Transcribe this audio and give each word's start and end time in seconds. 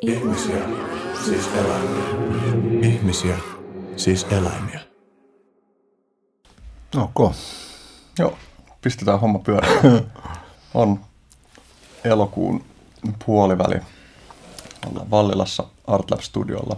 Ihmisiä, 0.00 0.58
siis 1.24 1.48
eläimiä. 1.54 2.04
Ihmisiä, 2.82 3.36
siis 3.96 4.26
eläimiä. 4.30 4.80
Ok. 6.96 7.34
Joo, 8.18 8.38
pistetään 8.82 9.20
homma 9.20 9.38
pyörimään. 9.38 10.12
On 10.74 11.00
elokuun 12.04 12.64
puoliväli. 13.26 13.80
Ollaan 14.90 15.10
Vallilassa 15.10 15.64
Artlab 15.86 16.20
Studiolla. 16.20 16.76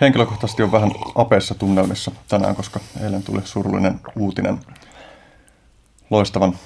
Henkilökohtaisesti 0.00 0.62
on 0.62 0.72
vähän 0.72 0.92
apeissa 1.14 1.54
tunnelmissa 1.54 2.10
tänään, 2.28 2.56
koska 2.56 2.80
eilen 3.02 3.22
tuli 3.22 3.40
surullinen 3.44 4.00
uutinen 4.18 4.60
loistavan 6.10 6.58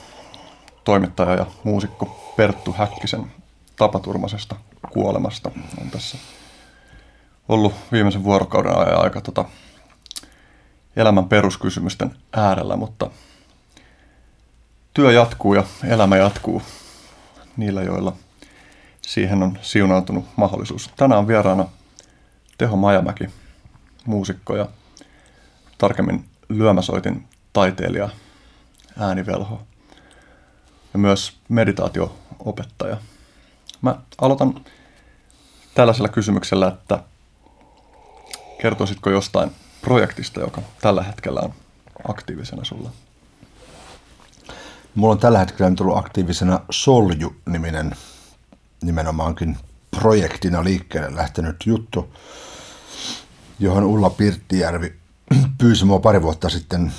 toimittaja 0.85 1.35
ja 1.35 1.47
muusikko 1.65 2.33
Perttu 2.37 2.73
Häkkisen 2.73 3.33
tapaturmaisesta 3.77 4.57
kuolemasta. 4.93 5.51
On 5.81 5.91
tässä 5.91 6.19
ollut 7.49 7.75
viimeisen 7.93 8.25
vuorokauden 8.25 8.79
ajan 8.79 9.03
aika 9.03 9.21
tota, 9.21 9.45
elämän 10.97 11.29
peruskysymysten 11.29 12.15
äärellä, 12.33 12.77
mutta 12.77 13.11
työ 14.95 15.13
jatkuu 15.13 15.55
ja 15.55 15.65
elämä 15.85 16.17
jatkuu 16.17 16.63
niillä, 17.57 17.83
joilla 17.83 18.17
siihen 19.03 19.43
on 19.43 19.59
siunaantunut 19.63 20.25
mahdollisuus. 20.37 20.91
Tänään 20.97 21.19
on 21.19 21.29
vieraana 21.29 21.69
Teho 22.59 22.77
Majamäki, 22.77 23.25
muusikko 24.07 24.57
ja 24.57 24.69
tarkemmin 25.79 26.25
lyömäsoitin 26.49 27.29
taiteilija, 27.53 28.09
äänivelho 28.99 29.63
ja 30.93 30.99
myös 30.99 31.37
meditaatioopettaja. 31.49 32.97
Mä 33.83 33.97
aloitan 34.21 34.65
tällaisella 35.75 36.09
kysymyksellä, 36.09 36.69
että 36.69 37.03
kertoisitko 38.63 39.11
jostain 39.11 39.51
projektista, 39.83 40.41
joka 40.41 40.63
tällä 40.81 41.03
hetkellä 41.03 41.41
on 41.41 41.55
aktiivisena 42.09 42.65
sulla? 42.65 42.91
Mulla 44.95 45.13
on 45.13 45.19
tällä 45.19 45.39
hetkellä 45.39 45.73
tullut 45.77 45.97
aktiivisena 45.99 46.61
Solju-niminen 46.71 47.97
nimenomaankin 48.83 49.59
projektina 50.01 50.65
liikkeelle 50.65 51.17
lähtenyt 51.17 51.57
juttu, 51.67 52.15
johon 53.59 53.85
Ulla 53.85 54.11
Pirttijärvi 54.11 54.95
pyysi 55.59 55.85
mua 55.85 55.99
pari 55.99 56.23
vuotta 56.23 56.49
sitten 56.49 56.93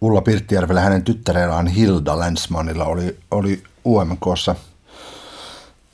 Ulla 0.00 0.20
Pirttijärvellä 0.20 0.80
hänen 0.80 1.02
tyttärellään 1.02 1.66
Hilda 1.66 2.18
Länsmanilla 2.18 2.84
oli, 2.84 3.18
oli 3.30 3.62
UMKssa 3.84 4.54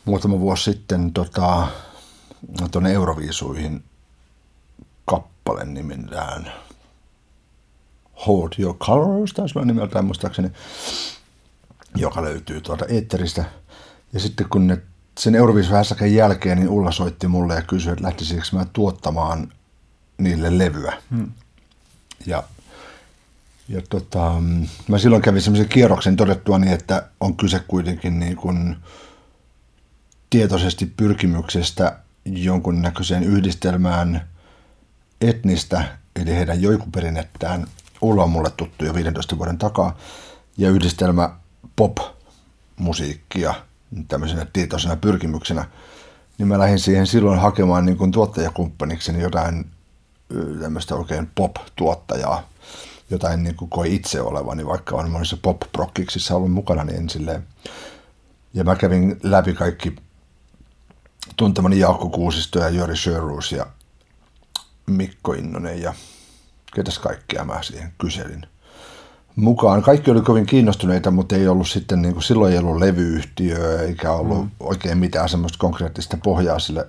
muutama 0.04 0.40
vuosi 0.40 0.64
sitten 0.64 1.12
tota, 1.12 1.68
tuonne 2.70 2.92
Euroviisuihin 2.92 3.84
kappale 5.04 5.64
nimellään 5.64 6.52
Hold 8.26 8.48
Your 8.58 8.76
Colors, 8.76 9.32
taisi 9.32 9.58
olla 9.58 9.66
nimeltään 9.66 10.04
muistaakseni, 10.04 10.50
joka 11.96 12.22
löytyy 12.22 12.60
tuolta 12.60 12.86
eetteristä. 12.86 13.44
Ja 14.12 14.20
sitten 14.20 14.48
kun 14.48 14.66
ne, 14.66 14.82
sen 15.18 15.34
Euroviisuhässäkän 15.34 16.14
jälkeen, 16.14 16.58
niin 16.58 16.68
Ulla 16.68 16.92
soitti 16.92 17.28
mulle 17.28 17.54
ja 17.54 17.62
kysyi, 17.62 17.92
että 17.92 18.04
lähtisikö 18.04 18.42
mä 18.52 18.66
tuottamaan 18.72 19.52
niille 20.18 20.58
levyä. 20.58 20.92
Hmm. 21.10 21.32
Ja, 22.26 22.42
ja 23.68 23.82
tota, 23.90 24.32
mä 24.88 24.98
silloin 24.98 25.22
kävin 25.22 25.42
semmoisen 25.42 25.68
kierroksen 25.68 26.16
todettua 26.16 26.58
niin, 26.58 26.72
että 26.72 27.08
on 27.20 27.36
kyse 27.36 27.60
kuitenkin 27.68 28.18
niin 28.18 28.36
kuin 28.36 28.76
tietoisesti 30.32 30.86
pyrkimyksestä 30.86 31.98
jonkunnäköiseen 32.24 33.22
yhdistelmään 33.22 34.28
etnistä, 35.20 35.98
eli 36.16 36.30
heidän 36.30 36.62
joikuperinnettään, 36.62 37.66
Ulla 38.02 38.22
on 38.24 38.30
mulle 38.30 38.50
tuttu 38.50 38.84
jo 38.84 38.94
15 38.94 39.38
vuoden 39.38 39.58
takaa, 39.58 39.98
ja 40.58 40.70
yhdistelmä 40.70 41.30
pop-musiikkia 41.76 43.54
tämmöisenä 44.08 44.46
tietoisena 44.52 44.96
pyrkimyksenä, 44.96 45.64
niin 46.38 46.48
mä 46.48 46.58
lähdin 46.58 46.78
siihen 46.78 47.06
silloin 47.06 47.38
hakemaan 47.38 47.86
niin 47.86 47.98
kuin 47.98 48.12
tuottajakumppanikseni 48.12 49.22
jotain 49.22 49.66
tämmöistä 50.60 50.94
oikein 50.94 51.30
pop-tuottajaa, 51.34 52.48
jotain 53.10 53.42
niin 53.42 53.56
kuin 53.56 53.70
koi 53.70 53.94
itse 53.94 54.20
olevani, 54.20 54.66
vaikka 54.66 54.96
on 54.96 55.10
monissa 55.10 55.36
pop-prokkiksissa 55.42 56.34
ollut 56.34 56.52
mukana, 56.52 56.84
niin 56.84 57.10
silleen. 57.10 57.46
Ja 58.54 58.64
mä 58.64 58.76
kävin 58.76 59.20
läpi 59.22 59.54
kaikki 59.54 59.96
tuntemani 61.36 61.78
Jaakko 61.78 62.08
Kuusisto 62.08 62.58
ja 62.58 62.68
Jori 62.68 62.96
Sjöruus 62.96 63.52
ja 63.52 63.66
Mikko 64.86 65.32
Innonen 65.32 65.82
ja 65.82 65.94
ketäs 66.74 66.98
kaikkea 66.98 67.44
mä 67.44 67.62
siihen 67.62 67.92
kyselin 67.98 68.46
mukaan. 69.36 69.82
Kaikki 69.82 70.10
oli 70.10 70.20
kovin 70.20 70.46
kiinnostuneita, 70.46 71.10
mutta 71.10 71.36
ei 71.36 71.48
ollut 71.48 71.68
sitten, 71.68 72.02
niin 72.02 72.14
kuin, 72.14 72.22
silloin 72.22 72.52
ei 72.52 72.58
ollut 72.58 72.78
levyyhtiö 72.78 73.82
eikä 73.82 74.12
ollut 74.12 74.44
mm. 74.44 74.50
oikein 74.60 74.98
mitään 74.98 75.28
semmoista 75.28 75.58
konkreettista 75.58 76.16
pohjaa 76.16 76.58
sille 76.58 76.88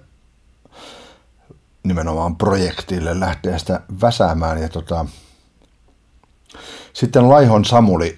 nimenomaan 1.83 2.35
projektille 2.35 3.19
lähteä 3.19 3.57
sitä 3.57 3.81
väsäämään. 4.01 4.61
Ja 4.61 4.69
tota, 4.69 5.05
sitten 6.93 7.29
Laihon 7.29 7.65
Samuli, 7.65 8.17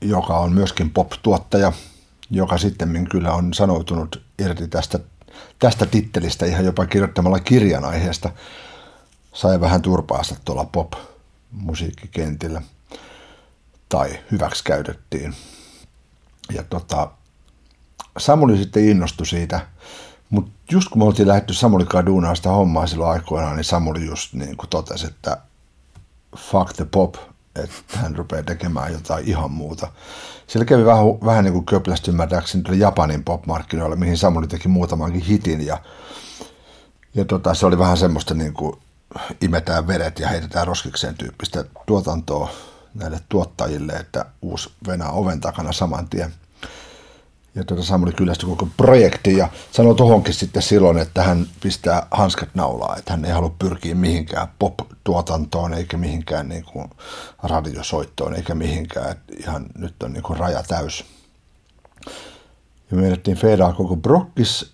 joka 0.00 0.38
on 0.38 0.52
myöskin 0.52 0.90
pop-tuottaja, 0.90 1.72
joka 2.30 2.58
sitten 2.58 3.08
kyllä 3.10 3.32
on 3.32 3.54
sanoutunut 3.54 4.22
irti 4.38 4.68
tästä, 4.68 4.98
tästä 5.58 5.86
tittelistä 5.86 6.46
ihan 6.46 6.64
jopa 6.64 6.86
kirjoittamalla 6.86 7.40
kirjan 7.40 7.84
aiheesta, 7.84 8.30
sai 9.32 9.60
vähän 9.60 9.82
turpaasta 9.82 10.36
tuolla 10.44 10.64
pop-musiikkikentillä 10.64 12.62
tai 13.88 14.18
hyväksi 14.30 14.64
käytettiin. 14.64 15.34
Ja 16.52 16.62
tota, 16.62 17.10
Samuli 18.18 18.58
sitten 18.58 18.88
innostui 18.88 19.26
siitä, 19.26 19.60
mutta 20.30 20.50
just 20.70 20.88
kun 20.88 20.98
me 20.98 21.04
oltiin 21.04 21.28
lähdetty 21.28 21.54
Samuli 21.54 21.84
Kadunaan 21.84 22.36
sitä 22.36 22.48
hommaa 22.50 22.86
silloin 22.86 23.10
aikoinaan, 23.10 23.56
niin 23.56 23.64
Samuli 23.64 24.06
just 24.06 24.34
niin 24.34 24.56
kuin 24.56 24.70
totesi, 24.70 25.06
että 25.06 25.38
fuck 26.36 26.72
the 26.72 26.84
pop, 26.84 27.14
että 27.56 27.98
hän 27.98 28.16
rupeaa 28.16 28.42
tekemään 28.42 28.92
jotain 28.92 29.28
ihan 29.28 29.50
muuta. 29.50 29.92
Siellä 30.48 30.64
kävi 30.64 30.84
vähän, 30.84 31.04
vähän 31.24 31.44
niin 31.44 31.52
kuin 31.52 31.66
köplästi 31.66 32.10
ymmärtääkseni 32.10 32.64
tuli 32.64 32.78
Japanin 32.78 33.24
pop-markkinoille, 33.24 33.96
mihin 33.96 34.18
Samuli 34.18 34.46
teki 34.46 34.68
muutamankin 34.68 35.20
hitin 35.20 35.66
ja, 35.66 35.78
ja 37.14 37.24
tota, 37.24 37.54
se 37.54 37.66
oli 37.66 37.78
vähän 37.78 37.96
semmoista 37.96 38.34
niin 38.34 38.54
kuin 38.54 38.76
imetään 39.40 39.86
vedet 39.86 40.18
ja 40.18 40.28
heitetään 40.28 40.66
roskikseen 40.66 41.14
tyyppistä 41.14 41.64
tuotantoa 41.86 42.50
näille 42.94 43.20
tuottajille, 43.28 43.92
että 43.92 44.24
uusi 44.42 44.70
Venä 44.86 45.10
oven 45.10 45.40
takana 45.40 45.72
saman 45.72 46.08
tien. 46.08 46.32
Ja 47.58 47.64
tuota 47.64 47.82
Samuli 47.82 48.12
kyllästyi 48.12 48.48
koko 48.48 48.68
projekti 48.76 49.36
ja 49.36 49.48
sanoi 49.70 49.94
tohonkin 49.94 50.34
sitten 50.34 50.62
silloin, 50.62 50.98
että 50.98 51.22
hän 51.22 51.46
pistää 51.62 52.06
hanskat 52.10 52.48
naulaa, 52.54 52.96
että 52.96 53.12
hän 53.12 53.24
ei 53.24 53.32
halua 53.32 53.54
pyrkiä 53.58 53.94
mihinkään 53.94 54.48
pop-tuotantoon 54.58 55.74
eikä 55.74 55.96
mihinkään 55.96 56.48
niin 56.48 56.64
kuin 56.64 56.90
radiosoittoon 57.42 58.34
eikä 58.34 58.54
mihinkään, 58.54 59.10
että 59.10 59.32
ihan 59.36 59.66
nyt 59.78 60.02
on 60.02 60.12
niin 60.12 60.22
kuin 60.22 60.38
raja 60.38 60.62
täys. 60.62 61.04
Ja 62.90 62.96
me 62.96 63.02
menettiin 63.02 63.36
feedaa 63.36 63.72
koko 63.72 63.96
brokkis 63.96 64.72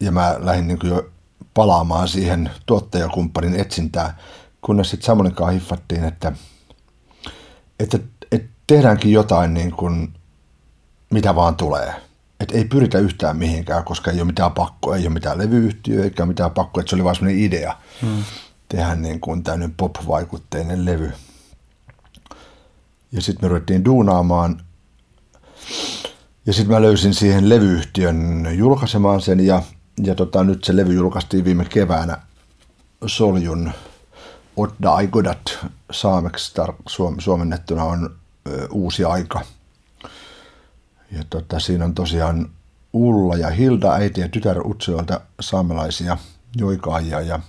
ja 0.00 0.12
mä 0.12 0.36
lähdin 0.38 0.68
niin 0.68 0.78
kuin 0.78 0.90
jo 0.90 1.10
palaamaan 1.54 2.08
siihen 2.08 2.50
tuottajakumppanin 2.66 3.60
etsintään, 3.60 4.14
kunnes 4.60 4.90
sitten 4.90 5.06
Samoninkaan 5.06 5.52
hiffattiin, 5.52 6.04
että, 6.04 6.32
että, 7.80 7.98
että 8.32 8.48
tehdäänkin 8.66 9.12
jotain 9.12 9.54
niin 9.54 9.72
kuin, 9.72 10.14
mitä 11.10 11.34
vaan 11.34 11.56
tulee. 11.56 12.07
Että 12.40 12.56
ei 12.56 12.64
pyritä 12.64 12.98
yhtään 12.98 13.36
mihinkään, 13.36 13.84
koska 13.84 14.10
ei 14.10 14.20
ole 14.20 14.26
mitään 14.26 14.52
pakkoa, 14.52 14.96
ei 14.96 15.06
ole 15.06 15.14
mitään 15.14 15.38
levyyhtiöä 15.38 16.04
eikä 16.04 16.26
mitään 16.26 16.50
pakkoa, 16.50 16.80
että 16.80 16.90
se 16.90 16.96
oli 16.96 17.04
vain 17.04 17.16
sellainen 17.16 17.42
idea 17.42 17.76
hmm. 18.02 18.24
tehdä 18.68 18.94
niin 18.94 19.20
kuin 19.20 19.42
tämmöinen 19.42 19.74
pop-vaikutteinen 19.76 20.84
levy. 20.84 21.12
Ja 23.12 23.22
sitten 23.22 23.44
me 23.44 23.48
ruvettiin 23.48 23.84
duunaamaan 23.84 24.60
ja 26.46 26.52
sitten 26.52 26.74
mä 26.74 26.82
löysin 26.82 27.14
siihen 27.14 27.48
levyyhtiön 27.48 28.48
julkaisemaan 28.52 29.20
sen 29.20 29.46
ja 29.46 29.62
ja 30.02 30.14
tota, 30.14 30.44
nyt 30.44 30.64
se 30.64 30.76
levy 30.76 30.94
julkaistiin 30.94 31.44
viime 31.44 31.64
keväänä 31.64 32.18
Soljun 33.06 33.72
Odda 34.56 34.94
Aigodat 34.94 35.58
saameksi 35.90 36.52
tar- 36.60 37.18
suomennettuna 37.18 37.84
on 37.84 38.16
ö, 38.48 38.68
uusi 38.70 39.04
aika. 39.04 39.40
Ja 41.10 41.24
tota, 41.30 41.60
siinä 41.60 41.84
on 41.84 41.94
tosiaan 41.94 42.50
Ulla 42.92 43.36
ja 43.36 43.50
Hilda, 43.50 43.92
äiti 43.92 44.20
ja 44.20 44.28
tytär 44.28 44.58
Utsjoelta 44.66 45.20
saamelaisia 45.40 46.16
joikaajia 46.56 47.20
ja, 47.20 47.40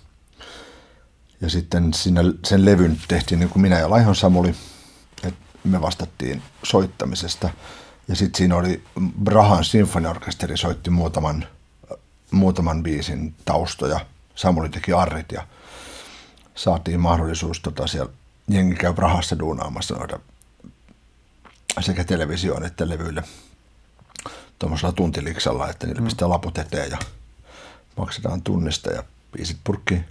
ja 1.42 1.50
sitten 1.50 1.94
siinä, 1.94 2.22
sen 2.46 2.66
levyn 2.66 2.98
tehtiin 3.08 3.40
niin 3.40 3.50
kuin 3.50 3.62
minä 3.62 3.80
ja 3.80 3.90
Laihon 3.90 4.16
Samuli, 4.16 4.56
että 5.24 5.40
me 5.64 5.82
vastattiin 5.82 6.42
soittamisesta. 6.64 7.50
Ja 8.08 8.16
sitten 8.16 8.38
siinä 8.38 8.56
oli 8.56 8.84
Brahan 9.24 9.64
sinfoniorkesteri 9.64 10.58
soitti 10.58 10.90
muutaman 10.90 11.46
muutaman 12.32 12.84
biisin 12.84 13.36
taustoja. 13.46 14.00
Samuli 14.36 14.70
teki 14.70 14.94
arrit 14.94 15.32
ja 15.32 15.48
saatiin 16.56 17.00
mahdollisuus 17.00 17.60
tota, 17.60 17.88
siellä 17.88 18.12
jengi 18.48 18.76
käy 18.76 18.94
Prahassa 18.94 19.40
duunaamassa 19.40 19.96
noita 19.96 20.20
sekä 21.80 22.04
televisioon 22.04 22.66
että 22.66 22.90
levyille 22.90 23.24
tuommoisella 24.60 24.92
tuntiliksalla, 24.92 25.70
että 25.70 25.88
niille 25.88 26.02
mm. 26.02 26.06
pistää 26.06 26.30
laput 26.30 26.58
eteen 26.58 26.92
ja 26.92 26.98
maksetaan 27.98 28.42
tunnista 28.42 28.92
ja 28.92 29.04
biisit 29.32 29.58
purkkiin. 29.64 30.06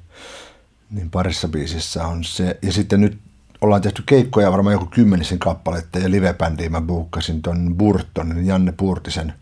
Niin 0.90 1.10
parissa 1.10 1.48
biisissä 1.48 2.06
on 2.06 2.24
se. 2.24 2.58
Ja 2.62 2.72
sitten 2.72 3.00
nyt 3.00 3.18
ollaan 3.60 3.82
tehty 3.82 4.02
keikkoja 4.06 4.52
varmaan 4.52 4.72
joku 4.72 4.86
kymmenisen 4.86 5.38
kappaletta 5.38 5.98
ja 5.98 6.10
livebändiä 6.10 6.70
mä 6.70 6.80
buukkasin 6.80 7.42
ton 7.42 7.74
Burtonin, 7.76 8.46
Janne 8.46 8.72
Purtisen, 8.72 9.34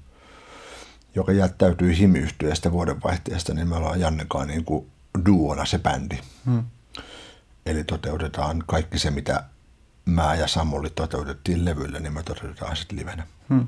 joka 1.14 1.32
jättäytyi 1.32 1.98
himyhtyöstä 1.98 2.72
vuodenvaihteesta, 2.72 3.54
niin 3.54 3.68
me 3.68 3.76
ollaan 3.76 4.00
Jannekaan 4.00 4.48
niin 4.48 4.64
kuin 4.64 4.86
duona 5.26 5.64
se 5.64 5.78
bändi. 5.78 6.18
Hmm. 6.46 6.64
Eli 7.66 7.84
toteutetaan 7.84 8.64
kaikki 8.66 8.98
se, 8.98 9.10
mitä 9.10 9.44
mä 10.04 10.34
ja 10.34 10.46
Samuli 10.46 10.90
toteutettiin 10.90 11.64
levyllä, 11.64 12.00
niin 12.00 12.12
me 12.12 12.22
toteutetaan 12.22 12.76
sitten 12.76 12.98
livenä. 12.98 13.26
Hmm. 13.48 13.66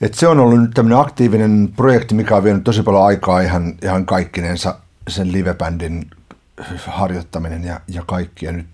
Et 0.00 0.14
se 0.14 0.28
on 0.28 0.40
ollut 0.40 0.60
nyt 0.60 0.70
tämmöinen 0.74 0.98
aktiivinen 0.98 1.72
projekti, 1.76 2.14
mikä 2.14 2.36
on 2.36 2.44
vienyt 2.44 2.64
tosi 2.64 2.82
paljon 2.82 3.04
aikaa 3.04 3.40
ihan, 3.40 3.74
ihan 3.82 4.06
kaikkinensa 4.06 4.78
sen 5.08 5.32
livebändin 5.32 6.10
harjoittaminen 6.86 7.64
ja, 7.64 7.80
ja 7.88 8.02
kaikki. 8.06 8.46
Ja 8.46 8.52
nyt, 8.52 8.66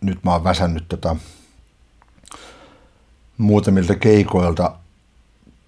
nyt 0.00 0.24
mä 0.24 0.32
oon 0.32 0.44
väsännyt 0.44 0.84
tota, 0.88 1.16
muutamilta 3.38 3.94
keikoilta 3.94 4.76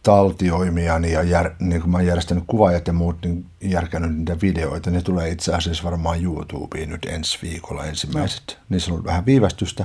taltioimiani 0.03 1.13
ja 1.13 1.23
jär, 1.23 1.51
niin 1.59 1.83
kun 1.83 1.91
mä 1.91 1.99
oon 1.99 2.07
järjestänyt 2.07 2.45
kuvaajat 2.47 2.87
ja 2.87 2.93
muut, 2.93 3.17
niin 3.25 3.47
järkännyt 3.61 4.17
niitä 4.17 4.41
videoita. 4.43 4.91
Ne 4.91 5.03
tulee 5.03 5.31
itse 5.31 5.55
asiassa 5.55 5.85
varmaan 5.85 6.23
YouTubeen 6.23 6.89
nyt 6.89 7.05
ensi 7.05 7.39
viikolla 7.43 7.85
ensimmäiset. 7.85 8.45
No. 8.49 8.65
Niissä 8.69 8.91
on 8.91 8.93
ollut 8.93 9.07
vähän 9.07 9.27
viivästystä. 9.27 9.85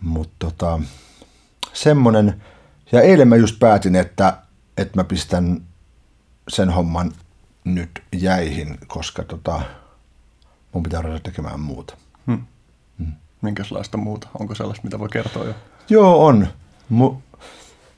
Mutta 0.00 0.34
tota, 0.38 0.80
semmonen. 1.72 2.42
Ja 2.92 3.00
eilen 3.00 3.28
mä 3.28 3.36
just 3.36 3.58
päätin, 3.58 3.96
että, 3.96 4.36
että 4.76 4.98
mä 4.98 5.04
pistän 5.04 5.60
sen 6.48 6.70
homman 6.70 7.12
nyt 7.64 8.02
jäihin, 8.12 8.78
koska 8.86 9.22
tota, 9.22 9.60
mun 10.72 10.82
pitää 10.82 11.02
ruveta 11.02 11.22
tekemään 11.22 11.60
muuta. 11.60 11.96
Hmm. 12.26 12.44
Hmm. 12.98 13.12
Minkälaista 13.42 13.96
muuta? 13.96 14.28
Onko 14.38 14.54
sellaista, 14.54 14.84
mitä 14.84 14.98
voi 14.98 15.08
kertoa 15.08 15.44
jo? 15.44 15.54
Joo, 15.88 16.26
on. 16.26 16.48
Mu- 16.92 17.38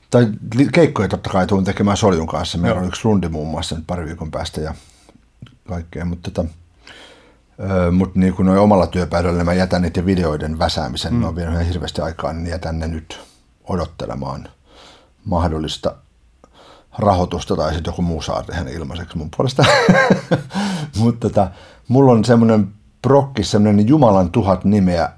tai 0.09 0.27
keikkoja 0.71 1.07
totta 1.07 1.29
kai 1.29 1.47
tuun 1.47 1.63
tekemään 1.63 1.97
Soljun 1.97 2.27
kanssa. 2.27 2.57
Meillä 2.57 2.75
Joo. 2.75 2.81
on 2.81 2.87
yksi 2.87 3.01
rundi 3.03 3.29
muun 3.29 3.47
muassa 3.47 3.75
nyt 3.75 3.87
pari 3.87 4.05
viikon 4.05 4.31
päästä 4.31 4.61
ja 4.61 4.75
kaikkea, 5.67 6.05
mutta 6.05 6.31
tota, 6.31 6.49
Öö, 7.59 7.91
mutta 7.91 8.19
niin 8.19 8.33
kuin 8.33 8.49
omalla 8.49 8.87
työpäivällä 8.87 9.43
mä 9.43 9.53
jätän 9.53 9.81
niiden 9.81 10.05
videoiden 10.05 10.59
väsäämisen, 10.59 11.13
mm. 11.13 11.19
ne 11.19 11.27
on 11.27 11.35
vienyt 11.35 11.53
ihan 11.53 11.65
hirveästi 11.65 12.01
aikaa, 12.01 12.33
niin 12.33 12.47
jätän 12.47 12.79
ne 12.79 12.87
nyt 12.87 13.19
odottelemaan 13.63 14.49
mahdollista 15.25 15.95
rahoitusta 16.97 17.55
tai 17.55 17.73
sitten 17.73 17.91
joku 17.91 18.01
muu 18.01 18.21
saa 18.21 18.43
tehdä 18.43 18.69
ilmaiseksi 18.69 19.17
mun 19.17 19.29
puolesta. 19.37 19.65
mutta 20.99 21.29
tota, 21.29 21.51
mulla 21.87 22.11
on 22.11 22.25
semmoinen 22.25 22.73
prokki, 23.01 23.43
semmoinen 23.43 23.87
Jumalan 23.87 24.31
tuhat 24.31 24.65
nimeä 24.65 25.09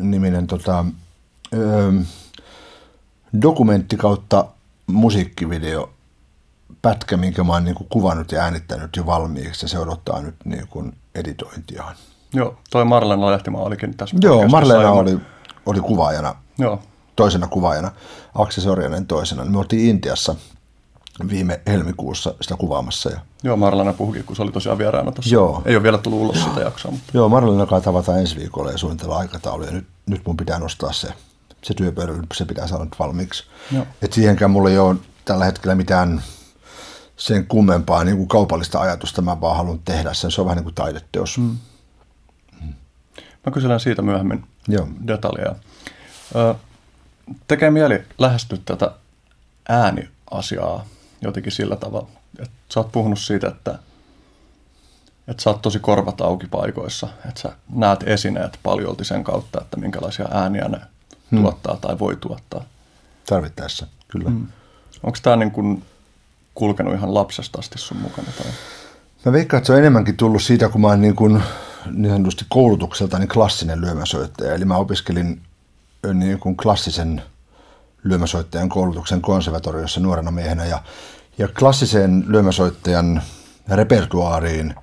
niminen 0.00 0.46
tota, 0.46 0.84
öö, 1.54 1.92
dokumentti 3.42 3.96
kautta 3.96 4.44
musiikkivideo 4.86 5.90
pätkä, 6.82 7.16
minkä 7.16 7.44
mä 7.44 7.52
oon 7.52 7.64
niin 7.64 7.74
kuin 7.74 7.88
kuvannut 7.88 8.32
ja 8.32 8.42
äänittänyt 8.42 8.96
jo 8.96 9.06
valmiiksi 9.06 9.64
ja 9.64 9.68
se 9.68 9.78
odottaa 9.78 10.20
nyt 10.20 10.34
niin 10.44 10.68
kuin 10.68 10.96
editointiaan. 11.14 11.94
Joo, 12.34 12.56
toi 12.70 12.84
Marlena 12.84 13.30
Lehtimaa 13.30 13.62
olikin 13.62 13.96
tässä. 13.96 14.16
Joo, 14.20 14.48
Marlena 14.48 14.90
oli, 14.90 15.18
oli 15.66 15.80
kuvaajana, 15.80 16.34
Joo. 16.58 16.82
Toisena 17.16 17.46
kuvaajana, 17.46 17.92
Aksel 18.34 18.64
Sorjanen 18.64 19.06
toisena. 19.06 19.44
Me 19.44 19.58
oltiin 19.58 19.90
Intiassa 19.90 20.34
viime 21.30 21.60
helmikuussa 21.66 22.34
sitä 22.40 22.56
kuvaamassa. 22.56 23.10
Ja... 23.10 23.20
Joo, 23.42 23.56
Marlena 23.56 23.92
puhukin, 23.92 24.24
kun 24.24 24.36
se 24.36 24.42
oli 24.42 24.52
tosiaan 24.52 24.78
vieraana 24.78 25.12
tuossa. 25.12 25.34
Joo. 25.34 25.62
Ei 25.64 25.76
ole 25.76 25.82
vielä 25.82 25.98
tullut 25.98 26.20
ulos 26.20 26.44
sitä 26.44 26.60
jaksoa. 26.60 26.92
Mutta... 26.92 27.10
Joo, 27.14 27.28
Marlena 27.28 27.66
kai 27.66 27.80
tavataan 27.80 28.18
ensi 28.18 28.36
viikolla 28.36 28.70
ja 28.70 28.78
suunnitella 28.78 29.18
aikataulu. 29.18 29.64
Ja 29.64 29.70
nyt, 29.70 29.86
nyt 30.06 30.22
mun 30.26 30.36
pitää 30.36 30.58
nostaa 30.58 30.92
se, 30.92 31.08
se 31.62 31.74
työpöydälle, 31.74 32.22
se 32.34 32.44
pitää 32.44 32.66
saada 32.66 32.84
nyt 32.84 32.98
valmiiksi. 32.98 33.44
Joo. 33.72 33.86
Et 34.02 34.12
siihenkään 34.12 34.50
mulla 34.50 34.70
ei 34.70 34.78
ole 34.78 34.96
tällä 35.24 35.44
hetkellä 35.44 35.74
mitään 35.74 36.22
sen 37.16 37.46
kummempaa 37.46 38.04
niin 38.04 38.16
kuin 38.16 38.28
kaupallista 38.28 38.80
ajatusta. 38.80 39.22
Mä 39.22 39.40
vaan 39.40 39.56
haluan 39.56 39.80
tehdä 39.84 40.14
sen. 40.14 40.30
Se 40.30 40.40
on 40.40 40.44
vähän 40.44 40.56
niin 40.56 40.64
kuin 40.64 40.74
taideteos. 40.74 41.38
Mm. 41.38 41.56
Mm. 42.60 42.74
Mä 43.46 43.52
kyselen 43.52 43.80
siitä 43.80 44.02
myöhemmin 44.02 44.44
Joo. 44.68 44.88
detaljeja. 45.06 45.54
Ö, 46.34 46.54
tekee 47.48 47.70
mieli 47.70 48.04
lähestyä 48.18 48.58
tätä 48.64 48.90
ääniasiaa 49.68 50.84
jotenkin 51.22 51.52
sillä 51.52 51.76
tavalla, 51.76 52.08
että 52.38 52.54
sä 52.74 52.80
oot 52.80 52.92
puhunut 52.92 53.18
siitä, 53.18 53.48
että, 53.48 53.78
että 55.28 55.42
sä 55.42 55.50
oot 55.50 55.62
tosi 55.62 55.78
korvat 55.78 56.20
auki 56.20 56.46
paikoissa, 56.46 57.08
että 57.28 57.40
sä 57.40 57.52
näet 57.74 58.02
esineet 58.02 58.58
paljolti 58.62 59.04
sen 59.04 59.24
kautta, 59.24 59.60
että 59.60 59.76
minkälaisia 59.76 60.28
ääniä 60.30 60.68
ne 60.68 60.80
hmm. 61.30 61.40
tuottaa 61.40 61.76
tai 61.76 61.98
voi 61.98 62.16
tuottaa. 62.16 62.64
Tarvittaessa, 63.26 63.86
kyllä. 64.08 64.30
Hmm. 64.30 64.46
Onko 65.02 65.18
tämä 65.22 65.36
niin 65.36 65.50
kuin 65.50 65.84
kulkenut 66.54 66.94
ihan 66.94 67.14
lapsesta 67.14 67.58
asti 67.58 67.78
sun 67.78 67.96
mukana? 67.96 68.28
Tai? 68.42 68.52
Mä 69.24 69.32
veikkaan, 69.32 69.58
että 69.58 69.66
se 69.66 69.72
on 69.72 69.78
enemmänkin 69.78 70.16
tullut 70.16 70.42
siitä, 70.42 70.68
kun 70.68 70.80
mä 70.80 70.86
oon 70.86 71.00
niin, 71.00 71.16
kuin, 71.16 71.42
niin 71.90 72.12
sanotusti 72.12 72.44
koulutukselta 72.48 73.18
niin 73.18 73.28
klassinen 73.28 73.80
lyömäsoittaja. 73.80 74.54
Eli 74.54 74.64
mä 74.64 74.76
opiskelin 74.76 75.42
niin 76.14 76.38
kuin 76.38 76.56
klassisen 76.56 77.22
lyömäsoittajan 78.04 78.68
koulutuksen 78.68 79.20
konservatoriossa 79.22 80.00
nuorena 80.00 80.30
miehenä 80.30 80.64
ja, 80.64 80.82
ja 81.38 81.48
klassiseen 81.48 82.24
lyömäsoittajan 82.28 83.22
repertuaariin 83.68 84.74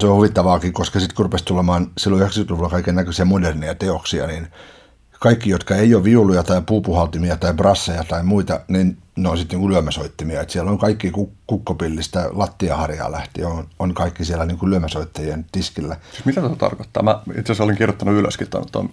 se 0.00 0.06
on 0.06 0.16
huvittavaakin, 0.16 0.72
koska 0.72 1.00
sitten 1.00 1.16
kun 1.16 1.24
rupesi 1.24 1.44
tulemaan 1.44 1.90
silloin 1.98 2.22
90-luvulla 2.22 2.70
kaiken 2.70 2.94
näköisiä 2.94 3.24
moderneja 3.24 3.74
teoksia, 3.74 4.26
niin 4.26 4.48
kaikki, 5.20 5.50
jotka 5.50 5.76
ei 5.76 5.94
ole 5.94 6.04
viuluja 6.04 6.42
tai 6.42 6.62
puupuhaltimia 6.66 7.36
tai 7.36 7.54
brasseja 7.54 8.04
tai 8.04 8.22
muita, 8.22 8.60
niin 8.68 8.98
ne 9.16 9.28
on 9.28 9.38
sitten 9.38 9.60
niin 9.60 9.70
lyömäsoittimia. 9.70 10.40
Et 10.40 10.50
siellä 10.50 10.70
on 10.70 10.78
kaikki 10.78 11.12
kukkopillistä 11.46 12.28
lattiaharjaa 12.32 13.12
lähti, 13.12 13.44
on, 13.44 13.68
on 13.78 13.94
kaikki 13.94 14.24
siellä 14.24 14.46
niin 14.46 14.58
kuin 14.58 14.70
lyömäsoittajien 14.70 15.46
tiskillä. 15.52 15.96
Siis 16.10 16.24
mitä 16.24 16.40
tämä 16.40 16.56
tarkoittaa? 16.56 17.02
Mä 17.02 17.20
itse 17.28 17.40
asiassa 17.40 17.64
olin 17.64 17.76
kirjoittanut 17.76 18.14
ylöskin 18.14 18.48
tuon 18.72 18.90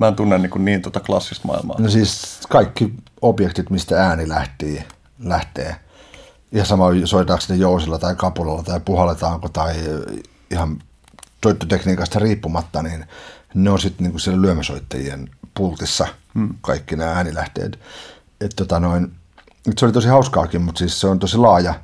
Mä 0.00 0.08
en 0.08 0.16
tunne 0.16 0.38
niin, 0.38 0.64
niin 0.64 0.82
tuota 0.82 1.00
klassista 1.00 1.46
maailmaa. 1.46 1.76
No 1.78 1.90
siis 1.90 2.40
kaikki 2.48 2.94
objektit, 3.22 3.70
mistä 3.70 4.06
ääni 4.06 4.28
lähtii, 4.28 4.84
lähtee. 5.18 5.76
Ja 6.52 6.64
sama 6.64 6.86
soitaanko 7.04 7.44
ne 7.48 7.56
jousilla 7.56 7.98
tai 7.98 8.14
kapulalla 8.16 8.62
tai 8.62 8.80
puhalletaanko 8.84 9.48
tai 9.48 9.74
ihan 10.50 10.78
soittotekniikasta 11.44 12.18
riippumatta, 12.18 12.82
niin 12.82 13.04
ne 13.54 13.70
on 13.70 13.80
sitten 13.80 14.06
niin 14.06 14.20
siellä 14.20 14.42
lyömäsoittajien 14.42 15.30
pultissa 15.54 16.06
hmm. 16.34 16.54
kaikki 16.60 16.96
nämä 16.96 17.12
äänilähteet. 17.12 17.78
Et 18.40 18.52
tota 18.56 18.80
noin, 18.80 19.12
se 19.78 19.84
oli 19.84 19.92
tosi 19.92 20.08
hauskaakin, 20.08 20.62
mutta 20.62 20.78
siis 20.78 21.00
se 21.00 21.06
on 21.06 21.18
tosi 21.18 21.36
laaja. 21.36 21.74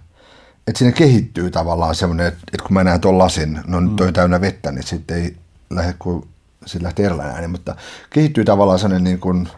Että 0.66 0.78
siinä 0.78 0.92
kehittyy 0.92 1.50
tavallaan 1.50 1.94
semmoinen, 1.94 2.26
että, 2.26 2.40
että 2.52 2.66
kun 2.66 2.74
mä 2.74 2.84
näen 2.84 3.00
tuon 3.00 3.18
lasin, 3.18 3.60
no 3.66 3.80
nyt 3.80 4.00
on 4.00 4.12
täynnä 4.12 4.40
vettä, 4.40 4.72
niin 4.72 4.86
sitten 4.86 5.16
ei 5.16 5.36
lähde 5.70 5.94
kuin 5.98 6.28
sitten 6.66 6.82
lähtee 6.82 7.06
erilainen 7.06 7.34
ääni, 7.34 7.48
mutta 7.48 7.76
kehittyy 8.10 8.44
tavallaan 8.44 8.78
sellainen 8.78 9.04
niin 9.04 9.20
kuin, 9.20 9.48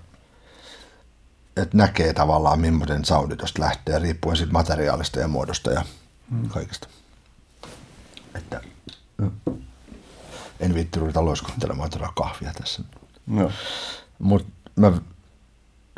että 1.56 1.76
näkee 1.76 2.12
tavallaan 2.12 2.60
millainen 2.60 3.04
soundi 3.04 3.36
tuosta 3.36 3.62
lähtee, 3.62 3.98
riippuen 3.98 4.36
siitä 4.36 4.52
materiaalista 4.52 5.20
ja 5.20 5.28
muodosta 5.28 5.72
ja 5.72 5.84
hmm. 6.30 6.48
kaikesta. 6.48 6.88
Että, 8.34 8.60
en 10.60 10.74
viitti 10.74 11.00
ruveta 11.00 11.24
loiskuntelemaan 11.24 11.90
todella 11.90 12.12
kahvia 12.16 12.52
tässä. 12.52 12.82
No. 13.26 13.52
Mutta 14.18 14.52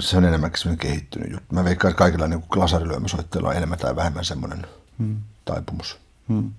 se 0.00 0.16
on 0.16 0.24
enemmänkin 0.24 0.58
semmoinen 0.58 0.78
kehittynyt 0.78 1.32
juttu. 1.32 1.54
Mä 1.54 1.64
veikkaan, 1.64 1.90
että 1.90 1.98
kaikilla 1.98 2.28
niin 2.28 2.44
glasarilyömäsoitteilla 2.48 3.48
on 3.48 3.56
enemmän 3.56 3.78
tai 3.78 3.96
vähemmän 3.96 4.24
semmoinen 4.24 4.66
hmm. 4.98 5.16
taipumus. 5.44 5.98
Hmm. 6.28 6.52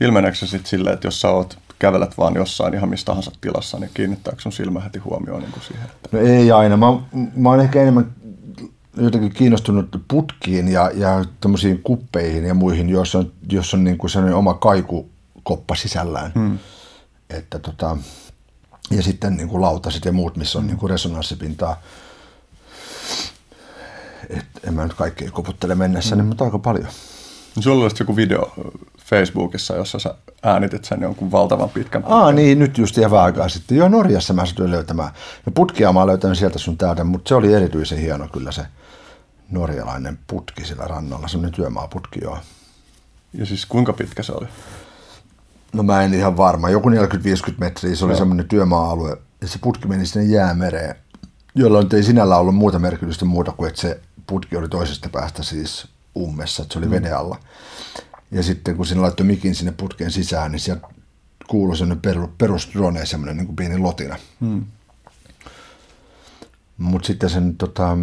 Ilmeneekö 0.00 0.36
se 0.36 0.46
sitten 0.46 0.70
silleen, 0.70 0.94
että 0.94 1.06
jos 1.06 1.20
sä 1.20 1.28
oot 1.28 1.58
kävelet 1.82 2.18
vaan 2.18 2.34
jossain 2.34 2.74
ihan 2.74 2.88
mistä 2.88 3.06
tahansa 3.06 3.30
tilassa, 3.40 3.78
niin 3.78 3.90
kiinnittääkö 3.94 4.40
sun 4.40 4.52
silmä 4.52 4.80
heti 4.80 4.98
huomioon 4.98 5.42
niin 5.42 5.52
kuin 5.52 5.62
siihen? 5.62 5.84
Että... 5.84 6.08
No 6.12 6.18
ei 6.18 6.52
aina. 6.52 6.76
Mä, 6.76 6.86
mä 7.36 7.48
oon 7.48 7.60
ehkä 7.60 7.82
enemmän 7.82 8.14
jotenkin 8.96 9.32
kiinnostunut 9.32 10.02
putkiin 10.08 10.68
ja, 10.68 10.90
ja 10.94 11.24
tämmöisiin 11.40 11.82
kuppeihin 11.82 12.44
ja 12.44 12.54
muihin, 12.54 12.88
jos 12.88 13.14
on, 13.14 13.32
jos 13.48 13.74
on 13.74 13.84
niin 13.84 13.98
kuin 13.98 14.10
sellainen 14.10 14.36
oma 14.36 14.54
kaikukoppa 14.54 15.74
sisällään. 15.74 16.32
Hmm. 16.34 16.58
Että 17.30 17.58
tota, 17.58 17.96
ja 18.90 19.02
sitten 19.02 19.36
niin 19.36 19.48
kuin 19.48 19.60
lautaset 19.60 20.04
ja 20.04 20.12
muut, 20.12 20.36
missä 20.36 20.58
on 20.58 20.64
hmm. 20.64 20.68
niin 20.68 20.78
kuin 20.78 20.90
resonanssipintaa. 20.90 21.82
Et, 24.30 24.46
en 24.64 24.74
mä 24.74 24.82
nyt 24.82 24.94
kaikki 24.94 25.30
koputtele 25.30 25.74
mennessä, 25.74 26.16
mm. 26.16 26.24
mutta 26.24 26.44
aika 26.44 26.58
paljon. 26.58 26.88
No, 27.56 27.62
sulla 27.62 27.82
olisi 27.82 27.96
joku 28.02 28.16
video 28.16 28.52
Facebookissa, 29.04 29.76
jossa 29.76 29.98
sä 29.98 30.14
äänitit 30.42 30.84
sen 30.84 31.00
jonkun 31.02 31.32
valtavan 31.32 31.70
pitkän. 31.70 32.04
Aa 32.06 32.32
niin, 32.32 32.58
nyt 32.58 32.78
just 32.78 33.00
vähän 33.00 33.20
aikaa 33.20 33.48
sitten. 33.48 33.78
Joo, 33.78 33.88
Norjassa 33.88 34.34
mä 34.34 34.46
sattuin 34.46 34.70
löytämään. 34.70 35.10
Ja 35.46 35.52
putkia 35.52 35.92
mä 35.92 36.06
löytänyt 36.06 36.38
sieltä 36.38 36.58
sun 36.58 36.78
täältä, 36.78 37.04
mutta 37.04 37.28
se 37.28 37.34
oli 37.34 37.54
erityisen 37.54 37.98
hieno 37.98 38.28
kyllä 38.28 38.52
se 38.52 38.62
norjalainen 39.50 40.18
putki 40.26 40.64
sillä 40.64 40.84
rannalla, 40.84 41.28
semmoinen 41.28 41.54
työmaaputki 41.54 42.20
joo. 42.22 42.38
Ja 43.34 43.46
siis 43.46 43.66
kuinka 43.66 43.92
pitkä 43.92 44.22
se 44.22 44.32
oli? 44.32 44.46
No 45.72 45.82
mä 45.82 46.02
en 46.02 46.14
ihan 46.14 46.36
varma, 46.36 46.70
joku 46.70 46.88
40-50 46.88 46.92
metriä, 47.58 47.96
se 47.96 48.04
oli 48.04 48.16
semmoinen 48.16 48.48
työmaa-alue, 48.48 49.16
ja 49.40 49.48
se 49.48 49.58
putki 49.58 49.88
meni 49.88 50.06
sinne 50.06 50.26
jäämereen, 50.26 50.94
jolloin 51.54 51.88
ei 51.94 52.02
sinällä 52.02 52.36
ollut 52.36 52.54
muuta 52.54 52.78
merkitystä 52.78 53.24
muuta 53.24 53.52
kuin, 53.52 53.68
että 53.68 53.80
se 53.80 54.00
putki 54.26 54.56
oli 54.56 54.68
toisesta 54.68 55.08
päästä 55.08 55.42
siis 55.42 55.88
ummessa, 56.16 56.62
että 56.62 56.72
se 56.72 56.78
oli 56.78 56.86
mm. 56.86 56.92
veden 56.92 57.16
alla. 57.16 57.38
Ja 58.30 58.42
sitten 58.42 58.76
kun 58.76 58.86
sinne 58.86 59.00
laittoi 59.00 59.26
mikin 59.26 59.54
sinne 59.54 59.72
putkeen 59.72 60.10
sisään, 60.10 60.52
niin 60.52 60.60
sieltä 60.60 60.88
kuului 61.46 61.76
semmoinen 61.76 62.14
perus 62.38 62.70
drone, 62.72 63.06
semmoinen 63.06 63.36
niin 63.36 63.46
kuin 63.46 63.56
pieni 63.56 63.78
lotina. 63.78 64.16
Mm. 64.40 64.64
Mutta 66.78 67.06
sitten 67.06 67.30
sen 67.30 67.56
tota, 67.56 67.98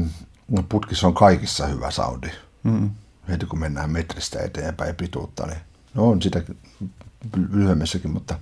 putkissa 0.69 1.07
on 1.07 1.13
kaikissa 1.13 1.67
hyvä 1.67 1.91
soundi. 1.91 2.27
Mm. 2.63 2.89
Heti 3.29 3.45
kun 3.45 3.59
mennään 3.59 3.91
metristä 3.91 4.39
eteenpäin 4.39 4.95
pituutta, 4.95 5.45
niin 5.45 5.59
no 5.93 6.09
on 6.09 6.21
sitä 6.21 6.43
lyhyemmässäkin, 7.51 8.11
mutta, 8.11 8.39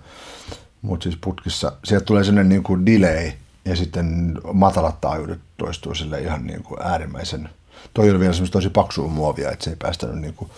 mutta 0.81 1.03
siis 1.03 1.17
putkissa, 1.23 1.71
sieltä 1.83 2.05
tulee 2.05 2.23
sellainen 2.23 2.49
niin 2.49 2.63
kuin 2.63 2.85
delay 2.85 3.31
ja 3.65 3.75
sitten 3.75 4.37
matalat 4.53 5.01
taajuudet 5.01 5.39
toistuu 5.57 5.95
sille 5.95 6.21
ihan 6.21 6.47
niin 6.47 6.63
kuin 6.63 6.81
äärimmäisen. 6.81 7.49
Toi 7.93 8.09
oli 8.09 8.19
vielä 8.19 8.33
semmoista 8.33 8.57
tosi 8.57 8.69
paksua 8.69 9.07
muovia, 9.07 9.51
että 9.51 9.63
se 9.63 9.69
ei 9.69 9.75
päästänyt 9.75 10.19
niin 10.19 10.33
kuin 10.33 10.51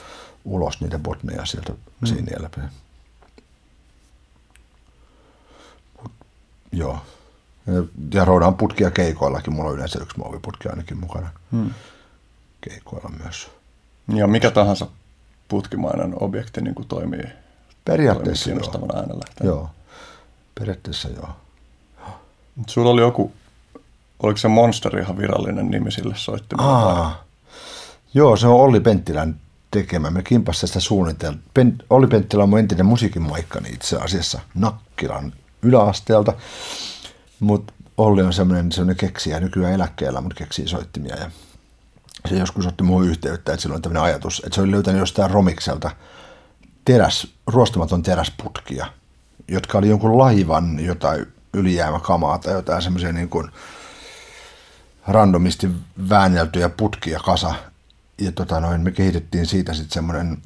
ulos 0.46 0.82
niitä 0.82 1.00
botneja 1.00 1.46
sieltä 1.46 1.74
mm. 1.74 2.08
siinä 2.08 2.44
läpi. 2.44 2.62
Joo. 6.72 7.00
Ja 8.14 8.26
roudaan 8.26 8.56
putkia 8.56 8.92
keikoillakin. 8.92 9.54
Mulla 9.54 9.70
on 9.70 9.76
yleensä 9.76 10.00
yksi 10.02 10.18
muoviputki 10.18 10.70
ainakin 10.70 10.98
mukana. 10.98 11.30
Hmm. 11.52 11.74
Keikoilla 12.62 13.10
myös. 13.24 13.52
Ja 14.16 14.28
mikä 14.28 14.52
tahansa 14.52 14.88
putkimainen 15.48 16.24
objekti 16.24 16.62
niin 16.62 16.76
kuin 16.76 16.88
toimii 16.88 17.24
Periaatteessa 17.86 18.46
kiinnostavana 18.46 19.00
äänellä. 19.00 19.26
Joo. 19.44 19.70
Periaatteessa 20.60 21.10
joo. 21.10 21.30
Sulla 22.68 22.90
oli 22.90 23.02
joku, 23.02 23.32
oliko 24.20 24.38
se 24.38 24.48
Monster 24.48 24.98
ihan 25.00 25.18
virallinen 25.18 25.70
nimi 25.72 25.92
sille 25.92 26.14
soittimelle? 26.18 26.72
Joo, 28.14 28.38
se 28.38 28.48
on 28.48 28.62
Olli 28.62 28.80
Penttilän 28.80 29.36
tekemä. 29.72 30.10
Me 30.10 30.24
kimpassa 30.24 30.68
sitä 30.68 30.80
suunniteltiin. 30.80 31.44
Pen, 31.54 31.78
Olli 31.90 32.08
Penttilä 32.08 32.44
on 32.44 32.50
mun 32.50 32.60
entinen 32.60 32.86
musiikin 32.86 33.22
maikkani 33.22 33.70
itse 33.70 33.98
asiassa 33.98 34.40
Nakkilan 34.56 35.34
yläasteelta. 35.62 36.34
Mutta 37.40 37.74
Olli 37.98 38.22
on 38.22 38.34
semmoinen, 38.34 38.72
semmoinen 38.72 38.98
keksijä 38.98 39.40
nykyään 39.40 39.74
eläkkeellä, 39.74 40.22
mutta 40.22 40.36
keksii 40.36 40.68
soittimia. 40.68 41.16
Ja 41.16 41.32
se 42.30 42.36
joskus 42.36 42.68
otti 42.68 42.84
muuhun 42.84 43.08
yhteyttä, 43.08 43.54
että 43.54 43.62
sillä 43.62 43.76
on 43.76 43.82
tämmöinen 43.82 44.04
ajatus, 44.04 44.42
että 44.46 44.56
se 44.56 44.62
oli 44.62 44.72
löytänyt 44.72 45.00
jostain 45.00 45.32
Romikselta 45.32 45.92
teräs, 46.86 47.28
ruostamaton 47.48 48.04
teräsputkia, 48.04 48.86
jotka 49.48 49.78
oli 49.78 49.90
jonkun 49.90 50.18
laivan 50.18 50.80
jotain 50.80 51.26
ylijäämäkamaa 51.54 52.38
tai 52.38 52.54
jotain 52.54 52.82
semmoisia 52.82 53.14
niin 53.14 53.30
kuin 53.30 53.52
randomisti 55.10 55.70
väänneltyjä 56.10 56.70
putkia 56.70 57.20
kasa. 57.20 57.56
Ja 58.18 58.32
tota 58.32 58.60
noin, 58.60 58.82
me 58.82 58.92
kehitettiin 58.92 59.46
siitä 59.46 59.74
sitten 59.74 59.94
semmoinen, 59.94 60.38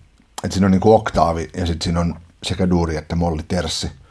että 0.43 0.53
siinä 0.53 0.65
on 0.65 0.71
niin 0.71 0.81
kuin 0.81 0.95
oktaavi 0.95 1.49
ja 1.57 1.65
sitten 1.65 1.83
siinä 1.83 1.99
on 1.99 2.15
sekä 2.43 2.69
duuri 2.69 2.97
että 2.97 3.15
molli 3.15 3.43
terssi– 3.43 3.91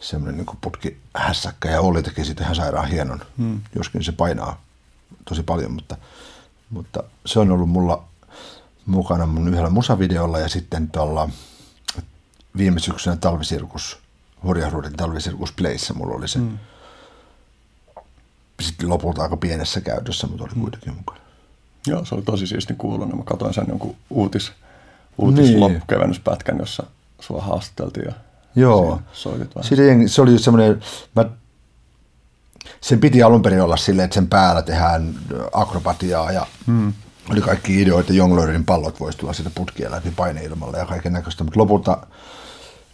semmoinen 0.00 0.36
niin 0.36 0.58
putki 0.60 1.00
hässäkkä 1.14 1.70
ja 1.70 1.80
Olli 1.80 2.02
teki 2.02 2.24
siitä 2.24 2.44
ihan 2.44 2.56
sairaan 2.56 2.88
hienon, 2.88 3.20
hmm. 3.38 3.60
joskin 3.74 4.04
se 4.04 4.12
painaa 4.12 4.60
tosi 5.28 5.42
paljon, 5.42 5.72
mutta, 5.72 5.96
mutta 6.70 7.02
se 7.26 7.38
on 7.38 7.50
ollut 7.50 7.68
mulla 7.68 8.04
mukana 8.86 9.26
mun 9.26 9.48
yhdellä 9.48 9.70
musavideolla 9.70 10.38
ja 10.38 10.48
sitten 10.48 10.90
tuolla 10.90 11.28
viime 12.56 12.80
syksynä 12.80 13.16
talvisirkus, 13.16 13.98
Hurjaruuden 14.42 14.92
talvisirkus 14.92 15.52
Playssä 15.52 15.94
mulla 15.94 16.14
oli 16.14 16.28
se. 16.28 16.38
Hmm. 16.38 16.58
Sitten 18.60 18.88
lopulta 18.88 19.22
aika 19.22 19.36
pienessä 19.36 19.80
käytössä, 19.80 20.26
mutta 20.26 20.44
oli 20.44 20.52
hmm. 20.52 20.62
kuitenkin 20.62 20.94
mukana. 20.94 21.20
Joo, 21.86 22.04
se 22.04 22.14
oli 22.14 22.22
tosi 22.22 22.46
siisti 22.46 22.74
kuulonen. 22.78 23.16
Mä 23.16 23.22
katsoin 23.24 23.54
sen 23.54 23.64
jonkun 23.68 23.96
uutis, 24.10 24.52
uutis 25.18 25.50
niin. 25.50 25.82
jossa 26.58 26.82
sua 27.20 27.42
haastateltiin 27.42 28.06
ja 28.06 28.12
Joo. 28.56 29.00
Siinä, 29.62 30.08
se 30.08 30.22
oli 30.22 30.38
semmoinen, 30.38 30.80
mä, 31.16 31.24
sen 32.80 33.00
piti 33.00 33.22
alun 33.22 33.42
perin 33.42 33.62
olla 33.62 33.76
silleen, 33.76 34.04
että 34.04 34.14
sen 34.14 34.28
päällä 34.28 34.62
tehdään 34.62 35.14
akrobatiaa 35.52 36.32
ja 36.32 36.46
hmm. 36.66 36.92
oli 37.30 37.40
kaikki 37.40 37.82
ideoita, 37.82 38.12
jonglöörin 38.12 38.64
pallot 38.64 39.00
voisi 39.00 39.18
tulla 39.18 39.32
siitä 39.32 39.50
putkien 39.54 39.90
läpi 39.90 40.10
paineilmalla 40.10 40.78
ja 40.78 40.86
kaiken 40.86 41.12
näköistä, 41.12 41.44
mutta 41.44 41.60
lopulta 41.60 42.06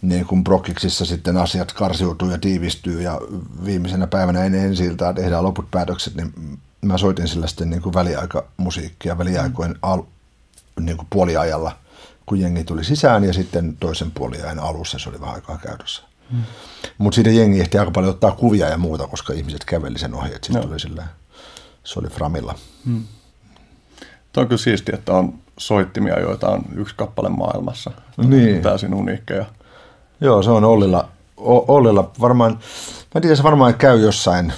niin 0.03 0.27
kuin 0.27 0.45
Brockiksissa 0.45 1.05
sitten 1.05 1.37
asiat 1.37 1.73
karsiutuu 1.73 2.31
ja 2.31 2.39
tiivistyy 2.39 3.03
ja 3.03 3.21
viimeisenä 3.65 4.07
päivänä 4.07 4.45
ennen 4.45 4.65
ensi 4.65 4.97
tehdään 5.15 5.45
loput 5.45 5.71
päätökset, 5.71 6.15
niin 6.15 6.59
mä 6.81 6.99
soitin 6.99 7.29
sillä 7.29 7.47
sitten 7.47 7.71
niin 7.71 7.83
kuin 7.83 7.95
väliaikamusiikkia 7.95 9.19
väliaikojen 9.19 9.79
al, 9.83 10.03
niin 10.81 10.97
kuin 10.97 11.07
puoliajalla 11.11 11.83
kun 12.27 12.41
jengi 12.41 12.65
tuli 12.65 12.85
sisään 12.85 13.25
ja 13.25 13.33
sitten 13.33 13.77
toisen 13.77 14.11
puoliajan 14.11 14.59
alussa 14.59 14.99
se 14.99 15.09
oli 15.09 15.21
vähän 15.21 15.35
aikaa 15.35 15.59
käytössä. 15.59 16.03
Hmm. 16.31 16.43
Mutta 16.99 17.15
siitä 17.15 17.31
jengi 17.31 17.61
ehti 17.61 17.79
aika 17.79 17.91
paljon 17.91 18.11
ottaa 18.11 18.33
kuvia 18.33 18.69
ja 18.69 18.79
muuta, 18.79 19.07
koska 19.07 19.33
ihmiset 19.33 19.65
käveli 19.65 19.99
sen 19.99 20.15
ohi, 20.15 20.35
että 20.35 20.47
sitten 20.47 20.69
oli 20.71 20.81
sillä, 20.81 21.07
se 21.85 21.99
oli 21.99 22.09
Framilla. 22.09 22.55
Hmm. 22.87 23.03
Tuo 24.33 24.43
on 24.43 24.49
kyllä 24.49 24.63
siistiä, 24.63 24.95
että 24.95 25.13
on 25.13 25.35
soittimia, 25.59 26.21
joita 26.21 26.49
on 26.49 26.65
yksi 26.75 26.95
kappale 26.97 27.29
maailmassa. 27.29 27.91
Niin. 28.17 28.63
Täysin 28.63 28.95
uniikkeja. 28.95 29.47
Joo, 30.23 30.43
se 30.43 30.51
on 30.51 30.65
Ollilla, 30.65 31.09
Ollilla 31.37 32.11
varmaan, 32.21 32.59
mä 33.15 33.21
tiedän, 33.21 33.37
se 33.37 33.43
varmaan 33.43 33.75
käy 33.75 34.01
jossain, 34.01 34.53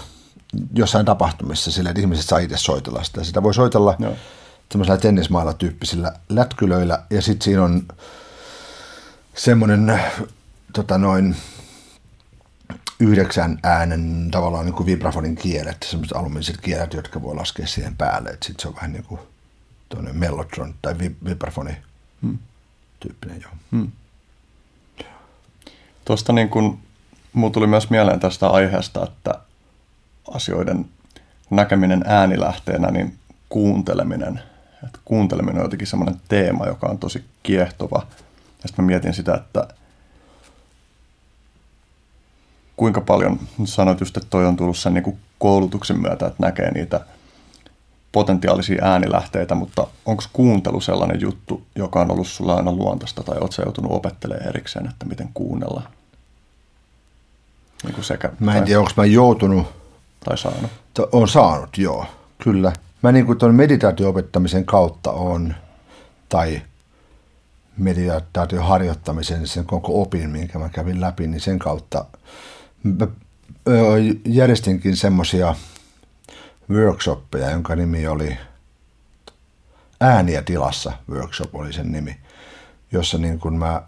jossain 0.75 1.07
tapahtumissa 1.07 1.73
sillä, 1.73 1.91
että 1.91 2.01
ihmiset 2.01 2.27
saa 2.27 2.39
itse 2.39 2.57
soitella 2.57 3.05
sitä. 3.05 3.25
Sitä 3.25 3.43
voi 3.43 3.55
soitella 3.55 3.97
Joo 3.99 4.13
semmoisella 4.75 5.01
tennismailla 5.01 5.53
tyyppisillä 5.53 6.13
lätkylöillä 6.29 7.05
ja 7.11 7.23
sitten 7.23 7.45
siinä 7.45 7.63
on 7.63 7.89
semmoinen 9.35 10.01
tota 10.73 10.99
noin 10.99 11.37
yhdeksän 13.01 13.59
äänen 13.63 14.29
tavallaan 14.31 14.65
niin 14.65 14.75
kuin 14.75 14.87
vibrafonin 14.87 15.35
kielet, 15.37 15.87
semmoiset 15.91 16.17
alumiiniset 16.17 16.61
kielet, 16.61 16.95
jotka 16.95 17.23
voi 17.23 17.35
laskea 17.35 17.67
siihen 17.67 17.97
päälle. 17.97 18.31
Sitten 18.31 18.55
se 18.59 18.69
on 18.69 18.75
vähän 18.75 18.93
niin 18.93 19.05
kuin 19.05 19.21
tuonne 19.89 20.13
mellotron 20.13 20.75
tai 20.83 20.95
vibrafoni 21.25 21.77
hmm. 22.23 22.39
tyyppinen. 23.01 23.41
Joo. 23.43 23.53
Hmm. 23.71 23.93
Tuosta 26.05 26.33
niin 26.33 26.49
kuin, 26.49 26.79
tuli 27.53 27.67
myös 27.67 27.91
mieleen 27.91 28.21
tästä 28.21 28.49
aiheesta, 28.49 29.05
että 29.05 29.35
asioiden 30.31 30.87
näkeminen 31.51 32.05
äänilähteenä, 32.07 32.91
niin 32.91 33.19
kuunteleminen– 33.49 34.41
että 34.87 34.99
kuunteleminen 35.05 35.57
on 35.57 35.65
jotenkin 35.65 35.87
semmoinen 35.87 36.21
teema, 36.29 36.67
joka 36.67 36.87
on 36.87 36.99
tosi 36.99 37.25
kiehtova. 37.43 38.07
Ja 38.63 38.69
sitten 38.69 38.85
mä 38.85 38.87
mietin 38.87 39.15
sitä, 39.15 39.35
että 39.35 39.69
kuinka 42.77 43.01
paljon, 43.01 43.41
sanoit 43.65 44.01
just, 44.01 44.17
että 44.17 44.31
toi 44.31 44.47
on 44.47 44.57
tullut 44.57 44.79
sen 44.79 44.95
niin 44.95 45.05
kuin 45.05 45.19
koulutuksen 45.39 46.01
myötä, 46.01 46.27
että 46.27 46.47
näkee 46.47 46.71
niitä 46.71 47.01
potentiaalisia 48.15 48.85
äänilähteitä, 48.85 49.55
mutta 49.55 49.87
onko 50.07 50.23
kuuntelu 50.33 50.81
sellainen 50.81 51.21
juttu, 51.21 51.63
joka 51.77 52.01
on 52.01 52.11
ollut 52.11 52.27
sulla 52.27 52.55
aina 52.55 52.73
luontaista, 52.73 53.23
tai 53.23 53.39
oletko 53.41 53.63
joutunut 53.63 53.93
opettelemaan 53.93 54.49
erikseen, 54.49 54.87
että 54.87 55.07
miten 55.07 55.29
kuunnella? 55.35 55.83
Niin 57.83 57.95
kuin 57.95 58.05
sekä, 58.05 58.31
mä 58.41 58.57
en 58.57 58.65
tiedä, 58.65 58.81
onko 58.81 58.93
mä 58.97 59.05
joutunut. 59.05 59.67
Tai 60.25 60.39
saanut. 60.39 60.71
On 61.13 61.29
saanut, 61.29 61.79
joo, 61.79 62.07
kyllä 62.39 62.73
mä 63.03 63.13
niin 63.13 63.27
kuin 63.27 63.39
tuon 63.39 63.55
meditaatio-opettamisen 63.55 64.65
kautta 64.65 65.13
on, 65.13 65.55
tai 66.29 66.63
meditaation 67.77 68.65
harjoittamisen, 68.65 69.47
sen 69.47 69.67
koko 69.67 70.03
opin, 70.03 70.31
minkä 70.31 70.59
mä 70.59 70.69
kävin 70.69 71.01
läpi, 71.01 71.27
niin 71.27 71.41
sen 71.41 71.59
kautta 71.59 72.05
mä 72.83 73.07
järjestinkin 74.25 74.97
semmoisia 74.97 75.55
workshoppeja, 76.71 77.51
jonka 77.51 77.77
nimi 77.77 78.07
oli 78.07 78.39
Ääniä 80.01 80.43
tilassa 80.43 80.93
workshop 81.11 81.55
oli 81.55 81.73
sen 81.73 81.93
nimi, 81.93 82.21
jossa 82.93 83.19
niin 83.19 83.39
kuin 83.39 83.55
mä 83.55 83.83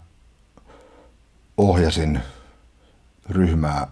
ohjasin 1.57 2.21
ryhmää 3.29 3.87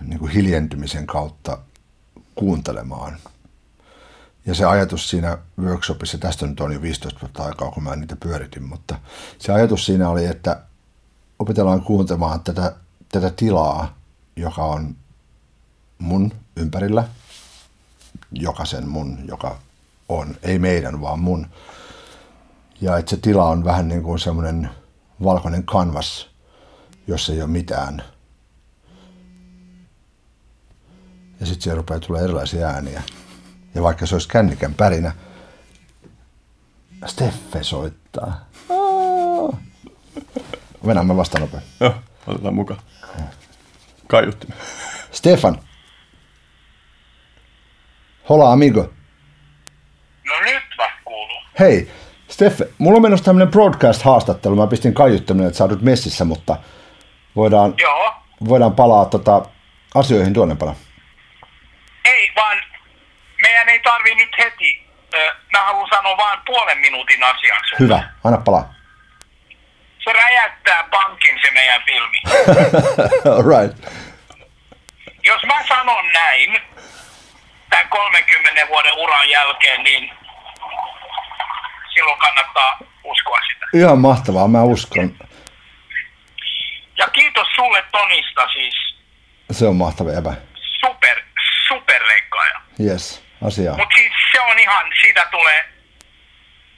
niin 0.00 0.18
kuin 0.18 0.32
hiljentymisen 0.32 1.06
kautta 1.06 1.58
kuuntelemaan. 2.34 3.16
Ja 4.46 4.54
se 4.54 4.64
ajatus 4.64 5.10
siinä 5.10 5.38
workshopissa, 5.60 6.18
tästä 6.18 6.46
nyt 6.46 6.60
on 6.60 6.72
jo 6.72 6.82
15 6.82 7.20
vuotta 7.20 7.44
aikaa, 7.44 7.70
kun 7.70 7.82
mä 7.82 7.96
niitä 7.96 8.16
pyöritin, 8.16 8.62
mutta 8.62 8.98
se 9.38 9.52
ajatus 9.52 9.86
siinä 9.86 10.08
oli, 10.08 10.26
että 10.26 10.62
opetellaan 11.38 11.82
kuuntelemaan 11.82 12.40
tätä, 12.40 12.74
tätä 13.12 13.30
tilaa, 13.30 13.98
joka 14.36 14.64
on 14.64 14.96
mun 15.98 16.34
ympärillä, 16.56 17.08
jokaisen 18.32 18.88
mun, 18.88 19.18
joka 19.28 19.58
on, 20.08 20.36
ei 20.42 20.58
meidän, 20.58 21.00
vaan 21.00 21.18
mun. 21.18 21.46
Ja 22.80 22.98
että 22.98 23.10
se 23.10 23.16
tila 23.16 23.48
on 23.48 23.64
vähän 23.64 23.88
niin 23.88 24.02
kuin 24.02 24.18
semmoinen 24.18 24.70
valkoinen 25.24 25.64
kanvas, 25.64 26.28
jossa 27.06 27.32
ei 27.32 27.42
ole 27.42 27.50
mitään. 27.50 28.02
Ja 31.40 31.46
sitten 31.46 31.62
siellä 31.62 31.76
rupeaa 31.76 32.00
tulee 32.00 32.24
erilaisia 32.24 32.66
ääniä. 32.66 33.02
Ja 33.74 33.82
vaikka 33.82 34.06
se 34.06 34.14
olisi 34.14 34.28
kännykän 34.28 34.74
pärinä, 34.74 35.12
Steffe 37.06 37.62
soittaa. 37.62 38.48
Mennään 40.84 41.06
me 41.06 41.16
vasta 41.16 41.38
nopein. 41.38 41.62
Joo, 41.80 41.94
otetaan 42.26 42.54
mukaan. 42.54 42.80
Kaiuttimen. 44.06 44.58
Stefan. 45.12 45.67
Hola 48.28 48.52
amigo. 48.52 48.92
No 50.26 50.40
nyt 50.40 50.62
mä 50.78 50.90
kuuluu. 51.04 51.42
Hei, 51.58 51.90
Steffe, 52.28 52.68
mulla 52.78 52.96
on 52.96 53.02
menossa 53.02 53.24
tämmönen 53.24 53.48
broadcast-haastattelu. 53.48 54.56
Mä 54.56 54.66
pistin 54.66 54.94
kaiuttaminen, 54.94 55.46
että 55.46 55.58
sä 55.58 55.64
oot 55.64 55.82
messissä, 55.82 56.24
mutta 56.24 56.56
voidaan, 57.36 57.74
Joo. 57.78 58.14
voidaan 58.48 58.74
palaa 58.74 59.04
tota, 59.04 59.42
asioihin 59.94 60.32
tuonnepana. 60.34 60.74
Ei 62.04 62.32
vaan, 62.36 62.58
meidän 63.42 63.68
ei 63.68 63.78
tarvi 63.78 64.14
nyt 64.14 64.30
heti. 64.38 64.88
Mä 65.52 65.64
haluan 65.64 65.88
sanoa 65.90 66.16
vain 66.16 66.38
puolen 66.46 66.78
minuutin 66.78 67.24
asian 67.24 67.58
sulle. 67.68 67.78
Hyvä, 67.80 68.02
anna 68.24 68.38
palaa. 68.38 68.74
Se 70.04 70.12
räjäyttää 70.12 70.88
pankin 70.90 71.38
se 71.42 71.50
meidän 71.50 71.82
filmi. 71.86 72.18
All 73.34 73.42
right. 73.62 73.84
Jos 75.24 75.44
mä 75.46 75.66
sanon 75.68 76.12
näin, 76.12 76.60
tämän 77.70 77.88
30 77.88 78.68
vuoden 78.68 78.94
uran 78.94 79.28
jälkeen, 79.30 79.82
niin 79.82 80.10
silloin 81.94 82.18
kannattaa 82.18 82.78
uskoa 83.04 83.38
sitä. 83.52 83.66
Ihan 83.74 83.98
mahtavaa, 83.98 84.48
mä 84.48 84.62
uskon. 84.62 85.16
Ja 86.96 87.08
kiitos 87.08 87.48
sulle 87.54 87.84
Tonista 87.92 88.48
siis. 88.48 88.74
Se 89.50 89.66
on 89.66 89.76
mahtava 89.76 90.10
jäbä. 90.10 90.32
Super, 90.80 91.22
super 91.68 92.06
leikkaaja. 92.06 92.60
Yes, 92.80 93.24
asiaa. 93.46 93.76
Mutta 93.76 93.94
siis 93.94 94.12
se 94.32 94.40
on 94.40 94.58
ihan, 94.58 94.86
siitä 95.00 95.26
tulee, 95.30 95.68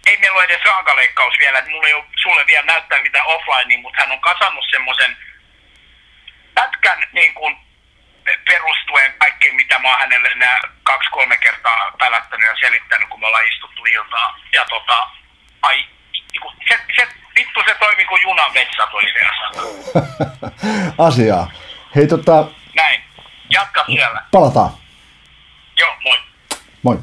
ei 0.07 0.17
meillä 0.17 0.37
ole 0.37 0.45
edes 0.45 0.65
raakaleikkaus 0.65 1.35
vielä, 1.39 1.59
että 1.59 1.71
mulla 1.71 1.87
ei 1.87 1.95
ole 1.95 2.05
sulle 2.23 2.47
vielä 2.47 2.67
näyttää 2.67 3.03
mitään 3.03 3.27
offline, 3.27 3.77
mutta 3.77 3.99
hän 4.01 4.13
on 4.13 4.21
kasannut 4.21 4.65
semmoisen 4.71 5.17
pätkän 6.55 6.99
niin 7.13 7.35
kuin 7.35 7.57
perustuen 8.47 9.15
kaikkeen, 9.19 9.55
mitä 9.55 9.79
mä 9.79 9.91
oon 9.91 10.01
hänelle 10.01 10.29
nämä 10.37 10.61
kaksi-kolme 10.83 11.37
kertaa 11.37 11.93
pälättänyt 11.99 12.49
ja 12.49 12.57
selittänyt, 12.61 13.09
kun 13.09 13.21
me 13.21 13.27
ollaan 13.27 13.49
istuttu 13.49 13.85
iltaa. 13.85 14.39
Ja 14.53 14.65
tota, 14.71 15.11
ai, 15.63 15.77
niin 16.33 16.41
kuin, 16.43 16.55
se, 16.69 16.81
se, 16.97 17.09
vittu 17.35 17.61
se 17.67 17.75
toimi 17.75 18.05
kuin 18.05 18.23
junan 18.23 18.55
vessat 18.55 18.95
oli 18.95 19.13
siellä 19.13 19.35
asiaa. 20.99 21.51
Hei 21.97 22.07
tota, 22.07 22.45
Näin. 22.77 23.05
Jatka 23.51 23.85
siellä. 23.87 24.23
palataan. 24.31 24.71
Joo, 25.77 25.95
moi. 26.03 26.19
Moi. 26.83 26.99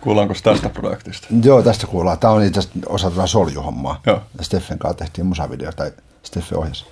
Kuullaanko 0.00 0.34
tästä 0.42 0.68
projektista? 0.68 1.26
Joo, 1.44 1.62
tästä 1.62 1.86
kuullaan. 1.86 2.18
Tämä 2.18 2.32
on 2.32 2.42
itse 2.42 2.58
asiassa 2.60 2.80
osa 2.86 3.10
tätä 3.10 3.26
soljuhommaa. 3.26 4.00
Joo. 4.06 4.22
Ja 4.38 4.44
Steffen 4.44 4.78
kanssa 4.78 4.98
tehtiin 4.98 5.26
musavideo, 5.26 5.72
tai 5.72 5.90
Steffe 6.22 6.56
ohjasi. 6.56 6.86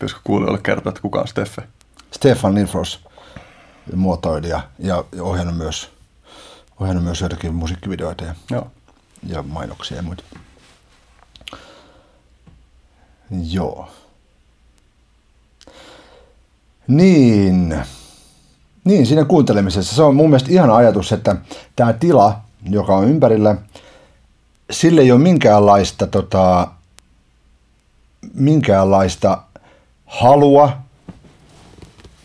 Pitäisikö 0.00 0.20
kuulijoille 0.24 0.60
kertoa, 0.62 0.90
että 0.90 1.02
kuka 1.02 1.20
on 1.20 1.28
Steffe? 1.28 1.62
Stefan 2.12 2.54
Lindfors 2.54 3.00
muotoilija 3.94 4.60
ja 4.78 5.04
ohjannut 5.20 5.56
myös, 5.56 5.90
ohjannut 6.80 7.04
myös 7.04 7.20
joitakin 7.20 7.54
musiikkivideoita 7.54 8.24
ja, 8.24 8.34
Joo. 8.50 8.66
ja 9.26 9.42
mainoksia 9.42 9.96
ja 9.96 10.02
muita. 10.02 10.22
Joo. 13.50 13.88
Niin. 16.88 17.84
Niin, 18.84 19.06
siinä 19.06 19.24
kuuntelemisessa. 19.24 19.94
Se 19.94 20.02
on 20.02 20.16
mun 20.16 20.30
mielestä 20.30 20.52
ihana 20.52 20.76
ajatus, 20.76 21.12
että 21.12 21.36
tämä 21.76 21.92
tila, 21.92 22.40
joka 22.70 22.96
on 22.96 23.08
ympärillä, 23.08 23.56
sille 24.70 25.00
ei 25.00 25.12
ole 25.12 25.20
minkäänlaista, 25.20 26.06
tota, 26.06 26.68
minkäänlaista 28.34 29.42
halua, 30.10 30.72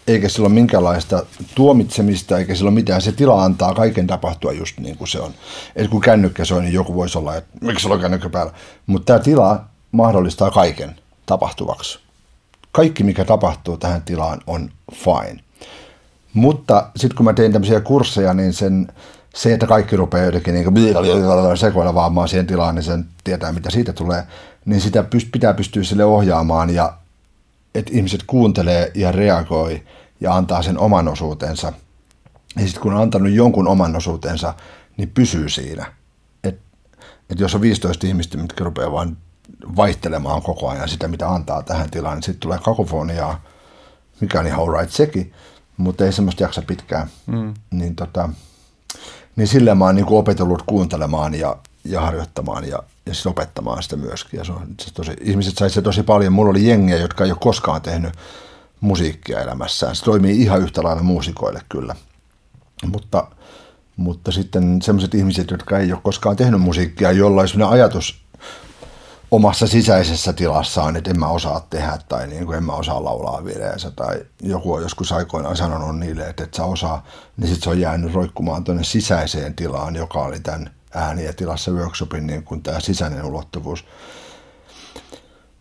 eikä 0.08 0.30
sillä 0.30 0.46
ole 0.46 0.54
minkäänlaista 0.54 1.26
tuomitsemista, 1.56 2.38
eikä 2.38 2.56
sillä 2.56 2.68
ole 2.68 2.76
mitään. 2.76 3.02
Se 3.02 3.12
tila 3.12 3.44
antaa 3.44 3.74
kaiken 3.74 4.08
tapahtua 4.08 4.52
just 4.52 4.80
niin 4.80 4.98
kuin 4.98 5.08
se 5.08 5.20
on. 5.20 5.32
Et 5.76 5.90
kun 5.90 6.02
kännykkä 6.02 6.46
soi, 6.46 6.62
niin 6.62 6.74
joku 6.74 6.96
voisi 6.96 7.18
olla, 7.18 7.36
että 7.36 7.58
miksi 7.62 7.84
sulla 7.84 7.96
on 7.96 8.02
kännykkä 8.02 8.30
päällä. 8.30 8.54
Mutta 8.86 9.06
tämä 9.06 9.20
tila 9.20 9.66
mahdollistaa 9.92 10.52
kaiken 10.52 10.96
tapahtuvaksi. 11.26 12.00
Kaikki, 12.72 13.04
mikä 13.04 13.26
tapahtuu 13.26 13.78
tähän 13.78 14.02
tilaan, 14.02 14.42
on 14.48 14.72
fine. 14.94 15.40
Mutta 16.34 16.90
sitten 16.96 17.18
kun 17.18 17.26
mä 17.26 17.34
tein 17.34 17.52
tämmöisiä 17.52 17.80
kursseja, 17.80 18.34
niin 18.34 18.54
sen, 18.54 18.88
se, 19.36 19.54
että 19.54 19.68
kaikki 19.68 19.96
rupeaa 19.96 20.26
jotenkin 20.26 20.54
niin 20.74 21.58
sekoilemaan 21.58 22.28
siihen 22.28 22.48
tilaan, 22.48 22.76
niin 22.76 22.84
sen 22.84 23.06
tietää, 23.24 23.52
mitä 23.52 23.70
siitä 23.70 23.94
tulee, 23.94 24.24
niin 24.66 24.82
sitä 24.82 25.06
pitää 25.32 25.54
pystyä 25.54 25.84
sille 25.84 26.06
ohjaamaan 26.06 26.70
ja 26.70 26.94
että 27.76 27.92
ihmiset 27.94 28.24
kuuntelee 28.28 28.92
ja 28.96 29.12
reagoi 29.12 29.84
ja 30.22 30.36
antaa 30.36 30.62
sen 30.62 30.80
oman 30.80 31.08
osuutensa. 31.08 31.74
Ja 32.56 32.62
sitten 32.62 32.82
kun 32.82 32.94
on 32.94 33.02
antanut 33.02 33.32
jonkun 33.32 33.68
oman 33.68 33.96
osuutensa, 33.96 34.54
niin 34.98 35.10
pysyy 35.10 35.50
siinä. 35.50 35.94
Et, 36.44 36.60
et 37.30 37.40
jos 37.40 37.56
on 37.56 37.62
15 37.62 38.08
ihmistä, 38.08 38.38
mitkä 38.38 38.64
rupeaa 38.64 38.92
vain 38.92 39.18
vaihtelemaan 39.76 40.42
koko 40.42 40.70
ajan 40.70 40.90
sitä, 40.90 41.08
mitä 41.08 41.30
antaa 41.30 41.64
tähän 41.64 41.92
tilaan, 41.92 42.16
niin 42.16 42.24
sitten 42.24 42.40
tulee 42.40 42.60
kakofoniaa, 42.60 43.42
mikä 44.22 44.40
on 44.40 44.48
ihan 44.48 44.64
alright 44.64 44.92
sekin, 44.92 45.34
mutta 45.78 46.06
ei 46.06 46.12
semmoista 46.12 46.44
jaksa 46.44 46.62
pitkään. 46.62 47.08
Mm. 47.26 47.54
Niin, 47.72 47.96
tota, 47.96 48.30
niin 49.36 49.48
silleen 49.48 49.78
mä 49.78 49.86
oon 49.86 49.96
niin 49.96 50.06
opetellut 50.10 50.64
kuuntelemaan 50.66 51.34
ja, 51.34 51.58
ja 51.84 52.02
harjoittamaan 52.02 52.68
ja, 52.68 52.80
ja 53.06 53.14
siis 53.14 53.28
opettamaan 53.28 53.84
sitä 53.84 53.96
myöskin. 53.96 54.38
Ja 54.38 54.44
se 54.44 54.52
on, 54.52 54.68
se 54.82 54.94
tosi, 54.94 55.12
ihmiset 55.22 55.58
sai 55.58 55.70
se 55.70 55.82
tosi 55.82 56.04
paljon. 56.04 56.34
Mulla 56.34 56.50
oli 56.50 56.68
jengiä, 56.68 56.98
jotka 56.98 57.24
ei 57.24 57.32
ole 57.32 57.38
koskaan 57.42 57.82
tehnyt 57.82 58.14
musiikkia 58.82 59.42
elämässään. 59.42 59.96
Se 59.96 60.04
toimii 60.04 60.42
ihan 60.42 60.62
yhtä 60.62 60.84
lailla 60.84 61.04
muusikoille 61.04 61.62
kyllä. 61.70 61.96
Mutta, 62.86 63.28
mutta 63.98 64.32
sitten 64.32 64.82
sellaiset 64.82 65.14
ihmiset, 65.14 65.52
jotka 65.52 65.80
ei 65.80 65.92
ole 65.92 66.02
koskaan 66.04 66.36
tehnyt 66.36 66.62
musiikkia, 66.62 67.12
jolla 67.12 67.42
on 67.42 67.48
sellainen 67.48 67.74
ajatus 67.74 68.26
omassa 69.32 69.68
sisäisessä 69.68 70.34
tilassaan, 70.34 70.96
että 70.96 71.10
en 71.10 71.20
mä 71.20 71.28
osaa 71.28 71.68
tehdä 71.70 71.98
tai 72.08 72.28
niin 72.28 72.46
kuin 72.46 72.58
en 72.58 72.64
mä 72.64 72.74
osaa 72.74 73.04
laulaa 73.04 73.46
vireensä 73.46 73.92
tai 73.92 74.26
joku 74.42 74.74
on 74.74 74.82
joskus 74.82 75.12
aikoinaan 75.12 75.58
sanonut 75.58 76.00
niille, 76.00 76.28
että 76.28 76.44
et 76.44 76.54
sä 76.54 76.66
osaa, 76.66 77.06
niin 77.38 77.48
sitten 77.48 77.64
se 77.64 77.70
on 77.70 77.80
jäänyt 77.80 78.14
roikkumaan 78.14 78.64
tuonne 78.64 78.84
sisäiseen 78.84 79.56
tilaan, 79.56 79.96
joka 79.96 80.20
oli 80.20 80.40
tämän 80.40 80.75
ääni- 80.96 81.26
ja 81.26 81.34
tilassa 81.34 81.72
workshopin 81.72 82.28
niin 82.28 82.44
kuin 82.44 82.64
tämä 82.64 82.80
sisäinen 82.80 83.26
ulottuvuus. 83.26 83.86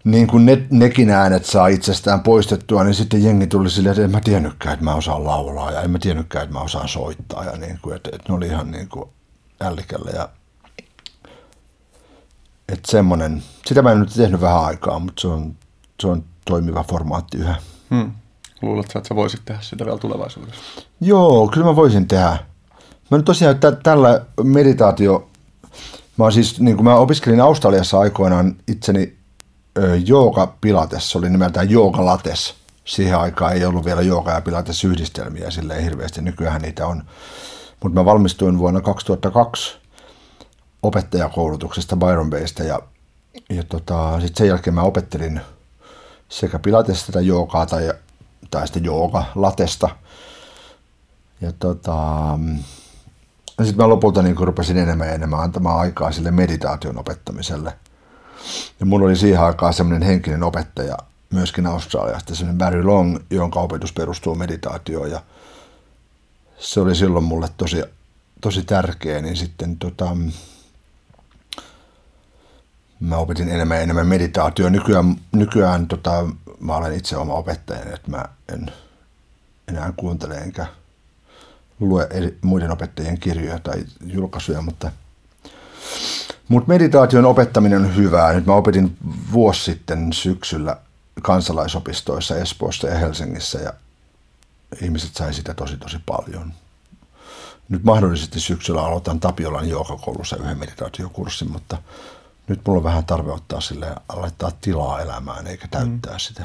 Niin 0.04 0.26
kuin 0.26 0.46
ne, 0.46 0.66
nekin 0.70 1.10
äänet 1.10 1.44
saa 1.44 1.66
itsestään 1.66 2.20
poistettua, 2.20 2.84
niin 2.84 2.94
sitten 2.94 3.24
jengi 3.24 3.46
tuli 3.46 3.70
silleen, 3.70 3.90
että 3.90 4.04
en 4.04 4.10
mä 4.10 4.20
tiennytkään, 4.20 4.72
että 4.72 4.84
mä 4.84 4.94
osaan 4.94 5.24
laulaa 5.24 5.70
ja 5.70 5.82
en 5.82 5.90
mä 5.90 5.98
tiennytkään, 5.98 6.44
että 6.44 6.54
mä 6.54 6.60
osaan 6.60 6.88
soittaa 6.88 7.44
ja 7.44 7.52
niin 7.52 7.78
kuin, 7.82 7.96
että, 7.96 8.10
että 8.12 8.28
ne 8.28 8.34
oli 8.36 8.46
ihan 8.46 8.70
niin 8.70 8.88
kuin 8.88 9.10
ällikällä 9.60 10.10
ja 10.10 10.28
että 12.68 12.90
semmoinen, 12.90 13.42
sitä 13.66 13.82
mä 13.82 13.92
en 13.92 14.00
nyt 14.00 14.12
tehnyt 14.16 14.40
vähän 14.40 14.64
aikaa, 14.64 14.98
mutta 14.98 15.20
se 15.20 15.28
on, 15.28 15.56
se 16.00 16.06
on 16.06 16.24
toimiva 16.44 16.84
formaatti 16.84 17.38
yhä. 17.38 17.56
Hmm. 17.90 18.12
Luuletko, 18.62 18.98
että 18.98 19.08
sä 19.08 19.14
voisit 19.14 19.40
tehdä 19.44 19.60
sitä 19.60 19.84
vielä 19.84 19.98
tulevaisuudessa? 19.98 20.62
Joo, 21.00 21.48
kyllä 21.48 21.66
mä 21.66 21.76
voisin 21.76 22.08
tehdä. 22.08 22.38
Mä 23.14 23.18
nyt 23.18 23.24
tosiaan 23.24 23.54
että 23.54 23.72
tällä 23.72 24.24
meditaatio, 24.42 25.28
mä 26.16 26.30
siis, 26.30 26.60
niin 26.60 26.76
kuin 26.76 26.84
mä 26.84 26.96
opiskelin 26.96 27.40
Australiassa 27.40 27.98
aikoinaan 27.98 28.56
itseni 28.68 29.16
jooga 30.06 30.54
pilates, 30.60 31.10
se 31.10 31.18
oli 31.18 31.30
nimeltään 31.30 31.70
jooga 31.70 32.04
lates. 32.04 32.54
Siihen 32.84 33.18
aikaan 33.18 33.52
ei 33.52 33.64
ollut 33.64 33.84
vielä 33.84 34.02
jooga 34.02 34.30
ja 34.30 34.40
pilates 34.40 34.84
yhdistelmiä 34.84 35.50
silleen 35.50 35.82
hirveästi, 35.82 36.22
nykyään 36.22 36.62
niitä 36.62 36.86
on. 36.86 37.02
Mutta 37.82 38.00
mä 38.00 38.04
valmistuin 38.04 38.58
vuonna 38.58 38.80
2002 38.80 39.76
opettajakoulutuksesta 40.82 41.96
Byron 41.96 42.30
Baysta 42.30 42.62
ja, 42.62 42.80
ja 43.50 43.62
tota, 43.62 44.20
sitten 44.20 44.36
sen 44.36 44.48
jälkeen 44.48 44.74
mä 44.74 44.82
opettelin 44.82 45.40
sekä 46.28 46.58
pilatesta 46.58 47.06
että 47.08 47.20
joogaa 47.20 47.66
tai, 47.66 47.92
tai 48.50 48.66
sitten 48.66 48.84
jooga 48.84 49.24
latesta– 49.34 49.88
ja 51.40 51.52
tota, 51.58 52.38
sitten 53.62 53.76
mä 53.76 53.88
lopulta 53.88 54.22
niin 54.22 54.36
rupesin 54.36 54.78
enemmän 54.78 55.08
ja 55.08 55.14
enemmän 55.14 55.40
antamaan 55.40 55.80
aikaa 55.80 56.12
sille 56.12 56.30
meditaation 56.30 56.98
opettamiselle. 56.98 57.72
Ja 58.80 58.86
mulla 58.86 59.06
oli 59.06 59.16
siihen 59.16 59.40
aikaan 59.40 59.74
semmoinen 59.74 60.08
henkinen 60.08 60.42
opettaja 60.42 60.98
myöskin 61.30 61.66
Australiasta, 61.66 62.34
semmoinen 62.34 62.58
Barry 62.58 62.82
Long, 62.82 63.18
jonka 63.30 63.60
opetus 63.60 63.92
perustuu 63.92 64.34
meditaatioon. 64.34 65.10
Ja 65.10 65.20
se 66.58 66.80
oli 66.80 66.94
silloin 66.94 67.24
mulle 67.24 67.48
tosi, 67.56 67.82
tosi 68.40 68.62
tärkeä, 68.62 69.20
niin 69.20 69.36
sitten 69.36 69.76
tota, 69.76 70.16
mä 73.00 73.16
opetin 73.16 73.48
enemmän 73.48 73.76
ja 73.76 73.82
enemmän 73.82 74.06
meditaatio. 74.06 74.68
Nykyään, 74.68 75.16
nykyään 75.32 75.86
tota, 75.86 76.26
mä 76.60 76.76
olen 76.76 76.94
itse 76.94 77.16
oma 77.16 77.34
opettajani, 77.34 77.92
että 77.94 78.10
mä 78.10 78.24
en 78.52 78.72
enää 79.68 79.92
kuuntele 79.96 80.38
enkä 80.38 80.66
lue 81.80 82.06
eri, 82.10 82.38
muiden 82.42 82.70
opettajien 82.70 83.20
kirjoja 83.20 83.58
tai 83.58 83.84
julkaisuja, 84.06 84.62
mutta, 84.62 84.92
mutta 86.48 86.68
meditaation 86.68 87.24
opettaminen 87.24 87.84
on 87.84 87.96
hyvää. 87.96 88.32
Nyt 88.32 88.46
mä 88.46 88.54
opetin 88.54 88.96
vuosi 89.32 89.64
sitten 89.64 90.12
syksyllä 90.12 90.76
kansalaisopistoissa 91.22 92.36
Espoossa 92.36 92.88
ja 92.88 92.98
Helsingissä 92.98 93.58
ja 93.58 93.72
ihmiset 94.82 95.14
sai 95.14 95.34
sitä 95.34 95.54
tosi 95.54 95.76
tosi 95.76 95.98
paljon. 96.06 96.52
Nyt 97.68 97.84
mahdollisesti 97.84 98.40
syksyllä 98.40 98.84
aloitan 98.84 99.20
Tapiolan 99.20 99.68
joogakoulussa 99.68 100.36
yhden 100.36 100.58
meditaatiokurssin, 100.58 101.52
mutta 101.52 101.78
nyt 102.48 102.60
mulla 102.66 102.78
on 102.78 102.84
vähän 102.84 103.04
tarve 103.04 103.32
ottaa 103.32 103.60
sille 103.60 103.86
laittaa 104.08 104.50
tilaa 104.60 105.00
elämään 105.00 105.46
eikä 105.46 105.68
täyttää 105.68 106.12
mm. 106.12 106.18
sitä. 106.18 106.44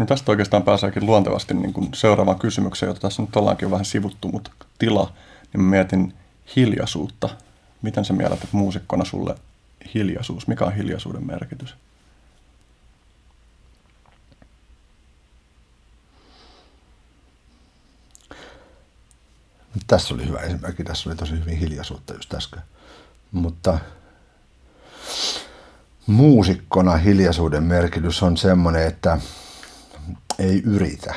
No 0.00 0.06
tästä 0.06 0.32
oikeastaan 0.32 0.62
pääseekin 0.62 1.06
luontevasti 1.06 1.54
niin 1.54 1.72
kuin 1.72 1.88
seuraavaan 1.94 2.38
kysymykseen, 2.38 2.90
jota 2.90 3.00
tässä 3.00 3.22
nyt 3.22 3.36
ollaankin 3.36 3.70
vähän 3.70 3.84
sivuttu, 3.84 4.28
mutta 4.28 4.50
tila, 4.78 5.12
niin 5.52 5.62
mä 5.62 5.70
mietin 5.70 6.14
hiljaisuutta. 6.56 7.28
Miten 7.82 8.04
sä 8.04 8.12
mielät, 8.12 8.44
että 8.44 8.56
muusikkona 8.56 9.04
sulle 9.04 9.34
hiljaisuus, 9.94 10.46
mikä 10.46 10.64
on 10.64 10.74
hiljaisuuden 10.74 11.26
merkitys? 11.26 11.74
Tässä 19.86 20.14
oli 20.14 20.26
hyvä 20.26 20.38
esimerkki, 20.38 20.84
tässä 20.84 21.10
oli 21.10 21.16
tosi 21.16 21.32
hyvin 21.32 21.58
hiljaisuutta 21.58 22.14
just 22.14 22.34
äsken. 22.34 22.60
Mutta 23.32 23.78
muusikkona 26.06 26.96
hiljaisuuden 26.96 27.62
merkitys 27.62 28.22
on 28.22 28.36
semmoinen, 28.36 28.86
että 28.86 29.18
ei 30.38 30.62
yritä. 30.62 31.14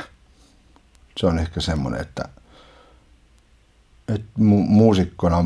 Se 1.16 1.26
on 1.26 1.38
ehkä 1.38 1.60
semmoinen, 1.60 2.00
että, 2.00 2.28
että 4.08 4.26
mu- 4.38 4.68
muusikkona 4.68 5.44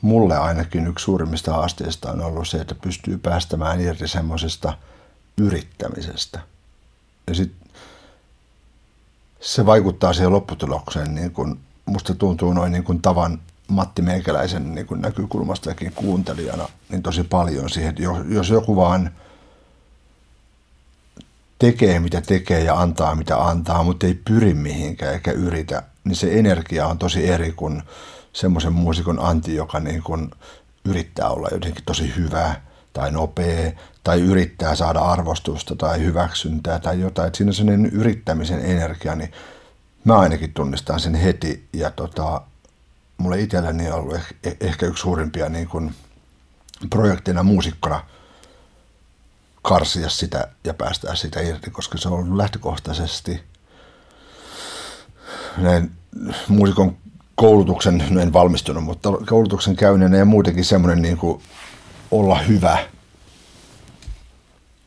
mulle 0.00 0.36
ainakin 0.36 0.86
yksi 0.86 1.04
suurimmista 1.04 1.52
haasteista 1.52 2.12
on 2.12 2.20
ollut 2.20 2.48
se, 2.48 2.58
että 2.58 2.74
pystyy 2.74 3.18
päästämään 3.18 3.80
irti 3.80 4.08
semmoisesta 4.08 4.78
yrittämisestä. 5.38 6.40
Ja 7.26 7.34
sit 7.34 7.52
se 9.40 9.66
vaikuttaa 9.66 10.12
siihen 10.12 10.32
lopputulokseen, 10.32 11.14
niin 11.14 11.30
kun 11.30 11.60
musta 11.86 12.14
tuntuu 12.14 12.52
noin 12.52 12.72
niin 12.72 12.84
kuin 12.84 13.02
tavan 13.02 13.40
Matti 13.68 14.02
Meikäläisen 14.02 14.74
niin 14.74 14.86
kuin 14.86 15.00
näkökulmastakin 15.00 15.92
kuuntelijana, 15.92 16.68
niin 16.88 17.02
tosi 17.02 17.24
paljon 17.24 17.70
siihen, 17.70 17.90
että 17.90 18.02
jos 18.28 18.50
joku 18.50 18.76
vaan– 18.76 19.10
tekee 21.58 22.00
mitä 22.00 22.20
tekee 22.20 22.64
ja 22.64 22.80
antaa 22.80 23.14
mitä 23.14 23.36
antaa, 23.36 23.82
mutta 23.82 24.06
ei 24.06 24.20
pyri 24.24 24.54
mihinkään 24.54 25.14
eikä 25.14 25.32
yritä, 25.32 25.82
niin 26.04 26.16
se 26.16 26.38
energia 26.38 26.86
on 26.86 26.98
tosi 26.98 27.28
eri 27.28 27.52
kuin 27.52 27.82
semmoisen 28.32 28.72
muusikon 28.72 29.18
anti, 29.20 29.54
joka 29.54 29.80
niin 29.80 30.02
kuin 30.02 30.30
yrittää 30.84 31.28
olla 31.28 31.48
jotenkin 31.52 31.84
tosi 31.84 32.12
hyvä 32.16 32.54
tai 32.92 33.12
nopea 33.12 33.72
tai 34.04 34.20
yrittää 34.20 34.74
saada 34.74 35.00
arvostusta 35.00 35.76
tai 35.76 36.00
hyväksyntää 36.00 36.78
tai 36.78 37.00
jotain. 37.00 37.26
Että 37.26 37.36
siinä 37.36 37.50
on 37.50 37.54
sellainen 37.54 37.90
yrittämisen 37.90 38.60
energia, 38.60 39.14
niin 39.14 39.32
mä 40.04 40.18
ainakin 40.18 40.52
tunnistan 40.52 41.00
sen 41.00 41.14
heti 41.14 41.68
ja 41.72 41.90
tota, 41.90 42.40
mulle 43.18 43.40
itselläni 43.40 43.90
on 43.90 43.98
ollut 43.98 44.16
ehkä 44.60 44.86
yksi 44.86 45.00
suurimpia 45.00 45.48
niin 45.48 45.68
kuin 45.68 45.94
projektina 46.90 47.42
muusikkona– 47.42 48.04
karsia 49.68 50.08
sitä 50.08 50.48
ja 50.64 50.74
päästää 50.74 51.14
sitä 51.14 51.40
irti, 51.40 51.70
koska 51.70 51.98
se 51.98 52.08
on 52.08 52.38
lähtökohtaisesti 52.38 53.42
näin 55.56 55.92
muusikon 56.48 56.96
koulutuksen, 57.34 58.04
no 58.10 58.20
en 58.20 58.32
valmistunut, 58.32 58.84
mutta 58.84 59.12
koulutuksen 59.28 59.76
käyneenä 59.76 60.16
ja 60.16 60.24
muutenkin 60.24 60.64
semmoinen 60.64 61.02
niin 61.02 61.16
kuin 61.16 61.42
olla 62.10 62.38
hyvä 62.38 62.78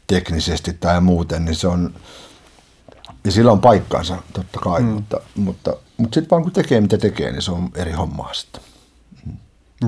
teknisesti 0.08 0.74
tai 0.74 1.02
muuten, 1.02 1.46
niin 1.46 1.56
se 1.56 1.68
on, 1.68 1.94
ja 3.24 3.32
sillä 3.32 3.52
on 3.52 3.62
paikkaansa 3.62 4.18
totta 4.34 4.60
kai, 4.60 4.82
mm. 4.82 4.88
mutta, 4.88 5.20
mutta, 5.36 5.74
mutta 5.98 6.16
sitten 6.16 6.30
vaan 6.32 6.44
kun 6.44 6.52
tekee 6.52 6.82
mitä 6.82 6.98
tekee, 6.98 7.32
niin 7.32 7.42
se 7.42 7.52
on 7.52 7.70
eri 7.76 7.92
hommaa 7.92 8.34
sitten. 8.34 8.62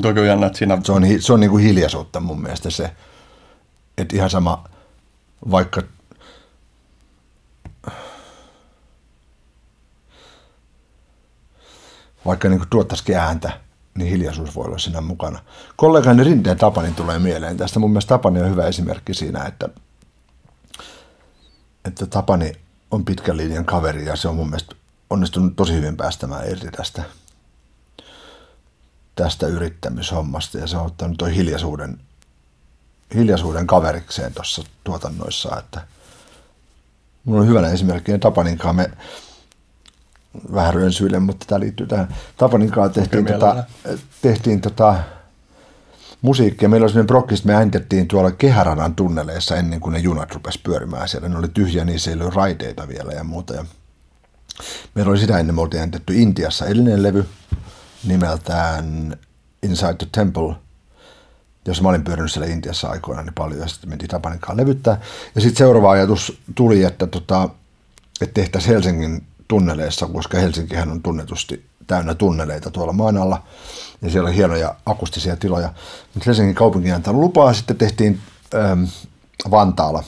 Toki 0.02 0.20
on 0.20 0.28
jännä, 0.28 0.48
että 0.48 0.58
siinä... 0.58 0.82
Se 0.84 0.92
on, 0.92 1.04
se 1.20 1.34
on 1.34 1.40
niin 1.40 1.52
kuin 1.52 1.64
hiljaisuutta 1.64 2.20
mun 2.20 2.42
mielestä 2.42 2.70
se, 2.70 2.92
että 3.98 4.16
ihan 4.16 4.30
sama, 4.30 4.64
vaikka 5.52 5.82
vaikka 12.26 12.50
niin 12.50 12.62
tuottaisikin 12.70 13.18
ääntä, 13.18 13.60
niin 13.98 14.10
hiljaisuus 14.10 14.56
voi 14.56 14.66
olla 14.66 14.78
siinä 14.78 15.02
mukana. 15.02 15.40
Kollegani 15.76 16.24
Rinteen 16.24 16.58
Tapani 16.58 16.92
tulee 16.92 17.20
mieleen 17.20 17.58
tästä. 17.58 17.80
Mun 17.80 17.92
mielestä 17.92 18.10
Tapani 18.10 18.42
on 18.42 18.50
hyvä 18.50 18.68
esimerkki 18.68 19.14
siinä, 19.14 19.44
että, 19.44 19.70
että 21.86 22.06
Tapani 22.06 22.52
on 22.92 23.06
pitkän 23.06 23.38
linjan 23.38 23.66
kaveri 23.66 24.06
ja 24.06 24.16
se 24.16 24.28
on 24.28 24.36
mun 24.36 24.50
mielestä 24.50 24.76
onnistunut 25.10 25.56
tosi 25.56 25.74
hyvin 25.74 25.98
päästämään 25.98 26.50
irti 26.50 26.72
tästä, 26.72 27.04
tästä 29.16 29.48
yrittämishommasta 29.48 30.58
ja 30.58 30.68
se 30.68 30.78
on 30.78 30.86
ottanut 30.86 31.18
toi 31.18 31.36
hiljaisuuden 31.36 32.00
hiljaisuuden 33.16 33.68
kaverikseen 33.68 34.34
tuossa 34.34 34.64
tuotannoissa, 34.84 35.58
että 35.60 35.82
mulla 37.24 37.42
on 37.42 37.48
hyvänä 37.48 37.70
esimerkkinä 37.70 38.18
Tapaninkaan 38.18 38.76
me 38.76 38.92
vähän 40.54 40.74
rönsyille, 40.74 41.20
mutta 41.20 41.46
tämä 41.50 41.60
liittyy 41.60 41.88
tähän. 41.88 42.16
Tapaninkaan 42.38 42.92
tehtiin, 42.92 43.26
tota, 43.26 43.64
tehtiin 44.22 44.62
tota, 44.62 44.96
musiikkia. 46.22 46.70
Meillä 46.70 46.84
oli 46.84 46.90
sellainen 46.90 47.08
prokkis, 47.08 47.46
me 47.46 47.56
äänitettiin 47.56 48.08
tuolla 48.08 48.32
Kehäradan 48.32 48.96
tunneleissa 48.96 49.56
ennen 49.56 49.80
kuin 49.80 49.94
ne 49.94 50.00
junat 50.00 50.34
rupesi 50.34 50.60
pyörimään 50.64 51.10
siellä. 51.10 51.30
Ne 51.30 51.38
oli 51.38 51.48
tyhjä, 51.48 51.86
niin 51.86 52.00
siellä 52.00 52.24
oli 52.24 52.36
raiteita 52.36 52.88
vielä 52.88 53.12
ja 53.14 53.24
muuta. 53.24 53.54
Ja 53.54 53.66
meillä 54.96 55.10
oli 55.10 55.20
sitä 55.20 55.40
ennen, 55.40 55.56
me 55.56 55.62
oltiin 55.62 55.80
äänitetty 55.80 56.14
Intiassa 56.14 56.66
edellinen 56.66 57.04
levy 57.04 57.26
nimeltään 58.04 59.18
Inside 59.64 59.94
the 59.94 60.08
Temple– 60.12 60.56
jos 61.66 61.82
mä 61.82 61.90
olin 61.90 62.04
pyörinyt 62.04 62.32
siellä 62.32 62.48
Intiassa 62.48 62.90
aikoina 62.90 63.22
niin 63.22 63.34
paljon 63.34 63.60
ja 63.62 63.68
sitten 63.68 63.90
mentiin 63.90 64.10
Tapaninkaan 64.10 64.58
levyttää. 64.58 65.02
Ja 65.36 65.42
sitten 65.42 65.58
seuraava 65.58 65.92
ajatus 65.92 66.40
tuli, 66.56 66.84
että, 66.84 67.08
tota, 67.08 67.50
että 68.22 68.34
tehtäisiin 68.34 68.74
Helsingin 68.74 69.24
tunneleissa, 69.48 70.08
koska 70.08 70.38
Helsinkihän 70.38 70.92
on 70.92 71.02
tunnetusti 71.02 71.66
täynnä 71.88 72.14
tunneleita 72.16 72.72
tuolla 72.72 72.94
maan 72.94 73.18
alla 73.18 73.44
ja 74.02 74.10
siellä 74.10 74.28
on 74.28 74.34
hienoja 74.34 74.76
akustisia 74.86 75.36
tiloja. 75.36 75.74
Mutta 76.14 76.26
Helsingin 76.26 76.56
kaupunki 76.56 76.92
antaa 76.92 77.14
lupaa, 77.14 77.54
sitten 77.54 77.78
tehtiin 77.78 78.20
ähm, 78.56 78.84
Vantaalla. 79.52 80.04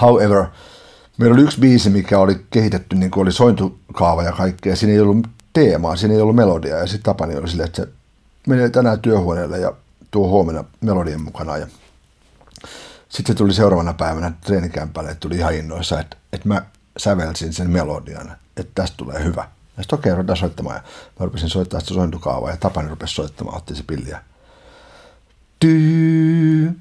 However, 0.00 0.44
meillä 1.18 1.34
oli 1.34 1.42
yksi 1.42 1.60
biisi, 1.60 1.90
mikä 1.90 2.18
oli 2.18 2.46
kehitetty, 2.50 2.96
niin 2.96 3.10
kuin 3.10 3.22
oli 3.22 3.32
sointukaava 3.32 4.22
ja 4.22 4.32
kaikkea. 4.32 4.76
Siinä 4.76 4.92
ei 4.92 5.00
ollut 5.00 5.26
teemaa, 5.52 5.96
siinä 5.96 6.14
ei 6.14 6.20
ollut 6.20 6.36
melodia. 6.36 6.76
Ja 6.76 6.86
sitten 6.86 7.02
Tapani 7.02 7.36
oli 7.36 7.48
silleen, 7.48 7.66
että 7.66 7.82
se 7.82 7.88
menee 8.46 8.70
tänään 8.70 9.00
työhuoneelle 9.00 9.58
ja 9.58 9.72
tuo 10.10 10.28
huomenna 10.28 10.64
melodian 10.80 11.20
mukana. 11.20 11.56
Ja 11.56 11.66
sitten 13.08 13.34
se 13.34 13.38
tuli 13.38 13.54
seuraavana 13.54 13.94
päivänä 13.94 14.32
treenikämpälle, 14.40 15.10
että 15.10 15.20
tuli 15.20 15.36
ihan 15.36 15.54
innoissa, 15.54 16.00
että, 16.00 16.16
että 16.32 16.48
mä 16.48 16.62
sävelsin 16.96 17.52
sen 17.52 17.70
melodian, 17.70 18.36
että 18.56 18.72
tästä 18.74 18.96
tulee 18.96 19.24
hyvä. 19.24 19.48
Ja 19.76 19.82
sitten 19.82 19.98
okei, 19.98 20.12
okay, 20.12 20.36
soittamaan. 20.36 20.76
Ja 20.76 20.82
mä 21.20 21.26
rupesin 21.26 21.48
soittaa 21.50 21.80
sitä 21.80 21.94
sointukaavaa 21.94 22.50
ja 22.50 22.56
Tapani 22.56 22.88
rupesi 22.88 23.14
soittamaan, 23.14 23.56
otti 23.56 23.74
se 23.74 23.82
pilliä. 23.82 24.22
Tyy, 25.60 26.80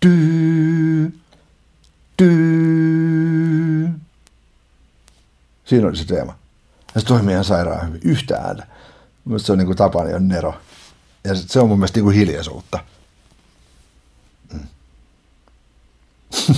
tyy, 0.00 1.18
tyy. 2.16 3.90
Siinä 5.64 5.88
oli 5.88 5.96
se 5.96 6.04
teema. 6.04 6.38
Ja 6.94 7.00
se 7.00 7.06
toimii 7.06 7.32
ihan 7.32 7.44
sairaan 7.44 7.88
hyvin. 7.88 8.00
Yhtä 8.04 8.36
ääntä. 8.36 8.66
Mielestäni 9.24 9.46
se 9.46 9.52
on 9.52 9.58
niin 9.58 9.66
kuin 9.66 9.76
Tapani 9.76 10.14
on 10.14 10.28
Nero. 10.28 10.54
Ja 11.24 11.34
se 11.34 11.60
on 11.60 11.68
mun 11.68 11.78
mielestä 11.78 11.96
niin 11.96 12.04
kuin 12.04 12.16
hiljaisuutta. 12.16 12.78
Mm. 14.52 14.60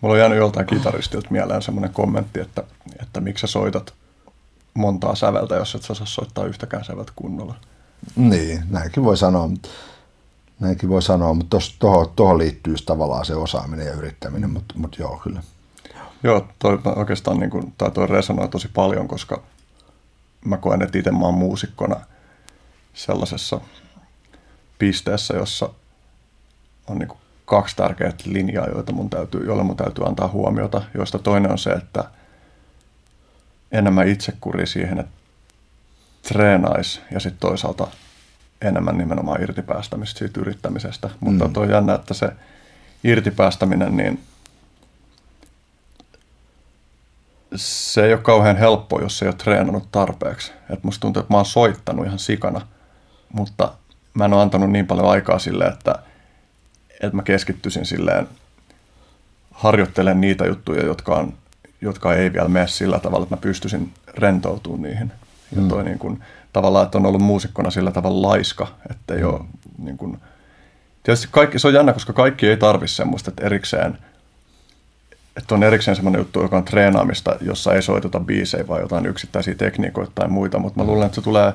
Mulla 0.00 0.14
on 0.14 0.18
jäänyt 0.18 0.38
joltain 0.38 0.66
kitaristilta 0.66 1.28
mieleen 1.30 1.62
semmoinen 1.62 1.92
kommentti, 1.92 2.40
että, 2.40 2.64
että 3.02 3.20
miksi 3.20 3.40
sä 3.40 3.46
soitat 3.46 3.94
montaa 4.74 5.14
säveltä, 5.14 5.54
jos 5.54 5.74
et 5.74 5.82
sä 5.82 5.92
osaa 5.92 6.06
soittaa 6.06 6.44
yhtäkään 6.44 6.84
säveltä 6.84 7.12
kunnolla. 7.16 7.54
Niin, 8.16 8.64
näinkin 8.70 9.04
voi 9.04 9.16
sanoa. 9.16 9.50
Näinkin 10.60 10.88
voi 10.88 11.02
sanoa, 11.02 11.34
mutta 11.34 11.58
tuohon 11.78 12.12
toho 12.16 12.38
liittyy 12.38 12.74
tavallaan 12.86 13.24
se 13.24 13.34
osaaminen 13.34 13.86
ja 13.86 13.92
yrittäminen, 13.92 14.50
mutta, 14.50 14.74
mutta 14.78 15.02
joo, 15.02 15.20
kyllä. 15.24 15.42
Joo, 16.22 16.48
toi 16.58 16.78
oikeastaan 16.96 17.38
niin 17.38 17.50
kuin, 17.50 17.74
tai 17.78 17.90
toi 17.90 18.06
resonoi 18.06 18.48
tosi 18.48 18.68
paljon, 18.74 19.08
koska 19.08 19.42
mä 20.44 20.56
koen, 20.56 20.82
että 20.82 20.98
itse 20.98 21.10
mä 21.10 21.18
oon 21.18 21.34
muusikkona 21.34 22.00
sellaisessa 22.94 23.60
pisteessä, 24.78 25.34
jossa 25.34 25.70
on 26.86 26.98
niin 26.98 27.08
kuin 27.08 27.20
kaksi 27.44 27.76
tärkeää 27.76 28.12
linjaa, 28.24 28.66
joita 28.66 28.92
mun 28.92 29.10
täytyy, 29.10 29.46
joille 29.46 29.62
mun 29.62 29.76
täytyy 29.76 30.06
antaa 30.06 30.28
huomiota, 30.28 30.82
joista 30.94 31.18
toinen 31.18 31.50
on 31.50 31.58
se, 31.58 31.70
että 31.70 32.04
enemmän 33.72 34.08
itsekuri 34.08 34.66
siihen, 34.66 35.00
että 35.00 35.12
treenaisi 36.22 37.00
ja 37.10 37.20
sitten 37.20 37.40
toisaalta 37.40 37.86
enemmän 38.60 38.98
nimenomaan 38.98 39.42
irtipäästämistä 39.42 40.18
siitä 40.18 40.40
yrittämisestä. 40.40 41.10
Mutta 41.20 41.48
mm. 41.48 41.52
on 41.56 41.70
jännä, 41.70 41.94
että 41.94 42.14
se 42.14 42.28
irtipäästäminen, 43.04 43.96
niin 43.96 44.20
se 47.56 48.04
ei 48.04 48.12
ole 48.12 48.22
kauhean 48.22 48.56
helppo, 48.56 49.00
jos 49.00 49.22
ei 49.22 49.28
ole 49.28 49.34
treenannut 49.34 49.92
tarpeeksi. 49.92 50.52
Et 50.70 50.84
musta 50.84 51.00
tuntuu, 51.00 51.20
että 51.20 51.32
mä 51.32 51.36
oon 51.36 51.46
soittanut 51.46 52.06
ihan 52.06 52.18
sikana, 52.18 52.66
mutta 53.32 53.72
mä 54.14 54.24
en 54.24 54.32
ole 54.32 54.42
antanut 54.42 54.70
niin 54.70 54.86
paljon 54.86 55.10
aikaa 55.10 55.38
sille, 55.38 55.64
että, 55.64 55.94
että 56.90 57.16
mä 57.16 57.22
keskittyisin 57.22 57.86
silleen 57.86 58.28
harjoittelemaan 59.50 60.20
niitä 60.20 60.46
juttuja, 60.46 60.84
jotka, 60.84 61.14
on, 61.14 61.32
jotka 61.80 62.14
ei 62.14 62.32
vielä 62.32 62.48
mene 62.48 62.66
sillä 62.66 62.98
tavalla, 62.98 63.22
että 63.22 63.36
mä 63.36 63.40
pystyisin 63.40 63.92
rentoutumaan 64.08 64.82
niihin. 64.82 65.12
Ja 65.56 65.62
mm. 65.62 65.68
toi 65.68 65.84
niin 65.84 65.98
kun, 65.98 66.22
tavallaan, 66.52 66.84
että 66.84 66.98
on 66.98 67.06
ollut 67.06 67.22
muusikkona 67.22 67.70
sillä 67.70 67.90
tavalla 67.90 68.28
laiska, 68.28 68.66
että 68.90 69.14
ei 69.14 69.22
mm. 69.22 69.28
ole 69.28 69.40
niin 69.78 69.96
kun, 69.96 70.20
tietysti 71.02 71.28
kaikki, 71.30 71.58
se 71.58 71.68
on 71.68 71.74
jännä, 71.74 71.92
koska 71.92 72.12
kaikki 72.12 72.46
ei 72.46 72.56
tarvitse 72.56 72.94
semmoista, 72.94 73.30
että 73.30 73.46
erikseen– 73.46 73.98
että 75.36 75.54
on 75.54 75.62
erikseen 75.62 75.96
semmoinen 75.96 76.18
juttu, 76.18 76.42
joka 76.42 76.56
on 76.56 76.64
treenaamista, 76.64 77.36
jossa 77.40 77.74
ei 77.74 77.82
soiteta 77.82 78.20
biisejä, 78.20 78.68
vai 78.68 78.80
jotain 78.80 79.06
yksittäisiä 79.06 79.54
tekniikoita 79.54 80.12
tai 80.14 80.28
muita, 80.28 80.58
mutta 80.58 80.80
mä 80.80 80.86
luulen, 80.86 81.06
että 81.06 81.14
se 81.14 81.22
tulee 81.22 81.52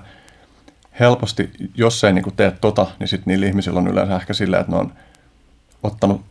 helposti, 1.00 1.50
jos 1.76 2.04
ei 2.04 2.14
niin 2.14 2.36
tee 2.36 2.52
tota, 2.52 2.88
niin 3.00 3.08
sitten 3.08 3.32
niillä 3.32 3.46
ihmisillä 3.46 3.80
on 3.80 3.88
yleensä 3.88 4.16
ehkä 4.16 4.34
silleen, 4.34 4.62
että 4.62 4.72
ne 4.72 4.78
on 4.78 4.94
ottanut 5.84 6.22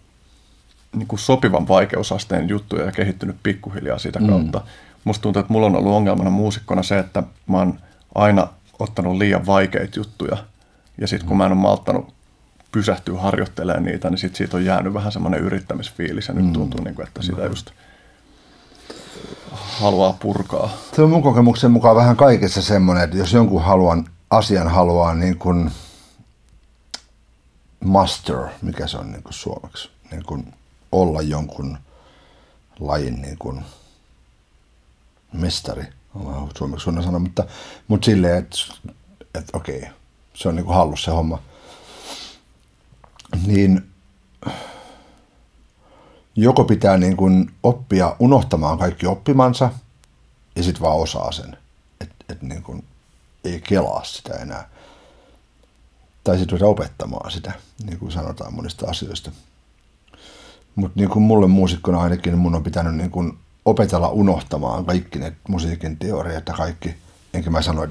niin 0.96 1.07
kuin 1.09 1.18
sopivan 1.18 1.68
vaikeusasteen 1.68 2.48
juttuja 2.48 2.85
ja 2.85 2.92
kehittynyt 2.92 3.37
pikkuhiljaa 3.42 3.98
sitä 3.98 4.18
mm. 4.18 4.27
kautta. 4.29 4.59
Mm. 4.59 4.64
Musta 5.05 5.22
tuntuu, 5.22 5.40
että 5.40 5.53
mulla 5.53 5.66
on 5.66 5.77
ollut 5.77 5.92
ongelmana 5.92 6.31
muusikkona 6.31 6.83
se, 6.83 6.98
että 6.98 7.22
mä 7.46 7.59
oon 7.59 7.79
aina 8.14 8.48
ottanut 8.79 9.16
liian 9.16 9.46
vaikeita 9.46 9.98
juttuja. 9.98 10.37
Ja 10.98 11.07
sitten 11.07 11.29
kun 11.29 11.37
mä 11.37 11.46
en 11.46 11.53
ole 11.53 11.61
malttanut 11.61 12.14
pysähtyy 12.72 13.14
harjoittelemaan 13.14 13.85
niitä, 13.85 14.11
niin 14.11 14.18
sit 14.18 14.37
siitä 14.37 14.57
on 14.57 14.64
jäänyt 14.64 14.94
vähän 14.94 15.12
semmoinen 15.12 15.40
yrittämisfiilis 15.40 16.29
ja 16.29 16.35
nyt 16.35 16.46
mm. 16.46 16.53
tuntuu, 16.53 16.85
niin 16.85 16.94
kuin, 16.94 17.07
että 17.07 17.22
sitä 17.22 17.42
mm. 17.42 17.46
just 17.46 17.70
haluaa 19.81 20.12
purkaa. 20.12 20.70
Se 20.92 21.03
on 21.03 21.11
mun 21.11 21.22
kokemuksen 21.22 21.70
mukaan 21.70 21.96
vähän 21.96 22.16
kaikessa 22.16 22.62
semmoinen, 22.62 23.05
että 23.05 23.16
jos 23.16 23.33
jonkun 23.33 23.62
haluan, 23.62 24.05
asian 24.36 24.68
haluaa 24.68 25.14
niin 25.14 25.38
kuin 25.38 25.70
master, 27.84 28.48
mikä 28.62 28.86
se 28.86 28.98
on 28.98 29.12
niin 29.12 29.22
kuin 29.22 29.32
suomeksi, 29.32 29.90
niin 30.10 30.24
kuin 30.24 30.54
olla 30.92 31.22
jonkun 31.22 31.78
lajin 32.80 33.22
niin 33.22 33.38
kuin 33.38 33.64
mestari, 35.32 35.84
on 36.14 36.50
suomeksi 36.58 36.84
sana, 36.84 37.18
mutta, 37.18 37.44
mutta 37.88 38.04
silleen, 38.04 38.38
että, 38.38 38.56
että 39.34 39.56
okei, 39.56 39.88
se 40.34 40.48
on 40.48 40.56
niin 40.56 40.64
kuin 40.64 40.76
hallussa 40.76 41.04
se 41.04 41.10
homma– 41.10 41.38
niin 43.46 43.90
joko 46.36 46.64
pitää 46.64 46.96
niin 46.96 47.16
kuin 47.16 47.50
oppia 47.62 48.16
unohtamaan 48.18 48.78
kaikki 48.78 49.06
oppimansa 49.06 49.70
ja 50.56 50.62
sitten 50.62 50.82
vaan 50.82 50.96
osaa 50.96 51.32
sen, 51.32 51.56
että 52.00 52.24
et 52.28 52.42
niin 52.42 52.62
kuin 52.62 52.84
ei 53.44 53.61
kelaa 53.61 54.04
sitä 54.04 54.35
enää. 54.35 54.68
Tai 56.24 56.38
sitten 56.38 56.61
ruveta 56.61 56.66
opettamaan 56.66 57.30
sitä, 57.30 57.52
niin 57.87 57.98
kuin 57.98 58.12
sanotaan 58.12 58.54
monista 58.54 58.87
asioista. 58.90 59.30
Mutta 60.74 61.00
niin 61.00 61.11
kuin 61.11 61.22
mulle 61.22 61.46
muusikkona 61.46 62.00
ainakin, 62.00 62.30
niin 62.30 62.40
mun 62.40 62.54
on 62.54 62.64
pitänyt 62.64 62.94
niin 62.94 63.11
kuin 63.11 63.38
opetella 63.64 64.09
unohtamaan 64.09 64.85
kaikki 64.85 65.18
ne 65.18 65.33
musiikin 65.48 65.96
teoriat 65.96 66.48
ja 66.48 66.54
kaikki. 66.54 66.94
Enkä 67.35 67.50
mä 67.50 67.62
sano, 67.62 67.87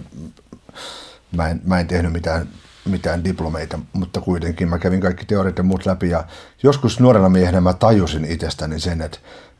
mä 1.31 1.49
en, 1.49 1.61
mä 1.65 1.79
en 1.79 1.87
tehnyt 1.87 2.13
mitään 2.13 2.49
mitään 2.85 3.23
diplomeita, 3.23 3.79
mutta 3.93 4.21
kuitenkin 4.21 4.69
mä 4.69 4.79
kävin 4.79 5.01
kaikki 5.01 5.25
teoriat 5.25 5.57
ja 5.57 5.63
muut 5.63 5.85
läpi 5.85 6.09
ja 6.09 6.23
joskus 6.63 6.99
nuorena 6.99 7.29
miehenä 7.29 7.61
mä 7.61 7.73
tajusin 7.73 8.25
itsestäni 8.25 8.79
sen, 8.79 9.01
että, 9.01 9.17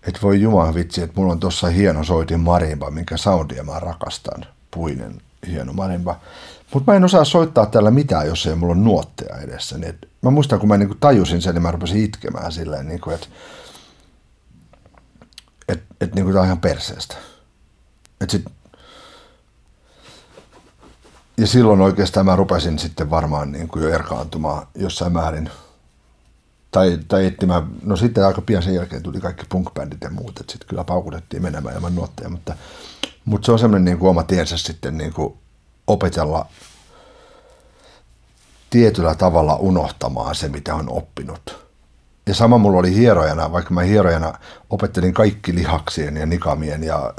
että 0.08 0.20
voi 0.24 0.42
juman 0.42 0.76
vitsi, 0.76 1.02
että 1.02 1.20
mulla 1.20 1.32
on 1.32 1.40
tuossa 1.40 1.68
hieno 1.68 2.04
soitin 2.04 2.40
marimba, 2.40 2.92
minkä 2.92 3.18
soundia 3.18 3.64
mä 3.64 3.80
rakastan, 3.80 4.46
puinen 4.72 5.22
hieno 5.48 5.74
marimba. 5.74 6.20
Mutta 6.74 6.92
mä 6.92 6.96
en 6.96 7.04
osaa 7.04 7.26
soittaa 7.26 7.66
täällä 7.66 7.92
mitään, 7.92 8.28
jos 8.28 8.48
ei 8.48 8.56
mulla 8.56 8.74
ole 8.74 8.82
nuotteja 8.82 9.38
edessä. 9.38 9.78
Niin 9.78 10.00
mä 10.22 10.30
muistan, 10.30 10.60
kun 10.60 10.70
mä 10.70 10.78
niinku 10.78 10.96
tajusin 11.00 11.42
sen, 11.42 11.54
niin 11.54 11.62
mä 11.62 11.72
rupesin 11.72 12.04
itkemään 12.04 12.52
silleen, 12.52 12.88
niinku, 12.88 13.10
että 13.10 13.28
et, 15.68 15.84
et, 16.02 16.16
niinku, 16.16 16.32
tää 16.32 16.42
on 16.42 16.46
ihan 16.46 16.60
perseestä. 16.60 17.16
Et 18.22 18.30
sit 18.30 18.46
ja 21.38 21.48
silloin 21.48 21.82
oikeastaan 21.82 22.26
mä 22.26 22.36
rupesin 22.36 22.80
sitten 22.80 23.10
varmaan 23.10 23.52
niin 23.52 23.68
kuin 23.68 23.84
jo 23.84 23.90
erkaantumaan 23.90 24.68
jossain 24.76 25.14
määrin. 25.14 25.50
Tai, 26.72 27.00
tai 27.08 27.26
etsimään, 27.26 27.68
no 27.84 27.96
sitten 27.96 28.26
aika 28.26 28.42
pian 28.42 28.64
sen 28.64 28.76
jälkeen 28.76 29.04
tuli 29.04 29.20
kaikki 29.20 29.46
punk 29.50 29.70
ja 30.02 30.10
muut, 30.10 30.40
että 30.40 30.52
sitten 30.52 30.68
kyllä 30.68 30.84
paukutettiin 30.84 31.42
menemään 31.42 31.76
ilman 31.76 31.96
nuotteja, 31.96 32.30
mutta, 32.30 32.56
mutta 33.26 33.46
se 33.46 33.52
on 33.52 33.60
semmoinen 33.60 33.86
niin 33.86 34.08
oma 34.08 34.24
tiensä 34.24 34.58
sitten 34.58 34.98
niin 34.98 35.14
kuin 35.14 35.34
opetella 35.88 36.48
tietyllä 38.70 39.16
tavalla 39.16 39.56
unohtamaan 39.56 40.36
se, 40.36 40.50
mitä 40.50 40.76
on 40.76 40.90
oppinut. 40.90 41.64
Ja 42.28 42.36
sama 42.36 42.58
mulla 42.58 42.80
oli 42.80 42.96
hierojana, 42.96 43.52
vaikka 43.52 43.74
mä 43.74 43.82
hierojana 43.82 44.34
opettelin 44.70 45.14
kaikki 45.14 45.56
lihaksien 45.56 46.18
ja 46.18 46.26
nikamien 46.26 46.84
ja 46.84 47.14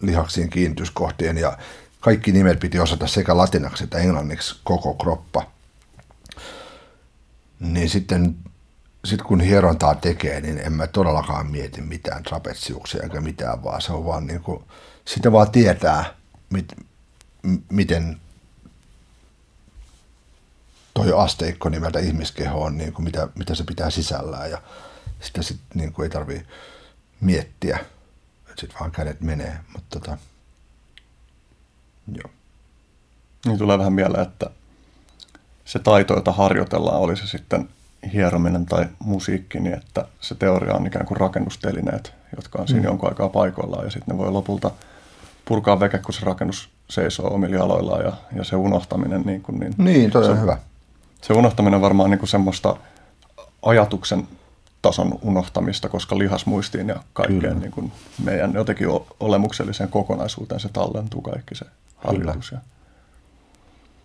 lihaksien 0.00 0.50
kiinnityskohtien 0.50 1.38
ja 1.38 1.58
kaikki 2.00 2.32
nimet 2.32 2.60
piti 2.60 2.78
osata 2.78 3.06
sekä 3.06 3.36
latinaksi 3.36 3.84
että 3.84 3.98
englanniksi 3.98 4.60
koko 4.64 4.94
kroppa. 4.94 5.46
Niin 7.60 7.90
sitten 7.90 8.36
sit 9.04 9.22
kun 9.22 9.40
hierontaa 9.40 9.94
tekee, 9.94 10.40
niin 10.40 10.58
en 10.58 10.72
mä 10.72 10.86
todellakaan 10.86 11.46
mieti 11.46 11.80
mitään 11.80 12.22
trapetsiuksia 12.22 13.02
eikä 13.02 13.20
mitään, 13.20 13.64
vaan 13.64 13.82
se 13.82 13.92
on 13.92 14.06
vaan 14.06 14.26
niin 14.26 14.40
kuin, 14.40 14.64
sitä 15.04 15.32
vaan 15.32 15.50
tietää, 15.50 16.04
mit, 16.50 16.72
m- 17.42 17.56
miten 17.72 18.20
toi 20.94 21.12
asteikko 21.16 21.68
nimeltä 21.68 21.98
ihmiskeho 21.98 22.62
on, 22.62 22.78
niin 22.78 22.92
kuin 22.92 23.04
mitä, 23.04 23.28
mitä 23.34 23.54
se 23.54 23.64
pitää 23.64 23.90
sisällään 23.90 24.50
ja 24.50 24.62
sitä 25.20 25.42
sitten 25.42 25.78
niin 25.78 25.92
kuin 25.92 26.04
ei 26.04 26.10
tarvii 26.10 26.46
miettiä, 27.20 27.76
että 28.40 28.60
sitten 28.60 28.80
vaan 28.80 28.90
kädet 28.90 29.20
menee, 29.20 29.58
mutta 29.72 30.00
tota, 30.00 30.18
Joo. 32.12 32.30
Niin 33.46 33.58
tulee 33.58 33.78
vähän 33.78 33.92
mieleen, 33.92 34.22
että 34.22 34.50
se 35.64 35.78
taito, 35.78 36.14
jota 36.14 36.32
harjoitellaan, 36.32 37.00
oli 37.00 37.16
se 37.16 37.26
sitten 37.26 37.68
hierominen 38.12 38.66
tai 38.66 38.88
musiikki, 38.98 39.60
niin 39.60 39.74
että 39.74 40.04
se 40.20 40.34
teoria 40.34 40.74
on 40.74 40.86
ikään 40.86 41.06
kuin 41.06 41.16
rakennustelineet, 41.16 42.14
jotka 42.36 42.58
on 42.58 42.68
siinä 42.68 42.80
mm. 42.80 42.86
jonkun 42.86 43.08
aikaa 43.08 43.28
paikoillaan 43.28 43.84
ja 43.84 43.90
sitten 43.90 44.16
ne 44.16 44.22
voi 44.22 44.30
lopulta 44.30 44.70
purkaa 45.44 45.80
veke, 45.80 45.98
kun 45.98 46.14
se 46.14 46.20
rakennus 46.24 46.70
seisoo 46.88 47.34
omilla 47.34 47.56
jaloillaan 47.56 48.04
ja, 48.04 48.12
ja 48.36 48.44
se 48.44 48.56
unohtaminen. 48.56 49.22
Niin, 49.22 49.42
kuin, 49.42 49.60
niin, 49.60 49.74
niin 49.78 50.10
toi 50.10 50.28
on 50.28 50.36
se, 50.36 50.42
hyvä. 50.42 50.58
Se 51.22 51.32
unohtaminen 51.32 51.74
on 51.74 51.80
varmaan 51.80 52.10
niin 52.10 52.18
kuin 52.18 52.28
semmoista 52.28 52.76
ajatuksen 53.62 54.28
tason 54.82 55.18
unohtamista, 55.22 55.88
koska 55.88 56.18
lihasmuistiin 56.18 56.88
ja 56.88 56.96
kaikkeen 57.12 57.60
niin 57.60 57.72
kuin 57.72 57.92
meidän 58.24 58.52
jotenkin 58.54 58.88
olemukselliseen 59.20 59.88
kokonaisuuteen 59.88 60.60
se 60.60 60.68
tallentuu 60.72 61.20
kaikki 61.20 61.54
se 61.54 61.64
harjoitus 61.96 62.48
Kyllä. 62.50 62.62
ja 62.62 62.74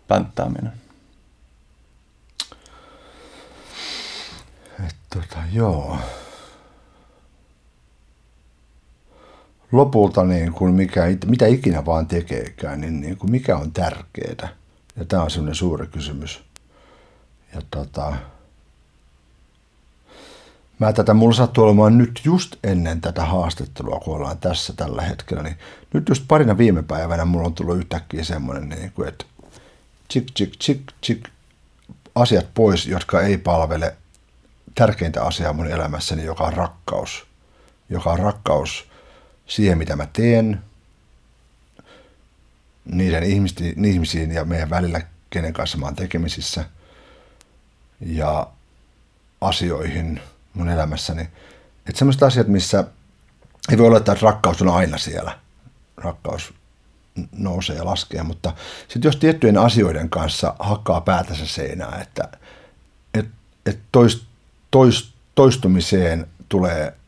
pänttääminen. 0.08 0.74
Et 4.88 4.96
tota, 5.14 5.38
joo. 5.52 5.98
Lopulta 9.72 10.24
niin 10.24 10.54
kuin 10.54 10.74
mikä, 10.74 11.04
mitä 11.26 11.48
ikinä 11.48 11.86
vaan 11.86 12.08
tekeekään, 12.08 12.82
niin, 12.82 13.02
niin 13.02 13.18
kuin 13.18 13.32
mikä 13.32 13.58
on 13.58 13.72
tärkeää. 13.72 14.50
Ja 14.96 15.06
tämä 15.06 15.24
on 15.24 15.32
semmoinen 15.32 15.56
suuri 15.56 15.88
kysymys. 15.88 16.44
Ja 17.54 17.62
tota, 17.72 18.14
mä 20.80 20.94
tätä, 20.94 21.14
mulla 21.14 21.36
sattuu 21.36 21.64
olemaan 21.64 21.98
nyt 21.98 22.22
just 22.24 22.56
ennen 22.64 23.02
tätä 23.02 23.26
haastattelua, 23.26 24.00
kun 24.00 24.16
ollaan 24.16 24.38
tässä 24.38 24.74
tällä 24.74 25.02
hetkellä, 25.02 25.44
niin 25.44 25.58
nyt 25.94 26.10
just 26.10 26.24
parina 26.28 26.58
viime 26.58 26.84
päivänä 26.84 27.26
mulla 27.26 27.46
on 27.46 27.54
tullut 27.54 27.78
yhtäkkiä 27.78 28.24
semmoinen, 28.24 28.70
niin 28.70 28.92
kuin, 28.92 29.08
että 29.08 29.26
chik, 30.14 30.28
chik, 30.38 30.54
chik, 30.60 30.82
chik, 31.06 31.30
asiat 32.16 32.48
pois, 32.54 32.86
jotka 32.88 33.22
ei 33.22 33.38
palvele 33.38 33.96
tärkeintä 34.76 35.24
asiaa 35.24 35.54
mun 35.54 35.68
elämässäni, 35.68 36.24
joka 36.24 36.44
on 36.44 36.54
rakkaus. 36.54 37.26
Joka 37.90 38.12
on 38.12 38.20
rakkaus 38.20 38.89
siihen, 39.50 39.78
mitä 39.78 39.96
mä 39.96 40.08
teen, 40.14 40.62
niiden 42.86 43.24
ihmisiin 43.86 44.32
ja 44.32 44.46
meidän 44.46 44.70
välillä, 44.70 45.02
kenen 45.30 45.54
kanssa 45.54 45.78
mä 45.78 45.86
oon 45.86 45.96
tekemisissä, 45.96 46.66
ja 48.02 48.48
asioihin 49.42 50.22
mun 50.54 50.70
elämässäni. 50.70 51.22
Että 51.88 52.00
semmoiset 52.00 52.24
asiat, 52.24 52.48
missä 52.48 52.84
ei 53.72 53.78
voi 53.78 53.88
olettaa, 53.88 54.14
että 54.14 54.26
rakkaus 54.26 54.62
on 54.62 54.70
aina 54.70 54.98
siellä. 54.98 55.40
Rakkaus 55.98 56.54
nousee 57.32 57.76
ja 57.76 57.86
laskee, 57.86 58.24
mutta 58.24 58.54
sitten 58.88 59.10
jos 59.10 59.16
tiettyjen 59.16 59.58
asioiden 59.58 60.10
kanssa 60.10 60.56
hakkaa 60.60 61.02
päätänsä 61.02 61.48
seinää, 61.48 62.00
että 62.02 62.38
et, 63.14 63.28
et 63.66 63.80
toist, 63.92 64.24
toist, 64.72 65.14
toistumiseen 65.36 66.28
tulee 66.50 66.99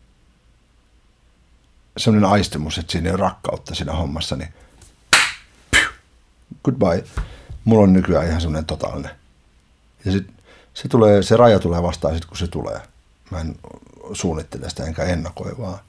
sellainen 1.98 2.30
aistemus, 2.30 2.78
että 2.78 2.92
siinä 2.92 3.10
ei 3.10 3.16
ole 3.16 3.22
rakkautta 3.22 3.76
siinä 3.76 3.94
hommassa, 3.94 4.36
niin 4.36 4.54
goodbye. 6.64 7.04
Mulla 7.66 7.84
on 7.84 7.94
nykyään 7.94 8.28
ihan 8.28 8.42
semmoinen 8.42 8.66
totaalinen. 8.66 9.12
Ja 10.06 10.12
sit 10.12 10.28
se, 10.74 10.88
tulee, 10.88 11.24
se 11.24 11.38
raja 11.38 11.60
tulee 11.60 11.84
vastaan 11.84 12.14
sitten, 12.14 12.30
kun 12.30 12.38
se 12.38 12.48
tulee. 12.48 12.82
Mä 13.32 13.40
en 13.40 13.56
suunnittele 14.14 14.70
sitä 14.70 14.84
enkä 14.86 15.04
ennakoi, 15.04 15.58
vaan 15.58 15.80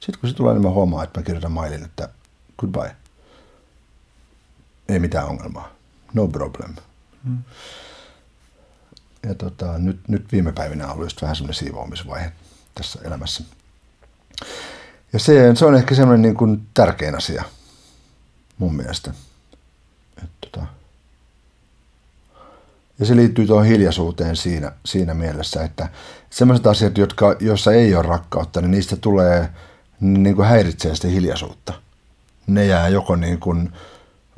sitten 0.00 0.20
kun 0.20 0.30
se 0.30 0.36
tulee, 0.36 0.54
niin 0.54 0.62
mä 0.62 0.70
huomaan, 0.70 1.04
että 1.04 1.20
mä 1.20 1.24
kirjoitan 1.24 1.52
mailin, 1.52 1.84
että 1.84 2.08
goodbye. 2.58 2.96
Ei 4.88 4.98
mitään 4.98 5.26
ongelmaa. 5.26 5.72
No 6.14 6.28
problem. 6.28 6.74
Hmm. 7.24 7.38
Ja 9.22 9.34
tota, 9.34 9.78
nyt, 9.78 10.08
nyt 10.08 10.32
viime 10.32 10.52
päivinä 10.52 10.84
on 10.86 10.92
ollut 10.92 11.06
just 11.06 11.22
vähän 11.22 11.36
semmoinen 11.36 11.54
siivoamisvaihe 11.54 12.32
tässä 12.74 12.98
elämässä. 13.04 13.44
Ja 15.12 15.18
se, 15.18 15.54
se 15.54 15.64
on 15.64 15.74
ehkä 15.74 15.94
semmoinen 15.94 16.22
niin 16.22 16.36
kuin 16.36 16.66
tärkein 16.74 17.14
asia 17.14 17.44
mun 18.58 18.76
mielestä. 18.76 19.10
Et 20.24 20.30
tota, 20.40 20.66
ja 22.98 23.06
se 23.06 23.16
liittyy 23.16 23.46
tuohon 23.46 23.66
hiljaisuuteen 23.66 24.36
siinä, 24.36 24.72
siinä 24.84 25.14
mielessä, 25.14 25.64
että 25.64 25.88
sellaiset 26.30 26.66
asiat, 26.66 26.98
jotka, 26.98 27.36
joissa 27.40 27.72
ei 27.72 27.94
ole 27.94 28.02
rakkautta, 28.02 28.60
niin 28.60 28.70
niistä 28.70 28.96
tulee 28.96 29.48
niin 30.00 30.36
kuin 30.36 30.48
häiritsee 30.48 30.94
sitä 30.94 31.08
hiljaisuutta. 31.08 31.72
Ne 32.46 32.66
jää 32.66 32.88
joko 32.88 33.16
niin 33.16 33.40
kuin 33.40 33.72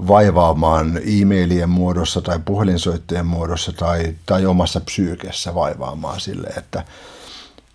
vaivaamaan 0.08 0.96
e-mailien 0.96 1.68
muodossa 1.68 2.20
tai 2.20 2.38
puhelinsoittojen 2.44 3.26
muodossa 3.26 3.72
tai, 3.72 4.14
tai 4.26 4.46
omassa 4.46 4.80
psyykessä 4.80 5.54
vaivaamaan 5.54 6.20
sille, 6.20 6.48
että 6.48 6.85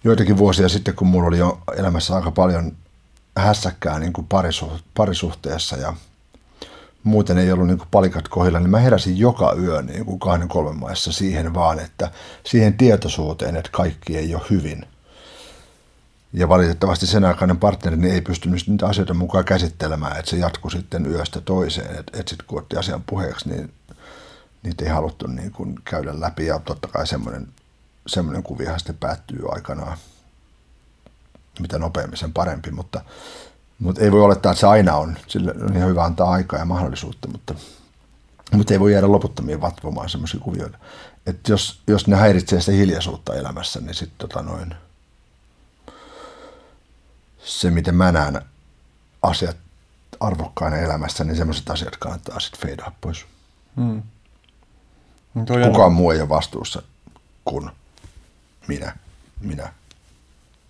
joitakin 0.03 0.37
vuosia 0.37 0.69
sitten, 0.69 0.95
kun 0.95 1.07
mulla 1.07 1.27
oli 1.27 1.37
jo 1.37 1.59
elämässä 1.77 2.15
aika 2.15 2.31
paljon 2.31 2.71
hässäkkää 3.39 3.99
niin 3.99 4.13
kuin 4.13 4.27
parisuhteessa 4.93 5.77
ja 5.77 5.93
muuten 7.03 7.37
ei 7.37 7.51
ollut 7.51 7.67
niin 7.67 7.77
kuin 7.77 7.87
palikat 7.91 8.27
kohdilla, 8.27 8.59
niin 8.59 8.69
mä 8.69 8.79
heräsin 8.79 9.17
joka 9.17 9.55
yö 9.59 9.81
niin 9.81 10.05
kuin 10.05 10.19
kahden 10.19 10.47
kolmen 10.47 10.79
maissa 10.79 11.11
siihen 11.11 11.53
vaan, 11.53 11.79
että 11.79 12.11
siihen 12.43 12.77
tietoisuuteen, 12.77 13.55
että 13.55 13.71
kaikki 13.73 14.17
ei 14.17 14.35
ole 14.35 14.43
hyvin. 14.49 14.85
Ja 16.33 16.49
valitettavasti 16.49 17.07
sen 17.07 17.25
aikainen 17.25 17.57
partneri 17.57 18.11
ei 18.11 18.21
pystynyt 18.21 18.67
niitä 18.67 18.87
asioita 18.87 19.13
mukaan 19.13 19.45
käsittelemään, 19.45 20.19
että 20.19 20.31
se 20.31 20.37
jatkui 20.37 20.71
sitten 20.71 21.05
yöstä 21.05 21.41
toiseen. 21.41 21.99
Että 21.99 22.19
et 22.19 22.27
sitten 22.27 22.47
kun 22.47 22.59
otti 22.59 22.77
asian 22.77 23.03
puheeksi, 23.03 23.49
niin 23.49 23.73
niitä 24.63 24.85
ei 24.85 24.91
haluttu 24.91 25.27
niin 25.27 25.51
kuin 25.51 25.75
käydä 25.85 26.19
läpi. 26.19 26.45
Ja 26.45 26.59
totta 26.59 26.87
kai 26.87 27.07
semmoinen, 27.07 27.47
semmoinen 28.07 28.43
kuviahan 28.43 28.79
sitten 28.79 28.97
päättyy 28.97 29.39
aikanaan. 29.51 29.97
Mitä 31.61 31.79
nopeammin 31.79 32.17
sen 32.17 32.33
parempi, 32.33 32.71
mutta 32.71 33.01
mutta 33.79 34.01
ei 34.01 34.11
voi 34.11 34.21
olettaa, 34.21 34.51
että 34.51 34.59
se 34.59 34.67
aina 34.67 34.95
on. 34.95 35.17
Sille 35.27 35.53
on 35.61 35.75
ihan 35.75 35.89
hyvä 35.89 36.03
antaa 36.03 36.31
aikaa 36.31 36.59
ja 36.59 36.65
mahdollisuutta, 36.65 37.27
mutta, 37.27 37.55
mutta 38.51 38.73
ei 38.73 38.79
voi 38.79 38.93
jäädä 38.93 39.11
loputtomiin 39.11 39.61
vatvomaan 39.61 40.09
semmoisia 40.09 40.39
kuvioita. 40.39 40.77
Että 41.25 41.51
jos, 41.51 41.81
jos 41.87 42.07
ne 42.07 42.15
häiritsee 42.15 42.59
sitä 42.61 42.71
hiljaisuutta 42.71 43.35
elämässä, 43.35 43.79
niin 43.81 43.93
sitten 43.93 44.17
tota 44.17 44.41
noin, 44.41 44.75
se, 47.43 47.71
miten 47.71 47.95
mä 47.95 48.11
näen 48.11 48.41
asiat 49.21 49.57
arvokkaina 50.19 50.77
elämässä, 50.77 51.23
niin 51.23 51.37
semmoiset 51.37 51.69
asiat 51.69 51.97
kannattaa 51.97 52.39
sitten 52.39 52.61
feidaa 52.61 52.95
pois. 53.01 53.25
Hmm. 53.75 54.03
Kukaan 55.63 55.93
muu 55.93 56.11
ei 56.11 56.21
ole 56.21 56.29
vastuussa 56.29 56.81
kuin 57.45 57.69
minä. 58.67 58.97
Minä 59.41 59.73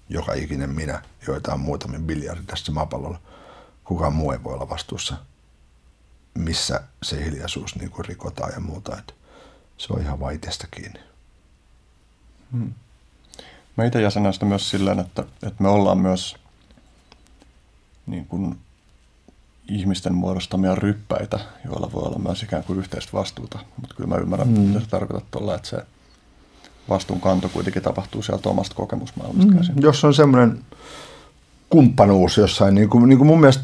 joka 0.10 0.34
ikinen 0.34 0.70
minä, 0.70 1.02
joita 1.28 1.54
on 1.54 1.60
muutamin 1.60 2.04
biljardi 2.04 2.44
tässä 2.44 2.72
maapallolla. 2.72 3.20
Kukaan 3.84 4.14
muu 4.14 4.32
ei 4.32 4.44
voi 4.44 4.54
olla 4.54 4.70
vastuussa, 4.70 5.18
missä 6.34 6.82
se 7.04 7.26
hiljaisuus 7.26 7.76
niin 7.76 7.92
kuin 7.92 8.06
rikotaan 8.06 8.54
ja 8.54 8.60
muuta. 8.60 8.98
Että 8.98 9.14
se 9.78 9.94
on 9.94 10.02
ihan 10.02 10.20
vaiteesta 10.20 10.68
kiinni. 10.72 11.00
Hmm. 12.52 12.74
Mä 13.78 13.86
itse 13.86 14.02
jäsenän 14.02 14.34
sitä 14.34 14.46
myös 14.46 14.70
silleen, 14.70 15.00
että, 15.00 15.22
että 15.22 15.64
me 15.64 15.70
ollaan 15.70 15.98
myös 15.98 16.36
niin 18.06 18.26
kuin 18.26 18.60
ihmisten 19.70 20.16
muodostamia 20.16 20.76
ryppäitä, 20.76 21.40
joilla 21.66 21.92
voi 21.92 22.04
olla 22.04 22.20
myös 22.20 22.44
ikään 22.44 22.64
kuin 22.64 22.80
yhteistä 22.80 23.14
vastuuta. 23.14 23.60
Mutta 23.82 23.96
kyllä 23.96 24.08
mä 24.08 24.16
ymmärrän, 24.16 24.48
hmm. 24.48 24.60
mitä 24.60 24.80
sä 24.80 24.86
tarkoitat 24.86 25.32
tuolla, 25.32 25.56
että 25.56 25.68
se 25.68 25.86
vastuunkanto 26.90 27.50
kuitenkin 27.50 27.84
tapahtuu 27.84 28.22
sieltä 28.22 28.50
omasta 28.50 28.76
kokemusmaailmasta 28.76 29.54
käsin. 29.54 29.76
Mm, 29.76 29.82
jos 29.82 30.04
on 30.04 30.14
semmoinen 30.14 30.60
kumppanuus 31.70 32.38
jossain, 32.38 32.76
niin 32.76 32.90
kuin, 32.90 33.10
niin 33.10 33.18
kuin 33.18 33.28
mun 33.28 33.40
mielestä 33.40 33.64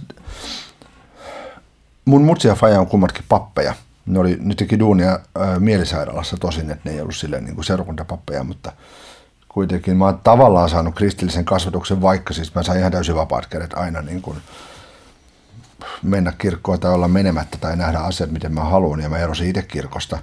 mun 2.06 2.24
mutsi 2.24 2.48
ja 2.48 2.56
faija 2.56 2.80
on 2.80 2.88
kummatkin 2.88 3.26
pappeja. 3.30 3.74
Ne, 4.06 4.20
oli, 4.20 4.38
ne 4.40 4.56
teki 4.56 4.80
duunia 4.80 5.20
ää, 5.36 5.60
mielisairaalassa 5.60 6.38
tosin, 6.38 6.72
että 6.72 6.90
ne 6.90 6.96
ei 6.96 7.02
ollut 7.02 7.16
silleen 7.16 7.46
niin 7.46 7.56
kuin 7.56 7.66
seurakuntapappeja, 7.66 8.44
mutta 8.44 8.72
kuitenkin 9.50 9.98
mä 9.98 10.06
oon 10.06 10.20
tavallaan 10.24 10.70
saanut 10.70 10.96
kristillisen 10.96 11.46
kasvatuksen, 11.46 12.02
vaikka 12.02 12.34
siis 12.34 12.56
mä 12.56 12.64
sain 12.64 12.80
ihan 12.80 12.92
täysin 12.92 13.16
vapaat 13.16 13.46
kädet 13.46 13.74
aina 13.74 14.02
niin 14.02 14.22
kuin 14.22 14.38
mennä 16.04 16.34
kirkkoon 16.38 16.80
tai 16.80 16.94
olla 16.94 17.08
menemättä 17.08 17.58
tai 17.58 17.78
nähdä 17.78 18.00
asiat, 18.00 18.32
miten 18.32 18.54
mä 18.54 18.64
haluan. 18.64 19.00
Ja 19.00 19.10
mä 19.10 19.18
erosin 19.18 19.50
itse 19.50 19.62
kirkosta 19.62 20.20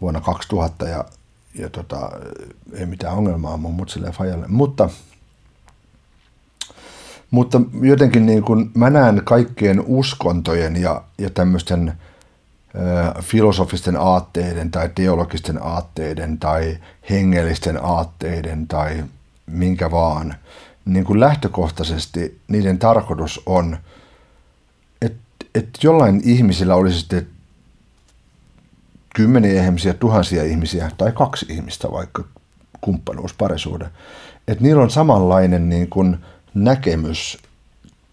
vuonna 0.00 0.20
2000 0.20 0.88
ja 0.88 1.04
ja 1.54 1.70
tota, 1.70 2.10
ei 2.72 2.86
mitään 2.86 3.14
ongelmaa 3.14 3.56
mun 3.56 3.74
mutsille 3.74 4.06
ja 4.06 4.12
fajalle. 4.12 4.46
Mutta, 4.48 4.90
mutta 7.30 7.60
jotenkin 7.82 8.26
niin 8.26 8.42
kuin 8.42 8.70
mä 8.74 8.90
näen 8.90 9.22
kaikkien 9.24 9.82
uskontojen 9.86 10.76
ja, 10.76 11.04
ja 11.18 11.30
tämmöisten 11.30 11.92
filosofisten 13.20 13.96
aatteiden 13.96 14.70
tai 14.70 14.90
teologisten 14.94 15.62
aatteiden 15.62 16.38
tai 16.38 16.78
hengellisten 17.10 17.84
aatteiden 17.84 18.68
tai 18.68 19.04
minkä 19.46 19.90
vaan, 19.90 20.34
niin 20.84 21.04
kuin 21.04 21.20
lähtökohtaisesti 21.20 22.40
niiden 22.48 22.78
tarkoitus 22.78 23.42
on, 23.46 23.76
että, 25.02 25.46
että 25.54 25.78
jollain 25.82 26.20
ihmisillä 26.24 26.74
olisi 26.74 27.00
sitten 27.00 27.26
kymmeniä 29.14 29.64
ihmisiä, 29.64 29.94
tuhansia 29.94 30.44
ihmisiä 30.44 30.90
tai 30.98 31.12
kaksi 31.12 31.46
ihmistä 31.48 31.90
vaikka 31.90 32.24
kumppanuus, 32.80 33.34
parisuuden. 33.34 33.88
Että 34.48 34.64
niillä 34.64 34.82
on 34.82 34.90
samanlainen 34.90 35.68
niin 35.68 35.90
kuin 35.90 36.16
näkemys 36.54 37.38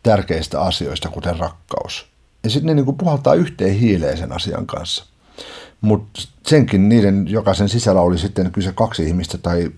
tärkeistä 0.03 0.61
asioista, 0.61 1.09
kuten 1.09 1.39
rakkaus. 1.39 2.05
Ja 2.43 2.49
sitten 2.49 2.67
ne 2.67 2.73
niin 2.73 2.85
kuin 2.85 2.97
puhaltaa 2.97 3.33
yhteen 3.33 3.75
hiileen 3.75 4.17
sen 4.17 4.31
asian 4.31 4.67
kanssa. 4.67 5.05
Mutta 5.81 6.21
senkin 6.47 6.89
niiden 6.89 7.27
jokaisen 7.27 7.69
sisällä 7.69 8.01
oli 8.01 8.17
sitten 8.17 8.51
kyse 8.51 8.71
kaksi 8.71 9.03
ihmistä 9.03 9.37
tai 9.37 9.71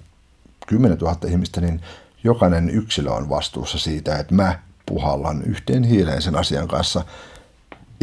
kymmenen 0.68 0.98
tuhatta 0.98 1.28
ihmistä, 1.28 1.62
niin 1.62 1.82
jokainen 2.24 2.70
yksilö 2.70 3.12
on 3.12 3.30
vastuussa 3.30 3.78
siitä, 3.78 4.18
että 4.18 4.36
mä 4.36 4.60
puhallan 4.86 5.44
yhteen 5.44 5.84
hiileen 5.84 6.22
sen 6.22 6.36
asian 6.36 6.68
kanssa– 6.68 7.06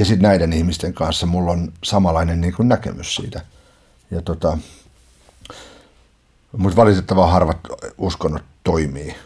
ja 0.01 0.05
sitten 0.05 0.23
näiden 0.23 0.53
ihmisten 0.53 0.95
kanssa 0.95 1.27
mulla 1.27 1.53
on 1.53 1.73
samanlainen 1.85 2.41
niin 2.41 2.55
kuin 2.55 2.69
näkemys 2.69 3.15
siitä. 3.15 3.41
Ja 4.11 4.23
tota, 4.23 4.59
mutta 6.57 6.77
valitettavan 6.77 7.31
harvat 7.31 7.59
uskonnot 7.99 8.43
toimii. 8.65 9.17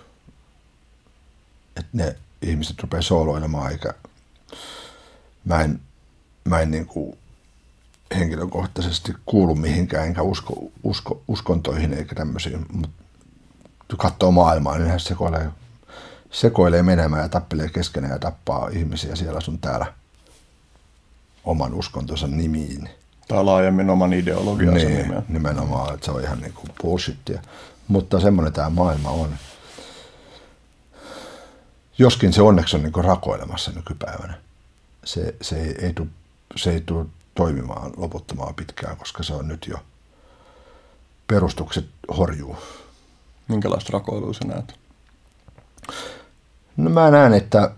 Että 1.76 1.90
ne 1.92 2.16
ihmiset 2.42 2.80
rupeaa 2.82 3.02
sooloilemaan, 3.02 3.72
eikä 3.72 3.94
mä 5.44 5.62
en, 5.62 5.80
mä 6.44 6.60
en 6.60 6.70
niin 6.70 6.86
kuin 6.86 7.18
henkilökohtaisesti 8.18 9.12
kuulu 9.26 9.54
mihinkään, 9.54 10.06
enkä 10.06 10.22
usko, 10.22 10.54
usko 10.82 11.22
uskontoihin 11.28 11.94
eikä 11.94 12.14
tämmöisiin, 12.14 12.66
mutta 12.72 13.96
katsoo 13.96 14.30
maailmaa, 14.30 14.78
niin 14.78 14.90
hän 14.90 15.00
sekoilee, 15.00 15.48
sekoilee 16.30 16.82
menemään 16.82 17.22
ja 17.22 17.28
tappelee 17.28 17.68
keskenään 17.68 18.12
ja 18.12 18.18
tappaa 18.18 18.68
ihmisiä 18.68 19.16
siellä 19.16 19.40
sun 19.40 19.58
täällä 19.58 19.92
oman 21.44 21.74
uskontonsa 21.74 22.26
nimiin. 22.26 22.88
Tai 23.28 23.44
laajemmin 23.44 23.90
oman 23.90 24.12
ideologiansa 24.12 24.86
niin, 24.86 24.98
nimeä. 24.98 25.22
nimenomaan, 25.28 25.94
että 25.94 26.04
se 26.04 26.10
on 26.10 26.22
ihan 26.22 26.40
niin 26.40 26.52
kuin 26.52 26.70
bullshittia. 26.82 27.42
Mutta 27.88 28.20
semmoinen 28.20 28.52
tämä 28.52 28.70
maailma 28.70 29.10
on. 29.10 29.36
Joskin 31.98 32.32
se 32.32 32.42
onneksi 32.42 32.76
on 32.76 32.82
niin 32.82 32.92
kuin 32.92 33.04
rakoilemassa 33.04 33.70
nykypäivänä. 33.74 34.34
Se, 35.04 35.34
se, 35.42 35.62
ei, 35.62 35.74
ei 35.86 35.92
tule, 35.92 36.08
se 36.56 36.70
ei 36.70 36.80
tule 36.80 37.06
toimimaan 37.34 37.92
loputtomaan 37.96 38.54
pitkään, 38.54 38.96
koska 38.96 39.22
se 39.22 39.34
on 39.34 39.48
nyt 39.48 39.66
jo, 39.66 39.76
perustukset 41.26 41.86
horjuu. 42.16 42.56
Minkälaista 43.48 43.90
rakoilua 43.92 44.32
sä 44.32 44.44
näet? 44.46 44.74
No 46.76 46.90
mä 46.90 47.10
näen, 47.10 47.34
että, 47.34 47.70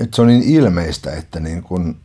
että 0.00 0.16
se 0.16 0.22
on 0.22 0.28
niin 0.28 0.42
ilmeistä, 0.42 1.14
että 1.14 1.40
niin 1.40 1.62
kun, 1.62 1.96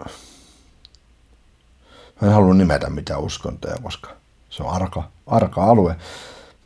mä 2.23 2.29
en 2.29 2.35
halua 2.35 2.53
nimetä 2.53 2.89
mitään 2.89 3.19
uskontoja, 3.19 3.77
koska 3.83 4.09
se 4.49 4.63
on 4.63 4.69
arka, 4.69 5.03
arka 5.27 5.63
alue, 5.63 5.95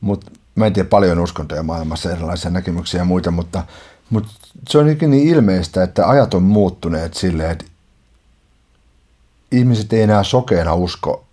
mutta 0.02 0.32
mä 0.56 0.66
en 0.66 0.74
tiedä 0.74 0.90
paljon 0.90 1.20
uskontoja 1.20 1.64
maailmassa, 1.64 2.12
erilaisia 2.12 2.52
näkemyksiä 2.52 3.02
ja 3.02 3.06
muita, 3.06 3.32
mutta, 3.32 3.64
mutta 4.10 4.32
se 4.70 4.78
on 4.78 4.86
niin 4.86 5.28
ilmeistä, 5.28 5.84
että 5.84 6.10
ajat 6.10 6.34
on 6.34 6.44
muuttuneet 6.44 7.14
silleen, 7.14 7.52
että 7.52 7.66
ihmiset 9.52 9.94
ei 9.94 10.02
enää 10.02 10.24
sokeena 10.24 10.74
usko 10.74 11.26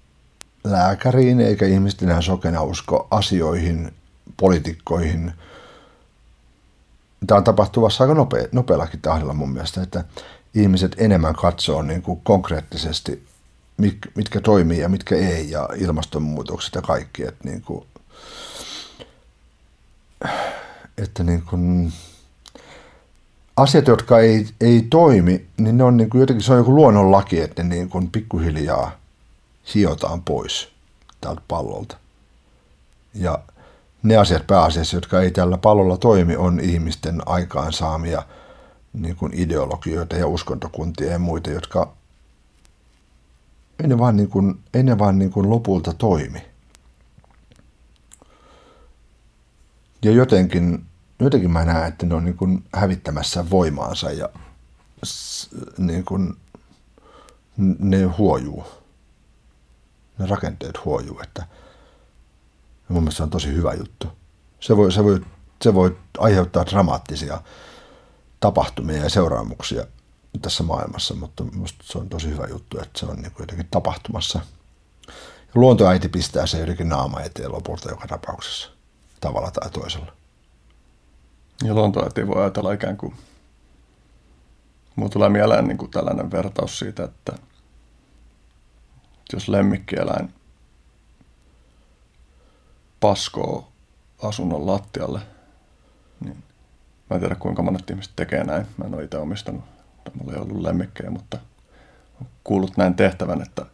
lääkäriin, 0.65 1.41
eikä 1.41 1.67
ihmiset 1.67 2.03
enää 2.03 2.21
sokeena 2.21 2.63
usko 2.63 3.07
asioihin, 3.11 3.93
poliitikkoihin. 4.37 5.33
Tämä 7.27 7.39
on 7.39 7.45
tapahtuvassa 7.45 8.05
aika 8.05 8.15
nopea, 8.15 8.47
nopeallakin 8.53 9.01
tahdilla 9.01 9.35
mun 9.35 9.53
mielestä, 9.53 9.83
että 9.83 10.05
ihmiset 10.55 10.95
enemmän 10.99 11.35
katsoo 11.35 11.83
niin 11.83 12.03
kuin 12.03 12.21
konkreettisesti, 12.21 13.34
mitkä 14.15 14.41
toimii 14.41 14.79
ja 14.79 14.89
mitkä 14.89 15.17
ei, 15.17 15.51
ja 15.51 15.69
ilmastonmuutokset 15.77 16.75
ja 16.75 16.83
kaikki. 16.83 17.23
Että, 17.23 17.49
niin 17.49 17.63
kuin, 17.63 17.85
että 20.99 21.25
niin 21.25 21.43
kuin, 21.43 21.93
asiat, 23.57 23.87
jotka 23.87 24.19
ei, 24.19 24.47
ei 24.61 24.87
toimi, 24.91 25.47
niin 25.57 25.79
ne 25.79 25.85
on 25.85 25.97
niin 25.97 26.11
kuin 26.11 26.21
jotenkin, 26.21 26.45
se 26.45 26.53
on 26.53 26.59
joku 26.59 26.75
luonnonlaki, 26.75 27.41
että 27.41 27.63
ne 27.63 27.75
niin 27.75 27.89
kuin 27.89 28.11
pikkuhiljaa 28.11 28.91
hiotaan 29.75 30.23
pois 30.23 30.69
tältä 31.21 31.43
pallolta. 31.49 31.97
Ja 33.15 33.39
ne 34.03 34.17
asiat 34.17 34.47
pääasiassa, 34.47 34.97
jotka 34.97 35.21
ei 35.21 35.31
tällä 35.31 35.59
pallolla 35.59 35.97
toimi, 35.97 36.37
on 36.37 36.61
ihmisten 36.61 37.29
aikaansaamia 37.29 38.23
niin 38.93 39.17
kuin 39.17 39.33
ideologioita 39.35 40.17
ja 40.17 40.27
uskontokuntia 40.27 41.13
ja 41.13 41.19
muita, 41.19 41.51
jotka 41.51 41.93
ei 43.85 43.89
ne 43.89 43.99
vaan, 43.99 44.17
niin 44.17 44.31
kuin, 44.31 44.61
ei 44.75 44.83
ne 44.83 44.99
vaan 44.99 45.19
niin 45.19 45.31
kuin 45.31 45.51
lopulta 45.51 45.93
toimi. 45.93 46.43
Ja 50.03 50.13
jotenkin, 50.13 50.87
jotenkin 51.19 51.51
mä 51.51 51.65
näen, 51.65 51.89
että 51.89 52.07
ne 52.07 52.15
on 52.15 52.25
niin 52.25 52.37
kuin 52.37 52.65
hävittämässä 52.73 53.51
voimaansa 53.51 54.11
ja 54.11 54.29
niin 55.79 56.05
kuin, 56.05 56.37
ne 57.79 58.03
huojuu. 58.03 58.65
Ne 60.19 60.27
rakenteet 60.27 60.85
huojuu, 60.85 61.21
että– 61.21 61.47
mun 62.89 63.03
mielestä 63.03 63.17
se 63.17 63.23
on 63.23 63.31
tosi 63.31 63.53
hyvä 63.53 63.75
juttu. 63.75 64.09
Se 64.61 64.77
voi, 64.77 64.93
se 64.93 65.05
voi, 65.05 65.21
se 65.63 65.75
voi 65.75 65.97
aiheuttaa 66.19 66.67
dramaattisia 66.67 67.43
tapahtumia 68.41 69.03
ja 69.03 69.11
seuraamuksia 69.11 69.87
tässä 70.43 70.63
maailmassa, 70.63 71.15
mutta 71.15 71.45
minusta 71.45 71.85
se 71.87 71.99
on 71.99 72.09
tosi 72.09 72.29
hyvä 72.29 72.47
juttu, 72.47 72.79
että 72.79 72.99
se 72.99 73.07
on 73.07 73.17
niin 73.17 73.33
jotenkin 73.39 73.69
tapahtumassa. 73.71 74.41
Ja 75.39 75.53
luontoäiti 75.55 76.09
pistää 76.09 76.47
se 76.47 76.59
jotenkin 76.59 76.89
naama 76.89 77.21
eteen 77.21 77.53
lopulta 77.53 77.91
joka 77.91 78.07
tapauksessa, 78.07 78.71
tavalla 79.21 79.51
tai 79.51 79.71
toisella. 79.71 80.13
Ja 81.65 81.75
luontoäiti 81.75 82.27
voi 82.27 82.43
ajatella 82.43 82.73
ikään 82.73 82.97
kuin, 82.97 83.15
Mulla 84.97 85.11
tulee 85.11 85.29
mieleen 85.29 85.69
niin 85.69 85.79
kuin 85.79 85.91
tällainen 85.91 86.31
vertaus 86.31 86.79
siitä, 86.79 87.05
että 87.05 87.33
jos 89.33 89.49
lemmikkieläin 89.49 90.35
paskoa 93.01 93.69
asunnon 94.23 94.67
lattialle. 94.67 95.21
Niin 96.21 96.37
mä 97.11 97.15
en 97.15 97.21
tiedä 97.21 97.35
kuinka 97.35 97.63
monet 97.63 97.91
ihmiset 97.91 98.13
tekee 98.17 98.45
näin. 98.45 98.67
Mä 98.77 98.85
en 98.85 98.95
ole 98.95 99.05
itse 99.05 99.19
omistanut, 99.19 99.65
tai 100.05 100.13
mulla 100.19 100.33
ei 100.33 100.39
ollut 100.39 100.61
lemmikkejä, 100.61 101.11
mutta 101.11 101.39
on 102.21 102.27
kuullut 102.45 102.77
näin 102.77 102.95
tehtävän, 102.95 103.43
että, 103.43 103.67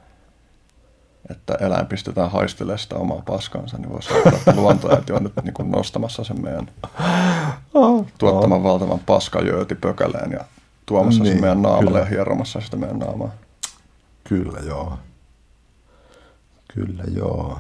että 1.31 1.55
eläin 1.55 1.87
pistetään 1.87 2.31
haistelemaan 2.31 2.79
sitä 2.79 2.97
omaa 2.97 3.23
paskansa, 3.27 3.79
niin 3.79 3.93
voisi 3.93 4.09
sanoa, 4.09 4.39
että 4.39 4.55
luontoäiti 4.57 5.13
on 5.13 5.23
nyt 5.23 5.33
niin 5.43 5.55
kuin 5.55 5.71
nostamassa 5.71 6.25
sen 6.25 6.43
meidän 6.43 6.71
tuottaman 8.19 8.63
valtavan 8.63 9.01
paskajööti 9.07 9.75
pökäleen 9.75 10.33
ja 10.33 10.45
tuomassa 10.87 11.23
niin, 11.23 11.33
sen 11.33 11.41
meidän 11.41 11.63
naamalle 11.63 11.91
kyllä. 11.91 11.99
ja 11.99 12.05
hieromassa 12.05 12.61
sitä 12.61 12.77
meidän 12.77 12.99
naamaa. 12.99 13.31
Kyllä 14.25 14.59
joo. 14.59 14.99
Kyllä 16.75 17.05
joo. 17.15 17.59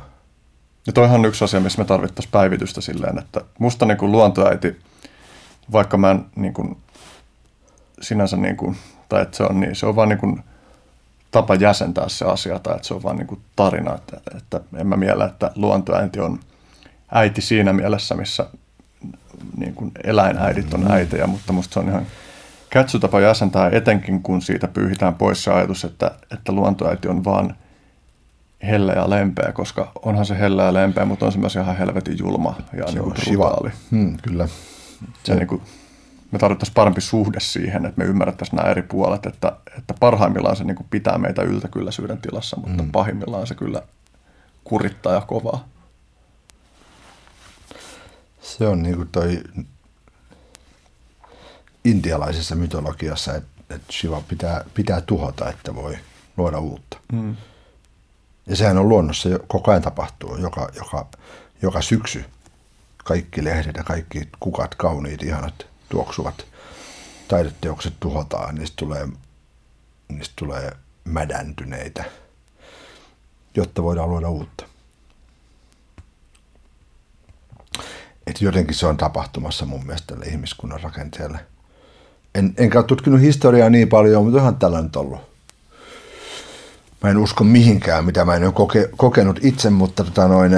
Ja 0.87 0.93
toihan 0.93 1.21
on 1.21 1.27
yksi 1.27 1.45
asia, 1.45 1.61
missä 1.61 1.83
me 1.83 1.85
tarvittaisiin 1.85 2.33
päivitystä 2.33 2.81
silleen, 2.81 3.19
että 3.19 3.41
musta 3.59 3.87
niin 3.87 3.99
kuin 3.99 4.13
luontoäiti, 4.13 4.81
vaikka 5.73 5.97
mä 5.97 6.11
en 6.11 6.27
niin 6.37 6.55
kuin, 6.55 6.77
sinänsä, 8.01 8.37
niin 8.37 8.57
kuin, 8.57 8.77
tai 9.09 9.23
että 9.23 9.37
se 9.37 9.43
on 9.43 9.61
niin, 9.61 9.77
se 9.77 9.87
on 9.87 9.97
vaan 9.97 10.09
niin 10.09 10.19
kuin 10.19 10.45
tapa 11.31 11.55
jäsentää 11.55 12.09
se 12.09 12.25
asia, 12.25 12.59
tai 12.59 12.77
että 12.77 12.89
se 12.89 12.95
on 12.95 13.03
vaan 13.03 13.17
niin 13.17 13.27
kuin 13.27 13.41
tarina, 13.57 13.95
että, 13.95 14.21
että 14.37 14.61
en 14.77 14.87
mä 14.87 14.97
miellä, 14.97 15.25
että 15.25 15.51
luontoäiti 15.55 16.21
on 16.21 16.41
äiti 17.13 17.41
siinä 17.41 17.73
mielessä, 17.73 18.15
missä 18.15 18.47
niin 19.57 19.75
kuin 19.75 19.91
eläinäidit 20.05 20.75
on 20.75 20.93
äitejä, 20.93 21.27
mutta 21.27 21.53
musta 21.53 21.75
se 21.75 21.81
on 21.81 21.89
ihan 21.89 22.07
kätsytapa 22.71 23.21
jäsentää, 23.21 23.71
etenkin 23.73 24.23
kun 24.23 24.43
siitä 24.43 24.69
pyyhitään 24.69 25.15
pois 25.15 25.45
se 25.45 25.51
ajatus, 25.51 25.85
että, 25.85 26.11
että 26.33 26.53
luontoäiti 26.53 27.09
on 27.09 27.25
vaan– 27.25 27.55
hellä 28.63 28.93
ja 28.93 29.11
lempeä, 29.11 29.53
koska 29.53 29.93
onhan 30.03 30.27
se 30.27 30.39
hellä 30.39 30.63
ja 30.63 30.75
lempeä, 30.75 31.05
mutta 31.05 31.27
on 31.27 31.33
se 31.33 31.39
myös 31.39 31.57
ihan 31.57 31.77
helvetin 31.77 32.19
julma 32.19 32.55
ja 32.73 32.87
se 32.87 32.93
niin 32.93 33.03
kuin 33.03 33.15
brutaali. 33.15 33.71
Hmm, 33.91 34.17
kyllä. 34.23 34.49
Se, 35.23 35.35
niin 35.35 35.47
kuin, 35.47 35.63
me 36.31 36.39
tarvittaisiin 36.39 36.75
parempi 36.75 37.01
suhde 37.01 37.41
siihen, 37.41 37.87
että 37.87 37.99
me 37.99 38.05
ymmärrettäisiin 38.05 38.57
nämä 38.57 38.71
eri 38.71 38.83
puolet, 38.83 39.27
että, 39.27 39.57
että 39.79 39.95
parhaimmillaan 40.01 40.57
se 40.57 40.65
niin 40.65 40.77
kuin 40.77 40.87
pitää 40.91 41.19
meitä 41.19 41.43
yltäkylläisyyden 41.43 42.19
tilassa, 42.19 42.57
mutta 42.57 42.83
hmm. 42.83 42.93
pahimmillaan 42.93 43.47
se 43.47 43.55
kyllä 43.55 43.83
kurittaa 44.65 45.15
ja 45.15 45.21
kovaa. 45.21 45.69
Se 48.41 48.67
on 48.67 48.83
niin 48.83 48.97
kuin 48.97 49.09
toi 49.09 49.43
intialaisessa 51.85 52.55
mytologiassa, 52.55 53.35
että, 53.35 53.51
että 53.75 53.93
Shiva 53.93 54.23
pitää, 54.29 54.65
pitää 54.75 55.01
tuhota, 55.01 55.51
että 55.51 55.75
voi 55.75 55.99
luoda 56.37 56.59
uutta. 56.59 56.99
Hmm. 57.13 57.37
Ja 58.47 58.57
sehän 58.57 58.79
on 58.79 58.89
luonnossa 58.89 59.29
jo, 59.29 59.39
koko 59.47 59.71
ajan 59.71 59.83
tapahtuu, 59.83 60.37
joka, 60.37 60.69
joka, 60.77 61.07
joka 61.63 61.83
syksy. 61.83 62.25
Kaikki 63.05 63.45
lehdet 63.45 63.77
ja 63.77 63.85
kaikki 63.85 64.29
kukat, 64.41 64.75
kauniit, 64.75 65.23
ihanat, 65.23 65.70
tuoksuvat 65.91 66.45
taideteokset 67.29 67.95
tuhotaan, 68.01 68.55
niistä 68.55 68.77
tulee, 68.77 69.09
niistä 70.09 70.35
tulee 70.37 70.73
mädäntyneitä, 71.05 72.05
jotta 73.55 73.83
voidaan 73.83 74.11
luoda 74.11 74.29
uutta. 74.29 74.65
Et 78.27 78.41
jotenkin 78.41 78.75
se 78.75 78.87
on 78.87 78.97
tapahtumassa 78.97 79.67
mun 79.67 79.87
mielestä 79.87 80.07
tälle 80.07 80.27
ihmiskunnan 80.27 80.81
rakenteelle. 80.81 81.39
En, 82.35 82.55
enkä 82.57 82.79
ole 82.79 82.87
tutkinut 82.87 83.21
historiaa 83.21 83.71
niin 83.71 83.89
paljon, 83.89 84.25
mutta 84.25 84.39
onhan 84.39 84.57
tällä 84.57 84.83
nyt 84.83 84.97
ollut 84.97 85.31
mä 87.03 87.11
en 87.11 87.17
usko 87.17 87.45
mihinkään, 87.45 88.05
mitä 88.05 88.25
mä 88.25 88.35
en 88.35 88.45
ole 88.45 88.53
koke, 88.53 88.91
kokenut 88.97 89.39
itse, 89.43 89.71
mutta 89.71 90.05
tota 90.05 90.29
noin, 90.29 90.53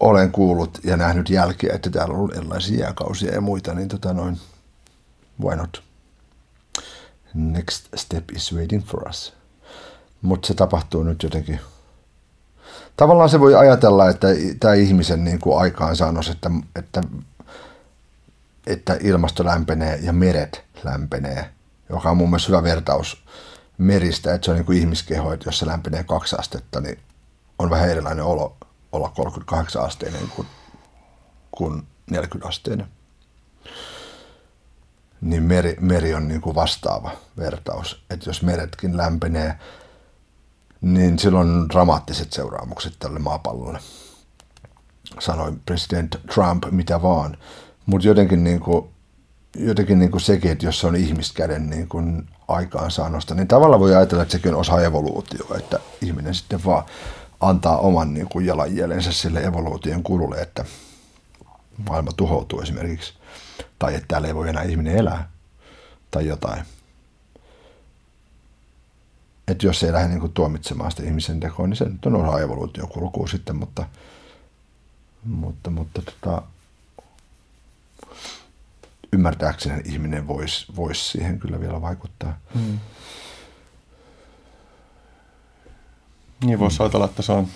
olen 0.00 0.32
kuullut 0.32 0.78
ja 0.84 0.96
nähnyt 0.96 1.30
jälkiä, 1.30 1.72
että 1.74 1.90
täällä 1.90 2.14
on 2.14 2.20
ollut 2.20 2.36
erilaisia 2.36 2.80
jääkausia 2.80 3.34
ja 3.34 3.40
muita, 3.40 3.74
niin 3.74 3.88
tota 3.88 4.12
noin, 4.12 4.38
why 5.44 5.56
not? 5.56 5.82
Next 7.34 7.86
step 7.94 8.30
is 8.30 8.54
waiting 8.54 8.84
for 8.84 9.08
us. 9.08 9.34
Mutta 10.22 10.46
se 10.46 10.54
tapahtuu 10.54 11.02
nyt 11.02 11.22
jotenkin. 11.22 11.60
Tavallaan 12.96 13.28
se 13.28 13.40
voi 13.40 13.54
ajatella, 13.54 14.08
että 14.08 14.28
tämä 14.60 14.74
ihmisen 14.74 15.24
niin 15.24 15.38
kuin 15.40 15.58
aikaansaannos, 15.58 16.28
että, 16.28 16.50
että, 16.76 17.02
että 18.66 18.96
ilmasto 19.00 19.44
lämpenee 19.44 19.98
ja 20.02 20.12
meret 20.12 20.64
lämpenee, 20.84 21.50
joka 21.88 22.10
on 22.10 22.16
mun 22.16 22.30
mielestä 22.30 22.48
hyvä 22.48 22.62
vertaus 22.62 23.24
meristä, 23.78 24.34
että 24.34 24.44
se 24.44 24.50
on 24.50 24.56
niin 24.56 24.66
kuin 24.66 24.78
ihmiskeho, 24.78 25.32
että 25.32 25.48
jos 25.48 25.58
se 25.58 25.66
lämpenee 25.66 26.04
kaksi 26.04 26.36
astetta, 26.38 26.80
niin 26.80 26.98
on 27.58 27.70
vähän 27.70 27.88
erilainen 27.88 28.24
olo 28.24 28.56
olla 28.92 29.08
38 29.08 29.82
asteinen 29.82 30.28
kuin 30.36 30.48
kuin 31.58 31.86
40 32.10 32.48
asteinen. 32.48 32.86
Niin 35.20 35.42
meri, 35.42 35.76
meri 35.80 36.14
on 36.14 36.28
niin 36.28 36.40
kuin 36.40 36.54
vastaava 36.54 37.10
vertaus. 37.36 38.04
Että 38.10 38.30
jos 38.30 38.42
meretkin 38.42 38.96
lämpenee, 38.96 39.58
niin 40.80 41.18
silloin 41.18 41.50
on 41.50 41.68
dramaattiset 41.68 42.32
seuraamukset 42.32 42.94
tälle 42.98 43.18
maapallolle. 43.18 43.78
Sanoi 45.18 45.52
president 45.66 46.16
Trump 46.34 46.64
mitä 46.70 47.02
vaan. 47.02 47.36
Mutta 47.86 48.06
jotenkin, 48.06 48.44
niin 48.44 48.60
kuin, 48.60 48.88
jotenkin 49.56 49.98
niin 49.98 50.10
kuin 50.10 50.20
sekin, 50.20 50.50
että 50.50 50.66
jos 50.66 50.80
se 50.80 50.86
on 50.86 50.96
ihmiskäden 50.96 51.70
niin 51.70 51.88
kuin 51.88 52.28
aikaansaannosta, 52.48 53.34
niin 53.34 53.48
tavallaan 53.48 53.80
voi 53.80 53.94
ajatella, 53.94 54.22
että 54.22 54.32
sekin 54.32 54.54
on 54.54 54.60
osa 54.60 54.82
evoluutioa, 54.82 55.56
että 55.58 55.78
ihminen 56.02 56.34
sitten 56.34 56.64
vaan 56.64 56.84
antaa 57.40 57.78
oman 57.78 58.14
niin 58.14 58.28
kuin 58.28 58.46
jalanjäljensä 58.46 59.12
sille 59.12 59.40
evoluution 59.40 60.02
kululle, 60.02 60.36
että 60.36 60.64
maailma 61.88 62.12
tuhoutuu 62.12 62.60
esimerkiksi, 62.60 63.14
tai 63.78 63.94
että 63.94 64.08
täällä 64.08 64.28
ei 64.28 64.34
voi 64.34 64.48
enää 64.48 64.62
ihminen 64.62 64.96
elää, 64.96 65.30
tai 66.10 66.26
jotain. 66.26 66.62
Että 69.48 69.66
jos 69.66 69.82
ei 69.82 69.92
lähde 69.92 70.08
niin 70.08 70.20
kuin 70.20 70.32
tuomitsemaan 70.32 70.90
sitä 70.90 71.02
ihmisen 71.02 71.40
tekoa, 71.40 71.66
niin 71.66 71.76
se 71.76 71.84
nyt 71.84 72.06
on 72.06 72.16
osa 72.16 72.40
evoluution 72.40 72.88
kulkua 72.88 73.26
sitten, 73.26 73.56
mutta, 73.56 73.86
mutta, 75.24 75.70
mutta 75.70 76.02
tota, 76.02 76.42
ymmärtääkseni 79.12 79.82
ihminen 79.84 80.26
voisi 80.26 80.66
vois 80.76 81.12
siihen 81.12 81.38
kyllä 81.38 81.60
vielä 81.60 81.80
vaikuttaa. 81.82 82.38
Hmm. 82.54 82.78
Niin 86.44 86.58
voisi 86.58 86.82
ajatella, 86.82 87.04
että 87.04 87.22
se 87.22 87.32
on, 87.32 87.46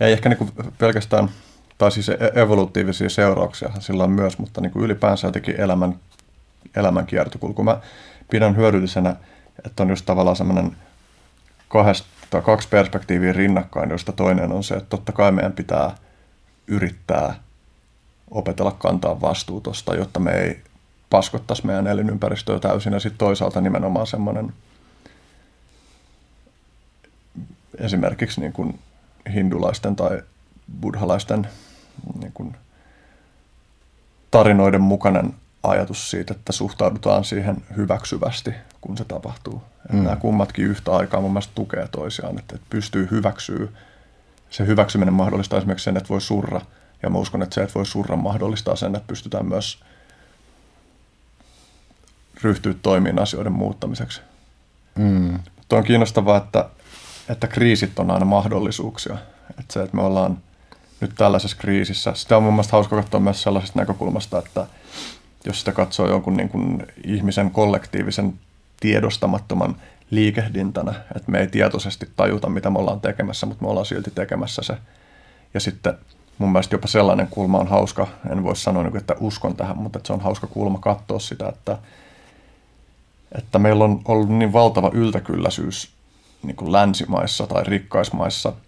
ei 0.00 0.12
ehkä 0.12 0.28
niin 0.28 0.52
pelkästään, 0.78 1.28
tai 1.78 1.92
siis 1.92 2.08
e- 2.08 2.32
evolutiivisia 2.34 3.08
seurauksia 3.08 3.70
sillä 3.78 4.04
on 4.04 4.10
myös, 4.10 4.38
mutta 4.38 4.60
niin 4.60 4.72
kuin 4.72 4.84
ylipäänsä 4.84 5.26
jotenkin 5.26 5.60
elämän, 5.60 5.96
elämän 6.76 7.06
kiertokulku. 7.06 7.64
Mä 7.64 7.80
pidän 8.30 8.56
hyödyllisenä, 8.56 9.16
että 9.66 9.82
on 9.82 9.90
just 9.90 10.06
tavallaan 10.06 10.36
semmoinen 10.36 10.76
kahdesta, 11.68 12.42
kaksi 12.42 12.68
perspektiiviä 12.68 13.32
rinnakkain, 13.32 13.90
josta 13.90 14.12
toinen 14.12 14.52
on 14.52 14.64
se, 14.64 14.74
että 14.74 14.88
totta 14.88 15.12
kai 15.12 15.32
meidän 15.32 15.52
pitää 15.52 15.96
yrittää 16.66 17.34
opetella 18.30 18.70
kantaa 18.70 19.20
vastuutosta, 19.20 19.94
jotta 19.94 20.20
me 20.20 20.30
ei 20.30 20.60
paskottaisi 21.10 21.66
meidän 21.66 21.86
elinympäristöä 21.86 22.58
täysin. 22.58 22.92
Ja 22.92 23.00
sitten 23.00 23.18
toisaalta 23.18 23.60
nimenomaan 23.60 24.06
semmoinen 24.06 24.52
esimerkiksi 27.82 28.40
niin 28.40 28.52
kuin 28.52 28.78
hindulaisten 29.34 29.96
tai 29.96 30.22
buddhalaisten 30.80 31.48
niin 32.20 32.32
kuin 32.32 32.56
tarinoiden 34.30 34.80
mukainen 34.80 35.34
ajatus 35.62 36.10
siitä, 36.10 36.34
että 36.34 36.52
suhtaudutaan 36.52 37.24
siihen 37.24 37.56
hyväksyvästi, 37.76 38.54
kun 38.80 38.96
se 38.96 39.04
tapahtuu. 39.04 39.62
Että 39.84 39.96
mm. 39.96 40.02
Nämä 40.02 40.16
kummatkin 40.16 40.64
yhtä 40.64 40.92
aikaa 40.92 41.20
mun 41.20 41.30
mielestä 41.30 41.52
tukee 41.54 41.88
toisiaan, 41.88 42.38
että, 42.38 42.54
että 42.54 42.66
pystyy 42.70 43.08
hyväksyä. 43.10 43.68
Se 44.50 44.66
hyväksyminen 44.66 45.14
mahdollistaa 45.14 45.58
esimerkiksi 45.58 45.84
sen, 45.84 45.96
että 45.96 46.08
voi 46.08 46.20
surra. 46.20 46.60
Ja 47.02 47.10
mä 47.10 47.18
uskon, 47.18 47.42
että 47.42 47.54
se, 47.54 47.62
että 47.62 47.74
voi 47.74 47.86
surra, 47.86 48.16
mahdollistaa 48.16 48.76
sen, 48.76 48.96
että 48.96 49.06
pystytään 49.06 49.46
myös 49.46 49.84
ryhtyä 52.42 52.74
toimiin 52.82 53.18
asioiden 53.18 53.52
muuttamiseksi. 53.52 54.20
Mm. 54.98 55.38
Mutta 55.56 55.76
on 55.76 55.84
kiinnostavaa, 55.84 56.36
että, 56.36 56.68
että 57.28 57.46
kriisit 57.46 57.98
on 57.98 58.10
aina 58.10 58.24
mahdollisuuksia. 58.24 59.16
Että 59.50 59.72
se, 59.72 59.82
että 59.82 59.96
me 59.96 60.02
ollaan 60.02 60.38
nyt 61.00 61.12
tällaisessa 61.14 61.56
kriisissä, 61.56 62.14
sitä 62.14 62.36
on 62.36 62.42
mun 62.42 62.52
mielestä 62.52 62.72
hauska 62.72 62.96
katsoa 62.96 63.20
myös 63.20 63.42
sellaisesta 63.42 63.78
näkökulmasta, 63.78 64.38
että 64.38 64.66
jos 65.44 65.58
sitä 65.58 65.72
katsoo 65.72 66.08
jonkun 66.08 66.36
niin 66.36 66.48
kuin 66.48 66.86
ihmisen 67.04 67.50
kollektiivisen 67.50 68.34
tiedostamattoman 68.80 69.76
liikehdintänä, 70.10 70.94
että 71.16 71.30
me 71.30 71.40
ei 71.40 71.46
tietoisesti 71.46 72.10
tajuta, 72.16 72.48
mitä 72.48 72.70
me 72.70 72.78
ollaan 72.78 73.00
tekemässä, 73.00 73.46
mutta 73.46 73.64
me 73.64 73.70
ollaan 73.70 73.86
silti 73.86 74.10
tekemässä 74.14 74.62
se. 74.62 74.76
Ja 75.54 75.60
sitten 75.60 75.94
mun 76.38 76.52
mielestä 76.52 76.74
jopa 76.74 76.88
sellainen 76.88 77.28
kulma 77.30 77.58
on 77.58 77.68
hauska, 77.68 78.06
en 78.30 78.42
voi 78.42 78.56
sanoa, 78.56 78.82
niin 78.82 78.96
että 78.96 79.16
uskon 79.20 79.56
tähän, 79.56 79.78
mutta 79.78 80.00
se 80.04 80.12
on 80.12 80.20
hauska 80.20 80.46
kulma 80.46 80.78
katsoa 80.78 81.18
sitä, 81.18 81.48
että, 81.48 81.78
että 83.38 83.58
meillä 83.58 83.84
on 83.84 84.00
ollut 84.04 84.28
niin 84.28 84.52
valtava 84.52 84.90
yltäkylläisyys 84.94 85.92
niin 86.42 86.56
kuin 86.56 86.72
länsimaissa 86.72 87.46
tai 87.46 87.64
rikkaismaissa– 87.64 88.52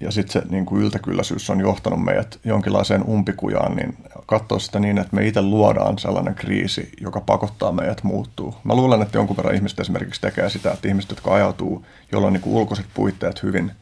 ja 0.00 0.10
sitten 0.10 0.42
se 0.42 0.48
niin 0.48 0.66
kuin 0.66 0.82
yltäkylläisyys 0.82 1.50
on 1.50 1.60
johtanut 1.60 2.04
meidät 2.04 2.38
jonkinlaiseen 2.44 3.04
umpikujaan, 3.04 3.76
niin 3.76 3.96
katsoa 4.26 4.58
sitä 4.58 4.80
niin, 4.80 4.98
että 4.98 5.16
me 5.16 5.26
itse 5.26 5.42
luodaan 5.42 5.98
sellainen 5.98 6.34
kriisi, 6.34 6.92
joka 7.00 7.20
pakottaa 7.20 7.72
meidät 7.72 8.02
muuttuu. 8.02 8.54
Mä 8.64 8.74
luulen, 8.74 9.02
että 9.02 9.18
jonkun 9.18 9.36
verran 9.36 9.54
ihmiset 9.54 9.80
esimerkiksi 9.80 10.20
tekee 10.20 10.50
sitä, 10.50 10.72
että 10.72 10.88
ihmiset, 10.88 11.10
jotka 11.10 11.34
ajautuu, 11.34 11.86
joilla 12.12 12.26
on 12.26 12.32
niin 12.32 12.40
kuin 12.40 12.56
ulkoiset 12.56 12.86
puitteet 12.94 13.42
hyvin, 13.42 13.72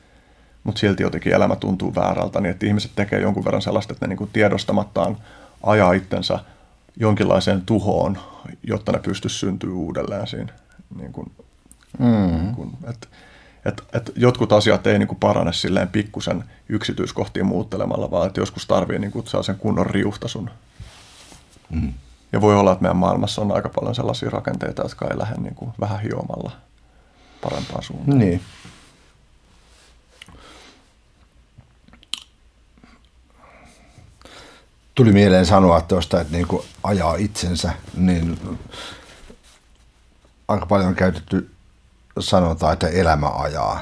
mutta 0.64 0.78
silti 0.78 1.02
jotenkin 1.02 1.32
elämä 1.32 1.56
tuntuu 1.56 1.94
väärältä, 1.94 2.40
niin 2.40 2.50
että 2.50 2.66
ihmiset 2.66 2.90
tekee 2.94 3.20
jonkun 3.20 3.44
verran 3.44 3.62
sellaista, 3.62 3.92
että 3.92 4.06
ne 4.06 4.08
niin 4.08 4.18
kuin 4.18 4.30
tiedostamattaan 4.32 5.16
ajaa 5.62 5.92
itsensä 5.92 6.38
jonkinlaiseen 6.96 7.62
tuhoon, 7.66 8.18
jotta 8.62 8.92
ne 8.92 8.98
pystyisi 8.98 9.38
syntyä 9.38 9.72
uudelleen 9.72 10.26
siinä. 10.26 10.52
Niin 10.98 11.12
kuin, 11.12 11.32
mm. 11.98 12.50
että 12.90 13.08
että 13.66 13.82
et 13.92 14.12
jotkut 14.16 14.52
asiat 14.52 14.86
ei 14.86 14.98
niin 14.98 15.08
kuin 15.08 15.18
parane 15.18 15.52
silleen 15.52 15.88
pikkusen 15.88 16.44
yksityiskohtiin 16.68 17.46
muuttelemalla, 17.46 18.10
vaan 18.10 18.26
että 18.26 18.40
joskus 18.40 18.66
tarvii 18.66 18.98
niin 18.98 19.12
kuin 19.12 19.26
sen 19.42 19.56
kunnon 19.56 19.86
riuhtasun. 19.86 20.50
Mm. 21.70 21.92
Ja 22.32 22.40
voi 22.40 22.56
olla, 22.56 22.72
että 22.72 22.82
meidän 22.82 22.96
maailmassa 22.96 23.42
on 23.42 23.52
aika 23.52 23.68
paljon 23.68 23.94
sellaisia 23.94 24.30
rakenteita, 24.30 24.82
jotka 24.82 25.08
ei 25.10 25.18
lähde 25.18 25.36
niin 25.36 25.54
kuin 25.54 25.72
vähän 25.80 26.00
hiomalla 26.00 26.50
parempaan 27.42 27.82
suuntaan. 27.82 28.18
Niin. 28.18 28.40
Tuli 34.94 35.12
mieleen 35.12 35.46
sanoa 35.46 35.80
tuosta, 35.80 36.20
että 36.20 36.32
niin 36.32 36.46
kuin 36.46 36.62
ajaa 36.82 37.14
itsensä, 37.14 37.72
niin 37.96 38.58
aika 40.48 40.66
paljon 40.66 40.88
on 40.88 40.94
käytetty 40.94 41.55
sanotaan, 42.20 42.72
että 42.72 42.88
elämä 42.88 43.28
ajaa. 43.28 43.80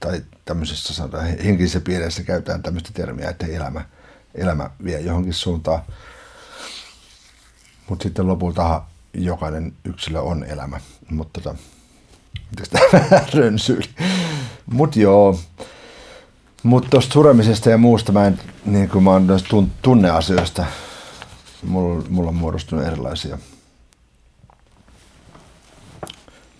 Tai 0.00 0.22
tämmöisessä 0.44 0.94
sanotaan, 0.94 1.24
henkisessä 1.24 1.80
piirissä 1.80 2.22
käytetään 2.22 2.62
tämmöistä 2.62 2.90
termiä, 2.94 3.30
että 3.30 3.46
elämä, 3.46 3.84
elämä 4.34 4.70
vie 4.84 5.00
johonkin 5.00 5.34
suuntaan. 5.34 5.82
Mutta 7.88 8.02
sitten 8.02 8.26
lopulta 8.26 8.82
jokainen 9.14 9.72
yksilö 9.84 10.20
on 10.20 10.44
elämä. 10.44 10.80
Mutta 11.10 11.40
tota, 11.40 11.58
miten 12.50 12.64
sitä 12.64 12.78
rönsyyli. 13.38 13.88
Mutta 14.66 14.98
joo, 14.98 15.40
mutta 16.62 16.90
tuosta 16.90 17.12
suremisesta 17.12 17.70
ja 17.70 17.78
muusta 17.78 18.12
mä 18.12 18.26
en, 18.26 18.40
niin 18.64 18.88
kuin 18.88 19.04
mä 19.04 19.10
oon 19.10 19.26
tunneasioista, 19.82 20.66
mulla, 21.62 22.04
mulla 22.08 22.28
on 22.28 22.34
muodostunut 22.34 22.86
erilaisia– 22.86 23.38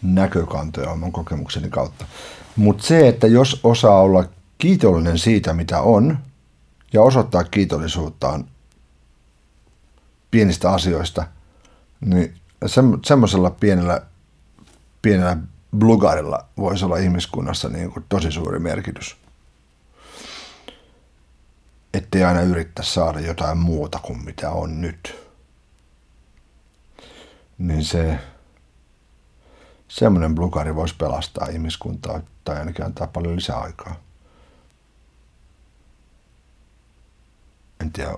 näkökantoja 0.02 0.90
oman 0.90 1.12
kokemukseni 1.12 1.70
kautta. 1.70 2.06
Mutta 2.56 2.82
se, 2.82 3.08
että 3.08 3.26
jos 3.26 3.60
osaa 3.64 4.00
olla 4.00 4.24
kiitollinen 4.58 5.18
siitä, 5.18 5.52
mitä 5.52 5.80
on, 5.80 6.18
ja 6.92 7.02
osoittaa 7.02 7.44
kiitollisuuttaan 7.44 8.44
pienistä 10.30 10.72
asioista, 10.72 11.26
niin 12.00 12.34
semmoisella 13.06 13.50
pienellä, 13.50 14.02
pienellä 15.02 15.36
blugarilla 15.78 16.44
voisi 16.56 16.84
olla 16.84 16.96
ihmiskunnassa 16.96 17.68
niin 17.68 17.92
kuin 17.92 18.04
tosi 18.08 18.32
suuri 18.32 18.58
merkitys. 18.58 19.16
Ettei 21.94 22.24
aina 22.24 22.42
yrittää 22.42 22.84
saada 22.84 23.20
jotain 23.20 23.58
muuta 23.58 23.98
kuin 23.98 24.24
mitä 24.24 24.50
on 24.50 24.80
nyt. 24.80 25.22
Niin 27.58 27.84
se, 27.84 28.18
semmoinen 29.92 30.34
blukari 30.34 30.74
voisi 30.74 30.94
pelastaa 30.98 31.46
ihmiskuntaa 31.46 32.20
tai 32.44 32.58
ainakin 32.58 32.84
antaa 32.84 33.06
paljon 33.06 33.36
lisää 33.36 33.58
aikaa. 33.58 34.00
En 37.80 37.92
tiedä, 37.92 38.10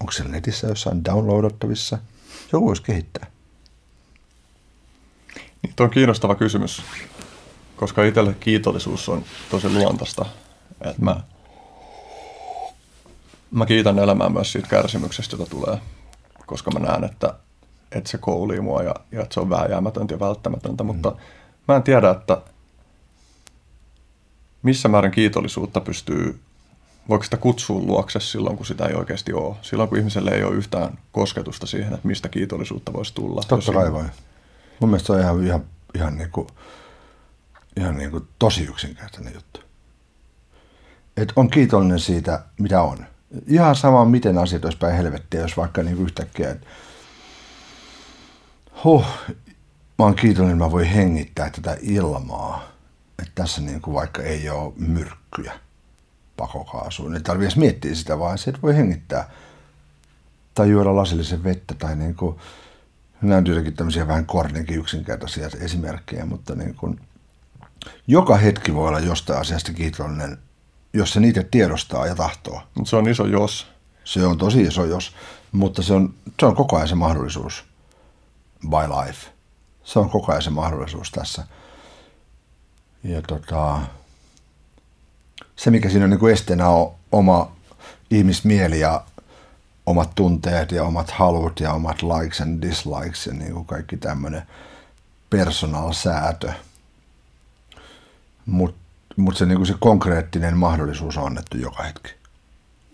onko 0.00 0.12
se 0.12 0.24
netissä 0.24 0.66
jossain 0.66 1.04
downloadattavissa. 1.04 1.98
Joku 2.52 2.66
voisi 2.66 2.82
kehittää. 2.82 3.26
Niin, 5.62 5.74
tuo 5.76 5.84
on 5.84 5.90
kiinnostava 5.90 6.34
kysymys, 6.34 6.82
koska 7.76 8.04
itselle 8.04 8.34
kiitollisuus 8.34 9.08
on 9.08 9.24
tosi 9.50 9.68
luontaista. 9.68 10.26
Että 10.80 11.02
mä, 11.02 11.20
mä 13.50 13.66
kiitän 13.66 13.98
elämää 13.98 14.28
myös 14.28 14.52
siitä 14.52 14.68
kärsimyksestä, 14.68 15.36
jota 15.36 15.50
tulee, 15.50 15.78
koska 16.46 16.70
mä 16.70 16.78
näen, 16.78 17.04
että 17.04 17.34
että 17.94 18.10
se 18.10 18.18
koulii 18.18 18.60
mua 18.60 18.82
ja, 18.82 18.94
ja 19.12 19.22
että 19.22 19.34
se 19.34 19.40
on 19.40 19.50
vääjäämätöntä 19.50 20.14
ja 20.14 20.20
välttämätöntä, 20.20 20.84
mutta 20.84 21.10
mm. 21.10 21.16
mä 21.68 21.76
en 21.76 21.82
tiedä, 21.82 22.10
että 22.10 22.42
missä 24.62 24.88
määrin 24.88 25.12
kiitollisuutta 25.12 25.80
pystyy 25.80 26.40
voiko 27.08 27.24
sitä 27.24 27.36
kutsua 27.36 27.80
luokse 27.80 28.20
silloin, 28.20 28.56
kun 28.56 28.66
sitä 28.66 28.86
ei 28.86 28.94
oikeasti 28.94 29.32
ole? 29.32 29.56
Silloin, 29.62 29.88
kun 29.88 29.98
ihmiselle 29.98 30.30
ei 30.30 30.44
ole 30.44 30.54
yhtään 30.54 30.98
kosketusta 31.12 31.66
siihen, 31.66 31.94
että 31.94 32.08
mistä 32.08 32.28
kiitollisuutta 32.28 32.92
voisi 32.92 33.14
tulla. 33.14 33.42
Totta 33.48 33.72
kai 33.72 33.92
voi. 33.92 34.04
Mun 34.80 34.90
mielestä 34.90 35.06
se 35.06 35.12
on 35.12 35.20
ihan, 35.20 35.46
ihan, 35.46 35.64
ihan, 35.94 36.18
niin 36.18 36.30
kuin, 36.30 36.46
ihan 37.76 37.96
niin 37.96 38.10
kuin 38.10 38.28
tosi 38.38 38.64
yksinkertainen 38.64 39.34
juttu. 39.34 39.60
Et 41.16 41.32
on 41.36 41.50
kiitollinen 41.50 42.00
siitä, 42.00 42.44
mitä 42.58 42.82
on. 42.82 43.06
Ihan 43.46 43.76
sama, 43.76 44.04
miten 44.04 44.38
asiat 44.38 44.64
olisi 44.64 44.78
päin 44.78 44.96
helvettiä, 44.96 45.40
jos 45.40 45.56
vaikka 45.56 45.82
niin 45.82 46.02
yhtäkkiä, 46.02 46.50
että 46.50 46.66
huh, 48.84 49.06
mä 49.98 50.04
oon 50.04 50.14
kiitollinen, 50.14 50.58
mä 50.58 50.70
voin 50.70 50.86
hengittää 50.86 51.50
tätä 51.50 51.76
ilmaa. 51.80 52.68
Että 53.18 53.32
tässä 53.34 53.60
niin 53.60 53.80
kuin 53.80 53.94
vaikka 53.94 54.22
ei 54.22 54.50
ole 54.50 54.72
myrkkyjä 54.76 55.52
pakokaasuun. 56.36 57.14
Ei 57.14 57.20
tarvitse 57.20 57.46
edes 57.46 57.56
miettiä 57.56 57.94
sitä, 57.94 58.18
vaan 58.18 58.38
se, 58.38 58.50
että 58.50 58.62
voi 58.62 58.76
hengittää 58.76 59.30
tai 60.54 60.70
juoda 60.70 60.96
lasillisen 60.96 61.44
vettä 61.44 61.74
tai 61.74 61.96
niin 61.96 62.14
kuin, 62.14 62.36
nämä 63.22 63.36
on 63.36 63.46
jotenkin 63.46 63.76
tämmöisiä 63.76 64.08
vähän 64.08 64.26
korninkin 64.26 64.78
yksinkertaisia 64.78 65.48
esimerkkejä, 65.60 66.26
mutta 66.26 66.54
niin 66.54 66.74
kuin, 66.74 67.00
joka 68.06 68.36
hetki 68.36 68.74
voi 68.74 68.88
olla 68.88 69.00
jostain 69.00 69.40
asiasta 69.40 69.72
kiitollinen, 69.72 70.38
jos 70.92 71.12
se 71.12 71.20
niitä 71.20 71.42
tiedostaa 71.50 72.06
ja 72.06 72.14
tahtoo. 72.14 72.62
Mutta 72.74 72.90
se 72.90 72.96
on 72.96 73.08
iso 73.08 73.26
jos. 73.26 73.66
Se 74.04 74.26
on 74.26 74.38
tosi 74.38 74.62
iso 74.62 74.84
jos, 74.84 75.14
mutta 75.52 75.82
se 75.82 75.94
on, 75.94 76.14
se 76.40 76.46
on 76.46 76.56
koko 76.56 76.76
ajan 76.76 76.88
se 76.88 76.94
mahdollisuus 76.94 77.64
by 78.68 79.06
life. 79.06 79.30
Se 79.84 79.98
on 79.98 80.10
koko 80.10 80.32
ajan 80.32 80.42
se 80.42 80.50
mahdollisuus 80.50 81.10
tässä. 81.10 81.46
Ja 83.04 83.22
tota, 83.22 83.80
se, 85.56 85.70
mikä 85.70 85.88
siinä 85.90 86.04
on 86.04 86.10
niin 86.10 86.20
kuin 86.20 86.32
esteenä, 86.32 86.68
on 86.68 86.94
oma 87.12 87.52
ihmismieli 88.10 88.80
ja 88.80 89.04
omat 89.86 90.10
tunteet 90.14 90.72
ja 90.72 90.84
omat 90.84 91.10
halut 91.10 91.60
ja 91.60 91.72
omat 91.72 92.02
likes 92.02 92.40
and 92.40 92.62
dislikes 92.62 93.26
ja 93.26 93.32
niin 93.32 93.52
kuin 93.52 93.66
kaikki 93.66 93.96
tämmöinen 93.96 94.42
personal 95.30 95.92
säätö. 95.92 96.52
Mutta 98.46 98.84
mut 99.16 99.36
se, 99.36 99.46
niin 99.46 99.56
kuin 99.56 99.66
se 99.66 99.74
konkreettinen 99.80 100.56
mahdollisuus 100.56 101.16
on 101.16 101.26
annettu 101.26 101.58
joka 101.58 101.82
hetki. 101.82 102.10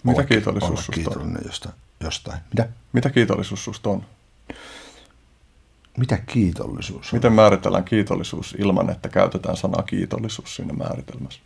Mitä 0.02 0.24
kiitollisuus 0.24 0.86
susta 0.86 1.20
on? 1.20 1.38
Jostain, 1.46 1.74
jostain. 2.00 2.40
Mitä? 2.48 2.68
Mitä 2.92 3.10
kiitollisuus 3.10 3.64
susta 3.64 3.90
on? 3.90 4.06
Mitä 5.96 6.16
kiitollisuus 6.18 7.12
on? 7.12 7.16
Miten 7.16 7.32
määritellään 7.32 7.84
kiitollisuus 7.84 8.56
ilman, 8.58 8.90
että 8.90 9.08
käytetään 9.08 9.56
sanaa 9.56 9.82
kiitollisuus 9.82 10.56
siinä 10.56 10.72
määritelmässä? 10.72 11.40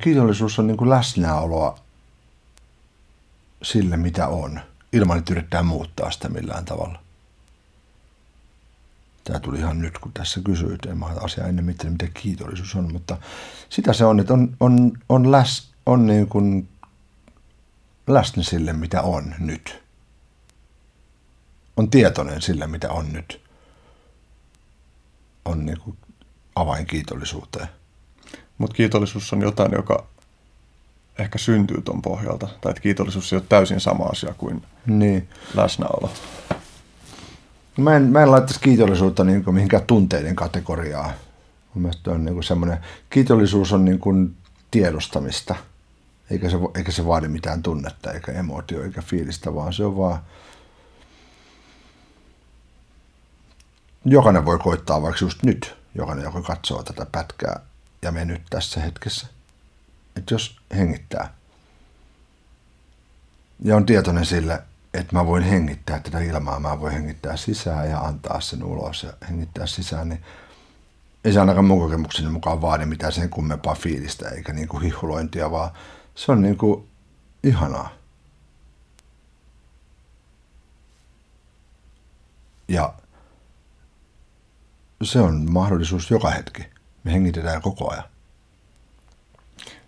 Kiitollisuus 0.00 0.58
on 0.58 0.66
niin 0.66 0.76
kuin 0.76 0.90
läsnäoloa 0.90 1.78
sille, 3.62 3.96
mitä 3.96 4.28
on, 4.28 4.60
ilman 4.92 5.18
että 5.18 5.32
yrittää 5.32 5.62
muuttaa 5.62 6.10
sitä 6.10 6.28
millään 6.28 6.64
tavalla. 6.64 6.98
Tämä 9.24 9.40
tuli 9.40 9.58
ihan 9.58 9.80
nyt, 9.80 9.98
kun 9.98 10.12
tässä 10.12 10.40
kysyit. 10.44 10.86
En 10.86 10.98
mä 10.98 11.06
asia 11.06 11.46
ennen 11.46 11.64
mitään, 11.64 11.92
mitä 11.92 12.06
kiitollisuus 12.14 12.74
on, 12.74 12.92
mutta 12.92 13.16
sitä 13.68 13.92
se 13.92 14.04
on, 14.04 14.20
että 14.20 14.32
on, 14.32 14.56
on, 14.60 14.92
on, 15.08 15.32
läs, 15.32 15.70
on 15.86 16.06
niin 16.06 16.28
kuin 16.28 16.68
läsnä 18.06 18.42
sille, 18.42 18.72
mitä 18.72 19.02
on 19.02 19.34
nyt. 19.38 19.85
On 21.76 21.90
tietoinen 21.90 22.42
sille, 22.42 22.66
mitä 22.66 22.90
on 22.90 23.12
nyt. 23.12 23.40
On 25.44 25.66
niin 25.66 25.80
kuin 25.80 25.96
avain 26.54 26.86
kiitollisuuteen. 26.86 27.68
Mutta 28.58 28.76
kiitollisuus 28.76 29.32
on 29.32 29.42
jotain, 29.42 29.72
joka 29.72 30.06
ehkä 31.18 31.38
syntyy 31.38 31.82
tuon 31.82 32.02
pohjalta. 32.02 32.48
Tai 32.60 32.70
että 32.70 32.82
kiitollisuus 32.82 33.32
ei 33.32 33.36
ole 33.36 33.44
täysin 33.48 33.80
sama 33.80 34.04
asia 34.04 34.34
kuin 34.38 34.62
niin. 34.86 35.28
läsnäolo. 35.54 36.10
Mä 37.76 37.96
en, 37.96 38.02
mä 38.02 38.22
en 38.22 38.30
laittaisi 38.30 38.60
kiitollisuutta 38.60 39.24
niin 39.24 39.44
kuin 39.44 39.54
mihinkään 39.54 39.86
tunteiden 39.86 40.36
kategoriaan. 40.36 41.10
Mun 41.74 41.82
mielestä 41.82 42.10
on 42.10 42.24
niin 42.24 42.34
kuin 42.34 42.44
semmoinen, 42.44 42.78
kiitollisuus 43.10 43.72
on 43.72 43.84
niin 43.84 43.98
kuin 43.98 44.36
tiedostamista, 44.70 45.54
eikä 46.30 46.50
se, 46.50 46.56
eikä 46.74 46.92
se 46.92 47.06
vaadi 47.06 47.28
mitään 47.28 47.62
tunnetta, 47.62 48.12
eikä 48.12 48.32
emootio, 48.32 48.82
eikä 48.82 49.02
fiilistä, 49.02 49.54
vaan 49.54 49.72
se 49.72 49.84
on 49.84 49.96
vaan, 49.96 50.18
jokainen 54.06 54.44
voi 54.44 54.58
koittaa 54.58 55.02
vaikka 55.02 55.24
just 55.24 55.42
nyt, 55.42 55.76
jokainen, 55.94 56.24
joka 56.24 56.42
katsoo 56.42 56.82
tätä 56.82 57.06
pätkää 57.12 57.60
ja 58.02 58.12
me 58.12 58.24
nyt 58.24 58.42
tässä 58.50 58.80
hetkessä. 58.80 59.26
Että 60.16 60.34
jos 60.34 60.56
hengittää 60.76 61.34
ja 63.64 63.76
on 63.76 63.86
tietoinen 63.86 64.26
sille, 64.26 64.62
että 64.94 65.16
mä 65.16 65.26
voin 65.26 65.42
hengittää 65.42 65.98
tätä 65.98 66.20
ilmaa, 66.20 66.60
mä 66.60 66.80
voin 66.80 66.92
hengittää 66.92 67.36
sisään 67.36 67.90
ja 67.90 67.98
antaa 67.98 68.40
sen 68.40 68.64
ulos 68.64 69.02
ja 69.02 69.12
hengittää 69.28 69.66
sisään, 69.66 70.08
niin 70.08 70.22
ei 71.24 71.32
se 71.32 71.40
ainakaan 71.40 71.64
mun 71.64 71.80
kokemukseni 71.80 72.28
mukaan 72.28 72.60
vaadi 72.60 72.86
mitään 72.86 73.12
sen 73.12 73.30
kummempaa 73.30 73.74
fiilistä 73.74 74.28
eikä 74.28 74.52
niin 74.52 74.68
kuin 74.68 74.82
hihulointia, 74.82 75.50
vaan 75.50 75.70
se 76.14 76.32
on 76.32 76.42
niin 76.42 76.58
kuin 76.58 76.88
ihanaa. 77.42 77.92
Ja 82.68 82.94
se 85.02 85.20
on 85.20 85.50
mahdollisuus 85.50 86.10
joka 86.10 86.30
hetki. 86.30 86.66
Me 87.04 87.12
hengitetään 87.12 87.62
koko 87.62 87.90
ajan. 87.92 88.04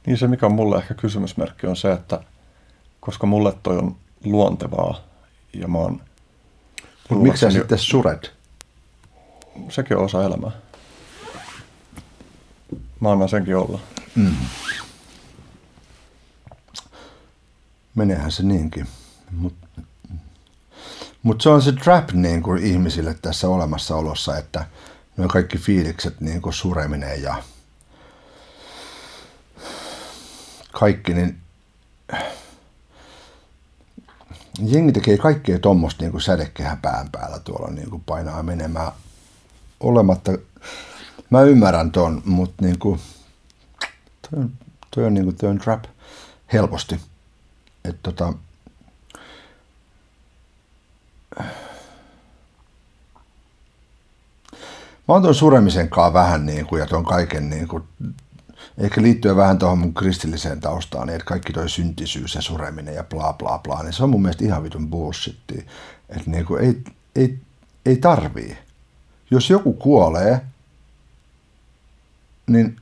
Niin 0.07 0.19
se, 0.19 0.29
mikä 0.29 0.47
on 0.47 0.55
mulle 0.55 0.77
ehkä 0.77 0.95
kysymysmerkki, 0.95 1.67
on 1.67 1.77
se, 1.77 1.93
että 1.93 2.21
koska 3.01 3.27
mulle 3.27 3.53
toi 3.63 3.79
on 3.79 3.97
luontevaa 4.25 5.01
ja 5.53 5.69
mä 5.69 5.79
oon... 5.79 6.01
Mutta 7.11 7.23
miksi 7.23 7.41
sä 7.41 7.51
sitten 7.51 7.79
suret? 7.79 8.33
Sekin 9.69 9.97
on 9.97 10.05
osa 10.05 10.25
elämää. 10.25 10.51
Mä 13.01 13.13
annan 13.13 13.29
senkin 13.29 13.57
olla. 13.57 13.81
Mm. 14.15 14.35
Meneehän 17.95 18.33
se 18.33 18.43
niinkin. 18.43 18.87
Mutta 19.31 19.69
mut 21.23 21.41
se 21.41 21.49
on 21.49 21.63
se 21.63 21.73
trap 21.73 22.13
niin 22.13 22.43
kuin 22.43 22.63
ihmisille 22.63 23.15
tässä 23.15 23.49
olemassaolossa, 23.49 24.39
että 24.39 24.67
ne 25.19 25.29
kaikki 25.29 25.59
fiilikset, 25.59 26.21
niin 26.21 26.43
kuin 26.43 26.53
sureminen 26.53 27.23
ja 27.23 27.43
kaikki, 30.73 31.14
niin 31.14 31.41
jengi 34.66 34.93
tekee 34.93 35.19
kaikkea 35.19 35.59
tuommoista 35.59 36.05
niin 36.05 36.21
sädekehän 36.21 36.79
pään 36.79 37.09
päällä 37.12 37.39
tuolla 37.39 37.71
niin 37.71 37.91
kuin 37.91 38.03
painaa 38.07 38.43
menemään 38.43 38.93
olematta. 39.81 40.33
Mä 41.31 41.41
ymmärrän 41.41 41.93
ton, 41.93 42.23
mutta 42.25 42.64
niin 42.64 42.79
kuin, 42.79 43.01
toi 44.31 44.41
on, 44.41 44.53
toi 44.91 45.05
on, 45.05 45.14
niin 45.14 45.25
kuin, 45.25 45.37
toi 45.37 45.51
on 45.51 45.59
trap 45.59 45.85
helposti. 46.53 47.01
Että 47.85 48.01
tota, 48.03 48.33
Mä 55.09 55.15
oon 55.15 55.23
tuon 55.23 55.35
suremisen 55.35 55.89
kanssa 55.89 56.13
vähän 56.13 56.47
niin 56.47 56.67
kuin, 56.67 56.81
ja 56.81 56.87
tuon 56.87 57.05
kaiken 57.05 57.51
niin 57.51 57.69
kuin, 57.69 57.83
ehkä 58.79 59.03
liittyen 59.03 59.37
vähän 59.37 59.59
tuohon 59.59 59.79
mun 59.79 59.95
kristilliseen 59.95 60.61
taustaan, 60.61 61.07
niin 61.07 61.15
että 61.15 61.25
kaikki 61.25 61.53
toi 61.53 61.69
syntisyys 61.69 62.35
ja 62.35 62.43
sureminen 62.43 62.95
ja 62.95 63.05
bla 63.05 63.33
bla 63.33 63.59
bla, 63.59 63.83
niin 63.83 63.93
se 63.93 64.05
on 64.05 64.11
mun 64.11 64.23
mielestä 64.23 64.45
ihan 64.45 64.63
vitun 64.63 64.91
bullshittia. 64.91 65.63
Että 66.09 66.31
niin 66.31 66.45
kuin, 66.45 66.65
ei, 66.65 66.85
ei, 67.17 67.39
ei 67.87 67.97
tarvii. 67.97 68.59
Jos 69.31 69.51
joku 69.51 69.73
kuolee, 69.73 70.41
niin 72.47 72.77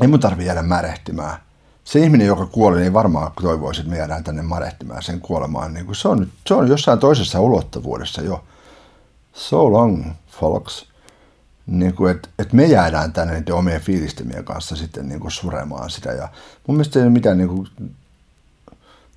ei 0.00 0.08
mun 0.08 0.20
tarvii 0.20 0.46
jäädä 0.46 0.62
märehtimään. 0.62 1.36
Se 1.84 1.98
ihminen, 1.98 2.26
joka 2.26 2.46
kuoli, 2.46 2.80
niin 2.80 2.92
varmaan 2.92 3.32
toivoisi, 3.42 3.80
että 3.80 3.90
me 3.90 3.98
jäädään 3.98 4.24
tänne 4.24 4.42
marehtimään 4.42 5.02
sen 5.02 5.20
kuolemaan. 5.20 5.74
Niin 5.74 5.86
kuin 5.86 5.96
se, 5.96 6.08
on, 6.08 6.32
se 6.46 6.54
on 6.54 6.68
jossain 6.68 6.98
toisessa 6.98 7.40
ulottuvuudessa 7.40 8.22
jo. 8.22 8.44
So 9.32 9.72
long, 9.72 10.04
folks 10.40 10.93
niin 11.66 11.94
kuin, 11.94 12.10
että, 12.10 12.28
että 12.38 12.56
me 12.56 12.64
jäädään 12.66 13.12
tänne 13.12 13.34
niiden 13.34 13.54
omien 13.54 13.80
fiilistimien 13.80 14.44
kanssa 14.44 14.76
sitten 14.76 15.08
niin 15.08 15.20
kuin 15.20 15.30
suremaan 15.30 15.90
sitä. 15.90 16.12
Ja 16.12 16.28
mun 16.66 16.76
mielestä 16.76 16.98
ei 16.98 17.02
ole 17.02 17.12
mitään, 17.12 17.38
niin 17.38 17.48
kuin, 17.48 17.68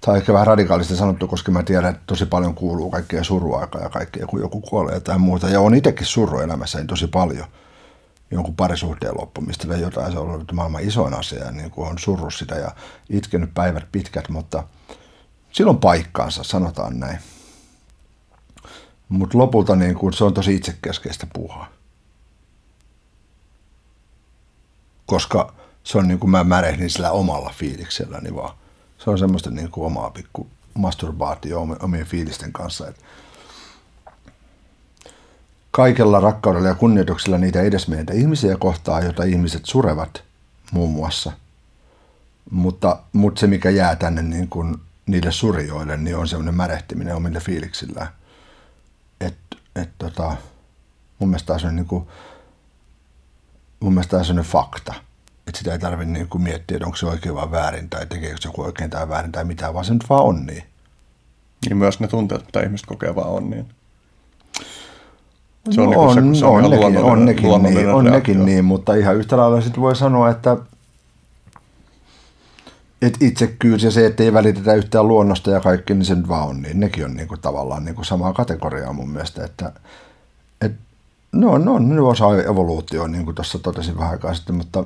tai 0.02 0.18
ehkä 0.18 0.34
vähän 0.34 0.48
radikaalista 0.48 0.95
sanottu, 0.95 1.28
koska 1.28 1.52
mä 1.52 1.64
tiedän, 1.64 1.89
että 1.89 2.04
tosi 2.08 2.26
paljon 2.26 2.56
kuuluu 2.56 2.91
kaikkea 2.91 3.24
suruaikaa 3.24 3.82
ja 3.82 3.89
kaikkea, 3.89 4.28
kun 4.28 4.41
joku 4.41 4.62
kuolee 4.62 5.00
tai 5.00 5.18
muuta. 5.18 5.50
Ja 5.50 5.62
on 5.62 5.76
itsekin 5.76 6.06
surru 6.06 6.39
elämässä 6.39 6.78
niin 6.78 6.88
tosi 6.88 7.08
paljon 7.08 7.45
jonkun 8.32 8.56
parisuhteen 8.56 9.18
loppumista 9.18 9.68
tai 9.68 9.82
jotain. 9.82 10.12
Se 10.12 10.20
on 10.20 10.30
ollut 10.30 10.52
maailman 10.52 10.84
isoin 10.84 11.14
asia 11.14 11.45
ja 11.45 11.52
niin 11.52 11.72
kuin 11.72 11.89
on 11.89 12.00
surru 12.00 12.32
sitä 12.32 12.56
ja 12.56 12.72
itkenyt 13.10 13.54
päivät 13.54 13.88
pitkät, 13.91 14.30
mutta 14.30 14.64
silloin 15.52 15.78
paikkaansa, 15.78 16.43
sanotaan 16.43 17.00
näin. 17.00 17.20
Mutta 19.10 19.38
lopulta 19.38 19.76
niin 19.76 19.95
kuin, 19.95 20.14
se 20.14 20.24
on 20.24 20.34
tosi 20.34 20.56
itsekeskeistä 20.56 21.28
puuhaa. 21.34 21.76
Koska 25.08 25.53
se 25.84 25.97
on 25.97 26.08
niin 26.08 26.20
kuin 26.20 26.30
mä 26.30 26.43
märehdin 26.43 26.89
sillä 26.89 27.12
omalla 27.12 27.53
fiilikselläni 27.55 28.36
vaan. 28.36 28.58
Se 28.97 29.10
on 29.10 29.20
semmoista 29.20 29.49
niin 29.49 29.72
kuin 29.72 29.86
omaa 29.86 30.10
pikku 30.10 30.47
masturbaatio 30.74 31.68
omien 31.82 32.05
fiilisten 32.05 32.53
kanssa. 32.53 32.88
Että 32.88 33.01
kaikella 35.72 36.20
rakkaudella 36.20 36.68
ja 36.68 36.76
kunnioituksella 36.76 37.38
niitä 37.38 37.62
edesmenneitä 37.62 38.14
ihmisiä 38.14 38.58
kohtaa, 38.58 39.01
joita 39.01 39.24
ihmiset 39.24 39.66
surevat 39.66 40.24
muun 40.72 40.91
muassa. 40.91 41.32
Mutta, 42.51 42.99
mutta 43.14 43.39
se, 43.39 43.47
mikä 43.47 43.70
jää 43.70 43.95
tänne 43.95 44.22
niin 44.22 44.47
kuin 44.47 44.76
niille 45.05 45.32
surjoille, 45.32 45.97
niin 45.97 46.18
on 46.18 46.28
semmoinen 46.28 46.55
märehtiminen 46.55 47.16
omille 47.16 47.39
fiiliksillä. 47.39 48.08
Että 49.22 49.58
et 49.76 49.89
tota, 49.97 50.36
mun 51.20 51.30
mielestä 51.30 51.58
tämä 51.58 51.70
on 51.70 51.76
niin 51.76 51.86
kuin, 51.86 52.08
mun 53.80 53.93
mielestä 53.93 54.17
tämä 54.17 54.39
on 54.39 54.45
fakta. 54.45 54.93
Että 55.47 55.57
sitä 55.57 55.71
ei 55.71 55.80
tarvitse 55.80 56.13
niin 56.13 56.28
kuin 56.28 56.41
miettiä, 56.41 56.78
että 56.78 56.86
onko 56.86 56.97
se 56.97 57.05
oikein 57.05 57.36
vai 57.36 57.51
väärin 57.51 57.89
tai 57.89 58.05
tekeekö 58.05 58.38
se 58.39 58.47
joku 58.47 58.61
oikein 58.61 58.89
tai 58.89 59.09
väärin 59.09 59.32
tai 59.32 59.45
mitään, 59.45 59.73
vaan 59.73 59.86
se 59.86 59.93
nyt 59.93 60.09
vaan 60.09 60.23
on 60.23 60.45
niin. 60.45 60.63
Niin 61.65 61.78
myös 61.78 61.99
ne 61.99 62.07
tunteet, 62.07 62.45
mitä 62.45 62.61
ihmiset 62.61 62.88
kokee, 62.88 63.15
vaan 63.15 63.30
on 63.30 63.49
niin. 63.49 63.65
Se 65.71 65.82
on, 65.82 65.86
no 65.86 65.89
niin 65.89 65.99
on, 65.99 66.36
se, 66.36 66.39
se 66.39 66.45
on, 66.45 66.63
on, 66.63 66.71
nekin, 66.71 67.03
on 67.03 67.25
nekin, 67.25 67.63
niin, 67.63 67.89
on 67.89 68.05
nekin 68.05 68.45
niin, 68.45 68.65
mutta 68.65 68.95
ihan 68.95 69.15
yhtä 69.15 69.38
lailla 69.38 69.61
sitten 69.61 69.82
voi 69.82 69.95
sanoa, 69.95 70.30
että 70.30 70.57
et 73.01 73.17
itsekkyys 73.21 73.84
ja 73.84 73.91
se, 73.91 74.05
että 74.05 74.23
ei 74.23 74.34
välitetä 74.34 74.73
yhtään 74.73 75.07
luonnosta 75.07 75.51
ja 75.51 75.59
kaikki, 75.59 75.93
niin 75.93 76.05
se 76.05 76.15
nyt 76.15 76.28
vaan 76.28 76.47
on 76.47 76.61
niin. 76.61 76.80
Nekin 76.80 77.05
on 77.05 77.13
niin 77.13 77.28
kuin, 77.28 77.41
tavallaan 77.41 77.86
niin 77.86 77.95
kuin 77.95 78.05
samaa 78.05 78.34
kategoriaa 78.34 78.93
mun 78.93 79.09
mielestä, 79.09 79.45
että 79.45 79.67
et, 79.67 79.82
no, 81.32 81.57
no, 81.57 81.80
ne 81.80 82.01
osa 82.01 82.25
evoluutio, 82.43 83.07
niin 83.07 83.25
kuin 83.25 83.36
tuossa 83.36 83.59
totesin 83.59 83.97
vähän 83.97 84.11
aikaa 84.11 84.34
sitten, 84.34 84.55
mutta, 84.55 84.84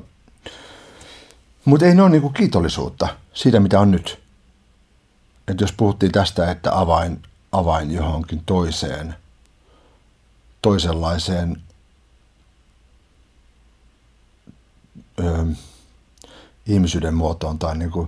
mutta 1.66 1.86
ei 1.86 1.96
ne 1.96 2.02
ole 2.02 2.10
niin 2.10 2.22
kuin 2.22 2.34
kiitollisuutta 2.34 3.08
siitä, 3.34 3.60
mitä 3.60 3.80
on 3.80 3.92
nyt. 3.92 4.22
Et 5.48 5.62
jos 5.62 5.72
puhuttiin 5.72 6.12
tästä, 6.12 6.52
että 6.52 6.80
avain, 6.80 7.24
avain 7.52 7.92
johonkin 7.92 8.44
toiseen, 8.46 9.16
toisenlaiseen 10.62 11.62
öö, 15.20 15.46
ihmisyyden 16.66 17.14
muotoon 17.14 17.60
tai, 17.60 17.78
niin 17.78 17.92
kuin, 17.92 18.08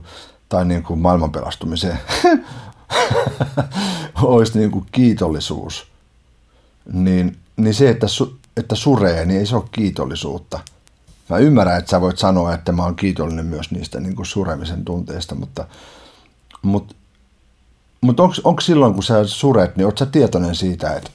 tai 0.50 0.66
niin 0.66 0.84
kuin 0.84 1.00
maailman 1.00 1.32
pelastumiseen 1.32 2.00
olisi 4.22 4.60
niin 4.60 4.72
kuin 4.72 4.86
kiitollisuus, 4.92 5.88
niin, 6.94 7.38
niin 7.58 7.74
se, 7.74 7.90
että, 7.90 8.08
su, 8.08 8.38
että 8.58 8.76
suree, 8.76 9.26
niin 9.26 9.40
ei 9.40 9.46
se 9.46 9.56
ole 9.56 9.64
kiitollisuutta. 9.72 10.60
Mä 11.30 11.38
ymmärrän, 11.38 11.78
että 11.78 11.92
sä 11.92 12.02
voit 12.02 12.18
sanoa, 12.18 12.54
että 12.54 12.72
mä 12.72 12.84
oon 12.84 12.96
kiitollinen 12.96 13.46
myös 13.46 13.72
niistä 13.72 14.00
niin 14.00 14.16
kuin 14.16 14.26
suremisen 14.26 14.86
tunteista, 14.86 15.36
mutta, 15.36 15.66
mutta, 16.62 16.96
mutta 18.02 18.24
onko 18.44 18.62
silloin, 18.62 18.94
kun 18.94 19.04
sä 19.04 19.28
suret, 19.28 19.76
niin 19.76 19.86
oot 19.86 19.98
sä 19.98 20.06
tietoinen 20.06 20.56
siitä, 20.56 20.96
että, 20.96 21.10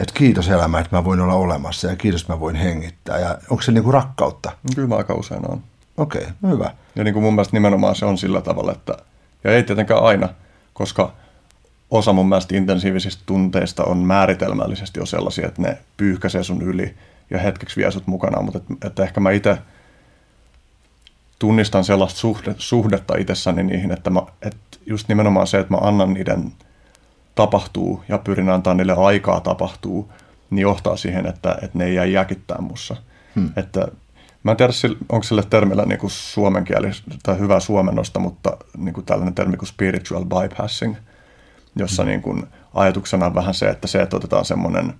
että 0.00 0.14
kiitos 0.14 0.48
elämä, 0.48 0.78
että 0.78 0.96
mä 0.96 1.04
voin 1.04 1.20
olla 1.20 1.34
olemassa 1.34 1.88
ja 1.88 1.96
kiitos, 1.96 2.20
että 2.20 2.32
mä 2.32 2.40
voin 2.40 2.56
hengittää. 2.56 3.18
Ja 3.18 3.38
onko 3.50 3.62
se 3.62 3.72
niin 3.72 3.84
kuin 3.84 3.94
rakkautta? 3.94 4.52
Kyllä 4.74 4.88
mä 4.88 4.96
aika 4.96 5.14
usein 5.14 5.50
on. 5.50 5.62
Okei, 5.96 6.22
okay, 6.22 6.50
hyvä. 6.50 6.70
Ja 6.96 7.04
niin 7.04 7.14
kuin 7.14 7.22
mun 7.22 7.34
mielestä 7.34 7.56
nimenomaan 7.56 7.96
se 7.96 8.04
on 8.04 8.18
sillä 8.18 8.40
tavalla, 8.40 8.72
että, 8.72 8.96
ja 9.44 9.50
ei 9.50 9.62
tietenkään 9.62 10.02
aina, 10.02 10.28
koska 10.72 11.12
osa 11.92 12.12
mun 12.12 12.28
mielestä 12.28 12.56
intensiivisistä 12.56 13.22
tunteista 13.26 13.84
on 13.84 13.98
määritelmällisesti 13.98 15.00
jo 15.00 15.06
sellaisia, 15.06 15.48
että 15.48 15.62
ne 15.62 15.78
pyyhkäisee 15.96 16.42
sun 16.42 16.62
yli 16.62 16.94
ja 17.30 17.38
hetkeksi 17.38 17.80
vie 17.80 17.90
sut 17.90 18.06
mukana, 18.06 18.42
mutta 18.42 18.58
että, 18.58 18.86
että 18.86 19.02
ehkä 19.02 19.20
mä 19.20 19.30
itse 19.30 19.58
tunnistan 21.38 21.84
sellaista 21.84 22.20
suhde, 22.20 22.54
suhdetta 22.58 23.16
itsessäni 23.16 23.62
niihin, 23.62 23.92
että, 23.92 24.10
mä, 24.10 24.22
että 24.42 24.78
just 24.86 25.08
nimenomaan 25.08 25.46
se, 25.46 25.58
että 25.58 25.74
mä 25.74 25.78
annan 25.80 26.14
niiden 26.14 26.52
tapahtuu 27.34 28.04
ja 28.08 28.18
pyrin 28.18 28.48
antaa 28.48 28.74
niille 28.74 28.94
aikaa 28.96 29.40
tapahtuu, 29.40 30.12
niin 30.50 30.62
johtaa 30.62 30.96
siihen, 30.96 31.26
että, 31.26 31.58
että 31.62 31.78
ne 31.78 31.84
ei 31.84 31.94
jää 31.94 32.04
jäkittää 32.04 32.60
mussa. 32.60 32.96
Hmm. 33.36 33.50
Että 33.56 33.88
Mä 34.42 34.50
en 34.50 34.56
tiedä, 34.56 34.72
onko 35.08 35.22
sille 35.22 35.42
termillä 35.50 35.84
niin 35.86 35.98
kuin 35.98 36.10
suomen 36.10 36.64
kieli 36.64 36.90
tai 37.22 37.38
hyvää 37.38 37.60
suomennosta, 37.60 38.18
mutta 38.18 38.56
niin 38.76 38.94
kuin 38.94 39.06
tällainen 39.06 39.34
termi 39.34 39.56
kuin 39.56 39.68
spiritual 39.68 40.24
bypassing, 40.24 40.96
jossa 41.76 42.04
niin 42.04 42.22
kuin 42.22 42.46
ajatuksena 42.74 43.26
on 43.26 43.34
vähän 43.34 43.54
se, 43.54 43.68
että 43.68 43.86
se, 43.86 44.02
että 44.02 44.16
otetaan 44.16 44.44
semmoinen 44.44 44.94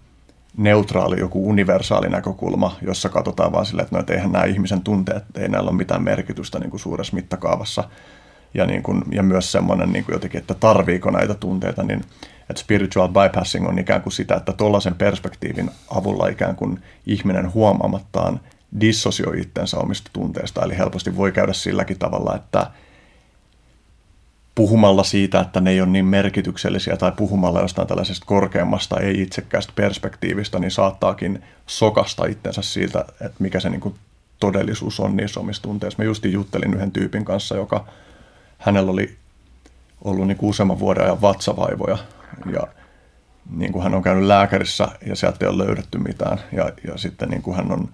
neutraali, 0.56 1.20
joku 1.20 1.48
universaali 1.48 2.08
näkökulma, 2.08 2.76
jossa 2.82 3.08
katsotaan 3.08 3.52
vaan 3.52 3.66
silleen, 3.66 3.84
että, 3.84 3.96
no, 3.96 4.00
että 4.00 4.12
eihän 4.12 4.32
nämä 4.32 4.44
ihmisen 4.44 4.80
tunteet, 4.80 5.24
ei 5.38 5.48
näillä 5.48 5.70
ole 5.70 5.76
mitään 5.76 6.02
merkitystä 6.02 6.58
niin 6.58 6.70
kuin 6.70 6.80
suuressa 6.80 7.14
mittakaavassa. 7.14 7.84
Ja, 8.54 8.66
niin 8.66 8.82
kuin, 8.82 9.02
ja 9.12 9.22
myös 9.22 9.52
semmoinen 9.52 9.92
niin 9.92 10.04
kuin 10.04 10.12
jotenkin, 10.12 10.40
että 10.40 10.54
tarviiko 10.54 11.10
näitä 11.10 11.34
tunteita, 11.34 11.82
niin 11.82 12.00
että 12.50 12.62
spiritual 12.62 13.08
bypassing 13.08 13.68
on 13.68 13.78
ikään 13.78 14.02
kuin 14.02 14.12
sitä, 14.12 14.34
että 14.34 14.52
tuollaisen 14.52 14.94
perspektiivin 14.94 15.70
avulla 15.90 16.28
ikään 16.28 16.56
kuin 16.56 16.82
ihminen 17.06 17.54
huomaamattaan– 17.54 18.40
dissosioi 18.80 19.40
itsensä 19.40 19.78
omista 19.78 20.10
tunteista. 20.12 20.64
Eli 20.64 20.78
helposti 20.78 21.16
voi 21.16 21.32
käydä 21.32 21.52
silläkin 21.52 21.98
tavalla, 21.98 22.36
että 22.36 22.66
puhumalla 24.55 25.05
siitä, 25.05 25.40
että 25.40 25.61
ne 25.61 25.70
ei 25.70 25.80
ole 25.80 25.88
niin 25.88 26.05
merkityksellisiä 26.05 26.96
tai 26.96 27.12
puhumalla 27.16 27.61
jostain 27.61 27.88
tällaisesta 27.88 28.26
korkeammasta, 28.26 29.00
ei 29.00 29.22
itsekkäästä 29.22 29.72
perspektiivistä, 29.76 30.59
niin 30.59 30.70
saattaakin 30.70 31.42
sokasta 31.66 32.26
itsensä 32.26 32.62
siitä, 32.62 33.05
että 33.20 33.36
mikä 33.38 33.61
se 33.61 33.70
niin 33.70 33.80
kuin 33.80 33.94
todellisuus 34.40 35.00
on 35.00 35.16
niissä 35.16 35.40
omissa 35.40 35.62
tunteissa. 35.62 36.03
Mä 36.03 36.05
justin 36.05 36.32
juttelin 36.32 36.74
yhden 36.74 36.92
tyypin 36.92 37.24
kanssa, 37.24 37.57
joka 37.57 37.86
hänellä 38.59 38.90
oli 38.90 39.16
ollut 40.05 40.26
niin 40.26 40.36
kuin 40.36 40.50
useamman 40.50 40.78
vuoden 40.78 41.05
ajan 41.05 41.20
vatsavaivoja 41.20 41.98
ja 42.53 42.66
niin 43.50 43.72
kuin 43.72 43.82
hän 43.82 43.94
on 43.94 44.03
käynyt 44.03 44.24
lääkärissä 44.24 44.88
ja 45.07 45.16
sieltä 45.16 45.38
ei 45.40 45.48
ole 45.48 45.66
löydetty 45.66 45.98
mitään 45.98 46.38
ja, 46.53 46.72
ja 46.86 46.98
sitten 46.98 47.28
niin 47.28 47.42
kuin 47.42 47.57
hän 47.57 47.72
on 47.72 47.88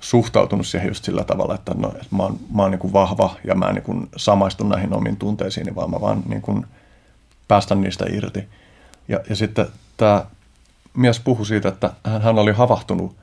suhtautunut 0.00 0.66
siihen 0.66 0.88
just 0.88 1.04
sillä 1.04 1.24
tavalla, 1.24 1.54
että, 1.54 1.74
no, 1.74 1.88
että 1.88 2.16
mä 2.16 2.22
oon, 2.22 2.38
mä 2.54 2.62
oon 2.62 2.70
niin 2.70 2.78
kuin 2.78 2.92
vahva 2.92 3.36
ja 3.44 3.54
mä 3.54 3.66
en 3.66 3.74
niin 3.74 3.82
kuin 3.82 4.08
samaistun 4.16 4.68
näihin 4.68 4.92
omiin 4.92 5.16
tunteisiin, 5.16 5.74
vaan 5.74 5.90
mä 5.90 6.00
vaan 6.00 6.22
niin 6.26 6.42
kuin 6.42 6.66
päästän 7.48 7.80
niistä 7.80 8.04
irti. 8.08 8.48
Ja, 9.08 9.20
ja 9.28 9.36
sitten 9.36 9.66
tämä 9.96 10.24
mies 10.94 11.20
puhui 11.20 11.46
siitä, 11.46 11.68
että 11.68 11.92
hän, 12.04 12.22
hän 12.22 12.38
oli 12.38 12.52
havahtunut 12.52 13.16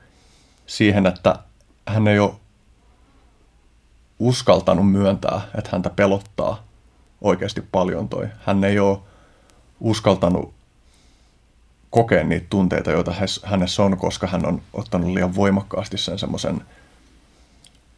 siihen, 0.66 1.06
että 1.06 1.38
hän 1.86 2.08
ei 2.08 2.18
ole 2.18 2.32
uskaltanut 4.18 4.92
myöntää, 4.92 5.40
että 5.58 5.70
häntä 5.72 5.90
pelottaa 5.90 6.62
oikeasti 7.20 7.62
paljon 7.72 8.08
toi. 8.08 8.28
Hän 8.46 8.64
ei 8.64 8.78
ole 8.78 8.98
uskaltanut 9.80 10.54
kokea 11.90 12.24
niitä 12.24 12.46
tunteita, 12.50 12.90
joita 12.90 13.14
hänessä 13.44 13.82
on, 13.82 13.98
koska 13.98 14.26
hän 14.26 14.46
on 14.46 14.62
ottanut 14.72 15.10
liian 15.10 15.34
voimakkaasti 15.34 15.98
sen 15.98 16.18
semmoisen 16.18 16.60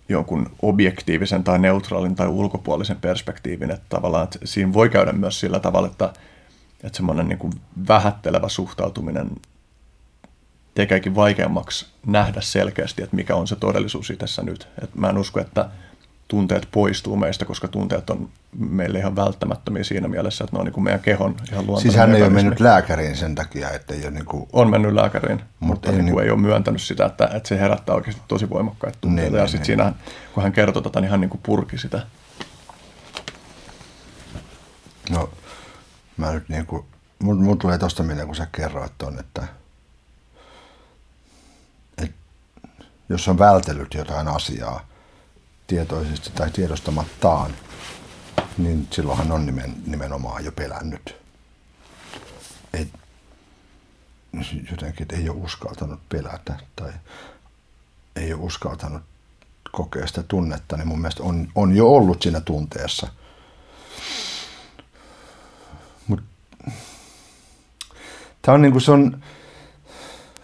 jonkun 0.09 0.51
objektiivisen 0.63 1.45
tai 1.45 1.59
neutraalin 1.59 2.17
tai 2.17 2.29
ulkopuolisen 2.29 2.97
perspektiivin, 2.97 3.71
että 3.71 3.87
tavallaan 3.89 4.25
että 4.25 4.39
siinä 4.45 4.73
voi 4.73 4.89
käydä 4.89 5.13
myös 5.13 5.41
sillä 5.41 5.61
tavalla, 5.61 5.89
että, 5.89 6.13
että 6.85 6.97
semmoinen 6.97 7.29
niin 7.29 7.39
kuin 7.39 7.53
vähättelevä 7.89 8.49
suhtautuminen 8.49 9.31
tekeekin 10.75 11.15
vaikeammaksi 11.15 11.87
nähdä 12.07 12.41
selkeästi, 12.41 13.03
että 13.03 13.17
mikä 13.17 13.37
on 13.37 13.47
se 13.47 13.57
todellisuus 13.57 14.11
itsessä 14.11 14.43
nyt. 14.43 14.69
Et 14.83 14.95
mä 14.95 15.09
en 15.09 15.19
usko, 15.19 15.41
että 15.41 15.69
tunteet 16.31 16.69
poistuu 16.73 17.17
meistä, 17.17 17.45
koska 17.45 17.69
tunteet 17.69 18.11
on 18.11 18.29
meille 18.59 18.99
ihan 18.99 19.17
välttämättömiä 19.17 19.85
siinä 19.85 20.09
mielessä, 20.09 20.45
että 20.45 20.57
ne 20.57 20.61
on 20.61 20.65
niin 20.65 20.73
kuin 20.73 20.85
meidän 20.85 21.01
kehon 21.01 21.37
ihan 21.53 21.67
luontainen 21.67 21.83
Siis 21.83 21.97
hän 21.97 22.15
ei 22.15 22.23
ole 22.23 22.31
mennyt 22.31 22.61
lääkäriin 22.61 23.17
sen 23.17 23.35
takia, 23.35 23.71
että 23.71 23.95
ei 23.95 24.03
ole 24.03 24.11
niin 24.11 24.25
kuin... 24.25 24.49
On 24.53 24.71
mennyt 24.71 24.93
lääkäriin, 24.93 25.37
mutta, 25.39 25.57
mutta 25.61 25.91
ei, 25.91 25.97
niin 25.97 26.13
kuin 26.13 26.25
ei 26.25 26.31
ole 26.31 26.41
myöntänyt 26.41 26.83
sitä, 26.83 27.07
että, 27.07 27.31
että 27.35 27.49
se 27.49 27.59
herättää 27.59 27.95
oikeasti 27.95 28.23
tosi 28.29 28.51
voimakkaita 28.51 28.99
tunteita. 29.01 29.31
Niin, 29.31 29.37
ja 29.37 29.43
niin, 29.43 29.51
sitten 29.51 29.79
niin. 29.79 29.87
siinä, 29.87 30.13
kun 30.35 30.43
hän 30.43 30.53
kertoi 30.53 30.83
tätä, 30.83 31.01
niin 31.01 31.11
hän 31.11 31.21
niin 31.21 31.31
kuin 31.31 31.41
purki 31.43 31.79
sitä. 31.79 32.07
No, 35.11 35.31
mä 36.17 36.33
nyt 36.33 36.49
niin 36.49 36.67
kuin, 36.67 36.85
mun, 37.23 37.43
mun 37.43 37.59
tulee 37.59 37.79
tosta 37.79 38.03
mieleen, 38.03 38.27
kun 38.27 38.37
sä 38.37 38.47
kerroit 38.53 38.93
ton, 38.99 39.19
että, 39.19 39.43
että 41.99 42.17
jos 43.09 43.29
on 43.29 43.39
vältellyt 43.39 43.95
jotain 43.95 44.29
asiaa, 44.29 44.90
tietoisesti 45.71 46.31
tai 46.31 46.51
tiedostamattaan, 46.51 47.51
niin 48.59 48.89
silloinhan 48.91 49.33
on 49.33 49.47
nimen, 49.47 49.75
nimenomaan 49.87 50.45
jo 50.45 50.53
pelännyt. 50.53 51.17
Et, 52.73 52.89
jotenkin, 54.71 55.03
että 55.03 55.17
ei 55.17 55.29
ole 55.29 55.39
uskaltanut 55.39 56.01
pelätä 56.09 56.57
tai 56.77 56.93
ei 58.17 58.33
ole 58.33 58.43
uskaltanut 58.43 59.03
kokea 59.73 60.07
sitä 60.07 60.23
tunnetta, 60.23 60.77
niin 60.77 60.89
mun 60.89 61.01
mielestä 61.01 61.23
on, 61.23 61.49
on 61.55 61.77
jo 61.77 61.89
ollut 61.89 62.23
siinä 62.23 62.41
tunteessa. 62.41 63.09
Tämä 68.43 68.55
on 68.55 68.63
niin 68.63 68.73
kuin 68.73 68.83
se 68.83 68.93
on, 68.93 69.23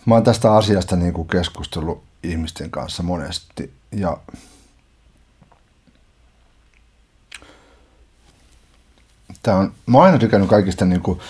mä 0.07 0.15
oon 0.15 0.25
tästä 0.25 0.55
asiasta 0.55 0.97
niin 0.97 1.13
kuin 1.13 1.29
keskustellut 1.29 2.05
ihmisten 2.23 2.71
kanssa 2.71 3.03
monesti 3.03 3.73
ja 3.93 4.19
Tämä 9.47 9.59
on, 9.59 9.73
mä 9.87 9.99
oon 9.99 10.07
aina 10.07 10.19
tykännyt 10.19 10.51
kaikista 10.51 10.85
niin 10.85 11.03
kuin 11.03 11.21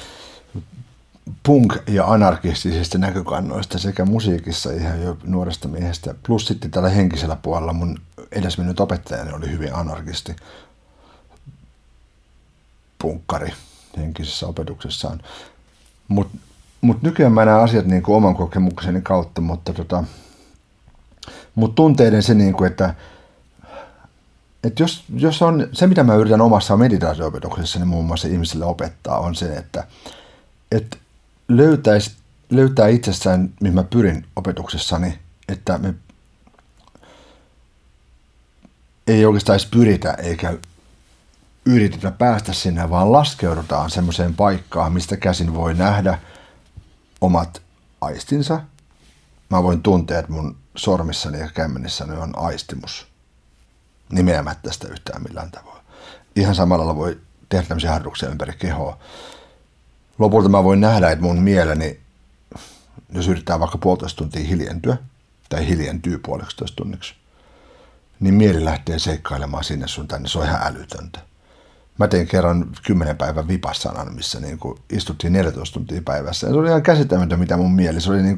punk- 1.48 1.82
ja 1.86 2.06
anarkistisista 2.06 2.98
näkökannoista 2.98 3.78
sekä 3.78 4.04
musiikissa 4.04 4.72
ihan 4.72 5.02
jo 5.02 5.18
nuoresta 5.24 5.68
miehestä. 5.68 6.14
Plus 6.26 6.46
sitten 6.46 6.70
tällä 6.70 6.88
henkisellä 6.88 7.36
puolella 7.36 7.72
mun 7.72 7.98
edesmennyt 8.32 8.80
opettajani 8.80 9.32
oli 9.32 9.50
hyvin 9.50 9.74
anarkisti 9.74 10.36
punkkari 12.98 13.52
henkisessä 13.96 14.46
opetuksessaan. 14.46 15.20
Mutta 16.08 16.38
mut 16.80 17.02
nykyään 17.02 17.32
mä 17.32 17.44
näen 17.44 17.62
asiat 17.62 17.86
niin 17.86 18.02
kuin 18.02 18.16
oman 18.16 18.36
kokemukseni 18.36 19.02
kautta, 19.02 19.40
mutta 19.40 19.72
tota, 19.72 20.04
mut 21.54 21.74
tunteiden 21.74 22.22
se, 22.22 22.34
niin 22.34 22.52
kuin, 22.52 22.70
että, 22.70 22.94
että 24.66 24.82
jos, 24.82 25.04
jos 25.16 25.42
on, 25.42 25.68
se 25.72 25.86
mitä 25.86 26.04
mä 26.04 26.14
yritän 26.14 26.40
omassa 26.40 26.76
meditaatio-opetuksessani 26.76 27.84
muun 27.84 28.06
muassa 28.06 28.28
ihmisille 28.28 28.64
opettaa, 28.64 29.18
on 29.18 29.34
se, 29.34 29.56
että, 29.56 29.86
että 30.72 30.96
löytäisi, 31.48 32.16
löytää 32.50 32.88
itsessään, 32.88 33.52
mihin 33.60 33.74
mä 33.74 33.84
pyrin 33.84 34.26
opetuksessani, 34.36 35.18
että 35.48 35.78
me 35.78 35.94
ei 39.06 39.26
oikeastaan 39.26 39.54
edes 39.54 39.66
pyritä 39.70 40.12
eikä 40.12 40.58
yritetä 41.64 42.10
päästä 42.10 42.52
sinne, 42.52 42.90
vaan 42.90 43.12
laskeudutaan 43.12 43.90
semmoiseen 43.90 44.34
paikkaan, 44.34 44.92
mistä 44.92 45.16
käsin 45.16 45.54
voi 45.54 45.74
nähdä 45.74 46.18
omat 47.20 47.62
aistinsa. 48.00 48.60
Mä 49.50 49.62
voin 49.62 49.82
tuntea, 49.82 50.18
että 50.18 50.32
mun 50.32 50.56
sormissani 50.76 51.38
ja 51.38 51.50
kämmenissäni 51.54 52.16
on 52.16 52.38
aistimus. 52.38 53.15
Nimeämättä 54.12 54.72
sitä 54.72 54.88
yhtään 54.88 55.22
millään 55.22 55.50
tavoin. 55.50 55.82
Ihan 56.36 56.54
samalla 56.54 56.96
voi 56.96 57.20
tehdä 57.48 57.66
tämmöisiä 57.66 57.90
harjoituksia 57.90 58.28
ympäri 58.28 58.52
kehoa. 58.58 58.98
Lopulta 60.18 60.48
mä 60.48 60.64
voin 60.64 60.80
nähdä, 60.80 61.10
että 61.10 61.24
mun 61.24 61.42
mieleni, 61.42 62.00
jos 63.12 63.28
yrittää 63.28 63.60
vaikka 63.60 63.78
puolitoista 63.78 64.18
tuntia 64.18 64.46
hiljentyä, 64.46 64.96
tai 65.48 65.68
hiljentyy 65.68 66.18
puoleksi 66.18 66.56
tunniksi, 66.76 67.14
niin 68.20 68.34
mieli 68.34 68.64
lähtee 68.64 68.98
seikkailemaan 68.98 69.64
sinne 69.64 69.88
sun 69.88 70.08
tänne. 70.08 70.28
Se 70.28 70.38
on 70.38 70.44
ihan 70.44 70.62
älytöntä. 70.62 71.20
Mä 71.98 72.08
tein 72.08 72.26
kerran 72.26 72.66
kymmenen 72.86 73.16
päivän 73.16 73.48
vipassanan, 73.48 74.14
missä 74.14 74.40
niin 74.40 74.58
istuttiin 74.90 75.32
14 75.32 75.74
tuntia 75.74 76.02
päivässä. 76.04 76.46
Ja 76.46 76.52
se 76.52 76.58
oli 76.58 76.68
ihan 76.68 76.82
käsittämätöntä, 76.82 77.36
mitä 77.36 77.56
mun 77.56 77.74
mieli. 77.74 78.00
Se 78.00 78.10
oli 78.10 78.22
niin 78.22 78.36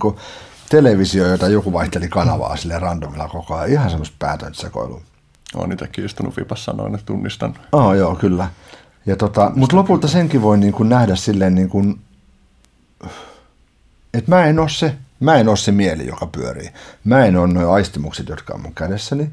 televisio, 0.68 1.26
jota 1.26 1.48
joku 1.48 1.72
vaihteli 1.72 2.08
kanavaa 2.08 2.56
sille 2.56 2.78
randomilla 2.78 3.28
koko 3.28 3.54
ajan. 3.54 3.70
Ihan 3.70 3.90
semmoista 3.90 4.16
päätönsäkoilua. 4.18 5.02
Olen 5.54 5.72
itsekin 5.72 6.04
istunut 6.04 6.36
vipassanoin, 6.36 6.94
että 6.94 7.06
tunnistan. 7.06 7.54
Oh, 7.72 7.92
joo, 7.92 8.14
kyllä. 8.14 8.50
Ja 9.06 9.16
tota, 9.16 9.52
mutta 9.54 9.76
lopulta 9.76 10.08
senkin 10.08 10.42
voi 10.42 10.58
niin 10.58 10.72
kuin 10.72 10.88
nähdä 10.88 11.16
silleen, 11.16 11.54
niin 11.54 11.68
kuin, 11.68 12.00
että 14.14 14.30
mä 14.30 14.44
en 14.44 14.58
ole 14.58 14.68
se, 14.68 14.94
mä 15.20 15.34
en 15.34 15.48
ole 15.48 15.56
se 15.56 15.72
mieli, 15.72 16.06
joka 16.06 16.26
pyörii. 16.26 16.70
Mä 17.04 17.24
en 17.24 17.36
ole 17.36 17.52
noin 17.52 17.68
aistimukset, 17.68 18.28
jotka 18.28 18.54
on 18.54 18.60
mun 18.60 18.74
kädessäni. 18.74 19.30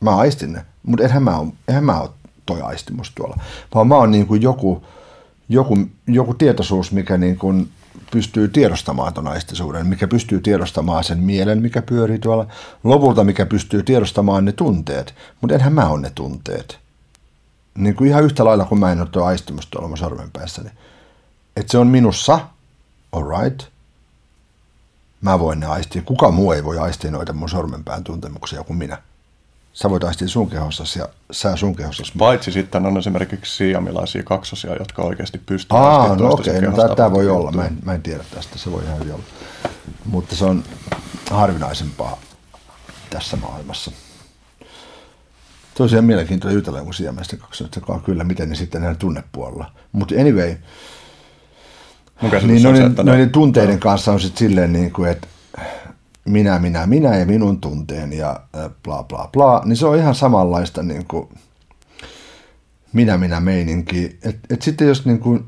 Mä 0.00 0.16
aistin 0.16 0.52
ne, 0.52 0.64
mutta 0.82 1.04
eihän 1.04 1.22
mä, 1.22 1.38
ole, 1.38 1.48
eihän 1.68 1.84
mä 1.84 2.00
ole 2.00 2.10
toi 2.46 2.60
aistimus 2.60 3.12
tuolla. 3.14 3.36
Vaan 3.74 3.88
mä 3.88 3.96
oon 3.96 4.10
niin 4.10 4.26
kuin 4.26 4.42
joku, 4.42 4.84
joku, 5.48 5.78
joku 6.06 6.34
tietoisuus, 6.34 6.92
mikä 6.92 7.16
niin 7.16 7.38
kuin 7.38 7.68
pystyy 8.10 8.48
tiedostamaan 8.48 9.14
ton 9.14 9.28
aistisuuden, 9.28 9.86
mikä 9.86 10.08
pystyy 10.08 10.40
tiedostamaan 10.40 11.04
sen 11.04 11.18
mielen, 11.18 11.62
mikä 11.62 11.82
pyörii 11.82 12.18
tuolla. 12.18 12.46
Lopulta, 12.84 13.24
mikä 13.24 13.46
pystyy 13.46 13.82
tiedostamaan 13.82 14.44
ne 14.44 14.52
tunteet. 14.52 15.14
Mutta 15.40 15.54
enhän 15.54 15.72
mä 15.72 15.88
ole 15.88 16.00
ne 16.00 16.10
tunteet. 16.14 16.78
Niin 17.78 17.96
kuin 17.96 18.10
ihan 18.10 18.24
yhtä 18.24 18.44
lailla 18.44 18.64
kuin 18.64 18.78
mä 18.78 18.92
en 18.92 19.00
ole 19.00 19.08
tuo 19.08 19.24
aistimus 19.24 19.66
tuolla 19.66 19.88
mun 19.88 19.98
sormenpäässäni. 19.98 20.70
Että 21.56 21.72
se 21.72 21.78
on 21.78 21.86
minussa, 21.86 22.40
alright. 23.12 23.62
Mä 25.20 25.38
voin 25.38 25.60
ne 25.60 25.66
aistia. 25.66 26.02
Kuka 26.02 26.30
muu 26.30 26.52
ei 26.52 26.64
voi 26.64 26.78
aistia 26.78 27.10
noita 27.10 27.32
mun 27.32 27.48
sormenpään 27.48 28.04
tuntemuksia 28.04 28.64
kuin 28.64 28.76
minä 28.76 28.98
sä 29.72 29.90
voit 29.90 30.04
aistia 30.04 30.28
sun 30.28 30.50
kehossasi 30.50 30.98
ja 30.98 31.08
sä 31.30 31.56
sun 31.56 31.76
kehossasi. 31.76 32.12
Paitsi 32.18 32.52
sitten 32.52 32.86
on 32.86 32.98
esimerkiksi 32.98 33.56
siamilaisia 33.56 34.22
kaksosia, 34.22 34.76
jotka 34.78 35.02
oikeasti 35.02 35.38
pystyvät 35.46 35.82
Aa, 35.82 36.16
no 36.16 36.32
okei, 36.32 36.58
okay, 36.58 36.88
no 36.88 36.94
tämä 36.94 37.12
voi 37.12 37.28
olla. 37.28 37.52
Mä 37.52 37.66
en, 37.66 37.78
mä 37.84 37.94
en 37.94 38.02
tiedä 38.02 38.24
tästä, 38.34 38.58
se 38.58 38.72
voi 38.72 38.84
ihan 38.84 38.98
hyvin 38.98 39.14
olla. 39.14 39.24
Mutta 40.04 40.36
se 40.36 40.44
on 40.44 40.64
harvinaisempaa 41.30 42.18
tässä 43.10 43.36
maailmassa. 43.36 43.90
Tosiaan 45.74 46.04
mielenkiintoinen 46.04 46.54
jutella 46.54 46.78
joku 46.78 46.92
siamilaisten 46.92 47.38
kaksosia, 47.38 47.82
kyllä, 48.04 48.24
miten 48.24 48.48
ne 48.48 48.54
sitten 48.54 48.82
näin 48.82 48.96
tunnepuolella. 48.96 49.70
Mutta 49.92 50.14
anyway, 50.14 50.56
niin 52.42 52.62
noiden, 52.62 52.96
se, 52.96 53.02
noiden 53.02 53.30
tunteiden 53.30 53.80
kanssa 53.80 54.12
on 54.12 54.20
sitten 54.20 54.48
silleen, 54.48 54.72
niin 54.72 54.92
kuin, 54.92 55.10
että 55.10 55.28
minä, 56.28 56.58
minä, 56.58 56.86
minä 56.86 57.16
ja 57.16 57.26
minun 57.26 57.60
tunteen 57.60 58.12
ja 58.12 58.40
bla 58.82 59.02
bla 59.02 59.28
bla, 59.32 59.62
niin 59.64 59.76
se 59.76 59.86
on 59.86 59.98
ihan 59.98 60.14
samanlaista 60.14 60.82
niin 60.82 61.04
kuin 61.06 61.28
minä, 62.92 63.18
minä 63.18 63.40
meininki. 63.40 64.18
Että 64.22 64.54
et 64.54 64.62
sitten 64.62 64.88
jos 64.88 65.06
niin 65.06 65.18
kuin, 65.18 65.44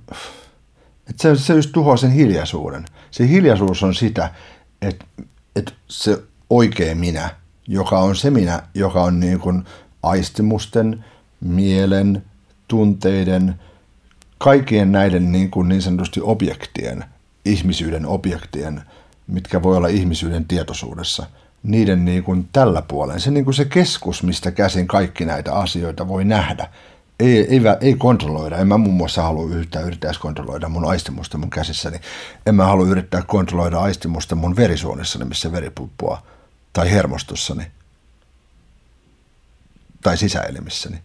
että 1.09 1.23
se, 1.23 1.37
se 1.37 1.55
just 1.55 1.73
tuhoaa 1.73 1.97
sen 1.97 2.11
hiljaisuuden. 2.11 2.85
Se 3.11 3.29
hiljaisuus 3.29 3.83
on 3.83 3.95
sitä, 3.95 4.31
että, 4.83 5.05
että 5.57 5.73
se 5.89 6.23
oikea 6.51 6.95
minä, 6.95 7.31
joka 7.67 7.99
on 7.99 8.17
se 8.17 8.31
minä, 8.31 8.63
joka 8.75 9.03
on 9.03 9.21
niin 9.21 9.41
kuin 9.41 9.65
aistimusten, 10.03 11.05
mielen, 11.41 12.23
tunteiden, 12.69 13.55
kaikkien 14.39 14.93
näiden 14.93 15.33
niin, 15.33 15.51
kuin 15.51 15.69
niin 15.69 15.83
sanotusti 15.83 16.21
objektien, 16.23 17.05
ihmisyyden 17.45 18.07
objektien– 18.07 18.83
mitkä 19.31 19.63
voi 19.63 19.77
olla 19.77 19.89
ihmisyyden 19.89 20.45
tietoisuudessa, 20.45 21.27
niiden 21.63 22.05
niin 22.05 22.23
kuin 22.23 22.49
tällä 22.53 22.83
puolen, 22.83 23.21
se, 23.21 23.31
niin 23.31 23.45
kuin 23.45 23.55
se 23.55 23.65
keskus, 23.65 24.23
mistä 24.23 24.51
käsin 24.51 24.87
kaikki 24.87 25.25
näitä 25.25 25.55
asioita 25.55 26.09
voi 26.09 26.25
nähdä, 26.25 26.69
ei, 27.21 27.39
ei, 27.39 27.61
ei 27.81 27.95
kontrolloida. 27.95 28.59
En 28.59 28.69
mä 28.69 28.79
muun 28.79 28.97
muassa 28.97 29.23
halua 29.23 29.55
yhtään 29.55 29.87
yrittää 29.87 30.13
kontrolloida 30.21 30.69
mun 30.69 30.85
aistimusta 30.85 31.39
mun 31.39 31.51
käsissäni. 31.51 32.01
En 32.47 32.55
mä 32.55 32.65
halua 32.65 32.87
yrittää 32.87 33.23
kontrolloida 33.23 33.81
aistimusta 33.81 34.35
mun 34.35 34.57
verisuonissani, 34.57 35.25
missä 35.25 35.53
veri 35.53 35.71
pulppua, 35.71 36.23
tai 36.73 36.91
hermostossani, 36.91 37.67
tai 40.03 40.17
sisäelimissäni. 40.17 40.99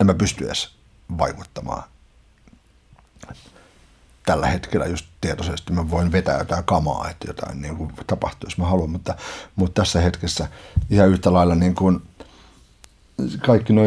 En 0.00 0.06
mä 0.06 0.14
pysty 0.14 0.46
edes 0.46 0.70
vaikuttamaan 1.18 1.82
tällä 4.26 4.46
hetkellä 4.46 4.86
just 4.86 5.06
tietoisesti 5.20 5.72
mä 5.72 5.90
voin 5.90 6.12
vetää 6.12 6.38
jotain 6.38 6.64
kamaa, 6.64 7.08
että 7.10 7.26
jotain 7.28 7.62
niin 7.62 7.76
kuin 7.76 7.92
tapahtuu, 8.06 8.46
jos 8.46 8.58
mä 8.58 8.66
haluan, 8.66 8.90
mutta, 8.90 9.14
mutta 9.56 9.82
tässä 9.82 10.00
hetkessä 10.00 10.48
ihan 10.90 11.08
yhtä 11.08 11.32
lailla 11.32 11.54
niin 11.54 11.74
kuin 11.74 12.02
kaikki 13.46 13.72
nuo 13.72 13.84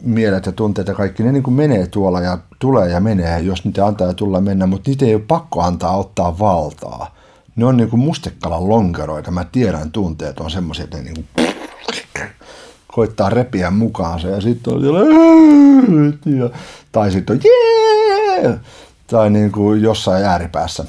mielet 0.00 0.46
ja 0.46 0.52
tunteet 0.52 0.88
ja 0.88 0.94
kaikki, 0.94 1.22
ne 1.22 1.32
niin 1.32 1.42
kuin 1.42 1.54
menee 1.54 1.86
tuolla 1.86 2.20
ja 2.20 2.38
tulee 2.58 2.88
ja 2.88 3.00
menee, 3.00 3.40
jos 3.40 3.64
niitä 3.64 3.86
antaa 3.86 4.06
ja 4.06 4.14
tulla 4.14 4.40
mennä, 4.40 4.66
mutta 4.66 4.90
niitä 4.90 5.04
ei 5.04 5.14
ole 5.14 5.22
pakko 5.28 5.62
antaa 5.62 5.96
ottaa 5.96 6.38
valtaa. 6.38 7.14
Ne 7.56 7.64
on 7.64 7.76
niin 7.76 7.90
kuin 7.90 8.00
mustekalan 8.00 8.68
lonkeroita. 8.68 9.30
Mä 9.30 9.44
tiedän, 9.44 9.90
tunteet 9.90 10.40
on 10.40 10.50
semmoisia, 10.50 10.84
että 10.84 10.96
ne 10.96 11.02
niin 11.02 11.14
kuin 11.14 11.54
koittaa 12.92 13.30
repiä 13.30 13.70
mukaansa 13.70 14.28
ja 14.28 14.40
sitten 14.40 14.74
on 14.74 14.80
siellä, 16.24 16.50
tai 16.92 17.10
sitten 17.10 17.36
on 17.36 17.42
jee, 17.44 18.58
tai 19.06 19.30
niin 19.30 19.52
kuin 19.52 19.82
jossain 19.82 20.24
ääripäässä. 20.24 20.84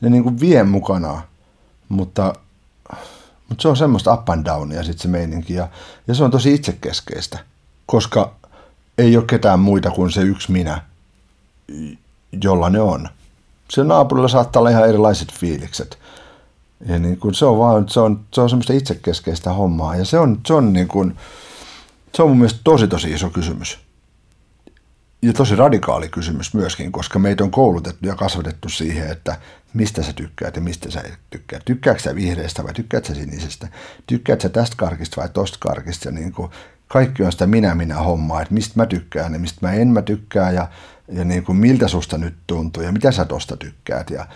Ne 0.00 0.10
niin 0.10 0.22
kuin 0.22 0.40
vie 0.40 0.64
mukanaan, 0.64 1.22
mutta, 1.88 2.34
mutta 3.48 3.62
se 3.62 3.68
on 3.68 3.76
semmoista 3.76 4.14
up 4.14 4.30
and 4.30 4.46
downia 4.46 4.82
sitten 4.82 5.02
se 5.02 5.08
meininki 5.08 5.54
ja, 5.54 5.68
ja 6.08 6.14
se 6.14 6.24
on 6.24 6.30
tosi 6.30 6.54
itsekeskeistä, 6.54 7.38
koska 7.86 8.32
ei 8.98 9.16
ole 9.16 9.24
ketään 9.24 9.60
muita 9.60 9.90
kuin 9.90 10.12
se 10.12 10.20
yksi 10.20 10.52
minä, 10.52 10.82
jolla 12.42 12.70
ne 12.70 12.80
on. 12.80 13.08
Se 13.70 13.84
naapurilla 13.84 14.28
saattaa 14.28 14.60
olla 14.60 14.70
ihan 14.70 14.88
erilaiset 14.88 15.32
fiilikset. 15.32 15.98
Ja 16.88 16.98
niin 16.98 17.18
kuin 17.18 17.34
se 17.34 17.44
on 17.44 17.58
vaan, 17.58 17.88
se 17.88 18.00
on, 18.00 18.20
se 18.34 18.40
on 18.40 18.50
semmoista 18.50 18.72
itsekeskeistä 18.72 19.52
hommaa. 19.52 19.96
Ja 19.96 20.04
se 20.04 20.18
on, 20.18 20.40
se 20.46 20.54
on 20.54 20.72
niin 20.72 20.88
kuin, 20.88 21.16
se 22.14 22.22
on 22.22 22.28
mun 22.28 22.38
mielestä 22.38 22.60
tosi 22.64 22.88
tosi 22.88 23.12
iso 23.12 23.30
kysymys 23.30 23.85
ja 25.26 25.32
tosi 25.32 25.56
radikaali 25.56 26.08
kysymys 26.08 26.54
myöskin, 26.54 26.92
koska 26.92 27.18
meitä 27.18 27.44
on 27.44 27.50
koulutettu 27.50 28.06
ja 28.06 28.14
kasvatettu 28.14 28.68
siihen, 28.68 29.10
että 29.10 29.36
mistä 29.74 30.02
sä 30.02 30.12
tykkäät 30.12 30.56
ja 30.56 30.62
mistä 30.62 30.90
sä 30.90 31.00
et 31.00 31.18
tykkää. 31.30 31.60
Tykkääkö 31.64 32.00
sä 32.00 32.14
vihreästä 32.14 32.64
vai 32.64 32.74
tykkääkö 32.74 33.08
sä 33.08 33.14
sinisestä? 33.14 33.68
Tykkääkö 34.06 34.42
sä 34.42 34.48
tästä 34.48 34.76
karkista 34.76 35.20
vai 35.20 35.28
tosta 35.28 35.58
karkista? 35.60 36.08
Ja 36.08 36.12
niin 36.12 36.32
kuin 36.32 36.50
kaikki 36.88 37.22
on 37.22 37.32
sitä 37.32 37.46
minä-minä 37.46 37.96
hommaa, 37.96 38.42
että 38.42 38.54
mistä 38.54 38.74
mä 38.76 38.86
tykkään 38.86 39.32
ja 39.32 39.38
mistä 39.38 39.66
mä 39.66 39.72
en 39.72 39.88
mä 39.88 40.02
tykkää 40.02 40.50
ja, 40.50 40.68
ja 41.08 41.24
niin 41.24 41.44
kuin 41.44 41.58
miltä 41.58 41.88
susta 41.88 42.18
nyt 42.18 42.34
tuntuu 42.46 42.82
ja 42.82 42.92
mitä 42.92 43.12
sä 43.12 43.24
tosta 43.24 43.56
tykkäät. 43.56 44.10
Ja 44.10 44.26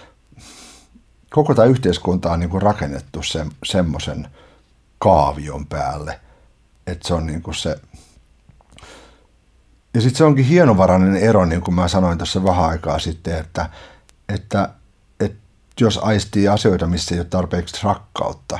koko 1.30 1.54
tämä 1.54 1.66
yhteiskunta 1.66 2.32
on 2.32 2.40
niin 2.40 2.50
kuin 2.50 2.62
rakennettu 2.62 3.22
se, 3.22 3.46
semmoisen 3.64 4.28
kaavion 4.98 5.66
päälle, 5.66 6.20
että 6.86 7.08
se 7.08 7.14
on 7.14 7.26
niin 7.26 7.42
kuin 7.42 7.54
se 7.54 7.76
ja 9.94 10.00
sitten 10.00 10.18
se 10.18 10.24
onkin 10.24 10.44
hienovarainen 10.44 11.16
ero, 11.16 11.44
niin 11.44 11.60
kuin 11.60 11.74
mä 11.74 11.88
sanoin 11.88 12.18
tuossa 12.18 12.44
vähän 12.44 12.64
aikaa 12.64 12.98
sitten, 12.98 13.38
että, 13.38 13.70
että, 14.28 14.68
että 15.20 15.38
jos 15.80 15.98
aistii 16.02 16.48
asioita, 16.48 16.86
missä 16.86 17.14
ei 17.14 17.20
ole 17.20 17.26
tarpeeksi 17.30 17.80
rakkautta, 17.82 18.58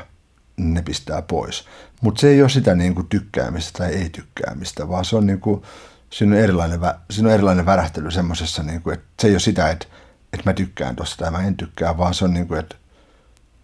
niin 0.57 0.75
ne 0.75 0.83
pistää 0.83 1.23
pois. 1.23 1.65
Mutta 2.01 2.21
se 2.21 2.29
ei 2.29 2.43
ole 2.43 2.49
sitä 2.49 2.75
niin 2.75 2.95
kuin 2.95 3.09
tykkäämistä 3.09 3.79
tai 3.79 3.93
ei 3.93 4.11
tykkäämistä, 4.11 4.89
vaan 4.89 5.05
se 5.05 5.17
on 5.17 5.27
niin 5.27 5.41
kuin, 5.41 5.63
siinä 6.11 6.37
on 6.37 6.43
erilainen, 6.43 6.81
siinä 7.11 7.29
on 7.29 7.35
erilainen 7.35 7.67
värähtely 7.67 8.11
semmoisessa, 8.11 8.63
niin 8.63 8.83
kuin, 8.83 8.95
että 8.95 9.07
se 9.21 9.29
ei 9.29 9.35
ole 9.35 9.41
sitä, 9.41 9.71
että, 9.71 9.87
että 10.33 10.51
mä 10.51 10.55
tykkään 10.55 10.97
tuosta 10.97 11.17
tai 11.17 11.31
mä 11.31 11.47
en 11.47 11.57
tykkää, 11.57 11.99
vaan 11.99 12.15
se 12.15 12.25
on 12.25 12.35
niin 12.35 12.49
kuin, 12.49 12.61
että 12.61 12.77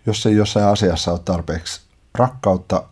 jos 0.07 0.27
ei 0.27 0.37
jossain 0.37 0.67
asiassa 0.67 1.13
ole 1.13 1.21
tarpeeksi 1.25 1.81
rakkautta, 2.15 2.89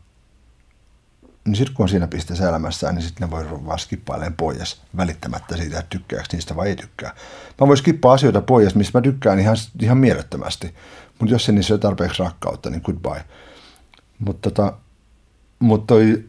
niin 1.45 1.57
sitten 1.57 1.75
kun 1.75 1.85
on 1.85 1.89
siinä 1.89 2.07
pisteessä 2.07 2.49
elämässään, 2.49 2.95
niin 2.95 3.03
sitten 3.03 3.29
ne 3.29 3.31
voi 3.31 3.67
vaan 3.67 3.79
skippailemaan 3.79 4.35
pois 4.37 4.81
välittämättä 4.97 5.57
siitä, 5.57 5.79
että 5.79 5.91
tykkääkö 5.91 6.25
niistä 6.33 6.57
vai 6.57 6.69
ei 6.69 6.77
tykkää. 6.77 7.15
Mä 7.61 7.67
voin 7.67 7.77
skippaa 7.77 8.13
asioita 8.13 8.41
pois, 8.41 8.75
missä 8.75 8.99
mä 8.99 9.03
tykkään 9.03 9.39
ihan, 9.39 9.57
ihan 9.81 9.99
mielettömästi, 9.99 10.75
mutta 11.19 11.35
jos 11.35 11.49
ei 11.49 11.55
niissä 11.55 11.75
ole 11.75 11.81
tarpeeksi 11.81 12.23
rakkautta, 12.23 12.71
niin 12.71 12.83
goodbye. 12.85 13.25
Mutta 14.19 14.51
tota, 14.51 14.73
mut 15.59 15.87
toi, 15.87 16.25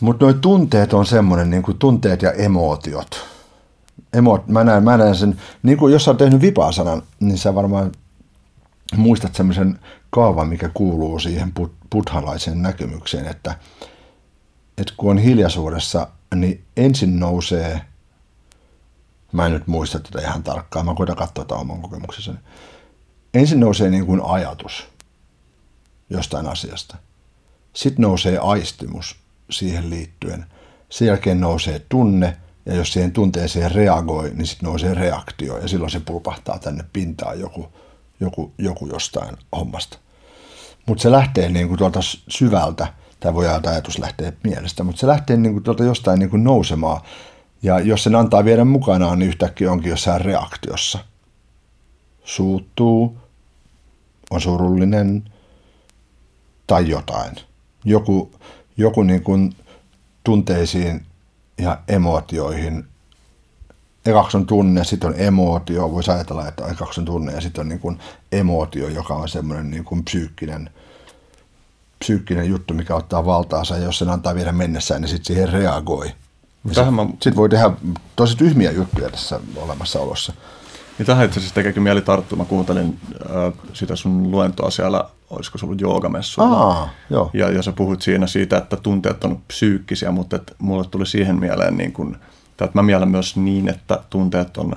mut 0.00 0.20
noi 0.20 0.34
tunteet 0.34 0.94
on 0.94 1.06
semmoinen, 1.06 1.50
niin 1.50 1.62
kuin 1.62 1.78
tunteet 1.78 2.22
ja 2.22 2.32
emootiot. 2.32 3.26
Emo, 4.12 4.44
mä, 4.46 4.64
näen, 4.64 4.84
mä 4.84 4.96
näen 4.96 5.14
sen, 5.14 5.40
niin 5.62 5.78
kuin 5.78 5.92
jos 5.92 6.04
sä 6.04 6.10
oot 6.10 6.18
tehnyt 6.18 6.40
vipaa-sanan, 6.40 7.02
niin 7.20 7.38
sä 7.38 7.54
varmaan 7.54 7.92
muistat 8.96 9.34
semmoisen 9.34 9.78
kaavan, 10.10 10.48
mikä 10.48 10.70
kuuluu 10.74 11.18
siihen 11.18 11.52
buddhalaiseen 11.90 12.62
näkemykseen, 12.62 13.26
että, 13.26 13.58
että 14.78 14.94
kun 14.96 15.10
on 15.10 15.18
hiljaisuudessa, 15.18 16.08
niin 16.34 16.64
ensin 16.76 17.20
nousee, 17.20 17.80
mä 19.32 19.46
en 19.46 19.52
nyt 19.52 19.66
muista 19.66 20.00
tätä 20.00 20.20
ihan 20.20 20.42
tarkkaan, 20.42 20.86
mä 20.86 20.94
koitan 20.94 21.16
katsoa 21.16 21.44
tätä 21.44 21.54
oman 21.54 21.82
kokemuksessani. 21.82 22.38
Ensin 23.34 23.60
nousee 23.60 23.90
niin 23.90 24.06
kuin 24.06 24.20
ajatus 24.24 24.88
jostain 26.10 26.48
asiasta. 26.48 26.96
Sitten 27.72 28.02
nousee 28.02 28.38
aistimus 28.38 29.16
siihen 29.50 29.90
liittyen. 29.90 30.46
Sen 30.90 31.08
jälkeen 31.08 31.40
nousee 31.40 31.78
tunne, 31.88 32.36
ja 32.66 32.74
jos 32.74 32.92
siihen 32.92 33.12
tunteeseen 33.12 33.72
reagoi, 33.72 34.30
niin 34.34 34.46
sitten 34.46 34.66
nousee 34.66 34.94
reaktio, 34.94 35.58
ja 35.58 35.68
silloin 35.68 35.90
se 35.90 36.00
pulpahtaa 36.00 36.58
tänne 36.58 36.84
pintaan 36.92 37.40
joku, 37.40 37.72
joku, 38.24 38.52
joku 38.58 38.86
jostain 38.86 39.36
hommasta. 39.56 39.98
Mutta 40.86 41.02
se 41.02 41.10
lähtee 41.10 41.48
niin 41.48 41.68
kuin 41.68 41.78
tuolta 41.78 42.00
syvältä, 42.28 42.86
tai 43.20 43.34
voi 43.34 43.48
ajatus 43.48 43.98
lähtee 43.98 44.32
mielestä, 44.44 44.84
mutta 44.84 45.00
se 45.00 45.06
lähtee 45.06 45.36
niin 45.36 45.52
kuin 45.52 45.62
tuolta 45.62 45.84
jostain 45.84 46.18
niin 46.18 46.30
kuin 46.30 46.44
nousemaan. 46.44 47.00
Ja 47.62 47.80
jos 47.80 48.04
sen 48.04 48.14
antaa 48.14 48.44
viedä 48.44 48.64
mukanaan, 48.64 49.18
niin 49.18 49.28
yhtäkkiä 49.28 49.72
onkin 49.72 49.90
jossain 49.90 50.20
reaktiossa. 50.20 50.98
Suuttuu, 52.24 53.18
on 54.30 54.40
surullinen 54.40 55.24
tai 56.66 56.88
jotain. 56.88 57.36
Joku, 57.84 58.32
joku 58.76 59.02
niin 59.02 59.22
kuin 59.22 59.56
tunteisiin 60.24 61.06
ja 61.58 61.78
emootioihin 61.88 62.88
ekaksi 64.06 64.36
on 64.36 64.46
tunne, 64.46 64.84
sitten 64.84 65.10
on 65.10 65.16
emootio. 65.18 65.92
Voisi 65.92 66.10
ajatella, 66.10 66.48
että 66.48 66.66
ekaksi 66.66 67.00
on 67.00 67.04
tunne 67.04 67.32
ja 67.32 67.40
sitten 67.40 67.60
on 67.60 67.68
niin 67.68 67.80
kuin 67.80 67.98
emootio, 68.32 68.88
joka 68.88 69.14
on 69.14 69.28
semmoinen 69.28 69.70
niin 69.70 69.84
kuin 69.84 70.04
psyykkinen, 70.04 70.70
psyykkinen 71.98 72.48
juttu, 72.48 72.74
mikä 72.74 72.94
ottaa 72.94 73.26
valtaansa. 73.26 73.76
Ja 73.76 73.84
jos 73.84 73.98
sen 73.98 74.10
antaa 74.10 74.34
viedä 74.34 74.52
mennessään, 74.52 75.00
niin 75.00 75.08
sitten 75.08 75.26
siihen 75.26 75.52
reagoi. 75.52 76.12
Sitten 76.66 76.94
mä... 76.94 77.06
sit 77.22 77.36
voi 77.36 77.48
tehdä 77.48 77.70
tosi 78.16 78.36
tyhmiä 78.36 78.70
juttuja 78.70 79.10
tässä 79.10 79.40
olemassaolossa. 79.56 80.32
Niin 80.98 81.06
tähän 81.06 81.26
itse 81.26 81.40
asiassa 81.40 81.54
tekeekin 81.54 81.82
mieli 81.82 82.02
tarttua. 82.02 82.38
Mä 82.38 82.44
kuuntelin 82.44 82.98
äh, 83.12 83.52
sitä 83.72 83.96
sun 83.96 84.30
luentoa 84.30 84.70
siellä, 84.70 85.04
olisiko 85.30 85.58
se 85.58 85.66
ollut 85.66 85.80
joogamessulla. 85.80 86.48
Aa, 86.48 86.88
joo. 87.10 87.30
Ja, 87.32 87.50
ja 87.50 87.62
sä 87.62 87.72
puhut 87.72 88.02
siinä 88.02 88.26
siitä, 88.26 88.56
että 88.56 88.76
tunteet 88.76 89.24
on 89.24 89.42
psyykkisiä, 89.48 90.10
mutta 90.10 90.36
että 90.36 90.52
mulle 90.58 90.84
tuli 90.90 91.06
siihen 91.06 91.40
mieleen 91.40 91.76
niin 91.76 91.92
kuin, 91.92 92.16
että 92.60 92.78
mä 92.78 92.82
mielen 92.82 93.08
myös 93.08 93.36
niin, 93.36 93.68
että 93.68 94.00
tunteet 94.10 94.56
on 94.56 94.76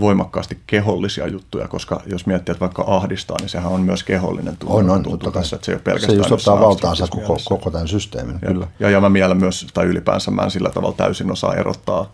voimakkaasti 0.00 0.58
kehollisia 0.66 1.26
juttuja, 1.26 1.68
koska 1.68 2.02
jos 2.06 2.26
miettii, 2.26 2.52
että 2.52 2.60
vaikka 2.60 2.84
ahdistaa, 2.86 3.36
niin 3.40 3.48
sehän 3.48 3.72
on 3.72 3.80
myös 3.80 4.02
kehollinen 4.02 4.56
tunne. 4.56 4.74
On, 4.74 4.90
on, 4.90 5.02
totta 5.02 5.30
kai. 5.30 5.42
Että 5.52 5.66
se 5.66 5.72
ei 5.72 5.76
ole 5.76 5.82
pelkästään 5.82 6.12
se 6.12 6.18
just 6.18 6.32
ottaa 6.32 6.60
valtaansa 6.60 7.06
koko, 7.06 7.38
koko 7.44 7.70
tämän 7.70 7.88
systeemin, 7.88 8.38
ja, 8.42 8.48
kyllä. 8.48 8.66
Ja, 8.80 8.90
ja 8.90 9.00
mä 9.00 9.08
mielen 9.08 9.36
myös, 9.36 9.66
tai 9.74 9.86
ylipäänsä 9.86 10.30
mä 10.30 10.42
en 10.42 10.50
sillä 10.50 10.70
tavalla 10.70 10.96
täysin 10.96 11.30
osaa 11.30 11.54
erottaa 11.54 12.12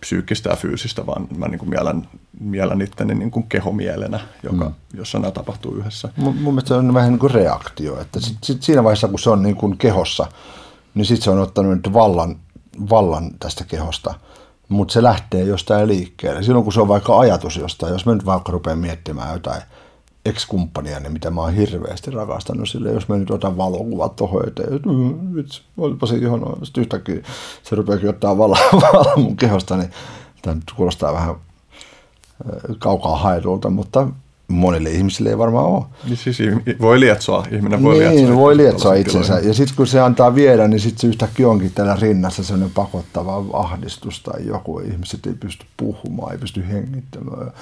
psyykkistä 0.00 0.50
ja 0.50 0.56
fyysistä, 0.56 1.06
vaan 1.06 1.28
mä 1.36 1.48
niin 1.48 1.58
kuin 1.58 1.70
mielen, 1.70 2.08
mielen 2.40 2.82
itteni 2.82 3.14
niin 3.14 3.30
kuin 3.30 3.46
kehomielenä, 3.48 4.20
joka, 4.42 4.64
mm. 4.64 4.74
jossa 4.94 5.18
nämä 5.18 5.30
tapahtuu 5.30 5.74
yhdessä. 5.74 6.08
Mun, 6.16 6.36
mun 6.36 6.54
mielestä 6.54 6.68
se 6.68 6.74
on 6.74 6.94
vähän 6.94 7.10
niin 7.10 7.18
kuin 7.18 7.30
reaktio, 7.30 8.00
että 8.00 8.20
sit, 8.20 8.38
sit 8.44 8.62
siinä 8.62 8.84
vaiheessa, 8.84 9.08
kun 9.08 9.18
se 9.18 9.30
on 9.30 9.42
niin 9.42 9.56
kuin 9.56 9.78
kehossa, 9.78 10.26
niin 10.94 11.04
sitten 11.04 11.24
se 11.24 11.30
on 11.30 11.38
ottanut 11.38 11.92
vallan, 11.92 12.36
vallan 12.90 13.30
tästä 13.40 13.64
kehosta– 13.64 14.14
mutta 14.68 14.92
se 14.92 15.02
lähtee 15.02 15.44
jostain 15.44 15.88
liikkeelle. 15.88 16.42
Silloin 16.42 16.64
kun 16.64 16.72
se 16.72 16.80
on 16.80 16.88
vaikka 16.88 17.18
ajatus 17.18 17.56
jostain, 17.56 17.92
jos 17.92 18.06
mä 18.06 18.14
nyt 18.14 18.26
vaikka 18.26 18.52
rupean 18.52 18.78
miettimään 18.78 19.32
jotain 19.32 19.62
ex-kumppania, 20.24 21.00
niin 21.00 21.12
mitä 21.12 21.30
mä 21.30 21.40
oon 21.40 21.54
hirveästi 21.54 22.10
rakastanut 22.10 22.68
sille, 22.68 22.92
jos 22.92 23.08
mä 23.08 23.16
nyt 23.16 23.30
otan 23.30 23.56
valokuvat 23.56 24.16
tuohon 24.16 24.48
eteen, 24.48 24.74
että 24.74 24.88
mm, 24.88 25.34
vitsi, 25.34 25.62
olipa 25.78 26.06
se 26.06 26.16
ihana, 26.16 26.46
sitten 26.62 26.80
yhtäkkiä 26.80 27.22
se 27.62 27.76
rupeakin 27.76 28.08
ottaa 28.08 28.38
valoa 28.38 28.58
valo 28.92 29.12
mun 29.16 29.36
kehosta, 29.36 29.76
niin 29.76 29.90
tämä 30.42 30.54
nyt 30.54 30.72
kuulostaa 30.76 31.12
vähän 31.12 31.34
kaukaa 32.78 33.16
haetulta, 33.16 33.70
mutta 33.70 34.08
monille 34.48 34.90
ihmisille 34.90 35.30
ei 35.30 35.38
varmaan 35.38 35.64
ole. 35.64 35.84
Niin 36.04 36.16
siis 36.16 36.38
voi 36.80 37.00
lietsoa, 37.00 37.46
ihminen 37.52 37.82
voi 37.82 37.98
niin, 37.98 38.14
lietsoa. 38.14 38.36
voi 38.36 38.56
lietsoa 38.56 38.94
itsensä. 38.94 39.38
Ja 39.38 39.54
sitten 39.54 39.76
kun 39.76 39.86
se 39.86 40.00
antaa 40.00 40.34
viedä, 40.34 40.68
niin 40.68 40.80
sitten 40.80 41.00
se 41.00 41.06
yhtäkkiä 41.06 41.48
onkin 41.48 41.72
täällä 41.72 41.96
rinnassa 42.00 42.44
sellainen 42.44 42.74
pakottava 42.74 43.44
ahdistus 43.52 44.22
tai 44.22 44.46
joku. 44.46 44.78
Ihmiset 44.78 45.26
ei 45.26 45.34
pysty 45.34 45.66
puhumaan, 45.76 46.32
ei 46.32 46.38
pysty 46.38 46.68
hengittämään. 46.68 47.52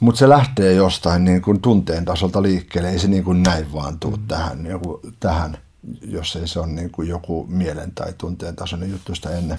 Mutta 0.00 0.18
se 0.18 0.28
lähtee 0.28 0.72
jostain 0.72 1.24
niin 1.24 1.42
kuin 1.42 1.60
tunteen 1.60 2.04
tasolta 2.04 2.42
liikkeelle. 2.42 2.90
Ei 2.90 2.98
se 2.98 3.08
niin 3.08 3.24
kuin 3.24 3.42
näin 3.42 3.72
vaan 3.72 3.98
tule 3.98 4.16
mm. 4.16 4.26
tähän, 4.28 4.66
joku, 4.66 5.00
tähän, 5.20 5.58
jos 6.02 6.36
ei 6.36 6.48
se 6.48 6.60
ole 6.60 6.66
niin 6.66 6.90
kuin 6.90 7.08
joku 7.08 7.46
mielen 7.48 7.92
tai 7.94 8.12
tunteen 8.18 8.56
tasoinen 8.56 8.90
juttu 8.90 9.14
sitä 9.14 9.30
ennen. 9.30 9.58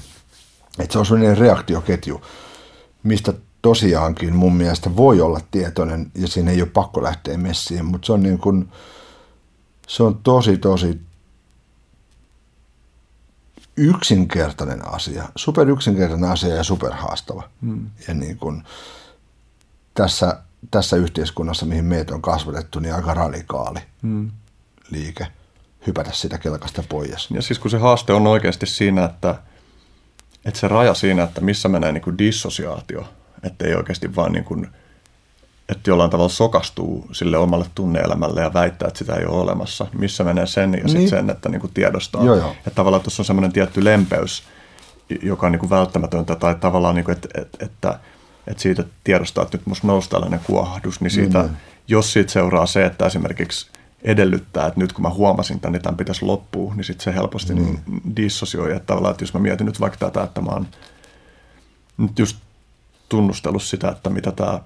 Et 0.79 0.91
se 0.91 0.99
on 0.99 1.05
sellainen 1.05 1.37
reaktioketju, 1.37 2.21
mistä 3.03 3.33
tosiaankin 3.61 4.35
mun 4.35 4.55
mielestä 4.55 4.95
voi 4.95 5.21
olla 5.21 5.39
tietoinen 5.51 6.11
ja 6.15 6.27
siinä 6.27 6.51
ei 6.51 6.61
ole 6.61 6.69
pakko 6.69 7.03
lähteä 7.03 7.37
messiin, 7.37 7.85
mutta 7.85 8.05
se 8.05 8.13
on 8.13 8.23
niin 8.23 8.37
kuin, 8.37 8.71
se 9.87 10.03
on 10.03 10.17
tosi 10.23 10.57
tosi 10.57 11.01
yksinkertainen 13.77 14.87
asia, 14.87 15.29
super 15.35 15.69
yksinkertainen 15.69 16.29
asia 16.29 16.55
ja 16.55 16.63
superhaastava. 16.63 17.49
Hmm. 17.61 17.89
Ja 18.07 18.13
niin 18.13 18.37
kuin 18.37 18.63
tässä, 19.93 20.41
tässä 20.71 20.95
yhteiskunnassa, 20.95 21.65
mihin 21.65 21.85
meitä 21.85 22.13
on 22.13 22.21
kasvatettu, 22.21 22.79
niin 22.79 22.95
aika 22.95 23.13
radikaali 23.13 23.79
hmm. 24.01 24.31
liike 24.89 25.27
hypätä 25.87 26.11
sitä 26.13 26.37
kelkasta 26.37 26.83
pois. 26.89 27.31
Ja 27.31 27.41
siis 27.41 27.59
kun 27.59 27.71
se 27.71 27.77
haaste 27.77 28.13
on 28.13 28.27
oikeasti 28.27 28.65
siinä, 28.65 29.05
että, 29.05 29.35
että 30.45 30.59
se 30.59 30.67
raja 30.67 30.93
siinä, 30.93 31.23
että 31.23 31.41
missä 31.41 31.69
menee 31.69 31.91
niin 31.91 32.01
kuin 32.01 32.17
dissosiaatio– 32.17 33.05
että 33.43 33.65
ei 33.65 33.75
oikeasti 33.75 34.15
vaan 34.15 34.31
niin 34.31 34.43
kuin, 34.43 34.67
että 35.69 35.89
jollain 35.89 36.09
tavalla 36.09 36.29
sokastuu 36.29 37.07
sille 37.11 37.37
omalle 37.37 37.65
tunneelämälle 37.75 38.41
ja 38.41 38.53
väittää, 38.53 38.87
että 38.87 38.97
sitä 38.97 39.15
ei 39.15 39.25
ole 39.25 39.41
olemassa. 39.41 39.87
Missä 39.93 40.23
menee 40.23 40.47
sen 40.47 40.73
ja 40.73 40.77
niin. 40.77 40.89
sitten 40.89 41.09
sen, 41.09 41.29
että 41.29 41.49
niin 41.49 41.61
kuin 41.61 41.73
tiedostaa. 41.73 42.23
Joo, 42.23 42.35
joo. 42.35 42.51
Että 42.51 42.71
tavallaan 42.71 43.03
tuossa 43.03 43.21
on 43.21 43.25
semmoinen 43.25 43.51
tietty 43.51 43.83
lempeys, 43.83 44.43
joka 45.21 45.45
on 45.45 45.51
niin 45.51 45.59
kuin 45.59 45.69
välttämätöntä, 45.69 46.35
tai 46.35 46.55
tavallaan, 46.55 46.95
niin 46.95 47.05
kuin, 47.05 47.15
että, 47.15 47.41
että, 47.41 47.65
että, 47.65 47.99
että 48.47 48.63
siitä 48.63 48.83
tiedostaa, 49.03 49.43
että 49.43 49.57
nyt 49.57 49.67
musta 49.67 49.87
nousi 49.87 50.09
tällainen 50.09 50.39
kuohdus, 50.43 51.01
niin 51.01 51.11
siitä, 51.11 51.41
niin, 51.41 51.57
jos 51.87 52.13
siitä 52.13 52.31
seuraa 52.31 52.65
se, 52.65 52.85
että 52.85 53.05
esimerkiksi 53.05 53.69
edellyttää, 54.03 54.67
että 54.67 54.79
nyt 54.79 54.93
kun 54.93 55.01
mä 55.01 55.09
huomasin 55.09 55.59
tämän, 55.59 55.73
niin 55.73 55.81
tämän 55.81 55.97
pitäisi 55.97 56.25
loppua, 56.25 56.75
niin 56.75 56.83
sitten 56.83 57.03
se 57.03 57.13
helposti 57.13 57.53
niin. 57.53 57.79
dissosioi. 58.15 58.71
Että 58.71 58.85
tavallaan, 58.85 59.11
että 59.11 59.23
jos 59.23 59.33
mä 59.33 59.39
mietin 59.39 59.65
nyt 59.65 59.79
vaikka 59.79 59.97
tätä, 59.97 60.23
että 60.23 60.41
mä 60.41 60.51
oon 60.51 60.67
nyt 61.97 62.19
just 62.19 62.37
tunnustellut 63.11 63.63
sitä, 63.63 63.89
että 63.89 64.09
mitä 64.09 64.31
tämä 64.31 64.59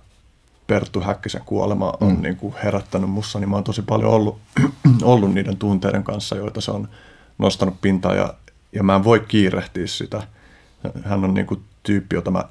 Perttu 0.67 1.01
Häkkisen 1.01 1.41
kuolema 1.45 1.93
on 2.01 2.15
mm. 2.15 2.21
niin 2.21 2.35
kuin 2.35 2.53
herättänyt 2.63 3.09
mussa, 3.09 3.39
niin 3.39 3.49
mä 3.49 3.55
oon 3.55 3.63
tosi 3.63 3.81
paljon 3.81 4.11
ollut, 4.11 4.37
ollut 5.03 5.33
niiden 5.33 5.57
tunteiden 5.57 6.03
kanssa, 6.03 6.35
joita 6.35 6.61
se 6.61 6.71
on 6.71 6.89
nostanut 7.37 7.81
pintaan 7.81 8.17
ja, 8.17 8.33
ja 8.71 8.83
mä 8.83 8.95
en 8.95 9.03
voi 9.03 9.19
kiirehtiä 9.19 9.87
sitä. 9.87 10.23
Hän 11.03 11.23
on 11.23 11.33
niin 11.33 11.45
kuin 11.45 11.61
tyyppi, 11.83 12.15
jota 12.15 12.31
mä 12.31 12.43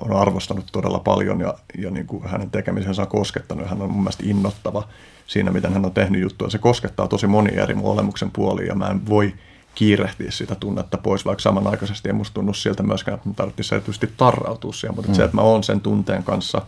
olen 0.00 0.16
arvostanut 0.16 0.66
todella 0.72 0.98
paljon 0.98 1.40
ja, 1.40 1.54
ja 1.78 1.90
niin 1.90 2.06
kuin 2.06 2.28
hänen 2.28 2.50
tekemisensä 2.50 3.02
on 3.02 3.08
koskettanut 3.08 3.68
hän 3.68 3.82
on 3.82 3.90
mun 3.90 4.02
mielestä 4.02 4.22
innottava 4.26 4.88
siinä, 5.26 5.50
miten 5.50 5.72
hän 5.72 5.84
on 5.84 5.92
tehnyt 5.92 6.22
juttuja. 6.22 6.50
Se 6.50 6.58
koskettaa 6.58 7.08
tosi 7.08 7.26
moni 7.26 7.54
eri 7.54 7.74
mun 7.74 7.92
olemuksen 7.92 8.30
puolia 8.30 8.66
ja 8.66 8.74
mä 8.74 8.88
en 8.88 9.06
voi 9.06 9.34
kiirehtiä 9.76 10.30
sitä 10.30 10.54
tunnetta 10.54 10.98
pois, 10.98 11.24
vaikka 11.24 11.42
samanaikaisesti 11.42 12.08
ei 12.08 12.12
musta 12.12 12.34
tunnu 12.34 12.52
siltä 12.52 12.82
myöskään, 12.82 13.14
että 13.14 13.28
mun 13.28 13.34
tarvitsisi 13.34 13.74
erityisesti 13.74 14.12
tarrautua 14.16 14.72
siihen, 14.72 14.94
mutta 14.94 15.10
mm. 15.10 15.16
se, 15.16 15.24
että 15.24 15.36
mä 15.36 15.42
oon 15.42 15.64
sen 15.64 15.80
tunteen 15.80 16.22
kanssa 16.24 16.62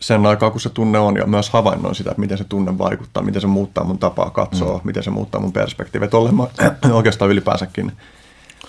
sen 0.00 0.26
aikaa, 0.26 0.50
kun 0.50 0.60
se 0.60 0.70
tunne 0.70 0.98
on, 0.98 1.16
ja 1.16 1.26
myös 1.26 1.50
havainnoin 1.50 1.94
sitä, 1.94 2.10
että 2.10 2.20
miten 2.20 2.38
se 2.38 2.44
tunne 2.44 2.78
vaikuttaa, 2.78 3.22
miten 3.22 3.40
se 3.40 3.46
muuttaa 3.46 3.84
mun 3.84 3.98
tapaa 3.98 4.30
katsoa, 4.30 4.76
mm. 4.76 4.82
miten 4.84 5.02
se 5.02 5.10
muuttaa 5.10 5.40
mun 5.40 5.52
perspektiiviä. 5.52 6.04
Että 6.04 6.16
mä 6.32 6.92
oikeastaan 6.98 7.30
ylipäänsäkin 7.30 7.92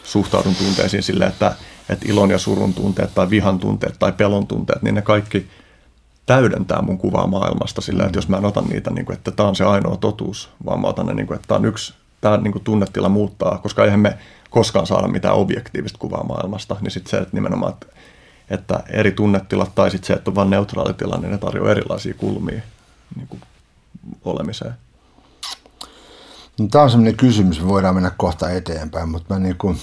suhtaudun 0.03 0.55
tunteisiin 0.55 1.03
sille, 1.03 1.25
että, 1.25 1.55
että 1.89 2.05
ilon 2.09 2.29
ja 2.29 2.37
surun 2.37 2.73
tunteet 2.73 3.15
tai 3.15 3.29
vihan 3.29 3.59
tunteet 3.59 3.95
tai 3.99 4.11
pelon 4.11 4.47
tunteet, 4.47 4.81
niin 4.81 4.95
ne 4.95 5.01
kaikki 5.01 5.47
täydentää 6.25 6.81
mun 6.81 6.97
kuvaa 6.97 7.27
maailmasta 7.27 7.81
sillä, 7.81 8.03
mm. 8.03 8.07
että 8.07 8.17
jos 8.17 8.29
mä 8.29 8.37
en 8.37 8.45
ota 8.45 8.61
niitä, 8.61 8.91
niin 8.91 9.05
kuin, 9.05 9.17
että 9.17 9.31
tämä 9.31 9.49
on 9.49 9.55
se 9.55 9.63
ainoa 9.63 9.97
totuus, 9.97 10.49
vaan 10.65 10.81
mä 10.81 10.87
otan 10.87 11.05
ne, 11.05 11.13
niin 11.13 11.27
kuin, 11.27 11.35
että 11.35 11.47
tämä 11.47 11.57
on 11.57 11.65
yksi 11.65 11.93
tämä 12.21 12.37
niin 12.37 12.51
kuin 12.51 12.63
tunnetila 12.63 13.09
muuttaa, 13.09 13.57
koska 13.57 13.85
eihän 13.85 13.99
me 13.99 14.17
koskaan 14.49 14.87
saada 14.87 15.07
mitään 15.07 15.35
objektiivista 15.35 15.99
kuvaa 15.99 16.23
maailmasta, 16.23 16.75
niin 16.81 16.91
sitten 16.91 17.11
se, 17.11 17.17
että 17.17 17.35
nimenomaan, 17.37 17.73
että, 17.73 17.87
että 18.49 18.83
eri 18.89 19.11
tunnetilat 19.11 19.75
tai 19.75 19.91
sitten 19.91 20.07
se, 20.07 20.13
että 20.13 20.31
on 20.31 20.35
vain 20.35 20.49
neutraali 20.49 20.93
tila, 20.93 21.17
niin 21.17 21.31
ne 21.31 21.37
tarjoaa 21.37 21.71
erilaisia 21.71 22.13
kulmia 22.13 22.61
niin 23.15 23.27
kuin 23.27 23.41
olemiseen. 24.25 24.73
No, 26.59 26.67
tämä 26.71 26.83
on 26.83 26.89
sellainen 26.89 27.17
kysymys, 27.17 27.61
me 27.61 27.67
voidaan 27.67 27.95
mennä 27.95 28.11
kohta 28.17 28.49
eteenpäin, 28.49 29.09
mutta 29.09 29.33
mä 29.33 29.39
niin 29.39 29.57
kuin, 29.57 29.77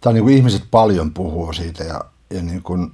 tämä 0.00 0.10
on 0.10 0.14
niin 0.14 0.24
kuin 0.24 0.36
ihmiset 0.36 0.62
paljon 0.70 1.14
puhuu 1.14 1.52
siitä 1.52 1.84
ja, 1.84 2.04
ja 2.30 2.42
niin 2.42 2.62
kuin, 2.62 2.92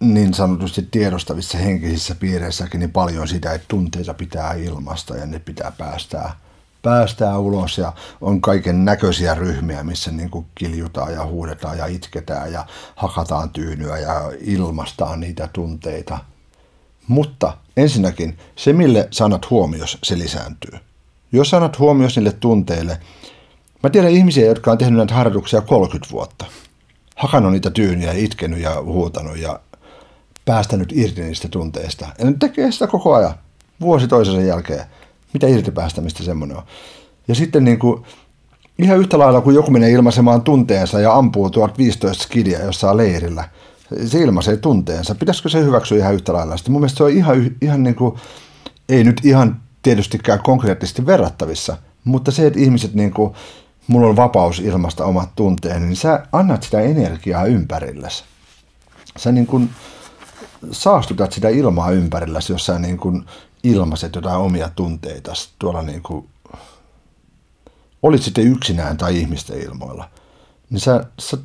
niin 0.00 0.34
sanotusti 0.34 0.88
tiedostavissa 0.90 1.58
henkisissä 1.58 2.14
piireissäkin 2.14 2.80
niin 2.80 2.92
paljon 2.92 3.28
sitä, 3.28 3.52
että 3.52 3.66
tunteita 3.68 4.14
pitää 4.14 4.52
ilmasta 4.52 5.16
ja 5.16 5.26
ne 5.26 5.38
pitää 5.38 5.72
päästää, 5.78 6.36
päästää 6.82 7.38
ulos 7.38 7.78
ja 7.78 7.92
on 8.20 8.40
kaiken 8.40 8.84
näköisiä 8.84 9.34
ryhmiä, 9.34 9.82
missä 9.82 10.10
niin 10.10 10.30
kuin 10.30 10.46
kiljutaan 10.54 11.12
ja 11.12 11.26
huudetaan 11.26 11.78
ja 11.78 11.86
itketään 11.86 12.52
ja 12.52 12.66
hakataan 12.96 13.50
tyynyä 13.50 13.98
ja 13.98 14.32
ilmastaan 14.40 15.20
niitä 15.20 15.48
tunteita. 15.52 16.18
Mutta 17.08 17.56
ensinnäkin 17.76 18.38
se, 18.56 18.72
mille 18.72 19.08
sanat 19.10 19.50
huomios, 19.50 19.98
se 20.02 20.18
lisääntyy. 20.18 20.78
Jos 21.32 21.50
sanat 21.50 21.78
huomios 21.78 22.16
niille 22.16 22.32
tunteille, 22.32 23.00
mä 23.82 23.90
tiedän 23.90 24.10
ihmisiä, 24.10 24.46
jotka 24.46 24.70
on 24.72 24.78
tehnyt 24.78 24.96
näitä 24.96 25.14
harjoituksia 25.14 25.60
30 25.60 26.12
vuotta. 26.12 26.46
Hakannut 27.16 27.52
niitä 27.52 27.70
tyyniä, 27.70 28.12
itkenyt 28.12 28.60
ja 28.60 28.82
huutanut 28.82 29.38
ja 29.38 29.60
päästänyt 30.46 30.92
irti 30.92 31.22
niistä 31.22 31.48
tunteista. 31.48 32.06
Ja 32.18 32.24
ne 32.24 32.34
tekee 32.38 32.72
sitä 32.72 32.86
koko 32.86 33.14
ajan, 33.14 33.34
vuosi 33.80 34.08
toisensa 34.08 34.40
jälkeen. 34.40 34.84
Mitä 35.32 35.46
irti 35.46 35.70
päästämistä 35.70 36.22
semmoinen 36.22 36.56
on. 36.56 36.62
Ja 37.28 37.34
sitten 37.34 37.64
niin 37.64 37.78
kuin, 37.78 38.02
ihan 38.78 38.98
yhtä 38.98 39.18
lailla 39.18 39.40
kuin 39.40 39.56
joku 39.56 39.70
menee 39.70 39.90
ilmaisemaan 39.90 40.42
tunteensa 40.42 41.00
ja 41.00 41.14
ampuu 41.14 41.50
1015 41.50 42.24
skidia 42.24 42.64
jossain 42.64 42.96
leirillä. 42.96 43.48
Se 44.06 44.20
ilmaisee 44.20 44.56
tunteensa. 44.56 45.14
Pitäisikö 45.14 45.48
se 45.48 45.64
hyväksyä 45.64 45.98
ihan 45.98 46.14
yhtä 46.14 46.32
lailla? 46.32 46.56
Sitten 46.56 46.72
mun 46.72 46.80
mielestä 46.80 46.96
se 46.98 47.04
on 47.04 47.10
ihan, 47.10 47.50
ihan 47.60 47.82
niin 47.82 47.94
kuin, 47.94 48.14
ei 48.88 49.04
nyt 49.04 49.20
ihan 49.24 49.60
tietystikään 49.82 50.42
konkreettisesti 50.42 51.06
verrattavissa, 51.06 51.76
mutta 52.04 52.30
se, 52.30 52.46
että 52.46 52.60
ihmiset 52.60 52.94
niin 52.94 53.10
kuin, 53.10 53.34
mulla 53.86 54.06
on 54.06 54.16
vapaus 54.16 54.60
ilmasta 54.60 55.04
omat 55.04 55.28
tunteeni, 55.36 55.86
niin 55.86 55.96
sä 55.96 56.26
annat 56.32 56.62
sitä 56.62 56.80
energiaa 56.80 57.44
ympärillesi. 57.44 58.24
Sä 59.16 59.32
niin 59.32 59.46
kuin, 59.46 59.70
saastutat 60.72 61.32
sitä 61.32 61.48
ilmaa 61.48 61.90
ympärilläsi, 61.90 62.52
jos 62.52 62.66
sä 62.66 62.78
niin 62.78 62.96
kuin 62.98 63.26
ilmaiset 63.62 64.14
jotain 64.14 64.38
omia 64.38 64.70
tunteita 64.76 65.32
tuolla 65.58 65.82
niin 65.82 66.02
kuin, 66.02 66.28
olit 68.02 68.22
sitten 68.22 68.46
yksinään 68.46 68.96
tai 68.96 69.18
ihmisten 69.18 69.60
ilmoilla, 69.60 70.08
niin 70.70 70.80
sä, 70.80 71.04
sä 71.18 71.38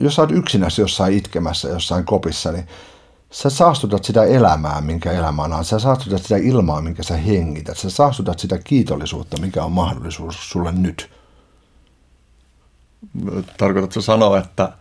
jos 0.00 0.14
sä 0.14 0.22
oot 0.22 0.30
yksinäsi 0.30 0.80
jossain 0.80 1.14
itkemässä, 1.14 1.68
jossain 1.68 2.04
kopissa, 2.04 2.52
niin 2.52 2.66
sä 3.30 3.50
saastutat 3.50 4.04
sitä 4.04 4.24
elämää, 4.24 4.80
minkä 4.80 5.12
elämä 5.12 5.42
on. 5.42 5.64
Sä 5.64 5.78
saastutat 5.78 6.22
sitä 6.22 6.36
ilmaa, 6.36 6.80
minkä 6.82 7.02
sä 7.02 7.16
hengität. 7.16 7.78
Sä 7.78 7.90
saastutat 7.90 8.38
sitä 8.38 8.58
kiitollisuutta, 8.58 9.40
mikä 9.40 9.64
on 9.64 9.72
mahdollisuus 9.72 10.50
sulle 10.50 10.72
nyt. 10.72 11.10
Tarkoitatko 13.58 14.00
sanoa, 14.00 14.38
että 14.38 14.72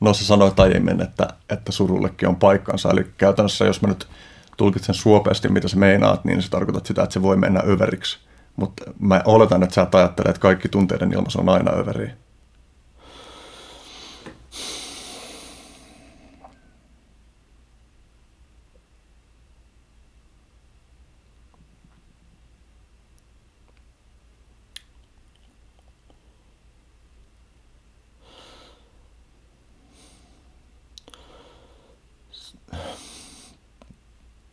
No 0.00 0.14
se 0.14 0.24
sanoi 0.24 0.52
aiemmin, 0.56 1.02
että, 1.02 1.28
että 1.50 1.72
surullekin 1.72 2.28
on 2.28 2.36
paikkansa. 2.36 2.90
Eli 2.90 3.06
käytännössä, 3.16 3.64
jos 3.64 3.82
mä 3.82 3.88
nyt 3.88 4.08
tulkitsen 4.56 4.94
suopeasti, 4.94 5.48
mitä 5.48 5.68
sä 5.68 5.76
meinaat, 5.76 6.24
niin 6.24 6.42
se 6.42 6.50
tarkoittaa 6.50 6.86
sitä, 6.86 7.02
että 7.02 7.12
se 7.12 7.22
voi 7.22 7.36
mennä 7.36 7.62
överiksi. 7.66 8.18
Mutta 8.56 8.84
mä 8.98 9.22
oletan, 9.24 9.62
että 9.62 9.74
sä 9.74 9.82
et 9.82 10.20
että 10.28 10.40
kaikki 10.40 10.68
tunteiden 10.68 11.12
ilmaisu 11.12 11.40
on 11.40 11.48
aina 11.48 11.72
överiä. 11.72 12.14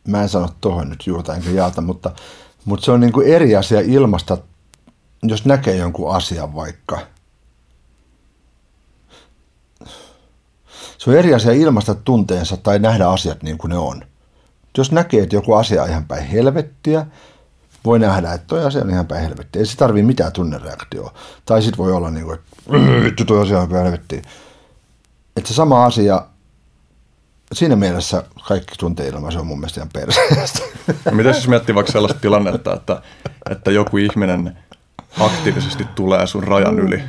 Mä 0.08 0.22
en 0.22 0.30
sano 0.30 0.50
tuohon 0.62 0.90
nyt 0.90 1.08
juurta 1.08 1.36
enkä 1.36 1.50
jalta, 1.50 1.82
mutta, 1.82 2.12
mutta 2.66 2.86
se 2.86 2.92
on 2.92 3.00
niin 3.00 3.14
kuin 3.14 3.28
eri 3.28 3.56
asia 3.56 3.80
ilmasta, 3.80 4.38
jos 5.24 5.46
näkee 5.46 5.76
jonkun 5.76 6.16
asian 6.16 6.56
vaikka. 6.56 7.00
Se 10.98 11.10
on 11.10 11.16
eri 11.16 11.34
asia 11.34 11.52
ilmasta 11.52 11.96
tunteensa 11.96 12.58
tai 12.58 12.80
nähdä 12.80 13.08
asiat 13.08 13.44
niin 13.44 13.58
kuin 13.58 13.70
ne 13.70 13.78
on. 13.78 14.06
Jos 14.78 14.92
näkee, 14.92 15.24
että 15.24 15.36
joku 15.36 15.54
asia 15.54 15.84
on 15.84 15.90
ihan 15.90 16.06
päin 16.06 16.26
helvettiä, 16.26 17.06
voi 17.86 18.00
nähdä, 18.00 18.34
että 18.34 18.48
toi 18.48 18.66
asia 18.66 18.82
on 18.82 18.90
ihan 18.90 19.08
päin 19.08 19.22
helvettiä. 19.22 19.60
Ei 19.60 19.66
se 19.66 19.78
tarvii 19.78 20.04
mitään 20.04 20.32
tunnereaktioa. 20.32 21.14
Tai 21.46 21.62
sitten 21.62 21.78
voi 21.78 21.92
olla 21.92 22.12
niin 22.12 22.26
kuin, 22.26 22.40
että 22.40 23.04
vittu 23.06 23.26
toi 23.26 23.42
asia 23.42 23.60
on 23.60 23.70
päin 23.70 23.84
helvettiä. 23.84 24.22
Että 25.38 25.48
se 25.48 25.54
sama 25.54 25.86
asia 25.86 26.26
siinä 27.54 27.76
mielessä 27.76 28.24
kaikki 28.48 28.76
tunteilma, 28.80 29.32
se 29.32 29.40
on 29.40 29.48
mun 29.48 29.60
mielestä 29.60 29.80
ihan 29.80 29.90
perseestä. 29.94 30.60
Mitä 31.12 31.30
jos 31.30 31.48
miettii 31.48 31.76
vaikka 31.76 31.92
sellaista 31.92 32.20
tilannetta, 32.20 32.74
että, 32.74 33.02
että 33.50 33.72
joku 33.72 33.98
ihminen 33.98 34.58
aktiivisesti 35.20 35.86
tulee 35.96 36.28
sun 36.28 36.44
rajan 36.44 36.80
yli? 36.80 37.04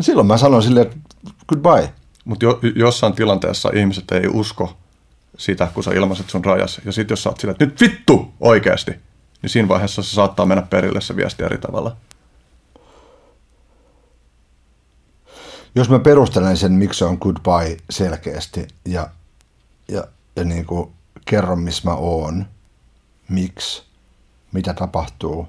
Silloin 0.00 0.26
mä 0.26 0.38
sanon 0.38 0.62
sille, 0.62 0.80
että 0.80 0.96
goodbye. 1.48 1.92
Mutta 2.24 2.44
jo, 2.44 2.60
jossain 2.74 3.12
tilanteessa 3.12 3.70
ihmiset 3.74 4.12
ei 4.12 4.26
usko 4.32 4.76
sitä, 5.38 5.68
kun 5.74 5.84
sä 5.84 5.90
ilmaiset 5.90 6.30
sun 6.30 6.44
rajas. 6.44 6.80
Ja 6.84 6.92
sitten 6.92 7.12
jos 7.12 7.22
sä 7.22 7.28
oot 7.28 7.40
sille, 7.40 7.52
että 7.52 7.64
nyt 7.64 7.80
vittu 7.80 8.34
oikeasti, 8.40 8.90
niin 9.42 9.50
siinä 9.50 9.68
vaiheessa 9.68 10.02
se 10.02 10.10
saattaa 10.10 10.46
mennä 10.46 10.62
perille 10.62 11.00
se 11.00 11.16
viesti 11.16 11.42
eri 11.42 11.58
tavalla. 11.58 11.96
Jos 15.74 15.90
mä 15.90 15.98
perustelen 15.98 16.56
sen, 16.56 16.72
miksi 16.72 16.98
se 16.98 17.04
on 17.04 17.18
goodbye 17.20 17.76
selkeästi 17.90 18.68
ja 18.84 19.08
ja, 19.88 20.04
ja 20.36 20.44
niin 20.44 20.66
kuin 20.66 20.92
kerron, 21.24 21.60
missä 21.60 21.88
mä 21.88 21.94
oon, 21.94 22.46
miksi, 23.28 23.82
mitä 24.52 24.74
tapahtuu, 24.74 25.48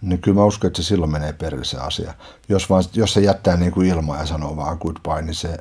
niin 0.00 0.20
kyllä 0.20 0.38
mä 0.38 0.44
uskon, 0.44 0.68
että 0.68 0.82
se 0.82 0.86
silloin 0.86 1.12
menee 1.12 1.32
perille 1.32 1.64
se 1.64 1.78
asia. 1.78 2.14
Jos, 2.48 2.70
vaan, 2.70 2.84
jos 2.94 3.12
se 3.12 3.20
jättää 3.20 3.56
niin 3.56 3.72
kuin 3.72 3.88
ilmaa 3.88 4.18
ja 4.18 4.26
sanoo 4.26 4.56
vaan 4.56 4.78
goodbye, 4.80 5.22
niin 5.22 5.34
se, 5.34 5.58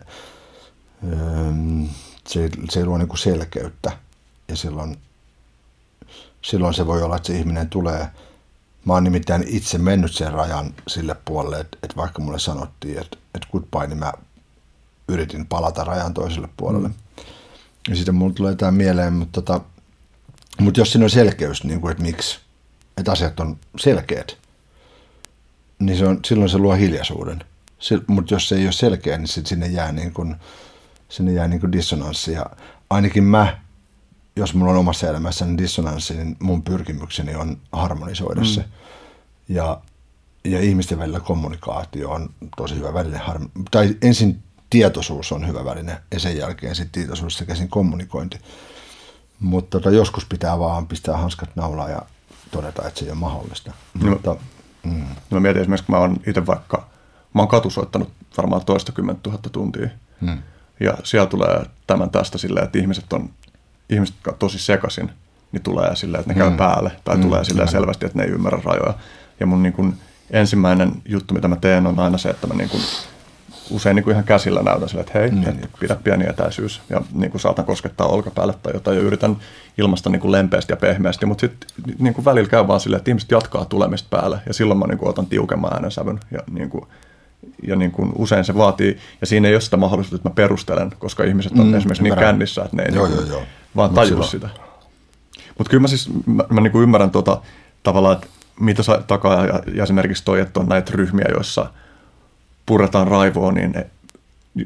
se, 2.27 2.49
se 2.69 2.85
luo 2.85 2.97
niin 2.97 3.07
kuin 3.07 3.19
selkeyttä. 3.19 3.91
Ja 4.47 4.55
silloin, 4.55 4.97
silloin 6.41 6.73
se 6.73 6.87
voi 6.87 7.03
olla, 7.03 7.15
että 7.15 7.27
se 7.27 7.37
ihminen 7.37 7.69
tulee, 7.69 8.07
mä 8.85 8.93
oon 8.93 9.03
nimittäin 9.03 9.43
itse 9.47 9.77
mennyt 9.77 10.13
sen 10.13 10.33
rajan 10.33 10.73
sille 10.87 11.15
puolelle, 11.25 11.59
että, 11.59 11.77
että 11.83 11.95
vaikka 11.95 12.21
mulle 12.21 12.39
sanottiin, 12.39 12.99
että, 12.99 13.17
että 13.35 13.47
goodbye, 13.51 13.87
niin 13.87 13.99
mä 13.99 14.13
yritin 15.07 15.45
palata 15.45 15.83
rajan 15.83 16.13
toiselle 16.13 16.49
puolelle. 16.57 16.87
Mm. 16.87 16.93
Ja 17.89 17.95
sitten 17.95 18.15
mulle 18.15 18.33
tulee 18.33 18.55
tämä 18.55 18.71
mieleen, 18.71 19.13
mutta, 19.13 19.41
tota, 19.41 19.61
mutta 20.59 20.79
jos 20.79 20.91
siinä 20.91 21.05
on 21.05 21.09
selkeys, 21.09 21.63
niin 21.63 21.81
kuin, 21.81 21.91
että 21.91 22.03
miksi, 22.03 22.39
että 22.97 23.11
asiat 23.11 23.39
on 23.39 23.57
selkeät, 23.79 24.37
niin 25.79 25.97
se 25.97 26.07
on, 26.07 26.19
silloin 26.25 26.49
se 26.49 26.57
luo 26.57 26.75
hiljaisuuden. 26.75 27.43
Mutta 28.07 28.33
jos 28.33 28.49
se 28.49 28.55
ei 28.55 28.63
ole 28.63 28.71
selkeä, 28.71 29.17
niin 29.17 29.27
sit 29.27 29.47
sinne 29.47 29.67
jää, 29.67 29.91
niin 29.91 30.13
kuin, 30.13 30.35
sinne 31.09 31.33
jää 31.33 31.47
niin 31.47 31.59
kuin 31.59 31.71
dissonanssi. 31.71 32.31
Ja 32.31 32.45
ainakin 32.89 33.23
mä, 33.23 33.59
jos 34.35 34.53
mulla 34.53 34.71
on 34.71 34.77
omassa 34.77 35.07
elämässäni 35.07 35.57
dissonanssi, 35.57 36.13
niin 36.13 36.37
mun 36.39 36.63
pyrkimykseni 36.63 37.35
on 37.35 37.57
harmonisoida 37.71 38.41
mm. 38.41 38.47
se. 38.47 38.65
Ja, 39.49 39.81
ja 40.43 40.61
ihmisten 40.61 40.99
välillä 40.99 41.19
kommunikaatio 41.19 42.09
on 42.09 42.29
tosi 42.57 42.75
hyvä 42.75 42.93
väline. 42.93 43.21
Tai 43.71 43.95
ensin 44.01 44.43
tietoisuus 44.71 45.31
on 45.31 45.47
hyvä 45.47 45.65
väline 45.65 45.97
ja 46.11 46.19
sen 46.19 46.37
jälkeen 46.37 46.75
sitten 46.75 47.01
tietoisuudesta 47.01 47.45
käsin 47.45 47.69
kommunikointi. 47.69 48.39
Mutta 49.39 49.79
tota, 49.79 49.95
joskus 49.95 50.25
pitää 50.25 50.59
vaan 50.59 50.87
pistää 50.87 51.17
hanskat 51.17 51.55
naulaan 51.55 51.91
ja 51.91 52.01
todeta, 52.51 52.87
että 52.87 52.99
se 52.99 53.05
ei 53.05 53.11
ole 53.11 53.19
mahdollista. 53.19 53.71
No, 53.93 54.09
mutta, 54.09 54.35
mm. 54.83 54.99
no 55.01 55.05
mä 55.29 55.39
mietin 55.39 55.61
esimerkiksi, 55.61 55.85
kun 55.85 55.95
mä 55.95 55.99
oon 55.99 56.17
itse 56.27 56.45
vaikka, 56.45 56.87
mä 57.33 57.41
oon 57.41 57.47
katusoittanut 57.47 58.09
varmaan 58.37 58.65
toista 58.65 58.91
kymmentä 58.91 59.19
tuhatta 59.23 59.49
tuntia. 59.49 59.89
Mm. 60.21 60.37
Ja 60.79 60.97
siellä 61.03 61.27
tulee 61.27 61.65
tämän 61.87 62.09
tästä 62.09 62.37
silleen, 62.37 62.65
että 62.65 62.79
ihmiset 62.79 63.13
on, 63.13 63.29
ihmiset 63.89 64.15
on 64.27 64.35
tosi 64.39 64.59
sekasin, 64.59 65.11
niin 65.51 65.63
tulee 65.63 65.95
silleen, 65.95 66.19
että 66.19 66.33
ne 66.33 66.39
käy 66.39 66.49
mm. 66.49 66.57
päälle. 66.57 66.91
Tai 67.03 67.15
mm. 67.15 67.21
tulee 67.21 67.43
silleen 67.43 67.67
selvästi, 67.67 68.05
että 68.05 68.17
ne 68.17 68.23
ei 68.23 68.29
ymmärrä 68.29 68.61
rajoja. 68.63 68.93
Ja 69.39 69.45
mun 69.45 69.63
niin 69.63 69.73
kun, 69.73 69.95
ensimmäinen 70.29 70.91
juttu, 71.05 71.33
mitä 71.33 71.47
mä 71.47 71.55
teen, 71.55 71.87
on 71.87 71.99
aina 71.99 72.17
se, 72.17 72.29
että 72.29 72.47
mä 72.47 72.53
niin 72.53 72.69
kun, 72.69 72.81
usein 73.71 73.95
niin 73.95 74.03
kuin 74.03 74.11
ihan 74.11 74.23
käsillä 74.23 74.61
näytän 74.63 74.89
sille, 74.89 75.01
että 75.01 75.19
hei, 75.19 75.31
mm. 75.31 75.43
et 75.47 75.69
pidä 75.79 75.95
pieni 75.95 76.25
etäisyys 76.29 76.81
ja 76.89 77.01
niin 77.13 77.31
kuin 77.31 77.41
saatan 77.41 77.65
koskettaa 77.65 78.07
olkapäälle 78.07 78.53
tai 78.63 78.73
jotain 78.73 78.97
ja 78.97 79.03
yritän 79.03 79.37
ilmasta 79.77 80.09
niin 80.09 80.19
kuin 80.19 80.31
lempeästi 80.31 80.73
ja 80.73 80.77
pehmeästi, 80.77 81.25
mutta 81.25 81.41
sitten 81.41 81.69
niin 81.99 82.13
kuin 82.13 82.25
välillä 82.25 82.49
käy 82.49 82.67
vaan 82.67 82.79
silleen, 82.79 82.97
että 82.97 83.11
ihmiset 83.11 83.31
jatkaa 83.31 83.65
tulemista 83.65 84.07
päälle 84.09 84.39
ja 84.47 84.53
silloin 84.53 84.79
mä 84.79 84.87
niin 84.87 84.97
kuin 84.97 85.09
otan 85.09 85.25
tiukemman 85.25 85.73
äänensävyn 85.73 86.19
ja, 86.31 86.39
niin 86.51 86.69
kuin, 86.69 86.85
ja 87.63 87.75
niin 87.75 87.91
kuin 87.91 88.11
usein 88.15 88.45
se 88.45 88.55
vaatii, 88.55 88.97
ja 89.21 89.27
siinä 89.27 89.47
ei 89.47 89.55
ole 89.55 89.61
sitä 89.61 89.77
mahdollisuutta, 89.77 90.15
että 90.15 90.29
mä 90.29 90.35
perustelen, 90.35 90.91
koska 90.99 91.23
ihmiset 91.23 91.51
on 91.59 91.67
mm, 91.67 91.73
esimerkiksi 91.73 92.03
niin 92.03 92.15
kännissä, 92.15 92.63
että 92.63 92.77
ne 92.77 92.83
ei 92.83 92.95
joo, 92.95 93.07
niin 93.07 93.17
kuin, 93.17 93.27
joo, 93.27 93.37
joo. 93.37 93.47
vaan 93.75 93.89
tajua 93.89 94.23
sitä. 94.23 94.49
Mutta 95.57 95.69
kyllä 95.69 95.81
mä 95.81 95.87
siis, 95.87 96.09
mä, 96.25 96.43
mä 96.49 96.61
niin 96.61 96.71
kuin 96.71 96.83
ymmärrän 96.83 97.11
tuota, 97.11 97.41
tavallaan, 97.83 98.15
että 98.15 98.27
mitä 98.59 98.83
sä 98.83 99.01
takaa 99.07 99.45
ja, 99.45 99.61
ja 99.73 99.83
esimerkiksi 99.83 100.25
toi, 100.25 100.39
että 100.39 100.59
on 100.59 100.65
näitä 100.65 100.91
ryhmiä, 100.95 101.25
joissa– 101.33 101.65
puretaan 102.65 103.07
raivoa, 103.07 103.51
niin 103.51 103.85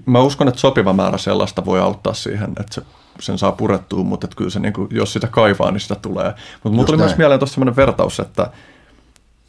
mä 0.06 0.22
uskon, 0.22 0.48
että 0.48 0.60
sopiva 0.60 0.94
määrä 0.94 1.18
sellaista 1.18 1.66
voi 1.66 1.80
auttaa 1.80 2.14
siihen, 2.14 2.50
että 2.60 2.74
se, 2.74 2.82
sen 3.20 3.38
saa 3.38 3.52
purettua, 3.52 4.04
mutta 4.04 4.26
että 4.26 4.38
kyllä 4.38 4.50
se, 4.50 4.60
niin 4.60 4.74
kuin, 4.74 4.88
jos 4.92 5.14
sitä 5.14 5.28
kaivaa, 5.28 5.72
niin 5.72 5.82
sitä 5.82 5.96
tulee. 5.96 6.34
Mutta 6.64 6.70
mulla 6.76 6.86
tuli 6.86 6.98
näin. 6.98 7.10
myös 7.10 7.18
mieleen 7.18 7.40
tuossa 7.40 7.54
sellainen 7.54 7.76
vertaus, 7.76 8.20
että, 8.20 8.44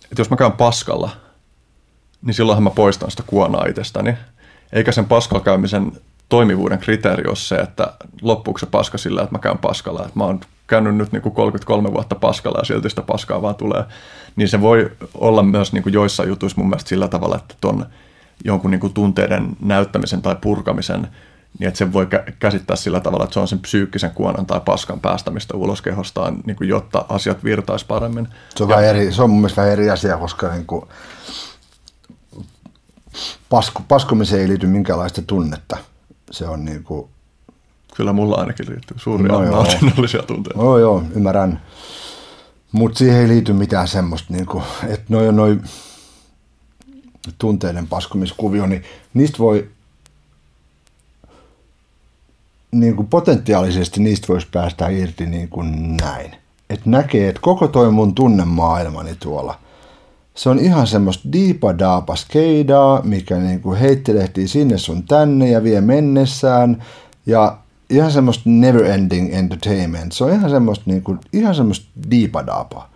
että 0.05 0.21
jos 0.21 0.31
mä 0.31 0.37
käyn 0.37 0.53
paskalla, 0.53 1.11
niin 2.23 2.35
silloinhan 2.35 2.63
mä 2.63 2.71
poistan 2.71 3.11
sitä 3.11 3.23
kuonaa 3.27 3.67
itsestäni. 3.67 4.15
Eikä 4.73 4.93
sen 4.93 5.05
paskalla 5.05 5.45
käymisen 5.45 5.93
toimivuuden 6.29 6.79
kriteeri 6.79 7.29
ole 7.29 7.37
se, 7.37 7.57
että 7.57 7.93
loppuuko 8.23 8.59
se 8.59 8.67
paska 8.67 8.99
sillä, 8.99 9.23
että 9.23 9.35
mä 9.35 9.39
käyn 9.39 9.59
paskalla. 9.59 10.01
Että 10.01 10.19
mä 10.19 10.25
oon 10.25 10.41
käynyt 10.67 10.97
nyt 10.97 11.13
niin 11.13 11.23
kuin 11.23 11.35
33 11.35 11.93
vuotta 11.93 12.15
paskalla 12.15 12.59
ja 12.59 12.65
silti 12.65 12.91
sitä 12.91 13.03
paskaa 13.03 13.43
vaan 13.43 13.55
tulee. 13.55 13.85
Niin 14.37 14.49
se 14.49 14.61
voi 14.61 14.91
olla 15.15 15.43
myös 15.43 15.73
niin 15.73 15.83
kuin 15.83 15.93
joissain 15.93 16.29
jutuissa 16.29 16.61
mun 16.61 16.69
mielestä 16.69 16.89
sillä 16.89 17.09
tavalla, 17.09 17.37
että 17.37 17.55
ton 17.61 17.87
jonkun 18.45 18.71
niin 18.71 18.81
kuin 18.81 18.93
tunteiden 18.93 19.57
näyttämisen 19.61 20.23
tai 20.23 20.37
purkamisen, 20.41 21.09
niin 21.59 21.69
että 21.69 21.79
se 21.79 21.93
voi 21.93 22.07
käsittää 22.39 22.77
sillä 22.77 23.01
tavalla, 23.01 23.25
että 23.25 23.35
se 23.35 23.41
on 23.41 23.49
sen 23.49 23.59
psyykkisen 23.59 24.11
kuonan 24.11 24.47
tai 24.47 24.61
paskan 24.61 25.01
päästämistä 25.01 25.57
ulos 25.57 25.83
kehostaan, 25.83 26.39
niin 26.47 26.57
kuin, 26.57 26.69
jotta 26.69 27.05
asiat 27.09 27.45
virtaisi 27.45 27.87
paremmin. 27.87 28.29
Se 28.57 28.65
on, 28.65 28.71
ja, 28.71 28.81
eri, 28.81 29.13
se 29.13 29.23
on 29.23 29.31
mun 29.31 29.41
mielestä 29.41 29.63
vähän 29.63 29.73
eri 29.73 29.91
asia, 29.91 30.17
koska 30.17 30.53
niin 30.53 30.67
kuin, 30.67 30.83
pasku, 33.49 33.83
paskumiseen 33.89 34.43
ei 34.43 34.49
liity 34.49 34.67
minkäänlaista 34.67 35.23
tunnetta. 35.23 35.77
Se 36.31 36.49
on 36.49 36.65
niin 36.65 36.85
kuin... 36.85 37.09
Kyllä 37.97 38.13
mulla 38.13 38.37
ainakin 38.37 38.67
liittyy 38.69 38.99
suuria 38.99 39.33
no 39.33 39.51
nautinnollisia 39.51 40.23
tunteita. 40.23 40.63
No 40.63 40.79
joo, 40.79 41.03
ymmärrän. 41.15 41.63
Mutta 42.73 42.99
siihen 42.99 43.21
ei 43.21 43.29
liity 43.29 43.53
mitään 43.53 43.89
semmoista, 43.89 44.33
niin 44.33 44.47
kuin, 44.47 44.65
että 44.89 45.05
noin 45.09 45.37
noi, 45.37 45.61
tunteiden 47.39 47.87
paskumiskuvio, 47.87 48.67
niin 48.67 48.83
niistä 49.15 49.39
voi 49.39 49.69
niin 52.71 52.97
kuin 52.97 53.09
potentiaalisesti 53.09 54.01
niistä 54.01 54.29
voisi 54.29 54.47
päästä 54.53 54.89
irti 54.89 55.27
niin 55.27 55.49
kuin 55.49 55.97
näin. 55.97 56.37
Että 56.71 56.91
näkee, 56.91 57.29
että 57.29 57.41
koko 57.43 57.69
toi 57.69 57.91
mun 57.91 58.15
tunnemaailmani 58.15 59.15
tuolla, 59.21 59.59
se 60.35 60.49
on 60.49 60.59
ihan 60.59 60.87
semmoista 60.87 61.33
diipadaapa 61.33 62.17
skeidaa, 62.17 63.03
mikä 63.03 63.37
niin 63.37 63.61
kuin 63.61 63.79
heittelehtii 63.79 64.49
sinne 64.49 64.79
sun 64.79 65.03
tänne 65.03 65.51
ja 65.51 65.63
vie 65.63 65.81
mennessään. 65.81 66.85
Ja 67.27 67.59
ihan 67.91 68.13
semmoista 68.13 68.43
never 68.47 68.85
ending 68.85 69.35
entertainment. 69.35 70.13
Se 70.13 70.25
on 70.25 70.33
ihan 70.33 70.51
semmoista, 70.51 70.85
niin 70.87 71.03
kuin, 71.03 71.19
ihan 71.33 71.55
semmoista 71.55 71.87
diipadaapaa. 72.11 72.91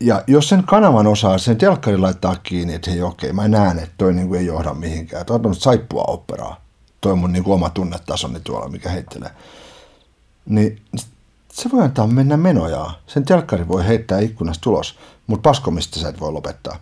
Ja 0.00 0.24
jos 0.26 0.48
sen 0.48 0.64
kanavan 0.64 1.06
osaa 1.06 1.38
sen 1.38 1.56
telkkari 1.56 1.98
laittaa 1.98 2.36
kiinni, 2.42 2.74
että 2.74 2.90
hei 2.90 3.02
okei, 3.02 3.32
mä 3.32 3.48
näen, 3.48 3.78
että 3.78 3.94
toi 3.98 4.12
niin 4.12 4.28
kuin 4.28 4.40
ei 4.40 4.46
johda 4.46 4.74
mihinkään. 4.74 5.26
Toi 5.26 5.40
on 5.44 5.54
saippua 5.54 6.04
operaa. 6.08 6.60
Toi 7.00 7.12
on 7.12 7.18
mun 7.18 7.32
niin 7.32 7.44
kuin 7.44 7.54
oma 7.54 7.70
tunnetasoni 7.70 8.40
tuolla, 8.40 8.68
mikä 8.68 8.90
heittelee. 8.90 9.30
Niin 10.46 10.82
se 11.52 11.70
voi 11.72 11.82
antaa 11.82 12.06
mennä 12.06 12.36
menojaa. 12.36 12.98
Sen 13.06 13.24
telkkari 13.24 13.68
voi 13.68 13.86
heittää 13.86 14.18
ikkunasta 14.20 14.70
ulos, 14.70 14.98
mutta 15.26 15.48
paskomista 15.48 16.00
sä 16.00 16.08
et 16.08 16.20
voi 16.20 16.32
lopettaa. 16.32 16.76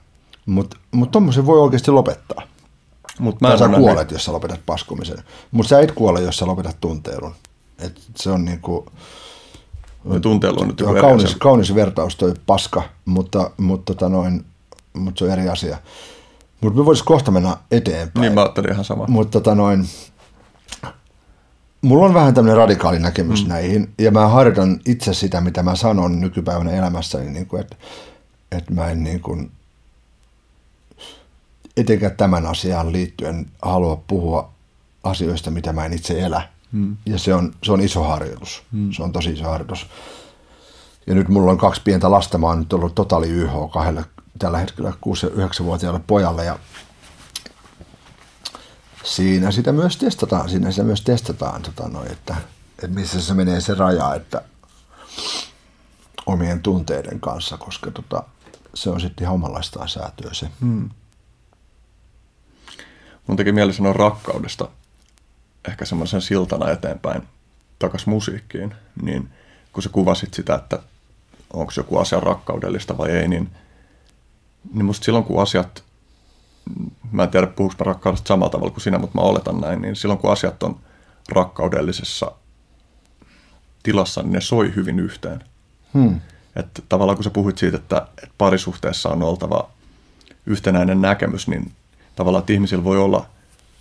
Mutta 0.46 0.76
mut 0.90 1.10
tommosen 1.10 1.46
voi 1.46 1.60
oikeasti 1.60 1.90
lopettaa. 1.90 2.42
Mut 3.18 3.40
mä 3.40 3.56
sä 3.56 3.68
kuolet, 3.68 4.08
niin. 4.08 4.14
jos 4.14 4.24
sä 4.24 4.32
lopetat 4.32 4.60
paskomisen. 4.66 5.18
Mutta 5.50 5.68
sä 5.68 5.80
et 5.80 5.92
kuole, 5.92 6.22
jos 6.22 6.36
sä 6.36 6.46
lopetat 6.46 6.76
tunteilun. 6.80 7.34
Et 7.78 8.00
se 8.16 8.30
on 8.30 8.44
niinku... 8.44 8.82
Kuin 8.82 8.94
tunteella 10.22 10.60
on 10.60 10.68
nyt 10.68 10.80
Joo, 10.80 10.94
kaunis, 10.94 11.34
kaunis 11.34 11.74
vertaus 11.74 12.16
toi 12.16 12.34
paska, 12.46 12.82
mutta, 13.04 13.50
mutta, 13.56 13.94
tota 13.94 14.08
noin, 14.08 14.44
mutta 14.92 15.18
se 15.18 15.24
on 15.24 15.30
eri 15.30 15.48
asia. 15.48 15.78
Mutta 16.60 16.78
me 16.78 16.84
voisi 16.84 17.04
kohta 17.04 17.30
mennä 17.30 17.56
eteenpäin. 17.70 18.22
Niin 18.22 18.34
mä 18.34 18.40
ajattelin 18.40 18.72
ihan 18.72 18.84
sama. 18.84 19.04
Mutta 19.08 19.30
tota 19.30 19.54
noin, 19.54 19.88
mulla 21.82 22.06
on 22.06 22.14
vähän 22.14 22.34
tämmöinen 22.34 22.56
radikaali 22.56 22.98
näkemys 22.98 23.42
mm. 23.42 23.48
näihin, 23.48 23.92
ja 23.98 24.10
mä 24.10 24.28
harjoitan 24.28 24.80
itse 24.86 25.14
sitä, 25.14 25.40
mitä 25.40 25.62
mä 25.62 25.76
sanon 25.76 26.20
nykypäivänä 26.20 26.70
elämässäni, 26.70 27.30
niin 27.30 27.46
kuin, 27.46 27.60
että, 27.60 27.76
että 28.52 28.74
mä 28.74 28.86
en 28.86 29.04
niin 29.04 29.20
kuin, 29.20 29.50
etenkään 31.76 32.16
tämän 32.16 32.46
asiaan 32.46 32.92
liittyen 32.92 33.46
halua 33.62 34.02
puhua 34.06 34.50
asioista, 35.04 35.50
mitä 35.50 35.72
mä 35.72 35.84
en 35.84 35.92
itse 35.92 36.20
elä. 36.20 36.48
Mm. 36.72 36.96
Ja 37.06 37.18
se 37.18 37.34
on, 37.34 37.54
se 37.64 37.72
on 37.72 37.80
iso 37.80 38.02
harjoitus. 38.02 38.62
Mm. 38.72 38.92
Se 38.92 39.02
on 39.02 39.12
tosi 39.12 39.32
iso 39.32 39.44
harjoitus. 39.44 39.86
Ja 41.06 41.14
nyt 41.14 41.28
mulla 41.28 41.50
on 41.50 41.58
kaksi 41.58 41.80
pientä 41.84 42.10
lasta. 42.10 42.38
Mä 42.38 42.46
oon 42.46 42.58
nyt 42.58 42.72
ollut 42.72 42.94
totaali 42.94 43.28
YH 43.28 43.52
kahdelle 43.72 44.04
tällä 44.38 44.58
hetkellä 44.58 44.90
6-9-vuotiaalle 44.90 46.00
pojalle. 46.06 46.44
Ja 46.44 46.58
siinä 49.04 49.50
sitä 49.50 49.72
myös 49.72 49.96
testataan. 49.96 50.48
Siinä 50.48 50.70
sitä 50.70 50.84
myös 50.84 51.02
testataan, 51.02 51.62
tota 51.62 51.88
noin, 51.88 52.12
että, 52.12 52.36
että 52.70 53.00
missä 53.00 53.22
se 53.22 53.34
menee 53.34 53.60
se 53.60 53.74
raja, 53.74 54.14
että 54.14 54.42
omien 56.26 56.62
tunteiden 56.62 57.20
kanssa, 57.20 57.56
koska 57.56 57.90
tota, 57.90 58.22
se 58.74 58.90
on 58.90 59.00
sitten 59.00 59.24
ihan 59.24 59.34
omanlaistaan 59.34 59.88
säätöä 59.88 60.34
se. 60.34 60.50
Hmm. 60.60 60.90
Mun 63.26 63.36
teki 63.36 63.52
mieli 63.52 63.72
sanoa 63.72 63.92
rakkaudesta 63.92 64.68
ehkä 65.68 65.84
semmoisen 65.84 66.20
siltana 66.20 66.70
eteenpäin 66.70 67.22
takas 67.78 68.06
musiikkiin, 68.06 68.74
niin 69.02 69.28
kun 69.72 69.82
sä 69.82 69.88
kuvasit 69.88 70.34
sitä, 70.34 70.54
että 70.54 70.78
onko 71.52 71.72
joku 71.76 71.98
asia 71.98 72.20
rakkaudellista 72.20 72.98
vai 72.98 73.10
ei, 73.10 73.28
niin, 73.28 73.50
niin 74.72 74.84
musta 74.84 75.04
silloin 75.04 75.24
kun 75.24 75.42
asiat, 75.42 75.84
mä 77.12 77.22
en 77.22 77.28
tiedä 77.28 77.46
puhuuko 77.46 77.74
mä 77.78 77.84
rakkaudesta 77.84 78.28
samalla 78.28 78.50
tavalla 78.50 78.70
kuin 78.70 78.82
sinä, 78.82 78.98
mutta 78.98 79.18
mä 79.18 79.22
oletan 79.22 79.60
näin, 79.60 79.82
niin 79.82 79.96
silloin 79.96 80.18
kun 80.18 80.32
asiat 80.32 80.62
on 80.62 80.80
rakkaudellisessa 81.28 82.32
tilassa, 83.82 84.22
niin 84.22 84.32
ne 84.32 84.40
soi 84.40 84.74
hyvin 84.76 85.00
yhteen. 85.00 85.44
Hmm. 85.94 86.20
Että 86.56 86.82
tavallaan 86.88 87.16
kun 87.16 87.24
sä 87.24 87.30
puhuit 87.30 87.58
siitä, 87.58 87.76
että, 87.76 88.08
että 88.22 88.34
parisuhteessa 88.38 89.08
on 89.08 89.22
oltava 89.22 89.70
yhtenäinen 90.46 91.00
näkemys, 91.00 91.48
niin 91.48 91.72
tavallaan 92.16 92.40
että 92.42 92.52
ihmisillä 92.52 92.84
voi 92.84 92.98
olla– 92.98 93.26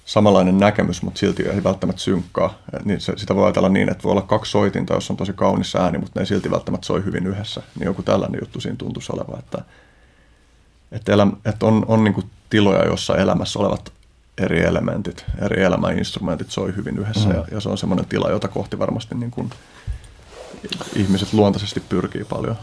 samanlainen 0.07 0.57
näkemys, 0.57 1.01
mutta 1.01 1.19
silti 1.19 1.43
ei 1.43 1.63
välttämättä 1.63 2.01
synkkaa. 2.01 2.53
Niin 2.85 3.01
se, 3.01 3.13
sitä 3.17 3.35
voi 3.35 3.43
ajatella 3.43 3.69
niin, 3.69 3.89
että 3.89 4.03
voi 4.03 4.11
olla 4.11 4.21
kaksi 4.21 4.51
soitinta, 4.51 4.93
jos 4.93 5.11
on 5.11 5.17
tosi 5.17 5.33
kaunis 5.33 5.75
ääni, 5.75 5.97
mutta 5.97 6.11
ne 6.15 6.21
ei 6.21 6.25
silti 6.25 6.51
välttämättä 6.51 6.87
soi 6.87 7.05
hyvin 7.05 7.27
yhdessä. 7.27 7.61
Niin 7.79 7.85
joku 7.85 8.03
tällainen 8.03 8.39
juttu 8.41 8.61
siinä 8.61 8.77
tuntuisi 8.77 9.11
olevan, 9.13 9.39
että, 9.39 9.61
että, 10.91 11.13
elämä, 11.13 11.31
että 11.45 11.65
on, 11.65 11.85
on 11.87 12.03
niin 12.03 12.13
kuin 12.13 12.29
tiloja, 12.49 12.85
joissa 12.85 13.17
elämässä 13.17 13.59
olevat 13.59 13.93
eri 14.37 14.63
elementit, 14.63 15.25
eri 15.41 15.63
elämäinstrumentit 15.63 16.51
soi 16.51 16.75
hyvin 16.75 16.97
yhdessä. 16.97 17.29
Mm. 17.29 17.35
Ja, 17.35 17.45
ja 17.51 17.59
se 17.59 17.69
on 17.69 17.77
semmoinen 17.77 18.05
tila, 18.05 18.29
jota 18.29 18.47
kohti 18.47 18.79
varmasti 18.79 19.15
niin 19.15 19.31
kuin 19.31 19.49
ihmiset 20.95 21.33
luontaisesti 21.33 21.79
pyrkii 21.79 22.23
paljon. 22.23 22.55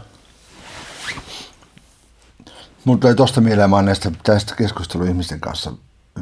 Mutta 2.85 3.09
ei 3.09 3.15
tuosta 3.15 3.41
mieleen, 3.41 3.69
mä 3.69 3.81
näistä 3.81 4.11
tästä 4.23 4.55
keskustelua 4.55 5.07
ihmisten 5.07 5.39
kanssa 5.39 5.73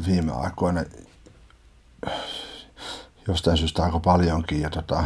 viime 0.06 0.32
aikoina 0.32 0.84
jostain 3.28 3.56
syystä 3.56 3.82
aika 3.82 4.00
paljonkin. 4.00 4.60
Ja 4.60 4.70
tota, 4.70 5.04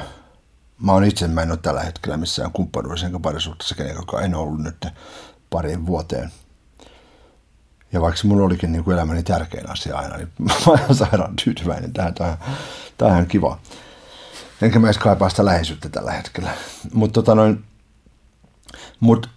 mä 0.82 0.92
oon 0.92 1.04
itse, 1.04 1.28
mä 1.28 1.42
en 1.42 1.50
ole 1.50 1.58
tällä 1.62 1.82
hetkellä 1.82 2.16
missään 2.16 2.52
kumppanuudessa 2.52 3.06
enkä 3.06 3.18
kenen, 3.76 3.96
joka 3.96 4.20
en 4.20 4.34
ollut 4.34 4.62
nyt 4.62 4.86
pariin 5.50 5.86
vuoteen. 5.86 6.32
Ja 7.92 8.00
vaikka 8.00 8.20
mulla 8.24 8.46
olikin 8.46 8.72
niin 8.72 8.84
kuin 8.84 8.94
elämäni 8.94 9.22
tärkein 9.22 9.70
asia 9.70 9.96
aina, 9.96 10.16
niin 10.16 10.28
mä 10.38 10.52
oon 10.66 10.94
sairaan 10.94 11.36
tyytyväinen 11.44 11.92
tähän. 11.92 12.14
Tämä 12.14 13.10
on 13.10 13.10
ihan 13.10 13.26
kiva. 13.26 13.60
enkä 14.62 14.78
mä 14.78 14.86
edes 14.86 14.98
kaipaa 14.98 15.28
sitä 15.28 15.44
läheisyyttä 15.44 15.88
tällä 15.88 16.12
hetkellä. 16.12 16.50
Mutta 16.92 17.12
tota 17.12 17.34
noin, 17.34 17.64
mut, 19.00 19.30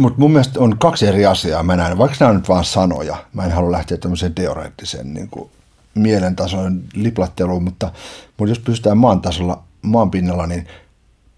mut 0.00 0.18
mun 0.18 0.30
mielestä 0.30 0.60
on 0.60 0.78
kaksi 0.78 1.06
eri 1.06 1.26
asiaa. 1.26 1.62
Mä 1.62 1.76
näen, 1.76 1.98
vaikka 1.98 2.16
nämä 2.20 2.30
on 2.30 2.36
nyt 2.36 2.48
vaan 2.48 2.64
sanoja, 2.64 3.16
mä 3.32 3.44
en 3.44 3.52
halua 3.52 3.72
lähteä 3.72 3.98
tämmöiseen 3.98 4.34
teoreettiseen 4.34 5.14
niin 5.14 5.28
kuin 5.28 5.50
mielentasoon 5.94 6.82
liplatteluun, 6.94 7.62
mutta, 7.62 7.92
mutta 8.36 8.50
jos 8.50 8.58
pystytään 8.58 8.98
maan 8.98 9.20
tasolla, 9.20 9.62
maan 9.82 10.10
pinnalla, 10.10 10.46
niin 10.46 10.66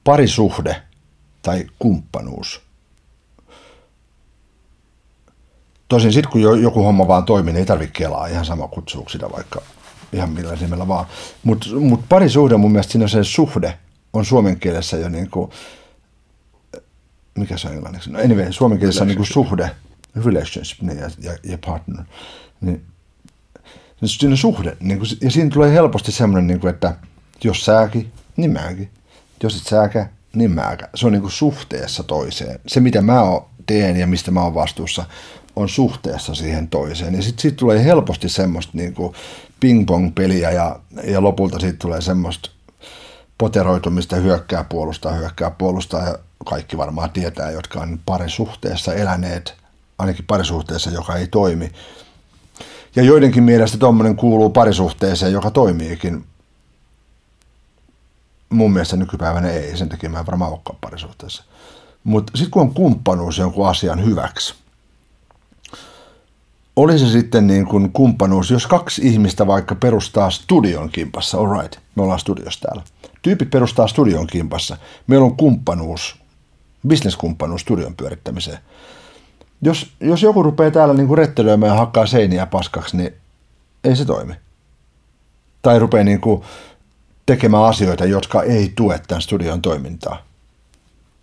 parisuhde 0.05 0.82
tai 1.43 1.66
kumppanuus. 1.78 2.60
Tosin 5.89 6.12
sitten 6.12 6.32
kun 6.32 6.62
joku 6.62 6.82
homma 6.82 7.09
vaan 7.09 7.24
toimii, 7.24 7.52
niin 7.52 7.60
ei 7.60 7.66
tarvitse 7.66 7.93
kelaa, 7.98 8.26
ihan 8.26 8.44
sama 8.44 8.68
kutsuu 8.68 9.09
sitä 9.09 9.30
vaikka 9.30 9.62
ihan 10.12 10.30
millä 10.30 10.55
nimellä 10.60 10.89
vaan. 10.89 11.06
Mutta 11.44 11.66
mut 11.80 12.01
parisuhde 12.09 12.56
mun 12.56 12.72
mielestä 12.72 12.93
siinä 12.93 13.09
se 13.09 13.24
suhde 13.24 13.78
on 14.12 14.24
suomen 14.24 14.60
kielessä 14.60 14.97
jo 14.97 15.09
niin 15.09 15.30
kuin, 15.30 15.51
mikä 17.38 17.56
se 17.56 17.68
on 17.68 17.74
englanniksi? 17.74 18.10
No 18.10 18.18
anyway, 18.18 18.52
suomen 18.52 18.78
kielessä 18.78 19.02
on 19.02 19.09
niin 19.09 19.16
kuin 19.16 19.26
suhde, 19.26 19.70
relationship 20.24 20.82
niin, 20.82 20.98
ja, 20.98 21.10
ja, 21.18 21.32
ja 21.42 21.59
partner. 21.66 22.04
Niin, 22.60 22.82
niin 24.00 24.09
siinä 24.09 24.36
suhde, 24.36 24.76
niin 24.80 24.98
kuin, 24.98 25.09
ja 25.20 25.30
siinä 25.30 25.50
tulee 25.50 25.72
helposti 25.72 26.12
semmoinen, 26.12 26.46
niin 26.46 26.60
kuin, 26.60 26.74
että 26.74 26.96
jos 27.44 27.64
sääkin, 27.64 28.12
niin 28.36 28.50
mäkin. 28.50 28.90
Jos 29.42 29.56
et 29.56 29.66
sääkä, 29.66 30.09
niin 30.34 30.50
mäkä. 30.50 30.88
Se 30.94 31.06
on 31.06 31.12
niin 31.12 31.22
kuin 31.22 31.32
suhteessa 31.32 32.02
toiseen. 32.02 32.60
Se, 32.66 32.80
mitä 32.80 33.02
mä 33.02 33.20
teen 33.66 33.96
ja 33.96 34.06
mistä 34.06 34.30
mä 34.30 34.42
oon 34.42 34.54
vastuussa, 34.54 35.04
on 35.56 35.68
suhteessa 35.68 36.34
siihen 36.34 36.68
toiseen. 36.68 37.14
Ja 37.14 37.22
sitten 37.22 37.42
siitä 37.42 37.56
tulee 37.56 37.84
helposti 37.84 38.28
semmoista 38.28 38.72
niin 38.74 38.94
kuin 38.94 39.14
ping-pong-peliä 39.60 40.50
ja, 40.50 40.80
ja 41.04 41.22
lopulta 41.22 41.59
siitä 41.59 41.78
tulee 41.78 42.00
semmoista 42.00 42.50
poteroitumista, 43.38 44.16
hyökkää 44.16 44.64
puolustaa, 44.64 45.12
hyökkää 45.12 45.50
puolustaa 45.50 46.09
ja 46.09 46.18
kaikki 46.44 46.78
varmaan 46.78 47.10
tietää, 47.10 47.51
jotka 47.51 47.81
on 47.81 48.01
parisuhteessa 48.06 48.94
eläneet, 48.94 49.55
ainakin 49.98 50.24
parisuhteessa, 50.27 50.90
joka 50.90 51.16
ei 51.16 51.27
toimi. 51.27 51.73
Ja 52.97 53.02
joidenkin 53.02 53.43
mielestä 53.43 53.78
tuommoinen 53.78 54.16
kuuluu 54.16 54.51
parisuhteeseen, 54.51 55.32
joka 55.32 55.51
toimiikin. 55.51 56.24
Mun 58.48 58.73
mielestä 58.73 58.97
nykypäivänä 58.97 59.51
ei, 59.51 59.77
sen 59.77 59.89
takia 59.89 60.10
mä 60.10 60.19
en 60.19 60.27
varmaan 60.27 60.51
olekaan 60.51 60.78
parisuhteessa. 60.81 61.44
Mutta 62.05 62.32
sitten 62.35 62.51
kun 62.51 62.62
on 62.62 62.74
kumppanuus 62.74 63.39
jonkun 63.39 63.69
asian 63.69 64.05
hyväksi, 64.05 64.55
oli 66.77 66.98
se 66.98 67.09
sitten 67.09 67.47
niin 67.47 67.66
kuin 67.66 67.93
kumppanuus, 67.93 68.51
jos 68.51 68.66
kaksi 68.66 69.02
ihmistä 69.09 69.47
vaikka 69.47 69.74
perustaa 69.74 70.31
studion 70.31 70.90
kimpassa, 70.90 71.39
all 71.39 71.60
right, 71.60 71.78
me 71.94 72.02
ollaan 72.02 72.19
studiossa 72.19 72.60
täällä. 72.60 72.82
Tyypit 73.23 73.51
perustaa 73.51 73.89
studion 73.89 74.27
kimpassa, 74.27 74.77
meillä 75.06 75.24
on 75.24 75.36
kumppanuus, 75.36 76.22
bisneskumppanuus 76.88 77.60
studion 77.60 77.96
pyörittämiseen. 77.96 78.59
Jos, 79.62 79.92
jos 80.00 80.22
joku 80.22 80.42
rupeaa 80.42 80.70
täällä 80.70 80.94
niin 80.94 81.06
kuin 81.06 81.18
rettelöimään 81.18 81.72
ja 81.72 81.78
hakkaa 81.78 82.06
seiniä 82.06 82.46
paskaksi, 82.46 82.96
niin 82.96 83.12
ei 83.84 83.96
se 83.96 84.04
toimi. 84.04 84.34
Tai 85.62 85.78
rupeaa 85.78 86.04
niin 86.04 86.20
kuin 86.20 86.42
tekemään 87.26 87.64
asioita, 87.64 88.04
jotka 88.04 88.42
ei 88.42 88.72
tue 88.76 89.00
tämän 89.09 89.22
studion 89.22 89.62
toimintaa. 89.62 90.22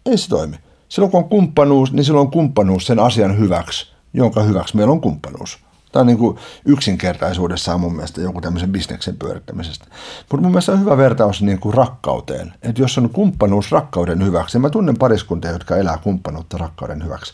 Ei 0.06 0.18
se 0.18 0.30
toimi. 0.30 0.56
Silloin 0.90 1.12
kun 1.12 1.24
on 1.24 1.30
kumppanuus, 1.30 1.94
niin 1.94 2.06
silloin 2.06 2.28
on 2.28 2.32
kumppanuus 2.32 2.88
sen 2.88 3.00
asian 3.00 3.40
hyväksi 3.40 4.00
jonka 4.14 4.44
hyväksi 4.44 4.76
meillä 4.76 4.92
on 4.92 5.02
kumppanuus. 5.02 5.60
Tämä 5.92 6.02
on 6.02 6.08
niin 6.08 6.18
kuin 6.18 6.38
yksinkertaisuudessaan 6.66 7.80
mun 7.80 7.96
mielestä 7.96 8.22
joku 8.22 8.42
tämmöisen 8.42 8.72
bisneksen 8.72 9.18
pyörittämisestä. 9.18 9.86
Mutta 10.20 10.42
mun 10.42 10.52
mielestä 10.52 10.72
on 10.72 10.80
hyvä 10.80 10.98
vertaus 10.98 11.42
niin 11.42 11.60
kuin 11.60 11.74
rakkauteen. 11.74 12.54
Että 12.62 12.82
jos 12.82 12.98
on 12.98 13.10
kumppanuus 13.10 13.72
rakkauden 13.72 14.26
hyväksi, 14.26 14.60
mä 14.60 14.70
tunnen 14.70 14.98
pariskuntia, 14.98 15.52
jotka 15.52 15.78
elää 15.78 15.98
kumppanuutta 15.98 16.58
rakkauden 16.58 17.04
hyväksi, 17.04 17.34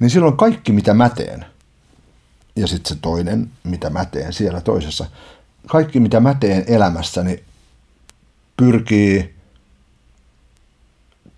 niin 0.00 0.10
silloin 0.10 0.36
kaikki 0.36 0.72
mitä 0.72 0.94
mä 0.94 1.08
teen, 1.08 1.44
ja 2.56 2.66
sitten 2.66 2.94
se 2.94 2.98
toinen, 3.02 3.50
mitä 3.64 3.90
mä 3.90 4.04
teen 4.04 4.32
siellä 4.32 4.60
toisessa, 4.60 5.06
kaikki 5.66 6.00
mitä 6.00 6.20
mä 6.20 6.34
teen 6.34 6.64
elämässäni 6.66 7.44
pyrkii 8.56 9.34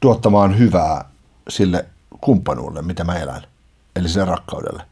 tuottamaan 0.00 0.58
hyvää 0.58 1.04
sille 1.48 1.86
kumppanuudelle, 2.20 2.82
mitä 2.82 3.04
mä 3.04 3.18
elän 3.18 3.42
eli 3.96 4.08
sille 4.08 4.24
rakkaudelle. 4.24 4.82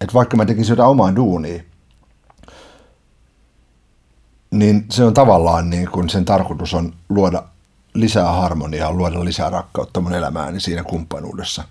Että 0.00 0.14
vaikka 0.14 0.36
mä 0.36 0.44
tekisin 0.44 0.72
jotain 0.72 0.90
omaa 0.90 1.16
duunia, 1.16 1.62
niin 4.50 4.86
se 4.90 5.04
on 5.04 5.14
tavallaan 5.14 5.70
niin 5.70 5.90
kuin 5.90 6.08
sen 6.08 6.24
tarkoitus 6.24 6.74
on 6.74 6.92
luoda 7.08 7.42
lisää 7.94 8.32
harmoniaa, 8.32 8.92
luoda 8.92 9.24
lisää 9.24 9.50
rakkautta 9.50 10.00
mun 10.00 10.14
elämääni 10.14 10.60
siinä 10.60 10.82
kumppanuudessa. 10.82 11.64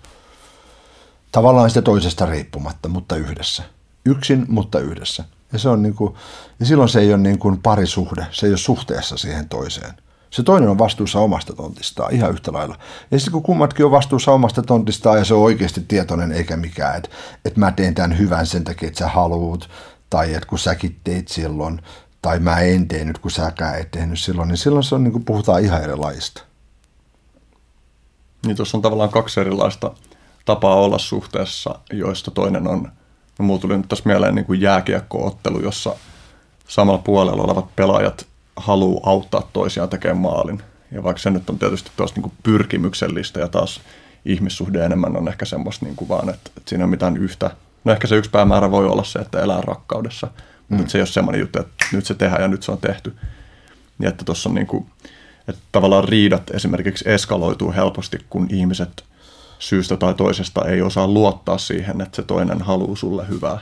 Tavallaan 1.32 1.70
sitä 1.70 1.82
toisesta 1.82 2.26
riippumatta, 2.26 2.88
mutta 2.88 3.16
yhdessä. 3.16 3.62
Yksin, 4.04 4.46
mutta 4.48 4.78
yhdessä. 4.78 5.24
Ja, 5.52 5.58
se 5.58 5.68
on 5.68 5.82
niin 5.82 5.94
kuin, 5.94 6.14
ja 6.60 6.66
silloin 6.66 6.88
se 6.88 7.00
ei 7.00 7.14
ole 7.14 7.22
niin 7.22 7.38
kuin 7.38 7.62
parisuhde, 7.62 8.26
se 8.30 8.46
ei 8.46 8.52
ole 8.52 8.58
suhteessa 8.58 9.16
siihen 9.16 9.48
toiseen– 9.48 9.94
se 10.30 10.42
toinen 10.42 10.68
on 10.68 10.78
vastuussa 10.78 11.20
omasta 11.20 11.52
tontistaan 11.52 12.14
ihan 12.14 12.30
yhtä 12.30 12.52
lailla. 12.52 12.78
Ja 13.10 13.18
sitten 13.18 13.32
kun 13.32 13.42
kummatkin 13.42 13.84
on 13.86 13.90
vastuussa 13.90 14.32
omasta 14.32 14.62
tontistaan 14.62 15.18
ja 15.18 15.24
se 15.24 15.34
on 15.34 15.42
oikeasti 15.42 15.84
tietoinen 15.88 16.32
eikä 16.32 16.56
mikään, 16.56 16.96
että, 16.96 17.08
että 17.44 17.60
mä 17.60 17.72
teen 17.72 17.94
tämän 17.94 18.18
hyvän 18.18 18.46
sen 18.46 18.64
takia, 18.64 18.88
että 18.88 18.98
sä 18.98 19.08
haluut, 19.08 19.70
tai 20.10 20.34
että 20.34 20.48
kun 20.48 20.58
säkin 20.58 20.96
teit 21.04 21.28
silloin, 21.28 21.82
tai 22.22 22.38
mä 22.38 22.58
en 22.58 22.88
tehnyt, 22.88 23.18
kun 23.18 23.30
säkään 23.30 23.80
et 23.80 23.90
tehnyt 23.90 24.20
silloin, 24.20 24.48
niin 24.48 24.56
silloin 24.56 24.84
se 24.84 24.94
on 24.94 25.04
niin 25.04 25.12
kuin 25.12 25.24
puhutaan 25.24 25.64
ihan 25.64 25.82
erilaista. 25.82 26.42
Niin 28.46 28.56
tuossa 28.56 28.78
on 28.78 28.82
tavallaan 28.82 29.10
kaksi 29.10 29.40
erilaista 29.40 29.92
tapaa 30.44 30.74
olla 30.74 30.98
suhteessa, 30.98 31.78
joista 31.92 32.30
toinen 32.30 32.68
on, 32.68 32.92
no 33.38 33.44
mulla 33.44 33.60
tuli 33.60 33.76
nyt 33.76 33.88
tässä 33.88 34.04
mieleen 34.06 34.34
niin 34.34 34.44
kuin 34.44 34.60
jääkiekkoottelu, 34.60 35.60
jossa 35.60 35.94
samalla 36.68 37.02
puolella 37.02 37.42
olevat 37.42 37.76
pelaajat 37.76 38.26
haluaa 38.58 39.10
auttaa 39.10 39.50
toisiaan 39.52 39.88
tekemään 39.88 40.16
maalin. 40.16 40.62
Ja 40.92 41.02
vaikka 41.02 41.22
se 41.22 41.30
nyt 41.30 41.50
on 41.50 41.58
tietysti 41.58 41.90
tuosta 41.96 42.20
niin 42.20 42.32
pyrkimyksellistä 42.42 43.40
ja 43.40 43.48
taas 43.48 43.80
ihmissuhde 44.24 44.84
enemmän 44.84 45.16
on 45.16 45.28
ehkä 45.28 45.44
semmoista 45.44 45.86
niin 45.86 45.96
kuin 45.96 46.08
vaan, 46.08 46.28
että, 46.28 46.50
että 46.56 46.68
siinä 46.70 46.84
on 46.84 46.90
mitään 46.90 47.16
yhtä. 47.16 47.50
No 47.84 47.92
ehkä 47.92 48.06
se 48.06 48.16
yksi 48.16 48.30
päämäärä 48.30 48.70
voi 48.70 48.86
olla 48.86 49.04
se, 49.04 49.18
että 49.18 49.40
elää 49.40 49.60
rakkaudessa, 49.60 50.26
mm. 50.68 50.76
mutta 50.76 50.90
se 50.90 50.98
ei 50.98 51.02
ole 51.02 51.06
semmoinen 51.06 51.40
juttu, 51.40 51.60
että 51.60 51.84
nyt 51.92 52.06
se 52.06 52.14
tehdään 52.14 52.42
ja 52.42 52.48
nyt 52.48 52.62
se 52.62 52.72
on 52.72 52.78
tehty. 52.78 53.16
Ja 54.00 54.08
että 54.08 54.24
tuossa 54.24 54.48
on 54.48 54.54
niin 54.54 54.66
kuin, 54.66 54.86
että 55.48 55.60
tavallaan 55.72 56.08
riidat 56.08 56.50
esimerkiksi 56.50 57.10
eskaloituu 57.10 57.72
helposti, 57.72 58.18
kun 58.30 58.46
ihmiset 58.50 59.04
syystä 59.58 59.96
tai 59.96 60.14
toisesta 60.14 60.64
ei 60.64 60.82
osaa 60.82 61.08
luottaa 61.08 61.58
siihen, 61.58 62.00
että 62.00 62.16
se 62.16 62.22
toinen 62.22 62.62
haluaa 62.62 62.96
sulle 62.96 63.28
hyvää. 63.28 63.58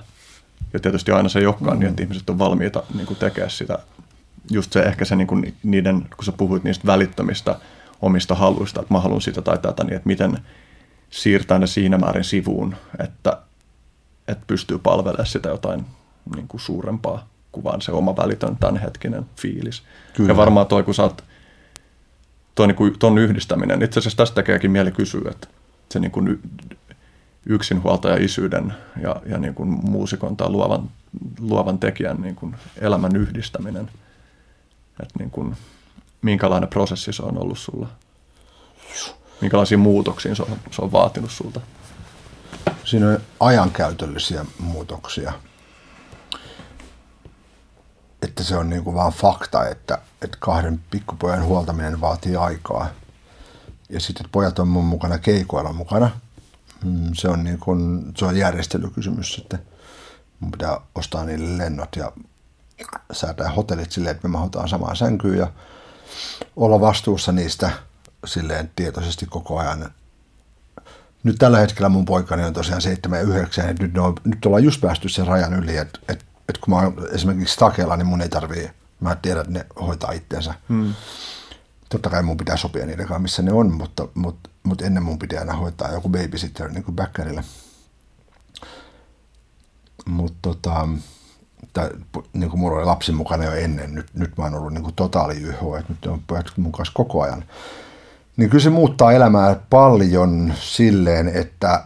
Ja 0.73 0.81
tietysti 0.81 1.13
aina 1.13 1.29
se 1.29 1.39
ei 1.39 1.47
olekaan 1.47 1.77
mm. 1.77 1.81
niin, 1.81 1.91
että 1.91 2.03
ihmiset 2.03 2.31
on 2.31 2.39
valmiita 2.39 2.83
niin 2.95 3.07
kuin 3.07 3.19
tekemään 3.19 3.51
sitä 3.51 3.79
just 4.51 4.73
se 4.73 4.81
ehkä 4.81 5.05
se 5.05 5.17
niin 5.17 5.27
kuin 5.27 5.57
niiden, 5.63 6.07
kun 6.17 6.25
sä 6.25 6.33
puhuit 6.33 6.65
niistä 6.65 6.87
välittömistä 6.87 7.59
omista 8.03 8.35
haluista, 8.35 8.81
että 8.81 8.95
mä 8.95 9.01
haluan 9.01 9.21
sitä 9.21 9.43
tai 9.43 9.59
tätä, 9.59 9.85
niin 9.85 9.97
että 9.97 10.07
miten 10.07 10.39
siirtää 11.11 11.59
ne 11.59 11.67
siinä 11.67 11.99
määrin 11.99 12.25
sivuun, 12.25 12.75
että, 12.99 13.39
että 14.29 14.45
pystyy 14.47 14.79
palvelemaan 14.79 15.27
sitä 15.27 15.49
jotain 15.49 15.87
niin 16.37 16.49
kuin 16.49 16.61
suurempaa 16.61 17.29
kuin 17.53 17.65
vaan 17.65 17.83
se 17.83 17.93
oma 17.93 18.17
välitön 18.17 18.57
tämänhetkinen 18.57 19.27
fiilis. 19.37 19.83
Kyllä. 20.15 20.31
Ja 20.31 20.37
varmaan 20.37 20.67
toi, 20.67 20.83
kun 20.83 20.95
sä 20.95 21.03
oot, 21.03 21.25
toi, 22.55 22.67
niin 22.67 22.77
kuin, 22.77 22.99
ton 22.99 23.19
yhdistäminen, 23.19 23.83
itse 23.83 24.01
asiassa 24.01 24.17
tästä 24.17 24.35
tekeekin 24.35 24.71
mieli 24.71 24.93
kysyä, 24.93 25.31
että 25.31 25.49
se 25.91 26.01
niin 26.01 26.11
kuin 26.11 26.41
yksinhuoltaja 27.47 28.17
isyyden 28.17 28.75
ja, 29.03 29.17
ja 29.27 29.39
niin 29.39 29.55
kuin 29.55 29.69
muusikon 29.69 30.37
tai 30.37 30.51
luovan, 30.51 30.91
luovan 31.41 31.79
tekijän 31.79 32.23
niin 32.23 32.35
kuin 32.35 32.57
elämän 32.81 33.17
yhdistäminen– 33.17 33.91
että 35.03 35.19
niin 35.19 35.31
kuin, 35.31 35.57
minkälainen 36.23 36.69
prosessi 36.69 37.13
se 37.13 37.23
on 37.23 37.39
ollut 37.39 37.59
sulla? 37.59 37.89
Minkälaisia 39.41 39.79
muutoksia 39.79 40.35
se 40.35 40.43
on, 40.43 40.59
se 40.71 40.83
on 40.83 40.93
vaatinut 40.93 41.31
sulta? 41.31 41.61
Siinä 42.85 43.09
on 43.09 43.19
ajankäytöllisiä 43.41 44.45
muutoksia. 44.59 45.33
Että 48.23 48.45
se 48.45 48.57
on 48.57 48.71
niin 48.71 48.85
kuin 48.85 48.97
vaan 48.97 49.13
fakta, 49.13 49.69
että, 49.69 49.99
että 50.23 50.37
kahden 50.41 50.81
pikkupojan 50.91 51.45
huoltaminen 51.45 52.01
vaatii 52.01 52.37
aikaa. 52.37 52.89
Ja 53.89 54.01
sitten 54.01 54.27
pojat 54.33 54.59
on 54.59 54.69
mun 54.69 54.85
mukana 54.85 55.19
keikoilla 55.19 55.73
mukana. 55.73 56.11
Mm, 56.85 57.11
se 57.15 57.29
on, 57.29 57.45
niin 57.45 57.59
kuin, 57.59 58.13
se 58.17 58.25
on 58.25 58.37
järjestelykysymys 58.37 59.35
sitten. 59.35 59.59
Mun 60.41 60.51
pitää 60.51 60.81
ostaa 60.95 61.25
niille 61.25 61.59
lennot 61.59 61.97
ja 61.97 62.13
säätää 63.13 63.51
hotellit 63.51 63.93
silleen, 63.93 64.17
että 64.17 64.29
me 64.29 64.33
mahutaan 64.33 64.69
samaan 64.69 64.97
sänkyyn 64.97 65.39
ja 65.39 65.53
olla 66.57 66.81
vastuussa 66.81 67.33
niistä 67.33 67.71
silleen 68.27 68.71
tietoisesti 68.77 69.27
koko 69.27 69.59
ajan. 69.59 69.91
Nyt 71.23 71.37
tällä 71.39 71.59
hetkellä 71.59 71.89
mun 71.89 72.05
poikani 72.05 72.45
on 72.45 72.53
tosiaan 72.53 72.83
7 72.83 73.19
ja 73.19 73.25
9, 73.25 73.67
ja 73.67 73.75
nyt, 73.79 73.99
on, 73.99 74.15
nyt 74.25 74.47
ollaan 74.47 74.65
just 74.65 74.81
päästy 74.81 75.09
sen 75.09 75.27
rajan 75.27 75.55
yli, 75.55 75.77
että, 75.77 75.99
että, 76.09 76.25
että 76.49 76.61
kun 76.61 76.75
mä 76.75 76.81
oon 76.81 76.95
esimerkiksi 77.13 77.59
takella, 77.59 77.97
niin 77.97 78.07
mun 78.07 78.23
ei 78.23 78.29
tarvii 78.29 78.71
Mä 79.01 79.15
tiedän, 79.15 79.41
että 79.41 79.53
ne 79.53 79.67
hoitaa 79.81 80.13
itseensä. 80.13 80.55
Hmm. 80.69 80.95
Totta 81.89 82.11
kai 82.11 82.23
mun 82.23 82.37
pitää 82.37 82.57
sopia 82.57 82.87
niiden 82.87 83.07
kanssa, 83.07 83.19
missä 83.19 83.43
ne 83.43 83.53
on, 83.53 83.73
mutta, 83.73 84.09
mutta, 84.15 84.51
mutta 84.63 84.85
ennen 84.85 85.03
mun 85.03 85.19
pitää 85.19 85.41
aina 85.41 85.53
hoitaa 85.53 85.93
joku 85.93 86.09
babysitter 86.09 86.69
niin 86.69 86.85
kuin 86.85 86.97
backerille. 86.97 87.45
Mutta 90.07 90.39
tota, 90.43 90.89
tai, 91.77 91.91
niin 92.33 92.51
kuin 92.51 92.61
mulla 92.61 92.77
oli 92.77 92.85
lapsi 92.85 93.13
mukana 93.13 93.45
jo 93.45 93.53
ennen, 93.53 93.95
nyt, 93.95 94.07
nyt 94.15 94.37
mä 94.37 94.45
oon 94.45 94.55
ollut 94.55 94.73
niin 94.73 94.83
kuin 94.83 94.95
totaali 94.95 95.35
YH, 95.35 95.61
että 95.79 95.93
nyt 95.93 96.07
on 96.07 96.23
pojat 96.27 96.47
mun 96.57 96.73
kanssa 96.73 96.95
koko 96.95 97.23
ajan. 97.23 97.45
Niin 98.37 98.51
kyllä 98.51 98.63
se 98.63 98.71
muuttaa 98.71 99.13
elämää 99.13 99.57
paljon 99.71 100.53
silleen, 100.61 101.29
että 101.29 101.85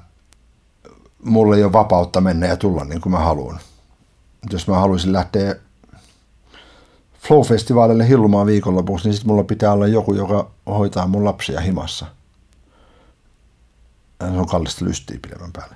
mulla 1.25 1.57
ei 1.57 1.65
ole 1.65 1.73
vapautta 1.73 2.21
mennä 2.21 2.47
ja 2.47 2.57
tulla 2.57 2.85
niin 2.85 3.01
kuin 3.01 3.11
mä 3.11 3.19
haluan. 3.19 3.61
Jos 4.51 4.69
mä 4.69 4.77
haluaisin 4.77 5.13
lähteä 5.13 5.55
Flow-festivaalille 7.21 8.09
hillumaan 8.09 8.47
viikonlopuksi, 8.47 9.09
niin 9.09 9.15
sitten 9.15 9.33
mulla 9.33 9.45
pitää 9.45 9.73
olla 9.73 9.87
joku, 9.87 10.15
joka 10.15 10.51
hoitaa 10.67 11.07
mun 11.07 11.25
lapsia 11.25 11.61
himassa. 11.61 12.07
Se 14.21 14.27
on 14.27 14.47
kallista 14.47 14.85
lystiä 14.85 15.19
pidemmän 15.23 15.53
päälle. 15.53 15.75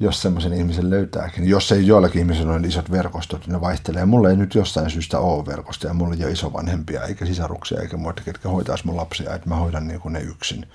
Jos 0.00 0.22
semmoisen 0.22 0.52
ihmisen 0.52 0.90
löytääkin. 0.90 1.48
Jos 1.48 1.72
ei 1.72 1.86
joillakin 1.86 2.20
ihmisillä 2.20 2.52
ole 2.52 2.66
isot 2.66 2.90
verkostot, 2.90 3.40
niin 3.40 3.52
ne 3.52 3.60
vaihtelee. 3.60 4.04
Mulla 4.04 4.30
ei 4.30 4.36
nyt 4.36 4.54
jostain 4.54 4.90
syystä 4.90 5.18
ole 5.18 5.46
verkostoja. 5.46 5.94
Mulla 5.94 6.14
ei 6.14 6.24
ole 6.24 6.32
isovanhempia, 6.32 7.02
eikä 7.02 7.26
sisaruksia, 7.26 7.80
eikä 7.80 7.96
muita, 7.96 8.22
ketkä 8.22 8.48
hoitaisi 8.48 8.86
mun 8.86 8.96
lapsia. 8.96 9.34
Että 9.34 9.48
mä 9.48 9.56
hoidan 9.56 9.88
niin 9.88 10.00
kuin 10.00 10.12
ne 10.12 10.20
yksin. 10.20 10.66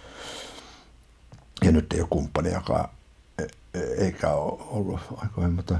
Ja 1.63 1.71
nyt 1.71 1.93
ei 1.93 2.01
ole 2.01 2.07
kumppaniakaan, 2.09 2.89
e- 3.39 3.79
e- 3.79 4.05
eikä 4.05 4.29
ole 4.29 4.61
ollut 4.71 4.99
aikoihin, 5.17 5.53
mutta 5.53 5.75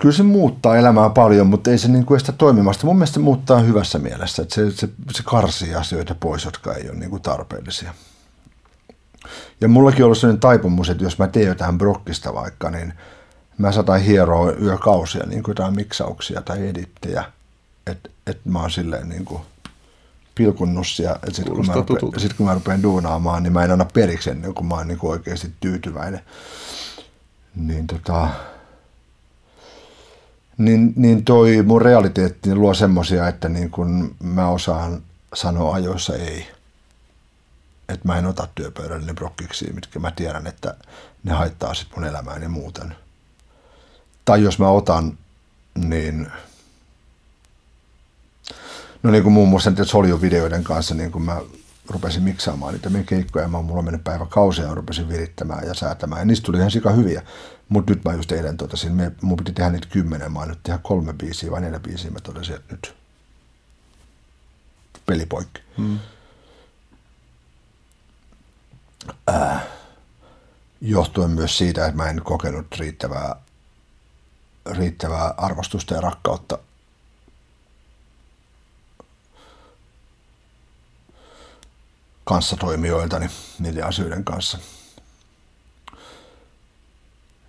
Kyllä 0.00 0.14
se 0.14 0.22
muuttaa 0.22 0.76
elämää 0.76 1.10
paljon, 1.10 1.46
mutta 1.46 1.70
ei 1.70 1.78
se 1.78 1.88
niin 1.88 2.06
kuin 2.06 2.16
estä 2.16 2.32
toimimasta. 2.32 2.86
Mun 2.86 2.96
mielestä 2.96 3.14
se 3.14 3.20
muuttaa 3.20 3.60
hyvässä 3.60 3.98
mielessä, 3.98 4.42
että 4.42 4.54
se, 4.54 4.70
se, 4.70 4.88
se 5.12 5.22
karsii 5.22 5.74
asioita 5.74 6.14
pois, 6.14 6.44
jotka 6.44 6.74
ei 6.74 6.90
ole 6.90 6.98
niin 6.98 7.10
kuin 7.10 7.22
tarpeellisia. 7.22 7.94
Ja 9.60 9.68
mullakin 9.68 10.02
on 10.02 10.04
ollut 10.04 10.18
sellainen 10.18 10.40
taipumus, 10.40 10.90
että 10.90 11.04
jos 11.04 11.18
mä 11.18 11.28
teen 11.28 11.46
jotain 11.46 11.78
brokkista 11.78 12.34
vaikka, 12.34 12.70
niin 12.70 12.92
mä 13.58 13.72
saatan 13.72 14.00
hieroa 14.00 14.52
yökausia 14.52 15.26
niin 15.26 15.42
kuin 15.42 15.50
jotain 15.50 15.74
miksauksia 15.74 16.42
tai 16.42 16.68
edittejä. 16.68 17.24
Että 17.86 18.10
et 18.26 18.40
mä 18.44 18.60
oon 18.60 18.70
silleen 18.70 19.08
niin 19.08 19.24
kuin 19.24 19.42
pilkunnus 20.34 20.98
ja 20.98 21.18
sitten 21.32 21.54
kun, 21.54 21.66
mä 21.66 21.74
rupean, 21.74 22.20
sit 22.20 22.32
kun 22.32 22.46
mä 22.46 22.54
rupean 22.54 22.82
duunaamaan, 22.82 23.42
niin 23.42 23.52
mä 23.52 23.64
en 23.64 23.70
anna 23.70 23.84
periksi 23.84 24.30
ennen 24.30 24.54
kuin 24.54 24.66
mä 24.66 24.74
oon 24.74 24.88
niin 24.88 24.98
kuin 24.98 25.10
oikeasti 25.10 25.52
tyytyväinen. 25.60 26.20
Niin 27.54 27.86
tota, 27.86 28.28
niin, 30.58 30.92
niin 30.96 31.24
toi 31.24 31.62
mun 31.62 31.82
realiteetti 31.82 32.54
luo 32.54 32.74
semmosia, 32.74 33.28
että 33.28 33.48
niin 33.48 33.70
kun 33.70 34.14
mä 34.22 34.48
osaan 34.48 35.02
sanoa 35.34 35.74
ajoissa 35.74 36.16
ei. 36.16 36.46
Että 37.92 38.08
mä 38.08 38.18
en 38.18 38.26
ota 38.26 38.48
työpöydälle 38.54 39.14
brokkiksi, 39.14 39.72
mitkä 39.72 39.98
mä 39.98 40.10
tiedän, 40.10 40.46
että 40.46 40.74
ne 41.24 41.32
haittaa 41.32 41.74
sit 41.74 41.88
mun 41.96 42.04
elämääni 42.04 42.48
muuten. 42.48 42.96
Tai 44.24 44.42
jos 44.42 44.58
mä 44.58 44.68
otan, 44.68 45.18
niin 45.74 46.32
no 49.02 49.10
niin 49.10 49.22
kuin 49.22 49.32
muun 49.32 49.48
muassa 49.48 49.70
niiden 49.70 49.86
soljuvideoiden 49.86 50.64
kanssa, 50.64 50.94
niin 50.94 51.12
kun 51.12 51.22
mä 51.22 51.40
rupesin 51.88 52.22
miksaamaan 52.22 52.72
niitä 52.72 52.90
meidän 52.90 53.06
keikkoja, 53.06 53.48
mä 53.48 53.62
mulla 53.62 53.82
meni 53.82 53.98
päivä 53.98 54.26
kausia 54.26 54.64
ja 54.64 54.74
rupesin 54.74 55.08
virittämään 55.08 55.66
ja 55.66 55.74
säätämään. 55.74 56.20
Ja 56.20 56.24
niistä 56.24 56.44
tuli 56.44 56.58
ihan 56.58 56.70
sika 56.70 56.90
hyviä. 56.90 57.22
Mutta 57.68 57.92
nyt 57.92 58.04
mä 58.04 58.12
just 58.12 58.32
eilen 58.32 58.56
totesin, 58.56 58.94
me, 58.94 59.12
mun 59.22 59.36
piti 59.36 59.52
tehdä 59.52 59.70
niitä 59.70 59.88
kymmenen, 59.90 60.32
mä 60.32 60.38
oon 60.38 60.48
nyt 60.48 60.62
tehdä 60.62 60.78
kolme 60.82 61.12
biisiä 61.12 61.50
vai 61.50 61.60
neljä 61.60 61.80
biisiä, 61.80 62.10
mä 62.10 62.20
totesin, 62.20 62.54
että 62.54 62.74
nyt 62.74 62.94
pelipoikki. 65.06 65.60
Hmm. 65.76 65.98
Äh, 69.30 69.62
johtuen 70.80 71.30
myös 71.30 71.58
siitä, 71.58 71.86
että 71.86 71.96
mä 71.96 72.10
en 72.10 72.22
kokenut 72.24 72.66
riittävää, 72.78 73.36
riittävää 74.70 75.34
arvostusta 75.36 75.94
ja 75.94 76.00
rakkautta 76.00 76.58
kanssatoimijoiltani 82.24 83.30
niiden 83.58 83.86
asioiden 83.86 84.24
kanssa. 84.24 84.58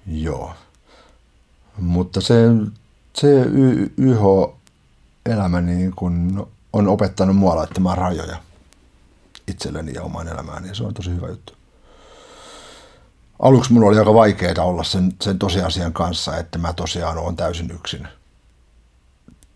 Joo. 0.07 0.53
Mutta 1.77 2.21
se, 2.21 2.35
se 3.15 3.27
YH-elämä 3.97 5.61
niin 5.61 5.95
kun 5.95 6.47
on 6.73 6.87
opettanut 6.87 7.35
mua 7.35 7.55
laittamaan 7.55 7.97
rajoja 7.97 8.37
itselleni 9.47 9.93
ja 9.93 10.03
omaan 10.03 10.27
elämääni 10.27 10.67
ja 10.67 10.75
se 10.75 10.83
on 10.83 10.93
tosi 10.93 11.09
hyvä 11.09 11.27
juttu. 11.27 11.53
Aluksi 13.39 13.73
mulla 13.73 13.87
oli 13.87 13.99
aika 13.99 14.13
vaikeaa 14.13 14.65
olla 14.65 14.83
sen, 14.83 15.13
sen 15.21 15.39
tosiasian 15.39 15.93
kanssa, 15.93 16.37
että 16.37 16.57
mä 16.57 16.73
tosiaan 16.73 17.17
olen 17.17 17.35
täysin 17.35 17.71
yksin. 17.71 18.07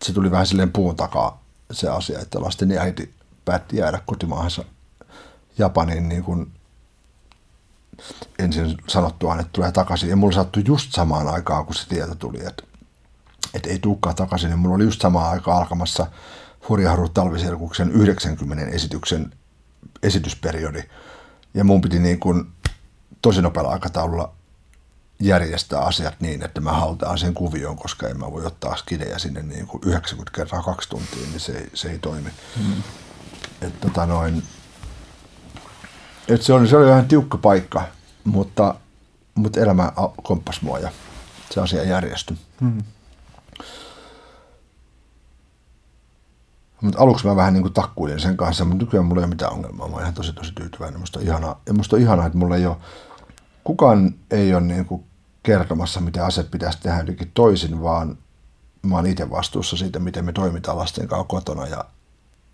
Se 0.03 0.13
tuli 0.13 0.31
vähän 0.31 0.47
silleen 0.47 0.71
puun 0.71 0.95
takaa 0.95 1.41
se 1.71 1.89
asia, 1.89 2.19
että 2.19 2.41
lasten 2.41 2.77
äiti 2.77 3.13
päätti 3.45 3.77
jäädä 3.77 4.01
kotimaahansa 4.05 4.63
Japaniin 5.57 6.09
niin 6.09 6.23
kuin 6.23 6.51
ensin 8.39 8.77
sanottua, 8.87 9.35
että 9.35 9.49
tulee 9.53 9.71
takaisin. 9.71 10.09
Ja 10.09 10.15
mulla 10.15 10.35
sattui 10.35 10.63
just 10.65 10.91
samaan 10.91 11.27
aikaan, 11.27 11.65
kun 11.65 11.75
se 11.75 11.87
tieto 11.87 12.15
tuli, 12.15 12.45
että, 12.45 12.63
että 13.53 13.69
ei 13.69 13.79
tulekaan 13.79 14.15
takaisin. 14.15 14.49
Ja 14.49 14.57
mulla 14.57 14.75
oli 14.75 14.83
just 14.83 15.01
samaan 15.01 15.31
aikaan 15.31 15.57
alkamassa 15.57 16.07
Hurjaharut 16.69 17.13
talviselkuksen 17.13 17.91
90 17.91 18.65
esityksen 18.65 19.33
esitysperiodi. 20.03 20.83
Ja 21.53 21.63
mun 21.63 21.81
piti 21.81 21.99
niin 21.99 22.19
kuin 22.19 22.47
tosi 23.21 23.41
nopealla 23.41 23.71
aikataululla 23.71 24.33
järjestää 25.19 25.79
asiat 25.81 26.15
niin, 26.19 26.43
että 26.43 26.61
mä 26.61 26.71
hautaan 26.71 27.17
sen 27.17 27.33
kuvioon, 27.33 27.77
koska 27.77 28.07
en 28.07 28.19
mä 28.19 28.31
voi 28.31 28.45
ottaa 28.45 28.77
skidejä 28.77 29.19
sinne 29.19 29.41
niin 29.41 29.67
kuin 29.67 29.81
90 29.85 30.35
kertaa 30.35 30.63
kaksi 30.63 30.89
tuntia, 30.89 31.27
niin 31.29 31.39
se, 31.39 31.57
ei, 31.57 31.69
se 31.73 31.91
ei 31.91 31.99
toimi. 31.99 32.29
Mm. 32.55 32.83
Et 33.61 33.81
tota 33.81 34.05
noin, 34.05 34.43
et 36.27 36.41
se, 36.41 36.53
oli, 36.53 36.67
se 36.67 36.77
oli 36.77 36.85
vähän 36.85 37.07
tiukka 37.07 37.37
paikka, 37.37 37.83
mutta, 38.23 38.75
mutta 39.35 39.59
elämä 39.59 39.91
komppasi 40.23 40.59
mua 40.65 40.79
ja 40.79 40.91
se 41.51 41.61
asia 41.61 41.83
järjestyi. 41.83 42.37
Hmm. 42.61 42.83
Mutta 46.81 46.99
aluksi 46.99 47.27
mä 47.27 47.35
vähän 47.35 47.53
niin 47.53 47.61
kuin 47.61 47.73
takkuilin 47.73 48.19
sen 48.19 48.37
kanssa, 48.37 48.65
mutta 48.65 48.83
nykyään 48.85 49.05
mulla 49.05 49.21
ei 49.21 49.25
ole 49.25 49.29
mitään 49.29 49.53
ongelmaa. 49.53 49.87
Mä 49.87 49.93
oon 49.93 50.01
ihan 50.01 50.13
tosi 50.13 50.33
tosi 50.33 50.51
tyytyväinen. 50.53 50.99
Musta 50.99 51.19
on 51.19 51.25
ihanaa, 51.25 51.61
ja 51.65 51.73
musta 51.73 51.95
on 51.95 52.01
ihanaa, 52.01 52.25
että 52.25 52.37
mulla 52.37 52.55
ei 52.55 52.65
ole, 52.65 52.77
kukaan 53.63 54.15
ei 54.31 54.53
ole 54.53 54.63
niin 54.63 54.85
kuin 54.85 55.03
kertomassa, 55.43 56.01
miten 56.01 56.23
ase 56.23 56.43
pitäisi 56.43 56.79
tehdä 56.81 56.97
jotenkin 56.97 57.31
toisin, 57.33 57.83
vaan 57.83 58.17
mä 58.81 58.95
oon 58.95 59.07
itse 59.07 59.29
vastuussa 59.29 59.77
siitä, 59.77 59.99
miten 59.99 60.25
me 60.25 60.31
toimitaan 60.31 60.77
lasten 60.77 61.07
kanssa 61.07 61.27
kotona 61.27 61.67
ja, 61.67 61.85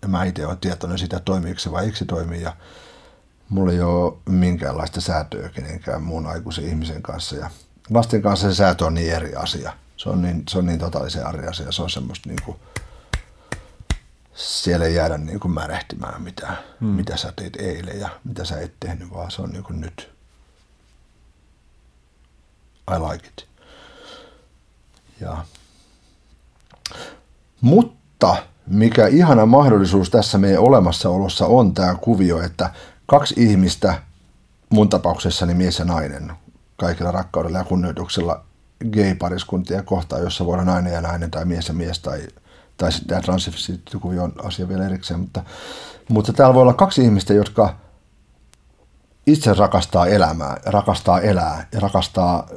ja 0.02 0.08
mä 0.08 0.24
itse 0.24 0.46
olen 0.46 0.58
tietoinen 0.58 0.98
siitä, 0.98 1.20
toimiiko 1.20 1.58
se 1.58 1.72
vai 1.72 1.84
eikö 1.84 1.96
se 1.96 2.04
toimii. 2.04 2.42
Ja 2.42 2.56
mulla 3.48 3.72
ei 3.72 3.80
ole 3.80 4.14
minkäänlaista 4.28 5.00
säätöä 5.00 5.48
kenenkään 5.48 6.02
muun 6.02 6.26
aikuisen 6.26 6.64
ihmisen 6.64 7.02
kanssa. 7.02 7.36
Ja 7.36 7.50
lasten 7.90 8.22
kanssa 8.22 8.48
se 8.48 8.54
säätö 8.54 8.86
on 8.86 8.94
niin 8.94 9.12
eri 9.12 9.34
asia. 9.34 9.72
Se 9.96 10.08
on 10.08 10.22
niin, 10.22 10.42
se 10.48 10.58
on 10.58 10.66
niin 10.66 10.78
totaalisen 10.78 11.26
eri 11.28 11.46
asia. 11.46 11.72
Se 11.72 11.82
on 11.82 11.90
semmoista 11.90 12.28
niin 12.28 12.42
kuin, 12.44 12.56
siellä 14.34 14.86
ei 14.86 14.94
jäädä 14.94 15.18
niin 15.18 15.40
kuin 15.40 15.54
märehtimään, 15.54 16.22
mitä, 16.22 16.56
hmm. 16.80 16.88
mitä 16.88 17.16
sä 17.16 17.32
teit 17.36 17.56
eilen 17.56 18.00
ja 18.00 18.08
mitä 18.24 18.44
sä 18.44 18.60
et 18.60 18.74
tehnyt, 18.80 19.10
vaan 19.10 19.30
se 19.30 19.42
on 19.42 19.50
niin 19.50 19.64
kuin 19.64 19.80
nyt. 19.80 20.14
I 22.96 22.98
like 22.98 23.28
it. 23.28 23.48
Ja. 25.20 25.44
Mutta 27.60 28.36
mikä 28.66 29.06
ihana 29.06 29.46
mahdollisuus 29.46 30.10
tässä 30.10 30.38
meidän 30.38 30.62
olemassaolossa 30.62 31.46
on 31.46 31.74
tämä 31.74 31.94
kuvio, 31.94 32.42
että 32.42 32.70
kaksi 33.06 33.34
ihmistä, 33.36 34.02
mun 34.70 34.88
tapauksessani 34.88 35.54
mies 35.54 35.78
ja 35.78 35.84
nainen, 35.84 36.32
kaikilla 36.76 37.10
rakkaudella 37.10 37.58
ja 37.58 37.64
kunnioituksella 37.64 38.44
gay-pariskuntia 38.92 39.82
kohtaan, 39.82 40.22
jossa 40.22 40.46
voi 40.46 40.54
olla 40.54 40.64
nainen 40.64 40.92
ja 40.92 41.00
nainen 41.00 41.30
tai 41.30 41.44
mies 41.44 41.68
ja 41.68 41.74
mies 41.74 41.98
tai, 41.98 42.20
tai 42.76 42.90
tämä 43.06 43.20
transvestiittikuvi 43.20 44.18
on 44.18 44.32
asia 44.44 44.68
vielä 44.68 44.86
erikseen, 44.86 45.20
mutta, 45.20 45.42
mutta 46.08 46.32
täällä 46.32 46.54
voi 46.54 46.62
olla 46.62 46.74
kaksi 46.74 47.04
ihmistä, 47.04 47.34
jotka 47.34 47.76
itse 49.26 49.54
rakastaa 49.54 50.06
elämää, 50.06 50.56
rakastaa 50.66 51.20
elää 51.20 51.66
ja 51.72 51.80
rakastaa 51.80 52.48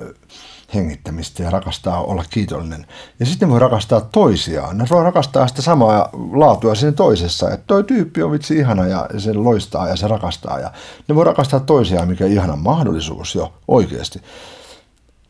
hengittämistä 0.73 1.43
ja 1.43 1.49
rakastaa 1.49 2.01
olla 2.01 2.23
kiitollinen. 2.29 2.87
Ja 3.19 3.25
sitten 3.25 3.49
voi 3.49 3.59
rakastaa 3.59 4.01
toisiaan. 4.01 4.77
Ne 4.77 4.85
voi 4.89 5.03
rakastaa 5.03 5.47
sitä 5.47 5.61
samaa 5.61 6.09
laatua 6.33 6.75
siinä 6.75 6.91
toisessa. 6.91 7.51
Että 7.51 7.63
toi 7.67 7.83
tyyppi 7.83 8.23
on 8.23 8.31
vitsi 8.31 8.57
ihana 8.57 8.87
ja 8.87 9.09
se 9.17 9.33
loistaa 9.33 9.87
ja 9.87 9.95
se 9.95 10.07
rakastaa. 10.07 10.59
Ja 10.59 10.71
ne 11.07 11.15
voi 11.15 11.23
rakastaa 11.23 11.59
toisiaan, 11.59 12.07
mikä 12.07 12.25
ihana 12.25 12.55
mahdollisuus 12.55 13.35
jo 13.35 13.53
oikeasti. 13.67 14.21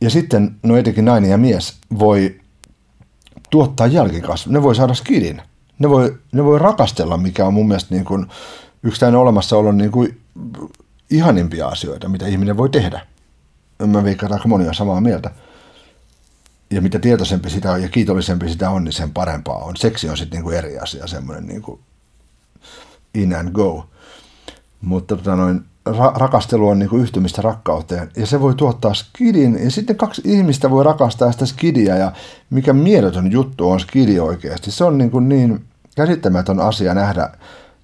Ja 0.02 0.10
sitten, 0.10 0.56
no 0.64 0.78
etenkin 0.78 1.06
nainen 1.06 1.30
ja 1.32 1.38
mies 1.38 1.74
voi 2.00 2.40
tuottaa 3.50 3.88
jälkikasvu. 3.88 4.52
Ne 4.52 4.64
voi 4.64 4.76
saada 4.76 4.94
skidin. 4.94 5.42
Ne 5.80 5.90
voi, 5.90 6.18
ne 6.32 6.44
voi 6.44 6.60
rakastella, 6.60 7.18
mikä 7.18 7.46
on 7.46 7.54
mun 7.54 7.68
mielestä 7.68 7.96
niin 7.96 8.06
kuin 8.06 8.26
yksi 8.84 9.00
tämän 9.00 9.16
olemassaolon 9.16 9.78
niin 9.78 9.92
kuin 9.92 10.22
ihanimpia 11.10 11.68
asioita, 11.68 12.10
mitä 12.10 12.28
ihminen 12.28 12.58
voi 12.58 12.70
tehdä. 12.70 13.02
Mä 13.88 14.04
veikkaan, 14.04 14.34
aika 14.34 14.48
moni 14.48 14.68
on 14.68 14.76
samaa 14.76 15.02
mieltä. 15.02 15.32
Ja 16.72 16.82
mitä 16.82 17.00
tietoisempi 17.00 17.50
sitä 17.50 17.72
on 17.72 17.82
ja 17.82 17.90
kiitollisempi 17.90 18.50
sitä 18.50 18.70
on, 18.70 18.84
niin 18.84 18.94
sen 18.94 19.12
parempaa 19.12 19.58
on. 19.58 19.78
Seksi 19.78 20.10
on 20.10 20.18
sitten 20.18 20.38
niin 20.38 20.44
kuin 20.44 20.58
eri 20.58 20.80
asia, 20.80 21.08
semmoinen 21.08 21.48
niin 21.48 21.62
kuin 21.62 21.80
in 23.14 23.36
and 23.36 23.52
go. 23.52 23.86
Mutta 24.82 25.16
tota 25.16 25.36
noin, 25.36 25.66
ra- 25.92 26.18
rakastelu 26.18 26.68
on 26.68 26.80
niin 26.80 26.90
kuin 26.90 27.02
yhtymistä 27.02 27.42
rakkauteen. 27.42 28.12
Ja 28.16 28.26
se 28.26 28.42
voi 28.42 28.56
tuottaa 28.56 28.94
skidin. 28.94 29.60
Ja 29.64 29.72
sitten 29.72 29.96
kaksi 29.96 30.22
ihmistä 30.26 30.70
voi 30.70 30.84
rakastaa 30.84 31.32
sitä 31.32 31.46
skidia. 31.46 31.96
Ja 31.96 32.12
mikä 32.50 32.74
mieletön 32.74 33.32
juttu 33.32 33.70
on 33.70 33.80
skidi 33.80 34.20
oikeasti. 34.20 34.72
Se 34.72 34.84
on 34.84 34.98
niin, 34.98 35.12
kuin 35.12 35.30
niin 35.30 35.66
käsittämätön 35.96 36.60
asia 36.60 36.94
nähdä 36.94 37.30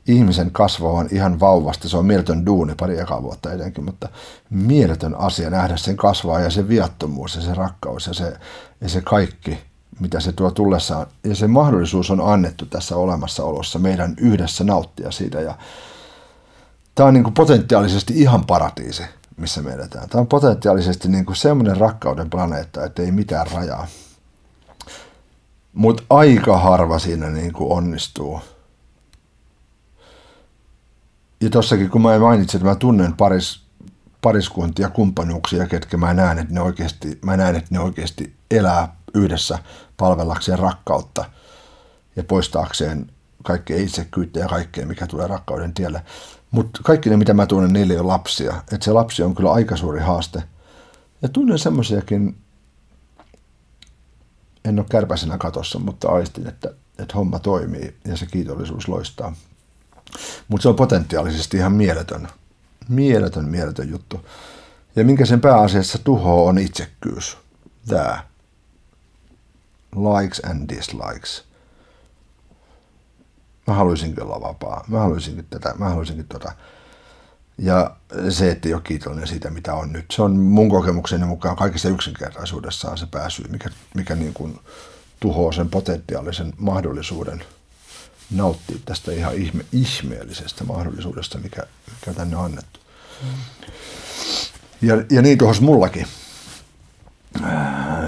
ihmisen 0.07 0.51
kasvavan 0.51 1.07
ihan 1.11 1.39
vauvasta. 1.39 1.89
Se 1.89 1.97
on 1.97 2.05
mieletön 2.05 2.45
duuni 2.45 2.73
pari 2.79 2.99
ekaa 2.99 3.23
vuotta 3.23 3.53
etenkin, 3.53 3.83
mutta 3.83 4.09
mieletön 4.49 5.15
asia 5.15 5.49
nähdä 5.49 5.77
sen 5.77 5.97
kasvaa 5.97 6.39
ja 6.39 6.49
se 6.49 6.67
viattomuus 6.67 7.35
ja 7.35 7.41
se 7.41 7.53
rakkaus 7.53 8.07
ja 8.07 8.13
se, 8.13 8.33
ja 8.81 8.89
se 8.89 9.01
kaikki, 9.01 9.57
mitä 9.99 10.19
se 10.19 10.31
tuo 10.31 10.51
tullessaan. 10.51 11.07
Ja 11.23 11.35
se 11.35 11.47
mahdollisuus 11.47 12.11
on 12.11 12.21
annettu 12.21 12.65
tässä 12.65 12.95
olemassaolossa 12.95 13.79
meidän 13.79 14.13
yhdessä 14.17 14.63
nauttia 14.63 15.11
siitä 15.11 15.41
ja 15.41 15.57
tämä 16.95 17.07
on 17.07 17.13
niin 17.13 17.23
kuin 17.23 17.33
potentiaalisesti 17.33 18.21
ihan 18.21 18.45
paratiisi, 18.45 19.03
missä 19.37 19.61
me 19.61 19.73
edetään. 19.73 20.09
Tämä 20.09 20.19
on 20.21 20.27
potentiaalisesti 20.27 21.09
niin 21.09 21.25
kuin 21.25 21.35
semmoinen 21.35 21.77
rakkauden 21.77 22.29
planeetta, 22.29 22.85
että 22.85 23.01
ei 23.01 23.11
mitään 23.11 23.47
rajaa. 23.51 23.87
Mutta 25.73 26.03
aika 26.09 26.57
harva 26.57 26.99
siinä 26.99 27.29
niin 27.29 27.53
kuin 27.53 27.71
onnistuu. 27.71 28.41
Ja 31.41 31.49
tossakin, 31.49 31.89
kun 31.89 32.01
mä 32.01 32.19
mainitsin, 32.19 32.57
että 32.57 32.69
mä 32.69 32.75
tunnen 32.75 33.13
paris, 33.13 33.63
pariskuntia, 34.21 34.89
kumppanuuksia, 34.89 35.67
ketkä 35.67 35.97
mä 35.97 36.13
näen, 36.13 36.39
että 36.39 36.53
ne 36.53 36.61
oikeasti, 36.61 37.19
mä 37.25 37.37
näen, 37.37 37.55
että 37.55 37.69
ne 37.71 37.79
oikeasti 37.79 38.35
elää 38.51 38.95
yhdessä 39.13 39.59
palvellakseen 39.97 40.59
rakkautta 40.59 41.25
ja 42.15 42.23
poistaakseen 42.23 43.11
kaikkea 43.43 43.77
itsekyyttä 43.77 44.39
ja 44.39 44.47
kaikkea, 44.47 44.85
mikä 44.85 45.07
tulee 45.07 45.27
rakkauden 45.27 45.73
tielle. 45.73 46.03
Mutta 46.53 46.79
kaikki 46.83 47.09
ne, 47.09 47.17
mitä 47.17 47.33
mä 47.33 47.45
tunnen, 47.45 47.73
niille 47.73 47.99
ole 47.99 48.07
lapsia. 48.07 48.53
Että 48.57 48.85
se 48.85 48.91
lapsi 48.91 49.23
on 49.23 49.35
kyllä 49.35 49.51
aika 49.51 49.77
suuri 49.77 49.99
haaste. 49.99 50.43
Ja 51.21 51.29
tunnen 51.29 51.59
semmoisiakin, 51.59 52.37
en 54.65 54.79
ole 54.79 54.85
kärpäisenä 54.89 55.37
katossa, 55.37 55.79
mutta 55.79 56.09
aistin, 56.09 56.47
että, 56.47 56.69
että 56.99 57.13
homma 57.15 57.39
toimii 57.39 57.95
ja 58.05 58.17
se 58.17 58.25
kiitollisuus 58.25 58.87
loistaa. 58.87 59.35
Mutta 60.47 60.61
se 60.61 60.69
on 60.69 60.75
potentiaalisesti 60.75 61.57
ihan 61.57 61.71
mieletön, 61.71 62.27
mieletön, 62.89 63.45
mieletön 63.45 63.89
juttu. 63.89 64.25
Ja 64.95 65.05
minkä 65.05 65.25
sen 65.25 65.41
pääasiassa 65.41 65.99
tuhoaa 66.03 66.49
on 66.49 66.57
itsekkyys. 66.57 67.37
Tämä. 67.87 68.23
Likes 69.95 70.41
and 70.45 70.69
dislikes 70.69 71.52
mä 73.67 73.73
haluaisinkin 73.73 74.23
olla 74.23 74.41
vapaa, 74.41 74.83
mä 74.87 74.99
haluaisinkin 74.99 75.45
tätä, 75.49 75.73
mä 75.77 75.89
haluaisinkin 75.89 76.27
tota. 76.27 76.51
Ja 77.57 77.95
se, 78.29 78.51
että 78.51 78.69
ei 78.69 78.73
ole 78.73 78.81
kiitollinen 78.81 79.27
siitä, 79.27 79.49
mitä 79.49 79.73
on 79.73 79.93
nyt. 79.93 80.05
Se 80.11 80.21
on 80.21 80.39
mun 80.39 80.69
kokemukseni 80.69 81.25
mukaan 81.25 81.55
kaikissa 81.55 81.89
yksinkertaisuudessaan 81.89 82.97
se 82.97 83.05
pääsy, 83.05 83.43
mikä, 83.47 83.69
mikä 83.95 84.15
niin 84.15 84.33
kuin 84.33 84.59
tuhoaa 85.19 85.51
sen 85.51 85.69
potentiaalisen 85.69 86.53
mahdollisuuden 86.57 87.43
nauttia 88.31 88.77
tästä 88.85 89.11
ihan 89.11 89.33
ihme, 89.33 89.65
ihmeellisestä 89.71 90.63
mahdollisuudesta, 90.63 91.37
mikä, 91.37 91.63
mikä 91.91 92.13
tänne 92.13 92.37
on 92.37 92.45
annettu. 92.45 92.79
Ja, 94.81 95.03
ja 95.11 95.21
niin 95.21 95.37
tuohon 95.37 95.55
mullakin 95.61 96.07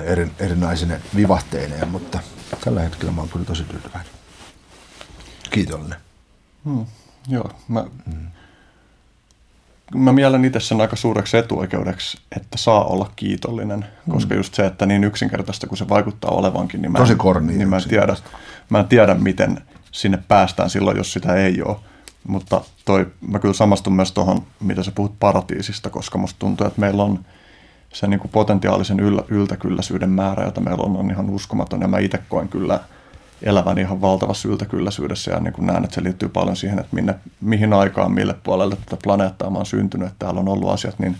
eri, 0.03 0.31
erinäisine 0.39 1.01
vivahteineen, 1.15 1.87
mutta 1.87 2.19
tällä 2.63 2.81
hetkellä 2.81 3.11
mä 3.11 3.21
oon 3.21 3.29
kyllä 3.29 3.45
tosi 3.45 3.63
tyytyväinen 3.63 4.14
kiitollinen. 5.55 5.99
Hmm, 6.65 6.85
joo, 7.27 7.49
mä, 7.67 7.85
hmm. 8.11 8.27
mä 9.95 10.11
mielen 10.11 10.45
itse 10.45 10.59
sen 10.59 10.81
aika 10.81 10.95
suureksi 10.95 11.37
etuoikeudeksi, 11.37 12.17
että 12.37 12.57
saa 12.57 12.83
olla 12.83 13.11
kiitollinen, 13.15 13.85
hmm. 14.05 14.13
koska 14.13 14.35
just 14.35 14.53
se, 14.53 14.65
että 14.65 14.85
niin 14.85 15.03
yksinkertaista 15.03 15.67
kuin 15.67 15.77
se 15.77 15.89
vaikuttaa 15.89 16.31
olevankin, 16.31 16.81
niin 16.81 16.91
mä, 16.91 16.97
Tosi 16.97 17.15
korni, 17.15 17.53
niin 17.53 17.69
mä, 17.69 17.77
en 17.77 17.89
tiedä, 17.89 18.15
mä 18.69 18.79
en 18.79 18.87
tiedä, 18.87 19.13
miten 19.13 19.61
sinne 19.91 20.19
päästään 20.27 20.69
silloin, 20.69 20.97
jos 20.97 21.13
sitä 21.13 21.35
ei 21.35 21.61
ole. 21.61 21.77
Mutta 22.27 22.61
toi, 22.85 23.07
mä 23.27 23.39
kyllä 23.39 23.53
samastun 23.53 23.93
myös 23.93 24.11
tuohon, 24.11 24.43
mitä 24.59 24.83
sä 24.83 24.91
puhut 24.91 25.19
paratiisista, 25.19 25.89
koska 25.89 26.17
musta 26.17 26.39
tuntuu, 26.39 26.67
että 26.67 26.81
meillä 26.81 27.03
on 27.03 27.25
se 27.93 28.07
niin 28.07 28.19
kuin 28.19 28.31
potentiaalisen 28.31 28.99
yl, 28.99 29.19
yltäkylläisyyden 29.27 30.09
määrä, 30.09 30.43
jota 30.43 30.61
meillä 30.61 30.83
on, 30.83 30.97
on 30.97 31.11
ihan 31.11 31.29
uskomaton. 31.29 31.81
Ja 31.81 31.87
mä 31.87 31.99
itse 31.99 32.19
koen 32.29 32.49
kyllä– 32.49 32.79
elävän 33.41 33.77
ihan 33.77 34.01
valtavassa 34.01 34.47
yltäkylläisyydessä 34.47 35.31
ja 35.31 35.39
niin 35.39 35.53
kuin 35.53 35.67
näen, 35.67 35.83
että 35.83 35.95
se 35.95 36.03
liittyy 36.03 36.29
paljon 36.29 36.55
siihen, 36.55 36.79
että 36.79 36.95
minne, 36.95 37.15
mihin 37.41 37.73
aikaan, 37.73 38.11
mille 38.11 38.35
puolelle 38.43 38.75
tätä 38.75 38.97
planeettaa 39.03 39.49
mä 39.49 39.57
oon 39.57 39.65
syntynyt, 39.65 40.07
että 40.07 40.25
täällä 40.25 40.39
on 40.39 40.49
ollut 40.49 40.69
asiat 40.69 40.99
niin, 40.99 41.17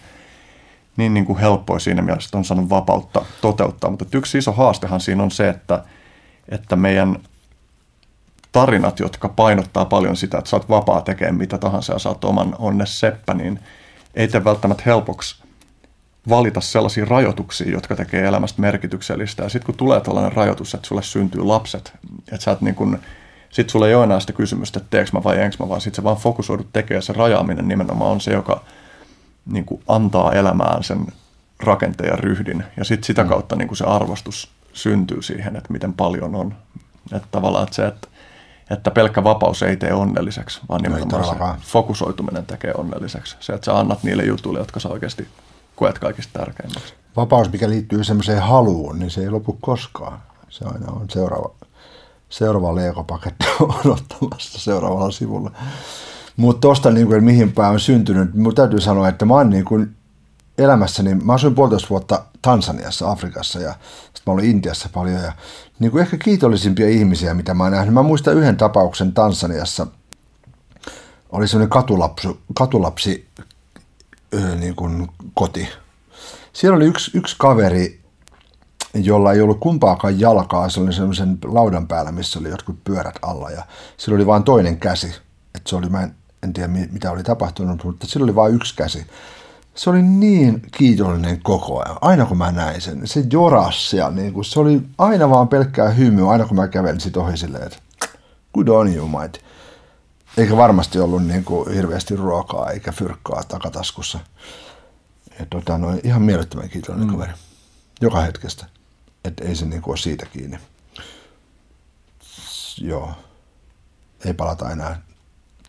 niin, 0.98 1.14
niin 1.14 1.26
kuin 1.26 1.40
helppoja 1.40 1.80
siinä 1.80 2.02
mielessä, 2.02 2.28
että 2.28 2.38
on 2.38 2.46
saanut 2.46 2.70
vapautta 2.70 3.26
toteuttaa. 3.42 3.90
Mutta 3.90 4.18
yksi 4.18 4.38
iso 4.38 4.52
haastehan 4.52 5.00
siinä 5.00 5.24
on 5.24 5.32
se, 5.32 5.50
että, 5.50 5.84
että 6.50 6.76
meidän 6.76 7.20
tarinat, 8.52 9.00
jotka 9.00 9.30
painottaa 9.30 9.86
paljon 9.86 10.16
sitä, 10.16 10.38
että 10.38 10.50
sä 10.50 10.56
oot 10.56 10.70
vapaa 10.70 11.02
tekemään 11.02 11.36
mitä 11.36 11.58
tahansa 11.58 11.94
ja 11.94 12.00
sä 12.00 12.10
oot 12.10 12.24
oman 12.24 12.56
onnes 12.60 13.00
seppä, 13.00 13.34
niin 13.34 13.60
ei 14.14 14.28
tee 14.28 14.44
välttämättä 14.44 14.84
helpoksi 14.86 15.45
valita 16.30 16.62
sellaisia 16.62 17.06
rajoituksia, 17.06 17.72
jotka 17.72 17.96
tekee 17.96 18.26
elämästä 18.26 18.62
merkityksellistä. 18.62 19.44
Ja 19.44 19.50
sitten 19.50 19.66
kun 19.66 19.76
tulee 19.76 20.02
tällainen 20.02 20.32
rajoitus, 20.32 20.74
että 20.74 20.88
sulle 20.88 21.04
syntyy 21.04 21.44
lapset, 21.44 21.94
että 22.32 22.44
sä 22.44 22.52
et 22.52 22.62
niin 22.62 22.76
kun, 22.76 23.00
sit 23.50 23.70
sulle 23.70 23.88
ei 23.88 23.96
ole 23.96 24.04
enää 24.04 24.20
sitä 24.20 24.34
kysymystä, 24.34 24.80
että 24.80 24.90
teekö 24.90 25.10
mä 25.14 25.24
vai 25.24 25.42
enkö 25.42 25.58
mä, 25.60 25.70
vaan 25.70 25.82
sitten 25.82 25.96
sä 25.96 26.04
vaan 26.04 26.18
fokusoidut 26.18 26.68
tekemään. 26.74 27.04
Se 27.04 27.14
rajaaminen 27.14 27.68
nimenomaan 27.68 28.12
on 28.12 28.22
se, 28.22 28.34
joka 28.34 28.64
niin 29.46 29.66
kuin 29.66 29.82
antaa 29.88 30.32
elämään 30.34 30.84
sen 30.84 31.06
rakenteen 31.60 32.10
ja 32.10 32.16
ryhdin. 32.16 32.64
Ja 32.78 32.84
sitten 32.84 33.08
sitä 33.08 33.24
mm. 33.24 33.30
kautta 33.30 33.56
niin 33.56 33.68
kuin 33.68 33.78
se 33.78 33.86
arvostus 33.86 34.52
syntyy 34.74 35.22
siihen, 35.22 35.56
että 35.56 35.74
miten 35.74 35.94
paljon 35.94 36.36
on. 36.36 36.56
Että 37.14 37.28
tavallaan 37.32 37.64
että 37.64 37.76
se, 37.76 37.88
että, 37.88 38.08
että 38.72 38.92
pelkkä 38.92 39.24
vapaus 39.24 39.64
ei 39.64 39.78
tee 39.78 39.94
onnelliseksi, 39.94 40.62
vaan 40.70 40.82
nimenomaan 40.82 41.26
se 41.26 41.66
fokusoituminen 41.68 42.46
tekee 42.46 42.74
onnelliseksi. 42.78 43.38
Se, 43.40 43.54
että 43.54 43.66
sä 43.66 43.80
annat 43.80 44.04
niille 44.04 44.24
jutuille, 44.24 44.60
jotka 44.60 44.80
sä 44.80 44.90
oikeasti 44.90 45.28
koet 45.76 46.00
kaikista 46.00 46.40
tärkeimmäksi? 46.40 46.94
Vapaus, 47.16 47.52
mikä 47.52 47.70
liittyy 47.70 48.04
semmoiseen 48.04 48.42
haluun, 48.42 49.00
niin 49.00 49.12
se 49.12 49.22
ei 49.22 49.30
lopu 49.30 49.58
koskaan. 49.62 50.20
Se 50.50 50.66
aina 50.66 50.92
on 50.92 51.10
seuraava, 51.10 51.50
seuraava 52.30 52.76
leikopaketti 52.76 53.46
odottamassa 53.86 54.60
seuraavalla 54.60 55.12
sivulla. 55.12 55.52
Mutta 56.38 56.62
tuosta, 56.62 56.92
niin 56.92 57.08
kuin, 57.08 57.24
mihin 57.24 57.52
päin 57.52 57.74
on 57.74 57.80
syntynyt, 57.80 58.34
mun 58.34 58.56
täytyy 58.56 58.82
sanoa, 58.82 59.10
että 59.10 59.26
mä 59.26 59.34
oon 59.34 59.50
niin 59.50 59.66
kuin 59.66 59.96
elämässäni, 60.58 61.16
mä 61.16 61.34
asuin 61.34 61.56
puolitoista 61.56 61.90
vuotta 61.90 62.24
Tansaniassa, 62.42 63.12
Afrikassa 63.12 63.60
ja 63.60 63.72
sitten 64.04 64.24
mä 64.26 64.34
olin 64.34 64.50
Intiassa 64.50 64.90
paljon 64.94 65.22
ja 65.22 65.34
niin 65.80 65.92
kuin 65.92 66.02
ehkä 66.02 66.18
kiitollisimpia 66.18 66.90
ihmisiä, 66.90 67.34
mitä 67.34 67.54
mä 67.54 67.64
oon 67.64 67.72
nähnyt. 67.72 67.94
Mä 67.94 68.04
muistan 68.04 68.34
yhden 68.34 68.58
tapauksen 68.58 69.14
Tansaniassa, 69.14 69.88
oli 71.32 71.48
semmoinen 71.48 71.70
katulapsi, 71.70 72.40
katulapsi 72.54 73.28
niin 74.60 74.76
kuin 74.76 75.08
koti. 75.34 75.68
Siellä 76.54 76.76
oli 76.76 76.86
yksi, 76.86 77.12
yksi 77.18 77.36
kaveri, 77.40 78.02
jolla 78.94 79.34
ei 79.34 79.42
ollut 79.42 79.60
kumpaakaan 79.60 80.20
jalkaa. 80.20 80.70
Se 80.70 80.80
oli 80.80 80.94
semmoisen 80.94 81.38
laudan 81.46 81.88
päällä, 81.88 82.12
missä 82.12 82.40
oli 82.40 82.50
jotkut 82.50 82.84
pyörät 82.84 83.16
alla 83.22 83.52
ja 83.52 83.64
sillä 83.98 84.16
oli 84.16 84.26
vain 84.26 84.44
toinen 84.44 84.78
käsi. 84.78 85.08
että 85.56 85.70
se 85.70 85.76
oli, 85.76 85.90
mä 85.90 86.04
en, 86.04 86.16
en 86.44 86.54
tiedä 86.54 86.68
mitä 86.68 87.12
oli 87.12 87.24
tapahtunut, 87.24 87.84
mutta 87.84 88.08
sillä 88.08 88.24
oli 88.24 88.36
vain 88.36 88.56
yksi 88.56 88.76
käsi. 88.76 89.08
Se 89.76 89.90
oli 89.90 90.02
niin 90.02 90.62
kiitollinen 90.78 91.42
koko 91.42 91.84
ajan, 91.86 91.98
aina 92.02 92.26
kun 92.26 92.38
mä 92.38 92.52
näin 92.52 92.82
sen. 92.82 93.08
Se 93.08 93.24
jorasi 93.32 93.98
ja 93.98 94.10
niin 94.10 94.34
kuin, 94.34 94.46
se 94.46 94.60
oli 94.60 94.82
aina 94.98 95.30
vaan 95.30 95.48
pelkkää 95.48 95.90
hymyä, 95.90 96.30
aina 96.30 96.46
kun 96.46 96.58
mä 96.58 96.68
kävelin 96.68 97.00
sit 97.00 97.18
ohi 97.18 97.38
silleen, 97.38 97.64
että 97.64 97.78
good 98.54 98.68
on 98.68 98.96
you, 98.96 99.08
mate 99.08 99.45
eikä 100.38 100.58
varmasti 100.58 101.00
ollut 101.00 101.26
niin 101.26 101.44
kuin 101.44 101.74
hirveästi 101.74 102.16
ruokaa 102.16 102.72
eikä 102.72 102.92
fyrkkaa 102.92 103.44
takataskussa. 103.44 104.20
Ja 105.40 105.46
tota, 105.50 105.78
no, 105.78 106.00
ihan 106.04 106.22
mielettömän 106.22 106.70
kiitollinen 106.70 107.08
mm. 107.08 107.14
kaveri. 107.14 107.34
Joka 108.02 108.22
hetkestä. 108.22 108.66
Että 109.26 109.44
ei 109.44 109.56
se 109.56 109.66
niin 109.66 109.82
kuin 109.82 109.92
ole 109.92 109.98
siitä 109.98 110.26
kiinni. 110.26 110.58
Joo. 112.78 113.12
Ei 114.26 114.34
palata 114.34 114.72
enää, 114.72 115.02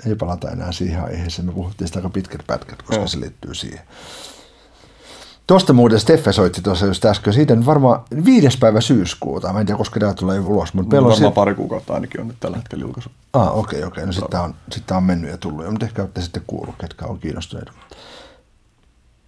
ei 0.06 0.14
palata 0.14 0.51
enää 0.51 0.72
siihen 0.72 1.05
aiheeseen. 1.05 1.47
Me 1.47 1.52
puhuttiin 1.52 1.88
sitä 1.88 1.98
aika 1.98 2.10
pitkät 2.10 2.47
pätkät, 2.47 2.82
koska 2.82 3.02
mm. 3.02 3.09
se 3.09 3.20
liittyy 3.20 3.55
siihen. 3.55 3.80
Tuosta 5.47 5.73
muuten 5.73 6.01
Steffe 6.01 6.32
soitti 6.32 6.62
tuossa 6.62 6.86
just 6.86 7.05
äsken. 7.05 7.32
Siitä 7.32 7.55
on 7.55 7.66
varmaan 7.66 8.01
viides 8.24 8.56
päivä 8.56 8.81
syyskuuta. 8.81 9.52
Mä 9.52 9.60
en 9.60 9.66
tiedä, 9.66 9.78
koska 9.78 10.01
tämä 10.01 10.14
tulee 10.14 10.40
ulos. 10.40 10.74
Mutta 10.74 10.90
meillä 10.90 11.06
on 11.06 11.12
varmaan 11.12 11.32
pari 11.32 11.55
kuukautta 11.55 11.94
ainakin 11.94 12.20
on 12.20 12.28
nyt 12.28 12.36
tällä 12.40 12.56
hetkellä 12.56 12.82
julkaisu. 12.82 13.10
Ah, 13.32 13.59
okei, 13.59 13.59
okay, 13.59 13.68
okei. 13.78 13.86
Okay. 13.86 14.06
No 14.06 14.12
sitten 14.12 14.40
on, 14.40 14.55
sit 14.73 14.90
on 14.90 15.02
mennyt 15.02 15.31
ja 15.31 15.39
tullut. 15.39 15.70
Mutta 15.70 15.86
ehkä 15.86 16.02
olette 16.02 16.23
sitten 16.23 16.43
kuullut, 16.47 16.74
ketkä 16.81 17.06
on 17.06 17.18
kiinnostuneet. 17.18 17.68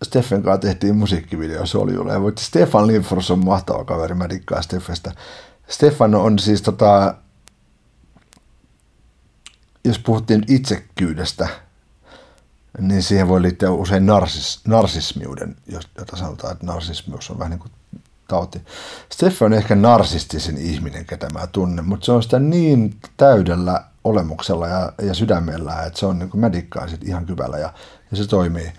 Steffen 0.03 0.43
kanssa 0.43 0.61
tehtiin 0.61 0.97
musiikkivideo 0.97 1.66
Soljulle. 1.66 2.12
Ja 2.12 2.20
voitti 2.20 2.45
Stefan 2.45 2.86
Lindfors 2.86 3.31
on 3.31 3.45
mahtava 3.45 3.85
kaveri. 3.85 4.15
Mä 4.15 4.28
dikkaan 4.28 4.62
Steffestä. 4.62 5.12
Stefan 5.69 6.15
on 6.15 6.39
siis 6.39 6.62
tota, 6.62 7.15
jos 9.85 9.99
puhuttiin 9.99 10.45
itsekyydestä, 10.49 11.49
niin 12.81 13.03
siihen 13.03 13.28
voi 13.28 13.43
liittyä 13.43 13.70
usein 13.70 14.07
narsis, 14.07 14.61
narsismiuden, 14.66 15.57
jota 15.99 16.16
sanotaan, 16.16 16.53
että 16.53 16.66
narsismius 16.66 17.31
on 17.31 17.39
vähän 17.39 17.51
niin 17.51 17.59
kuin 17.59 17.73
tauti. 18.28 18.61
Steffi 19.12 19.45
on 19.45 19.53
ehkä 19.53 19.74
narsistisin 19.74 20.59
ihminen, 20.59 21.07
ketä 21.07 21.28
mä 21.31 21.47
tunnen, 21.47 21.85
mutta 21.85 22.07
se 22.07 22.12
on 22.12 22.23
sitä 22.23 22.39
niin 22.39 22.97
täydellä 23.16 23.85
olemuksella 24.05 24.66
ja, 24.66 24.93
ja 25.03 25.15
sydämellä, 25.15 25.82
että 25.82 25.99
se 25.99 26.07
on 26.07 26.19
niin 26.19 26.31
kuin 26.31 26.40
mä 26.40 26.53
dikkaan 26.53 26.89
sit 26.89 27.09
ihan 27.09 27.27
kyvällä 27.27 27.59
ja, 27.59 27.73
ja 28.11 28.16
se 28.16 28.27
toimii. 28.27 28.73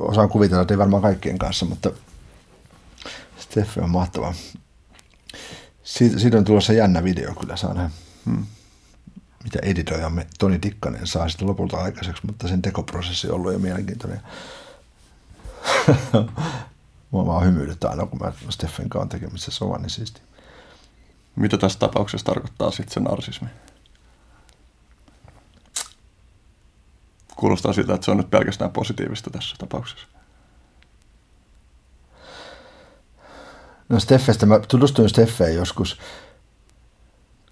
Osaan 0.00 0.28
kuvitella, 0.28 0.62
että 0.62 0.74
ei 0.74 0.78
varmaan 0.78 1.02
kaikkien 1.02 1.38
kanssa, 1.38 1.66
mutta 1.66 1.90
Steffi 3.38 3.80
on 3.80 3.90
mahtava. 3.90 4.34
Siitä, 5.82 6.18
siitä 6.18 6.38
on 6.38 6.44
tulossa 6.44 6.72
jännä 6.72 7.04
video 7.04 7.34
kyllä, 7.34 7.56
saa 7.56 7.74
nähdä. 7.74 7.90
Hmm 8.24 8.46
mitä 9.46 9.58
editoijamme 9.62 10.26
Toni 10.38 10.58
Tikkanen 10.58 11.06
saa 11.06 11.28
sitten 11.28 11.48
lopulta 11.48 11.76
aikaiseksi, 11.76 12.26
mutta 12.26 12.48
sen 12.48 12.62
tekoprosessi 12.62 13.28
on 13.28 13.34
ollut 13.34 13.52
jo 13.52 13.58
mielenkiintoinen. 13.58 14.20
Mua 17.10 17.26
vaan 17.26 17.44
hymyilyttää 17.46 17.90
aina, 17.90 18.06
kun 18.06 18.18
mä 18.18 18.32
Steffen 18.50 18.88
kanssa 18.88 19.08
tekemisissä 19.08 19.64
on 19.64 19.82
niin 19.82 19.90
siisti. 19.90 20.20
Mitä 21.36 21.58
tässä 21.58 21.78
tapauksessa 21.78 22.26
tarkoittaa 22.26 22.70
sitten 22.70 22.94
se 22.94 23.00
narsismi? 23.00 23.48
Kuulostaa 27.36 27.72
siltä, 27.72 27.94
että 27.94 28.04
se 28.04 28.10
on 28.10 28.16
nyt 28.16 28.30
pelkästään 28.30 28.72
positiivista 28.72 29.30
tässä 29.30 29.56
tapauksessa. 29.58 30.06
No 33.88 34.00
Steffestä, 34.00 34.46
mä 34.46 34.58
tutustuin 34.58 35.08
Steffeen 35.08 35.54
joskus 35.54 35.98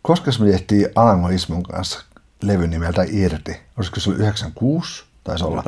koska 0.07 0.31
me 0.39 0.51
tehtiin 0.51 0.89
Alango 0.95 1.29
Ismon 1.29 1.63
kanssa 1.63 2.05
levy 2.43 2.67
nimeltä 2.67 3.05
Irti, 3.09 3.61
olisiko 3.77 4.01
se 4.01 4.11
ollut 4.11 4.21
96, 4.21 5.05
taisi 5.25 5.45
olla. 5.45 5.65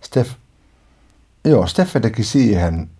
Steff, 0.00 0.30
joo, 1.44 1.66
Steffe 1.66 2.00
teki 2.00 2.24
siihen 2.24 2.90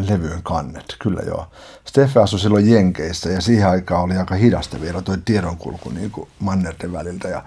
levyyn 0.00 0.42
kannet, 0.42 0.96
kyllä 0.98 1.22
joo. 1.26 1.46
Steffe 1.84 2.20
asui 2.20 2.38
silloin 2.38 2.70
Jenkeissä 2.70 3.30
ja 3.30 3.40
siihen 3.40 3.68
aikaan 3.68 4.02
oli 4.02 4.16
aika 4.16 4.34
hidasta 4.34 4.80
vielä 4.80 5.02
tuo 5.02 5.16
tiedonkulku 5.24 5.90
niin 5.90 6.10
kuin 6.10 6.28
mannerten 6.38 6.92
väliltä. 6.92 7.28
Ja 7.28 7.44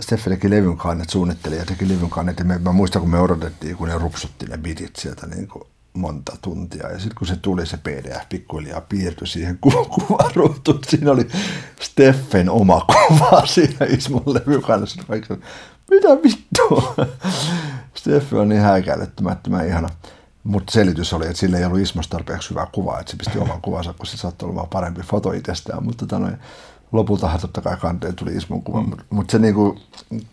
Steffe 0.00 0.30
teki 0.30 0.50
levyn 0.50 0.76
kannet, 0.76 1.10
suunnitteli 1.10 1.56
ja 1.56 1.64
teki 1.64 1.88
levyn 1.88 2.10
kannet. 2.10 2.38
Ja 2.38 2.44
me, 2.44 2.58
mä 2.58 2.72
muistan 2.72 3.02
kun 3.02 3.10
me 3.10 3.20
odotettiin, 3.20 3.76
kun 3.76 3.88
ne 3.88 3.98
rupsutti 3.98 4.46
ne 4.46 4.58
bitit 4.58 4.96
sieltä 4.96 5.26
niin 5.26 5.48
kuin 5.48 5.64
monta 5.94 6.36
tuntia. 6.42 6.88
Ja 6.88 6.98
sitten 6.98 7.14
kun 7.18 7.26
se 7.26 7.36
tuli 7.36 7.66
se 7.66 7.76
PDF 7.76 8.28
pikkuhiljaa 8.28 8.80
piirtyi 8.80 9.26
siihen 9.26 9.58
ku- 9.60 9.84
kuvaruutuun, 9.94 10.80
siinä 10.88 11.10
oli 11.10 11.28
Steffen 11.80 12.50
oma 12.50 12.80
kuva 12.80 13.46
siinä 13.54 13.86
Ismon 13.86 14.22
levykannassa. 14.26 15.02
Mitä 15.90 16.08
vittua? 16.08 16.94
Steffi 17.94 18.36
on 18.36 18.48
niin 18.48 18.60
häikäilettömättömän 18.60 19.68
ihana. 19.68 19.88
Mutta 20.44 20.72
selitys 20.72 21.12
oli, 21.12 21.26
että 21.26 21.38
sillä 21.38 21.58
ei 21.58 21.64
ollut 21.64 21.80
Ismosta 21.80 22.16
tarpeeksi 22.16 22.50
hyvää 22.50 22.66
kuvaa, 22.72 23.00
että 23.00 23.10
se 23.10 23.16
pisti 23.16 23.38
oman 23.38 23.62
kuvansa, 23.62 23.92
kun 23.92 24.06
se 24.06 24.16
saattoi 24.16 24.48
olla 24.48 24.66
parempi 24.72 25.02
foto 25.02 25.32
itsestään. 25.32 25.84
Mutta 25.84 26.06
tota 26.06 26.18
noin, 26.18 26.36
lopultahan 26.92 27.40
totta 27.40 27.60
kai 27.60 27.76
kanteen 27.76 28.14
tuli 28.14 28.36
Ismon 28.36 28.62
kuva, 28.62 28.82
mm. 28.82 28.92
mutta 29.10 29.32
se 29.32 29.38
niinku 29.38 29.80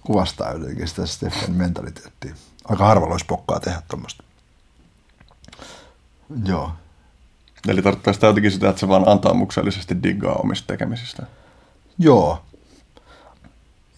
kuvastaa 0.03 0.51
jotenkin 0.51 0.87
sitä 0.87 1.05
Steffen 1.05 1.53
mentaliteettia. 1.53 2.35
Aika 2.65 2.85
harvalla 2.85 3.13
olisi 3.13 3.25
pokkaa 3.25 3.59
tehdä 3.59 3.81
tuommoista. 3.89 4.23
Joo. 6.45 6.71
Eli 7.67 7.81
tarkoittaa 7.81 8.13
sitä 8.13 8.27
jotenkin 8.27 8.51
sitä, 8.51 8.69
että 8.69 8.79
se 8.79 8.87
vaan 8.87 9.09
antaumuksellisesti 9.09 10.03
diggaa 10.03 10.35
omista 10.35 10.67
tekemisistä. 10.67 11.23
Joo. 11.99 12.43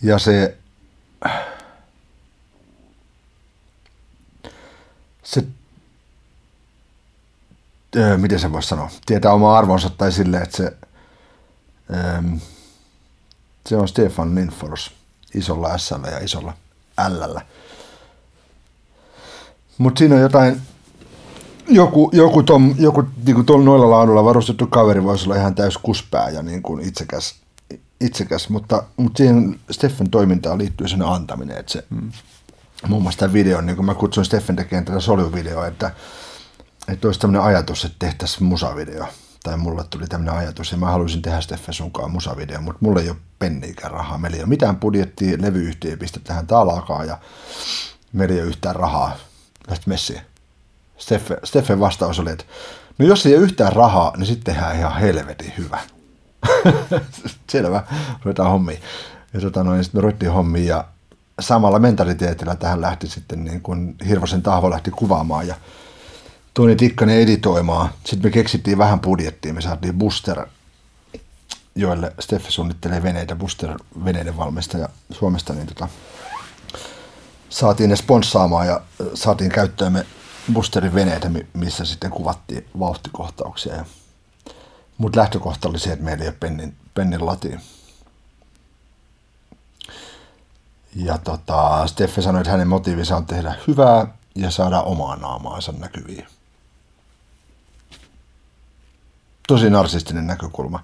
Ja 0.01 0.19
se, 0.19 0.57
se 5.23 5.43
öö, 7.95 8.17
miten 8.17 8.39
se 8.39 8.51
voisi 8.51 8.67
sanoa, 8.67 8.91
tietää 9.05 9.33
oma 9.33 9.57
arvonsa 9.57 9.89
tai 9.89 10.11
sille, 10.11 10.37
että 10.37 10.57
se, 10.57 10.73
öö, 11.93 12.21
se 13.69 13.77
on 13.77 13.87
Stefan 13.87 14.35
Lindfors 14.35 14.91
isolla 15.33 15.77
S 15.77 15.91
ja 16.11 16.19
isolla 16.23 16.53
L. 17.09 17.39
Mutta 19.77 19.99
siinä 19.99 20.15
on 20.15 20.21
jotain 20.21 20.61
joku, 21.67 22.09
joku, 22.13 22.43
tom, 22.43 22.75
joku 22.79 23.03
niin 23.25 23.35
kuin 23.35 23.45
tuolla 23.45 23.65
noilla 23.65 23.89
laadulla 23.89 24.23
varustettu 24.23 24.67
kaveri 24.67 25.03
voisi 25.03 25.25
olla 25.25 25.35
ihan 25.35 25.55
täys 25.55 25.77
kuspää 25.77 26.29
ja 26.29 26.43
niin 26.43 26.61
kuin 26.61 26.87
itsekäs, 26.87 27.35
itsekäs 28.01 28.49
mutta, 28.49 28.83
mutta 28.97 29.17
siihen 29.17 29.59
Steffen 29.71 30.09
toimintaan 30.09 30.57
liittyy 30.57 30.87
sen 30.87 31.01
antaminen, 31.01 31.57
että 31.57 31.71
se, 31.71 31.85
hmm. 31.89 32.11
muun 32.87 33.03
muassa 33.03 33.19
tämä 33.19 33.33
video, 33.33 33.61
niin 33.61 33.75
kuin 33.75 33.85
mä 33.85 33.95
kutsun 33.95 34.25
Steffen 34.25 34.55
tekemään 34.55 34.85
tätä 34.85 34.99
soljuvideoa, 34.99 35.67
että, 35.67 35.91
että 36.87 37.07
olisi 37.07 37.19
tämmöinen 37.19 37.43
ajatus, 37.43 37.85
että 37.85 37.97
tehtäisiin 37.99 38.43
musavideo. 38.43 39.05
Tai 39.43 39.57
mulle 39.57 39.83
tuli 39.89 40.07
tämmöinen 40.07 40.33
ajatus, 40.33 40.71
ja 40.71 40.77
mä 40.77 40.91
haluaisin 40.91 41.21
tehdä 41.21 41.41
Steffen 41.41 41.73
sunkaan 41.73 42.11
musavideo, 42.11 42.61
mutta 42.61 42.79
mulla 42.81 43.01
ei 43.01 43.09
ole 43.09 43.17
penniikään 43.39 43.91
rahaa. 43.91 44.17
Meillä 44.17 44.35
ei 44.35 44.43
ole 44.43 44.49
mitään 44.49 44.75
budjettia, 44.75 45.37
levyyhtiö 45.41 45.91
ei 45.91 45.97
pistä 45.97 46.19
tähän 46.23 46.47
talakaan, 46.47 47.07
ja 47.07 47.17
meillä 48.13 48.35
ei 48.35 48.41
ole 48.41 48.49
yhtään 48.49 48.75
rahaa 48.75 49.17
tästä 49.67 49.89
messiin 49.89 50.21
Steffe, 51.03 51.37
Steffen 51.43 51.79
vastaus 51.79 52.19
oli, 52.19 52.31
että 52.31 52.45
no 52.97 53.05
jos 53.05 53.25
ei 53.25 53.35
ole 53.35 53.43
yhtään 53.43 53.73
rahaa, 53.73 54.13
niin 54.17 54.25
sitten 54.25 54.53
tehdään 54.53 54.77
ihan 54.77 54.99
helvetin 54.99 55.53
hyvä. 55.57 55.79
Selvä, 57.51 57.83
ruvetaan 58.23 58.51
hommiin. 58.51 58.81
Ja 59.33 59.41
tota 59.41 59.63
noin, 59.63 59.83
sitten 59.83 59.99
me 59.99 60.01
ruvettiin 60.01 60.31
hommiin 60.31 60.67
ja 60.67 60.85
samalla 61.39 61.79
mentaliteetillä 61.79 62.55
tähän 62.55 62.81
lähti 62.81 63.07
sitten 63.07 63.43
niin 63.43 63.61
kuin 63.61 63.95
Hirvosen 64.07 64.41
tahvo 64.41 64.69
lähti 64.69 64.91
kuvaamaan 64.91 65.47
ja 65.47 65.55
Toni 66.53 66.75
Tikkanen 66.75 67.19
editoimaan. 67.19 67.89
Sitten 68.03 68.29
me 68.29 68.33
keksittiin 68.33 68.77
vähän 68.77 68.99
budjettia, 68.99 69.53
me 69.53 69.61
saatiin 69.61 69.93
Booster, 69.93 70.47
joille 71.75 72.13
Steffe 72.19 72.51
suunnittelee 72.51 73.03
veneitä, 73.03 73.35
Booster 73.35 73.77
veneiden 74.05 74.37
valmistaja 74.37 74.89
Suomesta, 75.11 75.53
niin 75.53 75.67
tota, 75.67 75.87
saatiin 77.49 77.89
ne 77.89 77.95
sponssaamaan 77.95 78.67
ja 78.67 78.81
saatiin 79.13 79.51
käyttöömme 79.51 80.05
Busterin 80.53 80.95
veneitä, 80.95 81.31
missä 81.53 81.85
sitten 81.85 82.11
kuvattiin 82.11 82.65
vauhtikohtauksia. 82.79 83.85
Mutta 84.97 85.19
lähtökohta 85.19 85.69
oli 85.69 85.79
se, 85.79 85.91
että 85.91 86.05
meillä 86.05 86.23
ei 86.23 86.29
ole 86.29 86.37
pennin, 86.39 86.75
pennin 86.93 87.25
latiin. 87.25 87.61
Ja 90.95 91.17
tota, 91.17 91.87
Steffe 91.87 92.21
sanoi, 92.21 92.41
että 92.41 92.51
hänen 92.51 92.67
motiivinsa 92.67 93.17
on 93.17 93.25
tehdä 93.25 93.55
hyvää 93.67 94.07
ja 94.35 94.51
saada 94.51 94.81
omaa 94.81 95.15
naamaansa 95.15 95.71
näkyviin. 95.71 96.27
Tosi 99.47 99.69
narsistinen 99.69 100.27
näkökulma, 100.27 100.83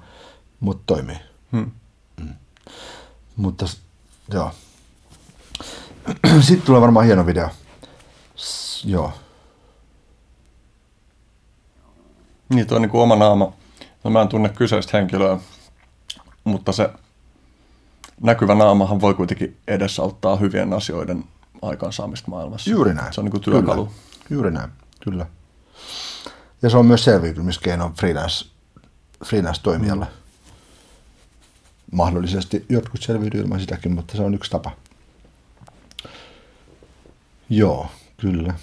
mutta 0.59 0.83
toimii. 0.85 1.17
Hmm. 1.51 1.71
Mm. 2.17 2.33
Mutta 3.35 3.65
joo. 4.33 4.51
Sitten 6.41 6.61
tulee 6.65 6.81
varmaan 6.81 7.05
hieno 7.05 7.25
video. 7.25 7.49
S- 8.35 8.85
joo. 8.85 9.13
Niin, 12.49 12.67
tuo 12.67 12.75
on 12.75 12.81
niin 12.81 12.89
kuin 12.89 13.01
oma 13.01 13.15
naama. 13.15 13.53
No, 14.03 14.11
mä 14.11 14.21
en 14.21 14.27
tunne 14.27 14.49
kyseistä 14.49 14.97
henkilöä, 14.97 15.37
mutta 16.43 16.71
se 16.71 16.89
näkyvä 18.21 18.55
naamahan 18.55 19.01
voi 19.01 19.13
kuitenkin 19.13 19.57
edesauttaa 19.67 20.35
hyvien 20.35 20.73
asioiden 20.73 21.23
aikaansaamista 21.61 22.31
maailmassa. 22.31 22.69
Juuri 22.69 22.93
näin. 22.93 23.13
Se 23.13 23.21
on 23.21 23.25
niin 23.25 23.31
kuin 23.31 23.43
työkalu. 23.43 23.85
Kyllä. 23.85 23.99
Juuri 24.29 24.51
näin, 24.51 24.69
kyllä. 25.03 25.25
Ja 26.61 26.69
se 26.69 26.77
on 26.77 26.85
myös 26.85 27.03
selviytymiskeino 27.03 27.91
freelance, 27.99 28.45
freelance-toimijalle. 29.25 30.05
Mm. 30.05 30.11
Mahdollisesti 31.91 32.65
jotkut 32.69 33.01
selviytyy 33.01 33.41
ilman 33.41 33.59
sitäkin, 33.59 33.91
mutta 33.91 34.17
se 34.17 34.23
on 34.23 34.33
yksi 34.33 34.51
tapa. 34.51 34.71
Joo, 37.49 37.87
kyllä. 38.17 38.53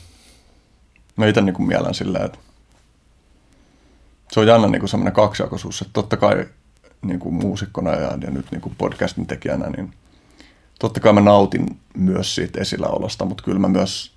Mä 1.17 1.27
itse 1.27 1.41
niin 1.41 1.67
mielen 1.67 1.95
silleen, 1.95 2.25
että 2.25 2.39
se 4.33 4.41
on 4.41 4.47
jännä 4.47 4.69
niin 4.69 4.89
semmoinen 4.89 5.13
kaksijakoisuus, 5.13 5.81
että 5.81 5.93
totta 5.93 6.17
kai 6.17 6.47
niin 7.03 7.19
kuin 7.19 7.35
muusikkona 7.35 7.91
ja, 7.91 8.19
ja 8.21 8.31
nyt 8.31 8.51
niin 8.51 8.61
kuin 8.61 8.75
podcastin 8.79 9.27
tekijänä, 9.27 9.71
niin 9.71 9.95
totta 10.79 11.01
kai 11.01 11.13
mä 11.13 11.21
nautin 11.21 11.81
myös 11.97 12.35
siitä 12.35 12.61
esilläolosta, 12.61 13.25
mutta 13.25 13.45
kyllä 13.45 13.59
mä 13.59 13.69
myös 13.69 14.13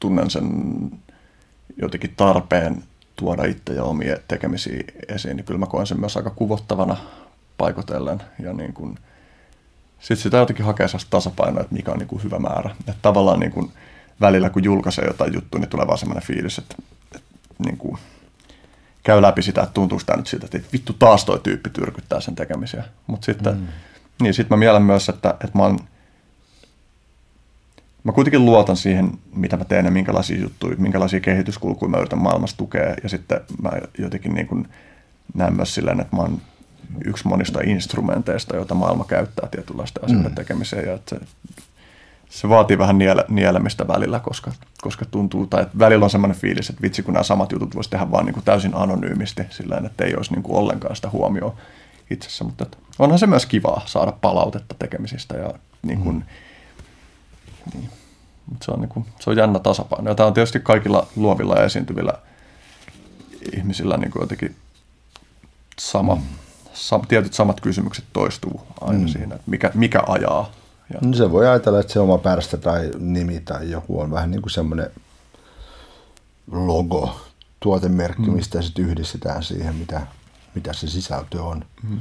tunnen 0.00 0.30
sen 0.30 0.50
jotenkin 1.76 2.14
tarpeen 2.16 2.84
tuoda 3.16 3.44
itse 3.44 3.72
ja 3.72 3.84
omia 3.84 4.16
tekemisiä 4.28 4.84
esiin, 5.08 5.36
niin 5.36 5.44
kyllä 5.44 5.60
mä 5.60 5.66
koen 5.66 5.86
sen 5.86 6.00
myös 6.00 6.16
aika 6.16 6.30
kuvottavana 6.30 6.96
paikotellen. 7.58 8.22
Ja 8.38 8.52
niin 8.52 8.72
kuin, 8.72 8.98
sitten 9.98 10.16
sitä 10.16 10.36
jotenkin 10.36 10.64
hakee 10.64 10.88
sellaista 10.88 11.10
tasapainoa, 11.10 11.60
että 11.60 11.74
mikä 11.74 11.92
on 11.92 11.98
niin 11.98 12.08
kuin 12.08 12.22
hyvä 12.22 12.38
määrä. 12.38 12.70
Että 12.80 13.02
tavallaan 13.02 13.40
niin 13.40 13.52
kuin 13.52 13.72
välillä, 14.20 14.50
kun 14.50 14.64
julkaisee 14.64 15.06
jotain 15.06 15.34
juttua, 15.34 15.60
niin 15.60 15.70
tulee 15.70 15.86
vaan 15.86 15.98
semmoinen 15.98 16.26
fiilis, 16.26 16.58
että, 16.58 16.76
että 17.14 17.28
niin 17.64 17.76
kuin, 17.76 17.98
käy 19.04 19.22
läpi 19.22 19.42
sitä, 19.42 19.62
että 19.62 19.74
tuntuu 19.74 19.98
sitä 19.98 20.16
nyt 20.16 20.26
siltä, 20.26 20.46
että 20.46 20.68
vittu 20.72 20.92
taas 20.92 21.24
toi 21.24 21.40
tyyppi 21.42 21.70
tyrkyttää 21.70 22.20
sen 22.20 22.34
tekemisiä. 22.34 22.84
Mutta 23.06 23.24
sitten, 23.24 23.56
mm. 23.56 23.66
niin 24.22 24.34
sitten 24.34 24.58
mä 24.58 24.60
mielen 24.60 24.82
myös, 24.82 25.08
että, 25.08 25.30
että 25.30 25.58
mä 25.58 25.62
oon 25.62 25.78
mä 28.04 28.12
kuitenkin 28.12 28.44
luotan 28.44 28.76
siihen, 28.76 29.10
mitä 29.34 29.56
mä 29.56 29.64
teen 29.64 29.84
ja 29.84 29.90
minkälaisia 29.90 30.40
juttuja, 30.40 30.76
minkälaisia 30.76 31.20
kehityskulkuja 31.20 31.88
mä 31.88 31.98
yritän 31.98 32.18
maailmassa 32.18 32.56
tukea. 32.56 32.94
Ja 33.02 33.08
sitten 33.08 33.40
mä 33.62 33.70
jotenkin 33.98 34.34
niin 34.34 34.46
kuin 34.46 34.68
näen 35.34 35.56
myös 35.56 35.74
silleen, 35.74 36.00
että 36.00 36.16
mä 36.16 36.22
oon 36.22 36.40
yksi 37.04 37.28
monista 37.28 37.60
instrumenteista, 37.64 38.56
joita 38.56 38.74
maailma 38.74 39.04
käyttää 39.04 39.48
tietynlaisten 39.48 40.04
asioiden 40.04 40.30
mm. 40.30 40.34
tekemiseen. 40.34 40.86
Ja 40.86 40.94
että 40.94 41.18
se, 41.18 41.26
se 42.28 42.48
vaatii 42.48 42.78
vähän 42.78 42.98
niele, 42.98 43.24
nielemistä 43.28 43.88
välillä, 43.88 44.20
koska, 44.20 44.52
koska 44.82 45.04
tuntuu, 45.04 45.46
tai 45.46 45.62
että 45.62 45.78
välillä 45.78 46.04
on 46.04 46.10
semmoinen 46.10 46.38
fiilis, 46.38 46.70
että 46.70 46.82
vitsi, 46.82 47.02
kun 47.02 47.14
nämä 47.14 47.24
samat 47.24 47.52
jutut 47.52 47.74
voisi 47.74 47.90
tehdä 47.90 48.10
vaan 48.10 48.26
niin 48.26 48.34
kuin 48.34 48.44
täysin 48.44 48.74
anonyymisti, 48.74 49.42
sillä 49.50 49.82
että 49.86 50.04
ei 50.04 50.16
olisi 50.16 50.32
niin 50.32 50.42
kuin 50.42 50.56
ollenkaan 50.56 50.96
sitä 50.96 51.10
huomioon 51.10 51.54
itsessä. 52.10 52.44
Mutta 52.44 52.64
että 52.64 52.76
onhan 52.98 53.18
se 53.18 53.26
myös 53.26 53.46
kivaa 53.46 53.82
saada 53.86 54.12
palautetta 54.12 54.74
tekemisistä 54.78 55.36
ja 55.36 55.54
niin 55.82 56.00
kuin, 56.00 56.16
mm 56.16 56.24
niin. 57.72 57.90
Se 58.62 58.70
on, 58.70 58.80
niin 58.80 58.88
kuin, 58.88 59.06
se 59.20 59.30
on 59.30 59.36
jännä 59.36 59.58
tasapaino. 59.58 60.10
Ja 60.10 60.14
tämä 60.14 60.26
on 60.26 60.34
tietysti 60.34 60.60
kaikilla 60.60 61.06
luovilla 61.16 61.54
ja 61.54 61.64
esiintyvillä 61.64 62.12
ihmisillä 63.56 63.96
niin 63.96 64.10
kuin 64.10 64.20
jotenkin 64.20 64.56
sama, 65.78 66.14
mm. 66.14 66.22
sam, 66.72 67.02
tietyt 67.08 67.34
samat 67.34 67.60
kysymykset 67.60 68.04
toistuu 68.12 68.66
aina 68.80 68.98
mm. 68.98 69.08
siinä, 69.08 69.34
että 69.34 69.50
mikä, 69.50 69.70
mikä 69.74 70.02
ajaa. 70.06 70.50
Ja... 70.92 70.98
No 71.02 71.16
se 71.16 71.32
voi 71.32 71.48
ajatella, 71.48 71.80
että 71.80 71.92
se 71.92 72.00
oma 72.00 72.18
pärstä 72.18 72.56
tai 72.56 72.90
nimi 72.98 73.40
tai 73.40 73.70
joku 73.70 74.00
on 74.00 74.10
vähän 74.10 74.30
niin 74.30 74.42
kuin 74.42 74.50
semmoinen 74.50 74.90
logo, 76.50 77.20
tuotemerkki, 77.60 78.22
mm. 78.22 78.32
mistä 78.32 78.62
sitten 78.62 78.84
yhdistetään 78.84 79.42
siihen, 79.42 79.74
mitä, 79.74 80.06
mitä 80.54 80.72
se 80.72 80.88
sisältö 80.88 81.42
on. 81.42 81.64
Mm. 81.82 81.98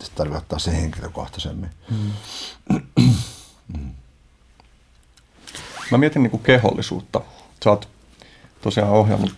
Se 0.00 0.12
tarkoittaa 0.14 0.58
se 0.58 0.76
henkilökohtaisemmin. 0.76 1.70
Mm. 1.90 2.12
mm. 3.74 3.90
Mä 5.90 5.98
mietin 5.98 6.22
niin 6.22 6.30
kuin 6.30 6.42
kehollisuutta. 6.42 7.20
Sä 7.64 7.70
oot 7.70 7.88
tosiaan 8.62 8.90
ohjannut 8.90 9.34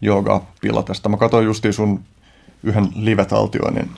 joogaa 0.00 0.52
pilatesta. 0.60 1.08
Mä 1.08 1.16
katsoin 1.16 1.44
justiin 1.44 1.74
sun 1.74 2.04
yhden 2.62 2.88
live-taltioinnin 2.94 3.90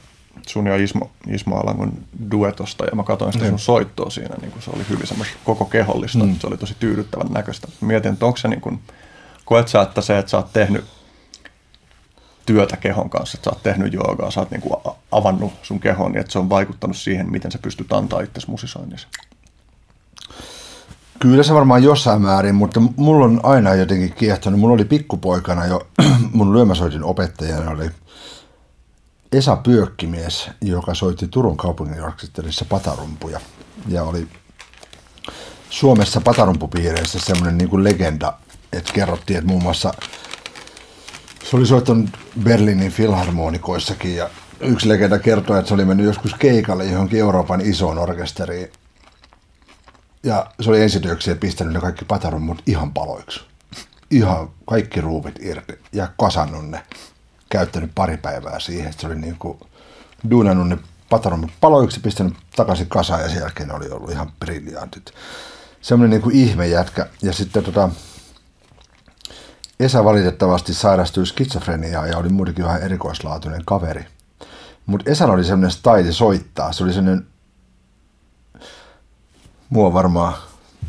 sun 0.48 0.66
ja 0.66 0.76
Ismo, 0.76 1.10
Ismo 1.28 1.56
Alangon 1.56 1.92
duetosta 2.30 2.84
ja 2.84 2.94
mä 2.94 3.02
katsoin 3.02 3.32
sitä 3.32 3.48
sun 3.48 3.58
soittoa 3.58 4.10
siinä, 4.10 4.36
niin 4.40 4.52
kuin 4.52 4.62
se 4.62 4.70
oli 4.70 4.84
hyvin 4.90 5.06
semmoista 5.06 5.36
koko 5.44 5.64
kehollista, 5.64 6.24
mm. 6.24 6.36
se 6.38 6.46
oli 6.46 6.56
tosi 6.56 6.76
tyydyttävän 6.80 7.32
näköistä. 7.32 7.68
Mietin, 7.80 8.12
että 8.12 8.26
onko 8.26 8.36
se 8.36 8.48
niin 8.48 8.60
kuin, 8.60 8.80
koet 9.44 9.68
sä, 9.68 9.82
että 9.82 10.00
se, 10.00 10.18
että 10.18 10.30
sä 10.30 10.36
oot 10.36 10.52
tehnyt 10.52 10.84
työtä 12.46 12.76
kehon 12.76 13.10
kanssa, 13.10 13.38
että 13.38 13.50
sä 13.50 13.54
oot 13.54 13.62
tehnyt 13.62 13.92
joogaa, 13.92 14.30
sä 14.30 14.40
oot 14.40 14.50
niin 14.50 14.60
kuin 14.60 14.74
avannut 15.12 15.52
sun 15.62 15.80
kehon, 15.80 16.12
niin 16.12 16.20
että 16.20 16.32
se 16.32 16.38
on 16.38 16.50
vaikuttanut 16.50 16.96
siihen, 16.96 17.30
miten 17.30 17.52
sä 17.52 17.58
pystyt 17.62 17.92
antaa 17.92 18.20
itse 18.20 18.40
musisoinnissa. 18.46 19.08
Kyllä 21.18 21.42
se 21.42 21.54
varmaan 21.54 21.82
jossain 21.82 22.22
määrin, 22.22 22.54
mutta 22.54 22.80
mulla 22.96 23.24
on 23.24 23.40
aina 23.42 23.74
jotenkin 23.74 24.12
kiehtonut. 24.12 24.60
Mulla 24.60 24.74
oli 24.74 24.84
pikkupoikana 24.84 25.66
jo, 25.66 25.86
mun 26.32 26.52
lyömäsoitin 26.52 27.04
opettajana 27.04 27.70
oli 27.70 27.90
Esa 29.32 29.56
Pyökkimies, 29.56 30.50
joka 30.60 30.94
soitti 30.94 31.28
Turun 31.28 31.56
kaupungin 31.56 32.02
orkesterissa 32.02 32.64
patarumpuja. 32.64 33.40
Ja 33.88 34.02
oli 34.02 34.28
Suomessa 35.70 36.20
patarumpupiireissä 36.20 37.18
semmoinen 37.18 37.58
niin 37.58 37.68
kuin 37.68 37.84
legenda, 37.84 38.32
että 38.72 38.92
kerrottiin, 38.92 39.38
että 39.38 39.48
muun 39.48 39.62
muassa 39.62 39.92
se 41.44 41.56
oli 41.56 41.66
soittanut 41.66 42.10
Berliinin 42.42 42.92
filharmonikoissakin 42.92 44.16
ja 44.16 44.30
yksi 44.60 44.88
legenda 44.88 45.18
kertoi, 45.18 45.58
että 45.58 45.68
se 45.68 45.74
oli 45.74 45.84
mennyt 45.84 46.06
joskus 46.06 46.34
keikalle 46.34 46.84
johonkin 46.84 47.18
Euroopan 47.18 47.60
isoon 47.60 47.98
orkesteriin 47.98 48.72
ja 50.22 50.46
se 50.60 50.70
oli 50.70 50.82
ensityöksiä 50.82 51.34
pistänyt 51.34 51.72
ne 51.72 51.80
kaikki 51.80 52.04
patarummut 52.04 52.62
ihan 52.66 52.92
paloiksi. 52.92 53.40
Ihan 54.10 54.50
kaikki 54.66 55.00
ruuvit 55.00 55.34
irti 55.40 55.78
ja 55.92 56.08
kasannut 56.18 56.68
ne. 56.68 56.82
Käyttänyt 57.50 57.90
pari 57.94 58.16
päivää 58.16 58.60
siihen. 58.60 58.92
Se 58.92 59.06
oli 59.06 59.14
niin 59.14 59.36
kuin 59.38 59.58
duunannut 60.30 60.68
ne 60.68 60.78
patarummut 61.10 61.50
paloiksi, 61.60 62.00
pistänyt 62.00 62.34
takaisin 62.56 62.88
kasaan 62.88 63.22
ja 63.22 63.28
sen 63.28 63.40
jälkeen 63.40 63.68
ne 63.68 63.74
oli 63.74 63.90
ollut 63.90 64.10
ihan 64.10 64.32
briljantit. 64.40 65.12
Semmoinen 65.80 66.10
niin 66.10 66.22
kuin 66.22 66.36
ihmejätkä. 66.36 67.06
Ja 67.22 67.32
sitten 67.32 67.64
tota, 67.64 67.90
Esa 69.80 70.04
valitettavasti 70.04 70.74
sairastui 70.74 71.26
skitsofreniaan 71.26 72.08
ja 72.08 72.18
oli 72.18 72.28
muutenkin 72.28 72.64
vähän 72.64 72.82
erikoislaatuinen 72.82 73.64
kaveri. 73.64 74.06
Mutta 74.86 75.10
Esa 75.10 75.26
oli 75.26 75.44
semmoinen 75.44 75.70
style 75.70 76.12
soittaa. 76.12 76.72
Se 76.72 76.84
oli 76.84 76.92
semmoinen 76.92 77.26
mua 79.70 79.92
varmaan 79.92 80.34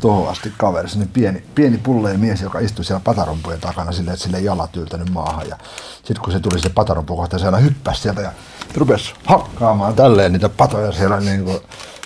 tuohon 0.00 0.28
asti 0.28 0.52
kaveri, 0.58 0.88
niin 0.94 1.08
pieni, 1.08 1.44
pieni 1.54 1.78
pulleen 1.78 2.20
mies, 2.20 2.42
joka 2.42 2.58
istui 2.58 2.84
siellä 2.84 3.00
patarumpujen 3.04 3.60
takana 3.60 3.92
silleen, 3.92 4.14
että 4.14 4.24
sille 4.24 4.40
jalat 4.40 4.76
yltänyt 4.76 5.10
maahan. 5.10 5.48
Ja 5.48 5.56
sitten 5.94 6.22
kun 6.22 6.32
se 6.32 6.40
tuli 6.40 6.60
se 6.60 6.68
patarumpu 6.68 7.16
kohta, 7.16 7.38
se 7.38 7.46
aina 7.46 7.58
hyppäsi 7.58 8.02
sieltä 8.02 8.20
ja 8.20 8.32
rupesi 8.76 9.14
hakkaamaan 9.24 9.94
tälleen 9.94 10.32
niitä 10.32 10.48
patoja 10.48 10.92
siellä 10.92 11.20
niin 11.20 11.44
kuin, 11.44 11.58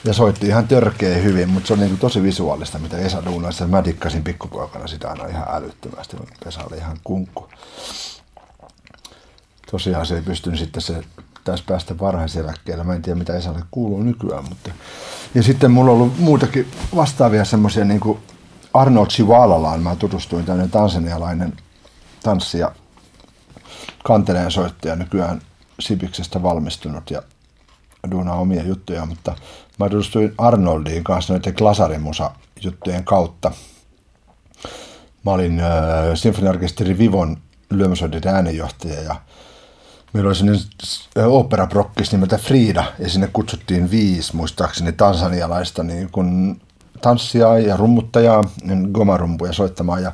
ja 0.04 0.12
soitti 0.12 0.46
ihan 0.46 0.68
törkeä 0.68 1.16
hyvin, 1.18 1.48
mutta 1.48 1.66
se 1.66 1.72
on 1.72 1.78
niin 1.78 1.90
kuin 1.90 2.00
tosi 2.00 2.22
visuaalista, 2.22 2.78
mitä 2.78 2.96
Esa 2.98 3.24
duunasi. 3.24 3.66
Mä 3.66 3.84
dikkasin 3.84 4.24
pikkupoikana 4.24 4.86
sitä 4.86 5.08
aina 5.08 5.26
ihan 5.26 5.46
älyttömästi, 5.50 6.16
Esa 6.46 6.60
oli 6.70 6.76
ihan 6.76 6.96
kunkku. 7.04 7.48
Tosiaan 9.70 10.06
se 10.06 10.14
ei 10.14 10.22
pystynyt 10.22 10.58
sitten 10.58 10.82
se 10.82 11.02
taisi 11.44 11.64
päästä 11.66 11.98
varhaiseläkkeelle. 11.98 12.84
Mä 12.84 12.94
en 12.94 13.02
tiedä, 13.02 13.18
mitä 13.18 13.36
Esalle 13.36 13.62
kuuluu 13.70 14.02
nykyään. 14.02 14.44
Mutta... 14.48 14.70
Ja 15.34 15.42
sitten 15.42 15.70
mulla 15.70 15.92
on 15.92 15.96
ollut 15.96 16.18
muutakin 16.18 16.70
vastaavia 16.96 17.44
semmoisia, 17.44 17.84
niin 17.84 18.00
kuin 18.00 18.18
Arnold 18.74 19.06
Chivalalaan 19.06 19.82
mä 19.82 19.96
tutustuin, 19.96 20.44
tämmöinen 20.44 20.70
tansanialainen 20.70 21.52
tanssija, 22.22 22.72
kanteleen 24.04 24.50
soittaja, 24.50 24.96
nykyään 24.96 25.42
Sibiksestä 25.80 26.42
valmistunut 26.42 27.10
ja 27.10 27.22
duunaa 28.10 28.36
omia 28.36 28.62
juttuja, 28.62 29.06
mutta 29.06 29.36
mä 29.78 29.88
tutustuin 29.88 30.34
Arnoldiin 30.38 31.04
kanssa 31.04 31.32
noiden 31.32 31.54
Glasarimusa 31.56 32.30
juttujen 32.62 33.04
kautta. 33.04 33.52
Mä 35.24 35.30
olin 35.30 35.60
äh, 35.60 35.66
sinfoniorkesteri 36.14 36.98
Vivon 36.98 37.36
lyömäsoidin 37.70 38.28
äänenjohtaja 38.28 39.02
ja 39.02 39.16
Meillä 40.14 40.28
oli 40.28 40.34
sellainen 40.34 40.64
operaprokkis 41.26 42.12
nimeltä 42.12 42.38
Frida, 42.38 42.84
ja 42.98 43.08
sinne 43.08 43.28
kutsuttiin 43.32 43.90
viisi, 43.90 44.36
muistaakseni, 44.36 44.92
tansanialaista 44.92 45.82
niin 45.82 46.10
kun 46.10 46.60
tanssia 47.00 47.58
ja 47.58 47.76
rummuttajaa, 47.76 48.42
niin 48.62 48.90
gomarumpuja 48.92 49.52
soittamaan, 49.52 50.02
ja 50.02 50.12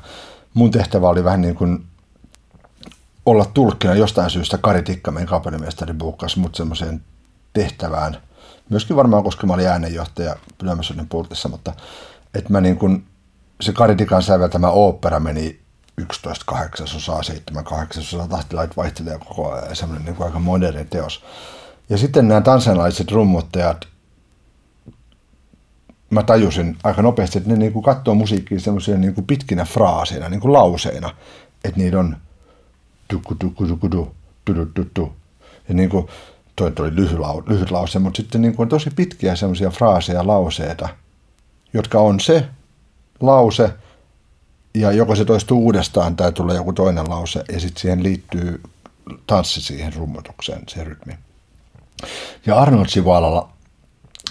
mun 0.54 0.70
tehtävä 0.70 1.08
oli 1.08 1.24
vähän 1.24 1.40
niin 1.40 1.54
kuin 1.54 1.84
olla 3.26 3.44
tulkkina 3.44 3.94
jostain 3.94 4.30
syystä 4.30 4.58
Kari 4.58 4.82
Tikkamen 4.82 5.26
kapellimestari 5.26 5.94
buukkasi 5.94 6.38
mut 6.38 6.54
semmoiseen 6.54 7.02
tehtävään. 7.52 8.16
Myöskin 8.68 8.96
varmaan, 8.96 9.24
koska 9.24 9.46
mä 9.46 9.54
olin 9.54 9.68
äänenjohtaja 9.68 10.36
Pylämässonin 10.58 11.08
pultissa, 11.08 11.48
mutta 11.48 11.72
että 12.34 12.52
mä 12.52 12.60
niin 12.60 12.76
kuin, 12.76 13.04
se 13.60 13.72
Kari 13.72 13.96
Tikan 13.96 14.22
säveltämä 14.22 14.70
opera 14.70 15.20
meni 15.20 15.60
11 16.00 16.44
kahdeksasosaa, 16.46 17.22
7 17.22 17.64
kahdeksasosaa, 17.64 18.28
tahtilait 18.28 18.76
vaihtelee 18.76 19.18
koko 19.18 19.52
ajan, 19.52 19.76
semmoinen 19.76 20.04
niin 20.04 20.22
aika 20.22 20.38
moderni 20.38 20.84
teos. 20.84 21.24
Ja 21.88 21.98
sitten 21.98 22.28
nämä 22.28 22.40
tansanalaiset 22.40 23.12
rummuttajat, 23.12 23.88
mä 26.10 26.22
tajusin 26.22 26.76
aika 26.84 27.02
nopeasti, 27.02 27.38
että 27.38 27.50
ne 27.50 27.56
niin 27.56 27.72
kuin 27.72 27.82
katsoo 27.82 28.14
musiikkia 28.14 28.60
semmoisia 28.60 28.96
niin 28.96 29.14
kuin 29.14 29.26
pitkinä 29.26 29.64
fraaseina, 29.64 30.28
niin 30.28 30.40
kuin 30.40 30.52
lauseina, 30.52 31.14
että 31.64 31.80
niitä 31.80 31.98
on 31.98 32.16
tukku 33.08 33.34
tukku 33.34 33.66
tukku 33.66 33.90
du, 33.90 34.14
du, 34.46 34.66
du, 34.76 34.84
du. 34.96 35.12
Ja 35.68 35.74
niin 35.74 35.90
kuin, 35.90 36.06
toi 36.56 36.72
oli 36.80 36.96
lyhyt, 36.96 37.18
lyhyt 37.46 37.70
lause, 37.70 37.98
mutta 37.98 38.16
sitten 38.16 38.42
niin 38.42 38.56
kuin 38.56 38.64
on 38.64 38.68
tosi 38.68 38.90
pitkiä 38.90 39.36
semmoisia 39.36 39.70
fraaseja, 39.70 40.26
lauseita, 40.26 40.88
jotka 41.72 42.00
on 42.00 42.20
se 42.20 42.48
lause, 43.20 43.70
ja 44.74 44.92
joko 44.92 45.16
se 45.16 45.24
toistuu 45.24 45.64
uudestaan 45.64 46.16
tai 46.16 46.32
tulee 46.32 46.56
joku 46.56 46.72
toinen 46.72 47.10
lause 47.10 47.44
ja 47.52 47.60
sitten 47.60 47.80
siihen 47.80 48.02
liittyy 48.02 48.60
tanssi 49.26 49.60
siihen 49.60 49.94
rummutukseen, 49.94 50.62
se 50.68 50.84
rytmi. 50.84 51.12
Ja 52.46 52.60
Arnold 52.60 52.88
Sivalalla 52.88 53.48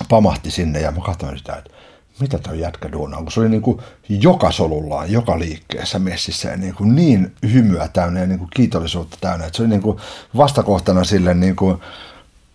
pamahti 0.09 0.51
sinne 0.51 0.81
ja 0.81 0.91
mä 0.91 1.01
katsoin 1.01 1.37
sitä, 1.37 1.55
että 1.55 1.71
mitä 2.19 2.37
toi 2.37 2.59
jätkä 2.59 2.91
duunaa, 2.91 3.21
kun 3.21 3.31
se 3.31 3.39
oli 3.39 3.49
niin 3.49 3.61
kuin 3.61 3.79
joka 4.09 4.51
solullaan, 4.51 5.11
joka 5.11 5.39
liikkeessä 5.39 5.99
messissä 5.99 6.49
ja 6.49 6.57
niin, 6.57 6.75
kuin 6.75 6.95
niin 6.95 7.35
hymyä 7.53 7.87
täynnä 7.87 8.19
ja 8.19 8.27
niin 8.27 8.39
kuin 8.39 8.49
kiitollisuutta 8.55 9.17
täynnä, 9.21 9.45
että 9.45 9.57
se 9.57 9.63
oli 9.63 9.69
niin 9.69 9.81
kuin 9.81 9.97
vastakohtana 10.37 11.03
sille 11.03 11.33
niin 11.33 11.55
kuin 11.55 11.77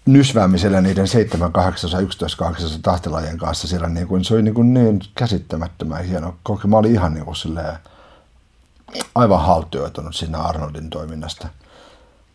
nysväämisellä 0.06 0.80
niiden 0.80 1.08
7, 1.08 1.52
8, 1.52 2.02
11, 2.02 2.38
8 2.38 2.82
tahtilajien 2.82 3.38
kanssa 3.38 3.68
siellä, 3.68 3.88
niin 3.88 4.06
kuin, 4.06 4.24
se 4.24 4.34
oli 4.34 4.42
niin, 4.42 4.54
kuin 4.54 4.74
niin 4.74 5.00
käsittämättömän 5.14 6.04
hieno. 6.04 6.36
Koki, 6.42 6.68
mä 6.68 6.76
olin 6.76 6.92
ihan 6.92 7.14
niin 7.14 7.24
kuin 7.24 7.36
silleen, 7.36 7.78
aivan 9.14 9.42
haltioitunut 9.42 10.16
siinä 10.16 10.38
Arnoldin 10.38 10.90
toiminnasta. 10.90 11.48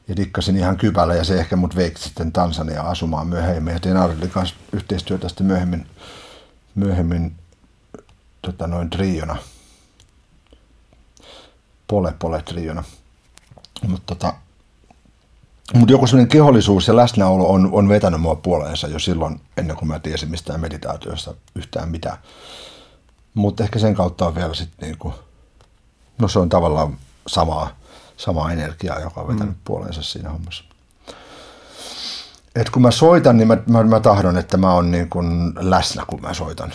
Ja 0.07 0.15
dikkasin 0.15 0.57
ihan 0.57 0.77
kypällä 0.77 1.15
ja 1.15 1.23
se 1.23 1.39
ehkä 1.39 1.55
mut 1.55 1.75
veikki 1.75 2.01
sitten 2.01 2.31
Tansania 2.31 2.81
asumaan 2.81 3.27
myöhemmin. 3.27 3.73
Ja 3.73 3.79
tein 3.79 3.97
Arnoldin 3.97 4.29
kanssa 4.29 4.55
yhteistyötä 4.73 5.29
sitten 5.29 5.47
myöhemmin, 5.47 5.87
myöhemmin 6.75 7.35
tota 8.41 8.67
noin 8.67 8.89
triona. 8.89 9.37
Pole 11.87 12.13
pole 12.19 12.41
triona. 12.41 12.83
Mutta 13.87 14.15
tota, 14.15 14.33
mutta 15.73 15.91
joku 15.91 16.07
sellainen 16.07 16.29
kehollisuus 16.29 16.87
ja 16.87 16.95
läsnäolo 16.95 17.49
on, 17.49 17.69
on 17.71 17.89
vetänyt 17.89 18.21
mua 18.21 18.35
puoleensa 18.35 18.87
jo 18.87 18.99
silloin, 18.99 19.41
ennen 19.57 19.75
kuin 19.77 19.87
mä 19.89 19.99
tiesin 19.99 20.29
mistään 20.29 20.59
meditaatiosta 20.59 21.33
yhtään 21.55 21.89
mitään. 21.89 22.17
Mutta 23.33 23.63
ehkä 23.63 23.79
sen 23.79 23.95
kautta 23.95 24.27
on 24.27 24.35
vielä 24.35 24.53
sitten 24.53 24.89
niinku, 24.89 25.13
no 26.17 26.27
se 26.27 26.39
on 26.39 26.49
tavallaan 26.49 26.97
samaa, 27.27 27.69
samaa 28.17 28.51
energiaa, 28.51 28.99
joka 28.99 29.21
on 29.21 29.27
vetänyt 29.27 29.55
mm. 29.55 29.61
puoleensa 29.65 30.03
siinä 30.03 30.29
hommassa. 30.29 30.63
Et 32.55 32.69
kun 32.69 32.81
mä 32.81 32.91
soitan, 32.91 33.37
niin 33.37 33.47
mä, 33.47 33.57
mä, 33.67 33.83
mä 33.83 33.99
tahdon, 33.99 34.37
että 34.37 34.57
mä 34.57 34.73
oon 34.73 34.91
niin 34.91 35.09
kuin 35.09 35.53
läsnä, 35.59 36.03
kun 36.07 36.21
mä 36.21 36.33
soitan. 36.33 36.73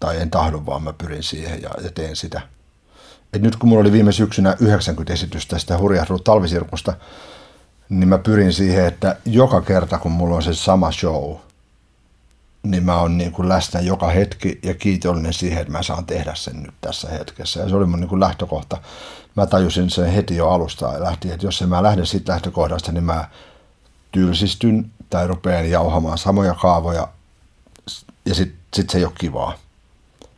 Tai 0.00 0.20
en 0.20 0.30
tahdo, 0.30 0.62
vaan 0.66 0.82
mä 0.82 0.92
pyrin 0.92 1.22
siihen 1.22 1.62
ja, 1.62 1.70
ja 1.82 1.90
teen 1.90 2.16
sitä– 2.16 2.40
et 3.34 3.42
nyt 3.42 3.56
kun 3.56 3.68
mulla 3.68 3.80
oli 3.80 3.92
viime 3.92 4.12
syksynä 4.12 4.56
90 4.60 5.12
esitystä 5.12 5.58
sitä 5.58 5.78
hurjahdut 5.78 6.24
talvisirkusta, 6.24 6.94
niin 7.88 8.08
mä 8.08 8.18
pyrin 8.18 8.52
siihen, 8.52 8.86
että 8.86 9.16
joka 9.24 9.60
kerta 9.60 9.98
kun 9.98 10.12
mulla 10.12 10.36
on 10.36 10.42
se 10.42 10.54
sama 10.54 10.92
show, 10.92 11.36
niin 12.62 12.84
mä 12.84 13.00
oon 13.00 13.18
niin 13.18 13.32
kuin 13.32 13.48
läsnä 13.48 13.80
joka 13.80 14.08
hetki 14.08 14.58
ja 14.62 14.74
kiitollinen 14.74 15.32
siihen, 15.32 15.60
että 15.60 15.72
mä 15.72 15.82
saan 15.82 16.06
tehdä 16.06 16.34
sen 16.34 16.62
nyt 16.62 16.74
tässä 16.80 17.08
hetkessä. 17.08 17.60
Ja 17.60 17.68
se 17.68 17.76
oli 17.76 17.86
mun 17.86 18.00
niin 18.00 18.08
kuin 18.08 18.20
lähtökohta. 18.20 18.78
Mä 19.36 19.46
tajusin 19.46 19.90
sen 19.90 20.10
heti 20.10 20.36
jo 20.36 20.50
alusta 20.50 20.92
ja 20.92 21.00
lähti, 21.00 21.32
että 21.32 21.46
jos 21.46 21.62
en 21.62 21.68
mä 21.68 21.82
lähde 21.82 22.06
siitä 22.06 22.32
lähtökohdasta, 22.32 22.92
niin 22.92 23.04
mä 23.04 23.28
tylsistyn 24.12 24.90
tai 25.10 25.26
rupean 25.26 25.70
jauhamaan 25.70 26.18
samoja 26.18 26.54
kaavoja 26.54 27.08
ja 28.26 28.34
sitten 28.34 28.58
sit 28.74 28.90
se 28.90 28.98
ei 28.98 29.04
ole 29.04 29.12
kivaa. 29.18 29.54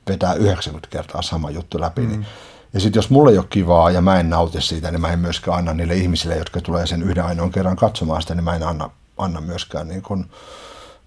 Vetää 0.08 0.34
90 0.34 0.88
kertaa 0.90 1.22
sama 1.22 1.50
juttu 1.50 1.80
läpi, 1.80 2.00
niin 2.00 2.10
mm. 2.10 2.20
niin 2.20 2.26
ja 2.72 2.80
sitten 2.80 2.98
jos 2.98 3.10
mulle 3.10 3.30
ei 3.30 3.38
ole 3.38 3.46
kivaa 3.50 3.90
ja 3.90 4.00
mä 4.00 4.20
en 4.20 4.30
nauti 4.30 4.60
siitä, 4.60 4.90
niin 4.90 5.00
mä 5.00 5.08
en 5.08 5.18
myöskään 5.18 5.58
anna 5.58 5.74
niille 5.74 5.94
ihmisille, 5.94 6.36
jotka 6.36 6.60
tulee 6.60 6.86
sen 6.86 7.02
yhden 7.02 7.24
ainoan 7.24 7.52
kerran 7.52 7.76
katsomaan 7.76 8.22
sitä, 8.22 8.34
niin 8.34 8.44
mä 8.44 8.56
en 8.56 8.62
anna, 8.62 8.90
anna 9.18 9.40
myöskään 9.40 9.88
niin 9.88 10.02
kuin 10.02 10.30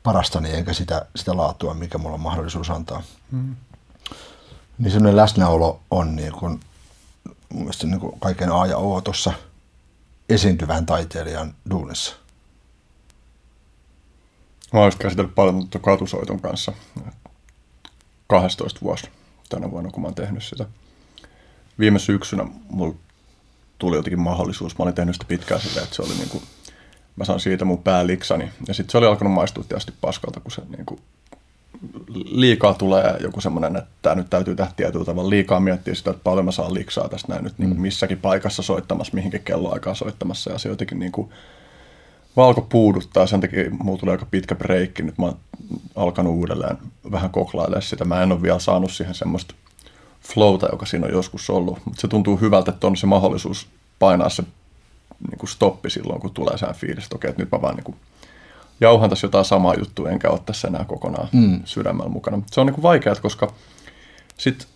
parastani 0.03 0.55
enkä 0.55 0.73
sitä, 0.73 1.05
sitä 1.15 1.37
laatua, 1.37 1.73
mikä 1.73 1.97
mulla 1.97 2.15
on 2.15 2.21
mahdollisuus 2.21 2.69
antaa. 2.69 3.03
Mm. 3.31 3.55
Niin 4.77 4.91
semmoinen 4.91 5.15
läsnäolo 5.15 5.79
on 5.91 6.15
niin 6.15 6.31
kuin, 6.31 6.59
mun 7.49 7.61
mielestä 7.61 7.87
niin 7.87 7.99
kuin 7.99 8.19
kaiken 8.19 8.51
A 8.51 8.65
ja 8.65 8.77
O 8.77 9.01
tuossa 9.01 9.33
esiintyvän 10.29 10.85
taiteilijan 10.85 11.53
duunissa. 11.69 12.15
Mä 14.73 14.79
oon 14.79 14.91
käsitellyt 14.99 15.35
paljon 15.35 15.67
katusoiton 15.81 16.39
kanssa 16.39 16.73
12 18.27 18.79
vuosi 18.81 19.09
tänä 19.49 19.71
vuonna, 19.71 19.91
kun 19.91 20.01
mä 20.01 20.07
oon 20.07 20.15
tehnyt 20.15 20.43
sitä 20.43 20.65
viime 21.79 21.99
syksynä 21.99 22.45
mulla 22.69 22.95
tuli 23.77 23.95
jotenkin 23.95 24.19
mahdollisuus. 24.19 24.77
Mä 24.77 24.83
olin 24.83 24.95
tehnyt 24.95 25.15
sitä 25.15 25.25
pitkään 25.27 25.61
silleen, 25.61 25.83
että 25.83 25.95
se 25.95 26.01
oli 26.01 26.13
niin 26.13 26.29
kuin, 26.29 26.43
mä 27.15 27.25
saan 27.25 27.39
siitä 27.39 27.65
mun 27.65 27.83
pääliksani. 27.83 28.49
Ja 28.67 28.73
sitten 28.73 28.91
se 28.91 28.97
oli 28.97 29.05
alkanut 29.05 29.33
maistua 29.33 29.63
tietysti 29.63 29.93
paskalta, 30.01 30.39
kun 30.39 30.51
se 30.51 30.61
niin 30.69 30.85
kuin 30.85 30.99
liikaa 32.25 32.73
tulee 32.73 33.17
joku 33.19 33.41
semmoinen, 33.41 33.75
että 33.75 33.89
tämä 34.01 34.15
nyt 34.15 34.29
täytyy 34.29 34.55
tehdä 34.55 34.71
tietyllä 34.75 35.05
tavalla. 35.05 35.29
Liikaa 35.29 35.59
miettiä 35.59 35.95
sitä, 35.95 36.11
että 36.11 36.23
paljon 36.23 36.45
mä 36.45 36.51
saan 36.51 36.73
liksaa 36.73 37.09
tästä 37.09 37.27
näin 37.33 37.43
nyt 37.43 37.57
niin 37.57 37.69
kuin 37.69 37.77
mm. 37.77 37.81
missäkin 37.81 38.19
paikassa 38.19 38.63
soittamassa, 38.63 39.13
mihinkin 39.13 39.43
kelloaikaa 39.43 39.95
soittamassa. 39.95 40.51
Ja 40.51 40.57
se 40.57 40.69
jotenkin 40.69 40.99
niin 40.99 41.11
kuin 41.11 41.29
valko 42.35 42.61
puuduttaa, 42.61 43.27
sen 43.27 43.41
takia 43.41 43.71
mulla 43.71 43.99
tuli 43.99 44.11
aika 44.11 44.27
pitkä 44.31 44.55
breikki. 44.55 45.03
Nyt 45.03 45.17
mä 45.17 45.25
oon 45.25 45.37
alkanut 45.95 46.35
uudelleen 46.35 46.77
vähän 47.11 47.29
koklailemaan 47.29 47.81
sitä. 47.81 48.05
Mä 48.05 48.23
en 48.23 48.31
ole 48.31 48.41
vielä 48.41 48.59
saanut 48.59 48.91
siihen 48.91 49.15
semmoista 49.15 49.55
flowta, 50.33 50.67
joka 50.71 50.85
siinä 50.85 51.05
on 51.05 51.13
joskus 51.13 51.49
ollut. 51.49 51.79
Mutta 51.85 52.01
se 52.01 52.07
tuntuu 52.07 52.37
hyvältä, 52.37 52.71
että 52.71 52.87
on 52.87 52.97
se 52.97 53.07
mahdollisuus 53.07 53.67
painaa 53.99 54.29
se 54.29 54.43
niin 55.29 55.37
kuin 55.37 55.49
stoppi 55.49 55.89
silloin, 55.89 56.21
kun 56.21 56.33
tulee 56.33 56.57
sen 56.57 56.75
fiilis, 56.75 57.03
että 57.03 57.15
okei, 57.15 57.29
että 57.29 57.41
nyt 57.41 57.51
mä 57.51 57.61
vaan 57.61 57.75
niin 57.75 57.83
kuin 57.83 57.95
jauhan 58.81 59.09
tässä 59.09 59.25
jotain 59.25 59.45
samaa 59.45 59.73
juttua, 59.75 60.09
enkä 60.09 60.29
ole 60.29 60.39
tässä 60.45 60.67
enää 60.67 60.85
kokonaan 60.85 61.27
mm. 61.31 61.61
sydämellä 61.65 62.09
mukana. 62.09 62.41
Se 62.51 62.61
on 62.61 62.67
niin 62.67 62.73
kuin 62.73 62.83
vaikeaa, 62.83 63.15
koska 63.15 63.53
sitten 64.37 64.67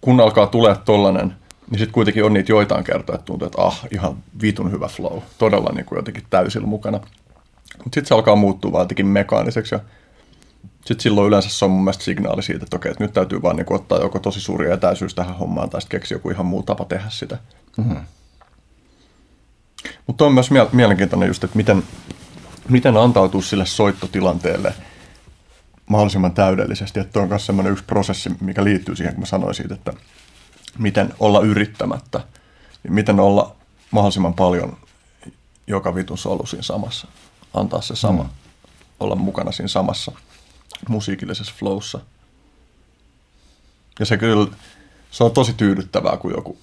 kun 0.00 0.20
alkaa 0.20 0.46
tulee 0.46 0.76
tollanen, 0.84 1.34
niin 1.70 1.78
sitten 1.78 1.92
kuitenkin 1.92 2.24
on 2.24 2.32
niitä 2.32 2.52
joitain 2.52 2.84
kertoja, 2.84 3.14
että 3.14 3.24
tuntuu, 3.24 3.46
että 3.46 3.62
ah, 3.62 3.80
ihan 3.90 4.16
vitun 4.42 4.72
hyvä 4.72 4.88
flow, 4.88 5.18
todella 5.38 5.72
niin 5.74 5.84
kuin 5.84 5.96
jotenkin 5.96 6.24
täysillä 6.30 6.66
mukana. 6.66 6.98
Mutta 7.78 7.94
sitten 7.94 8.06
se 8.06 8.14
alkaa 8.14 8.36
muuttua 8.36 8.72
vaan 8.72 8.82
jotenkin 8.82 9.06
mekaaniseksi 9.06 9.74
ja 9.74 9.80
sitten 10.84 11.00
silloin 11.02 11.28
yleensä 11.28 11.48
se 11.48 11.64
on 11.64 11.70
mun 11.70 11.84
mielestä 11.84 12.04
signaali 12.04 12.42
siitä, 12.42 12.64
että 12.64 12.76
okei, 12.76 12.90
että 12.90 13.04
nyt 13.04 13.12
täytyy 13.12 13.42
vaan 13.42 13.56
niin 13.56 13.72
ottaa 13.72 13.98
joko 13.98 14.18
tosi 14.18 14.40
suuri 14.40 14.72
etäisyys 14.72 15.14
tähän 15.14 15.36
hommaan 15.36 15.70
tai 15.70 15.80
sitten 15.80 16.00
keksiä 16.00 16.14
joku 16.14 16.30
ihan 16.30 16.46
muu 16.46 16.62
tapa 16.62 16.84
tehdä 16.84 17.10
sitä. 17.10 17.38
Mm-hmm. 17.76 17.96
Mutta 20.06 20.24
on 20.24 20.34
myös 20.34 20.50
mielenkiintoinen 20.72 21.26
just, 21.26 21.44
että 21.44 21.56
miten, 21.56 21.82
miten 22.68 22.96
antautuu 22.96 23.42
sille 23.42 23.66
soittotilanteelle 23.66 24.74
mahdollisimman 25.86 26.32
täydellisesti. 26.32 27.00
Että 27.00 27.20
on 27.20 27.28
myös 27.28 27.46
sellainen 27.46 27.72
yksi 27.72 27.84
prosessi, 27.84 28.30
mikä 28.40 28.64
liittyy 28.64 28.96
siihen, 28.96 29.14
kun 29.14 29.22
mä 29.22 29.26
sanoin 29.26 29.54
siitä, 29.54 29.74
että 29.74 29.92
miten 30.78 31.14
olla 31.20 31.40
yrittämättä. 31.40 32.20
Miten 32.88 33.20
olla 33.20 33.56
mahdollisimman 33.90 34.34
paljon 34.34 34.76
joka 35.66 35.94
vitun 35.94 36.18
solu 36.18 36.46
siinä 36.46 36.62
samassa. 36.62 37.08
Antaa 37.54 37.80
se 37.80 37.96
sama. 37.96 38.22
Mm. 38.22 38.28
Olla 39.00 39.14
mukana 39.14 39.52
siinä 39.52 39.68
samassa 39.68 40.12
musiikillisessa 40.88 41.54
flowssa. 41.58 42.00
Ja 43.98 44.06
se 44.06 44.16
kyllä, 44.16 44.50
se 45.10 45.24
on 45.24 45.32
tosi 45.32 45.52
tyydyttävää, 45.52 46.16
kun 46.16 46.30
joku 46.30 46.58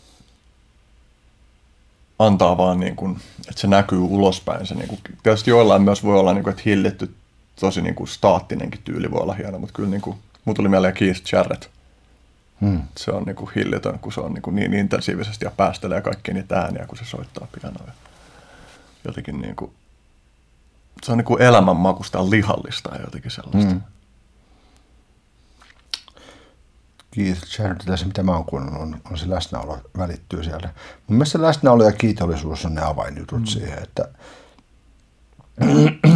antaa 2.20 2.58
vaan 2.58 2.80
niin 2.80 2.96
kuin, 2.96 3.22
että 3.50 3.62
se 3.62 3.68
näkyy 3.68 4.00
ulospäin. 4.00 4.68
Se 4.68 4.76
niin 4.76 4.88
kuin, 4.88 5.02
tietysti 5.24 5.50
joillain 5.50 5.82
myös 5.82 6.04
voi 6.04 6.20
olla, 6.20 6.34
niin 6.34 6.44
kuin, 6.44 6.52
että 6.52 6.64
hillitty, 6.66 7.16
tosi 7.60 7.82
niin 7.82 7.96
kuin 7.96 8.08
staattinenkin 8.08 8.82
tyyli 8.84 9.12
voi 9.12 9.22
olla 9.22 9.34
hieno, 9.34 9.60
mutta 9.60 9.74
kyllä 9.74 9.90
niin 9.90 10.02
kuin, 10.02 10.18
mun 10.46 10.56
tuli 10.56 10.70
mieleen 10.70 10.94
Keith 10.94 11.34
Jarrett. 11.34 11.66
Hmm. 12.62 12.82
Se 12.98 13.12
on 13.12 13.24
niin 13.24 13.36
kuin 13.36 13.52
hillitön, 13.56 14.00
kun 14.00 14.14
se 14.14 14.22
on 14.22 14.34
niin, 14.34 14.42
kuin 14.42 14.56
niin 14.56 14.74
intensiivisesti 14.74 15.46
ja 15.46 15.52
päästelee 15.52 16.02
kaikki 16.02 16.34
niitä 16.34 16.60
ääniä, 16.60 16.86
kun 16.88 16.98
se 16.98 17.06
soittaa 17.06 17.48
pianoja. 17.62 17.92
Jotenkin 19.06 19.42
niin 19.42 19.56
kuin, 19.56 19.72
se 21.04 21.12
on 21.12 21.18
niin 21.18 21.26
kuin 21.26 21.42
elämänmakusta 21.42 22.30
lihallista 22.30 22.96
ja 22.96 23.02
jotenkin 23.02 23.32
sellaista. 23.32 23.72
Hmm. 23.72 23.82
Se, 27.96 28.06
mitä 28.06 28.24
mä 28.24 28.32
oon 28.32 28.46
kuunnellut, 28.46 28.82
on, 28.82 29.02
on 29.12 29.18
se 29.18 29.30
läsnäolo 29.30 29.80
välittyy 29.98 30.44
sieltä. 30.44 30.70
Mun 31.08 31.18
mielestä 31.18 31.32
se 31.32 31.42
läsnäolo 31.42 31.84
ja 31.84 31.92
kiitollisuus 31.92 32.66
on 32.66 32.76
ne 32.76 32.82
avainjutut 32.82 33.40
mm. 33.40 33.46
siihen, 33.46 33.84
että 33.84 34.10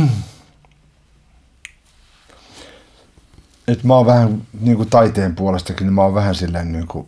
et 3.67 3.83
mä 3.83 3.95
oon 3.95 4.05
vähän 4.05 4.41
niin 4.59 4.77
kuin 4.77 4.89
taiteen 4.89 5.35
puolestakin, 5.35 5.85
niin 5.85 5.93
mä 5.93 6.01
oon 6.01 6.13
vähän 6.13 6.35
silleen 6.35 6.71
niin 6.71 6.87
kuin, 6.87 7.07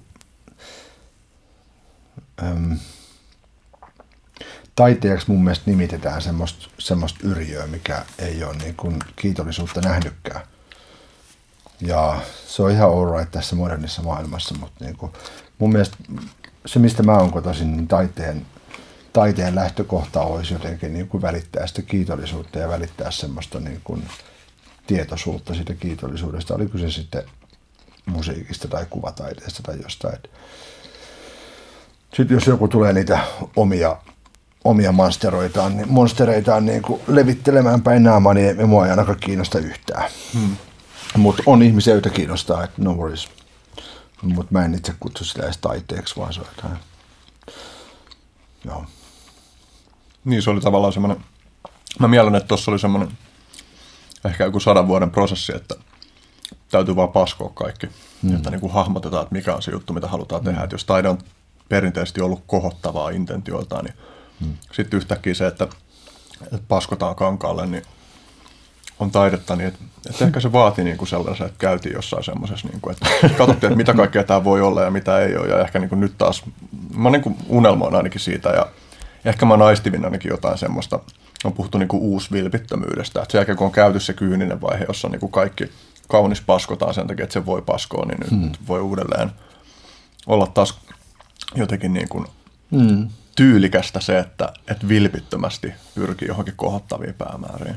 äm, 2.43 2.79
taiteeksi 4.75 5.31
mun 5.31 5.43
mielestä 5.43 5.69
nimitetään 5.71 6.21
semmoista, 6.21 6.69
semmoista 6.79 7.19
yrjöä, 7.23 7.67
mikä 7.67 8.05
ei 8.19 8.43
ole 8.43 8.55
niin 8.55 8.75
kuin 8.75 8.99
kiitollisuutta 9.15 9.81
nähnytkään. 9.81 10.41
Ja 11.81 12.21
se 12.47 12.63
on 12.63 12.71
ihan 12.71 12.91
alright 12.91 13.31
tässä 13.31 13.55
modernissa 13.55 14.01
maailmassa, 14.01 14.55
mutta 14.59 14.85
niin 14.85 14.97
kuin, 14.97 15.11
mun 15.57 15.71
mielestä 15.71 15.97
se, 16.65 16.79
mistä 16.79 17.03
mä 17.03 17.17
oon 17.17 17.31
kotoisin, 17.31 17.77
niin 17.77 17.87
taiteen, 17.87 18.45
taiteen 19.13 19.55
lähtökohta 19.55 20.21
olisi 20.21 20.53
jotenkin 20.53 20.93
niin 20.93 21.07
kuin 21.07 21.21
välittää 21.21 21.67
sitä 21.67 21.81
kiitollisuutta 21.81 22.59
ja 22.59 22.69
välittää 22.69 23.11
semmoista 23.11 23.59
niin 23.59 23.81
kuin 23.83 24.07
tietoisuutta 24.87 25.53
siitä 25.53 25.73
kiitollisuudesta. 25.73 26.55
Oli 26.55 26.67
kyse 26.67 26.91
sitten 26.91 27.23
musiikista 28.05 28.67
tai 28.67 28.85
kuvataiteesta 28.89 29.63
tai 29.63 29.77
jostain. 29.83 30.17
Sitten 32.13 32.35
jos 32.35 32.47
joku 32.47 32.67
tulee 32.67 32.93
niitä 32.93 33.19
omia, 33.55 33.97
omia 34.63 34.91
monsteroitaan, 34.91 35.81
monstereitaan 35.87 36.65
niin 36.65 36.81
kuin 36.81 37.01
levittelemään 37.07 37.81
päin 37.81 38.03
naamaa, 38.03 38.33
niin 38.33 38.59
ei 38.59 38.65
mua 38.65 38.85
ei 38.85 38.91
ainakaan 38.91 39.19
kiinnosta 39.19 39.59
yhtään. 39.59 40.09
Hmm. 40.33 40.55
Mutta 41.17 41.43
on 41.45 41.63
ihmisiä, 41.63 41.93
joita 41.93 42.09
kiinnostaa, 42.09 42.63
että 42.63 42.81
no 42.81 42.93
worries. 42.93 43.27
Mutta 44.21 44.53
mä 44.53 44.65
en 44.65 44.75
itse 44.75 44.93
kutsu 44.99 45.25
sitä 45.25 45.43
edes 45.43 45.57
taiteeksi, 45.57 46.15
vaan 46.17 46.33
se 46.33 46.39
on 46.41 46.47
jotain. 46.55 46.79
Joo. 48.65 48.85
Niin, 50.25 50.41
se 50.41 50.49
oli 50.49 50.61
tavallaan 50.61 50.93
semmoinen, 50.93 51.23
mä 51.99 52.07
mielen, 52.07 52.35
että 52.35 52.47
tuossa 52.47 52.71
oli 52.71 52.79
semmoinen 52.79 53.17
ehkä 54.25 54.43
joku 54.43 54.59
sadan 54.59 54.87
vuoden 54.87 55.11
prosessi, 55.11 55.55
että 55.55 55.75
täytyy 56.71 56.95
vaan 56.95 57.11
paskoa 57.11 57.51
kaikki. 57.53 57.87
Mm. 58.21 58.35
Että 58.35 58.49
niin 58.49 58.61
kuin 58.61 58.73
hahmotetaan, 58.73 59.23
että 59.23 59.35
mikä 59.35 59.55
on 59.55 59.61
se 59.61 59.71
juttu, 59.71 59.93
mitä 59.93 60.07
halutaan 60.07 60.41
mm. 60.41 60.45
tehdä. 60.45 60.63
Että 60.63 60.73
jos 60.73 60.85
taide 60.85 61.09
on 61.09 61.17
perinteisesti 61.69 62.21
ollut 62.21 62.43
kohottavaa 62.47 63.09
intentioiltaan, 63.09 63.85
niin 63.85 63.95
mm. 64.39 64.57
sitten 64.71 64.97
yhtäkkiä 64.97 65.33
se, 65.33 65.47
että, 65.47 65.67
että 66.41 66.65
paskotaan 66.67 67.15
kankaalle, 67.15 67.65
niin 67.65 67.83
on 68.99 69.11
taidetta, 69.11 69.55
niin 69.55 69.67
että, 69.67 69.79
että 70.09 70.25
ehkä 70.25 70.39
se 70.39 70.51
vaati 70.51 70.83
niin 70.83 70.97
kuin 70.97 71.07
sellaisen, 71.07 71.45
että 71.45 71.57
käytiin 71.59 71.95
jossain 71.95 72.23
semmoisessa, 72.23 72.67
niin 72.67 72.81
kuin, 72.81 72.93
että 72.93 73.29
katsottiin, 73.37 73.71
että 73.71 73.77
mitä 73.77 73.93
kaikkea 73.93 74.23
tämä 74.23 74.43
voi 74.43 74.61
olla 74.61 74.81
ja 74.81 74.91
mitä 74.91 75.19
ei 75.19 75.37
ole. 75.37 75.47
Ja 75.47 75.59
ehkä 75.59 75.79
niin 75.79 75.89
kuin 75.89 75.99
nyt 75.99 76.17
taas, 76.17 76.43
mä 76.95 77.09
niin 77.09 77.21
kuin 77.21 77.37
unelmoin 77.49 77.95
ainakin 77.95 78.21
siitä 78.21 78.49
ja 78.49 78.67
ehkä 79.25 79.45
mä 79.45 79.57
naistivin 79.57 80.05
ainakin 80.05 80.29
jotain 80.29 80.57
semmoista, 80.57 80.99
on 81.43 81.53
puhuttu 81.53 81.77
niin 81.77 81.87
kuin 81.87 82.03
uusvilpittömyydestä. 82.03 83.21
Että 83.21 83.31
sen 83.31 83.39
jälkeen 83.39 83.57
kun 83.57 83.67
on 83.67 83.73
käyty 83.73 83.99
se 83.99 84.13
kyyninen 84.13 84.61
vaihe, 84.61 84.85
jossa 84.87 85.09
niin 85.09 85.19
kuin 85.19 85.31
kaikki 85.31 85.71
kaunis 86.07 86.41
paskotaan 86.41 86.93
sen 86.93 87.07
takia, 87.07 87.23
että 87.23 87.33
se 87.33 87.45
voi 87.45 87.61
paskoa, 87.61 88.05
niin 88.05 88.19
nyt 88.19 88.29
hmm. 88.29 88.67
voi 88.67 88.81
uudelleen 88.81 89.31
olla 90.27 90.47
taas 90.47 90.79
jotenkin 91.55 91.93
niin 91.93 92.09
kuin 92.09 92.25
hmm. 92.71 93.09
tyylikästä 93.35 93.99
se, 93.99 94.19
että, 94.19 94.53
että 94.67 94.87
vilpittömästi 94.87 95.73
pyrkii 95.95 96.27
johonkin 96.27 96.53
kohottaviin 96.57 97.13
päämääriin. 97.13 97.75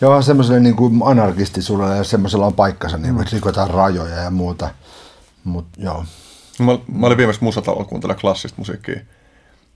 Joo, 0.00 0.22
semmoiselle 0.22 0.60
niin 0.60 0.76
kuin 0.76 1.00
anarkistisuudelle 1.04 1.96
ja 1.96 2.04
semmoisella 2.04 2.46
on 2.46 2.54
paikkansa, 2.54 2.96
niin 2.96 3.14
kuin, 3.14 3.26
rikotaan 3.32 3.70
rajoja 3.70 4.14
ja 4.16 4.30
muuta. 4.30 4.70
Mut, 5.44 5.66
joo. 5.78 6.04
Mä, 6.58 6.78
mä 6.92 7.06
olin 7.06 7.18
viimeksi 7.18 7.44
musatalolla 7.44 7.84
kuuntelemaan 7.84 8.20
klassista 8.20 8.58
musiikkia. 8.58 9.00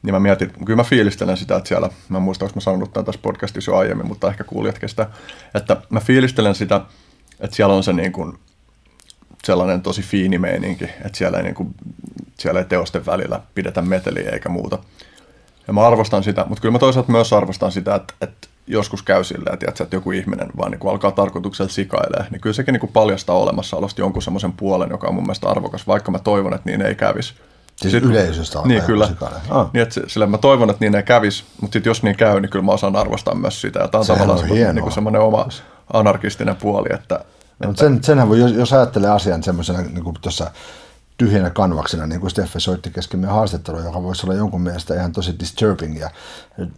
Niin 0.02 0.14
mä 0.14 0.20
mietin, 0.20 0.52
kyllä 0.64 0.76
mä 0.76 0.84
fiilistelen 0.84 1.36
sitä, 1.36 1.56
että 1.56 1.68
siellä, 1.68 1.90
mä 2.08 2.18
en 2.18 2.22
muista, 2.22 2.48
mä 2.54 2.60
sanonut 2.60 2.92
tämän 2.92 3.04
tässä 3.04 3.20
podcastissa 3.22 3.70
jo 3.70 3.76
aiemmin, 3.76 4.06
mutta 4.06 4.28
ehkä 4.28 4.44
kuulijat 4.44 4.78
kestä, 4.78 5.06
että 5.54 5.82
mä 5.90 6.00
fiilistelen 6.00 6.54
sitä, 6.54 6.80
että 7.40 7.56
siellä 7.56 7.74
on 7.74 7.84
se 7.84 7.92
niin 7.92 8.12
kuin 8.12 8.38
sellainen 9.44 9.82
tosi 9.82 10.02
fiini 10.02 10.38
meininki, 10.38 10.84
että 10.84 11.18
siellä 11.18 11.38
ei, 11.38 11.44
niin 11.44 11.54
kuin, 11.54 11.74
siellä 12.38 12.60
ei 12.60 12.66
teosten 12.66 13.06
välillä 13.06 13.40
pidetä 13.54 13.82
meteliä 13.82 14.30
eikä 14.30 14.48
muuta. 14.48 14.78
Ja 15.66 15.72
mä 15.72 15.86
arvostan 15.86 16.22
sitä, 16.22 16.44
mutta 16.48 16.62
kyllä 16.62 16.72
mä 16.72 16.78
toisaalta 16.78 17.12
myös 17.12 17.32
arvostan 17.32 17.72
sitä, 17.72 17.94
että, 17.94 18.14
että 18.20 18.48
joskus 18.66 19.02
käy 19.02 19.24
silleen, 19.24 19.54
että, 19.54 19.84
että 19.84 19.96
joku 19.96 20.10
ihminen 20.10 20.48
vaan 20.58 20.70
niin 20.70 20.78
kuin 20.78 20.90
alkaa 20.90 21.12
tarkoituksella 21.12 21.70
sikailee, 21.70 22.26
niin 22.30 22.40
kyllä 22.40 22.54
sekin 22.54 22.72
niin 22.72 22.80
kuin 22.80 22.92
paljastaa 22.92 23.36
olemassaolosta 23.36 24.00
jonkun 24.00 24.22
semmoisen 24.22 24.52
puolen, 24.52 24.90
joka 24.90 25.08
on 25.08 25.14
mun 25.14 25.24
mielestä 25.24 25.48
arvokas, 25.48 25.86
vaikka 25.86 26.10
mä 26.10 26.18
toivon, 26.18 26.54
että 26.54 26.70
niin 26.70 26.82
ei 26.82 26.94
kävisi. 26.94 27.34
Siis 27.76 27.92
Sitten, 27.92 28.10
yleisöstä 28.10 28.58
Niin, 28.64 28.82
kyllä. 28.82 29.08
Ah. 29.50 29.70
Niin, 29.72 29.82
että 29.82 30.00
sillä 30.06 30.26
mä 30.26 30.38
toivon, 30.38 30.70
että 30.70 30.84
niin 30.84 30.94
ei 30.94 31.02
kävisi, 31.02 31.44
mutta 31.60 31.72
sitten 31.72 31.90
jos 31.90 32.02
niin 32.02 32.16
käy, 32.16 32.40
niin 32.40 32.50
kyllä 32.50 32.64
mä 32.64 32.72
osaan 32.72 32.96
arvostaa 32.96 33.34
myös 33.34 33.60
sitä. 33.60 33.80
Ja 33.80 33.88
tämä 33.88 34.00
on 34.00 34.04
Sehän 34.04 34.18
tavallaan 34.18 34.42
on 34.42 34.48
semmoinen, 34.48 34.74
niin 34.74 34.82
kuin 34.82 34.92
semmoinen 34.92 35.20
oma 35.20 35.48
anarkistinen 35.92 36.56
puoli, 36.56 36.88
että, 36.94 37.20
No, 37.64 37.70
että... 37.70 37.80
sen, 37.80 38.04
senhän 38.04 38.28
voi, 38.28 38.40
jos, 38.40 38.52
jos 38.52 38.72
ajattelee 38.72 39.10
asian 39.10 39.42
semmoisena 39.42 39.82
niin 39.82 40.04
kuin 40.04 40.16
tuossa 40.20 40.50
tyhjänä 41.20 41.50
kanvaksena, 41.50 42.06
niin 42.06 42.20
kuin 42.20 42.30
Steffe 42.30 42.60
soitti 42.60 42.90
kesken 42.90 43.20
meidän 43.20 43.34
haastattelua, 43.34 43.80
joka 43.80 44.02
voisi 44.02 44.26
olla 44.26 44.34
jonkun 44.34 44.60
mielestä 44.60 44.94
ihan 44.94 45.12
tosi 45.12 45.34
disturbing 45.40 45.98
ja 45.98 46.10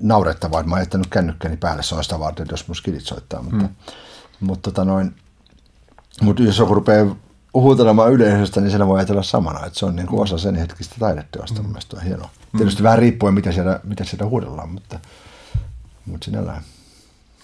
naurettavaa, 0.00 0.60
että 0.60 0.70
mä 0.70 0.74
oon 0.74 0.82
jättänyt 0.82 1.06
kännykkäni 1.06 1.56
päälle, 1.56 1.82
se 1.82 1.94
on 1.94 2.04
sitä 2.04 2.18
varten, 2.18 2.46
jos 2.50 2.68
mun 2.68 2.76
skidit 2.76 3.04
soittaa. 3.04 3.42
Mutta, 3.42 3.56
mm. 3.56 3.68
mutta, 4.40 4.70
tota 4.70 4.84
noin, 4.84 5.14
mutta 6.20 6.42
jos 6.42 6.58
joku 6.58 6.74
rupeaa 6.74 7.16
huutelemaan 7.54 8.12
yleisöstä, 8.12 8.60
niin 8.60 8.70
sen 8.70 8.86
voi 8.86 8.98
ajatella 8.98 9.22
samana, 9.22 9.66
että 9.66 9.78
se 9.78 9.86
on 9.86 9.96
niin 9.96 10.06
kuin 10.06 10.22
osa 10.22 10.38
sen 10.38 10.54
hetkistä 10.54 10.94
taideteosta. 10.98 11.62
Mm. 11.62 11.68
Mielestäni 11.68 12.00
on 12.00 12.06
hienoa. 12.06 12.30
Mm. 12.52 12.58
Tietysti 12.58 12.82
vähän 12.82 12.98
riippuen, 12.98 13.34
mitä 13.34 13.52
siellä, 13.52 13.80
mitä 13.84 14.04
siellä 14.04 14.26
huudellaan, 14.26 14.68
mutta, 14.68 14.98
mutta 16.06 16.24
sinällään. 16.24 16.62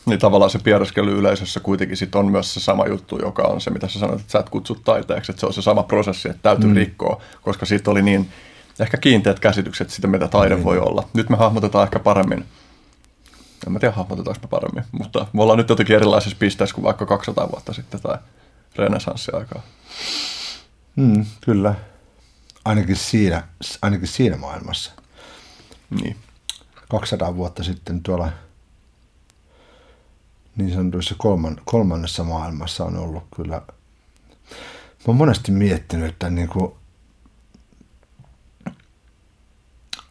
Niin 0.07 0.19
tavallaan 0.19 0.51
se 0.51 0.59
piereskely 0.59 1.19
yleisössä 1.19 1.61
kuitenkin 1.61 1.97
sit 1.97 2.15
on 2.15 2.31
myös 2.31 2.55
se 2.55 2.61
sama 2.61 2.87
juttu, 2.87 3.19
joka 3.23 3.43
on 3.43 3.61
se, 3.61 3.71
mitä 3.71 3.89
sä 3.89 3.99
sanoit, 3.99 4.21
että 4.21 4.33
sä 4.33 4.39
et 4.39 4.49
kutsu 4.49 4.75
taiteeksi, 4.75 5.33
että 5.33 5.41
se 5.41 5.47
on 5.47 5.53
se 5.53 5.63
sama 5.63 5.83
prosessi, 5.83 6.29
että 6.29 6.43
täytyy 6.43 6.69
mm. 6.69 6.77
rikkoa, 6.77 7.21
koska 7.43 7.67
siitä 7.67 7.91
oli 7.91 8.03
niin 8.03 8.29
ehkä 8.81 8.97
kiinteät 8.97 9.41
käsitykset 9.41 9.91
siitä, 9.91 10.09
mitä 10.09 10.29
taide 10.29 10.57
mm. 10.57 10.65
voi 10.65 10.79
olla. 10.79 11.09
Nyt 11.15 11.31
me 11.31 11.37
hahmotetaan 11.37 11.85
ehkä 11.85 11.99
paremmin, 11.99 12.45
en 13.67 13.73
mä 13.73 13.79
tiedä 13.79 13.95
hahmotetaanko 13.95 14.41
me 14.43 14.49
paremmin, 14.49 14.85
mutta 14.93 15.27
me 15.33 15.43
ollaan 15.43 15.59
nyt 15.59 15.69
jotenkin 15.69 15.97
erilaisissa 15.97 16.37
pisteissä 16.39 16.75
kuin 16.75 16.85
vaikka 16.85 17.07
200 17.07 17.51
vuotta 17.51 17.73
sitten 17.73 18.01
tai 18.01 18.19
renesanssiaikaa. 18.77 19.63
Mm, 20.97 21.27
kyllä. 21.41 21.75
Ainakin 22.65 22.97
siinä, 22.97 23.43
ainakin 23.83 24.09
siinä 24.09 24.37
maailmassa. 24.37 24.93
Niin. 25.91 26.17
200 26.89 27.37
vuotta 27.37 27.63
sitten 27.63 28.03
tuolla 28.03 28.29
niin 30.59 30.73
sanotuissa 30.73 31.15
kolman, 31.19 31.61
kolmannessa 31.65 32.25
maailmassa 32.25 32.85
on 32.85 32.97
ollut 32.97 33.25
kyllä, 33.37 33.57
mä 33.57 35.05
oon 35.07 35.17
monesti 35.17 35.53
miettinyt, 35.53 36.09
että 36.09 36.31
niin 36.31 36.49
kuin 36.49 36.73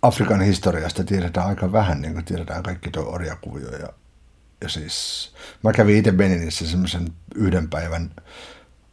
Afrikan 0.01 0.41
historiasta 0.41 1.03
tiedetään 1.03 1.47
aika 1.47 1.71
vähän, 1.71 2.01
niin 2.01 2.13
kuin 2.13 2.25
tiedetään 2.25 2.63
kaikki 2.63 2.91
tuo 2.91 3.03
orjakuvio 3.03 3.77
ja, 3.77 3.89
ja 4.61 4.69
siis 4.69 5.31
mä 5.63 5.73
kävin 5.73 5.97
itse 5.97 6.11
Beninissä 6.11 6.67
semmoisen 6.67 7.13
yhden 7.35 7.69
päivän 7.69 8.11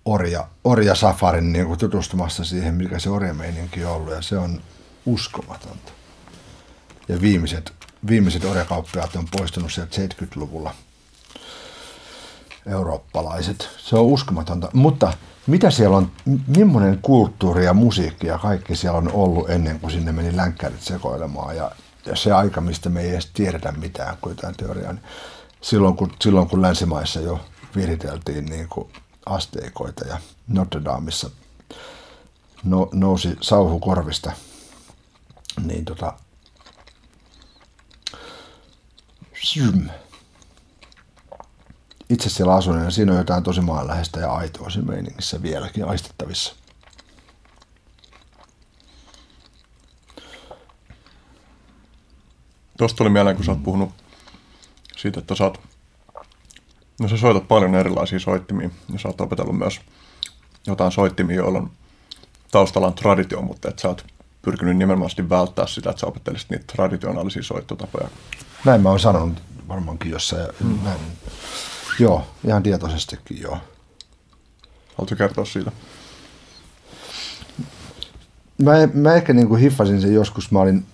orja, 0.05 0.48
orja 0.64 0.94
safarin 0.94 1.52
niin 1.52 1.66
kuin 1.66 1.78
tutustumassa 1.78 2.44
siihen, 2.44 2.74
mikä 2.74 2.98
se 2.98 3.10
orjameininki 3.10 3.85
on 3.85 3.93
ollut 3.93 4.14
ja 4.14 4.22
se 4.22 4.39
on 4.39 4.60
uskomatonta. 5.06 5.93
Ja 7.09 7.20
viimeiset, 7.20 7.72
viimeiset 8.06 8.44
orjakauppiaat 8.44 9.16
on 9.16 9.28
poistunut 9.39 9.72
sieltä 9.72 9.97
70-luvulla– 9.97 10.74
eurooppalaiset. 12.66 13.69
Se 13.78 13.97
on 13.97 14.05
uskomatonta. 14.05 14.69
Mutta 14.73 15.12
mitä 15.47 15.70
siellä 15.70 15.97
on, 15.97 16.12
millainen 16.57 16.99
kulttuuri 17.03 17.65
ja 17.65 17.74
musiikki 17.74 18.27
ja 18.27 18.39
kaikki 18.39 18.77
siellä 18.77 18.99
on 18.99 19.12
ollut 19.12 19.51
ennen 19.51 19.81
kuin 19.81 19.91
sinne 19.91 20.12
meni 20.12 20.36
länkkärit 20.36 20.82
sekoilemaan 20.82 21.57
ja, 21.57 21.70
ja 22.07 22.16
se 22.16 22.32
aika, 22.32 22.61
mistä 22.61 22.89
me 22.89 23.01
ei 23.01 23.11
edes 23.11 23.31
tiedetä 23.35 23.73
mitään 23.73 24.16
kuin 24.20 24.36
jotain 24.36 24.57
teoriaa, 24.57 24.93
niin 24.93 25.05
silloin 25.61 25.97
kun, 25.97 26.12
silloin 26.20 26.49
kun 26.49 26.62
länsimaissa 26.62 27.20
jo 27.20 27.41
viriteltiin 27.77 28.47
niin 28.47 28.69
kuin 28.69 28.89
asteikoita 29.27 30.07
ja 30.07 30.19
Notre 30.49 30.85
Dameissa 30.85 31.31
no, 32.65 32.89
nousi 32.93 33.36
sauhu 33.41 33.81
korvista, 33.81 34.32
niin 35.65 35.85
tota, 35.85 36.12
sym, 39.43 39.89
itse 42.10 42.31
siellä 42.31 42.55
asuneena, 42.55 42.90
siinä 42.90 43.12
on 43.12 43.18
jotain 43.18 43.43
tosi 43.43 43.60
maanläheistä 43.60 44.20
ja 44.20 44.32
aitoa 44.32 44.70
siinä 44.70 44.93
meiningissä 44.93 45.43
vieläkin 45.43 45.85
aistettavissa. 45.85 46.55
Tuosta 52.78 52.97
tuli 52.97 53.09
mieleen, 53.09 53.36
kun 53.36 53.44
sä 53.44 53.52
oot 53.52 53.62
puhunut 53.62 53.90
siitä, 54.97 55.20
että 55.20 55.35
sä 55.35 55.44
oot, 55.44 55.60
no 57.01 57.09
sä 57.09 57.16
soitat 57.16 57.48
paljon 57.48 57.74
erilaisia 57.74 58.18
soittimia, 58.20 58.70
ja 58.93 58.98
sä 58.98 59.09
oot 59.09 59.20
opetellut 59.20 59.59
myös 59.59 59.81
jotain 60.66 60.93
soittimia, 60.93 61.36
joilla 61.36 61.59
on 61.59 61.70
taustalla 62.51 62.86
on 62.86 62.94
traditio, 62.94 63.43
mutta 63.43 63.68
että 63.68 63.82
sä 63.82 63.89
oot 63.89 64.06
pyrkinyt 64.43 64.76
nimenomaan 64.76 65.10
välttää 65.28 65.66
sitä, 65.66 65.90
että 65.90 66.01
sä 66.01 66.06
opettelisit 66.06 66.51
niitä 66.51 66.64
traditionaalisia 66.72 67.43
soittotapoja. 67.43 68.09
Näin 68.64 68.81
mä 68.81 68.89
oon 68.89 69.01
sanonut 69.01 69.43
varmaankin 69.68 70.10
jossain. 70.10 70.48
Mm. 70.60 70.78
Näin 70.85 71.01
Joo, 71.99 72.27
ihan 72.47 72.62
tietoisestikin 72.62 73.41
joo. 73.41 73.59
Haluatko 74.95 75.16
kertoa 75.16 75.45
siitä? 75.45 75.73
Mä, 78.59 78.73
mä 78.95 79.15
ehkä 79.15 79.33
niin 79.33 79.49
kuin 79.49 79.61
hiffasin 79.61 80.01
sen 80.01 80.15
joskus, 80.15 80.51
mä 80.51 80.61
olin 80.61 80.87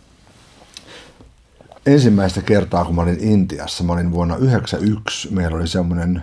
ensimmäistä 1.87 2.43
kertaa, 2.43 2.85
kun 2.85 2.95
mä 2.95 3.03
olin 3.03 3.21
Intiassa, 3.21 3.85
mä 3.85 3.93
olin 3.93 4.13
vuonna 4.13 4.35
1991, 4.35 5.35
meillä 5.35 5.57
oli 5.57 5.69
semmoinen 5.69 6.23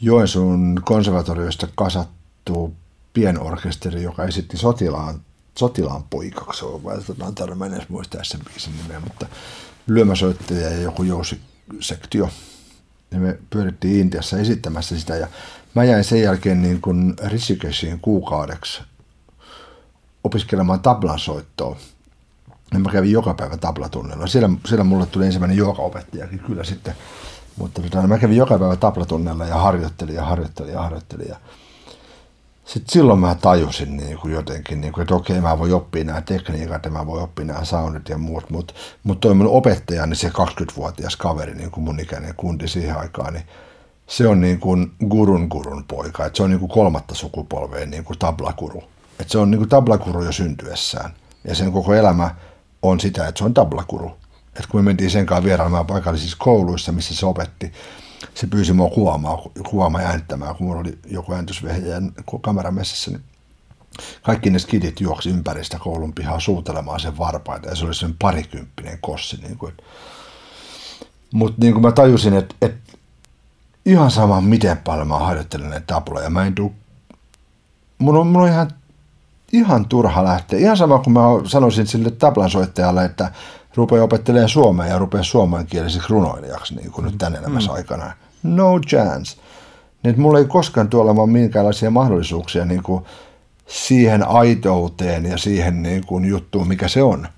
Joensuun 0.00 0.80
konservatorioista 0.84 1.68
kasattu 1.74 2.74
pienorkesteri, 3.12 4.02
joka 4.02 4.24
esitti 4.24 4.56
sotilaan, 4.56 5.20
sotilaan 5.58 6.04
poikaksi, 6.10 6.64
valitetaan 6.64 7.34
tarvitse 7.34 7.76
edes 7.76 7.88
muistaa 7.88 8.24
sen 8.24 8.40
biisin 8.44 8.76
nimeä, 8.82 9.00
mutta 9.00 9.26
lyömäsoittaja 9.86 10.70
ja 10.70 10.80
joku 10.80 11.02
jousisektio 11.02 12.30
ja 13.12 13.20
me 13.20 13.38
pyörittiin 13.50 14.00
Intiassa 14.00 14.38
esittämässä 14.38 14.98
sitä 14.98 15.16
ja 15.16 15.26
mä 15.74 15.84
jäin 15.84 16.04
sen 16.04 16.22
jälkeen 16.22 16.62
niin 16.62 16.80
kuin 16.80 17.14
Rishikeshiin 17.24 18.00
kuukaudeksi 18.00 18.82
opiskelemaan 20.24 20.80
tablansoittoa. 20.80 21.76
Ja 22.72 22.78
mä 22.78 22.92
kävin 22.92 23.12
joka 23.12 23.34
päivä 23.34 23.56
tablatunnilla. 23.56 24.26
Siellä, 24.26 24.50
siellä 24.66 24.84
mulle 24.84 25.06
tuli 25.06 25.26
ensimmäinen 25.26 25.56
joogaopettajakin 25.56 26.38
kyllä 26.38 26.64
sitten 26.64 26.94
Mutta 27.56 27.82
tota, 27.82 28.06
mä 28.06 28.18
kävin 28.18 28.36
joka 28.36 28.58
päivä 28.58 28.76
taplatunnella 28.76 29.46
ja 29.46 29.56
harjoittelin 29.56 30.14
ja 30.14 30.24
harjoittelin 30.24 30.72
ja 30.72 30.82
harjoittelin. 30.82 31.28
Ja 31.28 31.36
sitten 32.64 32.92
silloin 32.92 33.18
mä 33.18 33.34
tajusin 33.34 33.96
niin 33.96 34.18
kuin 34.18 34.34
jotenkin, 34.34 34.80
niin 34.80 34.92
kuin, 34.92 35.02
että 35.02 35.14
okei, 35.14 35.40
mä 35.40 35.58
voin 35.58 35.74
oppia 35.74 36.04
nämä 36.04 36.20
tekniikat 36.20 36.84
ja 36.84 36.90
mä 36.90 37.06
voin 37.06 37.22
oppia 37.22 37.44
nämä 37.44 37.64
soundit 37.64 38.08
ja 38.08 38.18
muut, 38.18 38.50
mutta 38.50 38.74
mut 39.04 39.20
toi 39.20 39.34
mun 39.34 39.46
opettaja, 39.46 40.06
niin 40.06 40.16
se 40.16 40.28
20-vuotias 40.28 41.16
kaveri, 41.16 41.54
niin 41.54 41.70
kuin 41.70 41.84
mun 41.84 42.00
ikäinen 42.00 42.34
kundi 42.34 42.68
siihen 42.68 42.98
aikaan, 42.98 43.32
niin 43.32 43.44
se 44.06 44.28
on 44.28 44.40
niin 44.40 44.60
kuin 44.60 44.92
gurun 45.08 45.46
gurun 45.46 45.84
poika, 45.84 46.26
että 46.26 46.36
se 46.36 46.42
on 46.42 46.50
niin 46.50 46.60
kuin 46.60 46.70
kolmatta 46.70 47.14
sukupolvea 47.14 47.86
niin 47.86 48.04
kuin 48.04 48.18
tablakuru. 48.18 48.84
Että 49.20 49.32
se 49.32 49.38
on 49.38 49.50
niin 49.50 49.58
kuin 49.58 49.68
tablakuru 49.68 50.24
jo 50.24 50.32
syntyessään 50.32 51.14
ja 51.44 51.54
sen 51.54 51.72
koko 51.72 51.94
elämä 51.94 52.34
on 52.82 53.00
sitä, 53.00 53.28
että 53.28 53.38
se 53.38 53.44
on 53.44 53.54
tablakuru. 53.54 54.12
Että 54.46 54.68
kun 54.70 54.80
me 54.80 54.84
mentiin 54.84 55.10
sen 55.10 55.26
kanssa 55.26 55.44
vierailemaan 55.44 55.86
paikallisissa 55.86 56.36
kouluissa, 56.40 56.92
missä 56.92 57.14
se 57.14 57.26
opetti, 57.26 57.72
se 58.34 58.46
pyysi 58.46 58.72
mua 58.72 58.90
kuvaamaan, 58.90 59.38
kuvaamaan 59.70 60.04
ja 60.04 60.10
äänittämään, 60.10 60.56
kun 60.56 60.66
mulla 60.66 60.80
oli 60.80 60.98
joku 61.06 61.32
ääntysvehjä 61.32 62.02
kameramessissä, 62.40 63.10
niin 63.10 63.22
kaikki 64.22 64.50
ne 64.50 64.58
skidit 64.58 65.00
juoksi 65.00 65.30
ympäristä 65.30 65.78
koulun 65.78 66.12
pihaa 66.12 66.40
suutelemaan 66.40 67.00
sen 67.00 67.18
varpaita 67.18 67.68
ja 67.68 67.74
se 67.74 67.84
oli 67.84 67.94
sen 67.94 68.14
parikymppinen 68.18 68.98
kossi. 69.00 69.36
Niin 69.36 69.58
kuin. 69.58 69.74
Mutta 71.32 71.60
niin 71.60 71.72
kuin 71.72 71.82
mä 71.82 71.92
tajusin, 71.92 72.34
että, 72.34 72.54
että 72.62 72.92
ihan 73.86 74.10
sama 74.10 74.40
miten 74.40 74.78
paljon 74.78 75.08
mä 75.08 75.18
harjoittelen 75.18 75.70
näitä 75.70 75.86
tapuloja, 75.86 76.30
mä 76.30 76.46
en 76.46 76.54
tuu, 76.54 76.74
mun 77.98 78.16
on, 78.16 78.26
mun 78.26 78.42
on 78.42 78.48
ihan, 78.48 78.70
ihan 79.52 79.88
turha 79.88 80.24
lähteä. 80.24 80.58
Ihan 80.58 80.76
sama 80.76 80.98
kuin 80.98 81.14
mä 81.14 81.20
sanoisin 81.46 81.86
sille 81.86 82.10
tablansoittajalle, 82.10 83.04
että 83.04 83.32
rupeaa 83.74 84.04
opettelemaan 84.04 84.48
suomea 84.48 84.86
ja 84.86 84.98
rupeaa 84.98 85.24
suomenkieliseksi 85.24 86.08
runoilijaksi 86.10 86.74
niin 86.74 86.92
kuin 86.92 87.04
nyt 87.04 87.18
tänne 87.18 87.38
elämässä 87.38 87.70
mm. 87.70 87.76
aikana. 87.76 88.12
No 88.42 88.80
chance. 88.80 89.36
Niin, 90.02 90.10
että 90.10 90.22
mulla 90.22 90.38
ei 90.38 90.44
koskaan 90.44 90.88
tuolla 90.88 91.10
olemaan 91.10 91.30
minkäänlaisia 91.30 91.90
mahdollisuuksia 91.90 92.64
niin 92.64 92.82
kuin 92.82 93.04
siihen 93.66 94.28
aitouteen 94.28 95.26
ja 95.26 95.38
siihen 95.38 95.82
niin 95.82 96.06
kuin 96.06 96.24
juttuun, 96.24 96.68
mikä 96.68 96.88
se 96.88 97.02
on. 97.02 97.28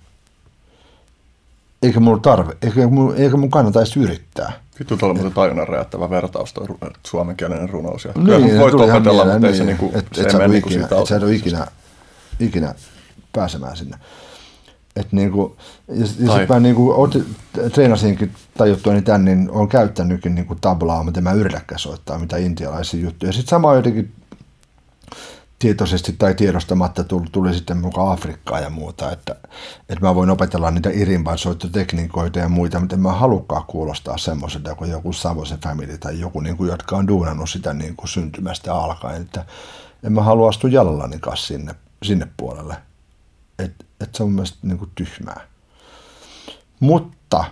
Eikä 1.82 2.00
mulla 2.00 2.18
tarve, 2.18 2.56
eikä 2.62 2.88
mun, 2.88 3.16
eikä 3.16 3.36
mun 3.36 3.50
kannata 3.50 3.80
edes 3.80 3.96
yrittää. 3.96 4.52
Vittu 4.78 4.96
tuolla 4.96 5.14
muuten 5.14 5.32
tajunnan 5.32 5.68
räjättävä 5.68 6.10
vertaus 6.10 6.54
tuo 6.54 6.66
suomenkielinen 7.06 7.68
runous. 7.68 8.04
Ja 8.04 8.12
niin, 8.16 8.58
voit 8.58 8.74
opetella, 8.74 9.24
mutta 9.24 9.46
ei 9.46 9.56
se, 9.56 9.64
niin 9.64 9.76
kuin, 9.76 9.96
et, 9.96 10.06
se 10.12 10.20
et 10.20 10.26
ei 10.26 10.32
mene 10.32 10.48
niin 10.48 10.58
ikinä, 10.58 10.84
et 10.84 11.06
sä 11.06 11.16
et 11.16 11.22
ole 11.22 11.34
ikinä, 11.34 11.66
ikinä 12.40 12.74
pääsemään 13.32 13.76
sinne. 13.76 13.96
Et 14.96 15.12
niinku, 15.12 15.56
ja, 15.88 15.94
ja 16.00 16.06
sitten 16.06 16.46
mä 16.48 16.60
niinku, 16.60 17.10
treenasinkin 17.72 18.32
tajuttua 18.58 18.92
niin 18.92 19.04
tän, 19.04 19.24
niin 19.24 19.50
olen 19.50 19.68
käyttänytkin 19.68 20.34
niinku 20.34 20.54
tablaa, 20.54 21.02
mutta 21.02 21.20
en 21.20 21.24
mä 21.24 21.32
yritäkään 21.32 21.78
soittaa 21.78 22.18
mitä 22.18 22.36
intialaisia 22.36 23.00
juttuja. 23.00 23.32
Sitten 23.32 23.50
sama 23.50 23.74
jotenkin 23.74 24.12
tietoisesti 25.58 26.14
tai 26.18 26.34
tiedostamatta 26.34 27.04
tuli, 27.04 27.26
tuli 27.32 27.54
sitten 27.54 27.76
mukaan 27.78 28.12
Afrikkaa 28.12 28.60
ja 28.60 28.70
muuta, 28.70 29.12
että, 29.12 29.36
että 29.88 30.06
mä 30.06 30.14
voin 30.14 30.30
opetella 30.30 30.70
niitä 30.70 30.90
irimban 30.90 31.38
soittotekniikoita 31.38 32.38
ja 32.38 32.48
muita, 32.48 32.80
mutta 32.80 32.96
en 32.96 33.02
mä 33.02 33.12
halukkaan 33.12 33.64
kuulostaa 33.66 34.18
semmoiselta 34.18 34.74
kuin 34.74 34.90
joku 34.90 35.12
Savosen 35.12 35.58
Family 35.60 35.98
tai 35.98 36.20
joku, 36.20 36.40
niin 36.40 36.56
kuin, 36.56 36.70
jotka 36.70 36.96
on 36.96 37.08
duunannut 37.08 37.50
sitä 37.50 37.74
niin 37.74 37.96
kuin 37.96 38.08
syntymästä 38.08 38.74
alkaen, 38.74 39.22
että 39.22 39.44
en 40.02 40.12
mä 40.12 40.22
halua 40.22 40.48
astua 40.48 40.70
jalallani 40.70 41.18
kanssa 41.18 41.46
sinne, 41.46 41.74
sinne 42.02 42.28
puolelle. 42.36 42.76
Että 43.58 43.84
et 44.00 44.14
se 44.14 44.22
on 44.22 44.28
mun 44.28 44.34
mielestä 44.34 44.58
niin 44.62 44.78
kuin 44.78 44.90
tyhmää. 44.94 45.40
Mutta 46.80 47.44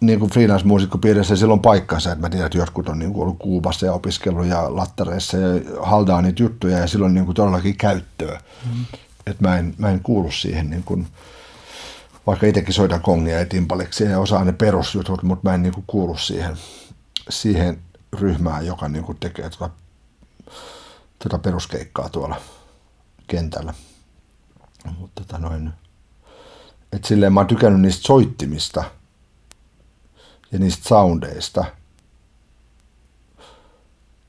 niin 0.00 0.18
kuin 0.20 0.30
freelance-muusikkopiirissä 0.30 1.36
sillä 1.36 1.52
on 1.52 1.60
paikkansa, 1.60 2.12
että 2.12 2.20
mä 2.22 2.30
tiedän, 2.30 2.46
että 2.46 2.58
jotkut 2.58 2.88
on 2.88 2.98
niin 2.98 3.12
kuin 3.12 3.22
ollut 3.22 3.38
Kuubassa 3.38 3.86
ja 3.86 3.92
opiskellut 3.92 4.46
ja 4.46 4.76
lattareissa 4.76 5.36
ja 5.36 5.48
haldaa 5.82 6.22
niitä 6.22 6.42
juttuja 6.42 6.78
ja 6.78 6.86
silloin 6.86 7.14
niin 7.14 7.24
kuin 7.24 7.34
todellakin 7.34 7.76
käyttöä. 7.76 8.40
Mm. 8.66 8.84
Että 9.26 9.48
mä 9.48 9.58
en, 9.58 9.74
mä 9.78 9.90
en 9.90 10.00
kuulu 10.02 10.30
siihen 10.30 10.70
niin 10.70 10.82
kuin, 10.82 11.06
vaikka 12.26 12.46
itsekin 12.46 12.74
soitan 12.74 13.02
kongia 13.02 13.38
ja 13.38 13.46
timpaleksia 13.46 14.10
ja 14.10 14.18
osaan 14.18 14.46
ne 14.46 14.52
perusjutut, 14.52 15.22
mutta 15.22 15.48
mä 15.48 15.54
en 15.54 15.62
niin 15.62 15.74
kuin 15.74 15.84
kuulu 15.86 16.16
siihen, 16.16 16.56
siihen 17.28 17.78
ryhmään, 18.12 18.66
joka 18.66 18.88
niin 18.88 19.04
kuin 19.04 19.18
tekee 19.18 19.50
tuota, 19.50 19.74
tuota 21.18 21.38
peruskeikkaa 21.38 22.08
tuolla 22.08 22.36
kentällä. 23.26 23.74
Mutta 24.98 25.22
tota 25.24 25.38
noin, 25.38 25.72
että 26.92 27.08
silleen 27.08 27.32
mä 27.32 27.40
oon 27.40 27.46
tykännyt 27.46 27.80
niistä 27.80 28.06
soittimista– 28.06 28.84
ja 30.52 30.58
niistä 30.58 30.88
soundeista 30.88 31.64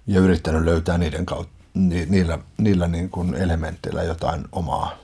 ja 0.07 0.19
yrittänyt 0.19 0.63
löytää 0.63 0.97
niiden 0.97 1.25
kautta, 1.25 1.53
ni, 1.73 2.05
niillä, 2.05 2.39
niillä 2.57 2.87
niin 2.87 3.09
kuin 3.09 3.35
elementeillä 3.35 4.03
jotain 4.03 4.45
omaa 4.51 4.97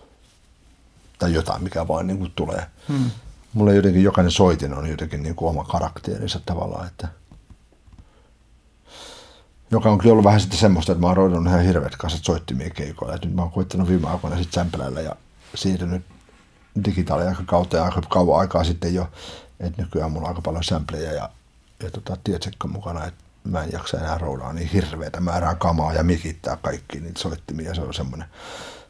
tai 1.19 1.33
jotain, 1.33 1.63
mikä 1.63 1.87
vaan 1.87 2.07
niin 2.07 2.17
kuin 2.17 2.31
tulee. 2.35 2.65
Hmm. 2.87 3.11
Mulle 3.53 3.75
jotenkin 3.75 4.03
jokainen 4.03 4.31
soitin 4.31 4.73
on 4.73 4.89
jotenkin 4.89 5.23
niin 5.23 5.35
kuin 5.35 5.49
oma 5.49 5.63
karakteerinsa 5.63 6.39
tavallaan, 6.45 6.87
että 6.87 7.07
joka 9.71 9.91
on 9.91 9.97
kyllä 9.97 10.11
ollut 10.11 10.25
vähän 10.25 10.41
sitten 10.41 10.59
semmoista, 10.59 10.91
että 10.91 11.01
mä 11.01 11.07
oon 11.07 11.17
roidunut 11.17 11.47
ihan 11.47 11.63
hirveät 11.63 11.95
kassat 11.95 12.23
soittimia 12.23 12.69
keikoilla. 12.69 13.15
Et 13.15 13.25
nyt 13.25 13.33
mä 13.33 13.41
oon 13.41 13.51
koittanut 13.51 13.87
viime 13.87 14.07
aikoina 14.09 14.37
sitten 14.37 14.69
ja 15.03 15.15
siirtynyt 15.57 16.05
digitaaliaikakautta 16.85 17.77
ja 17.77 17.83
aika 17.83 18.01
kauan 18.01 18.39
aikaa 18.39 18.63
sitten 18.63 18.93
jo 18.93 19.07
et 19.59 19.77
nykyään 19.77 20.11
mulla 20.11 20.27
on 20.27 20.29
aika 20.29 20.41
paljon 20.41 20.63
sampleja 20.63 21.13
ja, 21.13 21.29
ja 21.83 21.91
tota, 21.91 22.17
tietsekka 22.23 22.67
mukana, 22.67 23.05
että 23.05 23.23
mä 23.43 23.63
en 23.63 23.71
jaksa 23.71 23.97
enää 23.97 24.17
roudaa 24.17 24.53
niin 24.53 24.67
hirveätä 24.67 25.19
määrää 25.19 25.55
kamaa 25.55 25.93
ja 25.93 26.03
mikittää 26.03 26.57
kaikki 26.57 26.99
niitä 26.99 27.21
soittimia. 27.21 27.75
Se 27.75 27.81
on 27.81 27.93
semmoinen, 27.93 28.27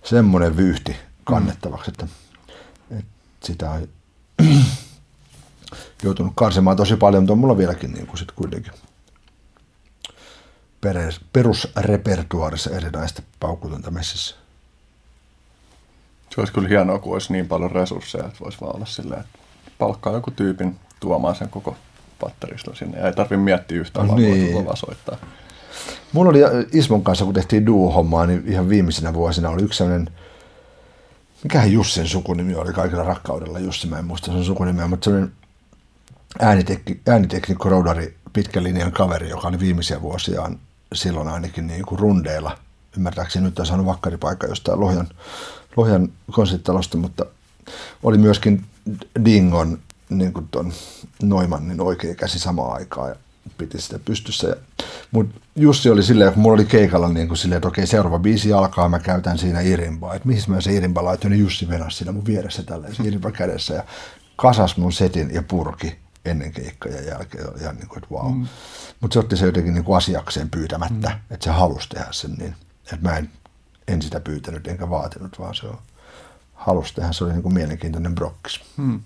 semmoinen 0.04 0.58
vyyhti 0.58 0.96
kannettavaksi, 1.24 1.92
että, 1.92 2.08
että 2.92 3.12
sitä 3.44 3.72
on 3.72 3.88
joutunut 6.04 6.34
karsimaan 6.36 6.78
tosi 6.78 6.96
paljon, 6.96 7.24
mutta 7.24 7.34
on 7.34 7.40
mulla 7.40 7.58
vieläkin 7.58 7.92
niin 7.92 8.08
kuin 8.08 8.18
sit 8.18 8.32
kuitenkin 8.32 8.74
perusrepertuaarissa 11.34 12.70
erinäistä 12.70 13.22
paukutonta 13.40 13.92
messissä. 13.92 14.36
Se 16.30 16.42
olisi 16.42 16.54
kyllä 16.54 16.68
hienoa, 16.68 17.00
kun 17.00 17.14
olisi 17.14 17.34
niin 17.34 17.48
paljon 17.48 17.72
resursseja, 17.72 18.26
että 18.26 18.40
voisi 18.40 18.58
vaan 18.62 18.76
olla 18.76 18.86
silleen, 18.86 19.22
että 19.22 19.40
palkkaa 19.78 20.14
joku 20.14 20.32
tyypin 20.32 20.76
tuomaan 21.00 21.36
sen 21.36 21.50
koko 21.50 21.76
patteriston 22.20 22.76
sinne. 22.76 22.98
Ja 22.98 23.08
ei 23.08 23.14
tarvitse 23.14 23.38
miettiä 23.38 23.78
yhtään, 23.80 24.08
no, 24.08 24.14
vaan 24.14 24.22
niin. 24.24 24.66
vaan 24.66 24.78
soittaa. 24.78 25.18
Mulla 26.14 26.30
oli 26.30 26.40
Ismon 26.72 27.04
kanssa, 27.04 27.26
kun 27.26 27.34
tehtiin 27.34 27.66
duo-hommaa, 27.66 28.26
niin 28.26 28.44
ihan 28.48 28.70
viimeisenä 28.70 29.14
vuosina 29.14 29.50
oli 29.50 29.64
yksi 29.64 29.78
sellainen, 29.78 30.10
mikähän 31.44 31.72
Jussin 31.72 32.08
sukunimi 32.08 32.56
oli 32.56 32.74
kaikilla 32.74 33.04
rakkaudella, 33.04 33.60
Jussi, 33.60 33.88
mä 33.88 34.00
en 34.00 34.06
muista 34.06 34.32
sen 34.32 34.44
sukunimeä, 34.44 34.88
mutta 34.88 35.04
sellainen 35.06 35.32
äänitek- 36.40 37.12
ääniteknikko 37.12 37.70
roudari 37.70 38.18
pitkän 38.34 38.64
linjan 38.64 38.92
kaveri, 38.92 39.30
joka 39.30 39.48
oli 39.48 39.60
viimeisiä 39.60 40.02
vuosiaan 40.02 40.60
silloin 40.94 41.28
ainakin 41.28 41.68
niin 41.68 41.86
kuin 41.86 42.00
rundeilla. 42.00 42.58
Ymmärtääkseni 42.98 43.46
nyt 43.46 43.60
on 43.60 43.66
saanut 43.66 43.86
vakkaripaikka 43.86 44.48
jostain 44.48 44.80
Lohjan, 44.80 45.08
Lohjan 45.78 46.10
konserttitalosta, 46.32 46.98
mutta 46.98 47.26
oli 48.04 48.18
myöskin 48.18 48.66
Dingon 49.26 49.80
niin 50.10 50.34
kuin 50.34 50.48
ton 50.48 50.74
Noimannin 51.22 51.82
oikea 51.82 52.16
käsi 52.16 52.40
samaan 52.40 52.74
aikaan 52.74 53.10
ja 53.10 53.16
piti 53.58 53.82
sitä 53.82 54.00
pystyssä. 54.00 54.56
Mutta 55.12 55.40
Jussi 55.56 55.90
oli 55.90 56.04
silleen, 56.04 56.34
kun 56.34 56.42
mulla 56.42 56.56
oli 56.56 56.66
keikalla 56.66 57.10
niin 57.10 57.28
kuin 57.28 57.38
silleen, 57.38 57.58
että 57.58 57.68
okei, 57.68 57.88
seuraava 57.88 58.20
biisi 58.20 58.54
alkaa, 58.54 58.90
mä 58.90 59.00
käytän 59.00 59.38
siinä 59.38 59.62
irimpaa. 59.62 60.16
Että 60.16 60.28
mihin 60.28 60.44
mä 60.48 60.62
se 60.62 60.74
irimpa 60.74 61.04
laitoin, 61.04 61.32
niin 61.32 61.42
Jussi 61.42 61.70
venasi 61.70 61.98
siinä 61.98 62.12
mun 62.12 62.26
vieressä 62.26 62.64
tälleen, 62.64 62.96
se 62.96 63.04
irimpa 63.04 63.32
kädessä 63.32 63.74
ja 63.74 63.84
kasas 64.36 64.78
mun 64.78 64.94
setin 64.94 65.34
ja 65.34 65.44
purki 65.44 65.96
ennen 66.26 66.52
keikkaa 66.52 66.92
ja 66.92 67.02
jälkeen. 67.02 67.50
Oli 67.50 67.62
ihan 67.62 67.76
niin 67.76 67.88
kuin, 67.88 68.04
että 68.04 68.16
wow. 68.16 68.34
Mm. 68.34 68.48
Mutta 69.02 69.14
se 69.14 69.20
otti 69.20 69.38
se 69.38 69.46
jotenkin 69.46 69.74
niin 69.74 69.84
kuin 69.84 69.98
asiakseen 69.98 70.50
pyytämättä, 70.50 71.10
mm. 71.10 71.34
että 71.34 71.44
se 71.44 71.50
halusi 71.50 71.90
tehdä 71.90 72.08
sen 72.12 72.32
niin. 72.32 72.56
Että 72.84 73.10
mä 73.10 73.18
en, 73.18 73.30
en 73.88 74.02
sitä 74.02 74.20
pyytänyt 74.20 74.68
enkä 74.68 74.90
vaatinut, 74.90 75.40
vaan 75.40 75.56
se 75.56 75.68
on 75.68 75.78
halusi 76.54 76.94
tehdä. 76.94 77.12
Se 77.12 77.24
oli 77.24 77.34
niin 77.34 77.44
kuin 77.44 77.54
mielenkiintoinen 77.54 78.16
brokkis. 78.16 78.62
Hmm. 78.78 79.00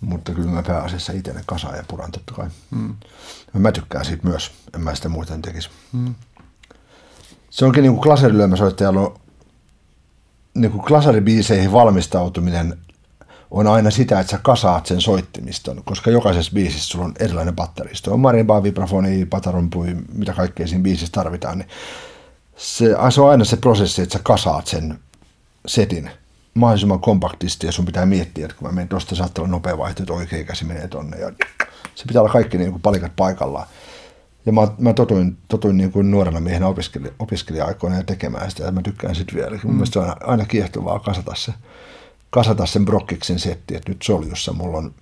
Mutta 0.00 0.32
kyllä 0.32 0.50
mä 0.50 0.62
pääasiassa 0.62 1.12
itse 1.12 1.32
ne 1.32 1.42
kasaan 1.46 1.76
ja 1.76 1.84
puran 1.88 2.12
totta 2.12 2.34
kai. 2.34 2.48
Hmm. 2.70 2.94
Mä 3.52 3.72
tykkään 3.72 4.04
siitä 4.04 4.28
myös. 4.28 4.52
En 4.74 4.80
mä 4.80 4.94
sitä 4.94 5.08
muuten 5.08 5.42
tekisi. 5.42 5.70
Hmm. 5.92 6.14
Se 7.50 7.64
onkin 7.64 7.82
niin 7.82 7.92
kuin 7.92 8.02
klaserilyömäsoittajalla 8.02 9.00
on 9.00 9.20
niin 10.54 10.72
kuin 10.72 10.84
klasaribiiseihin 10.84 11.72
valmistautuminen 11.72 12.78
on 13.50 13.66
aina 13.66 13.90
sitä, 13.90 14.20
että 14.20 14.30
sä 14.30 14.38
kasaat 14.42 14.86
sen 14.86 15.00
soittimiston, 15.00 15.82
koska 15.84 16.10
jokaisessa 16.10 16.52
biisissä 16.54 16.88
sulla 16.88 17.04
on 17.04 17.14
erilainen 17.20 17.56
batteristo. 17.56 18.12
On 18.12 18.20
marimbaa, 18.20 18.62
vibrafoni, 18.62 19.26
patarumpui, 19.26 19.96
mitä 20.12 20.32
kaikkea 20.32 20.66
siinä 20.66 20.82
biisissä 20.82 21.12
tarvitaan. 21.12 21.58
Niin 21.58 21.68
se, 22.56 22.94
se 23.10 23.20
on 23.20 23.30
aina 23.30 23.44
se 23.44 23.56
prosessi, 23.56 24.02
että 24.02 24.18
sä 24.18 24.24
kasaat 24.24 24.66
sen 24.66 24.98
setin 25.66 26.10
mahdollisimman 26.54 27.00
kompaktisti 27.00 27.66
ja 27.66 27.72
sun 27.72 27.84
pitää 27.84 28.06
miettiä, 28.06 28.44
että 28.44 28.56
kun 28.56 28.68
mä 28.68 28.72
menen 28.72 28.88
tuosta, 28.88 29.14
saattaa 29.14 29.42
olla 29.42 29.50
nopea 29.50 29.78
vaihto, 29.78 30.02
että 30.02 30.12
oikea 30.12 30.44
käsi 30.44 30.64
menee 30.64 30.88
tonne 30.88 31.18
ja 31.18 31.32
Se 31.94 32.04
pitää 32.06 32.22
olla 32.22 32.32
kaikki 32.32 32.58
niin 32.58 32.70
kuin 32.70 32.82
palikat 32.82 33.12
paikallaan. 33.16 33.66
Ja 34.46 34.52
mä, 34.52 34.68
mä 34.78 34.92
totuin, 34.92 35.36
totuin 35.48 35.76
niin 35.76 35.92
kuin 35.92 36.10
nuorena 36.10 36.40
miehenä 36.40 36.66
opiskelija, 36.66 37.12
opiskelija-aikoina 37.18 37.96
ja 37.96 38.04
tekemään 38.04 38.50
sitä, 38.50 38.64
ja 38.64 38.72
mä 38.72 38.82
tykkään 38.82 39.14
sitten 39.14 39.34
vielä. 39.36 39.56
Mm. 39.56 39.60
Mun 39.64 39.74
mielestä 39.74 39.92
se 39.92 39.98
on 39.98 40.04
aina, 40.04 40.16
aina 40.26 40.44
kiehtovaa 40.44 40.98
kasata 40.98 41.34
se, 41.34 41.54
kasata 42.30 42.66
sen 42.66 42.84
Brokkiksen 42.84 43.38
setti, 43.38 43.76
että 43.76 43.90
nyt 43.90 44.02
Soljussa 44.02 44.52
mulla 44.52 44.78
on 44.78 44.94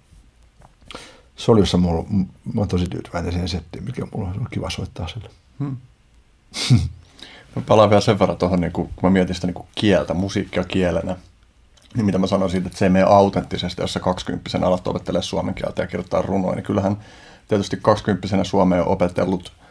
Soljussa 1.37 1.79
mulla, 1.79 2.05
mä 2.55 2.61
oon 2.61 2.69
tosi 2.69 2.87
tyytyväinen 2.87 3.33
siihen 3.33 3.49
settiin, 3.49 3.85
mikä 3.85 4.07
mulla 4.15 4.29
on, 4.29 4.47
kiva 4.51 4.71
soittaa 4.71 5.09
sille. 5.09 5.31
Hmm. 5.59 5.77
mä 7.57 7.63
palaan 7.67 7.91
vielä 7.91 8.01
sen 8.01 8.19
verran 8.19 8.37
tuohon, 8.37 8.61
niin 8.61 8.73
kun 8.73 8.91
mä 9.03 9.11
mietin 9.11 9.35
sitä 9.35 9.47
niin 9.47 9.65
kieltä, 9.75 10.15
musiikkia 10.15 10.65
kielenä, 10.65 11.17
niin 11.97 12.07
mitä 12.07 12.19
mä 12.19 12.27
sanoisin, 12.27 12.67
että 12.67 12.79
se 12.79 12.85
ei 12.85 12.91
mene 12.91 13.05
autenttisesti, 13.05 13.83
jos 13.83 13.93
sä 13.93 14.01
20 14.01 14.51
alat 14.63 14.89
opettelee 14.89 15.23
suomen 15.23 15.55
kieltä 15.55 15.83
ja 15.83 15.87
kirjoittaa 15.87 16.23
runoja, 16.23 16.55
niin 16.55 16.65
kyllähän 16.65 16.97
tietysti 17.49 17.79
20 17.83 18.45
Suomeen 18.45 18.87
opetellut 18.87 19.53
tai 19.53 19.62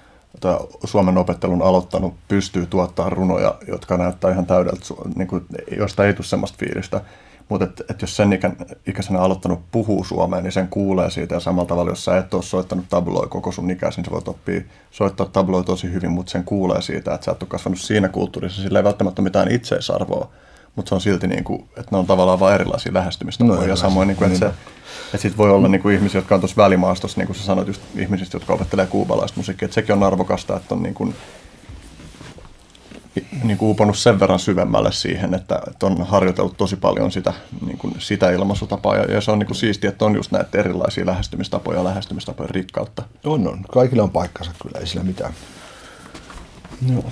Suomen 0.83 1.17
opettelun 1.17 1.61
aloittanut 1.61 2.13
pystyy 2.27 2.65
tuottaa 2.65 3.09
runoja, 3.09 3.55
jotka 3.67 3.97
näyttää 3.97 4.31
ihan 4.31 4.45
täydeltä, 4.45 4.85
niin 5.15 5.27
kuin, 5.27 5.45
josta 5.77 6.05
ei 6.05 6.13
tule 6.13 6.25
semmoista 6.25 6.57
fiilistä. 6.59 7.01
Mutta 7.49 7.65
et, 7.65 7.81
et 7.89 8.01
jos 8.01 8.15
sen 8.15 8.33
ikän, 8.33 8.55
ikäisenä 8.87 9.19
aloittanut 9.19 9.59
puhuu 9.71 10.03
suomeen, 10.03 10.43
niin 10.43 10.51
sen 10.51 10.67
kuulee 10.67 11.09
siitä. 11.09 11.35
Ja 11.35 11.39
samalla 11.39 11.67
tavalla, 11.67 11.91
jos 11.91 12.05
sä 12.05 12.17
et 12.17 12.33
ole 12.33 12.43
soittanut 12.43 12.85
tabloi 12.89 13.27
koko 13.27 13.51
sun 13.51 13.71
ikäisen, 13.71 14.01
niin 14.01 14.05
sä 14.05 14.11
voit 14.11 14.27
oppia 14.27 14.61
soittaa 14.91 15.25
tabloi 15.25 15.63
tosi 15.63 15.91
hyvin, 15.91 16.11
mutta 16.11 16.31
sen 16.31 16.43
kuulee 16.43 16.81
siitä, 16.81 17.13
että 17.13 17.25
sä 17.25 17.31
et 17.31 17.43
ole 17.43 17.49
kasvanut 17.49 17.79
siinä 17.79 18.09
kulttuurissa. 18.09 18.61
Sillä 18.61 18.79
ei 18.79 18.83
välttämättä 18.83 19.21
ole 19.21 19.23
mitään 19.23 19.51
itseisarvoa, 19.51 20.29
mutta 20.75 20.89
se 20.89 20.95
on 20.95 21.01
silti, 21.01 21.27
niin 21.27 21.43
kuin, 21.43 21.61
että 21.61 21.87
ne 21.91 21.97
on 21.97 22.05
tavallaan 22.05 22.39
vain 22.39 22.55
erilaisia 22.55 22.93
lähestymistapoja. 22.93 23.59
No, 23.59 23.65
ja 23.65 23.75
samoin, 23.75 24.07
niin 24.07 24.17
kuin, 24.17 24.31
että, 24.31 24.49
se, 24.49 24.53
että 25.05 25.17
sit 25.17 25.37
voi 25.37 25.51
olla 25.51 25.67
niin 25.67 25.81
kuin 25.81 25.95
ihmisiä, 25.95 26.17
jotka 26.17 26.35
on 26.35 26.41
tuossa 26.41 26.63
välimaastossa, 26.63 27.19
niin 27.19 27.27
kuin 27.27 27.37
sä 27.37 27.43
sanoit, 27.43 27.67
just 27.67 27.81
ihmisistä, 27.95 28.35
jotka 28.35 28.53
opettelee 28.53 28.85
kuubalaista 28.85 29.37
musiikkia. 29.37 29.65
Että 29.65 29.75
sekin 29.75 29.95
on 29.95 30.03
arvokasta, 30.03 30.57
että 30.57 30.75
on 30.75 30.83
niin 30.83 30.93
kuin, 30.93 31.15
niin 33.43 33.57
kuin 33.57 33.71
uponut 33.71 33.97
sen 33.97 34.19
verran 34.19 34.39
syvemmälle 34.39 34.91
siihen, 34.91 35.33
että, 35.33 35.61
että 35.67 35.85
on 35.85 36.07
harjoitellut 36.07 36.57
tosi 36.57 36.75
paljon 36.75 37.11
sitä, 37.11 37.33
niin 37.65 37.77
kuin 37.77 37.95
sitä 37.99 38.29
ilmaisutapaa. 38.29 38.95
Ja, 38.95 39.03
ja 39.03 39.21
se 39.21 39.31
on 39.31 39.39
niin 39.39 39.47
kuin 39.47 39.57
siistiä, 39.57 39.89
että 39.89 40.05
on 40.05 40.15
just 40.15 40.31
näitä 40.31 40.57
erilaisia 40.57 41.05
lähestymistapoja 41.05 41.77
ja 41.77 41.83
lähestymistapojen 41.83 42.49
rikkautta. 42.49 43.03
On, 43.23 43.47
on. 43.47 43.61
Kaikilla 43.73 44.03
on 44.03 44.11
paikkansa 44.11 44.51
kyllä, 44.63 44.79
ei 44.79 44.87
sillä 44.87 45.03
mitään. 45.03 45.33
Joo. 46.89 47.05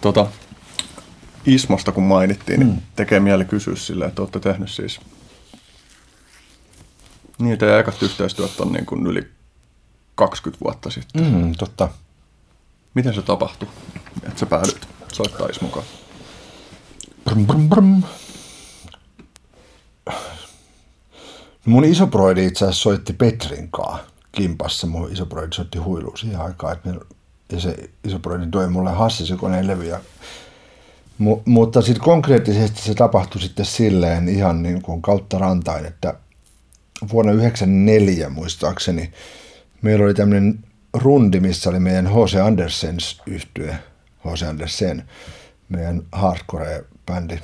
Tota, 0.00 0.26
Ismosta 1.46 1.92
kun 1.92 2.02
mainittiin, 2.02 2.60
niin 2.60 2.72
mm. 2.72 2.80
tekee 2.96 3.20
mieli 3.20 3.44
kysyä 3.44 3.76
sille, 3.76 4.04
että 4.04 4.22
olette 4.22 4.40
tehnyt 4.40 4.70
siis 4.70 5.00
niin, 7.40 7.58
teidän 7.58 7.80
ekat 7.80 8.02
yhteistyöt 8.02 8.60
on 8.60 8.72
niin 8.72 8.86
kuin 8.86 9.06
yli 9.06 9.30
20 10.14 10.64
vuotta 10.64 10.90
sitten. 10.90 11.24
Mm, 11.24 11.52
totta. 11.58 11.88
Miten 12.94 13.14
se 13.14 13.22
tapahtui, 13.22 13.68
että 14.22 14.40
sä 14.40 14.46
päädyt 14.46 14.88
soittaa 15.12 15.46
Ismukaan? 15.46 15.86
Brum, 17.24 17.46
brum, 17.46 17.68
brum. 17.68 18.02
Mun 21.66 21.84
isoproidi 21.84 22.46
itse 22.46 22.64
asiassa 22.64 22.82
soitti 22.82 23.12
Petrinkaa 23.12 23.98
kimpassa. 24.32 24.86
Mun 24.86 25.12
isoproidi 25.12 25.52
soitti 25.52 25.78
huiluun 25.78 26.18
siihen 26.18 26.40
aikaan. 26.40 26.72
Että 26.72 26.88
me, 26.88 27.00
ja 27.52 27.60
se 27.60 27.90
isoproidi 28.04 28.46
toi 28.46 28.68
mulle 28.68 28.90
hassisikoneen 28.90 29.66
levyjä. 29.66 30.00
M- 31.18 31.42
mutta 31.44 31.82
sitten 31.82 32.04
konkreettisesti 32.04 32.82
se 32.82 32.94
tapahtui 32.94 33.40
sitten 33.40 33.66
silleen 33.66 34.28
ihan 34.28 34.62
niin 34.62 34.82
kuin 34.82 35.02
kautta 35.02 35.38
rantain, 35.38 35.86
että 35.86 36.14
vuonna 37.12 37.32
1994 37.32 38.28
muistaakseni 38.28 39.12
meillä 39.82 40.04
oli 40.04 40.14
tämmöinen 40.14 40.64
rundi, 40.92 41.40
missä 41.40 41.70
oli 41.70 41.80
meidän 41.80 42.06
H.C. 42.06 42.34
Andersens 42.34 43.22
yhtye, 43.26 43.78
H.C. 44.28 44.42
Andersen, 44.42 45.08
meidän 45.68 46.02
hardcore-bändi. 46.12 47.38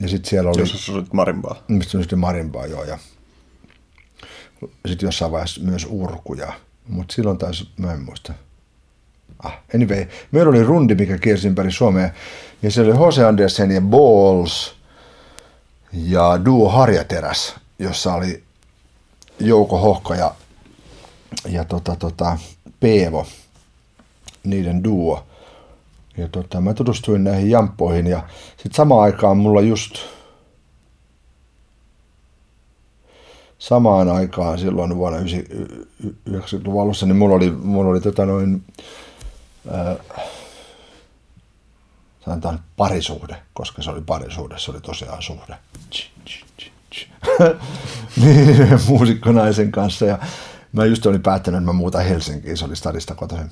Ja 0.00 0.08
sitten 0.08 0.30
siellä 0.30 0.50
oli... 0.50 0.60
Jos 0.60 0.90
olit 0.90 1.12
marimbaa. 1.12 1.62
Mistä 1.68 1.98
oli 1.98 2.16
marimbaa, 2.16 2.66
joo. 2.66 2.84
Ja 2.84 2.98
sitten 4.88 5.06
jossain 5.06 5.32
vaiheessa 5.32 5.60
myös 5.60 5.86
urkuja. 5.90 6.52
Mutta 6.88 7.14
silloin 7.14 7.38
taisi, 7.38 7.68
mä 7.76 7.92
en 7.92 8.02
muista. 8.02 8.32
Ah, 9.42 9.58
anyway, 9.74 10.06
meillä 10.30 10.50
oli 10.50 10.62
rundi, 10.62 10.94
mikä 10.94 11.18
kiersi 11.18 11.48
ympäri 11.48 11.72
Suomea. 11.72 12.10
Ja 12.62 12.70
se 12.70 12.80
oli 12.80 12.92
H.C. 12.92 13.18
Andersen 13.18 13.70
ja 13.70 13.80
Balls 13.80 14.74
ja 15.92 16.40
Duo 16.44 16.68
Harjateräs, 16.68 17.54
jossa 17.78 18.14
oli 18.14 18.42
Jouko 19.40 19.78
Hohka 19.78 20.14
ja, 20.14 20.34
ja 21.48 21.64
tota, 21.64 21.96
tota, 21.96 22.38
Peevo, 22.80 23.26
niiden 24.44 24.84
duo. 24.84 25.24
Ja 26.16 26.28
tota, 26.28 26.60
mä 26.60 26.74
tutustuin 26.74 27.24
näihin 27.24 27.50
jamppoihin 27.50 28.06
ja 28.06 28.22
sitten 28.48 28.74
samaan 28.74 29.02
aikaan 29.02 29.36
mulla 29.36 29.60
just 29.60 29.98
samaan 33.62 34.08
aikaan 34.08 34.58
silloin 34.58 34.96
vuonna 34.96 35.18
90-luvun 35.18 36.82
alussa, 36.82 37.06
niin 37.06 37.16
mulla 37.16 37.34
oli, 37.34 37.50
mulla 37.50 37.90
oli 37.90 38.00
tota 38.00 38.26
noin, 38.26 38.64
äh, 39.74 39.96
sanotaan 42.24 42.60
parisuhde, 42.76 43.36
koska 43.52 43.82
se 43.82 43.90
oli 43.90 44.00
parisuhde, 44.00 44.58
se 44.58 44.70
oli 44.70 44.80
tosiaan 44.80 45.22
suhde. 45.22 45.56
niin, 48.22 48.80
muusikkonaisen 48.88 49.72
kanssa 49.72 50.06
ja 50.06 50.18
mä 50.72 50.84
just 50.84 51.06
olin 51.06 51.22
päättänyt, 51.22 51.58
että 51.58 51.66
mä 51.66 51.72
muutan 51.72 52.04
Helsinkiin, 52.04 52.56
se 52.56 52.64
oli 52.64 52.76
stadista 52.76 53.14
kotoisin. 53.14 53.50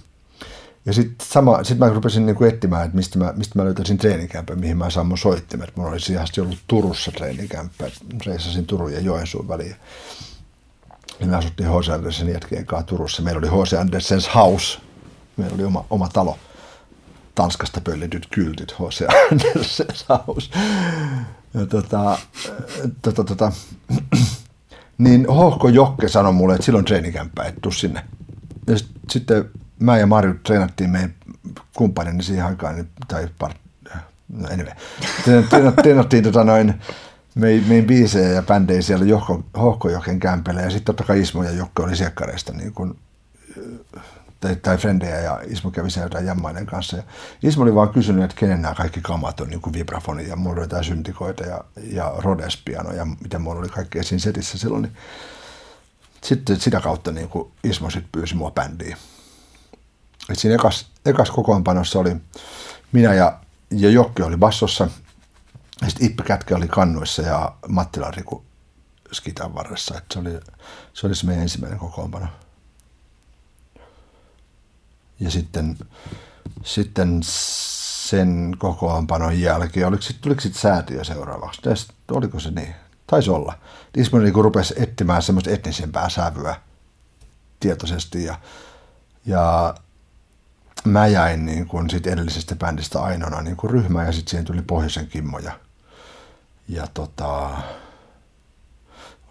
Ja 0.87 0.93
sitten 0.93 1.27
sit 1.63 1.79
mä 1.79 1.89
rupesin 1.89 2.27
niinku 2.27 2.45
etsimään, 2.45 2.85
että 2.85 2.97
mistä 2.97 3.19
mä, 3.19 3.33
mistä 3.37 3.59
mä 3.59 3.65
löytäisin 3.65 3.99
treenikämpä, 3.99 4.55
mihin 4.55 4.77
mä 4.77 4.91
saan 4.91 5.07
mun 5.07 5.19
soittimet. 5.19 5.77
Mulla 5.77 5.91
oli 5.91 6.01
siihen 6.01 6.23
asti 6.23 6.41
ollut 6.41 6.59
Turussa 6.67 7.13
treenikämpä, 7.13 7.91
reissasin 8.27 8.67
Turun 8.67 8.93
ja 8.93 9.01
Joensuun 9.01 9.49
väliin. 9.49 9.77
Ja 11.21 11.27
me 11.27 11.37
asuttiin 11.37 11.69
H.C. 11.69 11.89
Andersen 11.89 12.29
jätkien 12.29 12.67
kanssa 12.67 12.87
Turussa. 12.87 13.23
Meillä 13.23 13.39
oli 13.39 13.49
H.C. 13.49 13.73
Andersens 13.73 14.35
House. 14.35 14.79
Meillä 15.37 15.55
oli 15.55 15.65
oma, 15.65 15.85
oma 15.91 16.09
talo. 16.09 16.39
Tanskasta 17.35 17.81
pöllityt 17.81 18.27
kyltit 18.31 18.73
H.C. 18.73 19.05
Andersens 19.31 20.07
House. 20.09 20.51
Ja 21.55 21.67
tota, 21.67 22.19
tota, 23.03 23.25
tota, 23.25 23.53
niin 24.99 25.27
Hohko 25.27 25.69
Jokke 25.69 26.09
sanoi 26.09 26.33
mulle, 26.33 26.55
että 26.55 26.65
silloin 26.65 26.85
treenikämppä, 26.85 27.45
että 27.45 27.61
tuu 27.61 27.73
sinne. 27.73 28.05
Ja 28.67 28.79
sit, 28.79 28.89
sitten 29.11 29.51
mä 29.79 29.99
ja 29.99 30.07
Marju 30.07 30.35
treenattiin 30.35 30.91
meidän 30.91 31.15
kumppanini 31.77 32.23
siihen 32.23 32.47
aikaan, 32.47 32.75
niin, 32.75 32.89
tai 33.09 33.29
part, 33.39 33.57
no 34.29 34.49
anyway. 34.53 34.73
Treenattiin 35.83 36.25
tota 36.25 36.45
noin, 36.45 36.75
meidän, 37.35 37.69
meidän 37.69 37.87
biisejä 37.87 38.29
ja 38.29 38.43
bändejä 38.43 38.83
siellä 38.83 39.05
Hohko 39.59 39.91
Jokken 39.91 40.21
kämpellä, 40.21 40.61
ja 40.61 40.71
sitten 40.71 40.85
totta 40.85 41.05
kai 41.05 41.21
Ismo 41.21 41.43
ja 41.43 41.51
Jokke 41.51 41.83
oli 41.83 41.97
siekkareista 41.97 42.53
niin 42.53 42.73
kuin, 42.73 42.99
tai, 44.63 44.79
frendejä 44.79 45.21
ja 45.21 45.41
Ismo 45.47 45.71
kävi 45.71 45.91
siellä 45.91 46.07
jotain 46.07 46.27
jammainen 46.27 46.67
kanssa. 46.67 46.97
Ja 46.97 47.03
Ismo 47.43 47.63
oli 47.63 47.75
vaan 47.75 47.89
kysynyt, 47.89 48.25
että 48.25 48.37
kenen 48.37 48.63
nämä 48.63 48.75
kaikki 48.75 49.01
kamat 49.01 49.41
on, 49.41 49.49
niin 49.49 49.61
kuin 49.61 49.73
vibrafoni 49.73 50.29
ja 50.29 50.37
mulla 50.37 50.57
oli 50.57 50.65
jotain 50.65 50.85
syntikoita 50.85 51.45
ja, 51.45 51.65
ja 51.83 52.15
Rhodes-piano 52.19 52.93
ja 52.93 53.05
mitä 53.05 53.39
mulla 53.39 53.61
oli 53.61 53.69
kaikkea 53.69 54.03
siinä 54.03 54.21
setissä 54.21 54.59
silloin. 54.59 54.83
Niin 54.83 54.97
sitten 56.25 56.61
sitä 56.61 56.81
kautta 56.81 57.13
niin 57.13 57.29
kuin 57.29 57.53
Ismo 57.65 57.91
sitten 57.91 58.13
pyysi 58.13 58.35
mua 58.35 58.51
bändiin. 58.51 58.97
Et 60.31 60.39
siinä 60.39 60.55
ekas, 60.55 60.91
ekas 61.07 61.31
kokoonpanossa 61.31 61.99
oli 61.99 62.17
minä 62.93 63.15
ja, 63.15 63.41
ja 63.71 63.91
Jokki 63.91 64.23
oli 64.23 64.37
bassossa, 64.37 64.89
ja 65.83 65.89
sitten 65.89 66.07
Ippe 66.07 66.23
Kätkä 66.23 66.57
oli 66.57 66.69
kannuissa 66.69 67.23
ja 67.23 67.55
Mattila 67.69 68.11
Riku 68.11 68.45
skitan 69.13 69.55
varressa. 69.55 69.99
Et 69.99 70.05
se, 70.13 70.19
oli, 70.19 70.41
se 70.95 71.07
oli 71.07 71.15
se 71.15 71.27
meidän 71.27 71.43
ensimmäinen 71.43 71.79
kokoonpano 71.79 72.27
ja 75.21 75.31
sitten, 75.31 75.79
sitten 76.65 77.21
sen 77.23 78.57
kokoonpanon 78.59 79.41
jälkeen, 79.41 79.87
oliko 79.87 80.03
sitten, 80.03 80.23
tuliko 80.23 80.41
sitten 80.41 80.63
säätiö 80.63 81.05
seuraavaksi? 81.05 81.63
Tästä, 81.63 81.95
oliko 82.11 82.41
se 82.41 82.51
niin? 82.51 82.75
Taisi 83.07 83.31
olla. 83.31 83.55
Ismo 83.97 84.19
niin 84.19 84.35
rupesi 84.35 84.75
etsimään 84.77 85.23
semmoista 85.23 85.51
etnisempää 85.51 86.09
sävyä 86.09 86.57
tietoisesti 87.61 88.25
ja, 88.25 88.39
ja 89.27 89.75
mä 90.85 91.07
jäin 91.07 91.47
niin 91.47 91.67
kuin 91.67 91.91
sit 91.91 92.07
edellisestä 92.07 92.57
bändistä 92.57 93.03
ainoana 93.03 93.43
niin 93.43 93.57
kuin 93.57 93.71
ryhmään 93.71 94.07
ja 94.07 94.13
sitten 94.13 94.31
siihen 94.31 94.45
tuli 94.45 94.63
Pohjoisen 94.63 95.07
Kimmo 95.07 95.39
ja, 95.39 95.53
ja 96.69 96.87
tota, 96.95 97.51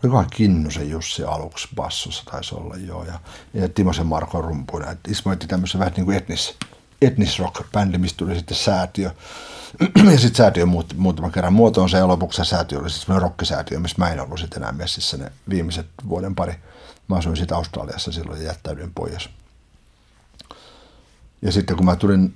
olikohan 0.04 0.28
Kinnusen 0.32 0.90
Jussi 0.90 1.24
aluksi 1.24 1.68
bassossa 1.76 2.24
taisi 2.32 2.56
olla 2.56 2.76
joo, 2.76 3.04
ja, 3.04 3.20
ja 3.54 3.70
Timosen 3.70 4.08
Marko 4.08 4.42
rumpuina. 4.42 4.92
Et 4.92 5.00
Ismo 5.08 5.32
etti 5.32 5.48
tämmöisen 5.48 5.80
vähän 5.80 5.94
niin 5.96 6.06
kuin 6.06 6.18
etnis, 6.18 6.56
Etnis 7.02 7.40
Rock-bändi, 7.40 7.98
mistä 7.98 8.18
tuli 8.18 8.36
sitten 8.36 8.58
säätiö. 8.58 9.12
ja 10.12 10.20
sitten 10.20 10.36
säätiö 10.36 10.66
muutti 10.66 10.96
muutaman 10.96 11.32
kerran 11.32 11.54
muotoonsa 11.54 11.98
ja 11.98 12.08
lopuksi 12.08 12.46
säätiö 12.46 12.80
oli 12.80 12.90
sitten 12.90 13.22
rockisäätiö, 13.22 13.80
missä 13.80 13.96
mä 13.98 14.10
en 14.10 14.20
ollut 14.20 14.40
sitten 14.40 14.62
enää 14.62 14.72
messissä 14.72 15.18
ne 15.18 15.32
viimeiset 15.50 15.88
vuoden 16.10 16.36
pari. 16.36 16.54
Mä 17.08 17.16
asuin 17.16 17.38
sitten 17.38 17.58
Australiassa 17.58 18.12
silloin 18.12 18.42
ja 18.42 18.48
jättäydyin 18.48 18.92
pois. 18.94 19.30
Ja 21.42 21.52
sitten 21.52 21.76
kun 21.76 21.86
mä 21.86 21.96
tulin 21.96 22.34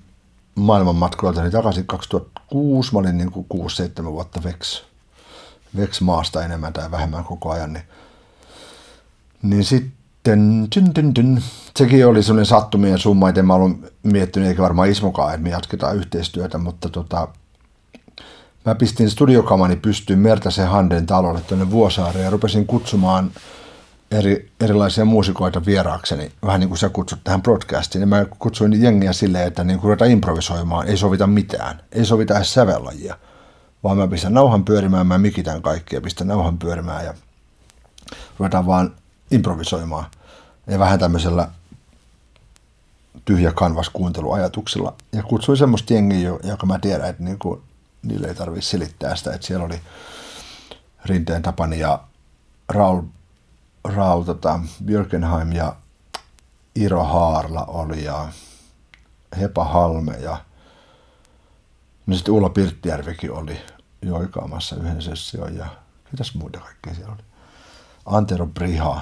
maailmanmatkoilta 0.55 1.41
niin 1.41 1.51
takaisin 1.51 1.87
2006, 1.87 2.93
mä 2.93 2.99
olin 2.99 3.17
niin 3.17 3.31
kuin 3.31 3.45
6-7 4.01 4.03
vuotta 4.03 4.43
Vex, 4.43 4.83
Vex 5.77 6.01
maasta 6.01 6.45
enemmän 6.45 6.73
tai 6.73 6.91
vähemmän 6.91 7.23
koko 7.23 7.51
ajan, 7.51 7.73
niin, 7.73 7.83
niin 9.41 9.63
sitten 9.63 10.69
tyn, 10.73 10.93
tyn, 10.93 11.13
tyn, 11.13 11.43
sekin 11.77 12.07
oli 12.07 12.23
sellainen 12.23 12.45
sattumien 12.45 12.99
summa, 12.99 13.29
että 13.29 13.41
en 13.41 13.45
mä 13.45 13.53
ollut 13.53 13.77
miettinyt, 14.03 14.49
eikä 14.49 14.61
varmaan 14.61 14.89
Ismokaan, 14.89 15.33
että 15.33 15.43
me 15.43 15.49
jatketaan 15.49 15.95
yhteistyötä, 15.95 16.57
mutta 16.57 16.89
tota, 16.89 17.27
mä 18.65 18.75
pistin 18.75 19.09
studiokamani 19.09 19.75
pystyyn 19.75 20.19
Mertasen 20.19 20.67
Handen 20.67 21.05
talolle 21.05 21.41
tuonne 21.41 21.71
Vuosaareen 21.71 22.25
ja 22.25 22.29
rupesin 22.29 22.67
kutsumaan– 22.67 23.31
eri, 24.13 24.51
erilaisia 24.59 25.05
muusikoita 25.05 25.65
vieraakseni, 25.65 26.31
vähän 26.45 26.59
niin 26.59 26.67
kuin 26.67 26.77
sä 26.77 26.89
kutsut 26.89 27.19
tähän 27.23 27.41
broadcastiin, 27.41 27.99
niin 27.99 28.09
mä 28.09 28.25
kutsuin 28.39 28.81
jengiä 28.81 29.13
silleen, 29.13 29.47
että 29.47 29.63
niin 29.63 29.79
ruvetaan 29.83 30.11
improvisoimaan, 30.11 30.87
ei 30.87 30.97
sovita 30.97 31.27
mitään, 31.27 31.81
ei 31.91 32.05
sovita 32.05 32.35
edes 32.35 32.53
sävellajia, 32.53 33.17
vaan 33.83 33.97
mä 33.97 34.07
pistän 34.07 34.33
nauhan 34.33 34.65
pyörimään, 34.65 35.07
mä 35.07 35.17
mikitän 35.17 35.61
kaikkia, 35.61 36.01
pistän 36.01 36.27
nauhan 36.27 36.57
pyörimään 36.57 37.05
ja 37.05 37.13
ruvetaan 38.39 38.65
vaan 38.65 38.95
improvisoimaan. 39.31 40.05
Ja 40.67 40.79
vähän 40.79 40.99
tämmöisellä 40.99 41.49
tyhjä 43.25 43.51
kanvas 43.51 43.89
kuunteluajatuksella. 43.89 44.93
Ja 45.11 45.23
kutsuin 45.23 45.57
semmoista 45.57 45.93
jengiä, 45.93 46.29
joka 46.43 46.65
mä 46.65 46.79
tiedän, 46.79 47.09
että 47.09 47.23
niin 47.23 47.39
kuin, 47.39 47.61
niille 48.03 48.27
ei 48.27 48.35
tarvitse 48.35 48.69
selittää 48.69 49.15
sitä, 49.15 49.33
että 49.33 49.47
siellä 49.47 49.65
oli 49.65 49.81
Rinteen 51.05 51.41
Tapani 51.41 51.79
ja 51.79 51.99
Raul 52.69 53.01
Raul, 53.83 54.23
tota, 54.23 54.59
Björkenheim 54.85 55.51
ja 55.51 55.75
Iro 56.75 57.03
Haarla 57.03 57.65
oli 57.65 58.03
ja 58.03 58.27
Hepa 59.39 59.63
Halme 59.63 60.13
ja 60.13 60.37
no 62.05 62.15
sitten 62.15 62.33
Ulla 62.33 62.49
Pirttijärvikin 62.49 63.31
oli 63.31 63.61
joikaamassa 64.03 64.75
yhden 64.75 65.01
session 65.01 65.55
ja 65.55 65.65
mitäs 66.11 66.35
muuta 66.35 66.59
kaikkea 66.59 66.93
siellä 66.93 67.13
oli. 67.13 67.23
Antero 68.05 68.45
Briha, 68.45 69.01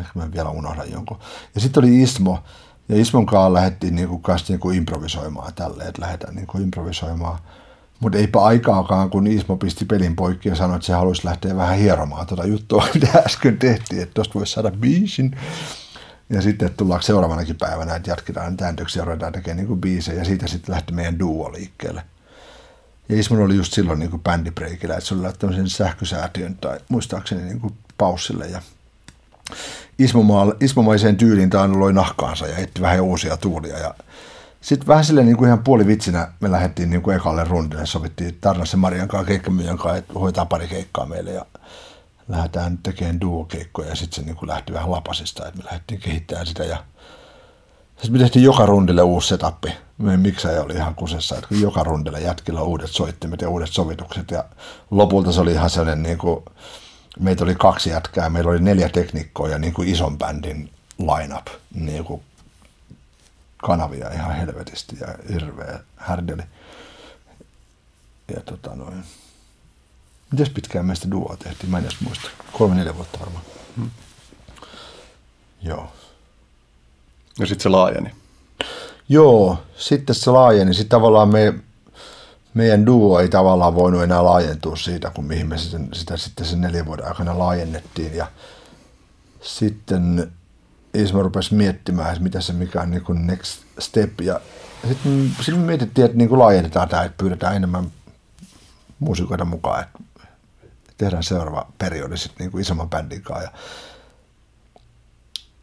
ehkä 0.00 0.12
mä 0.14 0.32
vielä 0.32 0.50
unohdan 0.50 0.90
jonkun. 0.90 1.18
Ja 1.54 1.60
sitten 1.60 1.84
oli 1.84 2.02
Ismo, 2.02 2.38
ja 2.88 3.00
Ismon 3.00 3.26
kanssa 3.26 3.52
lähdettiin 3.52 3.96
niinku, 3.96 4.18
kanssa 4.18 4.52
niinku 4.52 4.70
improvisoimaan 4.70 5.54
tälleen, 5.54 5.88
että 5.88 6.02
lähdetään 6.02 6.34
niinku 6.34 6.58
improvisoimaan– 6.58 7.38
mutta 8.00 8.18
eipä 8.18 8.40
aikaakaan, 8.40 9.10
kun 9.10 9.26
Ismo 9.26 9.56
pisti 9.56 9.84
pelin 9.84 10.16
poikki 10.16 10.48
ja 10.48 10.54
sanoi, 10.54 10.76
että 10.76 10.86
se 10.86 10.92
haluaisi 10.92 11.24
lähteä 11.24 11.56
vähän 11.56 11.78
hieromaan 11.78 12.26
tuota 12.26 12.46
juttua, 12.46 12.86
mitä 12.94 13.22
äsken 13.26 13.58
tehtiin, 13.58 14.02
että 14.02 14.14
tuosta 14.14 14.34
voisi 14.34 14.52
saada 14.52 14.70
biisin. 14.70 15.38
Ja 16.30 16.42
sitten 16.42 16.70
tullaanko 16.76 17.02
seuraavanakin 17.02 17.56
päivänä, 17.56 17.94
että 17.94 18.10
jatketaan 18.10 18.56
tääntöksiä 18.56 19.00
ja 19.00 19.04
ruvetaan 19.04 19.32
tekemään 19.32 19.56
niin 19.56 19.66
kuin 19.66 19.80
biisejä. 19.80 20.18
Ja 20.18 20.24
siitä 20.24 20.46
sitten 20.46 20.72
lähti 20.72 20.92
meidän 20.92 21.18
duo 21.18 21.52
liikkeelle. 21.52 22.02
Ja 23.10 23.18
Ismo 23.18 23.44
oli 23.44 23.56
just 23.56 23.72
silloin 23.72 23.98
niin 23.98 24.10
kuin 24.10 24.22
bändibreikillä, 24.22 24.94
että 24.94 25.06
se 25.06 25.14
oli 25.14 25.22
laittanut 25.22 25.56
sen 25.56 25.68
sähkösäätiön 25.68 26.56
tai 26.56 26.78
muistaakseni 26.88 27.42
niin 27.42 27.60
kuin 27.60 27.74
paussille. 27.98 28.46
Ja 28.46 28.62
Ismomaiseen 30.60 31.16
tyyliin 31.16 31.50
tämä 31.50 31.78
loi 31.78 31.92
nahkaansa 31.92 32.46
ja 32.46 32.56
etti 32.56 32.80
vähän 32.80 33.00
uusia 33.00 33.36
tuulia. 33.36 33.78
Ja 33.78 33.94
sitten 34.60 34.88
vähän 34.88 35.04
silleen 35.04 35.26
niin 35.26 35.36
kuin 35.36 35.46
ihan 35.46 35.64
puolivitsinä 35.64 36.32
me 36.40 36.50
lähdettiin 36.50 36.90
niin 36.90 37.02
kuin 37.02 37.16
ekalle 37.16 37.44
rundille, 37.44 37.86
sovittiin 37.86 38.38
Tarnasen 38.40 38.80
Marian 38.80 39.08
kanssa 39.08 39.28
keikkamyyjän 39.28 39.78
kanssa, 39.78 39.96
että 39.96 40.12
hoitaa 40.12 40.46
pari 40.46 40.68
keikkaa 40.68 41.06
meille 41.06 41.30
ja 41.30 41.46
lähdetään 42.28 42.78
tekemään 42.78 43.20
duo-keikkoja 43.20 43.88
ja 43.88 43.96
sitten 43.96 44.16
se 44.16 44.22
niin 44.22 44.36
kuin 44.36 44.48
lähti 44.48 44.72
vähän 44.72 44.90
lapasista, 44.90 45.48
että 45.48 45.58
me 45.58 45.64
lähdettiin 45.64 46.00
kehittämään 46.00 46.46
sitä 46.46 46.64
ja 46.64 46.84
sitten 47.96 48.12
me 48.12 48.18
tehtiin 48.18 48.44
joka 48.44 48.66
rundille 48.66 49.02
uusi 49.02 49.28
setappi. 49.28 49.72
Meidän 50.00 50.20
miksä 50.20 50.62
oli 50.62 50.74
ihan 50.74 50.94
kusessa, 50.94 51.34
että 51.34 51.54
joka 51.54 51.84
rundille 51.84 52.20
jätkillä 52.20 52.62
uudet 52.62 52.90
soittimet 52.90 53.40
ja 53.40 53.48
uudet 53.48 53.72
sovitukset 53.72 54.30
ja 54.30 54.44
lopulta 54.90 55.32
se 55.32 55.40
oli 55.40 55.52
ihan 55.52 55.70
sellainen 55.70 56.02
niin 56.02 56.18
kuin, 56.18 56.44
meitä 57.18 57.44
oli 57.44 57.54
kaksi 57.54 57.90
jätkää, 57.90 58.30
meillä 58.30 58.50
oli 58.50 58.60
neljä 58.60 58.88
teknikkoa 58.88 59.48
ja 59.48 59.58
niin 59.58 59.72
kuin 59.74 59.88
ison 59.88 60.18
bändin 60.18 60.70
line-up, 60.98 61.46
niin 61.74 62.04
kuin 62.04 62.22
kanavia 63.56 64.10
ihan 64.12 64.34
helvetisti 64.34 64.96
ja 65.00 65.08
hirveä 65.32 65.80
härdeli. 65.96 66.42
Ja 68.34 68.40
tota 68.40 68.74
noin. 68.74 69.04
Mites 70.30 70.50
pitkään 70.50 70.86
meistä 70.86 71.10
duoa 71.10 71.36
tehtiin? 71.36 71.70
Mä 71.70 71.78
en 71.78 71.84
edes 71.84 72.00
muista. 72.00 72.30
Kolme, 72.52 72.74
neljä 72.74 72.96
vuotta 72.96 73.20
varmaan. 73.20 73.44
Hmm. 73.76 73.90
Joo. 75.62 75.92
Ja 77.38 77.46
sitten 77.46 77.62
se 77.62 77.68
laajeni. 77.68 78.19
Joo, 79.12 79.58
sitten 79.76 80.14
se 80.14 80.30
laajeni. 80.30 80.74
Sitten 80.74 80.88
tavallaan 80.88 81.28
me, 81.28 81.54
meidän 82.54 82.86
duo 82.86 83.20
ei 83.20 83.28
tavallaan 83.28 83.74
voinut 83.74 84.02
enää 84.02 84.24
laajentua 84.24 84.76
siitä, 84.76 85.10
kun 85.10 85.24
mihin 85.24 85.48
me 85.48 85.58
sitä, 85.58 85.78
sitä 85.92 86.16
sitten 86.16 86.46
sen 86.46 86.60
neljän 86.60 86.86
vuoden 86.86 87.06
aikana 87.06 87.38
laajennettiin. 87.38 88.16
Ja 88.16 88.26
sitten 89.40 90.32
Isma 90.94 91.22
rupesi 91.22 91.54
miettimään, 91.54 92.10
että 92.10 92.22
mitä 92.22 92.40
se 92.40 92.52
mikä 92.52 92.80
on 92.80 92.90
niin 92.90 93.04
kuin 93.04 93.26
next 93.26 93.60
step. 93.78 94.20
Ja 94.20 94.40
sitten 94.88 95.30
sit 95.40 95.54
me 95.54 95.60
mietittiin, 95.60 96.04
että 96.04 96.18
niin 96.18 96.28
kuin 96.28 96.38
laajennetaan 96.38 96.88
tämä, 96.88 97.02
että 97.02 97.18
pyydetään 97.18 97.56
enemmän 97.56 97.92
muusikoita 98.98 99.44
mukaan, 99.44 99.82
että 99.82 99.98
tehdään 100.98 101.22
seuraava 101.22 101.66
periodi 101.78 102.16
sitten 102.16 102.44
niin 102.44 102.50
kuin 102.50 102.62
isomman 102.62 102.90
bändin 102.90 103.22
kanssa. 103.22 103.44
Ja, 103.44 103.50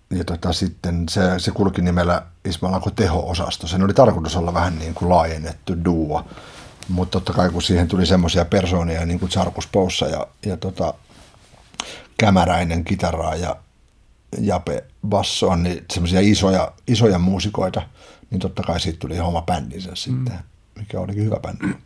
ja 0.09 0.23
tota, 0.23 0.53
sitten 0.53 1.09
se, 1.09 1.21
se 1.38 1.51
kulki 1.51 1.81
nimellä 1.81 2.21
Ismail 2.45 2.79
kuin 2.79 2.95
teho-osasto. 2.95 3.67
Sen 3.67 3.84
oli 3.84 3.93
tarkoitus 3.93 4.35
olla 4.35 4.53
vähän 4.53 4.79
niin 4.79 4.93
kuin 4.93 5.09
laajennettu 5.09 5.85
duo. 5.85 6.25
Mutta 6.89 7.11
totta 7.11 7.34
kai 7.34 7.49
kun 7.49 7.61
siihen 7.61 7.88
tuli 7.88 8.05
semmoisia 8.05 8.45
persoonia 8.45 9.05
niin 9.05 9.19
kuin 9.19 9.29
Charkus 9.29 9.67
Poussa 9.67 10.07
ja, 10.07 10.27
ja 10.45 10.57
tota, 10.57 10.93
Kämäräinen 12.17 12.84
kitaraa 12.84 13.35
ja 13.35 13.55
Jape 14.39 14.84
bassoa, 15.07 15.55
niin 15.55 15.85
semmoisia 15.93 16.19
isoja, 16.19 16.71
isoja 16.88 17.19
muusikoita, 17.19 17.81
niin 18.29 18.39
totta 18.39 18.63
kai 18.63 18.79
siitä 18.79 18.99
tuli 18.99 19.19
oma 19.19 19.41
bändinsä 19.41 19.91
sitten, 19.93 20.34
mm. 20.34 20.79
mikä 20.79 20.99
olikin 20.99 21.25
hyvä 21.25 21.38
bändi. 21.39 21.77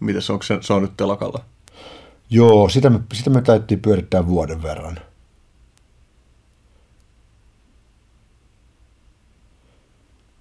Mites, 0.00 0.30
onko 0.30 0.42
se, 0.42 0.58
se 0.60 0.72
on 0.72 0.82
nyt 0.82 0.96
telakalla? 0.96 1.44
Joo, 2.30 2.68
sitä 2.68 2.90
me, 2.90 3.00
sitä 3.14 3.30
me 3.30 3.42
täyttiin 3.42 3.80
pyörittää 3.80 4.26
vuoden 4.26 4.62
verran. 4.62 4.98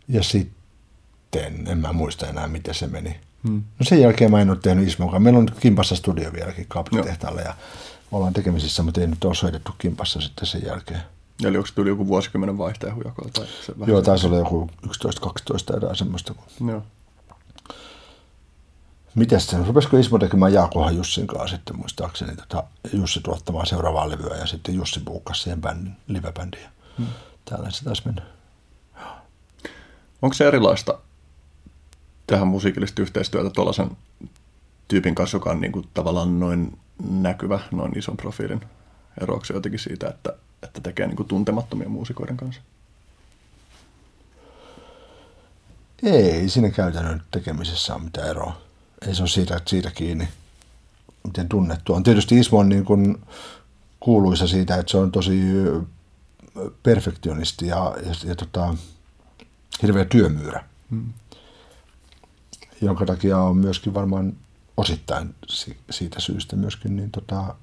Ja 0.07 0.23
sitten, 0.23 1.67
en 1.67 1.77
mä 1.77 1.93
muista 1.93 2.27
enää, 2.27 2.47
miten 2.47 2.75
se 2.75 2.87
meni. 2.87 3.19
Hmm. 3.47 3.63
No 3.79 3.83
sen 3.83 4.01
jälkeen 4.01 4.31
mä 4.31 4.41
en 4.41 4.49
ole 4.49 4.57
tehnyt 4.61 4.87
Ismonkaan. 4.87 5.21
Meillä 5.21 5.39
on 5.39 5.47
Kimpassa 5.59 5.95
studio 5.95 6.33
vieläkin 6.33 6.65
kaapelitehtaalla 6.67 7.41
ja 7.41 7.55
ollaan 8.11 8.33
tekemisissä, 8.33 8.83
mutta 8.83 9.01
ei 9.01 9.07
nyt 9.07 9.23
ole 9.23 9.35
soitettu 9.35 9.71
kimpassa 9.77 10.21
sitten 10.21 10.45
sen 10.45 10.65
jälkeen. 10.65 11.01
Eli 11.43 11.57
onko 11.57 11.69
tuli 11.75 11.89
joku 11.89 12.07
vuosikymmenen 12.07 12.57
vaihteen 12.57 12.95
hujakolla? 12.95 13.29
Tai 13.33 13.47
se 13.65 13.73
Joo, 13.87 14.01
taisi 14.01 14.27
olla 14.27 14.37
joku 14.37 14.69
11-12 14.87 14.89
tai 15.79 15.97
semmoista. 15.97 16.35
Joo. 16.67 16.83
Mites 19.15 19.47
se, 19.47 19.57
rupesiko 19.57 19.97
Ismo 19.97 20.19
tekemään 20.19 20.53
Jaakohan 20.53 20.95
Jussin 20.97 21.27
kanssa 21.27 21.55
sitten 21.55 21.77
muistaakseni 21.77 22.35
tota, 22.35 22.63
Jussi 22.93 23.19
tuottamaan 23.21 23.65
seuraavaa 23.65 24.09
levyä 24.09 24.37
ja 24.37 24.45
sitten 24.45 24.75
Jussi 24.75 24.99
buukkasi 24.99 25.41
siihen 25.41 25.61
bändin, 25.61 25.95
live-bändiin. 26.07 26.69
Hmm. 26.97 27.07
Tällä 27.45 27.71
se 27.71 27.83
taisi 27.83 28.01
mennä. 28.05 28.21
Onko 30.21 30.33
se 30.33 30.47
erilaista 30.47 30.99
tähän 32.27 32.47
musiikillista 32.47 33.01
yhteistyötä 33.01 33.49
tuollaisen 33.49 33.97
tyypin 34.87 35.15
kanssa, 35.15 35.37
joka 35.37 35.49
on 35.51 35.61
niin 35.61 35.71
kuin 35.71 35.87
tavallaan 35.93 36.39
noin 36.39 36.79
näkyvä 37.09 37.59
noin 37.71 37.97
ison 37.97 38.17
profiilin 38.17 38.61
eroksi 39.21 39.53
jotenkin 39.53 39.79
siitä, 39.79 40.07
että, 40.07 40.33
että 40.63 40.81
tekee 40.81 41.07
niin 41.07 41.17
kuin 41.17 41.27
tuntemattomia 41.27 41.89
muusikoiden 41.89 42.37
kanssa? 42.37 42.61
Ei 46.03 46.49
siinä 46.49 46.69
käytännön 46.69 47.23
tekemisessä 47.31 47.95
ole 47.95 48.03
mitään 48.03 48.29
eroa. 48.29 48.64
Ei 49.07 49.15
se 49.15 49.21
ole 49.21 49.29
siitä, 49.29 49.55
että 49.55 49.69
siitä 49.69 49.91
kiinni, 49.91 50.27
miten 51.23 51.49
tunnettu 51.49 51.93
on. 51.93 52.03
Tietysti 52.03 52.39
Ismo 52.39 52.59
on 52.59 52.69
niin 52.69 52.85
kuin 52.85 53.21
kuuluisa 53.99 54.47
siitä, 54.47 54.75
että 54.75 54.91
se 54.91 54.97
on 54.97 55.11
tosi 55.11 55.41
perfektionisti 56.83 57.67
ja, 57.67 57.95
ja, 58.05 58.15
ja 58.25 58.35
tota, 58.35 58.75
hirveä 59.81 60.05
työmyyrä. 60.05 60.63
Hmm. 60.89 61.13
Jonka 62.81 63.05
takia 63.05 63.37
on 63.37 63.57
myöskin 63.57 63.93
varmaan 63.93 64.33
osittain 64.77 65.35
siitä 65.89 66.19
syystä 66.19 66.55
myöskin 66.55 66.95
niin 66.95 67.11
tota, 67.11 67.55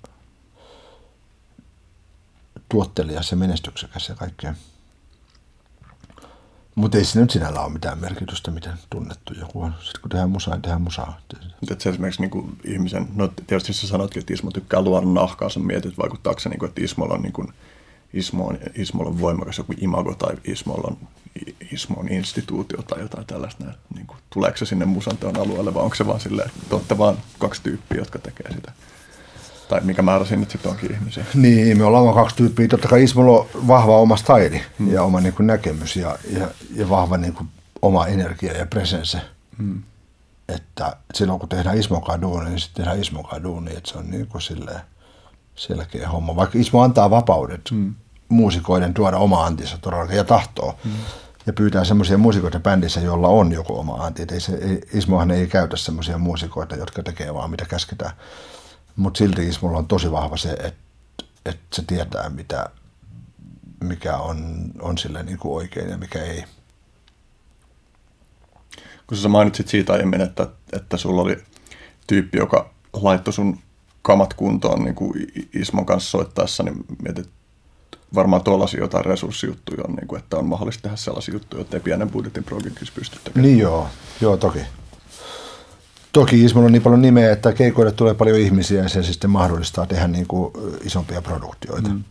tuottelias 2.68 3.30
ja 3.30 3.36
menestyksekäs 3.36 4.08
ja 4.08 4.14
kaikkea. 4.14 4.54
Mutta 6.74 6.98
ei 6.98 7.04
siinä 7.04 7.20
nyt 7.20 7.30
sinällä 7.30 7.60
ole 7.60 7.72
mitään 7.72 7.98
merkitystä, 7.98 8.50
miten 8.50 8.72
tunnettu 8.90 9.34
joku 9.34 9.62
on. 9.62 9.74
Sitten 9.82 10.00
kun 10.02 10.10
tehdään 10.10 10.30
musaa, 10.30 10.54
niin 10.54 10.62
tehdään 10.62 10.82
musaa. 10.82 11.20
Mutta 11.60 11.74
se 11.78 11.90
esimerkiksi 11.90 12.20
niin 12.20 12.30
kuin 12.30 12.56
ihmisen, 12.64 13.08
no 13.14 13.28
tietysti 13.46 13.72
sä 13.72 13.86
sanotkin, 13.86 14.20
että 14.20 14.34
Ismo 14.34 14.50
tykkää 14.50 14.82
luoda 14.82 15.06
nahkaa, 15.06 15.48
sä 15.48 15.60
mietit, 15.60 15.98
vaikuttaako 15.98 16.40
se, 16.40 16.48
niin 16.48 16.58
kuin, 16.58 16.68
että 16.68 16.84
Ismolla 16.84 17.14
on, 17.14 17.22
niin 17.22 17.32
kuin, 17.32 17.48
Ismo 18.12 18.46
on, 18.46 18.58
Ismolla 18.74 19.10
on 19.10 19.20
voimakas 19.20 19.58
joku 19.58 19.74
imago 19.80 20.14
tai 20.14 20.36
Ismolla 20.44 20.88
on, 20.88 21.08
Ismo 21.72 21.96
on 22.00 22.08
instituutio 22.08 22.82
tai 22.82 23.00
jotain 23.00 23.26
tällaista. 23.26 23.64
Niin 23.94 24.06
kuin, 24.06 24.18
tuleeko 24.30 24.56
se 24.56 24.66
sinne 24.66 24.84
musanteon 24.84 25.38
alueelle 25.38 25.74
vai 25.74 25.82
onko 25.82 25.94
se 25.94 26.06
vaan 26.06 26.20
silleen, 26.20 26.50
että 26.62 26.74
olette 26.74 26.98
vaan 26.98 27.16
kaksi 27.38 27.62
tyyppiä, 27.62 27.98
jotka 27.98 28.18
tekee 28.18 28.52
sitä? 28.52 28.72
Tai 29.72 29.80
mikä 29.84 30.02
määrä 30.02 30.24
sinne 30.24 30.46
sitten 30.50 30.70
onkin 30.70 30.92
ihmisiä. 30.92 31.24
Niin, 31.34 31.78
me 31.78 31.84
ollaan 31.84 32.14
kaksi 32.14 32.36
tyyppiä. 32.36 32.68
Totta 32.68 32.88
kai 32.88 33.02
Ismolla 33.02 33.38
on 33.40 33.68
vahva 33.68 33.98
oma 33.98 34.16
staili 34.16 34.62
mm. 34.78 34.92
ja 34.92 35.02
oma 35.02 35.20
niin 35.20 35.34
kuin, 35.34 35.46
näkemys 35.46 35.96
ja, 35.96 36.18
ja, 36.38 36.48
ja 36.74 36.88
vahva 36.88 37.16
niin 37.16 37.32
kuin, 37.32 37.48
oma 37.82 38.06
energia 38.06 38.52
ja 38.52 38.66
presense. 38.66 39.20
Mm. 39.58 39.82
Että 40.48 40.96
silloin 41.14 41.40
kun 41.40 41.48
tehdään 41.48 41.78
Ismokaan 41.78 42.22
duuni, 42.22 42.48
niin 42.48 42.60
sitten 42.60 42.84
tehdään 42.84 43.00
Ismokaan 43.00 43.42
duuni, 43.42 43.70
että 43.76 43.90
se 43.90 43.98
on 43.98 44.10
niin 44.10 44.26
kuin 44.26 44.42
silleen 44.42 44.80
selkeä 45.54 46.08
homma. 46.08 46.36
Vaikka 46.36 46.58
Ismo 46.58 46.82
antaa 46.82 47.10
vapaudet 47.10 47.70
mm. 47.70 47.94
muusikoiden 48.28 48.94
tuoda 48.94 49.16
oma 49.16 49.44
antinsa 49.44 49.78
todella 49.78 50.12
ja 50.12 50.24
tahtoo. 50.24 50.78
Mm. 50.84 50.90
Ja 51.46 51.52
pyytää 51.52 51.84
semmoisia 51.84 52.18
muusikoita 52.18 52.60
bändissä, 52.60 53.00
joilla 53.00 53.28
on 53.28 53.52
joku 53.52 53.78
oma 53.78 53.94
anti. 53.94 54.26
Ei 54.32 54.40
se, 54.40 54.54
ei, 54.54 54.80
Ismohan 54.92 55.30
ei 55.30 55.46
käytä 55.46 55.76
semmoisia 55.76 56.18
muusikoita, 56.18 56.76
jotka 56.76 57.02
tekee 57.02 57.34
vaan 57.34 57.50
mitä 57.50 57.64
käsketään. 57.64 58.12
Mutta 58.96 59.18
silti 59.18 59.48
Ismulla 59.48 59.78
on 59.78 59.86
tosi 59.86 60.10
vahva 60.10 60.36
se, 60.36 60.50
että 60.50 60.82
et 61.46 61.60
se 61.72 61.82
tietää, 61.86 62.28
mitä, 62.28 62.70
mikä 63.80 64.16
on, 64.16 64.64
on 64.80 64.98
sille 64.98 65.22
niin 65.22 65.38
kuin 65.38 65.54
oikein 65.54 65.90
ja 65.90 65.98
mikä 65.98 66.22
ei. 66.22 66.44
Kun 69.06 69.18
sä 69.18 69.28
mainitsit 69.28 69.68
siitä 69.68 69.92
aiemmin, 69.92 70.20
että, 70.20 70.46
että 70.72 70.96
sulla 70.96 71.22
oli 71.22 71.36
tyyppi, 72.06 72.38
joka 72.38 72.70
laittoi 72.92 73.32
sun 73.32 73.58
kamat 74.02 74.34
kuntoon 74.34 74.84
niin 74.84 74.94
kuin 74.94 75.12
Ismon 75.54 75.86
kanssa 75.86 76.10
soittaessa, 76.10 76.62
niin 76.62 76.84
mietit, 77.02 77.30
varmaan 78.14 78.44
tuollaisia 78.44 78.80
jotain 78.80 79.04
resurssijuttuja 79.04 79.84
on, 79.88 79.94
niin 79.94 80.06
kuin, 80.06 80.18
että 80.18 80.36
on 80.36 80.46
mahdollista 80.46 80.82
tehdä 80.82 80.96
sellaisia 80.96 81.34
juttuja, 81.34 81.60
että 81.60 81.76
ei 81.76 81.80
pienen 81.80 82.10
budjetin 82.10 82.44
progikissa 82.44 82.94
pysty 82.94 83.18
tekemään. 83.24 83.42
Niin 83.42 83.58
joo, 83.58 83.88
joo 84.20 84.36
toki. 84.36 84.60
Toki 86.12 86.44
Ismolla 86.44 86.66
on 86.66 86.72
niin 86.72 86.82
paljon 86.82 87.02
nimeä, 87.02 87.32
että 87.32 87.52
keikoille 87.52 87.92
tulee 87.92 88.14
paljon 88.14 88.38
ihmisiä 88.38 88.82
ja 88.82 88.88
se 88.88 89.02
sitten 89.02 89.30
mahdollistaa 89.30 89.86
tehdä 89.86 90.08
niin 90.08 90.26
kuin 90.26 90.52
isompia 90.84 91.22
produktioita. 91.22 91.88
Mm. 91.88 92.04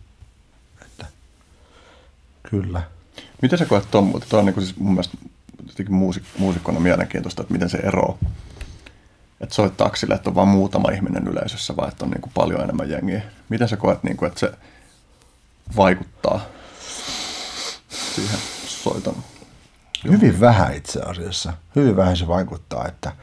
Että, 0.82 1.06
kyllä. 2.50 2.82
Miten 3.42 3.58
sä 3.58 3.64
koet 3.64 3.90
tuon 3.90 4.04
muuten? 4.04 4.28
Tuo 4.28 4.38
on 4.38 4.44
niin 4.44 4.54
kuin 4.54 4.64
siis 4.64 4.76
mun 4.76 4.92
mielestä 4.92 5.16
muusik- 5.88 6.38
muusikkona 6.38 6.80
mielenkiintoista, 6.80 7.42
että 7.42 7.52
miten 7.52 7.70
se 7.70 7.78
ero 7.78 8.18
että 9.40 9.54
soittaako 9.54 9.96
sille, 9.96 10.14
että 10.14 10.30
on 10.30 10.34
vain 10.34 10.48
muutama 10.48 10.90
ihminen 10.90 11.28
yleisössä 11.28 11.76
vai 11.76 11.88
että 11.88 12.04
on 12.04 12.10
niin 12.10 12.20
kuin 12.20 12.32
paljon 12.34 12.60
enemmän 12.60 12.90
jengiä. 12.90 13.22
Miten 13.48 13.68
sä 13.68 13.76
koet, 13.76 14.02
niin 14.02 14.16
kuin, 14.16 14.26
että 14.26 14.40
se 14.40 14.52
vaikuttaa 15.76 16.40
siihen 18.14 18.38
soiton? 18.66 19.16
Hyvin 20.10 20.40
vähän 20.40 20.74
itse 20.74 21.00
asiassa. 21.00 21.52
Hyvin 21.76 21.96
vähän 21.96 22.16
se 22.16 22.28
vaikuttaa, 22.28 22.88
että– 22.88 23.12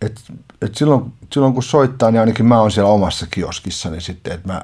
et, 0.00 0.20
et 0.62 0.74
silloin, 0.74 1.12
silloin 1.32 1.54
kun 1.54 1.62
soittaa, 1.62 2.10
niin 2.10 2.20
ainakin 2.20 2.46
mä 2.46 2.60
oon 2.60 2.70
siellä 2.70 2.90
omassa 2.90 3.26
kioskissani 3.30 3.92
niin 3.92 4.02
sitten, 4.02 4.32
että 4.32 4.48
mä 4.48 4.62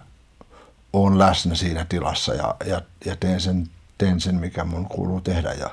oon 0.92 1.18
läsnä 1.18 1.54
siinä 1.54 1.86
tilassa 1.88 2.34
ja, 2.34 2.54
ja, 2.66 2.82
ja 3.04 3.16
teen, 3.16 3.40
sen, 3.40 3.68
teen 3.98 4.20
sen, 4.20 4.34
mikä 4.34 4.64
mun 4.64 4.86
kuuluu 4.86 5.20
tehdä. 5.20 5.52
Ja 5.52 5.70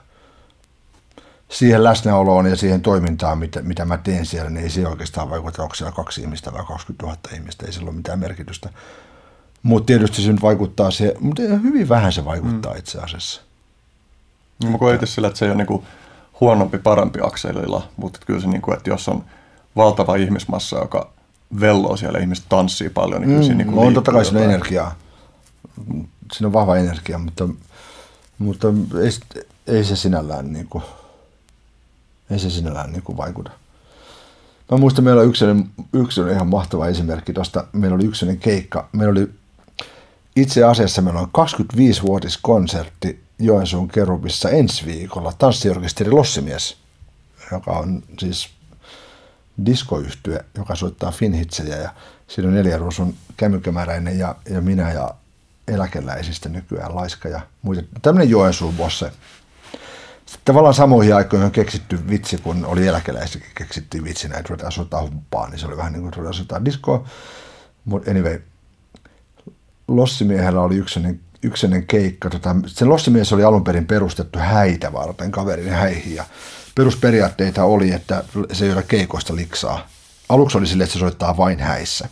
siihen 1.50 1.84
läsnäoloon 1.84 2.46
ja 2.46 2.56
siihen 2.56 2.82
toimintaan, 2.82 3.38
mitä, 3.38 3.62
mitä 3.62 3.86
mä 3.86 3.98
teen 3.98 4.26
siellä, 4.26 4.50
niin 4.50 4.64
ei 4.64 4.70
se 4.70 4.88
oikeastaan 4.88 5.30
vaikuta, 5.30 5.64
onko 5.64 5.76
siellä 5.76 5.96
kaksi 5.96 6.22
ihmistä 6.22 6.54
vai 6.54 6.66
20 6.66 7.06
000 7.06 7.18
ihmistä, 7.34 7.66
ei 7.66 7.74
sillä 7.74 7.90
ole 7.90 7.96
mitään 7.96 8.20
merkitystä. 8.20 8.70
Mutta 9.64 9.86
tietysti 9.86 10.22
se 10.22 10.32
nyt 10.32 10.42
vaikuttaa 10.42 10.92
se, 10.92 11.14
mutta 11.20 11.42
hyvin 11.42 11.90
vähän 11.90 12.14
se 12.14 12.26
vaikuttaa 12.26 12.74
mm. 12.74 12.80
itse 12.80 13.00
asiassa. 13.00 13.42
Mä 14.72 14.78
koen 14.78 14.96
itse 14.96 15.06
sillä, 15.06 15.28
että 15.28 15.38
se 15.38 15.46
ei 15.46 15.52
ole 15.52 15.58
niinku 15.58 15.84
huonompi, 16.40 16.78
parempi 16.78 17.20
akselilla, 17.24 17.88
mutta 17.98 18.20
kyllä 18.26 18.42
se, 18.42 18.48
niinku, 18.48 18.74
että 18.74 18.90
jos 18.90 19.10
on 19.10 19.26
ihmismassa, 20.22 20.78
joka 20.78 21.12
velloo 21.60 21.98
siellä, 21.98 22.20
ihmiset 22.20 22.46
tanssii 22.50 22.90
paljon. 22.90 23.22
Niin 23.22 23.38
mm, 23.38 23.44
siinä 23.44 23.64
niin 23.64 23.78
on 23.78 23.94
totta 23.94 24.12
kai 24.12 24.26
siinä 24.26 24.42
energiaa. 24.42 24.96
Siinä 26.34 26.48
on 26.48 26.54
vahva 26.54 26.78
energia, 26.78 27.18
mutta, 27.18 27.50
mutta 28.38 28.68
ei, 29.04 29.44
ei 29.68 29.84
se 29.84 29.96
sinällään, 29.96 30.54
niin 30.54 30.68
kuin, 30.70 30.84
ei 32.30 32.40
se 32.40 32.50
sinällään 32.50 32.92
niin 32.92 33.04
kuin 33.04 33.18
vaikuta. 33.18 33.52
Mä 34.72 34.78
muistan, 34.78 35.04
meillä 35.04 35.22
oli 35.22 35.32
yksi, 35.94 36.22
ihan 36.32 36.48
mahtava 36.48 36.88
esimerkki 36.88 37.34
tuosta. 37.34 37.68
Meillä 37.74 37.96
oli 37.96 38.06
yksi 38.06 38.38
keikka. 38.38 38.90
Meillä 38.92 39.12
oli 39.12 39.30
itse 40.36 40.64
asiassa 40.64 41.02
meillä 41.02 41.20
on 41.20 41.30
25-vuotiskonsertti 41.38 43.24
Joensuun 43.40 43.88
kerubissa 43.88 44.50
ensi 44.50 44.86
viikolla. 44.86 45.34
Tanssiorkesteri 45.38 46.12
Lossimies, 46.12 46.78
joka 47.52 47.72
on 47.72 48.04
siis 48.20 48.50
diskoyhtye, 49.66 50.46
joka 50.58 50.76
soittaa 50.76 51.12
finhitsejä 51.12 51.78
ja 51.78 51.90
siinä 52.28 52.48
on 52.48 52.56
neljä 52.56 52.78
ruusun 52.78 53.14
kämykkämäräinen 53.38 54.20
ja, 54.20 54.36
ja 54.50 54.62
minä 54.62 54.92
ja 54.92 55.14
eläkeläisistä 55.68 56.50
nykyään 56.50 56.96
Laiska 56.96 57.30
ja 57.30 57.42
muita. 57.62 57.82
Tämmöinen 58.02 58.30
Joensuun 58.30 58.76
bosse. 58.76 59.12
Sitten 60.26 60.46
tavallaan 60.46 60.74
samoihin 60.74 61.16
aikoihin 61.16 61.46
on 61.46 61.52
keksitty 61.52 62.10
vitsi, 62.10 62.38
kun 62.38 62.66
oli 62.66 62.88
eläkeläisikin 62.88 63.50
keksittiin 63.56 64.04
vitsinä, 64.04 64.38
että 64.38 64.50
ruvetaan 64.50 64.72
soittaa 64.72 65.02
humppaa, 65.02 65.50
niin 65.50 65.60
se 65.60 65.68
oli 65.68 65.78
vähän 65.78 65.94
niin 65.94 66.02
kuin 66.02 66.14
ruvetaan 66.14 66.34
soittaa 66.34 66.66
diskoa. 66.66 67.06
Mutta 67.86 68.12
anyway, 68.12 68.42
Lossimiehellä 69.88 70.62
oli 70.62 70.76
yksinen, 70.76 71.20
yksinen 71.44 71.88
keikka. 71.88 72.30
Tota, 72.30 72.56
sen 72.66 72.90
Lossimies 72.90 73.34
oli 73.34 73.44
alun 73.44 73.64
perin 73.64 73.88
perustettu 73.88 74.40
häitä 74.40 74.94
varten, 74.94 75.32
kaverin 75.32 75.70
häihin. 75.70 76.16
Ja 76.16 76.26
perusperiaatteita 76.76 77.64
oli, 77.64 77.92
että 77.92 78.24
se 78.52 78.66
ei 78.66 78.72
ole 78.72 78.84
keikoista 78.84 79.36
liksaa. 79.36 79.88
Aluksi 80.30 80.58
oli 80.58 80.68
silleen, 80.68 80.86
että 80.86 80.94
se 80.94 81.00
soittaa 81.00 81.38
vain 81.38 81.60
häissä. 81.60 82.10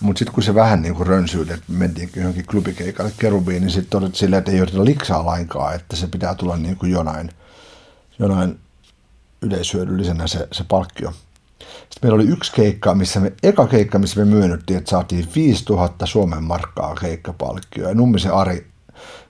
Mutta 0.00 0.18
sitten 0.18 0.34
kun 0.34 0.42
se 0.42 0.54
vähän 0.54 0.82
niin 0.82 0.94
kuin 0.94 1.06
rönsyyli, 1.06 1.52
että 1.52 1.72
mentiin 1.72 2.10
johonkin 2.16 2.46
klubikeikalle 2.46 3.12
kerubiin, 3.18 3.62
niin 3.62 3.70
sitten 3.70 3.90
todettiin 3.90 4.18
silleen, 4.18 4.38
että 4.38 4.50
ei 4.50 4.60
oteta 4.60 4.84
liksaa 4.84 5.26
lainkaan, 5.26 5.74
että 5.74 5.96
se 5.96 6.06
pitää 6.06 6.34
tulla 6.34 6.56
niin 6.56 6.76
kuin 6.76 6.92
jonain, 6.92 7.30
jonain 8.18 8.60
yleishyödyllisenä 9.42 10.26
se, 10.26 10.48
se 10.52 10.64
palkkio. 10.64 11.12
Sitten 11.58 11.98
meillä 12.02 12.14
oli 12.14 12.28
yksi 12.28 12.52
keikka, 12.52 12.94
missä 12.94 13.20
me, 13.20 13.32
eka 13.42 13.66
keikka, 13.66 13.98
missä 13.98 14.20
me 14.20 14.24
myönnyttiin, 14.24 14.78
että 14.78 14.90
saatiin 14.90 15.28
5000 15.34 16.06
Suomen 16.06 16.44
markkaa 16.44 16.94
keikkapalkkioa. 16.94 17.88
Ja 17.88 17.94
Nummisen 17.94 18.32
Ari 18.32 18.66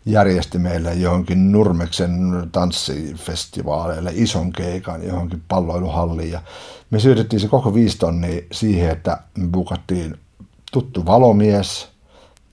järjesti 0.06 0.58
meille 0.58 0.94
johonkin 0.94 1.52
Nurmeksen 1.52 2.12
tanssifestivaaleille 2.52 4.10
ison 4.14 4.52
keikan 4.52 5.06
johonkin 5.06 5.42
palloiluhalliin 5.48 6.30
ja 6.30 6.42
me 6.90 7.00
syötettiin 7.00 7.40
se 7.40 7.48
koko 7.48 7.74
viisi 7.74 7.98
tonnia 7.98 8.42
siihen, 8.52 8.90
että 8.90 9.18
me 9.38 9.48
bukattiin 9.48 10.18
tuttu 10.72 11.06
valomies 11.06 11.88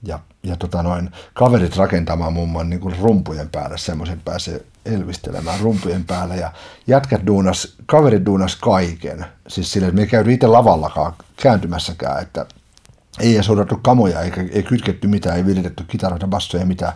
ja, 0.03 0.19
ja 0.43 0.55
tota 0.55 0.84
noin, 0.84 1.11
kaverit 1.34 1.77
rakentamaan 1.77 2.34
mumman 2.34 2.69
niin 2.69 2.80
kuin 2.80 2.95
rumpujen 2.99 3.49
päälle, 3.49 3.77
semmoisen 3.77 4.21
pääsee 4.25 4.65
elvistelemään 4.85 5.59
rumpujen 5.59 6.05
päälle 6.05 6.35
ja 6.35 6.51
jätkät 6.88 7.25
duunas, 7.27 7.75
kaverit 7.85 8.25
duunas 8.25 8.55
kaiken. 8.55 9.25
Siis 9.47 9.71
sille, 9.71 9.88
että 9.88 9.95
me 9.95 10.01
ei 10.01 10.07
käynyt 10.07 10.34
itse 10.34 10.47
lavallakaan 10.47 11.13
kääntymässäkään, 11.41 12.21
että 12.21 12.45
ei 13.19 13.35
edes 13.35 13.47
kamoja, 13.81 14.21
eikä 14.21 14.45
ei 14.51 14.63
kytketty 14.63 15.07
mitään, 15.07 15.38
ei 15.38 15.45
viritetty 15.45 15.84
kitaroita, 15.88 16.27
bassoja, 16.27 16.65
mitään. 16.65 16.93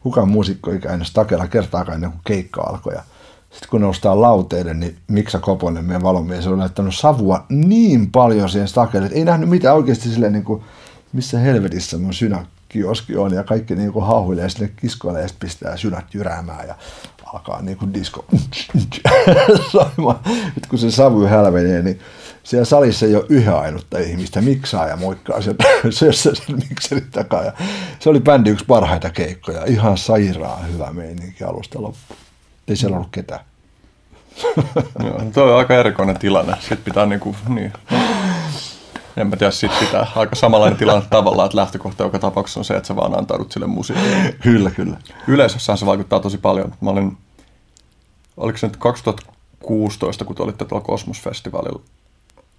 Kukaan 0.00 0.28
muusikko 0.28 0.70
ei 0.70 0.78
käynyt 0.78 1.10
takella 1.14 1.46
kertaakaan 1.46 1.94
ennen 1.94 2.10
kuin 2.10 2.20
keikka 2.24 2.62
alkoi. 2.62 2.94
Sitten 3.50 3.68
kun 3.70 3.80
noustaan 3.80 4.20
lauteille, 4.20 4.74
niin 4.74 4.96
Miksa 5.08 5.38
Koponen, 5.38 5.84
meidän 5.84 6.02
valomies, 6.02 6.46
on 6.46 6.58
laittanut 6.58 6.94
savua 6.94 7.46
niin 7.48 8.10
paljon 8.10 8.48
siihen 8.48 8.68
stakelle, 8.68 9.06
että 9.06 9.18
ei 9.18 9.24
nähnyt 9.24 9.48
mitään 9.48 9.76
oikeasti 9.76 10.08
silleen, 10.08 10.32
niin 10.32 10.44
kuin, 10.44 10.62
missä 11.12 11.38
helvetissä 11.38 11.98
mun 11.98 12.14
synäkioski 12.72 13.16
on, 13.16 13.34
ja 13.34 13.44
kaikki 13.44 13.74
niin 13.74 13.92
kuin 13.92 14.06
hauhuilee 14.06 14.48
sinne 14.48 14.70
kiskoille, 14.76 15.20
ja 15.20 15.28
sitten 15.28 15.48
pistää 15.48 15.76
synät 15.76 16.14
jyräämään, 16.14 16.68
ja 16.68 16.74
alkaa 17.24 17.62
niin 17.62 17.78
kuin 17.78 17.94
disco 17.94 18.24
soimaan. 19.72 20.18
Nyt 20.26 20.66
kun 20.68 20.78
se 20.78 20.90
savu 20.90 21.26
hälvenee, 21.26 21.82
niin 21.82 22.00
siellä 22.42 22.64
salissa 22.64 23.06
ei 23.06 23.16
ole 23.16 23.26
yhä 23.28 23.58
ainutta 23.58 23.98
ihmistä, 23.98 24.40
miksaa 24.40 24.88
ja 24.88 24.96
moikkaa 24.96 25.42
sen 25.42 25.56
syössä 25.90 26.34
sen 26.34 26.56
mikserin 26.68 27.10
takaa. 27.10 27.44
Ja 27.44 27.52
se 27.98 28.10
oli 28.10 28.20
bändi 28.20 28.50
yksi 28.50 28.64
parhaita 28.64 29.10
keikkoja, 29.10 29.64
ihan 29.64 29.98
sairaan 29.98 30.72
hyvä 30.72 30.92
meininki 30.92 31.44
alusta 31.44 31.82
loppuun. 31.82 32.20
Ei 32.68 32.76
siellä 32.76 32.96
ollut 32.96 33.12
ketään. 33.12 33.40
Joo, 35.04 35.24
no 35.24 35.30
tuo 35.34 35.44
on 35.44 35.58
aika 35.58 35.74
erikoinen 35.74 36.18
tilanne. 36.18 36.56
Sitten 36.60 36.78
pitää 36.78 37.06
niinku, 37.06 37.36
niin. 37.48 37.72
en 39.16 39.26
mä 39.26 39.36
tiedä, 39.36 39.50
sit 39.50 39.72
pitää 39.80 40.06
aika 40.16 40.36
samanlainen 40.36 40.78
tilanne 40.78 41.06
tavallaan, 41.10 41.46
että 41.46 41.56
lähtökohta 41.56 42.02
joka 42.02 42.18
tapauksessa 42.18 42.60
on 42.60 42.64
se, 42.64 42.76
että 42.76 42.86
sä 42.86 42.96
vaan 42.96 43.18
antaudut 43.18 43.52
sille 43.52 43.66
musiikille. 43.66 44.34
Kyllä, 44.42 44.70
kyllä. 44.70 44.96
Yleisössään 45.26 45.78
se 45.78 45.86
vaikuttaa 45.86 46.20
tosi 46.20 46.38
paljon. 46.38 46.74
Mä 46.80 46.90
olin, 46.90 47.18
oliko 48.36 48.58
se 48.58 48.66
nyt 48.66 48.76
2016, 48.76 50.24
kun 50.24 50.36
te 50.36 50.42
olitte 50.42 50.64
tuolla 50.64 50.84
Kosmos-festivaalilla 50.84 51.82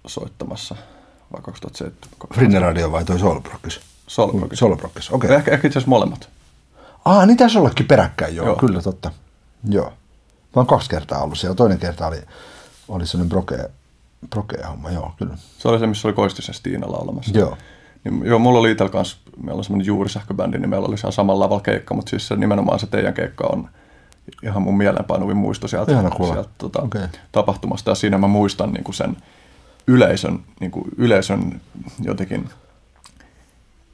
soittamassa, 0.06 0.76
vai 1.32 1.42
2007? 1.42 2.08
Frinne 2.34 2.58
Radio 2.58 2.92
vai 2.92 3.04
toi 3.04 3.18
Solbrockis? 3.18 3.80
Solbrockis. 4.06 4.58
Solbrockis, 4.58 5.10
okei. 5.10 5.26
Okay. 5.26 5.36
Ehkä, 5.36 5.50
ehkä 5.50 5.68
itse 5.68 5.78
asiassa 5.78 5.90
molemmat. 5.90 6.28
Ah, 7.04 7.26
niin 7.26 7.36
tässä 7.36 7.58
ollakin 7.58 7.86
peräkkäin, 7.86 8.36
joo, 8.36 8.46
joo. 8.46 8.56
kyllä 8.56 8.82
totta. 8.82 9.10
Joo. 9.68 9.92
Mä 10.56 10.60
oon 10.60 10.66
kaksi 10.66 10.90
kertaa 10.90 11.22
ollut 11.22 11.38
siellä. 11.38 11.54
Toinen 11.54 11.78
kerta 11.78 12.06
oli, 12.06 12.20
oli 12.88 13.06
sellainen 13.06 13.28
broke, 13.28 13.70
brokea 14.30 14.68
homma, 14.68 14.90
joo, 14.90 15.12
kyllä. 15.18 15.36
Se 15.58 15.68
oli 15.68 15.78
se, 15.78 15.86
missä 15.86 16.08
oli 16.08 16.14
Koistisen 16.14 16.54
Stiina 16.54 16.92
laulamassa. 16.92 17.38
Joo. 17.38 17.56
Niin, 18.04 18.26
joo, 18.26 18.38
mulla 18.38 18.58
oli 18.58 18.70
itsellä 18.70 18.92
kanssa, 18.92 19.16
meillä 19.42 19.58
on 19.58 19.64
semmoinen 19.64 19.86
juurisähköbändi, 19.86 20.58
niin 20.58 20.70
meillä 20.70 20.88
oli 20.88 20.98
siellä 20.98 21.12
samalla 21.12 21.44
lavalla 21.44 21.62
keikka, 21.62 21.94
mutta 21.94 22.10
siis 22.10 22.28
se, 22.28 22.36
nimenomaan 22.36 22.78
se 22.78 22.86
teidän 22.86 23.14
keikka 23.14 23.46
on 23.46 23.68
ihan 24.42 24.62
mun 24.62 24.76
mieleenpainuvin 24.76 25.36
muisto 25.36 25.68
sieltä, 25.68 25.92
sieltä 25.92 26.48
tota, 26.58 26.82
okay. 26.82 27.08
tapahtumasta. 27.32 27.90
Ja 27.90 27.94
siinä 27.94 28.18
mä 28.18 28.26
muistan 28.26 28.72
niin 28.72 28.84
kuin 28.84 28.94
sen 28.94 29.16
yleisön, 29.86 30.40
niin 30.60 30.70
kuin 30.70 30.84
yleisön 30.96 31.60
jotenkin 32.00 32.50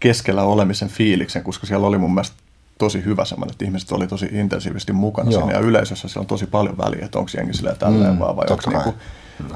keskellä 0.00 0.42
olemisen 0.42 0.88
fiiliksen, 0.88 1.44
koska 1.44 1.66
siellä 1.66 1.86
oli 1.86 1.98
mun 1.98 2.14
mielestä 2.14 2.36
tosi 2.78 3.04
hyvä 3.04 3.24
semmoinen, 3.24 3.52
että 3.52 3.64
ihmiset 3.64 3.92
oli 3.92 4.06
tosi 4.06 4.28
intensiivisesti 4.32 4.92
mukana 4.92 5.30
Joo. 5.30 5.40
siinä 5.40 5.58
ja 5.58 5.60
yleisössä 5.60 6.08
siellä 6.08 6.22
on 6.22 6.26
tosi 6.26 6.46
paljon 6.46 6.78
väliä, 6.78 7.04
että 7.04 7.18
onko 7.18 7.30
jengi 7.36 7.54
silleen 7.54 7.76
tälleen 7.76 8.12
mm, 8.12 8.18
vaan 8.18 8.36
vai 8.36 8.46
onko 8.50 8.70
niinku, 8.70 8.94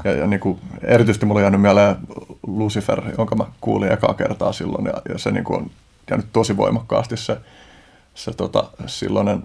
ja, 0.03 0.11
ja 0.11 0.27
niinku, 0.27 0.59
erityisesti 0.81 1.25
mulla 1.25 1.39
on 1.39 1.43
jäänyt 1.43 1.61
mieleen 1.61 1.95
Lucifer, 2.47 3.01
jonka 3.17 3.35
mä 3.35 3.45
kuulin 3.61 3.91
ekaa 3.91 4.13
kertaa 4.13 4.53
silloin 4.53 4.85
ja, 4.85 5.01
ja 5.09 5.17
se 5.17 5.31
niinku 5.31 5.53
on 5.53 5.71
jäänyt 6.09 6.27
tosi 6.33 6.57
voimakkaasti 6.57 7.17
se, 7.17 7.37
se 8.13 8.33
tota, 8.33 8.63
silloinen 8.85 9.43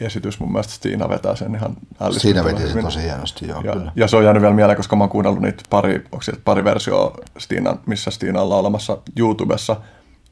esitys 0.00 0.40
mun 0.40 0.52
mielestä 0.52 0.72
Stiina 0.72 1.08
vetää 1.08 1.36
sen 1.36 1.54
ihan 1.54 1.76
Siinä 2.10 2.44
veti 2.44 2.68
se 2.68 2.82
tosi 2.82 3.02
hienosti, 3.02 3.48
joo, 3.48 3.60
ja, 3.64 3.72
kyllä. 3.72 3.92
ja 3.96 4.08
se 4.08 4.16
on 4.16 4.24
jäänyt 4.24 4.42
vielä 4.42 4.54
mieleen, 4.54 4.76
koska 4.76 4.96
mä 4.96 5.02
oon 5.04 5.10
kuunnellut 5.10 5.42
niitä 5.42 5.62
pari, 5.70 5.94
onko 6.12 6.24
pari 6.44 6.64
versioa 6.64 7.16
Stiinan, 7.38 7.80
missä 7.86 8.10
Stiina 8.10 8.42
on 8.42 8.50
laulamassa 8.50 8.98
YouTubessa– 9.16 9.76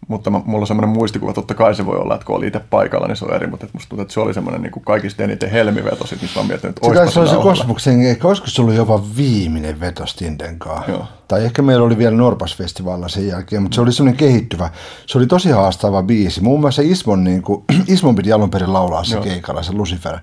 mutta 0.08 0.30
mä, 0.30 0.40
mulla 0.44 0.62
on 0.62 0.66
semmoinen 0.66 0.96
muistikuva, 0.96 1.32
totta 1.32 1.54
kai 1.54 1.74
se 1.74 1.86
voi 1.86 1.96
olla, 1.96 2.14
että 2.14 2.26
kun 2.26 2.36
oli 2.36 2.46
itse 2.46 2.60
paikalla, 2.70 3.06
niin 3.06 3.16
se 3.16 3.24
on 3.24 3.34
eri, 3.34 3.46
mutta 3.46 3.66
musta 3.72 3.88
tuntuu, 3.88 4.02
että 4.02 4.14
se 4.14 4.20
oli 4.20 4.34
semmoinen 4.34 4.62
niin 4.62 4.72
kuin 4.72 4.84
kaikista 4.84 5.22
eniten 5.22 5.50
helmiveto, 5.50 6.06
sit, 6.06 6.22
missä 6.22 6.36
mä 6.36 6.40
oon 6.40 6.48
miettinyt, 6.48 6.76
että 6.76 7.10
se 7.10 7.20
oli 7.20 7.28
se 7.28 7.36
kosmoksen, 7.36 8.02
ehkä 8.02 8.28
olisiko 8.28 8.48
se 8.48 8.62
ollut 8.62 8.74
jopa 8.74 9.02
viimeinen 9.16 9.80
veto 9.80 10.06
Stindenkaan. 10.06 11.08
Tai 11.28 11.44
ehkä 11.44 11.62
meillä 11.62 11.86
oli 11.86 11.98
vielä 11.98 12.16
Norpas-festivaalilla 12.16 13.08
sen 13.08 13.26
jälkeen, 13.26 13.62
mutta 13.62 13.74
se 13.74 13.80
oli 13.80 13.92
semmoinen 13.92 14.18
kehittyvä. 14.18 14.70
Se 15.06 15.18
oli 15.18 15.26
tosi 15.26 15.50
haastava 15.50 16.02
biisi. 16.02 16.40
Muun 16.40 16.60
muassa 16.60 16.82
Ismon, 16.84 17.24
niin 17.24 17.42
kuin, 17.42 17.64
Ismon 17.86 18.14
piti 18.14 18.32
alun 18.32 18.50
perin 18.50 18.72
laulaa 18.72 19.04
se 19.04 19.14
Joo. 19.14 19.24
keikalla, 19.24 19.62
se 19.62 19.72
Lucifer. 19.72 20.18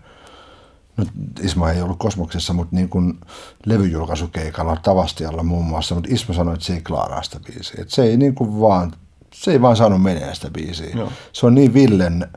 No, 0.98 1.06
Ismo 1.42 1.68
ei 1.68 1.82
ollut 1.82 2.00
kosmoksessa, 2.00 2.54
mutta 2.54 2.76
niin 2.76 2.90
kuin 2.90 3.20
levyjulkaisukeikalla 3.66 4.78
Tavastialla 4.84 5.44
muun 5.44 5.66
muassa, 5.66 5.96
mutta 5.96 6.10
Ismo 6.14 6.34
sanoi, 6.34 6.54
että 6.54 6.66
se 6.66 6.74
ei 6.74 6.82
klaaraa 6.82 7.24
sitä 7.24 7.40
biisiä. 7.40 7.82
Että 7.82 7.96
se 7.96 8.04
ei 8.04 8.18
niin 8.18 8.36
kuin 8.36 8.60
vaan 8.62 8.94
se 9.36 9.52
ei 9.52 9.62
vaan 9.62 9.76
saanut 9.76 10.02
menee 10.02 10.36
sitä 10.36 10.50
biisiä. 10.50 10.90
Joo. 10.96 11.12
Se 11.34 11.46
on 11.46 11.56
niin 11.56 11.74
Villen, 11.74 12.28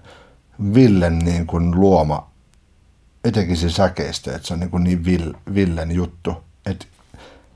Villen 0.74 1.18
niin 1.18 1.46
kuin 1.46 1.80
luoma, 1.80 2.30
etenkin 3.24 3.56
se 3.56 3.70
säkeistä, 3.70 4.36
että 4.36 4.48
se 4.48 4.54
on 4.54 4.60
niin, 4.60 4.70
kuin 4.70 4.84
niin 4.84 5.04
Vill, 5.04 5.32
Villen 5.54 5.90
juttu. 5.90 6.44
Että 6.66 6.86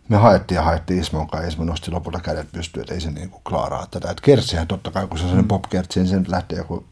me 0.08 0.16
haettiin 0.16 0.56
ja 0.56 0.62
haettiin 0.62 1.00
Ismon 1.00 1.28
kanssa, 1.28 1.48
Ismo 1.48 1.64
nosti 1.64 1.90
lopulta 1.90 2.20
kädet 2.20 2.52
pystyyn, 2.52 2.82
että 2.82 2.94
ei 2.94 3.00
se 3.00 3.10
niin 3.10 3.30
kuin 3.30 3.42
klaaraa 3.44 3.86
tätä. 3.86 4.10
Että 4.10 4.22
kertsihän 4.22 4.66
totta 4.66 4.90
kai, 4.90 5.06
kun 5.06 5.18
se 5.18 5.24
on 5.24 5.28
sellainen 5.28 5.44
mm. 5.44 5.48
popkertsi, 5.48 6.00
niin 6.00 6.08
se 6.08 6.18
nyt 6.18 6.28
lähtee 6.28 6.58
joku 6.58 6.84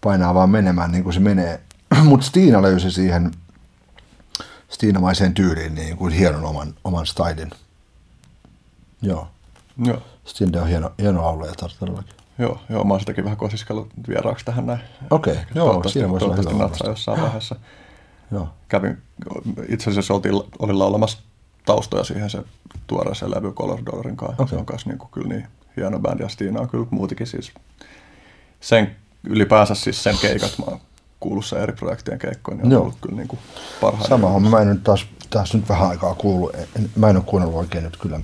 painaa 0.00 0.34
vaan 0.34 0.50
menemään 0.50 0.92
niin 0.92 1.04
kuin 1.04 1.14
se 1.14 1.20
menee. 1.20 1.60
Mutta 2.04 2.26
Stiina 2.26 2.62
löysi 2.62 2.90
siihen 2.90 3.30
Stiinamaiseen 4.68 5.34
tyyliin 5.34 5.74
niin 5.74 5.96
kuin 5.96 6.12
hienon 6.12 6.44
oman, 6.44 6.74
oman 6.84 7.06
stylin. 7.06 7.50
Joo. 9.02 9.28
Joo. 9.84 10.02
Stinde 10.24 10.60
on 10.60 10.68
hieno, 10.68 10.92
hieno 10.98 11.22
laulaja 11.22 11.52
todellakin. 11.80 12.14
Joo, 12.38 12.60
joo, 12.68 12.84
mä 12.84 12.94
oon 12.94 13.00
sitäkin 13.00 13.24
vähän 13.24 13.36
kosiskellut 13.36 13.88
vieraaksi 14.08 14.44
tähän 14.44 14.66
näin. 14.66 14.80
Okei, 15.10 15.32
okay, 15.32 15.44
joo, 15.54 15.82
siinä 15.88 16.08
voisi 16.08 16.26
olla 16.26 16.36
hyvä 16.36 16.52
natsaa 16.52 16.88
jossain 16.88 17.20
vaiheessa. 17.22 17.56
joo. 18.32 18.48
Kävin, 18.68 18.98
itse 19.68 19.90
asiassa 19.90 20.14
oltiin, 20.14 20.34
olin 20.58 20.78
laulamassa 20.78 21.18
taustoja 21.66 22.04
siihen 22.04 22.30
se 22.30 22.42
tuoreeseen 22.86 23.30
levy 23.30 23.52
Color 23.52 23.80
Dollarin 23.86 24.16
kanssa. 24.16 24.42
Okay. 24.42 24.48
Se 24.48 24.56
on 24.56 24.66
kanssa 24.66 24.90
niin 24.90 24.98
kuin, 24.98 25.10
kyllä 25.10 25.28
niin 25.28 25.46
hieno 25.76 25.98
bändi 25.98 26.22
ja 26.22 26.28
Stina 26.28 26.60
on 26.60 26.68
kyllä 26.68 26.86
muutikin 26.90 27.26
siis 27.26 27.52
sen 28.60 28.96
ylipäänsä 29.24 29.74
siis 29.74 30.02
sen 30.02 30.16
keikat 30.20 30.58
mä 30.58 30.64
oon 30.68 30.80
kuullut 31.20 31.46
sen 31.46 31.62
eri 31.62 31.72
projektien 31.72 32.18
keikkoon, 32.18 32.56
niin 32.56 32.66
on 32.66 32.72
Joo. 32.72 32.82
ollut 32.82 32.96
kyllä 33.00 33.16
niin 33.16 33.28
kuin 33.28 33.40
parhaita. 33.80 34.08
Sama 34.08 34.28
homma, 34.28 34.50
mä 34.50 34.60
en 34.60 34.68
nyt 34.68 34.84
taas, 34.84 35.06
taas 35.30 35.54
nyt 35.54 35.68
vähän 35.68 35.88
aikaa 35.88 36.14
kuullut, 36.14 36.56
mä 36.96 37.10
en 37.10 37.16
ole 37.16 37.24
kuunnellut 37.26 37.58
oikein 37.58 37.84
nyt 37.84 37.96
kyllä 37.96 38.20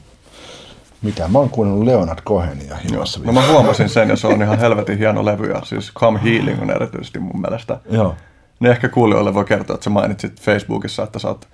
mitä? 1.03 1.29
Mä 1.29 1.39
oon 1.39 1.51
kuunnellut 1.51 1.85
Leonard 1.85 2.19
Cohenia 2.23 2.77
himassa. 2.77 3.21
No 3.25 3.33
mä 3.33 3.47
huomasin 3.53 3.89
sen 3.89 4.09
ja 4.09 4.17
se 4.17 4.27
on 4.27 4.43
ihan 4.43 4.59
helvetin 4.59 4.99
hieno 4.99 5.25
levy 5.25 5.51
ja 5.51 5.65
siis 5.65 5.93
Come 5.95 6.21
Healing 6.25 6.63
on 6.63 6.71
erityisesti 6.71 7.19
mun 7.19 7.41
mielestä. 7.41 7.81
Joo. 7.91 8.15
Ne 8.61 8.71
ehkä 8.71 8.89
kuulijoille 8.89 9.35
voi 9.35 9.45
kertoa, 9.45 9.75
että 9.75 9.85
sä 9.85 9.91
mainitsit 9.91 10.41
Facebookissa, 10.41 11.03
että 11.03 11.19
sä 11.19 11.29
oot 11.29 11.49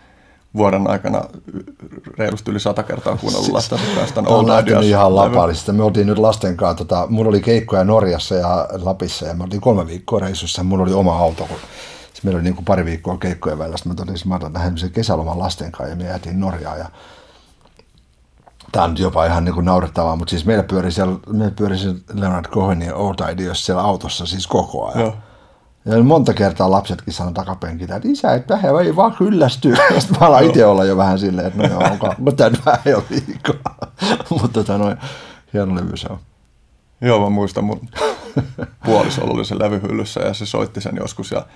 vuoden 0.57 0.91
aikana 0.91 1.25
reilusti 2.19 2.51
yli 2.51 2.61
sata 2.61 2.83
kertaa 2.83 3.17
kuunnellut 3.17 3.53
lasten 3.53 3.79
kanssa 3.95 4.15
tämän 4.15 4.33
Old 4.33 4.63
Ideas. 4.63 4.85
ihan 4.85 5.17
lapallista. 5.17 5.73
Me 5.73 5.83
oltiin 5.83 6.07
nyt 6.07 6.19
lasten 6.19 6.57
kanssa, 6.57 6.85
tota, 6.85 7.07
mulla 7.11 7.29
oli 7.29 7.41
keikkoja 7.41 7.85
Norjassa 7.85 8.35
ja 8.35 8.69
Lapissa 8.83 9.27
ja 9.27 9.35
me 9.35 9.45
oltiin 9.45 9.61
kolme 9.61 9.87
viikkoa 9.87 10.21
reissussa. 10.21 10.63
Mulla 10.63 10.83
oli 10.85 10.93
oma 10.93 11.19
auto, 11.19 11.47
kun 11.47 11.57
meillä 12.23 12.39
oli 12.39 12.45
niin 12.45 12.55
kuin 12.55 12.65
pari 12.65 12.85
viikkoa 12.85 13.17
keikkoja 13.17 13.59
välillä. 13.59 13.77
Sitten 13.77 13.93
mä 13.93 13.97
totesin, 13.97 14.33
että 14.33 14.47
mä 14.47 14.61
otan 14.61 14.93
kesäloman 14.93 15.39
lasten 15.39 15.73
kanssa 15.73 15.91
ja 15.91 15.97
me 15.97 16.05
jäätiin 16.05 16.41
Norjaan. 16.41 16.79
Ja 16.79 16.87
tämä 18.75 18.85
on 18.85 18.95
jopa 18.99 19.27
ihan 19.27 19.45
niin 19.45 19.55
kuin 19.55 19.67
naurettavaa, 19.67 20.17
mutta 20.17 20.31
siis 20.31 20.47
meillä 20.47 20.63
pyöri 20.63 20.93
siellä, 20.93 21.17
meillä 21.33 21.55
pyöri 21.57 21.79
siellä 21.79 21.99
Leonard 22.15 22.47
Cohenin 22.47 22.95
Old 22.95 23.15
Ideas 23.33 23.67
siellä 23.67 23.83
autossa 23.83 24.27
siis 24.27 24.47
koko 24.47 24.87
ajan. 24.87 25.01
Joo. 25.01 25.17
Ja 25.85 26.03
monta 26.03 26.35
kertaa 26.35 26.71
lapsetkin 26.71 27.15
sanoi 27.15 27.33
takapenkillä, 27.33 27.97
että 27.97 28.09
isä, 28.09 28.35
että 28.35 28.55
vähän 28.55 28.85
ei 28.85 28.97
vaan 28.97 29.13
kyllästy. 29.13 29.75
Sitten 29.99 30.21
mä 30.21 30.27
alan 30.27 30.45
itse 30.45 30.67
olla 30.67 30.85
jo 30.85 30.97
vähän 30.97 31.19
silleen, 31.19 31.47
että 31.47 31.63
no 31.63 31.69
joo, 31.69 31.83
onko, 31.93 32.15
mutta 32.25 32.51
tämä 32.51 32.65
vähän 32.67 32.81
jo 32.87 33.05
liikaa. 33.11 33.77
mutta 34.31 34.49
tota 34.49 34.79
noin, 34.79 34.97
hieno 35.53 35.75
levy 35.75 35.97
se 35.97 36.09
on. 36.11 36.19
Joo, 37.01 37.21
mä 37.21 37.31
muistan 37.31 37.65
mun 37.65 37.89
puoliso 38.85 39.25
oli 39.25 39.45
se 39.45 39.59
levyhyllyssä 39.59 40.21
ja 40.21 40.35
se 40.35 40.47
soitti 40.47 40.81
sen 40.81 40.97
joskus 40.97 41.31
ja 41.31 41.47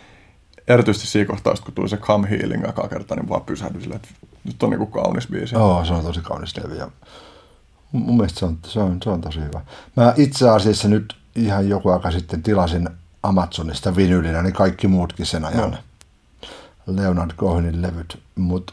erityisesti 0.68 1.06
siinä 1.06 1.26
kohtaa, 1.26 1.54
kun 1.64 1.74
tuli 1.74 1.88
se 1.88 1.96
Come 1.96 2.30
Healing 2.30 2.66
aika 2.66 2.88
kerta, 2.88 3.14
niin 3.14 3.28
vaan 3.28 3.42
pysähdyin 3.42 3.82
silleen, 3.82 4.00
että 4.04 4.26
nyt 4.44 4.62
on 4.62 4.70
niinku 4.70 4.86
kaunis 4.86 5.28
biisi. 5.28 5.54
Joo, 5.54 5.84
se 5.84 5.92
on 5.92 6.04
tosi 6.04 6.20
kaunis 6.20 6.56
levy 6.56 6.76
ja 6.76 6.90
mun 7.92 8.16
mielestä 8.16 8.38
se 8.38 8.44
on, 8.44 8.58
se 8.66 8.80
on, 8.80 8.98
se 9.04 9.10
on 9.10 9.20
tosi 9.20 9.40
hyvä. 9.40 9.60
Mä 9.96 10.14
itse 10.16 10.48
asiassa 10.48 10.88
nyt 10.88 11.16
ihan 11.36 11.68
joku 11.68 11.88
aika 11.88 12.10
sitten 12.10 12.42
tilasin 12.42 12.88
Amazonista 13.22 13.96
vinylinä, 13.96 14.42
niin 14.42 14.52
kaikki 14.52 14.88
muutkin 14.88 15.26
sen 15.26 15.44
ajan. 15.44 15.70
No. 15.70 15.78
Leonard 16.86 17.30
Cohenin 17.36 17.82
levyt, 17.82 18.18
mutta 18.36 18.72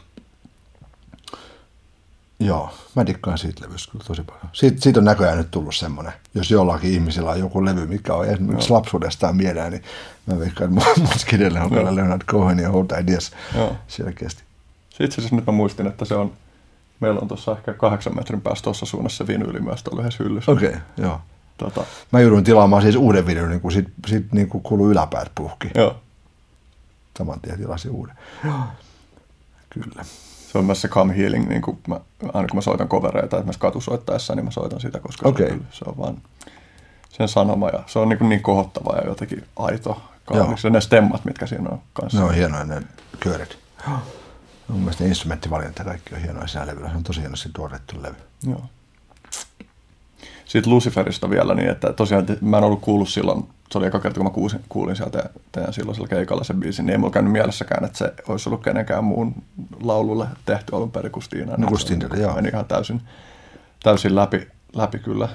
Joo, 2.40 2.70
mä 2.94 3.06
dikkaan 3.06 3.38
siitä 3.38 3.64
levystä 3.64 3.92
kyllä 3.92 4.04
tosi 4.04 4.22
paljon. 4.22 4.48
Siitä, 4.52 4.80
siitä 4.80 5.00
on 5.00 5.04
näköjään 5.04 5.38
nyt 5.38 5.50
tullut 5.50 5.74
semmoinen, 5.74 6.12
jos 6.34 6.50
jollakin 6.50 6.92
ihmisillä 6.92 7.30
on 7.30 7.38
joku 7.38 7.64
levy, 7.64 7.86
mikä 7.86 8.14
on 8.14 8.26
esimerkiksi 8.26 8.68
Joo. 8.72 8.78
lapsuudestaan 8.78 9.36
mieleen, 9.36 9.72
niin 9.72 9.82
mä 10.26 10.38
veikkaan, 10.38 10.78
että 10.78 11.00
mun 11.00 11.08
edelleen 11.32 11.64
on 11.64 11.70
kyllä 11.70 11.94
Leonard 11.94 12.22
Cohen 12.22 12.58
ja 12.58 12.70
Old 12.70 13.00
Ideas 13.00 13.32
Joo. 13.54 13.76
selkeästi. 13.88 14.42
Itse 15.00 15.20
asiassa 15.20 15.36
nyt 15.36 15.46
mä 15.46 15.52
muistin, 15.52 15.86
että 15.86 16.04
se 16.04 16.14
on, 16.14 16.32
meillä 17.00 17.20
on 17.20 17.28
tuossa 17.28 17.52
ehkä 17.52 17.72
kahdeksan 17.72 18.16
metrin 18.16 18.40
päästä 18.40 18.64
tuossa 18.64 18.86
suunnassa 18.86 19.26
vinyyli 19.26 19.60
myös 19.60 19.82
tuolla 19.82 20.00
yhdessä 20.00 20.24
hyllyssä. 20.24 20.52
Okei, 20.52 20.68
okay, 20.68 20.80
joo. 20.96 21.20
Tota. 21.58 21.84
Mä 22.12 22.20
joudun 22.20 22.44
tilaamaan 22.44 22.82
siis 22.82 22.96
uuden 22.96 23.26
vinylin, 23.26 23.60
kun 23.60 23.72
sit, 23.72 23.88
sit 24.06 24.32
niin 24.32 24.48
kuin 24.48 24.62
kuuluu 24.62 24.90
yläpäät 24.90 25.32
puhki. 25.34 25.70
Joo. 25.74 25.96
Saman 27.18 27.40
tien 27.40 27.58
tilasin 27.58 27.90
uuden. 27.90 28.14
Joo. 28.44 28.60
Kyllä 29.70 30.04
se 30.56 30.60
on 30.60 30.64
myös 30.66 30.80
se 30.80 30.88
come 30.88 31.16
healing, 31.16 31.48
niin 31.48 31.62
kuin 31.62 31.78
mä, 31.88 32.00
aina 32.32 32.48
kun 32.48 32.56
mä 32.56 32.60
soitan 32.60 32.88
kovereita, 32.88 33.36
että 33.36 33.52
mä 33.52 33.58
katusoittaessa, 33.58 34.34
niin 34.34 34.44
mä 34.44 34.50
soitan 34.50 34.80
sitä, 34.80 35.00
koska 35.00 35.28
okay. 35.28 35.48
se, 35.48 35.58
se 35.70 35.84
on 35.86 35.98
vaan 35.98 36.16
sen 37.10 37.28
sanoma 37.28 37.68
ja 37.68 37.82
se 37.86 37.98
on 37.98 38.08
niin, 38.08 38.28
niin 38.28 38.42
kohottava 38.42 38.96
ja 38.96 39.08
jotenkin 39.08 39.44
aito. 39.56 40.02
Kaunis. 40.24 40.64
Ja 40.64 40.70
ne 40.70 40.80
stemmat, 40.80 41.24
mitkä 41.24 41.46
siinä 41.46 41.70
on 41.70 41.80
kanssa. 41.92 42.18
Ne 42.18 42.24
on 42.24 42.34
hienoja 42.34 42.64
ne 42.64 42.82
kööret. 43.20 43.58
Mun 44.68 44.80
mielestä 44.80 45.04
ne 45.04 45.08
instrumenttivalinta 45.08 45.84
kaikki 45.84 46.14
on 46.14 46.20
hienoja 46.20 46.46
siinä 46.46 46.66
levyllä. 46.66 46.90
Se 46.90 46.96
on 46.96 47.02
tosi 47.02 47.20
hienosti 47.20 47.48
tuotettu 47.54 48.02
levy. 48.02 48.16
Joo. 48.46 48.62
Sitten 50.44 50.72
Luciferista 50.72 51.30
vielä, 51.30 51.54
niin 51.54 51.70
että 51.70 51.92
tosiaan 51.92 52.26
mä 52.40 52.58
en 52.58 52.64
ollut 52.64 52.80
kuullut 52.80 53.08
silloin 53.08 53.48
se 53.70 53.78
oli 53.78 53.86
eka 53.86 54.00
kerta, 54.00 54.20
kun 54.20 54.26
mä 54.26 54.30
kuulin, 54.30 54.60
kuulin 54.68 54.96
sieltä 54.96 55.30
teidän 55.52 55.72
silloisella 55.72 56.08
keikalla 56.08 56.44
sen 56.44 56.60
biisin, 56.60 56.86
niin 56.86 56.92
ei 56.92 56.98
mulla 56.98 57.12
käynyt 57.12 57.32
mielessäkään, 57.32 57.84
että 57.84 57.98
se 57.98 58.14
olisi 58.28 58.48
ollut 58.48 58.62
kenenkään 58.62 59.04
muun 59.04 59.34
laululle 59.80 60.26
tehty 60.46 60.76
alun 60.76 60.90
perin 60.90 61.12
kuin. 61.12 61.24
No 61.56 61.68
kuin 61.68 61.80
Stiina, 61.80 62.16
joo. 62.16 62.34
Meni 62.34 62.48
ihan 62.48 62.64
täysin, 62.64 63.02
täysin 63.82 64.14
läpi. 64.14 64.48
läpi 64.74 64.98
kyllä. 64.98 65.28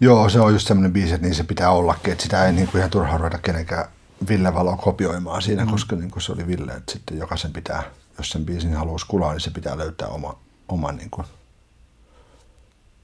Joo, 0.00 0.28
se 0.28 0.40
on 0.40 0.52
just 0.52 0.68
semmoinen 0.68 0.92
biisi, 0.92 1.14
että 1.14 1.26
niin 1.26 1.34
se 1.34 1.44
pitää 1.44 1.70
ollakin, 1.70 2.12
että 2.12 2.24
sitä 2.24 2.46
ei 2.46 2.52
niin 2.52 2.68
kuin 2.68 2.78
ihan 2.78 2.90
turhaan 2.90 3.20
ruveta 3.20 3.38
kenenkään 3.38 3.84
Ville 4.28 4.54
Valo 4.54 4.76
kopioimaan 4.76 5.42
siinä, 5.42 5.64
mm. 5.64 5.70
koska 5.70 5.96
niin 5.96 6.10
kuin 6.10 6.22
se 6.22 6.32
oli 6.32 6.46
Ville, 6.46 6.72
että 6.72 6.92
sitten 6.92 7.18
jokaisen 7.18 7.52
pitää, 7.52 7.82
jos 8.18 8.30
sen 8.30 8.44
biisin 8.44 8.74
haluaisi 8.74 9.06
kulaa, 9.06 9.32
niin 9.32 9.40
se 9.40 9.50
pitää 9.50 9.78
löytää 9.78 10.08
oma, 10.08 10.38
oma 10.68 10.92
niin 10.92 11.10
kuin, 11.10 11.26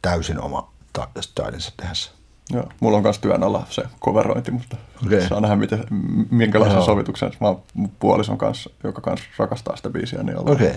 täysin 0.02 0.40
oma 0.40 0.72
stylinsa 1.20 1.72
tehdä 1.76 1.94
se. 1.94 2.10
Joo, 2.50 2.68
mulla 2.80 2.96
on 2.96 3.02
myös 3.02 3.18
työn 3.18 3.42
alla 3.42 3.66
se 3.70 3.82
coverointi, 4.00 4.50
mutta 4.50 4.76
okay. 5.06 5.28
saa 5.28 5.40
nähdä, 5.40 5.56
miten, 5.56 5.84
minkälaisen 6.30 6.76
Joo. 6.76 6.84
sovituksen 6.84 7.32
mä 7.40 7.48
oon 7.48 7.62
puolison 7.98 8.38
kanssa, 8.38 8.70
joka 8.84 9.00
kanssa 9.00 9.26
rakastaa 9.38 9.76
sitä 9.76 9.90
biisiä, 9.90 10.22
niin 10.22 10.38
ollaan, 10.38 10.56
okay. 10.56 10.74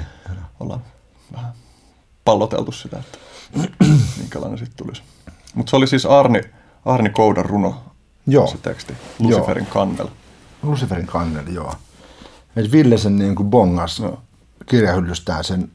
ollaan 0.60 0.82
vähän 1.34 1.54
palloteltu 2.26 2.72
sitä, 2.72 3.00
että 3.00 3.18
minkälainen 4.20 4.58
sitten 4.58 4.78
tulisi. 4.78 5.02
Mutta 5.56 5.70
se 5.70 5.76
oli 5.76 5.88
siis 5.88 6.06
Arni, 6.06 6.42
Arni 6.86 7.10
Koudan 7.10 7.46
runo, 7.46 7.84
joo. 8.28 8.48
se 8.48 8.58
teksti, 8.58 8.94
Luciferin 9.20 9.66
kannel. 9.66 10.08
Luciferin 10.64 11.08
kannel, 11.08 11.48
joo. 11.48 11.74
Et 12.56 12.72
Ville 12.72 12.98
sen 12.98 13.18
niin 13.18 13.36
kuin 13.36 13.50
bongas 13.50 14.00
no. 14.00 14.20
kirjahyllystään 14.66 15.44
sen 15.44 15.72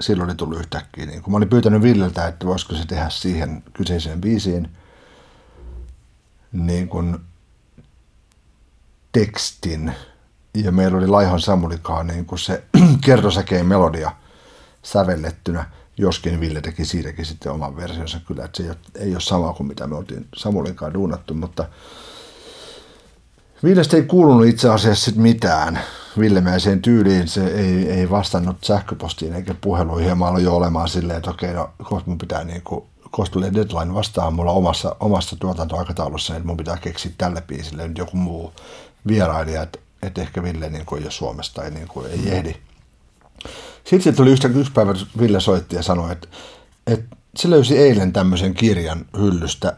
silloin 0.00 0.30
oli 0.30 0.36
tullut 0.36 0.58
yhtäkkiä. 0.58 1.06
Niin 1.06 1.22
kun 1.22 1.32
mä 1.32 1.36
olin 1.36 1.48
pyytänyt 1.48 1.82
Villeltä, 1.82 2.26
että 2.26 2.46
voisiko 2.46 2.74
se 2.74 2.86
tehdä 2.86 3.08
siihen 3.08 3.62
kyseiseen 3.72 4.20
biisiin 4.20 4.68
niin 6.54 6.88
kuin 6.88 7.16
tekstin. 9.12 9.92
Ja 10.54 10.72
meillä 10.72 10.98
oli 10.98 11.06
Laihon 11.06 11.40
Samulikaan 11.40 12.06
niin 12.06 12.26
kuin 12.26 12.38
se 12.38 12.64
kertosäkeen 13.04 13.66
melodia 13.66 14.12
sävellettynä, 14.82 15.70
joskin 15.96 16.40
Ville 16.40 16.60
teki 16.60 16.84
siitäkin 16.84 17.26
sitten 17.26 17.52
oman 17.52 17.76
versionsa 17.76 18.20
kyllä, 18.26 18.44
että 18.44 18.56
se 18.56 18.62
ei 18.62 18.68
ole, 18.68 18.78
ei 18.94 19.12
ole 19.12 19.20
sama 19.20 19.52
kuin 19.52 19.66
mitä 19.66 19.86
me 19.86 19.96
oltiin 19.96 20.28
Samulinkaan 20.36 20.94
duunattu, 20.94 21.34
mutta 21.34 21.68
Villestä 23.64 23.96
ei 23.96 24.02
kuulunut 24.02 24.46
itse 24.46 24.68
asiassa 24.68 25.04
sit 25.04 25.16
mitään. 25.16 25.80
Villemäiseen 26.18 26.82
tyyliin 26.82 27.28
se 27.28 27.46
ei, 27.46 27.90
ei 27.90 28.10
vastannut 28.10 28.64
sähköpostiin 28.64 29.34
eikä 29.34 29.54
puheluihin 29.60 30.18
mä 30.18 30.26
aloin 30.26 30.44
jo 30.44 30.56
olemaan 30.56 30.88
silleen, 30.88 31.16
että 31.16 31.30
okei, 31.30 31.54
no 31.54 31.70
kohta 31.82 32.10
mun 32.10 32.18
pitää 32.18 32.44
niin 32.44 32.62
kuin, 32.62 32.84
kohta 33.16 33.32
tulee 33.32 33.54
deadline 33.54 33.94
vastaan 33.94 34.34
mulla 34.34 34.52
omassa, 34.52 34.96
omassa 35.00 35.36
tuotantoaikataulussa, 35.36 36.36
että 36.36 36.46
mun 36.46 36.56
pitää 36.56 36.76
keksiä 36.76 37.12
tälle 37.18 37.40
biisille 37.40 37.88
nyt 37.88 37.98
joku 37.98 38.16
muu 38.16 38.52
vierailija, 39.06 39.62
että, 39.62 39.78
että 40.02 40.22
ehkä 40.22 40.42
Ville 40.42 40.70
niin 40.70 40.86
kuin 40.86 40.98
ei 40.98 41.04
ole 41.04 41.10
Suomesta 41.10 41.62
tai 41.62 41.70
niin 41.70 41.88
kuin 41.88 42.06
ei 42.06 42.20
ehdi. 42.30 42.54
Sitten 43.84 44.16
tuli 44.16 44.30
yhtä, 44.30 44.48
yksi 44.48 44.72
päivä 44.72 44.94
Ville 45.20 45.40
soitti 45.40 45.76
ja 45.76 45.82
sanoi, 45.82 46.12
että, 46.12 46.28
että 46.86 47.16
se 47.36 47.50
löysi 47.50 47.78
eilen 47.78 48.12
tämmöisen 48.12 48.54
kirjan 48.54 49.06
hyllystä, 49.18 49.76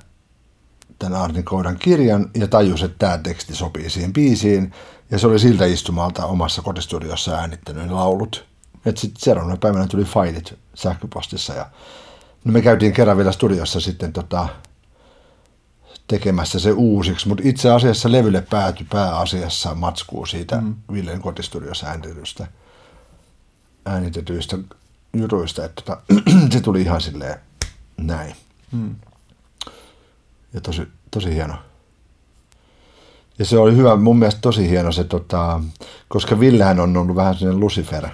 tämän 0.99 1.21
Arni 1.21 1.43
Koudan 1.43 1.79
kirjan 1.79 2.31
ja 2.35 2.49
tajusi, 2.49 2.85
että 2.85 2.99
tämä 2.99 3.19
teksti 3.19 3.55
sopii 3.55 3.91
siihen 3.91 4.13
biisiin. 4.13 4.73
Ja 5.11 5.19
se 5.19 5.27
oli 5.27 5.39
siltä 5.39 5.65
istumalta 5.65 6.27
omassa 6.27 6.63
kotistudiossa 6.63 7.37
äänittänyt 7.37 7.87
ne 7.87 7.93
laulut. 7.93 8.45
Että 8.87 9.01
sitten 9.01 9.21
seuraavana 9.21 9.57
päivänä 9.57 9.87
tuli 9.87 10.05
failit 10.05 10.59
sähköpostissa 10.75 11.55
ja 11.55 11.67
no 12.47 12.53
me 12.53 12.63
käytiin 12.63 12.93
kerran 12.93 13.17
vielä 13.17 13.33
studiossa 13.33 13.81
sitten 13.81 14.13
tota, 14.13 14.49
tekemässä 16.07 16.59
se 16.59 16.73
uusiksi, 16.73 17.29
mutta 17.29 17.45
itse 17.47 17.71
asiassa 17.71 18.13
levylle 18.13 18.43
päätyi 18.51 18.87
pääasiassa 18.91 19.75
matskuu 19.75 20.27
siitä 20.27 20.61
mm. 20.61 20.75
Villen 20.93 21.21
kotistudiossa 21.21 21.87
äänitetystä, 21.87 22.47
äänitetyistä 23.87 24.59
jutuista, 25.17 25.65
että 25.65 25.83
tota, 25.83 26.01
se 26.53 26.61
tuli 26.61 26.83
ihan 26.83 27.01
silleen 27.01 27.41
näin. 27.97 28.35
Mm. 28.73 28.97
Ja 30.53 30.61
tosi, 30.61 30.83
tosi 31.11 31.35
hieno. 31.35 31.55
Ja 33.39 33.45
se 33.45 33.59
oli 33.59 33.77
hyvä, 33.77 33.97
mun 33.97 34.19
mielestä 34.19 34.41
tosi 34.41 34.71
hieno 34.71 34.93
se, 34.93 35.05
tota, 35.05 35.61
koska 36.09 36.41
Villehän 36.41 36.81
on 36.81 36.97
ollut 36.97 37.17
vähän 37.17 37.35
sellainen 37.35 37.61
Lucifer. 37.61 38.09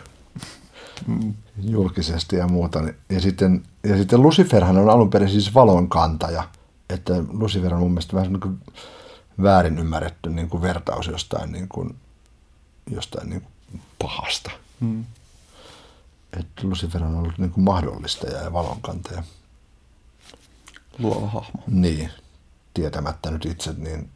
Julkisesti 1.63 2.37
ja 2.37 2.49
muuta. 2.49 2.83
Ja 3.09 3.21
sitten, 3.21 3.63
ja 3.85 3.97
sitten 3.97 4.23
Luciferhan 4.23 4.79
on 4.79 4.91
alun 4.91 5.11
perin 5.11 5.31
siis 5.31 5.55
valonkantaja. 5.55 6.49
Että 6.91 7.13
Lucifer 7.33 7.75
on 7.75 7.81
mun 7.81 7.91
mielestä 7.91 8.17
vähän 8.17 8.33
niin 8.33 8.41
kuin 8.41 8.61
väärin 9.43 9.79
ymmärretty 9.79 10.31
niin 10.31 10.49
kuin 10.49 10.63
vertaus 10.63 11.07
jostain, 11.07 11.53
niin 11.53 11.69
kuin, 11.69 11.97
jostain 12.91 13.31
niin 13.31 13.41
kuin 13.41 13.83
pahasta. 13.99 14.51
Mm. 14.81 15.05
Että 16.41 16.63
Lucifer 16.63 17.05
on 17.05 17.15
ollut 17.15 17.39
niin 17.39 17.51
kuin 17.51 17.65
mahdollistaja 17.65 18.43
ja 18.43 18.53
valonkantaja. 18.53 19.23
Luova 20.99 21.27
hahmo. 21.27 21.63
Niin, 21.67 22.11
tietämättä 22.75 23.31
nyt 23.31 23.47
itse 23.47 23.75
niin 23.79 24.11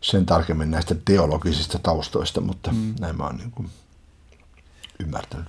sen 0.00 0.26
tarkemmin 0.26 0.70
näistä 0.70 0.94
teologisista 1.04 1.78
taustoista, 1.78 2.40
mutta 2.40 2.72
mm. 2.72 2.94
näin 3.00 3.16
mä 3.16 3.24
oon 3.24 3.36
niin 3.36 3.50
kuin 3.50 3.70
ymmärtänyt. 5.00 5.48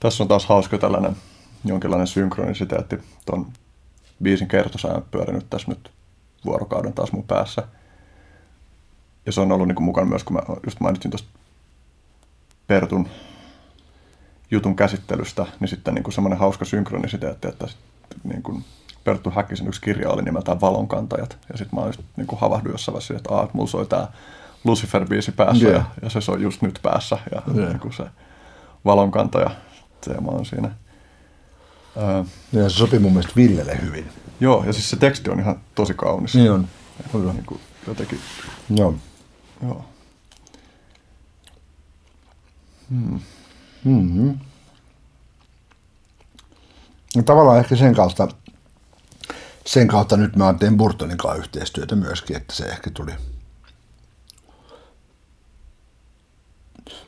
Tässä 0.00 0.22
on 0.24 0.28
taas 0.28 0.46
hauska 0.46 0.78
tällainen 0.78 1.16
jonkinlainen 1.64 2.06
synkronisiteetti. 2.06 2.98
Tuon 3.26 3.52
biisin 4.22 4.48
kertosajan 4.48 5.04
pyörinyt 5.10 5.50
tässä 5.50 5.68
nyt 5.68 5.90
vuorokauden 6.44 6.92
taas 6.92 7.12
mun 7.12 7.26
päässä. 7.26 7.62
Ja 9.26 9.32
se 9.32 9.40
on 9.40 9.52
ollut 9.52 9.68
niin 9.68 9.82
mukana 9.82 10.06
myös, 10.06 10.24
kun 10.24 10.36
mä 10.36 10.42
just 10.64 10.80
mainitsin 10.80 11.10
tuosta 11.10 11.28
Pertun 12.66 13.08
jutun 14.50 14.76
käsittelystä, 14.76 15.46
niin 15.60 15.68
sitten 15.68 15.94
niin 15.94 16.12
semmoinen 16.12 16.38
hauska 16.38 16.64
synkronisiteetti, 16.64 17.48
että 17.48 17.66
niin 18.24 18.42
kuin 18.42 18.64
Perttu 19.04 19.30
Häkkisen 19.30 19.68
yksi 19.68 19.80
kirja 19.80 20.10
oli 20.10 20.22
nimeltään 20.22 20.60
Valonkantajat. 20.60 21.38
Ja 21.52 21.58
sitten 21.58 21.80
mä 21.80 21.86
just, 21.86 22.00
niin 22.16 22.26
kuin 22.26 22.40
jossain 22.72 22.92
vaiheessa, 22.92 23.14
että, 23.14 23.34
Aa, 23.34 23.44
että 23.44 23.56
mulla 23.56 23.70
soi 23.70 23.86
tämä 23.86 24.08
Lucifer-biisi 24.66 25.32
päässä 25.32 25.68
yeah. 25.68 25.74
ja, 25.74 25.84
ja, 26.02 26.10
se 26.10 26.20
soi 26.20 26.42
just 26.42 26.62
nyt 26.62 26.78
päässä. 26.82 27.18
Ja 27.34 27.42
yeah. 27.54 27.68
niin 27.68 27.80
kuin 27.80 27.92
se 27.92 28.04
valonkantaja 28.84 29.50
teema 30.04 30.30
on 30.30 30.46
siinä. 30.46 30.70
Ää, 31.96 32.24
ja 32.52 32.68
se 32.68 32.76
sopii 32.76 32.98
mun 32.98 33.12
mielestä 33.12 33.32
Villelle 33.36 33.78
hyvin. 33.82 34.08
Joo, 34.40 34.64
ja 34.66 34.72
siis 34.72 34.90
se 34.90 34.96
teksti 34.96 35.30
on 35.30 35.40
ihan 35.40 35.60
tosi 35.74 35.94
kaunis. 35.94 36.34
Niin 36.34 36.52
on. 36.52 36.68
Kyllä. 37.12 37.32
Niin 37.32 37.46
kuin 37.46 37.60
jotenkin. 37.86 38.18
Joo. 38.70 38.94
Joo. 39.62 39.84
Hmm. 42.90 43.20
Mm-hmm. 43.84 44.38
No, 47.16 47.22
tavallaan 47.22 47.58
ehkä 47.58 47.76
sen 47.76 47.94
kautta 47.94 48.28
sen 49.66 49.88
kautta 49.88 50.16
nyt 50.16 50.36
mä 50.36 50.54
teen 50.54 50.76
Burtonin 50.76 51.16
kanssa 51.16 51.38
yhteistyötä 51.38 51.96
myöskin, 51.96 52.36
että 52.36 52.54
se 52.54 52.64
ehkä 52.64 52.90
tuli. 52.90 53.12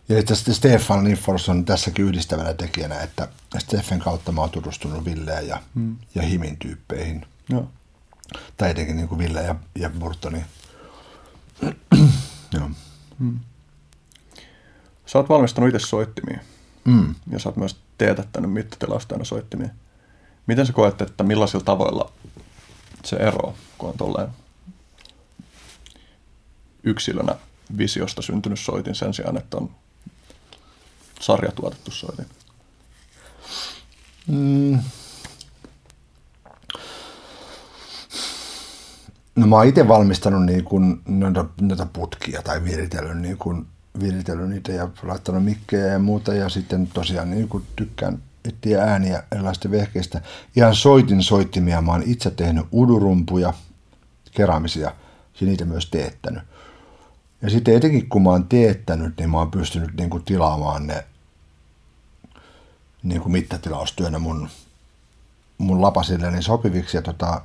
Ja 0.09 0.19
että 0.19 0.35
sitten 0.35 0.55
Stefan 0.55 1.05
Linfors 1.05 1.49
on 1.49 1.65
tässäkin 1.65 2.05
yhdistävänä 2.05 2.55
tekijänä, 2.55 3.01
että 3.01 3.28
Steffen 3.59 3.99
kautta 3.99 4.33
mä 4.33 4.41
oon 4.41 4.51
tutustunut 4.51 5.05
Villeä 5.05 5.41
ja, 5.41 5.62
hmm. 5.75 5.97
ja 6.15 6.23
Himin 6.23 6.57
tyyppeihin. 6.57 7.27
Joo. 7.49 7.69
Tai 8.57 8.70
etenkin 8.70 8.97
niin 8.97 9.09
kuin 9.09 9.19
Ville 9.19 9.43
ja, 9.43 9.55
ja 9.75 9.91
Burtoni. 9.91 10.45
Joo. 12.53 12.70
Hmm. 13.19 13.41
Sä 15.07 15.19
oot 15.19 15.28
valmistanut 15.28 15.75
itse 15.75 15.87
soittimia. 15.87 16.41
Mm. 16.85 17.15
Ja 17.31 17.39
sä 17.39 17.49
oot 17.49 17.57
myös 17.57 17.77
teetättänyt 17.99 18.53
mittatilausta 18.53 19.25
soittimia. 19.25 19.69
Miten 20.47 20.67
sä 20.67 20.73
koet, 20.73 21.01
että 21.01 21.25
millaisilla 21.25 21.65
tavoilla 21.65 22.12
se 23.05 23.17
ero, 23.17 23.55
kun 23.78 23.89
on 23.89 23.99
tolleen 23.99 24.28
yksilönä 26.83 27.35
visiosta 27.78 28.23
syntynyt 28.23 28.61
soitin 28.61 28.95
sen 28.95 29.15
sijaan, 29.15 29.37
että 29.37 29.57
on 29.57 29.70
sarjatuotettu 31.21 31.91
soitin? 31.91 32.27
Mm. 34.27 34.79
No 39.37 39.47
mä 39.47 39.57
oon 39.57 39.67
itse 39.67 39.89
valmistanut 39.89 40.47
niin 40.47 40.65
kuin 40.65 41.01
noita, 41.09 41.45
noita 41.61 41.87
putkia 41.93 42.43
tai 42.43 42.65
viritellyt, 42.65 43.19
niin 43.19 43.39
kuin, 43.39 43.67
viritellyt 44.01 44.49
niitä 44.49 44.73
ja 44.73 44.89
laittanut 45.03 45.45
mikkejä 45.45 45.87
ja 45.87 45.99
muuta 45.99 46.35
ja 46.35 46.49
sitten 46.49 46.87
tosiaan 46.87 47.31
niin 47.31 47.49
kuin 47.49 47.65
tykkään 47.77 48.23
etsiä 48.45 48.83
ääniä 48.83 49.23
erilaisista 49.33 49.71
vehkeistä. 49.71 50.21
Ihan 50.57 50.75
soitin 50.75 51.23
soittimia. 51.23 51.83
Mä 51.83 51.93
oon 51.93 52.03
itse 52.07 52.31
tehnyt 52.31 52.67
udurumpuja, 52.73 53.55
keramisia 54.31 54.93
ja 55.41 55.47
niitä 55.47 55.65
myös 55.65 55.91
teettänyt. 55.91 56.43
Ja 57.43 57.51
sitten 57.51 57.77
etenkin 57.77 58.09
kun 58.09 58.23
mä 58.23 58.31
oon 58.31 58.49
teettänyt, 58.49 59.17
niin 59.19 59.31
mä 59.31 59.39
oon 59.39 59.51
pystynyt 59.51 59.97
niin 59.97 60.11
kuin 60.11 60.25
tilaamaan 60.25 60.87
ne 60.87 61.05
niin 63.02 63.20
kuin 63.20 63.33
mittatilaustyönä 63.33 64.18
mun, 64.18 64.49
mun 65.59 65.83
lapasilleni 65.83 66.43
sopiviksi 66.43 66.97
ja, 66.97 67.02
tota, 67.02 67.41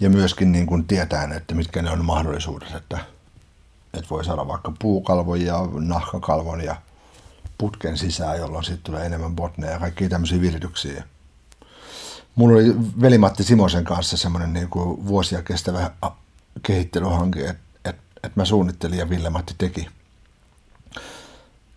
ja 0.00 0.10
myöskin 0.10 0.52
niin 0.52 0.66
kuin 0.66 0.84
tietään, 0.84 1.32
että 1.32 1.54
mitkä 1.54 1.82
ne 1.82 1.90
on 1.90 2.04
mahdollisuudet, 2.04 2.74
että, 2.74 2.98
että 3.94 4.10
voi 4.10 4.24
saada 4.24 4.48
vaikka 4.48 4.72
puukalvon 4.78 5.40
ja 5.40 5.68
nahkakalvon 5.72 6.60
ja 6.64 6.76
putken 7.58 7.98
sisään, 7.98 8.38
jolloin 8.38 8.64
sitten 8.64 8.82
tulee 8.84 9.06
enemmän 9.06 9.36
botneja 9.36 9.72
ja 9.72 9.78
kaikkia 9.78 10.08
tämmöisiä 10.08 10.40
virityksiä. 10.40 11.04
mulla 12.34 12.54
oli 12.54 12.74
velimatti 13.00 13.44
Simosen 13.44 13.84
kanssa 13.84 14.16
semmoinen 14.16 14.52
niin 14.52 14.68
kuin 14.68 15.06
vuosia 15.06 15.42
kestävä 15.42 15.90
kehittelyhanke, 16.62 17.48
että 17.48 17.64
et, 17.84 17.96
et 18.22 18.36
mä 18.36 18.44
suunnittelin 18.44 18.98
ja 18.98 19.10
Ville-Matti 19.10 19.54
teki. 19.58 19.88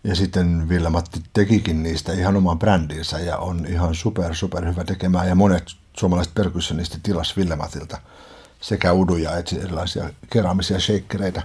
Ja 0.08 0.14
sitten 0.14 0.68
Ville-Matti 0.68 1.20
tekikin 1.32 1.82
niistä 1.82 2.12
ihan 2.12 2.36
oman 2.36 2.58
brändinsä 2.58 3.18
ja 3.18 3.36
on 3.36 3.66
ihan 3.66 3.94
super, 3.94 4.34
super 4.34 4.66
hyvä 4.66 4.84
tekemään. 4.84 5.28
Ja 5.28 5.34
monet 5.34 5.64
suomalaiset 5.96 6.34
perkussionistit 6.34 7.02
tilas 7.02 7.36
Ville-Matilta 7.36 7.98
sekä 8.60 8.92
uduja 8.92 9.36
että 9.36 9.56
erilaisia 9.56 10.10
keraamisia 10.30 10.80
shakereita. 10.80 11.42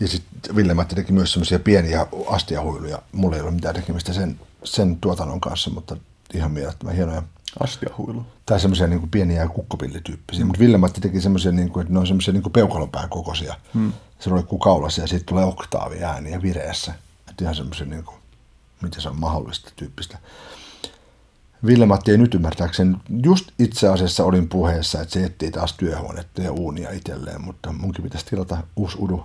Ja 0.00 0.08
sitten 0.08 0.56
Ville-Matti 0.56 0.94
teki 0.94 1.12
myös 1.12 1.32
semmoisia 1.32 1.58
pieniä 1.58 2.06
astiahuiluja. 2.26 3.02
Mulla 3.12 3.36
ei 3.36 3.42
ole 3.42 3.50
mitään 3.50 3.74
tekemistä 3.74 4.12
sen, 4.12 4.40
sen 4.64 4.96
tuotannon 5.00 5.40
kanssa, 5.40 5.70
mutta 5.70 5.96
ihan 6.34 6.52
mielettömän 6.52 6.94
hienoja. 6.94 7.22
Astiahuilu? 7.60 8.26
Tai 8.46 8.60
semmoisia 8.60 8.86
niin 8.86 9.10
pieniä 9.10 9.48
kukkopillityyppisiä. 9.48 10.44
Mm. 10.44 10.46
Mutta 10.46 10.60
Ville-Matti 10.60 11.00
teki 11.00 11.20
semmoisia, 11.20 11.52
niin 11.52 11.70
kuin, 11.70 11.82
että 11.82 11.92
ne 11.92 11.98
on 11.98 12.06
semmoisia 12.06 12.34
niin 12.34 12.52
peukalonpään 12.52 13.08
kokoisia. 13.08 13.54
Mm. 13.74 13.92
Se 14.18 14.30
roikkuu 14.30 14.58
kaulassa 14.58 15.00
ja 15.00 15.06
siitä 15.06 15.24
tulee 15.26 15.44
oktaavi 15.44 16.04
ääniä 16.04 16.42
vireessä. 16.42 16.94
Että 17.32 17.44
ihan 17.44 17.54
semmoisia, 17.54 17.86
niin 17.86 18.04
kuin, 18.04 18.16
miten 18.82 19.00
se 19.00 19.08
on 19.08 19.20
mahdollista 19.20 19.70
tyyppistä. 19.76 20.18
Ville-Matti 21.66 22.10
ei 22.10 22.18
nyt 22.18 22.34
ymmärtääkseni, 22.34 22.96
just 23.24 23.50
itse 23.58 23.88
asiassa 23.88 24.24
olin 24.24 24.48
puheessa, 24.48 25.00
että 25.00 25.12
se 25.12 25.24
etsii 25.24 25.50
taas 25.50 25.72
työhuonetta 25.72 26.42
ja 26.42 26.52
uunia 26.52 26.90
itselleen, 26.90 27.40
mutta 27.40 27.72
munkin 27.72 28.04
pitäisi 28.04 28.26
tilata 28.26 28.58
uusi 28.76 28.96
udu. 29.00 29.24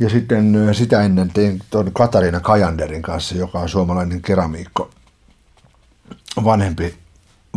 Ja 0.00 0.10
sitten 0.10 0.54
sitä 0.72 1.02
ennen 1.02 1.30
tein 1.30 1.60
tuon 1.70 1.92
Katariina 1.92 2.40
Kajanderin 2.40 3.02
kanssa, 3.02 3.34
joka 3.34 3.58
on 3.58 3.68
suomalainen 3.68 4.22
keramiikko, 4.22 4.90
vanhempi, 6.44 6.94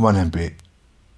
vanhempi 0.02 0.58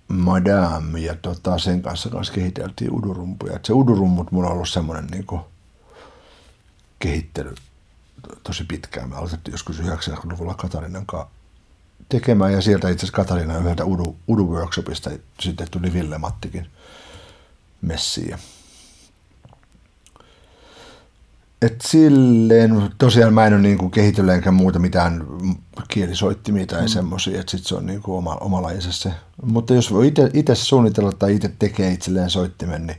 madame, 0.07 0.99
ja 0.99 1.15
tota, 1.15 1.57
sen 1.57 1.81
kanssa 1.81 2.09
kanssa 2.09 2.33
kehiteltiin 2.33 2.91
udurumpuja. 2.93 3.55
Et 3.55 3.65
se 3.65 3.73
udurummut 3.73 4.31
mulla 4.31 4.47
on 4.47 4.53
ollut 4.53 4.69
semmoinen 4.69 5.07
niin 5.07 5.25
kehittely 7.05 7.55
tosi 8.43 8.63
pitkään. 8.63 9.09
Me 9.09 9.15
aloitettiin 9.15 9.53
joskus 9.53 9.79
90-luvulla 9.79 10.53
Katarinan 10.53 11.05
kanssa 11.05 11.29
tekemään 12.09 12.53
ja 12.53 12.61
sieltä 12.61 12.89
itse 12.89 13.05
asiassa 13.05 13.15
Katariina 13.15 13.57
yhdeltä 13.57 13.85
Udu, 13.85 14.15
Udu 14.29 14.47
Workshopista 14.47 15.09
sitten 15.39 15.67
tuli 15.71 15.93
Ville 15.93 16.17
Mattikin 16.17 16.67
messiin. 17.81 18.35
Et 21.61 21.81
silleen, 21.81 22.91
tosiaan 22.97 23.33
mä 23.33 23.45
en 23.45 23.53
ole 23.53 23.61
niinku 23.61 23.89
kehitellyt 23.89 24.33
enkä 24.33 24.51
muuta 24.51 24.79
mitään 24.79 25.25
kielisoittimia 25.87 26.65
tai 26.65 26.81
mm. 26.81 26.87
semmoisia, 26.87 27.39
että 27.39 27.51
sit 27.51 27.65
se 27.65 27.75
on 27.75 27.85
niinku 27.85 28.17
oma, 28.17 28.35
oma 28.35 28.61
lajinsa 28.61 28.91
se. 28.91 29.11
Mutta 29.45 29.73
jos 29.73 29.93
voi 29.93 30.13
itse 30.33 30.55
suunnitella 30.55 31.11
tai 31.11 31.35
itse 31.35 31.51
tekee 31.59 31.91
itselleen 31.91 32.29
soittimen, 32.29 32.87
niin 32.87 32.97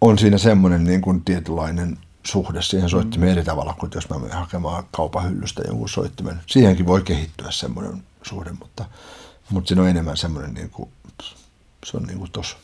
on 0.00 0.18
siinä 0.18 0.38
semmoinen 0.38 0.84
niinku 0.84 1.20
tietynlainen 1.24 1.98
suhde 2.26 2.62
siihen 2.62 2.90
soittimeen 2.90 3.32
eri 3.32 3.44
tavalla 3.44 3.74
kuin 3.78 3.92
jos 3.94 4.10
mä 4.10 4.18
menen 4.18 4.36
hakemaan 4.36 4.84
kaupan 4.90 5.30
hyllystä 5.30 5.62
jonkun 5.66 5.88
soittimen. 5.88 6.40
Siihenkin 6.46 6.86
voi 6.86 7.02
kehittyä 7.02 7.50
semmoinen 7.50 8.02
suhde, 8.22 8.52
mutta, 8.52 8.84
mutta 9.50 9.68
siinä 9.68 9.82
on 9.82 9.88
enemmän 9.88 10.16
semmoinen, 10.16 10.54
niin 10.54 10.70
kuin, 10.70 10.90
se 11.84 11.96
on 11.96 12.02
niin 12.02 12.18
kuin 12.18 12.30
tossa 12.30 12.56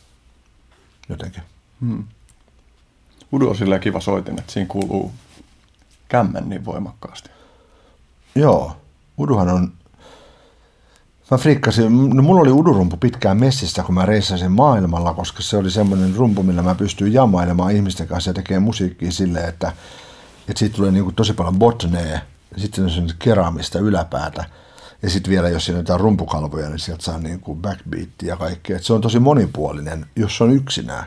jotenkin. 1.09 1.43
Hmm. 1.81 2.05
Udu 3.33 3.49
on 3.49 3.57
silleen 3.57 3.81
kiva 3.81 4.01
soitin, 4.01 4.39
että 4.39 4.53
siinä 4.53 4.69
kuuluu 4.69 5.13
kämmen 6.09 6.49
niin 6.49 6.65
voimakkaasti. 6.65 7.31
Joo, 8.35 8.77
Uduhan 9.19 9.49
on 9.49 9.73
Mä 11.31 11.39
frikkasin, 11.39 12.09
no 12.15 12.23
mulla 12.23 12.41
oli 12.41 12.52
udurumpu 12.52 12.97
pitkään 12.97 13.41
messissä, 13.41 13.83
kun 13.83 13.94
mä 13.94 14.07
reissasin 14.07 14.52
maailmalla, 14.52 15.15
koska 15.15 15.42
se 15.42 15.57
oli 15.57 15.70
semmoinen 15.70 16.17
rumpu, 16.17 16.42
millä 16.42 16.62
mä 16.62 16.75
pystyin 16.75 17.12
jamailemaan 17.12 17.73
ihmisten 17.73 18.09
kanssa 18.09 18.31
ja 18.31 18.34
tekemään 18.34 18.62
musiikkia 18.62 19.12
silleen, 19.12 19.49
että, 19.49 19.73
että 20.49 20.59
siitä 20.59 20.76
tulee 20.76 20.91
niin 20.91 21.05
kuin 21.05 21.15
tosi 21.15 21.33
paljon 21.33 21.59
botnee, 21.59 22.20
sitten 22.57 22.84
on 22.84 23.09
keraamista 23.18 23.78
yläpäätä, 23.78 24.44
ja 25.02 25.10
sitten 25.10 25.31
vielä, 25.31 25.49
jos 25.49 25.65
siinä 25.65 25.78
on 25.78 25.83
jotain 25.83 26.00
rumpukalvoja, 26.00 26.68
niin 26.68 26.78
sieltä 26.78 27.05
saa 27.05 27.18
niin 27.18 27.41
kuin 27.41 27.62
backbeatia 27.62 28.28
ja 28.28 28.36
kaikkea. 28.36 28.76
Et 28.76 28.84
se 28.84 28.92
on 28.92 29.00
tosi 29.00 29.18
monipuolinen, 29.18 30.07
jos 30.17 30.41
on 30.41 30.50
yksinään. 30.50 31.05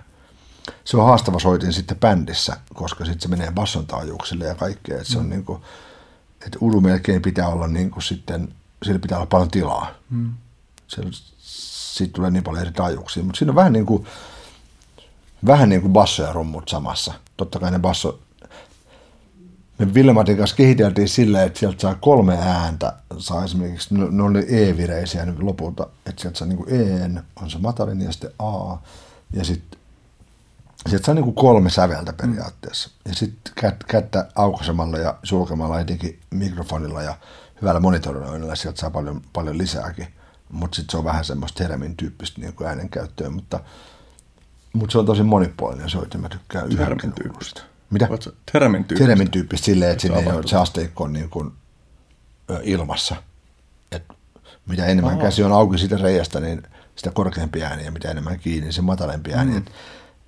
Se 0.83 0.97
on 0.97 1.05
haastava 1.05 1.39
soitin 1.39 1.73
sitten 1.73 1.99
bändissä, 1.99 2.57
koska 2.73 3.05
sitten 3.05 3.21
se 3.21 3.27
menee 3.27 3.51
basson 3.51 3.85
taajuuksille 3.85 4.45
ja 4.45 4.55
kaikkea. 4.55 5.01
Et 5.01 5.07
se 5.07 5.17
on 5.17 5.23
mm. 5.23 5.29
niin 5.29 5.45
kuin, 5.45 5.61
että 6.45 6.57
udu 6.61 6.81
melkein 6.81 7.21
pitää 7.21 7.47
olla 7.47 7.67
niin 7.67 7.91
kuin 7.91 8.03
sitten 8.03 8.53
siellä 8.83 8.99
pitää 8.99 9.17
olla 9.17 9.27
paljon 9.27 9.51
tilaa. 9.51 9.87
Mm. 10.09 10.33
siitä 11.37 12.13
tulee 12.13 12.31
niin 12.31 12.43
paljon 12.43 12.61
eri 12.61 12.71
taajuuksia, 12.71 13.23
mutta 13.23 13.37
siinä 13.37 13.51
on 13.51 13.55
vähän 13.55 13.73
niin 13.73 13.85
kuin, 13.85 14.05
vähän 15.45 15.69
niin 15.69 15.81
kuin 15.81 15.93
basso 15.93 16.23
ja 16.23 16.33
rummut 16.33 16.69
samassa. 16.69 17.13
Totta 17.37 17.59
kai 17.59 17.71
ne 17.71 17.79
basso, 17.79 18.19
me 19.77 19.93
Villematin 19.93 20.37
kanssa 20.37 20.55
kehiteltiin 20.55 21.09
silleen, 21.09 21.47
että 21.47 21.59
sieltä 21.59 21.81
saa 21.81 21.95
kolme 21.95 22.37
ääntä, 22.37 22.93
saa 23.17 23.43
esimerkiksi, 23.43 23.95
ne, 23.95 24.07
ne 24.11 24.23
oli 24.23 24.45
E-vireisiä 24.47 25.25
nyt 25.25 25.39
lopulta, 25.39 25.87
että 26.05 26.21
sieltä 26.21 26.39
saa 26.39 26.47
niin 26.47 26.57
kuin 26.57 26.69
E, 26.69 27.21
on 27.41 27.49
se 27.49 27.57
matalin 27.57 28.01
ja 28.01 28.11
sitten 28.11 28.31
A, 28.39 28.77
ja 29.33 29.45
sitten 29.45 29.79
sieltä 30.89 31.05
saa 31.05 31.15
niin 31.15 31.23
kuin 31.23 31.35
kolme 31.35 31.69
säveltä 31.69 32.13
periaatteessa. 32.13 32.89
Ja 33.05 33.15
sitten 33.15 33.53
kät, 33.55 33.83
kättä 33.83 34.27
aukaisemalla 34.35 34.97
ja 34.97 35.15
sulkemalla 35.23 35.79
etenkin 35.79 36.19
mikrofonilla 36.29 37.01
ja 37.01 37.15
hyvällä 37.63 37.79
monitoroinnilla 37.79 38.55
sieltä 38.55 38.79
saa 38.79 38.89
paljon, 38.89 39.21
paljon 39.33 39.57
lisääkin. 39.57 40.07
Mutta 40.49 40.75
sitten 40.75 40.91
se 40.91 40.97
on 40.97 41.03
vähän 41.03 41.25
semmoista 41.25 41.63
Teremin 41.63 41.97
tyyppistä 41.97 42.41
niin 42.41 42.53
kuin 42.53 42.67
äänenkäyttöä, 42.67 43.29
mutta, 43.29 43.59
mutta 44.73 44.91
se 44.91 44.97
on 44.97 45.05
tosi 45.05 45.23
monipuolinen 45.23 45.89
soitin. 45.89 46.21
Mä 46.21 46.29
tykkään 46.29 46.69
Teremin 46.69 47.13
tyyppistä. 47.13 47.61
Mitä? 47.89 48.07
Teremin 48.51 48.83
tyyppistä. 48.83 49.05
Teremin 49.05 49.31
tyyppistä 49.31 49.65
silleen, 49.65 49.91
että 49.91 50.01
sinne 50.01 50.33
on, 50.33 50.47
se 50.47 50.57
asteikko 50.57 51.03
on 51.03 51.13
niin 51.13 51.29
kuin, 51.29 51.53
ilmassa. 52.63 53.15
Et 53.91 54.03
mitä 54.67 54.85
enemmän 54.85 55.13
Aha. 55.13 55.21
käsi 55.21 55.43
on 55.43 55.51
auki 55.51 55.77
siitä 55.77 55.97
reiästä, 55.97 56.39
niin 56.39 56.63
sitä 56.95 57.11
korkeampi 57.11 57.63
ääni 57.63 57.85
ja 57.85 57.91
mitä 57.91 58.11
enemmän 58.11 58.39
kiinni, 58.39 58.61
niin 58.61 58.73
se 58.73 58.81
matalempi 58.81 59.33
ääni. 59.33 59.51
Mm. 59.51 59.57
Et, 59.57 59.71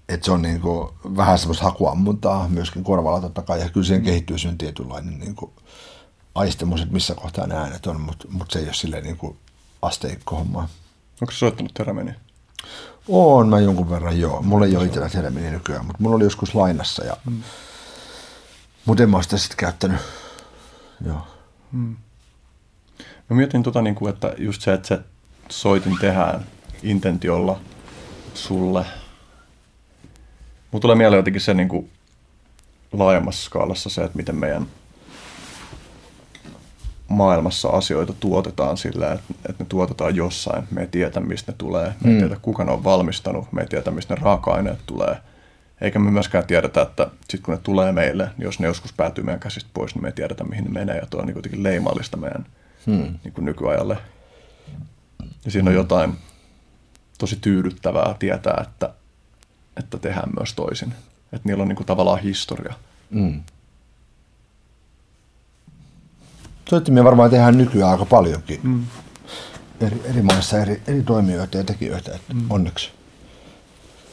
et 0.09 0.23
se 0.23 0.31
on 0.31 0.41
niin 0.41 0.61
kuin 0.61 0.89
vähän 1.03 1.39
semmoista 1.39 1.63
hakuammuntaa 1.63 2.47
myöskin 2.49 2.83
korvalla 2.83 3.21
totta 3.21 3.41
kai, 3.41 3.59
ja 3.59 3.69
kyllä 3.69 3.85
siihen 3.85 4.01
mm. 4.01 4.05
kehittyy 4.05 4.37
sen 4.37 4.57
tietynlainen 4.57 5.19
niin 5.19 5.35
kuin, 5.35 5.51
aistemus, 6.35 6.81
että 6.81 6.93
missä 6.93 7.15
kohtaa 7.15 7.47
ne 7.47 7.55
äänet 7.55 7.87
on, 7.87 8.01
mutta 8.01 8.27
mut 8.29 8.51
se 8.51 8.59
ei 8.59 8.65
ole 8.65 8.73
silleen 8.73 9.03
niin 9.03 9.17
kuin 9.17 9.37
asteikko-hommaa. 9.81 10.67
Onko 11.21 11.31
se 11.31 11.37
soittanut 11.37 11.73
terämeni? 11.73 12.11
On 13.07 13.49
mä 13.49 13.59
jonkun 13.59 13.89
verran 13.89 14.19
joo. 14.19 14.41
Mulla 14.41 14.65
ei 14.65 14.75
ole 14.75 14.85
itsellä 14.85 15.09
terämeni 15.09 15.51
nykyään, 15.51 15.85
mutta 15.85 16.03
mulla 16.03 16.15
oli 16.15 16.23
joskus 16.23 16.55
lainassa. 16.55 17.05
Ja... 17.05 17.17
Mm. 17.25 17.43
Mutta 18.85 19.03
en 19.03 19.09
mä 19.09 19.21
sitä 19.21 19.37
sitten 19.37 19.57
käyttänyt. 19.57 20.01
Joo. 21.05 21.27
Mm. 21.71 21.95
Mä 23.29 23.35
mietin 23.35 23.63
tota, 23.63 23.81
niin 23.81 23.95
kuin, 23.95 24.13
että 24.13 24.33
just 24.37 24.61
se, 24.61 24.73
että 24.73 24.87
se 24.87 24.99
soitin 25.49 25.97
tehdään 26.01 26.45
intentiolla 26.83 27.59
sulle. 28.33 28.85
Mulla 30.71 30.81
tulee 30.81 30.95
mieleen 30.95 31.19
jotenkin 31.19 31.41
se 31.41 31.53
niin 31.53 31.69
kuin 31.69 31.91
laajemmassa 32.91 33.45
skaalassa 33.45 33.89
se, 33.89 34.03
että 34.03 34.17
miten 34.17 34.35
meidän 34.35 34.67
maailmassa 37.07 37.67
asioita 37.69 38.13
tuotetaan 38.19 38.77
sillä, 38.77 39.11
että, 39.13 39.33
että 39.49 39.63
ne 39.63 39.65
tuotetaan 39.69 40.15
jossain. 40.15 40.67
Me 40.71 40.81
ei 40.81 40.87
tiedä, 40.87 41.19
mistä 41.19 41.51
ne 41.51 41.55
tulee. 41.57 41.93
Me 42.03 42.09
ei 42.09 42.15
mm. 42.15 42.19
tiedä, 42.19 42.37
kuka 42.41 42.63
ne 42.63 42.71
on 42.71 42.83
valmistanut. 42.83 43.51
Me 43.51 43.61
ei 43.61 43.67
tiedä, 43.67 43.91
mistä 43.91 44.15
ne 44.15 44.21
raaka-aineet 44.23 44.79
tulee. 44.85 45.17
Eikä 45.81 45.99
me 45.99 46.11
myöskään 46.11 46.47
tiedetä, 46.47 46.81
että 46.81 47.07
sitten 47.29 47.41
kun 47.45 47.53
ne 47.53 47.59
tulee 47.63 47.91
meille, 47.91 48.23
niin 48.37 48.45
jos 48.45 48.59
ne 48.59 48.67
joskus 48.67 48.93
päätyy 48.93 49.23
meidän 49.23 49.39
käsistä 49.39 49.69
pois, 49.73 49.95
niin 49.95 50.01
me 50.01 50.07
ei 50.07 50.13
tiedetä, 50.13 50.43
mihin 50.43 50.63
ne 50.63 50.69
menee. 50.69 50.97
Ja 50.97 51.05
tuo 51.09 51.19
on 51.19 51.25
niin 51.25 51.33
kuitenkin 51.33 51.63
leimallista 51.63 52.17
meidän 52.17 52.45
hmm. 52.85 53.19
niin 53.23 53.33
kuin 53.33 53.45
nykyajalle. 53.45 53.97
Ja 55.45 55.51
siinä 55.51 55.69
on 55.69 55.75
jotain 55.75 56.13
tosi 57.17 57.37
tyydyttävää 57.41 58.15
tietää, 58.19 58.63
että, 58.67 58.93
että 59.77 59.97
tehdään 59.97 60.29
myös 60.37 60.53
toisin. 60.53 60.93
Että 61.33 61.49
niillä 61.49 61.61
on 61.61 61.67
niin 61.67 61.75
kuin 61.75 61.87
tavallaan 61.87 62.19
historia. 62.19 62.73
Hmm. 63.13 63.43
Soittimia 66.69 67.03
varmaan 67.03 67.29
tehdään 67.29 67.57
nykyään 67.57 67.91
aika 67.91 68.05
paljonkin. 68.05 68.59
Mm. 68.63 68.85
Eri, 69.81 70.01
eri 70.05 70.21
maissa 70.21 70.57
eri, 70.57 70.81
eri 70.87 71.03
toimijoita 71.03 71.57
ja 71.57 71.63
tekijöitä, 71.63 72.15
että 72.15 72.33
mm. 72.33 72.45
onneksi. 72.49 72.91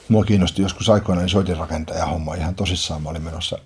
Mua 0.09 0.25
kiinnosti 0.25 0.63
joskus 0.63 0.89
aikoinaan 0.89 1.29
soitinrakentaja 1.29 2.07
homma 2.07 2.35
ihan 2.35 2.55
tosissaan. 2.55 3.03
Mä 3.03 3.09
olin 3.09 3.23
menossa 3.23 3.59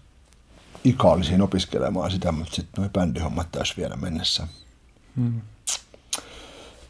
ikaalisiin 0.84 1.42
opiskelemaan 1.42 2.10
sitä, 2.10 2.32
mutta 2.32 2.54
sitten 2.54 2.82
nuo 2.82 2.88
bändihommat 2.88 3.52
täys 3.52 3.76
vielä 3.76 3.96
mennessä. 3.96 4.46
Mm. 5.16 5.40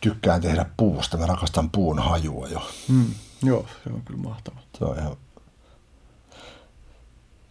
Tykkään 0.00 0.40
tehdä 0.40 0.66
puusta. 0.76 1.16
Mä 1.16 1.26
rakastan 1.26 1.70
puun 1.70 1.98
hajua 1.98 2.48
jo. 2.48 2.70
Mm. 2.88 3.06
Joo, 3.42 3.66
se 3.84 3.90
on 3.92 4.02
kyllä 4.04 4.20
mahtavaa. 4.20 4.62
Se 4.78 4.84
on 4.84 4.98
ihan 4.98 5.16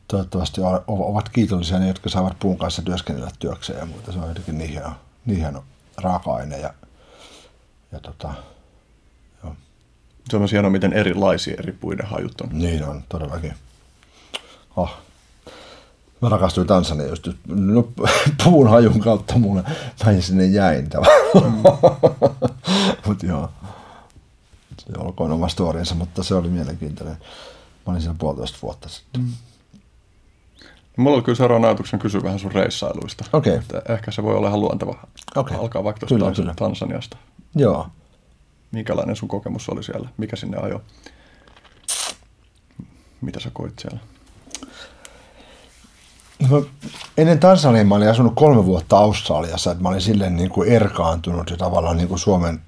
toivottavasti 0.07 0.61
ovat 0.87 1.29
kiitollisia 1.29 1.79
ne, 1.79 1.87
jotka 1.87 2.09
saavat 2.09 2.39
puun 2.39 2.57
kanssa 2.57 2.81
työskennellä 2.81 3.31
työkseen 3.39 3.79
ja 3.79 3.85
muuta. 3.85 4.11
Se 4.11 4.19
on 4.19 4.27
jotenkin 4.27 4.57
niin 4.57 4.69
hieno, 4.69 4.91
niin 5.25 5.39
hieno 5.39 5.63
raaka-aine 5.97 6.59
ja 6.59 6.73
ja 7.91 7.99
tota, 7.99 8.33
joo. 9.43 9.55
Se 10.29 10.35
on 10.35 10.41
myös 10.41 10.51
hienoa, 10.51 10.71
miten 10.71 10.93
erilaisia 10.93 11.55
eri 11.59 11.71
puiden 11.71 12.05
hajut 12.05 12.41
on. 12.41 12.49
Niin 12.51 12.85
on, 12.85 13.03
todellakin. 13.09 13.53
Oh. 14.75 14.97
Mä 16.21 16.29
rakastuin 16.29 16.67
Tansania 16.67 17.07
just 17.07 17.27
no, 17.47 17.89
puun 18.43 18.69
hajun 18.69 18.99
kautta 18.99 19.37
mulle. 19.37 19.63
Mä 20.05 20.21
sinne 20.21 20.45
jäin 20.45 20.89
tavallaan. 20.89 21.15
Mm. 21.35 23.07
Mutta 23.07 23.25
joo. 23.25 23.49
Se 24.79 24.93
olkoon 24.97 25.31
oma 25.31 25.47
storinsa, 25.47 25.95
mutta 25.95 26.23
se 26.23 26.35
oli 26.35 26.47
mielenkiintoinen. 26.47 27.17
Mä 27.85 27.91
olin 27.91 28.01
siellä 28.01 28.17
puolitoista 28.19 28.57
vuotta 28.61 28.89
sitten. 28.89 29.21
Mm. 29.21 29.31
Mulla 30.97 31.15
oli 31.15 31.23
kyllä 31.23 31.35
seuraavan 31.35 31.65
ajatuksen 31.65 31.99
kysyä 31.99 32.23
vähän 32.23 32.39
sun 32.39 32.51
reissailuista. 32.51 33.25
Okei. 33.33 33.55
Okay. 33.55 33.95
Ehkä 33.95 34.11
se 34.11 34.23
voi 34.23 34.35
olla 34.35 34.47
ihan 34.47 34.59
luonteva. 34.59 34.95
Okay. 35.35 35.57
Alkaa 35.57 35.83
vaikka 35.83 35.99
tuosta 35.99 36.15
kyllä, 36.15 36.31
kyllä. 36.31 36.53
Tansaniasta. 36.55 37.17
Joo. 37.55 37.87
Minkälainen 38.71 39.15
sun 39.15 39.29
kokemus 39.29 39.69
oli 39.69 39.83
siellä? 39.83 40.09
Mikä 40.17 40.35
sinne 40.35 40.57
ajo? 40.57 40.81
Mitä 43.21 43.39
sä 43.39 43.49
koit 43.53 43.73
siellä? 43.79 43.99
No, 46.49 46.65
ennen 47.17 47.39
Tansania 47.39 47.85
mä 47.85 47.95
olin 47.95 48.09
asunut 48.09 48.33
kolme 48.35 48.65
vuotta 48.65 48.97
Australiassa, 48.97 49.71
että 49.71 49.83
mä 49.83 49.89
olin 49.89 50.01
silleen 50.01 50.35
niin 50.35 50.49
kuin 50.49 50.69
erkaantunut 50.69 51.49
jo 51.49 51.57
tavallaan 51.57 51.97
niin 51.97 52.07
kuin 52.07 52.19
Suomen 52.19 52.61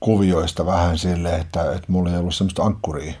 kuvioista 0.00 0.66
vähän 0.66 0.98
silleen, 0.98 1.40
että, 1.40 1.72
että 1.72 1.92
mulla 1.92 2.10
ei 2.10 2.16
ollut 2.16 2.34
semmoista 2.34 2.62
ankkuria, 2.62 3.14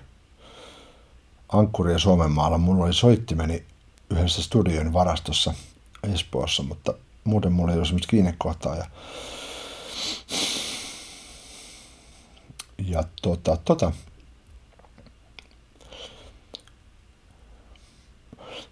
ankkuria 1.48 1.98
Suomen 1.98 2.30
maalla. 2.30 2.58
Mulla 2.58 2.84
oli 2.84 2.92
soittimeni 2.92 3.64
yhdessä 4.10 4.42
studion 4.42 4.92
varastossa 4.92 5.54
Espoossa, 6.12 6.62
mutta 6.62 6.94
muuten 7.24 7.52
mulla 7.52 7.72
ei 7.72 7.76
ollut 7.76 7.88
semmoista 7.88 8.10
kiinnekohtaa. 8.10 8.76
Ja, 8.76 8.86
ja 12.78 13.02
tota, 13.22 13.56
tota, 13.64 13.92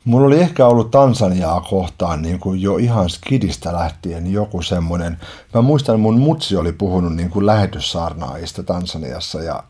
Mulla 0.04 0.26
oli 0.26 0.40
ehkä 0.40 0.66
ollut 0.66 0.90
Tansaniaa 0.90 1.60
kohtaan 1.60 2.22
niin 2.22 2.38
kuin 2.38 2.62
jo 2.62 2.76
ihan 2.76 3.10
skidistä 3.10 3.72
lähtien 3.72 4.32
joku 4.32 4.62
semmoinen. 4.62 5.20
Mä 5.54 5.62
muistan, 5.62 6.00
mun 6.00 6.18
mutsi 6.18 6.56
oli 6.56 6.72
puhunut 6.72 7.16
niin 7.16 7.30
kuin 7.30 7.46
lähetyssaarnaajista 7.46 8.62
Tansaniassa 8.62 9.42
ja, 9.42 9.64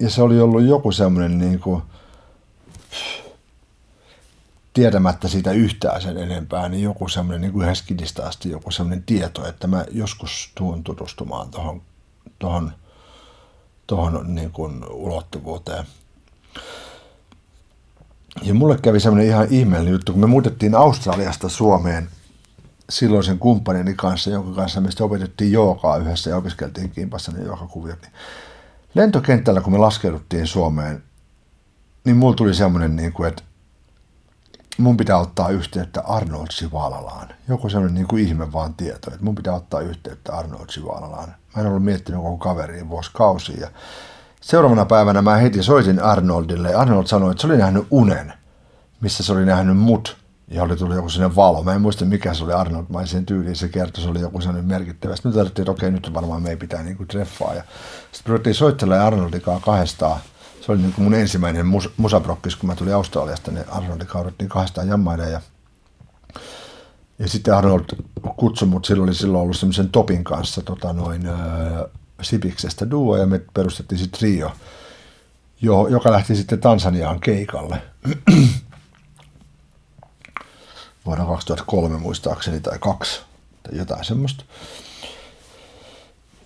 ja 0.00 0.10
se 0.10 0.22
oli 0.22 0.40
ollut 0.40 0.64
joku 0.64 0.92
semmoinen 0.92 1.38
niin 1.38 1.60
kuin, 1.60 1.82
tietämättä 4.76 5.28
siitä 5.28 5.52
yhtään 5.52 6.02
sen 6.02 6.18
enempää, 6.18 6.68
niin 6.68 6.82
joku 6.82 7.08
semmoinen 7.08 7.40
niin 7.40 7.52
kuin 7.52 7.62
ihan 7.62 7.76
skidistä 7.76 8.26
asti 8.26 8.50
joku 8.50 8.70
semmoinen 8.70 9.02
tieto, 9.02 9.48
että 9.48 9.66
mä 9.66 9.84
joskus 9.90 10.52
tuun 10.54 10.84
tutustumaan 10.84 11.50
tuohon 11.50 11.82
tohon, 12.38 12.72
tohon 13.86 14.34
niin 14.34 14.50
kuin 14.50 14.84
ulottuvuuteen. 14.90 15.84
Ja 18.42 18.54
mulle 18.54 18.78
kävi 18.78 19.00
semmoinen 19.00 19.28
ihan 19.28 19.46
ihmeellinen 19.50 19.92
juttu, 19.92 20.12
kun 20.12 20.20
me 20.20 20.26
muutettiin 20.26 20.74
Australiasta 20.74 21.48
Suomeen 21.48 22.08
silloisen 22.90 23.38
kumppanini 23.38 23.94
kanssa, 23.94 24.30
jonka 24.30 24.54
kanssa 24.54 24.80
me 24.80 24.88
opetettiin 25.00 25.52
jookaa 25.52 25.96
yhdessä 25.96 26.30
ja 26.30 26.36
opiskeltiin 26.36 26.90
kimpassa 26.90 27.32
ne 27.32 27.44
joogakuviot. 27.44 28.02
Niin 28.02 28.12
lentokentällä, 28.94 29.60
kun 29.60 29.72
me 29.72 29.78
laskeuduttiin 29.78 30.46
Suomeen, 30.46 31.02
niin 32.04 32.16
mulla 32.16 32.36
tuli 32.36 32.54
semmoinen, 32.54 32.96
niin 32.96 33.12
kuin, 33.12 33.28
että 33.28 33.42
mun 34.78 34.96
pitää 34.96 35.18
ottaa 35.18 35.48
yhteyttä 35.48 36.00
Arnold 36.00 36.46
Sivalalaan. 36.50 37.28
Joku 37.48 37.68
semmoinen 37.68 37.94
niin 37.94 38.06
kuin 38.06 38.22
ihme 38.22 38.52
vaan 38.52 38.74
tieto, 38.74 39.10
että 39.10 39.24
mun 39.24 39.34
pitää 39.34 39.54
ottaa 39.54 39.80
yhteyttä 39.80 40.32
Arnold 40.32 40.70
Sivalalaan. 40.70 41.34
Mä 41.56 41.62
en 41.62 41.68
ollut 41.68 41.84
miettinyt 41.84 42.22
koko 42.22 42.36
kaveriin 42.36 42.88
vuosikausia. 42.88 43.60
Ja 43.60 43.68
Seuraavana 44.40 44.84
päivänä 44.84 45.22
mä 45.22 45.36
heti 45.36 45.62
soitin 45.62 46.02
Arnoldille 46.02 46.70
ja 46.70 46.80
Arnold 46.80 47.06
sanoi, 47.06 47.30
että 47.30 47.40
se 47.40 47.46
oli 47.46 47.56
nähnyt 47.56 47.86
unen, 47.90 48.32
missä 49.00 49.22
se 49.22 49.32
oli 49.32 49.44
nähnyt 49.44 49.76
mut 49.76 50.16
ja 50.48 50.62
oli 50.62 50.76
tullut 50.76 50.96
joku 50.96 51.08
sinne 51.08 51.36
valo. 51.36 51.62
Mä 51.62 51.74
en 51.74 51.80
muista 51.80 52.04
mikä 52.04 52.34
se 52.34 52.44
oli 52.44 52.52
Arnold 52.52 53.06
sen 53.06 53.26
tyyliin, 53.26 53.56
se 53.56 53.68
kertoi, 53.68 54.02
se 54.02 54.10
oli 54.10 54.20
joku 54.20 54.40
sellainen 54.40 54.64
merkittävä. 54.64 55.16
Sitten 55.16 55.34
me 55.34 55.42
että 55.42 55.70
okei, 55.70 55.90
nyt 55.90 56.14
varmaan 56.14 56.42
me 56.42 56.50
ei 56.50 56.56
pitää 56.56 56.82
niinku 56.82 57.04
treffaa. 57.04 57.54
Ja 57.54 57.62
sitten 58.12 58.30
ruvettiin 58.30 58.54
soittelemaan 58.54 59.06
Arnoldikaan 59.06 59.60
kahdestaan. 59.60 60.20
Se 60.66 60.72
oli 60.72 60.80
niinku 60.80 61.00
mun 61.00 61.14
ensimmäinen 61.14 61.66
mus- 61.66 61.90
musabrokkis, 61.96 62.56
kun 62.56 62.66
mä 62.68 62.76
tulin 62.76 62.94
Australiasta, 62.94 63.50
niin 63.50 63.68
Arnoldin 63.68 64.06
kaudettiin 64.06 64.48
kahdestaan 64.48 64.88
jammaiden 64.88 65.32
ja 65.32 65.40
ja 67.18 67.28
sitten 67.28 67.54
Arnold 67.54 67.84
kutsui 68.36 68.68
mut, 68.68 68.84
silloin 68.84 69.08
oli 69.08 69.14
silloin 69.14 69.42
ollut 69.42 69.56
semmoisen 69.56 69.88
Topin 69.88 70.24
kanssa 70.24 70.62
tota 70.62 70.92
noin, 70.92 71.26
öö, 71.26 71.88
Sipiksestä 72.22 72.90
duo 72.90 73.16
ja 73.16 73.26
me 73.26 73.40
perustettiin 73.54 73.98
sitten 73.98 74.18
trio, 74.18 74.52
jo, 75.62 75.86
joka 75.86 76.12
lähti 76.12 76.36
sitten 76.36 76.60
Tansaniaan 76.60 77.20
keikalle. 77.20 77.82
Vuonna 81.06 81.24
2003 81.24 81.98
muistaakseni 81.98 82.60
tai 82.60 82.78
kaksi 82.78 83.20
tai 83.62 83.78
jotain 83.78 84.04
semmoista. 84.04 84.44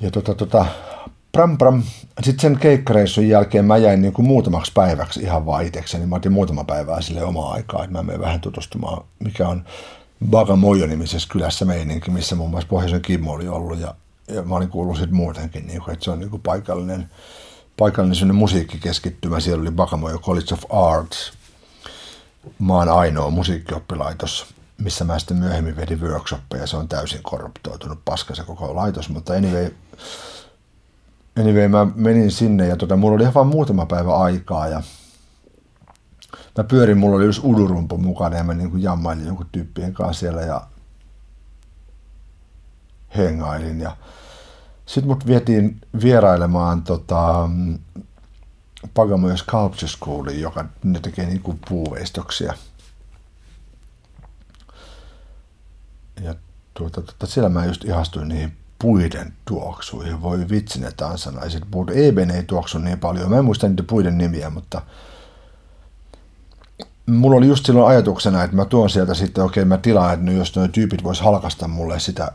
Ja 0.01 0.11
tota, 0.11 0.35
tota, 0.35 0.67
pram 1.33 1.59
pram. 1.59 1.83
Sitten 2.23 2.41
sen 2.41 2.59
keikkareissun 2.59 3.29
jälkeen 3.29 3.65
mä 3.65 3.77
jäin 3.77 4.03
niin 4.03 4.13
kuin 4.13 4.27
muutamaksi 4.27 4.73
päiväksi 4.75 5.21
ihan 5.21 5.47
vaan 5.47 5.65
itsekseni. 5.65 6.07
Mä 6.07 6.17
otin 6.17 6.33
muutama 6.33 6.65
päivää 6.65 7.01
sille 7.01 7.25
omaa 7.25 7.53
aikaa, 7.53 7.85
että 7.85 7.97
mä 7.97 8.03
menen 8.03 8.21
vähän 8.21 8.41
tutustumaan, 8.41 9.05
mikä 9.19 9.49
on 9.49 9.65
Bagamojo-nimisessä 10.31 11.29
kylässä 11.33 11.65
meininki, 11.65 12.11
missä 12.11 12.37
muun 12.37 12.51
muassa 12.51 12.69
Pohjoisen 12.69 13.03
Kimmo 13.03 13.33
oli 13.33 13.49
ollut 13.49 13.81
ja 13.81 13.95
ja 14.35 14.43
mä 14.43 14.55
olin 14.55 14.69
kuullut 14.69 14.97
siitä 14.97 15.15
muutenkin, 15.15 15.67
niin 15.67 15.83
kuin, 15.83 15.93
että 15.93 16.05
se 16.05 16.11
on 16.11 16.19
niin 16.19 16.31
kuin 16.31 16.43
paikallinen, 16.43 17.11
paikallinen 17.77 18.35
musiikkikeskittymä. 18.35 19.41
Siellä 19.41 19.63
oli 19.63 19.71
Bagamoyo 19.71 20.19
College 20.19 20.55
of 20.55 20.65
Arts, 20.71 21.33
maan 22.59 22.89
ainoa 22.89 23.31
musiikkioppilaitos, 23.31 24.47
missä 24.79 25.05
mä 25.05 25.19
sitten 25.19 25.37
myöhemmin 25.37 25.77
vedin 25.77 26.01
workshoppeja. 26.01 26.67
Se 26.67 26.77
on 26.77 26.89
täysin 26.89 27.23
korruptoitunut 27.23 27.99
paska 28.05 28.35
se 28.35 28.45
koko 28.45 28.77
laitos, 28.77 29.09
mutta 29.09 29.33
anyway, 29.33 29.71
anyway 31.39 31.69
mä 31.69 31.87
menin 31.95 32.31
sinne 32.31 32.67
ja 32.67 32.77
tota, 32.77 32.97
mulla 32.97 33.15
oli 33.15 33.23
ihan 33.23 33.35
vain 33.35 33.47
muutama 33.47 33.87
päivä 33.87 34.17
aikaa 34.17 34.69
ja 34.69 34.83
mä 36.59 36.65
pyörin, 36.65 36.99
mulla 36.99 37.17
oli 37.17 37.25
just 37.25 37.45
udurumpu 37.45 37.99
mukana 37.99 38.37
ja 38.37 38.45
mä 38.45 38.55
niin 38.55 38.71
kuin 38.71 38.83
jammailin 38.83 39.27
jonkun 39.27 39.47
tyyppien 39.53 39.93
kanssa 39.93 40.21
siellä 40.21 40.43
ja 40.43 40.67
hengailin 43.17 43.81
ja 43.81 43.97
sitten 44.87 45.09
mut 45.09 45.27
vietiin 45.27 45.81
vierailemaan 46.03 46.83
tota, 46.83 47.49
Pagamoja 48.95 49.37
Sculpture 49.37 49.89
Schooliin, 49.89 50.41
joka 50.41 50.65
ne 50.85 51.01
tekee 51.01 51.27
niinku 51.27 51.59
puuveistoksia. 51.69 52.55
Ja 56.21 56.35
tuota, 56.75 57.03
tuota, 57.03 57.27
siellä 57.27 57.49
mä 57.49 57.67
just 57.67 57.85
ihastuin 57.85 58.29
niihin 58.29 58.57
puiden 58.83 59.33
tuoksuihin. 59.45 60.23
Voi 60.23 60.47
vitsi 60.51 60.81
ne 60.81 60.93
tansanaiset 60.97 61.63
puut. 61.71 61.91
Eben 61.91 62.31
ei 62.31 62.43
tuoksu 62.43 62.79
niin 62.79 62.99
paljon. 62.99 63.31
Mä 63.31 63.39
en 63.39 63.45
muista 63.45 63.69
niitä 63.69 63.83
puiden 63.83 64.19
nimiä, 64.19 64.51
mutta 64.51 64.83
mulla 67.07 67.37
oli 67.37 67.47
just 67.47 67.67
silloin 67.67 67.89
ajatuksena, 67.89 68.45
että 68.45 68.57
mä 68.57 68.65
tuon 68.65 68.91
sieltä 68.91 69.15
sitten, 69.15 69.45
okei 69.45 69.63
okay, 69.63 69.69
mä 69.69 69.79
tilaan, 69.79 70.15
että 70.15 70.33
jos 70.33 70.57
nuo 70.57 70.69
tyypit 70.69 71.05
vois 71.05 71.21
halkasta 71.21 71.69
mulle 71.69 72.01
sitä 72.01 72.33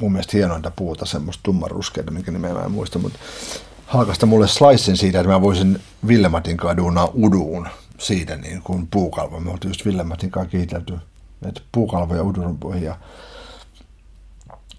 mun 0.00 0.12
mielestä 0.12 0.36
hienointa 0.36 0.70
puuta, 0.70 1.06
semmoista 1.06 1.42
tummanruskeita, 1.42 2.10
minkä 2.10 2.32
nimeä 2.32 2.54
mä 2.54 2.62
en 2.62 2.70
muista, 2.70 2.98
mutta 2.98 3.18
halkasta 3.86 4.26
mulle 4.26 4.48
slicen 4.48 4.96
siitä, 4.96 5.20
että 5.20 5.32
mä 5.32 5.40
voisin 5.40 5.80
Villematin 6.06 6.56
kaduna 6.56 7.08
uduun 7.14 7.68
siitä 7.98 8.36
niin 8.36 8.62
kuin 8.62 8.88
puukalvo. 8.90 9.40
Me 9.40 9.50
oltiin 9.50 9.70
just 9.70 9.84
Villematin 9.84 10.30
kanssa 10.30 10.50
kiitelty, 10.50 10.98
että 11.46 11.60
puukalvoja 11.72 12.22
udun 12.22 12.58
ja 12.80 12.96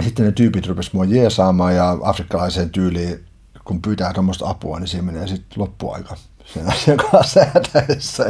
sitten 0.03 0.25
ne 0.25 0.31
tyypit 0.31 0.67
rupesivat 0.67 0.93
mua 0.93 1.05
jeesaamaan 1.05 1.75
ja 1.75 1.97
afrikkalaiseen 2.03 2.69
tyyliin, 2.69 3.25
kun 3.65 3.81
pyytää 3.81 4.13
tuommoista 4.13 4.49
apua, 4.49 4.79
niin 4.79 4.87
siinä 4.87 5.05
menee 5.05 5.27
sitten 5.27 5.61
loppuaika 5.61 6.15
sen 6.45 6.67
asian 6.67 6.97
kanssa 6.97 7.45
säätäessä. 7.45 8.23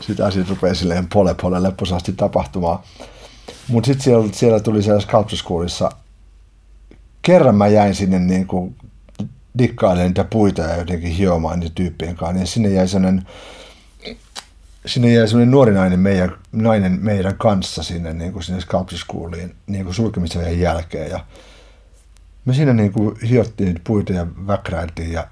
Sitten 0.00 0.26
asiat 0.26 0.48
rupeaa 0.48 0.74
silleen 0.74 1.08
pole 1.08 1.34
pole 1.34 1.62
lepposasti 1.62 2.12
tapahtumaan. 2.12 2.78
Mutta 3.68 3.86
sitten 3.86 4.04
siellä, 4.04 4.28
siellä 4.32 4.60
tuli 4.60 4.82
siellä 4.82 5.00
Sculpture 5.00 5.36
Schoolissa, 5.36 5.90
kerran 7.22 7.54
mä 7.54 7.68
jäin 7.68 7.94
sinne 7.94 8.18
niin 8.18 8.46
kuin 8.46 8.76
dikkailemaan 9.58 10.08
niitä 10.08 10.24
puita 10.24 10.62
ja 10.62 10.76
jotenkin 10.76 11.10
hiomaan 11.10 11.60
niitä 11.60 11.74
tyyppien 11.74 12.16
kanssa, 12.16 12.34
niin 12.34 12.46
sinne 12.46 12.68
jäi 12.68 12.88
sellainen, 12.88 13.26
sinne 14.86 15.12
jäi 15.12 15.28
sellainen 15.28 15.50
nuori 15.50 15.72
nainen 15.72 16.00
meidän, 16.00 16.36
nainen 16.52 16.98
meidän 17.02 17.38
kanssa 17.38 17.82
sinne, 17.82 18.12
niin 18.12 18.32
kuin 18.32 18.42
sinne 18.42 18.60
Schooliin 18.96 19.54
niin 19.66 19.84
kuin 19.84 19.94
sulkemisen 19.94 20.60
jälkeen. 20.60 21.10
Ja 21.10 21.24
me 22.44 22.54
siinä 22.54 22.72
niin 22.72 22.92
kuin 22.92 23.16
hiottiin 23.20 23.66
niitä 23.66 23.80
puita 23.86 24.12
ja 24.12 24.26
väkräiltiin 24.46 25.12
ja 25.12 25.26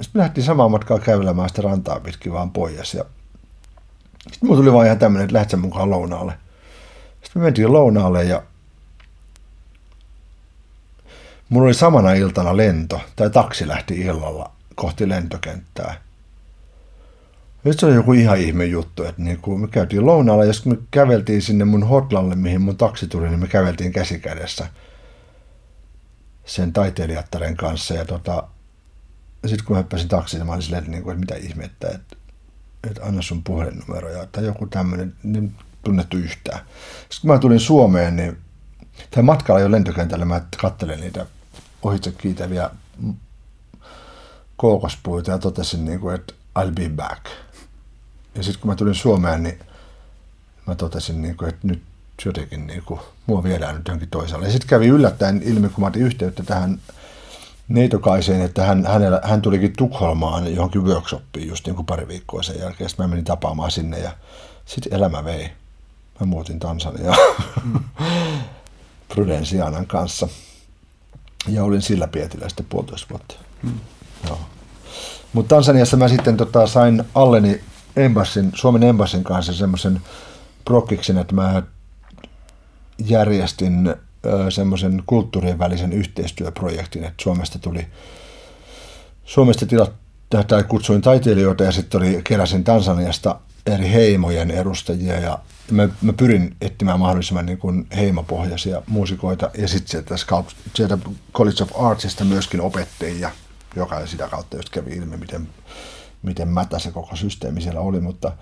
sitten 0.00 0.10
me 0.14 0.18
lähdettiin 0.18 0.44
samaan 0.44 0.70
matkaan 0.70 1.00
kävelemään 1.00 1.48
sitä 1.48 1.62
rantaa 1.62 2.00
pitkin 2.00 2.32
vaan 2.32 2.50
pois. 2.50 2.94
Ja 2.94 3.04
sitten 4.30 4.48
mulla 4.48 4.60
tuli 4.60 4.72
vaan 4.72 4.86
ihan 4.86 4.98
tämmöinen, 4.98 5.24
että 5.24 5.34
lähdet 5.34 5.60
mukaan 5.60 5.90
lounaalle. 5.90 6.32
Sitten 7.22 7.42
me 7.42 7.44
mentiin 7.44 7.72
lounaalle 7.72 8.24
ja 8.24 8.42
Mulla 11.48 11.66
oli 11.66 11.74
samana 11.74 12.12
iltana 12.12 12.56
lento, 12.56 13.00
tai 13.16 13.30
taksi 13.30 13.68
lähti 13.68 14.00
illalla 14.00 14.50
kohti 14.74 15.08
lentokenttää. 15.08 15.94
Nyt 17.64 17.80
se 17.80 17.86
oli 17.86 17.94
joku 17.94 18.12
ihan 18.12 18.38
ihme 18.38 18.64
juttu, 18.64 19.04
että 19.04 19.22
niin 19.22 19.38
kun 19.38 19.60
me 19.60 19.68
käytiin 19.68 20.06
lounaalla, 20.06 20.44
jos 20.44 20.66
me 20.66 20.76
käveltiin 20.90 21.42
sinne 21.42 21.64
mun 21.64 21.88
hotlalle, 21.88 22.34
mihin 22.34 22.60
mun 22.60 22.76
taksi 22.76 23.06
tuli, 23.06 23.28
niin 23.28 23.40
me 23.40 23.46
käveltiin 23.46 23.92
käsikädessä 23.92 24.66
sen 26.44 26.72
taiteilijattaren 26.72 27.56
kanssa. 27.56 27.94
Ja 27.94 28.04
tota, 28.04 28.42
sitten 29.46 29.64
kun 29.66 29.76
mä 29.76 29.82
hyppäsin 29.82 30.08
taksiin, 30.08 30.46
mä 30.46 30.52
olin 30.52 30.62
silleen, 30.62 30.78
että, 30.78 30.90
niin 30.90 31.02
kuin, 31.02 31.12
että 31.12 31.34
mitä 31.34 31.46
ihmettä, 31.46 31.88
että, 31.88 32.16
että 32.90 33.04
anna 33.04 33.22
sun 33.22 33.44
puhelinnumero 33.44 34.08
ja, 34.08 34.26
tai 34.26 34.44
joku 34.44 34.66
tämmöinen, 34.66 35.14
niin 35.22 35.54
tunnettu 35.82 36.16
yhtään. 36.16 36.60
Sitten 37.00 37.20
kun 37.20 37.30
mä 37.30 37.38
tulin 37.38 37.60
Suomeen, 37.60 38.16
niin 38.16 38.38
tai 39.10 39.22
matkalla 39.22 39.60
jo 39.60 39.70
lentokentällä 39.70 40.24
mä 40.24 40.40
kattelin 40.56 41.00
niitä 41.00 41.26
ohitse 41.82 42.12
kiitäviä 42.12 42.70
kookospuita 44.56 45.30
ja 45.30 45.38
totesin, 45.38 45.84
niin 45.84 46.00
kuin, 46.00 46.14
että 46.14 46.34
I'll 46.58 46.72
be 46.74 46.88
back. 46.88 47.26
Ja 48.38 48.44
sitten 48.44 48.60
kun 48.60 48.70
mä 48.70 48.76
tulin 48.76 48.94
Suomeen, 48.94 49.42
niin 49.42 49.58
mä 50.66 50.74
totesin, 50.74 51.22
niin 51.22 51.36
kuin, 51.36 51.48
että 51.48 51.66
nyt 51.66 51.82
jotenkin 52.24 52.66
niin 52.66 52.82
kuin, 52.82 53.00
mua 53.26 53.42
viedään 53.42 53.74
nyt 53.74 53.88
johonkin 53.88 54.08
toisaalle. 54.10 54.46
Ja 54.46 54.52
sitten 54.52 54.68
kävi 54.68 54.86
yllättäen 54.86 55.42
ilmi, 55.44 55.68
kun 55.68 55.84
mä 55.84 55.88
otin 55.88 56.02
yhteyttä 56.02 56.42
tähän 56.42 56.80
Neitokaiseen, 57.68 58.40
että 58.40 58.64
hän, 58.64 58.86
hänellä, 58.86 59.20
hän 59.24 59.42
tulikin 59.42 59.72
Tukholmaan 59.76 60.54
johonkin 60.54 60.84
workshoppiin 60.84 61.48
just 61.48 61.66
niin 61.66 61.76
kuin 61.76 61.86
pari 61.86 62.08
viikkoa 62.08 62.42
sen 62.42 62.58
jälkeen. 62.58 62.90
Sitten 62.90 63.04
mä 63.04 63.10
menin 63.10 63.24
tapaamaan 63.24 63.70
sinne 63.70 63.98
ja 63.98 64.10
sitten 64.66 64.94
elämä 64.94 65.24
vei. 65.24 65.50
Mä 66.20 66.26
muutin 66.26 66.58
Tansaniaan 66.58 67.18
mm. 67.64 67.80
Prudensianan 69.14 69.86
kanssa. 69.86 70.28
Ja 71.48 71.64
olin 71.64 71.82
sillä 71.82 72.08
Pietillä 72.08 72.48
sitten 72.48 72.66
puolitoista 72.68 73.06
vuotta. 73.10 73.34
Mm. 73.62 73.80
Joo. 74.26 74.40
Mutta 75.32 75.54
Tansaniassa 75.54 75.96
mä 75.96 76.08
sitten 76.08 76.36
tota, 76.36 76.66
sain 76.66 77.04
alleni 77.14 77.60
embassin, 77.98 78.52
Suomen 78.54 78.82
embassin 78.82 79.24
kanssa 79.24 79.52
semmoisen 79.52 80.00
prokkiksen, 80.64 81.18
että 81.18 81.34
mä 81.34 81.62
järjestin 82.98 83.94
semmoisen 84.50 85.02
kulttuurien 85.06 85.58
välisen 85.58 85.92
yhteistyöprojektin, 85.92 87.04
että 87.04 87.22
Suomesta 87.22 87.58
tuli, 87.58 87.86
Suomesta 89.24 89.66
tilat, 89.66 89.92
tai 90.46 90.64
kutsuin 90.64 91.00
taiteilijoita 91.00 91.64
ja 91.64 91.72
sitten 91.72 92.00
oli, 92.00 92.20
keräsin 92.24 92.64
Tansaniasta 92.64 93.40
eri 93.66 93.92
heimojen 93.92 94.50
edustajia 94.50 95.18
ja 95.20 95.38
mä, 95.70 95.88
mä 96.02 96.12
pyrin 96.12 96.56
etsimään 96.60 97.00
mahdollisimman 97.00 97.46
niin 97.46 97.58
kuin 97.58 97.86
heimopohjaisia 97.96 98.82
muusikoita 98.86 99.50
ja 99.58 99.68
sitten 99.68 99.90
sieltä, 99.90 100.14
sieltä 100.74 100.98
College 101.34 101.62
of 101.62 101.86
Artsista 101.86 102.24
myöskin 102.24 102.60
opettajia, 102.60 103.30
joka 103.76 104.06
sitä 104.06 104.28
kautta 104.28 104.56
just 104.56 104.70
kävi 104.70 104.96
ilmi, 104.96 105.16
miten, 105.16 105.48
miten 106.22 106.48
mätä 106.48 106.78
se 106.78 106.90
koko 106.92 107.16
systeemi 107.16 107.60
siellä 107.60 107.80
oli, 107.80 108.00
mutta 108.00 108.32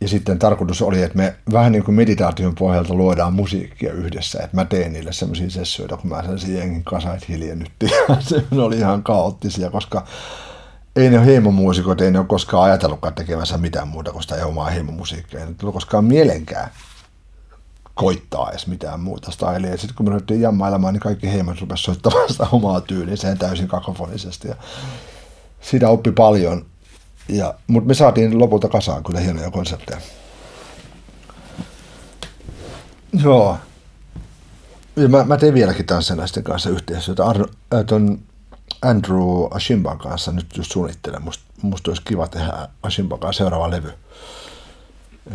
ja 0.00 0.08
sitten 0.08 0.38
tarkoitus 0.38 0.82
oli, 0.82 1.02
että 1.02 1.16
me 1.16 1.36
vähän 1.52 1.72
niin 1.72 1.84
kuin 1.84 1.94
meditaation 1.94 2.54
pohjalta 2.54 2.94
luodaan 2.94 3.32
musiikkia 3.32 3.92
yhdessä, 3.92 4.42
että 4.42 4.56
mä 4.56 4.64
teen 4.64 4.92
niille 4.92 5.12
semmoisia 5.12 5.50
sessioita, 5.50 5.96
kun 5.96 6.10
mä 6.10 6.22
sen 6.36 6.56
jengin 6.56 6.84
kanssa, 6.84 7.14
että 7.14 7.26
hiljennytti. 7.28 7.86
se 8.28 8.44
oli 8.52 8.78
ihan 8.78 9.02
kaoottisia, 9.02 9.70
koska 9.70 10.06
ei 10.96 11.10
ne 11.10 11.26
heimomuusikot, 11.26 12.00
ei 12.00 12.10
ne 12.10 12.18
ole 12.18 12.26
koskaan 12.26 12.64
ajatellutkaan 12.64 13.14
tekemässä 13.14 13.58
mitään 13.58 13.88
muuta 13.88 14.12
kuin 14.12 14.22
sitä 14.22 14.46
omaa 14.46 14.70
heimomusiikkia. 14.70 15.40
Ei 15.40 15.46
ne 15.46 15.54
tullut 15.54 15.74
koskaan 15.74 16.04
mielenkään 16.04 16.70
koittaa 17.94 18.50
edes 18.50 18.66
mitään 18.66 19.00
muuta 19.00 19.30
stylia. 19.30 19.70
Ja 19.70 19.76
sitten 19.76 19.96
kun 19.96 20.06
me 20.06 20.10
ruvettiin 20.10 20.40
jammailemaan, 20.40 20.94
niin 20.94 21.00
kaikki 21.00 21.32
heimot 21.32 21.60
rupesi 21.60 21.82
soittamaan 21.82 22.28
sitä 22.28 22.46
omaa 22.52 22.80
tyyliin, 22.80 23.18
täysin 23.38 23.68
kakofonisesti. 23.68 24.48
Ja 24.48 24.54
siitä 25.70 25.88
oppi 25.88 26.12
paljon. 26.12 26.66
Ja, 27.28 27.54
mutta 27.66 27.88
me 27.88 27.94
saatiin 27.94 28.38
lopulta 28.38 28.68
kasaan 28.68 29.04
kyllä 29.04 29.20
hienoja 29.20 29.50
konsepteja. 29.50 30.00
Joo. 33.22 33.58
Ja 34.96 35.08
mä, 35.08 35.24
mä 35.24 35.36
tein 35.36 35.54
vieläkin 35.54 35.86
tanssilaisten 35.86 36.44
kanssa 36.44 36.70
yhteistyötä. 36.70 37.22
Äh, 37.24 37.84
ton 37.86 38.18
Andrew 38.82 39.46
Ashimban 39.50 39.98
kanssa 39.98 40.32
nyt 40.32 40.46
just 40.56 40.72
suunnittelen. 40.72 41.22
Musta 41.22 41.44
must 41.62 41.88
olisi 41.88 42.02
kiva 42.04 42.28
tehdä 42.28 42.68
Ashimban 42.82 43.18
kanssa 43.18 43.38
seuraava 43.38 43.70
levy. 43.70 43.92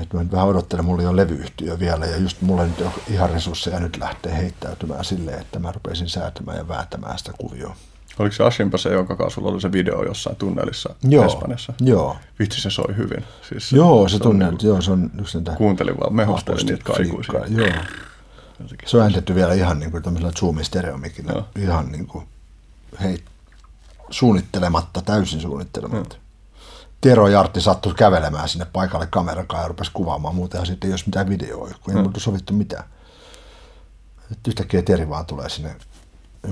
Et 0.02 0.14
mä 0.14 0.24
nyt 0.24 0.32
vähän 0.32 0.48
odottelen, 0.48 0.86
mulla 0.86 1.02
ei 1.02 1.08
ole 1.08 1.22
levyyhtiö 1.22 1.80
vielä 1.80 2.06
ja 2.06 2.18
just 2.18 2.42
mulla 2.42 2.64
nyt 2.64 2.86
ihan 3.08 3.30
resursseja 3.30 3.80
nyt 3.80 3.98
lähtee 3.98 4.38
heittäytymään 4.38 5.06
silleen, 5.06 5.40
että 5.40 5.60
mä 5.60 5.72
rupesin 5.72 6.10
säätämään 6.10 6.58
ja 6.58 6.68
vääntämään 6.68 7.18
sitä 7.18 7.32
kuvioa. 7.38 7.76
Oliko 8.20 8.36
se 8.36 8.44
Ashimpa 8.44 8.78
se, 8.78 8.90
jonka 8.90 9.16
kanssa 9.16 9.36
sulla 9.36 9.52
oli 9.52 9.62
se 9.62 9.72
video 9.72 10.04
jossain 10.04 10.36
tunnelissa 10.36 10.96
joo, 11.04 11.26
Espanjassa? 11.26 11.74
Joo. 11.82 12.18
Vitsi, 12.40 12.62
se 12.62 12.70
soi 12.70 12.98
hyvin. 12.98 13.24
Siis 13.50 13.70
se, 13.70 13.76
joo, 13.76 14.08
se, 14.08 14.18
se 14.18 14.24
tunnel, 14.24 14.52
niin, 14.52 14.68
joo, 14.68 14.82
se 14.82 14.92
on 14.92 15.12
yksi 15.20 15.38
niitä... 15.38 15.52
Kuuntelin 15.52 16.00
vaan, 16.00 16.16
mehustelin 16.16 16.66
niitä 16.66 16.84
kaikuisia. 16.84 17.46
Joo. 17.48 17.84
Se 18.86 18.98
on 18.98 19.04
äänitetty 19.04 19.36
vielä 19.36 19.54
ihan 19.54 19.80
niin 19.80 19.92
kuin 19.92 20.04
tämmöisellä 20.04 20.34
Zoomin 20.34 20.66
stereomikillä. 20.66 21.44
Ihan 21.56 21.92
niin 21.92 22.08
kuin, 22.08 22.28
hei, 23.02 23.24
suunnittelematta, 24.10 25.02
täysin 25.02 25.42
suunnittelematta. 25.42 26.16
Joo. 26.16 26.24
Tero 27.02 27.28
Jartti 27.28 27.62
sattui 27.62 27.94
kävelemään 27.94 28.50
sinne 28.50 28.66
paikalle 28.74 29.08
kameran 29.08 29.48
kanssa 29.48 29.64
ja 29.64 29.68
rupesi 29.68 29.92
kuvaamaan 29.94 30.36
muuta 30.36 30.58
ja 30.58 30.66
sitten 30.66 30.88
ei 30.88 30.94
olisi 30.94 31.06
mitään 31.06 31.30
videoa, 31.30 31.70
kun 31.84 31.94
ei 31.94 32.00
ollut 32.00 32.18
sovittu 32.18 32.54
mitään. 32.54 32.84
Et 34.32 34.48
yhtäkkiä 34.48 34.82
Teri 34.82 35.10
vaan 35.10 35.26
tulee 35.26 35.50
sinne 35.50 35.76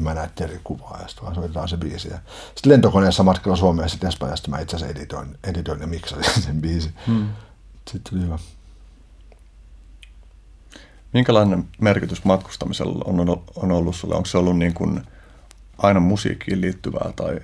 mä 0.01 0.14
näin 0.14 0.30
Terri 0.35 0.59
kuvaa 0.64 0.99
ja 1.01 1.07
sitten 1.07 1.24
vaan 1.24 1.35
soitetaan 1.35 1.67
se 1.67 1.77
biisi. 1.77 2.07
Ja 2.09 2.19
sitten 2.56 2.72
lentokoneessa 2.72 3.24
matkalla 3.24 3.56
Suomeen 3.57 3.85
ja 3.85 3.90
sitten 3.90 4.07
Espanjasta 4.07 4.49
mä 4.49 4.59
itse 4.59 4.75
asiassa 4.75 4.99
editoin, 4.99 5.38
editoin 5.43 5.82
ja 5.82 5.88
miksasin 5.88 6.41
sen 6.43 6.61
biisin. 6.61 6.93
Hmm. 7.07 7.30
Sitten 7.88 8.11
tuli 8.11 8.22
hyvä. 8.22 8.40
Minkälainen 11.14 11.67
merkitys 11.82 12.24
matkustamisella 12.24 13.03
on, 13.06 13.41
on 13.56 13.72
ollut 13.72 13.95
sulle? 13.95 14.16
Onko 14.16 14.25
se 14.25 14.38
ollut 14.38 14.57
niin 14.57 14.74
kuin 14.74 15.01
aina 15.77 15.99
musiikkiin 15.99 16.61
liittyvää 16.61 17.11
tai 17.16 17.40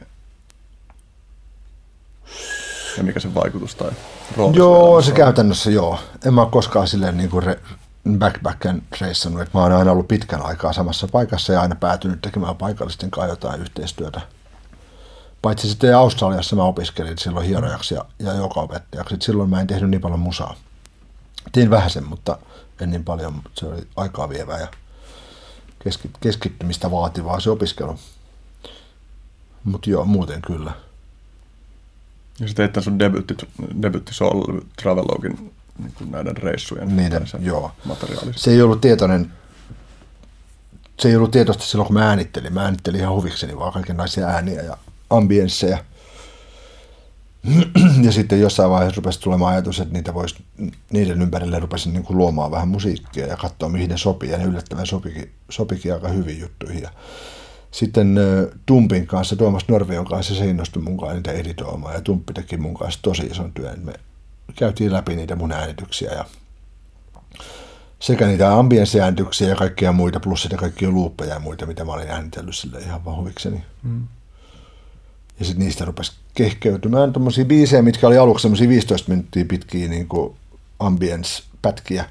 ja 2.97 3.03
mikä 3.03 3.19
se 3.19 3.33
vaikutus 3.33 3.75
tai 3.75 3.91
rooli? 4.37 4.57
Joo, 4.57 5.01
se 5.01 5.11
on? 5.11 5.17
käytännössä 5.17 5.71
joo. 5.71 5.99
En 6.25 6.33
mä 6.33 6.41
ole 6.41 6.49
koskaan 6.51 6.87
silleen 6.87 7.17
niin 7.17 7.29
kuin 7.29 7.43
re, 7.43 7.59
backpacken 8.09 8.81
reissannut, 9.01 9.41
että 9.41 9.57
mä 9.57 9.63
oon 9.63 9.71
aina 9.71 9.91
ollut 9.91 10.07
pitkän 10.07 10.41
aikaa 10.41 10.73
samassa 10.73 11.07
paikassa 11.07 11.53
ja 11.53 11.61
aina 11.61 11.75
päätynyt 11.75 12.21
tekemään 12.21 12.55
paikallisten 12.55 13.11
kanssa 13.11 13.29
jotain 13.29 13.61
yhteistyötä. 13.61 14.21
Paitsi 15.41 15.69
sitten 15.69 15.97
Australiassa 15.97 16.55
mä 16.55 16.63
opiskelin 16.63 17.17
silloin 17.17 17.47
hierojaksi 17.47 17.95
ja, 17.95 18.05
ja 18.19 18.33
joka 18.33 18.59
opettajaksi. 18.59 19.15
Silloin 19.19 19.49
mä 19.49 19.61
en 19.61 19.67
tehnyt 19.67 19.89
niin 19.89 20.01
paljon 20.01 20.19
musaa. 20.19 20.55
Tein 21.51 21.69
vähäsen, 21.69 22.07
mutta 22.07 22.37
en 22.81 22.91
niin 22.91 23.03
paljon. 23.03 23.41
Se 23.53 23.65
oli 23.65 23.87
aikaa 23.95 24.29
vievää 24.29 24.59
ja 24.59 24.67
keskittymistä 26.19 26.91
vaativaa 26.91 27.39
se 27.39 27.49
opiskelu. 27.49 27.99
Mutta 29.63 29.89
joo, 29.89 30.05
muuten 30.05 30.41
kyllä. 30.41 30.71
Ja 32.39 32.47
sitten 32.47 32.69
teit 32.69 32.83
sun 32.83 32.99
debutti, 32.99 33.35
debutti 33.81 34.11
Travelogin 34.81 35.53
niin 35.79 35.93
kuin 35.97 36.11
näiden 36.11 36.37
reissujen 36.37 36.95
Niiden, 36.95 37.25
joo. 37.39 37.71
Se 38.35 38.51
ei 38.51 38.61
ollut 38.61 38.81
tietoinen, 38.81 39.31
se 40.99 41.09
ei 41.09 41.15
ollut 41.15 41.31
tietoista 41.31 41.63
silloin, 41.63 41.87
kun 41.87 41.93
mä 41.93 42.09
äänittelin. 42.09 42.53
Mä 42.53 42.63
äänittelin 42.63 43.01
ihan 43.01 43.13
huvikseni 43.13 43.57
vaan 43.57 43.73
kaikenlaisia 43.73 44.27
ääniä 44.27 44.61
ja 44.61 44.77
ambiensseja. 45.09 45.77
Ja 48.03 48.11
sitten 48.11 48.41
jossain 48.41 48.69
vaiheessa 48.69 48.95
rupesi 48.95 49.19
tulemaan 49.19 49.53
ajatus, 49.53 49.79
että 49.79 49.93
niitä 49.93 50.13
voisi, 50.13 50.35
niiden 50.91 51.21
ympärille 51.21 51.59
rupesin 51.59 51.93
niin 51.93 52.03
kuin 52.03 52.17
luomaan 52.17 52.51
vähän 52.51 52.67
musiikkia 52.67 53.27
ja 53.27 53.37
katsoa, 53.37 53.69
mihin 53.69 53.89
ne 53.89 53.97
sopii. 53.97 54.29
Ja 54.29 54.37
ne 54.37 54.43
yllättävän 54.43 54.85
sopikin, 54.85 55.31
sopikin 55.49 55.93
aika 55.93 56.07
hyvin 56.07 56.39
juttuihin. 56.39 56.81
Ja 56.81 56.89
sitten 57.71 58.15
Tumpin 58.65 59.07
kanssa, 59.07 59.35
Tuomas 59.35 59.67
Norvion 59.67 60.05
kanssa, 60.05 60.35
se 60.35 60.45
innostui 60.45 60.83
mun 60.83 60.97
kanssa 60.97 61.15
niitä 61.15 61.31
editoimaan. 61.31 61.95
Ja 61.95 62.01
Tumppi 62.01 62.33
teki 62.33 62.57
mun 62.57 62.73
kanssa 62.73 62.99
tosi 63.01 63.25
ison 63.25 63.53
työn. 63.53 63.79
Me 63.85 63.93
käytiin 64.55 64.93
läpi 64.93 65.15
niitä 65.15 65.35
mun 65.35 65.51
äänityksiä 65.51 66.11
ja 66.11 66.25
sekä 67.99 68.27
niitä 68.27 68.53
ambienssiäänityksiä 68.53 69.49
ja 69.49 69.55
kaikkia 69.55 69.91
muita, 69.91 70.19
plus 70.19 70.41
sitä 70.41 70.57
kaikkia 70.57 70.89
luuppeja 70.89 71.33
ja 71.33 71.39
muita, 71.39 71.65
mitä 71.65 71.85
mä 71.85 71.93
olin 71.93 72.09
äänitellyt 72.09 72.55
sille 72.55 72.79
ihan 72.79 73.05
vaan 73.05 73.17
huvikseni. 73.17 73.63
Mm. 73.83 74.07
Ja 75.39 75.45
sitten 75.45 75.65
niistä 75.65 75.85
rupesi 75.85 76.11
kehkeytymään 76.33 77.13
tuommoisia 77.13 77.45
biisejä, 77.45 77.81
mitkä 77.81 78.07
oli 78.07 78.17
aluksi 78.17 78.41
semmoisia 78.41 78.69
15 78.69 79.09
minuuttia 79.11 79.45
pitkiä 79.45 79.87
niin 79.87 80.07
ambience-pätkiä. 80.79 82.05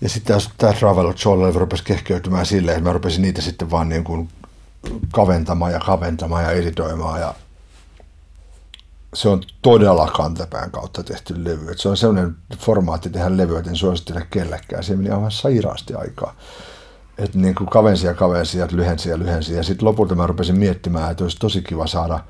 Ja 0.00 0.08
sitten 0.08 0.40
tämä 0.58 0.72
Travel 0.72 1.12
Jolle 1.24 1.52
rupesi 1.52 1.84
kehkeytymään 1.84 2.46
silleen, 2.46 2.76
että 2.76 2.88
mä 2.88 2.92
rupesin 2.92 3.22
niitä 3.22 3.42
sitten 3.42 3.70
vaan 3.70 3.88
niin 3.88 4.04
kuin 4.04 4.28
kaventamaan 5.12 5.72
ja 5.72 5.80
kaventamaan 5.80 6.44
ja 6.44 6.50
editoimaan 6.50 7.20
ja 7.20 7.34
se 9.14 9.28
on 9.28 9.42
todella 9.62 10.10
kantapään 10.16 10.70
kautta 10.70 11.02
tehty 11.02 11.44
levy. 11.44 11.70
Et 11.70 11.78
se 11.78 11.88
on 11.88 11.96
sellainen 11.96 12.36
formaatti 12.58 13.10
tehdä 13.10 13.36
levyä, 13.36 13.58
että 13.58 13.70
en 13.70 13.76
suosittele 13.76 14.26
kellekään. 14.30 14.84
Se 14.84 14.96
meni 14.96 15.10
aivan 15.10 15.30
sairaasti 15.30 15.94
aikaa. 15.94 16.34
että 17.18 17.38
niin 17.38 17.54
kuin 17.54 17.70
kavensi 17.70 18.06
ja 18.06 18.14
kavensi 18.14 18.58
ja 18.58 18.68
lyhensi 18.72 19.10
ja 19.10 19.18
lyhensi. 19.18 19.54
Ja 19.54 19.62
sitten 19.62 19.88
lopulta 19.88 20.14
mä 20.14 20.26
rupesin 20.26 20.58
miettimään, 20.58 21.10
että 21.10 21.24
olisi 21.24 21.36
tosi 21.38 21.62
kiva 21.62 21.86
saada, 21.86 22.20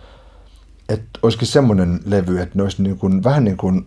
että 0.89 1.19
olisikin 1.23 1.49
semmoinen 1.49 2.01
levy, 2.05 2.41
että 2.41 2.57
ne 2.59 2.63
olisi 2.63 2.83
niin 2.83 2.99
kuin, 2.99 3.25
vähän 3.25 3.45
niin 3.45 3.57
kuin 3.57 3.87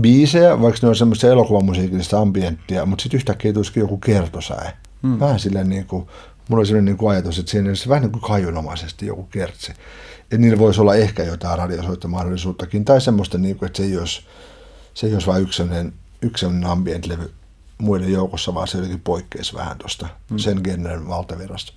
biisejä, 0.00 0.60
vaikka 0.60 0.78
ne 0.82 0.88
on 0.88 0.96
semmoista 0.96 1.26
elokuvamusiikillista 1.26 2.20
ambienttia, 2.20 2.86
mutta 2.86 3.02
sitten 3.02 3.18
yhtäkkiä 3.18 3.52
tulisikin 3.52 3.80
joku 3.80 3.98
kertosäe. 3.98 4.72
Hmm. 5.02 5.20
Vähän 5.20 5.38
silleen 5.38 5.68
niin 5.68 5.86
kuin, 5.86 6.06
mulla 6.48 6.60
oli 6.60 6.66
sellainen 6.66 6.84
niin 6.84 6.96
kuin 6.96 7.10
ajatus, 7.10 7.38
että 7.38 7.50
siinä 7.50 7.68
olisi 7.68 7.88
vähän 7.88 8.02
niin 8.02 8.12
kuin 8.12 8.22
kajunomaisesti 8.22 9.06
joku 9.06 9.22
kertsi. 9.22 9.72
Että 10.26 10.38
niillä 10.38 10.58
voisi 10.58 10.80
olla 10.80 10.94
ehkä 10.94 11.22
jotain 11.22 11.58
radiosoittomahdollisuuttakin, 11.58 12.84
tai 12.84 13.00
semmoista, 13.00 13.38
niin 13.38 13.56
kuin, 13.56 13.66
että 13.66 13.76
se 13.76 13.82
ei 13.82 13.98
olisi, 13.98 14.22
se 14.94 15.06
ei 15.06 15.12
olisi 15.14 15.26
vain 15.26 15.42
yksi 15.42 15.56
sellainen, 15.56 15.92
yksi 16.22 16.40
sellainen 16.40 16.70
ambient-levy 16.70 17.32
muiden 17.78 18.12
joukossa, 18.12 18.54
vaan 18.54 18.68
se 18.68 18.78
jotenkin 18.78 19.00
poikkeisi 19.00 19.54
vähän 19.54 19.78
tuosta 19.78 20.08
hmm. 20.30 20.38
sen 20.38 20.60
genren 20.64 21.08
valtavirrasta. 21.08 21.72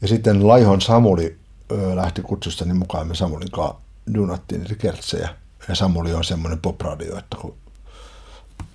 Ja 0.00 0.08
sitten 0.08 0.48
Laihon 0.48 0.80
Samuli 0.80 1.38
ö, 1.72 1.96
lähti 1.96 2.22
kutsustani 2.22 2.74
mukaan, 2.74 3.08
me 3.08 3.14
Samulin 3.14 3.50
kanssa 3.50 3.76
dunattiin 4.14 4.60
niitä 4.60 4.74
kertsejä. 4.74 5.28
Ja 5.68 5.74
Samuli 5.74 6.14
on 6.14 6.24
semmoinen 6.24 6.60
popradio, 6.60 7.18
että 7.18 7.36
kun 7.40 7.54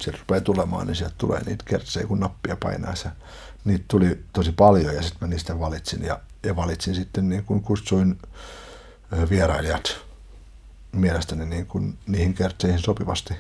se 0.02 0.12
rupeaa 0.12 0.42
tulemaan, 0.42 0.88
niin 0.88 0.96
sieltä 0.96 1.16
tulee 1.18 1.44
niitä 1.44 1.66
kertsejä, 1.68 2.08
kun 2.08 2.20
nappia 2.20 2.58
painaa. 2.60 2.96
Se. 2.96 3.10
Niitä 3.66 3.86
tuli 3.88 4.24
tosi 4.34 4.52
paljon 4.52 4.96
ja 4.96 5.02
sitten 5.02 5.18
mä 5.22 5.28
niistä 5.28 5.60
valitsin. 5.60 6.04
Ja, 6.04 6.20
ja 6.44 6.56
valitsin 6.56 6.96
sitten, 6.96 7.30
niin 7.30 7.44
kun 7.44 7.62
kutsuin 7.62 8.18
vierailijat 9.30 9.98
mielestäni 10.92 11.46
niin 11.46 11.66
kun 11.66 11.98
niihin 12.08 12.34
kertseihin 12.34 12.80
sopivasti. 12.80 13.34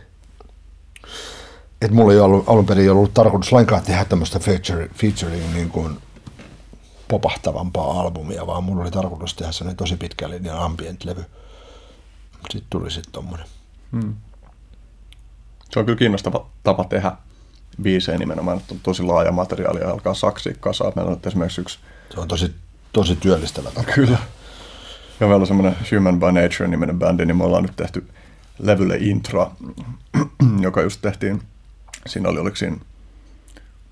Et 1.81 1.91
mulla 1.91 2.13
ei 2.13 2.19
ollut, 2.19 2.49
alun 2.49 2.65
perin 2.65 2.91
ollut 2.91 3.13
tarkoitus 3.13 3.51
lainkaan 3.51 3.81
tehdä 3.81 4.05
tämmöistä 4.05 4.39
feature, 4.39 4.89
featuring 4.95 5.53
niin 5.53 5.69
kuin 5.69 5.97
popahtavampaa 7.07 7.99
albumia, 7.99 8.47
vaan 8.47 8.63
mulla 8.63 8.81
oli 8.81 8.91
tarkoitus 8.91 9.33
tehdä 9.33 9.51
sellainen 9.51 9.77
tosi 9.77 9.95
pitkä 9.95 10.29
linjan 10.29 10.59
ambient-levy. 10.59 11.25
Sitten 12.51 12.69
tuli 12.69 12.91
sitten 12.91 13.11
tommonen. 13.11 13.45
Hmm. 13.91 14.15
Se 15.71 15.79
on 15.79 15.85
kyllä 15.85 15.97
kiinnostava 15.97 16.49
tapa 16.63 16.83
tehdä 16.83 17.11
biisejä 17.81 18.17
nimenomaan, 18.17 18.57
että 18.57 18.73
on 18.73 18.79
tosi 18.83 19.03
laaja 19.03 19.31
materiaali 19.31 19.79
ja 19.79 19.91
alkaa 19.91 20.13
saksia 20.13 20.53
kasaan. 20.59 20.93
Meillä 20.95 21.11
on 21.11 21.19
esimerkiksi 21.25 21.61
yksi... 21.61 21.79
Se 22.13 22.19
on 22.19 22.27
tosi, 22.27 22.55
tosi 22.93 23.15
työllistävä 23.15 23.71
tapa. 23.71 23.91
Kyllä. 23.91 24.17
Ja 25.19 25.27
meillä 25.27 25.41
on 25.41 25.47
semmoinen 25.47 25.75
Human 25.91 26.19
by 26.19 26.25
Nature-niminen 26.25 26.99
bändi, 26.99 27.25
niin 27.25 27.37
me 27.37 27.43
ollaan 27.43 27.63
nyt 27.63 27.75
tehty 27.75 28.07
levylle 28.59 28.97
intro, 28.99 29.51
joka 30.59 30.81
just 30.81 31.01
tehtiin, 31.01 31.41
siinä 32.07 32.29
oli 32.29 32.39
oliko 32.39 32.55
siinä 32.55 32.77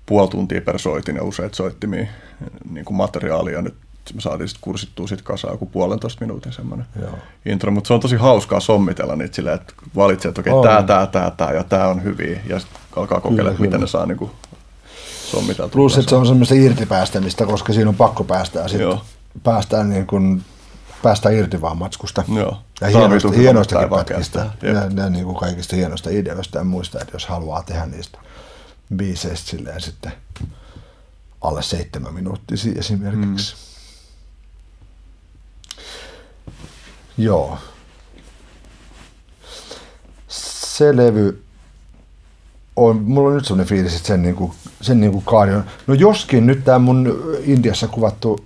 puoli 0.06 0.28
tuntia 0.28 0.60
per 0.60 0.78
soitin 0.78 1.16
ja 1.16 1.22
useat 1.22 1.54
soittimia 1.54 2.06
niin 2.70 2.84
kuin 2.84 2.96
materiaalia. 2.96 3.62
Nyt 3.62 3.74
me 4.14 4.20
saatiin 4.20 4.48
sitten 4.48 4.62
kursittua 4.62 5.06
sit 5.06 5.22
kasaan 5.22 5.54
joku 5.54 5.66
puolentoista 5.66 6.24
minuutin 6.24 6.52
semmoinen 6.52 6.86
Joo. 7.00 7.18
intro, 7.46 7.70
mutta 7.70 7.88
se 7.88 7.94
on 7.94 8.00
tosi 8.00 8.16
hauskaa 8.16 8.60
sommitella 8.60 9.16
niitä 9.16 9.36
silleen, 9.36 9.54
että 9.54 9.72
valitset, 9.96 10.28
että 10.28 10.40
okei, 10.40 10.52
okay, 10.52 10.70
tämä, 10.70 10.82
tämä, 10.82 11.06
tämä, 11.06 11.30
tämä 11.30 11.52
ja 11.52 11.64
tämä 11.64 11.88
on 11.88 12.02
hyviä 12.04 12.40
ja 12.46 12.58
sitten 12.58 12.80
alkaa 12.96 13.20
kokeilla, 13.20 13.50
kyllä, 13.50 13.60
miten 13.60 13.80
ne 13.80 13.86
saa 13.86 14.06
niin 14.06 14.18
kuin 14.18 14.30
sommiteltua. 15.30 15.72
Plus, 15.72 15.98
että 15.98 16.10
se 16.10 16.16
on 16.16 16.26
semmoista 16.26 16.54
irtipäästämistä, 16.54 17.46
koska 17.46 17.72
siinä 17.72 17.88
on 17.88 17.96
pakko 17.96 18.24
päästä 18.24 18.60
ja 18.60 18.68
sitten 18.68 18.98
päästään 19.42 19.90
niin 19.90 20.06
kuin 20.06 20.44
päästä 21.02 21.30
irti 21.30 21.60
vaan 21.60 21.78
matskusta. 21.78 22.24
Joo. 22.34 22.58
Ja 22.80 22.86
hienoista, 22.86 23.30
hienoistakin 23.30 23.88
pätkistä 23.88 24.50
ja, 24.62 25.02
ja 25.02 25.10
niin 25.10 25.24
kuin 25.24 25.36
kaikista 25.36 25.76
hienoista 25.76 26.10
ideoista 26.10 26.58
ja 26.58 26.64
muista, 26.64 27.00
että 27.00 27.14
jos 27.14 27.26
haluaa 27.26 27.62
tehdä 27.62 27.86
niistä 27.86 28.18
biiseistä 28.96 29.50
silleen 29.50 29.80
sitten 29.80 30.12
alle 31.40 31.62
seitsemän 31.62 32.14
minuuttisia 32.14 32.78
esimerkiksi. 32.78 33.54
Mm. 33.54 33.58
Joo. 37.24 37.58
Se 40.28 40.96
levy 40.96 41.44
on, 42.86 43.02
mulla 43.02 43.28
on 43.28 43.34
nyt 43.34 43.44
sellainen 43.44 43.68
fiilis, 43.68 43.96
että 43.96 44.08
sen, 44.08 44.22
niinku, 44.22 44.54
sen 44.80 45.00
niinku 45.00 45.20
kaari 45.20 45.54
on. 45.54 45.64
No 45.86 45.94
joskin 45.94 46.46
nyt 46.46 46.64
tämä 46.64 46.78
mun 46.78 47.24
Intiassa 47.44 47.88
kuvattu, 47.88 48.44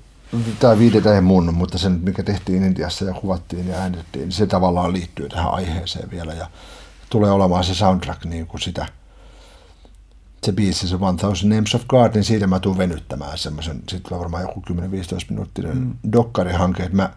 tämä 0.59 0.79
viidetä 0.79 1.15
ei 1.15 1.21
mun, 1.21 1.55
mutta 1.55 1.79
sen 1.79 2.01
mikä 2.03 2.23
tehtiin 2.23 2.65
Intiassa 2.65 3.05
ja 3.05 3.13
kuvattiin 3.13 3.69
ja 3.69 3.77
äänitettiin, 3.77 4.23
niin 4.23 4.33
se 4.33 4.47
tavallaan 4.47 4.93
liittyy 4.93 5.29
tähän 5.29 5.55
aiheeseen 5.55 6.11
vielä 6.11 6.35
ja 6.35 6.47
tulee 7.11 7.31
olemaan 7.31 7.65
se 7.65 7.75
soundtrack 7.75 8.25
niin 8.25 8.47
kuin 8.47 8.61
sitä– 8.61 8.87
se 10.47 10.53
biisi, 10.53 10.89
se 10.89 10.99
1000 10.99 11.43
Names 11.45 11.75
of 11.75 11.83
God, 11.89 12.15
niin 12.15 12.25
siitä 12.25 12.47
mä 12.47 12.61
tuun 12.61 12.79
venyttämään 12.79 13.39
semmoisen, 13.39 13.77
sitten 13.77 14.03
tulee 14.09 14.21
varmaan 14.21 14.43
joku 14.43 14.63
10-15 14.71 14.75
minuuttinen 15.31 15.79
mm. 15.79 15.95
dokkarihanke, 16.13 16.83
että 16.83 16.97
mä 16.97 17.11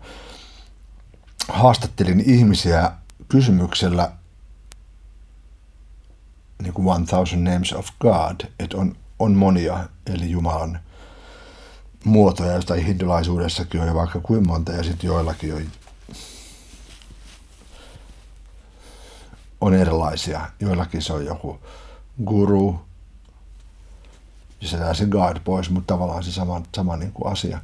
haastattelin 1.47 2.23
ihmisiä 2.25 2.91
kysymyksellä 3.27 4.11
niin 6.61 6.73
kuin 6.73 7.05
1000 7.05 7.31
Names 7.35 7.73
of 7.73 7.87
God, 7.99 8.39
että 8.59 8.77
on, 8.77 8.95
on 9.19 9.33
monia, 9.33 9.87
eli 10.13 10.31
Jumalan 10.31 10.79
muotoja, 12.03 12.51
joista 12.51 12.73
hindulaisuudessakin 12.73 13.81
on 13.81 13.87
jo 13.87 13.95
vaikka 13.95 14.19
kuin 14.19 14.47
monta, 14.47 14.71
ja 14.71 14.83
sitten 14.83 15.07
joillakin 15.07 15.53
on, 15.53 15.65
on 19.61 19.73
erilaisia. 19.73 20.41
Joillakin 20.59 21.01
se 21.01 21.13
on 21.13 21.25
joku 21.25 21.59
guru, 22.25 22.79
ja 24.61 24.67
se 24.67 24.77
se 24.93 25.05
God 25.05 25.37
pois, 25.43 25.69
mutta 25.69 25.93
tavallaan 25.93 26.23
se 26.23 26.31
sama, 26.31 26.61
sama 26.75 26.97
niin 26.97 27.11
kuin 27.11 27.31
asia. 27.31 27.59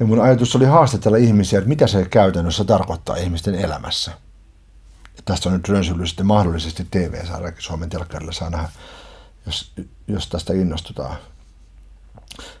Ja 0.00 0.06
mun 0.06 0.20
ajatus 0.20 0.56
oli 0.56 0.64
haastatella 0.64 1.16
ihmisiä, 1.16 1.58
että 1.58 1.68
mitä 1.68 1.86
se 1.86 2.04
käytännössä 2.04 2.64
tarkoittaa 2.64 3.16
ihmisten 3.16 3.54
elämässä. 3.54 4.12
Ja 5.18 5.22
tästä 5.24 5.48
on 5.48 5.52
nyt 5.52 5.68
rönsyily 5.68 6.06
sitten 6.06 6.26
mahdollisesti 6.26 6.86
TV-sarjakin 6.90 7.62
Suomen 7.62 7.88
telkkarilla 7.88 8.32
saa 8.32 8.50
nähdä, 8.50 8.68
jos, 9.46 9.72
jos 10.08 10.28
tästä 10.28 10.52
innostutaan. 10.52 11.16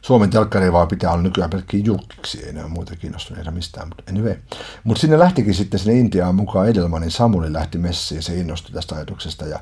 Suomen 0.02 0.30
telkkari 0.30 0.72
vaan 0.72 0.88
pitää 0.88 1.12
olla 1.12 1.22
nykyään 1.22 1.50
pelkkiä 1.50 1.80
julkiksi, 1.84 2.44
ei 2.44 2.60
ole 2.60 2.68
muita 2.68 2.96
kiinnostuneita 2.96 3.50
mistään, 3.50 3.88
mutta 3.88 4.02
anyway. 4.10 4.36
Mutta 4.84 5.00
sinne 5.00 5.18
lähtikin 5.18 5.54
sitten 5.54 5.80
sinne 5.80 6.00
Intiaan 6.00 6.34
mukaan 6.34 6.68
Edelmanin 6.68 7.10
Samuli 7.10 7.52
lähti 7.52 7.78
messiin, 7.78 8.22
se 8.22 8.34
innostui 8.34 8.72
tästä 8.72 8.94
ajatuksesta 8.94 9.46
ja 9.46 9.60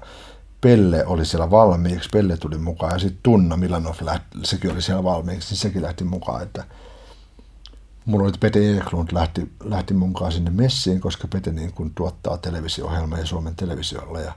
Pelle 0.60 1.07
oli 1.07 1.25
siellä 1.25 1.50
valmiiksi, 1.50 2.08
Pelle 2.12 2.36
tuli 2.36 2.58
mukaan 2.58 2.92
ja 2.92 2.99
sitten 2.99 3.20
Tunna 3.23 3.57
Milanov, 3.57 3.94
lähti, 4.00 4.26
sekin 4.44 4.73
oli 4.73 4.83
siellä 4.83 5.05
valmiiksi, 5.05 5.50
niin 5.50 5.58
sekin 5.58 5.83
lähti 5.83 6.05
mukaan, 6.05 6.42
että 6.42 6.65
mulla 8.07 8.25
oli 8.25 8.33
Pete 8.41 8.76
Eklund 8.78 9.09
lähti, 9.12 9.52
lähti 9.65 9.94
mukaan 9.94 10.33
sinne 10.33 10.51
messiin, 10.51 11.01
koska 11.01 11.28
Pete 11.28 11.52
niin 11.52 11.73
kuin 11.73 11.93
tuottaa 11.94 12.39
televisio-ohjelmaa 12.39 13.25
Suomen 13.25 13.57
televisiolla 13.57 14.20
ja 14.20 14.33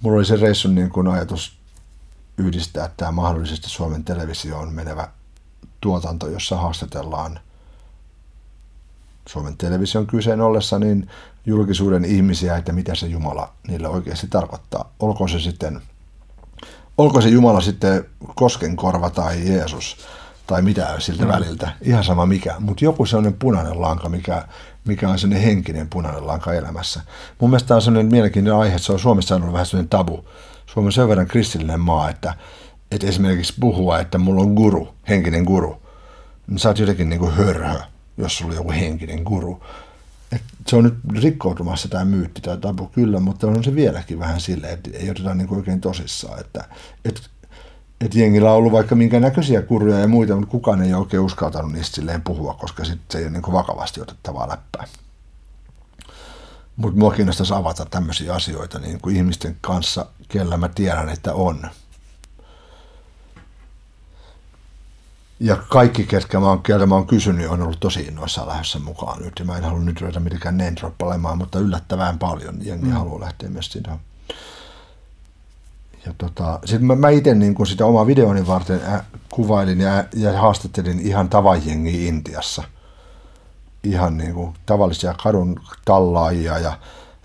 mulla 0.00 0.16
oli 0.16 0.24
se 0.24 0.36
reissun 0.36 0.74
niin 0.74 0.90
kuin 0.90 1.08
ajatus 1.08 1.58
yhdistää 2.38 2.90
tämä 2.96 3.12
mahdollisesti 3.12 3.70
Suomen 3.70 4.04
televisioon 4.04 4.72
menevä 4.72 5.08
tuotanto, 5.80 6.28
jossa 6.28 6.56
haastatellaan 6.56 7.40
Suomen 9.28 9.56
television 9.56 10.06
kyseen 10.06 10.40
ollessa 10.40 10.78
niin 10.78 11.10
julkisuuden 11.46 12.04
ihmisiä, 12.04 12.56
että 12.56 12.72
mitä 12.72 12.94
se 12.94 13.06
Jumala 13.06 13.52
niille 13.68 13.88
oikeasti 13.88 14.26
tarkoittaa. 14.26 14.92
Olkoon 15.00 15.30
se 15.30 15.40
sitten, 15.40 15.82
olko 16.98 17.20
se 17.20 17.28
Jumala 17.28 17.60
sitten 17.60 18.06
koskenkorva 18.34 19.10
tai 19.10 19.48
Jeesus 19.48 19.96
tai 20.46 20.62
mitä 20.62 20.94
siltä 20.98 21.24
mm. 21.24 21.28
väliltä, 21.28 21.70
ihan 21.82 22.04
sama 22.04 22.26
mikä, 22.26 22.54
mutta 22.58 22.84
joku 22.84 23.06
sellainen 23.06 23.34
punainen 23.34 23.80
lanka, 23.80 24.08
mikä, 24.08 24.48
mikä 24.84 25.08
on 25.08 25.18
sellainen 25.18 25.46
henkinen 25.46 25.88
punainen 25.88 26.26
lanka 26.26 26.52
elämässä. 26.52 27.00
Mun 27.40 27.50
mielestä 27.50 27.68
tämä 27.68 27.76
on 27.76 27.82
sellainen 27.82 28.12
mielenkiintoinen 28.12 28.60
aihe, 28.60 28.74
että 28.74 28.86
se 28.86 28.92
on 28.92 28.98
Suomessa 28.98 29.36
ollut 29.36 29.52
vähän 29.52 29.66
sellainen 29.66 29.88
tabu. 29.88 30.28
Suomi 30.66 30.86
on 30.86 30.92
sen 30.92 31.08
verran 31.08 31.26
kristillinen 31.26 31.80
maa, 31.80 32.10
että, 32.10 32.34
että 32.90 33.06
esimerkiksi 33.06 33.54
puhua, 33.60 34.00
että 34.00 34.18
mulla 34.18 34.42
on 34.42 34.52
guru, 34.52 34.94
henkinen 35.08 35.42
guru, 35.42 35.82
niin 36.46 36.58
sä 36.58 36.68
oot 36.68 36.78
jotenkin 36.78 37.08
niin 37.08 37.20
kuin 37.20 37.32
hörhö, 37.32 37.80
jos 38.18 38.38
sulla 38.38 38.50
on 38.50 38.56
joku 38.56 38.72
henkinen 38.72 39.22
guru 39.22 39.62
se 40.68 40.76
on 40.76 40.84
nyt 40.84 41.22
rikkoutumassa 41.22 41.88
tämä 41.88 42.04
myytti 42.04 42.40
tai 42.40 42.58
tabu 42.58 42.86
kyllä, 42.86 43.20
mutta 43.20 43.46
on 43.46 43.64
se 43.64 43.74
vieläkin 43.74 44.18
vähän 44.18 44.40
silleen, 44.40 44.72
että 44.72 44.90
ei 44.92 45.10
oteta 45.10 45.34
niin 45.34 45.54
oikein 45.54 45.80
tosissaan, 45.80 46.40
että, 46.40 46.64
että 47.04 47.20
että 48.00 48.18
jengillä 48.18 48.50
on 48.50 48.56
ollut 48.56 48.72
vaikka 48.72 48.94
minkä 48.94 49.20
näköisiä 49.20 49.62
kurjoja 49.62 50.00
ja 50.00 50.08
muita, 50.08 50.36
mutta 50.36 50.50
kukaan 50.50 50.82
ei 50.82 50.94
oikein 50.94 51.20
uskaltanut 51.20 51.72
niistä 51.72 51.94
silleen 51.94 52.22
puhua, 52.22 52.54
koska 52.54 52.84
sit 52.84 53.00
se 53.10 53.18
ei 53.18 53.24
ole 53.24 53.32
niin 53.32 53.52
vakavasti 53.52 54.00
otettavaa 54.00 54.48
läppää. 54.48 54.86
Mutta 56.76 56.98
mua 56.98 57.12
kiinnostaisi 57.12 57.54
avata 57.54 57.86
tämmöisiä 57.86 58.34
asioita 58.34 58.78
niin 58.78 59.00
kuin 59.00 59.16
ihmisten 59.16 59.56
kanssa, 59.60 60.06
kellä 60.28 60.56
mä 60.56 60.68
tiedän, 60.68 61.08
että 61.08 61.34
on. 61.34 61.70
ja 65.40 65.56
kaikki, 65.56 66.04
ketkä 66.04 66.40
mä 66.40 66.48
oon, 66.48 66.62
keltä 66.62 66.86
mä 66.86 66.94
oon 66.94 67.06
kysynyt, 67.06 67.48
on 67.48 67.62
ollut 67.62 67.80
tosi 67.80 68.00
innoissaan 68.00 68.48
lähdössä 68.48 68.78
mukaan 68.78 69.22
nyt. 69.22 69.32
Ja 69.38 69.44
mä 69.44 69.56
en 69.56 69.64
halua 69.64 69.80
nyt 69.80 70.00
ruveta 70.00 70.20
mitenkään 70.20 70.56
name 70.56 71.36
mutta 71.36 71.58
yllättävän 71.58 72.18
paljon 72.18 72.58
jengi 72.60 72.86
mm. 72.86 72.92
haluaa 72.92 73.20
lähteä 73.20 73.48
myös 73.48 73.72
siinä. 73.72 73.98
Ja 76.06 76.14
tota, 76.18 76.58
sitten 76.64 76.86
mä, 76.86 76.94
mä 76.96 77.10
itse 77.10 77.34
niin 77.34 77.66
sitä 77.66 77.86
omaa 77.86 78.06
videoni 78.06 78.46
varten 78.46 78.80
ä, 78.84 79.04
kuvailin 79.30 79.80
ja, 79.80 80.04
ja 80.16 80.40
haastattelin 80.40 81.00
ihan 81.00 81.28
tavajengi 81.28 82.06
Intiassa. 82.06 82.62
Ihan 83.82 84.16
niin 84.16 84.34
kuin 84.34 84.54
tavallisia 84.66 85.14
kadun 85.22 85.60
tallaajia 85.84 86.58
ja 86.58 86.78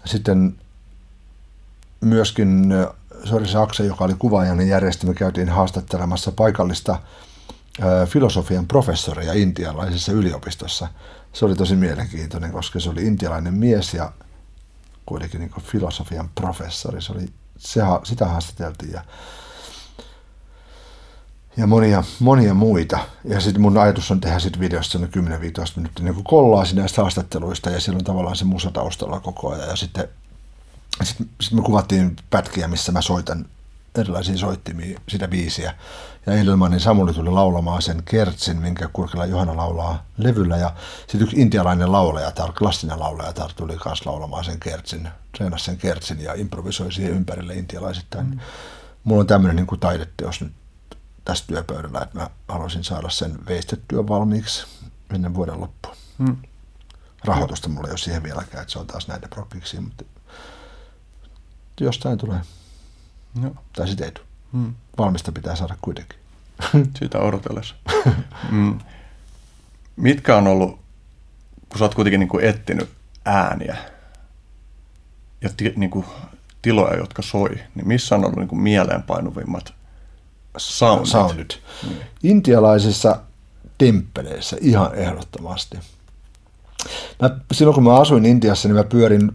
sitten 0.05 0.55
myöskin 2.01 2.73
Sori 3.23 3.47
Saksa, 3.47 3.83
joka 3.83 4.05
oli 4.05 4.15
kuvaajan 4.19 4.67
järjestö, 4.67 5.07
me 5.07 5.13
käytiin 5.13 5.49
haastattelemassa 5.49 6.31
paikallista 6.31 6.99
ä, 7.81 8.05
filosofian 8.05 8.67
professoria 8.67 9.33
intialaisessa 9.33 10.11
yliopistossa. 10.11 10.87
Se 11.33 11.45
oli 11.45 11.55
tosi 11.55 11.75
mielenkiintoinen, 11.75 12.51
koska 12.51 12.79
se 12.79 12.89
oli 12.89 13.05
intialainen 13.05 13.53
mies 13.53 13.93
ja 13.93 14.11
kuitenkin 15.05 15.39
niin 15.39 15.51
filosofian 15.61 16.29
professori. 16.35 17.01
Se 17.01 17.13
oli, 17.13 17.29
se, 17.59 17.81
sitä 18.03 18.25
haastateltiin 18.25 18.91
ja, 18.91 19.03
ja 21.57 21.67
monia, 21.67 22.03
monia 22.19 22.53
muita. 22.53 22.99
Ja 23.23 23.39
sitten 23.39 23.61
mun 23.61 23.77
ajatus 23.77 24.11
on 24.11 24.21
tehdä 24.21 24.39
sitten 24.39 24.59
videosta 24.59 24.97
10-15 24.97 25.01
minuuttia 25.75 26.05
niin 26.05 26.23
kollaasi 26.23 26.75
näistä 26.75 27.01
haastatteluista 27.01 27.69
ja 27.69 27.79
siellä 27.79 27.97
on 27.97 28.03
tavallaan 28.03 28.35
se 28.35 28.45
musa 28.45 28.71
taustalla 28.71 29.19
koko 29.19 29.49
ajan. 29.49 29.69
Ja 29.69 29.75
sitten 29.75 30.09
sitten 31.03 31.29
sit 31.41 31.53
me 31.53 31.61
kuvattiin 31.61 32.15
pätkiä, 32.29 32.67
missä 32.67 32.91
mä 32.91 33.01
soitan 33.01 33.45
erilaisia 33.95 34.37
soittimia, 34.37 34.99
sitä 35.07 35.27
biisiä. 35.27 35.73
Ja 36.29 36.35
Edelmanin 36.35 36.79
Samuli 36.79 37.13
tuli 37.13 37.29
laulamaan 37.29 37.81
sen 37.81 38.03
kertsin, 38.05 38.57
minkä 38.57 38.89
Kurkila 38.93 39.25
Johanna 39.25 39.57
laulaa 39.57 40.05
levyllä. 40.17 40.57
Ja 40.57 40.75
sitten 40.99 41.21
yksi 41.21 41.41
intialainen 41.41 41.91
laulaja, 41.91 42.31
tai 42.31 42.49
klassinen 42.51 42.99
laulaja, 42.99 43.33
tar 43.33 43.53
tuli 43.53 43.77
kanssa 43.77 44.09
laulamaan 44.09 44.43
sen 44.43 44.59
kertsin, 44.59 45.09
treenasi 45.37 45.65
sen 45.65 45.77
kertsin 45.77 46.21
ja 46.21 46.33
improvisoi 46.33 46.91
siihen 46.91 47.13
ympärille 47.13 47.53
intialaisittain. 47.53 48.25
Mm. 48.27 48.39
Mulla 49.03 49.21
on 49.21 49.27
tämmöinen 49.27 49.55
niin 49.55 49.67
kuin 49.67 49.79
taideteos 49.79 50.41
nyt 50.41 50.53
tässä 51.25 51.43
työpöydällä, 51.47 52.01
että 52.01 52.19
mä 52.19 52.29
haluaisin 52.47 52.83
saada 52.83 53.09
sen 53.09 53.45
veistettyä 53.47 54.07
valmiiksi 54.07 54.67
ennen 55.13 55.33
vuoden 55.33 55.61
loppuun. 55.61 55.95
Mm. 56.17 56.37
Rahoitusta 57.25 57.69
mulla 57.69 57.87
ei 57.87 57.91
ole 57.91 57.97
siihen 57.97 58.23
vieläkään, 58.23 58.61
että 58.61 58.71
se 58.71 58.79
on 58.79 58.87
taas 58.87 59.07
näitä 59.07 59.27
prokkiksi, 59.27 59.79
mutta 59.79 60.03
jostain 61.81 62.17
tulee. 62.17 62.41
No. 63.41 63.55
Tai 63.75 63.87
sitten 63.87 64.05
ei 64.05 64.11
tule. 64.11 64.25
Mm. 64.51 64.73
Valmista 64.97 65.31
pitää 65.31 65.55
saada 65.55 65.77
kuitenkin. 65.81 66.18
Sitä 66.99 67.19
odotellessa. 67.19 67.75
mm. 68.51 68.79
Mitkä 69.95 70.35
on 70.35 70.47
ollut, 70.47 70.79
kun 71.69 71.79
sä 71.79 71.85
oot 71.85 71.95
kuitenkin 71.95 72.19
niin 72.19 72.29
kuin 72.29 72.45
etsinyt 72.45 72.89
ääniä 73.25 73.77
ja 75.41 75.49
ti, 75.57 75.73
niin 75.75 75.89
kuin 75.89 76.05
tiloja, 76.61 76.97
jotka 76.97 77.21
soi, 77.21 77.49
niin 77.75 77.87
missä 77.87 78.15
on 78.15 78.25
ollut 78.25 78.39
niin 78.39 78.47
kuin 78.47 78.61
mieleenpainuvimmat 78.61 79.73
soundit? 80.57 81.11
soundit. 81.11 81.59
Mm. 81.87 81.95
Intialaisissa 82.23 83.19
temppeleissä 83.77 84.57
ihan 84.61 84.95
ehdottomasti. 84.95 85.77
Mä, 87.21 87.37
silloin 87.51 87.75
kun 87.75 87.83
mä 87.83 87.99
asuin 87.99 88.25
Intiassa, 88.25 88.67
niin 88.67 88.75
mä 88.75 88.83
pyörin 88.83 89.31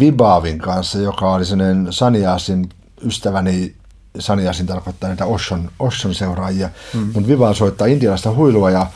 Vibavin 0.00 0.58
kanssa, 0.58 0.98
joka 0.98 1.34
oli 1.34 1.44
sellainen 1.44 1.92
Saniasin 1.92 2.68
ystäväni, 3.04 3.74
Saniasin 4.18 4.66
tarkoittaa 4.66 5.10
niitä 5.10 5.26
Oshon, 5.26 5.70
Oshon 5.78 6.14
seuraajia, 6.14 6.70
mm. 6.94 7.00
mutta 7.00 7.28
Viba 7.28 7.54
soittaa 7.54 7.86
intialaista 7.86 8.34
huilua 8.34 8.70
ja 8.70 8.86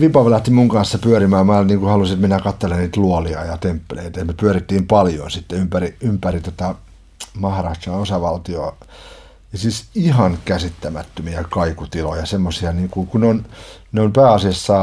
Vibav 0.00 0.30
lähti 0.30 0.50
mun 0.50 0.68
kanssa 0.68 0.98
pyörimään. 0.98 1.46
Mä 1.46 1.64
niin 1.64 1.80
kuin 1.80 1.90
halusin, 1.90 2.14
että 2.14 2.26
minä 2.26 2.40
katselen 2.40 2.78
niitä 2.78 3.00
luolia 3.00 3.44
ja 3.44 3.58
temppeleitä. 3.58 4.20
Ja 4.20 4.24
me 4.24 4.32
pyörittiin 4.32 4.86
paljon 4.86 5.30
sitten 5.30 5.58
ympäri, 5.58 5.96
ympäri 6.00 6.40
tätä 6.40 6.74
Maharajan 7.34 8.00
osavaltioa. 8.00 8.76
Ja 9.52 9.58
siis 9.58 9.84
ihan 9.94 10.38
käsittämättömiä 10.44 11.44
kaikutiloja, 11.50 12.26
semmoisia, 12.26 12.72
niin 12.72 12.88
kuin, 12.88 13.06
kun 13.06 13.20
ne 13.20 13.26
on, 13.26 13.46
ne 13.92 14.00
on 14.00 14.12
pääasiassa, 14.12 14.74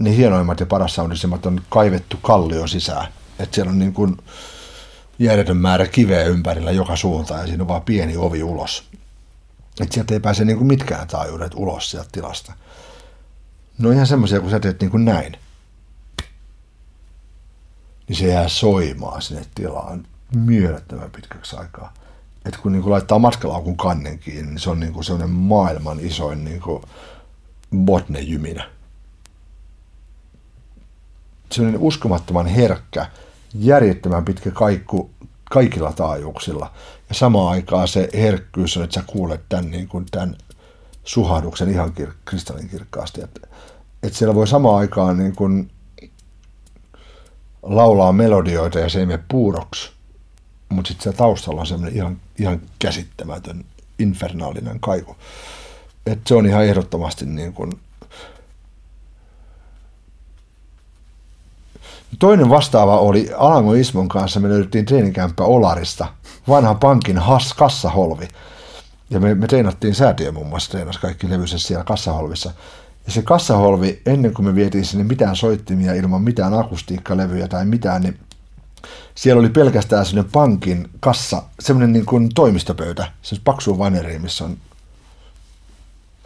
ne 0.00 0.16
hienoimmat 0.16 0.60
ja 0.60 0.66
parassaundisemmat 0.66 1.46
on 1.46 1.60
kaivettu 1.68 2.16
kallio 2.22 2.66
sisään. 2.66 3.06
Että 3.38 3.54
siellä 3.54 3.70
on 3.70 3.78
niin 3.78 3.92
kuin, 3.92 4.16
järjetön 5.18 5.56
määrä 5.56 5.86
kiveä 5.86 6.24
ympärillä 6.24 6.70
joka 6.70 6.96
suuntaan 6.96 7.40
ja 7.40 7.46
siinä 7.46 7.62
on 7.62 7.68
vaan 7.68 7.82
pieni 7.82 8.16
ovi 8.16 8.42
ulos. 8.42 8.84
Että 9.80 9.94
sieltä 9.94 10.14
ei 10.14 10.20
pääse 10.20 10.44
niin 10.44 10.58
kuin 10.58 10.68
mitkään 10.68 11.08
taajuudet 11.08 11.52
ulos 11.54 11.90
sieltä 11.90 12.08
tilasta. 12.12 12.52
No 13.78 13.90
ihan 13.90 14.06
semmoisia, 14.06 14.40
kun 14.40 14.50
sä 14.50 14.60
teet 14.60 14.80
niin 14.80 14.90
kuin 14.90 15.04
näin, 15.04 15.36
niin 18.08 18.16
se 18.16 18.26
jää 18.26 18.48
soimaan 18.48 19.22
sinne 19.22 19.46
tilaan 19.54 20.06
mielettömän 20.36 21.10
pitkäksi 21.10 21.56
aikaa. 21.56 21.94
Että 22.44 22.60
kun 22.62 22.72
niin 22.72 22.82
kuin 22.82 22.92
laittaa 22.92 23.18
matkalaukun 23.18 23.76
kannen 23.76 24.18
kiinni, 24.18 24.42
niin 24.42 24.58
se 24.58 24.70
on 24.70 24.80
niin 24.80 24.92
kuin 24.92 25.04
semmoinen 25.04 25.30
maailman 25.30 26.00
isoin 26.00 26.44
niin 26.44 26.60
kuin 26.60 26.82
botnejyminä. 27.76 28.70
Semmoinen 31.52 31.80
uskomattoman 31.80 32.46
herkkä, 32.46 33.06
järjettömän 33.54 34.24
pitkä 34.24 34.50
kaikku 34.50 35.10
kaikilla 35.50 35.92
taajuuksilla. 35.92 36.72
Ja 37.08 37.14
samaan 37.14 37.52
aikaan 37.52 37.88
se 37.88 38.08
herkkyys 38.14 38.76
on, 38.76 38.84
että 38.84 38.94
sä 38.94 39.06
kuulet 39.06 39.40
tämän, 39.48 39.70
niin 39.70 39.88
kuin 39.88 40.06
tämän 40.10 40.36
suhahduksen 41.04 41.70
ihan 41.70 41.92
kir- 42.00 42.14
kristallinkirkkaasti. 42.24 43.22
Että, 43.22 43.40
että 44.02 44.18
siellä 44.18 44.34
voi 44.34 44.46
samaan 44.46 44.78
aikaan 44.78 45.18
niin 45.18 45.36
kuin 45.36 45.70
laulaa 47.62 48.12
melodioita 48.12 48.78
ja 48.78 48.88
se 48.88 49.00
ei 49.00 49.06
mene 49.06 49.22
puuroksi, 49.28 49.92
mutta 50.68 50.88
sitten 50.88 51.02
siellä 51.02 51.18
taustalla 51.18 51.60
on 51.60 51.66
semmoinen 51.66 51.96
ihan, 51.96 52.20
ihan 52.38 52.60
käsittämätön 52.78 53.64
infernaalinen 53.98 54.80
kaiku. 54.80 55.16
Että 56.06 56.28
se 56.28 56.34
on 56.34 56.46
ihan 56.46 56.64
ehdottomasti 56.64 57.26
niin 57.26 57.52
kuin 57.52 57.72
Toinen 62.18 62.48
vastaava 62.48 62.98
oli 62.98 63.30
Alango 63.36 63.74
Ismon 63.74 64.08
kanssa, 64.08 64.40
me 64.40 64.48
löydettiin 64.48 64.84
treenikämppä 64.84 65.44
Olarista, 65.44 66.06
vanha 66.48 66.74
pankin 66.74 67.18
has, 67.18 67.54
kassaholvi. 67.54 68.28
Ja 69.10 69.20
me, 69.20 69.34
me 69.34 69.46
treenattiin 69.46 69.94
säätiö 69.94 70.32
muun 70.32 70.46
muassa, 70.46 70.70
treenas 70.70 70.98
kaikki 70.98 71.30
levyisessä 71.30 71.68
siellä 71.68 71.84
kassaholvissa. 71.84 72.52
Ja 73.06 73.12
se 73.12 73.22
kassaholvi, 73.22 74.02
ennen 74.06 74.34
kuin 74.34 74.46
me 74.46 74.54
vietiin 74.54 74.84
sinne 74.84 75.04
mitään 75.04 75.36
soittimia 75.36 75.94
ilman 75.94 76.22
mitään 76.22 76.54
akustiikkalevyjä 76.54 77.48
tai 77.48 77.64
mitään, 77.64 78.02
niin 78.02 78.18
siellä 79.14 79.40
oli 79.40 79.48
pelkästään 79.48 80.06
sellainen 80.06 80.32
pankin 80.32 80.90
kassa, 81.00 81.42
semmoinen 81.60 81.92
niin 81.92 82.06
kuin 82.06 82.28
toimistopöytä, 82.34 83.12
se 83.22 83.36
paksu 83.44 83.78
vaneri, 83.78 84.18
missä 84.18 84.44
on 84.44 84.56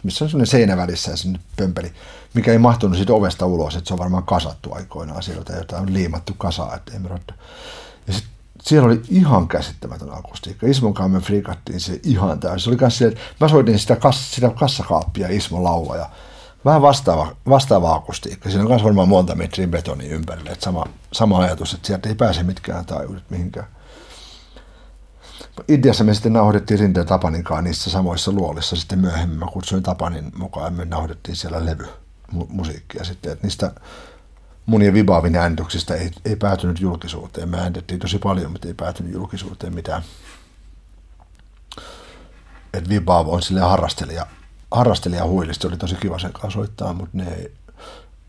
missä 0.05 0.25
on 0.25 0.29
sellainen 0.29 0.51
seinä 0.51 0.77
välissä 0.77 1.11
ja 1.11 1.17
sinne 1.17 1.39
pömpeli, 1.57 1.93
mikä 2.33 2.51
ei 2.51 2.57
mahtunut 2.57 2.97
siitä 2.97 3.13
ovesta 3.13 3.45
ulos, 3.45 3.75
että 3.75 3.87
se 3.87 3.93
on 3.93 3.99
varmaan 3.99 4.23
kasattu 4.23 4.73
aikoinaan 4.73 5.23
sieltä, 5.23 5.53
jota 5.53 5.77
on 5.77 5.93
liimattu 5.93 6.33
kasaan, 6.37 6.75
että 6.75 6.99
me 6.99 7.09
Ja 8.07 8.13
sit, 8.13 8.25
siellä 8.61 8.87
oli 8.87 9.01
ihan 9.09 9.47
käsittämätön 9.47 10.13
akustiikka. 10.13 10.67
Ismon 10.67 10.93
kanssa 10.93 11.17
me 11.17 11.25
frikattiin 11.25 11.79
se 11.79 11.99
ihan 12.03 12.39
täysin. 12.39 12.59
Se 12.59 12.69
oli 12.69 12.77
myös 12.81 13.01
että 13.01 13.21
mä 13.39 13.47
soitin 13.47 13.79
sitä, 13.79 13.95
kass, 13.95 14.35
sitä 14.35 14.49
kassakaappia 14.49 15.27
Ismon 15.29 15.63
lauva 15.63 15.95
ja 15.95 16.09
vähän 16.65 16.81
vastaava, 16.81 17.35
vastaava 17.49 17.95
akustiikka. 17.95 18.49
Siinä 18.49 18.63
on 18.63 18.69
myös 18.69 18.83
varmaan 18.83 19.09
monta 19.09 19.35
metriä 19.35 19.67
betonia 19.67 20.15
ympärille. 20.15 20.49
Että 20.49 20.63
sama, 20.65 20.85
sama 21.13 21.39
ajatus, 21.39 21.73
että 21.73 21.87
sieltä 21.87 22.09
ei 22.09 22.15
pääse 22.15 22.43
mitkään 22.43 22.85
taajuudet 22.85 23.29
mihinkään. 23.29 23.67
Ideassa 25.67 26.03
me 26.03 26.13
sitten 26.13 26.33
nauhoitettiin 26.33 26.79
Rinteen 26.79 27.05
Tapaninkaan 27.05 27.63
niissä 27.63 27.89
samoissa 27.89 28.31
luolissa 28.31 28.75
sitten 28.75 28.99
myöhemmin. 28.99 29.39
Mä 29.39 29.45
kutsuin 29.45 29.83
Tapanin 29.83 30.31
mukaan 30.35 30.65
ja 30.65 30.77
me 30.77 30.85
nauhoitettiin 30.85 31.35
siellä 31.35 31.65
levy 31.65 31.87
musiikkia 32.31 33.03
sitten. 33.03 33.31
Että 33.31 33.47
niistä 33.47 33.71
munien 34.65 34.93
vibaavin 34.93 35.35
äänityksistä 35.35 35.95
ei, 35.95 36.11
ei 36.25 36.35
päätynyt 36.35 36.81
julkisuuteen. 36.81 37.49
Me 37.49 37.57
äänitettiin 37.57 37.99
tosi 37.99 38.19
paljon, 38.19 38.51
mutta 38.51 38.67
ei 38.67 38.73
päätynyt 38.73 39.13
julkisuuteen 39.13 39.75
mitään. 39.75 40.01
Että 42.73 42.89
Vibav 42.89 43.27
on 43.27 43.41
silleen 43.41 43.67
harrastelija, 43.67 44.27
harrastelija 44.71 45.25
huilisti. 45.25 45.67
Oli 45.67 45.77
tosi 45.77 45.95
kiva 45.95 46.19
sen 46.19 46.33
kanssa 46.33 46.59
soittaa, 46.59 46.93
mutta 46.93 47.17
ne 47.17 47.33
ei, 47.33 47.53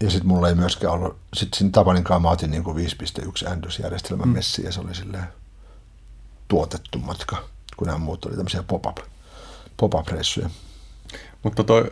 ja 0.02 0.10
sitten 0.10 0.28
mulla 0.28 0.48
ei 0.48 0.55
myöskään 0.55 0.92
ollut, 0.92 1.18
sitten 1.34 1.58
siinä 1.58 1.70
Tapanin 1.72 2.05
kanssa 2.05 2.20
mä 2.20 2.30
otin 2.30 2.50
niin 2.50 2.64
5.1 2.64 3.48
äänitysjärjestelmän 3.48 4.28
mm. 4.28 4.34
messi 4.34 4.64
ja 4.64 4.72
se 4.72 4.80
oli 4.80 4.94
silleen, 4.94 5.24
tuotettu 6.49 6.99
matka, 6.99 7.36
kun 7.76 7.86
nämä 7.86 7.99
muut 7.99 8.25
oli 8.25 8.36
tämmöisiä 8.36 8.62
pop-up, 8.62 8.97
pop-up-reissuja. 9.76 10.50
Mutta 11.42 11.65
toi 11.65 11.91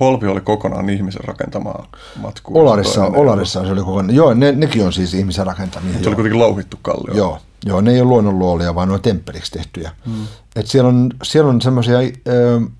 Holvi 0.00 0.26
oli 0.26 0.40
kokonaan 0.40 0.90
ihmisen 0.90 1.24
rakentamaa 1.24 1.86
matkua. 2.16 2.62
Olarissa, 2.62 3.04
Olarissa 3.04 3.64
se 3.64 3.72
oli 3.72 3.80
kokonaan, 3.80 4.14
joo, 4.14 4.34
ne, 4.34 4.52
nekin 4.52 4.84
on 4.86 4.92
siis 4.92 5.14
ihmisen 5.14 5.46
rakentamia. 5.46 5.92
Se 5.92 6.08
oli 6.08 6.14
kuitenkin 6.14 6.38
louhittu 6.38 6.78
kallio. 6.82 7.14
Joo, 7.14 7.38
joo, 7.64 7.80
ne 7.80 7.92
ei 7.92 8.00
ole 8.00 8.08
luonnonluolia, 8.08 8.74
vaan 8.74 8.88
ne 8.88 8.94
on 8.94 9.02
temppeliksi 9.02 9.52
tehtyjä. 9.52 9.92
Hmm. 10.06 10.26
Et 10.56 10.66
siellä 10.66 10.88
on, 10.88 11.10
siellä 11.22 11.50
on 11.50 11.60
semmoisia, 11.60 11.98
äh, 11.98 12.72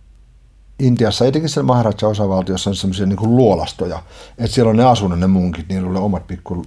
Intiassa, 0.78 1.26
etenkin 1.26 1.48
siellä 1.48 1.66
Maharaja-osavaltiossa 1.66 2.70
on 2.70 2.76
semmoisia 2.76 3.06
niin 3.06 3.36
luolastoja, 3.36 4.02
että 4.38 4.54
siellä 4.54 4.70
on 4.70 4.76
ne 4.76 4.84
asunut 4.84 5.18
ne 5.18 5.26
munkit, 5.26 5.68
niillä 5.68 5.88
on 5.88 5.96
omat 5.96 6.26
pikku, 6.26 6.66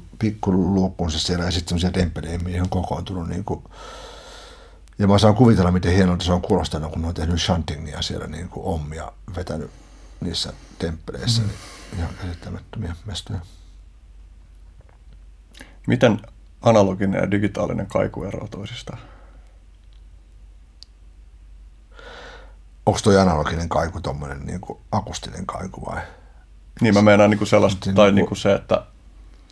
siellä 1.10 1.46
ja 1.46 1.52
sitten 1.52 1.70
semmoisia 1.70 1.92
temppelejä, 1.92 2.38
mihin 2.38 2.62
on 2.62 2.70
kokoontunut 2.70 3.30
niin 3.30 3.44
kuin, 3.44 3.64
Ja 5.00 5.08
mä 5.08 5.18
saan 5.18 5.36
kuvitella, 5.36 5.72
miten 5.72 5.94
hienolta 5.94 6.26
se 6.26 6.34
on 6.34 6.42
kuulostanut, 6.42 6.92
kun 6.92 7.02
ne 7.02 7.08
on 7.08 7.14
tehnyt 7.14 7.42
shantingia 7.42 8.02
siellä 8.02 8.28
niin 8.28 8.50
kuin 8.50 8.66
ommia 8.66 9.12
vetänyt 9.36 9.72
niissä 10.22 10.54
temppeleissä. 10.80 11.42
Mm. 11.42 11.48
Niin 11.48 11.58
ihan 12.00 12.14
käsittämättömiä 12.22 12.96
mestoja. 13.06 13.40
Miten 15.88 16.22
analoginen 16.62 17.22
ja 17.22 17.32
digitaalinen 17.32 17.88
kaiku 17.88 18.24
eroaa 18.24 18.48
toisistaan? 18.48 19.00
Onko 22.86 23.00
tuo 23.04 23.20
analoginen 23.20 23.70
kaiku 23.70 24.02
tuommoinen 24.02 24.46
niin 24.46 24.62
akustinen 24.92 25.46
kaiku 25.46 25.86
vai? 25.86 26.02
Niin 26.82 26.94
mä 26.94 27.02
meinaan 27.02 27.30
niin 27.30 27.38
kuin 27.38 27.48
sellaista, 27.48 27.86
niin, 27.86 27.96
tai 27.96 28.12
niin 28.12 28.28
kuin 28.28 28.38
se, 28.38 28.54
että 28.54 28.86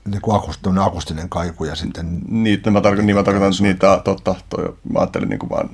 niin 0.05 0.21
kuin 0.21 0.35
akustinen, 0.35 0.83
akustinen 0.83 1.29
kaiku 1.29 1.65
ja 1.65 1.75
sitten... 1.75 2.21
Niin, 2.27 2.61
mä 2.69 2.81
tarkoitan, 2.81 3.05
niin 3.05 3.15
mä 3.15 3.23
tarkoitan 3.23 3.51
että 3.51 3.63
niitä, 3.63 4.01
totta, 4.03 4.35
toi, 4.49 4.77
mä 4.93 4.99
ajattelin 4.99 5.29
niin 5.29 5.39
kuin 5.39 5.49
vaan 5.49 5.69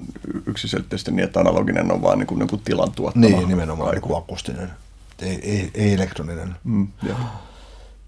yksiselitteisesti 0.45 1.11
niin, 1.11 1.23
että 1.23 1.39
analoginen 1.39 1.91
on 1.91 2.01
vaan 2.01 2.19
niin 2.19 2.27
kuin, 2.27 2.39
niin 2.39 2.49
kuin 2.49 2.61
tilan 2.65 2.91
tuottama 2.91 3.25
Niin, 3.27 3.47
nimenomaan 3.47 3.89
kaiku. 3.89 4.07
Niin 4.09 4.17
akustinen, 4.17 4.71
ei, 5.21 5.39
ei, 5.43 5.71
ei 5.73 5.93
elektroninen. 5.93 6.55
Mm, 6.63 6.87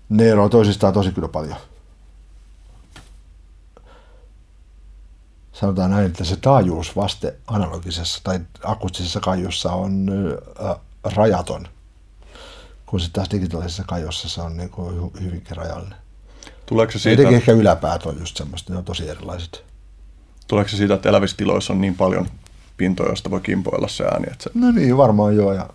ne 0.09 0.29
eroavat 0.29 0.51
toisistaan 0.51 0.93
tosi 0.93 1.11
kyllä 1.11 1.27
paljon. 1.27 1.57
Sanotaan 5.53 5.91
näin, 5.91 6.05
että 6.05 6.23
se 6.23 6.35
taajuusvaste 6.35 7.35
analogisessa 7.47 8.21
tai 8.23 8.39
akustisessa 8.63 9.19
kaiussa 9.19 9.73
on 9.73 10.09
äh, 10.65 10.75
rajaton, 11.03 11.67
kun 12.85 12.99
sitten 12.99 13.13
taas 13.13 13.31
digitaalisessa 13.31 13.83
kaiussa 13.83 14.29
se 14.29 14.41
on 14.41 14.57
niin 14.57 14.69
kuin 14.69 15.11
hyvinkin 15.21 15.57
rajallinen. 15.57 16.02
Tuleeko 16.65 16.91
se 16.91 16.99
siitä... 16.99 17.21
Etenkin 17.21 17.37
ehkä 17.37 17.51
yläpäät 17.51 18.05
on 18.05 18.19
just 18.19 18.37
semmoista, 18.37 18.73
ne 18.73 18.79
on 18.79 18.85
tosi 18.85 19.09
erilaiset. 19.09 19.63
Tuleeko 20.47 20.69
se 20.69 20.77
siitä, 20.77 20.93
että 20.93 21.09
elävissä 21.09 21.37
tiloissa 21.37 21.73
on 21.73 21.81
niin 21.81 21.95
paljon 21.95 22.27
pintoja, 22.77 23.09
joista 23.09 23.31
voi 23.31 23.41
kimpoilla 23.41 23.87
se 23.87 24.03
ääni? 24.03 24.27
Että 24.31 24.43
se... 24.43 24.49
No 24.53 24.71
niin, 24.71 24.97
varmaan 24.97 25.35
joo. 25.35 25.53
Ja... 25.53 25.69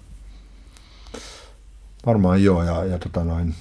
Varmaan 2.07 2.44
joo. 2.44 2.62
Ja, 2.62 2.84
ja 2.84 2.99
tota 2.99 3.25
noin... 3.25 3.55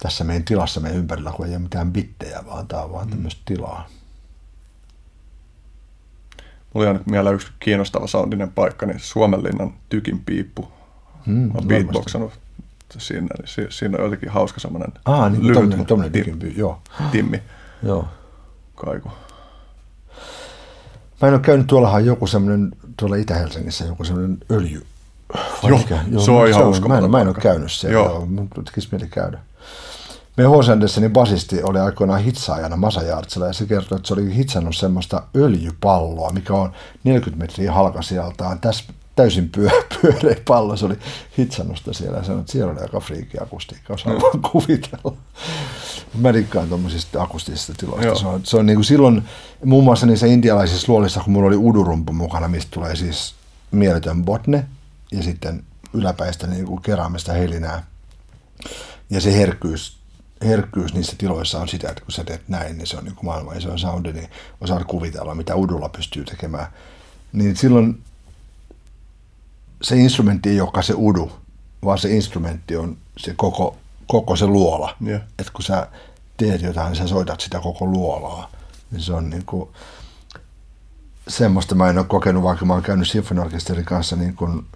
Tässä 0.00 0.24
meidän 0.24 0.44
tilassa 0.44 0.80
meidän 0.80 0.98
ympärillä, 0.98 1.32
kun 1.32 1.46
ei 1.46 1.52
ole 1.52 1.58
mitään 1.58 1.92
bittejä, 1.92 2.42
vaan 2.46 2.66
tämä 2.66 2.82
on 2.82 2.92
vaan 2.92 3.06
mm. 3.06 3.10
tämmöistä 3.10 3.42
tilaa. 3.44 3.88
Mulla 6.74 6.90
on 6.90 7.00
mieleen 7.10 7.34
yksi 7.34 7.48
kiinnostava 7.60 8.06
soundinen 8.06 8.52
paikka, 8.52 8.86
niin 8.86 9.00
Suomenlinnan 9.00 9.74
tykin 9.88 10.20
piippu. 10.24 10.72
Mm, 11.26 11.52
Mä 11.54 11.60
beatboxannut 11.66 12.32
siinä, 12.98 13.28
niin 13.38 13.66
siinä 13.72 13.98
on 13.98 14.04
jotenkin 14.04 14.28
hauska 14.28 14.60
semmoinen 14.60 14.92
ah, 15.04 15.30
niin, 15.30 15.42
lyhyt, 15.42 15.54
tommonen, 15.54 15.86
tommonen 15.86 16.12
tim, 16.12 16.38
joo. 16.56 16.82
timmi. 17.12 17.42
Joo. 17.82 18.08
Kaiku. 18.74 19.08
Mä 21.22 21.28
en 21.28 21.34
ole 21.34 21.40
käynyt, 21.40 21.66
tuollahan 21.66 22.06
joku 22.06 22.26
semmoinen, 22.26 22.72
tuolla 22.96 23.16
Itä-Helsingissä 23.16 23.84
joku 23.84 24.04
semmoinen 24.04 24.38
öljy. 24.50 24.86
Joo, 25.62 25.78
mikä? 25.78 25.98
joo, 26.10 26.22
se 26.22 26.30
on 26.30 26.48
ihan 26.48 26.68
uskomaton. 26.68 27.02
Mä 27.02 27.06
en, 27.06 27.10
mä 27.10 27.20
en 27.20 27.28
ole 27.28 27.42
käynyt 27.42 27.72
siellä, 27.72 27.98
joo. 27.98 28.08
joo 28.08 28.26
mun 28.26 28.48
tekisi 28.64 28.88
mieli 28.92 29.08
käydä. 29.08 29.38
Meidän 30.36 30.52
H.C. 30.52 30.68
Andersenin 30.68 31.12
basisti 31.12 31.62
oli 31.62 31.78
aikoinaan 31.78 32.20
hitsaajana 32.20 32.76
Masajartsella 32.76 33.46
ja 33.46 33.52
se 33.52 33.66
kertoi, 33.66 33.96
että 33.96 34.08
se 34.08 34.14
oli 34.14 34.34
hitsannut 34.34 34.76
semmoista 34.76 35.22
öljypalloa, 35.36 36.32
mikä 36.32 36.54
on 36.54 36.72
40 37.04 37.44
metriä 37.44 37.72
halkasijaltaan. 37.72 38.60
Tässä 38.60 38.84
täysin 39.20 39.48
pyö, 39.48 39.70
pyöreä 40.02 40.36
pallo, 40.48 40.76
se 40.76 40.86
oli 40.86 40.98
hitsannut 41.38 41.78
sitä 41.78 41.92
siellä 41.92 42.18
ja 42.18 42.24
sanoi, 42.24 42.40
että 42.40 42.52
siellä 42.52 42.72
oli 42.72 42.80
aika 42.80 43.00
friikki 43.00 43.38
akustiikka, 43.40 43.94
osaa 43.94 44.12
mm. 44.12 44.42
kuvitella. 44.52 45.16
Mä 46.14 46.34
dikkaan 46.34 46.68
tuommoisista 46.68 47.22
akustisista 47.22 47.72
tiloista. 47.76 48.06
Joo. 48.06 48.14
Se 48.14 48.26
on, 48.26 48.40
se 48.44 48.56
on 48.56 48.66
niin 48.66 48.76
kuin 48.76 48.84
silloin, 48.84 49.22
muun 49.64 49.84
muassa 49.84 50.06
niissä 50.06 50.26
intialaisissa 50.26 50.92
luolissa, 50.92 51.20
kun 51.20 51.32
mulla 51.32 51.46
oli 51.46 51.56
udurumpu 51.56 52.12
mukana, 52.12 52.48
mistä 52.48 52.70
tulee 52.70 52.96
siis 52.96 53.34
mieletön 53.70 54.24
botne 54.24 54.66
ja 55.12 55.22
sitten 55.22 55.64
yläpäistä 55.94 56.46
niin 56.46 56.66
kuin 56.66 56.82
keraamista 56.82 57.32
helinää. 57.32 57.86
Ja 59.10 59.20
se 59.20 59.36
herkkyys, 59.36 59.98
herkkyys 60.44 60.94
niissä 60.94 61.16
tiloissa 61.18 61.60
on 61.60 61.68
sitä, 61.68 61.88
että 61.88 62.00
kun 62.00 62.12
sä 62.12 62.24
teet 62.24 62.48
näin, 62.48 62.78
niin 62.78 62.86
se 62.86 62.96
on 62.96 63.04
niin 63.04 63.14
kuin 63.14 63.26
maailman 63.26 63.58
iso 63.58 63.78
soundi, 63.78 64.12
niin 64.12 64.28
osaat 64.60 64.84
kuvitella, 64.84 65.34
mitä 65.34 65.56
udulla 65.56 65.88
pystyy 65.88 66.24
tekemään. 66.24 66.66
Niin 67.32 67.56
silloin 67.56 68.02
se 69.82 69.96
instrumentti 69.96 70.48
ei 70.48 70.60
olekaan 70.60 70.84
se 70.84 70.94
udu, 70.96 71.32
vaan 71.84 71.98
se 71.98 72.16
instrumentti 72.16 72.76
on 72.76 72.96
se 73.16 73.34
koko, 73.36 73.76
koko 74.06 74.36
se 74.36 74.46
luola. 74.46 74.96
Yeah. 75.06 75.22
Että 75.38 75.52
kun 75.52 75.64
sä 75.64 75.86
teet 76.36 76.62
jotain, 76.62 76.86
niin 76.86 76.96
sä 76.96 77.08
soitat 77.08 77.40
sitä 77.40 77.60
koko 77.60 77.86
luolaa. 77.86 78.50
Niin 78.90 79.02
se 79.02 79.12
on 79.12 79.30
niin 79.30 79.44
kuin, 79.46 79.68
semmoista 81.28 81.74
mä 81.74 81.90
en 81.90 81.98
ole 81.98 82.06
kokenut, 82.06 82.42
vaikka 82.42 82.64
mä 82.64 82.72
oon 82.72 82.82
käynyt 82.82 83.08
sinfoniorkesterin 83.08 83.84
kanssa 83.84 84.16
niin 84.16 84.36
kuin 84.36 84.66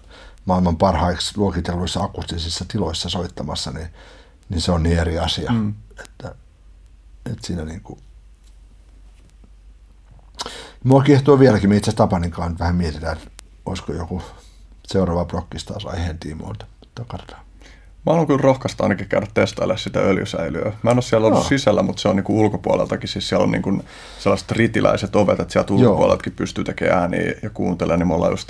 maailman 0.45 0.77
parhaiksi 0.77 1.37
luokitelluissa 1.37 2.03
akustisissa 2.03 2.65
tiloissa 2.67 3.09
soittamassa, 3.09 3.71
niin, 3.71 3.87
niin 4.49 4.61
se 4.61 4.71
on 4.71 4.83
niin 4.83 4.99
eri 4.99 5.19
asia. 5.19 5.51
Mm. 5.51 5.73
Että, 5.99 6.35
että 7.25 7.47
siinä 7.47 7.65
niin 7.65 7.81
kuin, 7.81 7.99
Mua 10.83 11.03
kiehtoo 11.03 11.39
vieläkin, 11.39 11.69
me 11.69 11.77
itse 11.77 11.91
Tapaninkaan 11.91 12.59
vähän 12.59 12.75
mietitään, 12.75 13.17
että 13.17 13.29
olisiko 13.65 13.93
joku 13.93 14.21
seuraava 14.87 15.25
prokkis 15.25 15.65
taas 15.65 15.85
aiheen 15.85 16.19
tiimoilta. 16.19 16.65
Katsotaan. 17.07 17.45
Mä 18.05 18.11
haluan 18.11 18.27
kyllä 18.27 18.41
rohkaista 18.41 18.83
ainakin 18.83 19.07
käydä 19.07 19.27
testailemaan 19.33 19.79
sitä 19.79 19.99
öljysäilyä. 19.99 20.71
Mä 20.83 20.91
en 20.91 20.97
ole 20.97 21.01
siellä 21.01 21.27
ollut 21.27 21.43
no. 21.43 21.49
sisällä, 21.49 21.83
mutta 21.83 22.01
se 22.01 22.07
on 22.07 22.15
niinku 22.15 22.39
ulkopuoleltakin. 22.39 23.09
Siis 23.09 23.29
siellä 23.29 23.43
on 23.43 23.51
niinku 23.51 23.83
sellaiset 24.19 24.51
ritiläiset 24.51 25.15
ovet, 25.15 25.39
että 25.39 25.51
sieltä 25.53 25.73
ulkopuoleltakin 25.73 26.33
pystyy 26.33 26.63
tekemään 26.63 26.99
ääniä 26.99 27.33
ja 27.43 27.49
kuuntelemaan. 27.49 27.99
Niin 27.99 28.07
me 28.07 28.13
ollaan 28.13 28.33
just 28.33 28.49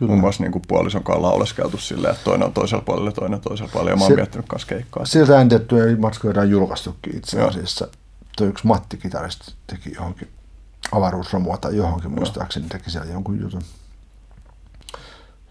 muun 0.00 0.18
muassa 0.18 0.42
niinku 0.42 0.62
puolison 0.68 1.04
kanssa 1.04 1.22
lauleskeltu 1.22 1.78
silleen, 1.78 2.14
että 2.14 2.24
toinen 2.24 2.46
on 2.46 2.52
toisella 2.52 2.84
puolella 2.84 3.08
ja 3.08 3.12
toinen 3.12 3.40
toisella 3.40 3.70
puolella. 3.72 3.90
Ja 3.90 3.96
mä 3.96 4.04
oon 4.04 4.12
se, 4.12 4.16
miettinyt 4.16 4.46
kanssa 4.48 4.68
keikkaa. 4.68 5.06
Sieltä 5.06 5.36
äänitettyjä 5.36 5.96
matskoja 5.96 6.40
on 6.40 6.50
julkaistukin 6.50 7.16
itse 7.16 7.42
asiassa. 7.42 7.88
Tuo 8.36 8.46
yksi 8.46 8.66
Matti 8.66 8.96
kitaristi 8.96 9.52
teki 9.66 9.92
johonkin 9.94 10.28
avaruusromua 10.92 11.56
tai 11.56 11.76
johonkin 11.76 12.10
Joo. 12.10 12.16
muistaakseni 12.16 12.66
teki 12.68 12.90
siellä 12.90 13.12
jonkun 13.12 13.40
jutun. 13.40 13.62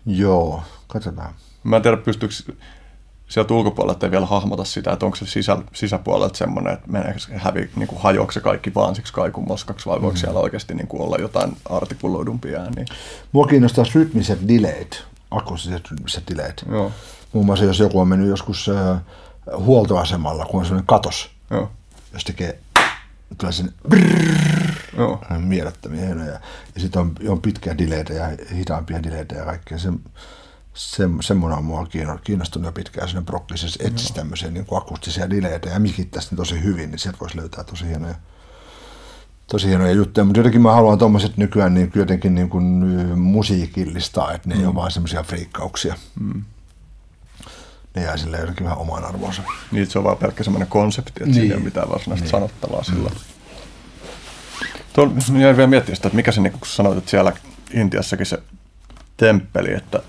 Joo, 0.05 0.63
katsotaan. 0.87 1.33
Mä 1.63 1.75
en 1.75 1.81
tiedä, 1.81 1.97
pystyykö 1.97 2.35
sieltä 3.27 3.53
ulkopuolelta 3.53 4.05
ei 4.05 4.11
vielä 4.11 4.25
hahmota 4.25 4.63
sitä, 4.63 4.91
että 4.91 5.05
onko 5.05 5.15
se 5.15 5.25
sisä, 5.25 5.57
sisäpuolelta 5.73 6.37
semmoinen, 6.37 6.73
että 6.73 6.91
meneekö 6.91 7.19
se 7.19 7.37
hävi, 7.37 7.69
niin 7.75 7.87
kuin 7.87 8.01
hajoako 8.01 8.31
se 8.31 8.39
kaikki 8.39 8.73
vaan 8.73 8.95
siksi 8.95 9.13
kaikun 9.13 9.47
moskaksi 9.47 9.85
vai 9.85 10.01
voiko 10.01 10.15
mm. 10.15 10.19
siellä 10.19 10.39
oikeasti 10.39 10.73
niin 10.73 10.87
kuin 10.87 11.01
olla 11.01 11.17
jotain 11.19 11.57
artikuloidumpia 11.69 12.59
ääniä? 12.59 12.85
Mua 13.31 13.47
kiinnostaa 13.47 13.85
rytmiset 13.95 14.47
dileet, 14.47 15.03
akustiset 15.31 15.91
rytmiset 15.91 16.23
dileet. 16.27 16.65
Joo. 16.69 16.91
Muun 17.33 17.45
muassa 17.45 17.65
jos 17.65 17.79
joku 17.79 17.99
on 17.99 18.07
mennyt 18.07 18.29
joskus 18.29 18.69
äh, 18.69 19.01
huoltoasemalla, 19.57 20.45
kun 20.45 20.59
on 20.59 20.65
sellainen 20.65 20.87
katos, 20.87 21.31
Joo. 21.49 21.71
jos 22.13 22.23
tekee 22.23 22.59
tulee 23.37 23.51
sinne 23.51 23.71
brrrr, 23.89 24.71
mielettömiä 25.39 26.09
Ja, 26.09 26.25
ja 26.25 26.39
sitten 26.77 27.01
on, 27.01 27.15
on 27.27 27.41
pitkiä 27.41 27.77
dileitä 27.77 28.13
ja 28.13 28.25
hitaampia 28.55 29.03
dileitä 29.03 29.35
ja 29.35 29.45
kaikkea. 29.45 29.77
Se, 29.79 29.89
se, 30.73 31.03
semmoinen 31.21 31.57
on 31.57 31.65
mua 31.65 31.87
kiinnostunut 32.23 32.65
jo 32.65 32.71
pitkään 32.71 33.07
sinne 33.07 33.21
prokkisessa 33.21 33.83
etsisi 33.83 34.13
tämmöisiä 34.13 34.51
niin 34.51 34.65
kuin 34.65 34.81
akustisia 34.81 35.29
dileitä 35.29 35.69
ja 35.69 35.79
mikit 35.79 36.11
tästä 36.11 36.35
tosi 36.35 36.63
hyvin, 36.63 36.91
niin 36.91 36.99
sieltä 36.99 37.19
voisi 37.19 37.37
löytää 37.37 37.63
tosi 37.63 37.87
hienoja, 37.87 38.15
tosi 39.47 39.67
hienoja 39.67 39.91
juttuja, 39.91 40.23
mutta 40.23 40.39
jotenkin 40.39 40.61
mä 40.61 40.71
haluan 40.71 40.99
tuommoiset 40.99 41.37
nykyään 41.37 41.73
niin 41.73 41.91
jotenkin 41.95 42.35
niin 42.35 42.49
kuin 42.49 42.63
musiikillistaa, 43.19 44.33
että 44.33 44.49
ne 44.49 44.55
mm. 44.55 44.61
ei 44.61 44.67
ole 44.67 44.75
vaan 44.75 44.91
semmoisia 44.91 45.23
friikkauksia. 45.23 45.95
Mm. 46.19 46.43
Ne 47.95 48.03
jää 48.03 48.17
sille 48.17 48.37
jotenkin 48.37 48.63
vähän 48.63 48.77
omaan 48.77 49.05
arvoonsa. 49.05 49.41
Niin, 49.71 49.89
se 49.89 49.97
on 49.97 50.03
vaan 50.03 50.17
pelkkä 50.17 50.43
semmoinen 50.43 50.67
konsepti, 50.67 51.11
että 51.11 51.25
niin. 51.25 51.33
siinä 51.33 51.53
ei 51.53 51.57
ole 51.57 51.63
mitään 51.63 51.89
varsinaista 51.89 52.23
niin. 52.23 52.31
sanottavaa 52.31 52.83
sillä. 52.83 53.09
Mm. 53.09 53.32
Tuolla 54.93 55.13
jäin 55.39 55.57
vielä 55.57 55.69
miettimään 55.69 55.95
sitä, 55.95 56.07
että 56.07 56.15
mikä 56.15 56.31
se, 56.31 56.41
niin 56.41 56.53
kun 56.53 56.61
sanoit, 56.65 56.97
että 56.97 57.11
siellä 57.11 57.33
Intiassakin 57.73 58.25
se 58.25 58.37
temppeli, 59.17 59.73
että 59.73 59.99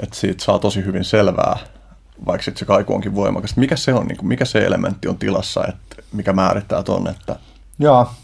että 0.00 0.16
siitä 0.16 0.44
saa 0.44 0.58
tosi 0.58 0.84
hyvin 0.84 1.04
selvää, 1.04 1.58
vaikka 2.26 2.44
sitten 2.44 2.58
se 2.58 2.64
kaiku 2.64 2.94
onkin 2.94 3.14
voimakas. 3.14 3.56
Mikä 3.56 3.76
se 3.76 3.94
on, 3.94 4.06
niin 4.06 4.16
kuin, 4.16 4.28
mikä 4.28 4.44
se 4.44 4.58
elementti 4.58 5.08
on 5.08 5.18
tilassa, 5.18 5.64
että 5.66 6.02
mikä 6.12 6.32
määrittää 6.32 6.82
tuonne, 6.82 7.10
että 7.10 7.36
Jaa. 7.78 8.14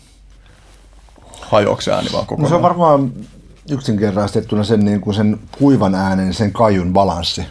hajoako 1.41 1.81
se 1.81 1.93
ääni 1.93 2.09
vaan 2.13 2.27
kokonaan? 2.27 2.43
No 2.43 2.49
se 2.49 2.55
on 2.55 2.63
varmaan 2.63 3.13
yksinkertaistettuna 3.71 4.65
sen, 4.65 4.85
niin 4.85 5.01
kuin 5.01 5.15
sen 5.15 5.41
kuivan 5.59 5.95
äänen, 5.95 6.35
sen 6.35 6.53
kajun 6.53 6.93
balanssi. 6.93 7.45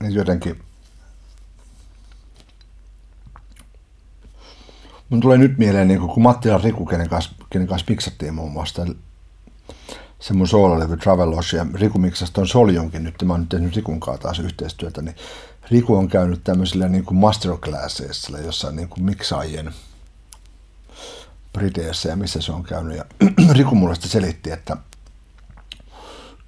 Niin 0.00 0.14
jotenkin 0.14 0.60
Mun 5.08 5.20
tulee 5.20 5.38
nyt 5.38 5.58
mieleen, 5.58 5.88
niin 5.88 6.00
kun 6.00 6.22
Mattila 6.22 6.58
Riku, 6.58 6.86
kenen 6.86 7.08
kanssa, 7.08 7.30
kenen 7.54 7.68
kanssa 7.68 7.86
miksattiin 7.88 8.34
muun 8.34 8.52
muassa 8.52 8.86
se 10.20 10.34
mun 10.34 10.48
soololevy 10.48 10.96
Travelos 10.96 11.52
ja 11.52 11.66
Riku 11.74 11.98
miksasi 11.98 12.32
ton 12.32 12.48
Soljonkin 12.48 13.04
nyt, 13.04 13.22
mä 13.24 13.32
oon 13.32 13.40
nyt 13.40 13.48
tehnyt 13.48 13.76
Rikun 13.76 14.00
kanssa 14.00 14.22
taas 14.22 14.38
yhteistyötä, 14.38 15.02
niin 15.02 15.16
Riku 15.70 15.96
on 15.96 16.08
käynyt 16.08 16.44
tämmöisillä 16.44 16.88
niin 16.88 17.04
kuin 17.04 17.18
masterclassissa, 17.18 18.38
jossa 18.38 18.70
niin 18.70 18.88
kuin 18.88 19.04
miksaajien 19.04 19.74
Briteissä 21.52 22.08
ja 22.08 22.16
missä 22.16 22.40
se 22.40 22.52
on 22.52 22.62
käynyt. 22.62 22.96
Ja 22.96 23.04
Riku 23.58 23.74
mulle 23.74 23.94
selitti, 23.94 24.50
että 24.50 24.76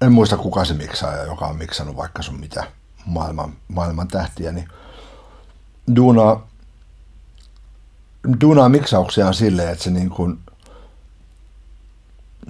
en 0.01 0.11
muista 0.11 0.37
kuka 0.37 0.65
se 0.65 0.73
miksaaja, 0.73 1.23
joka 1.23 1.45
on 1.45 1.57
miksannut 1.57 1.97
vaikka 1.97 2.21
sun 2.21 2.39
mitä 2.39 2.63
maailman, 3.05 3.53
maailman 3.67 4.07
tähtiä, 4.07 4.51
niin 4.51 4.67
duunaa, 5.95 6.47
duunaa 8.41 8.69
miksauksiaan 8.69 9.33
silleen, 9.33 9.69
että 9.69 9.83
se 9.83 9.91
niin 9.91 10.09
kuin 10.09 10.39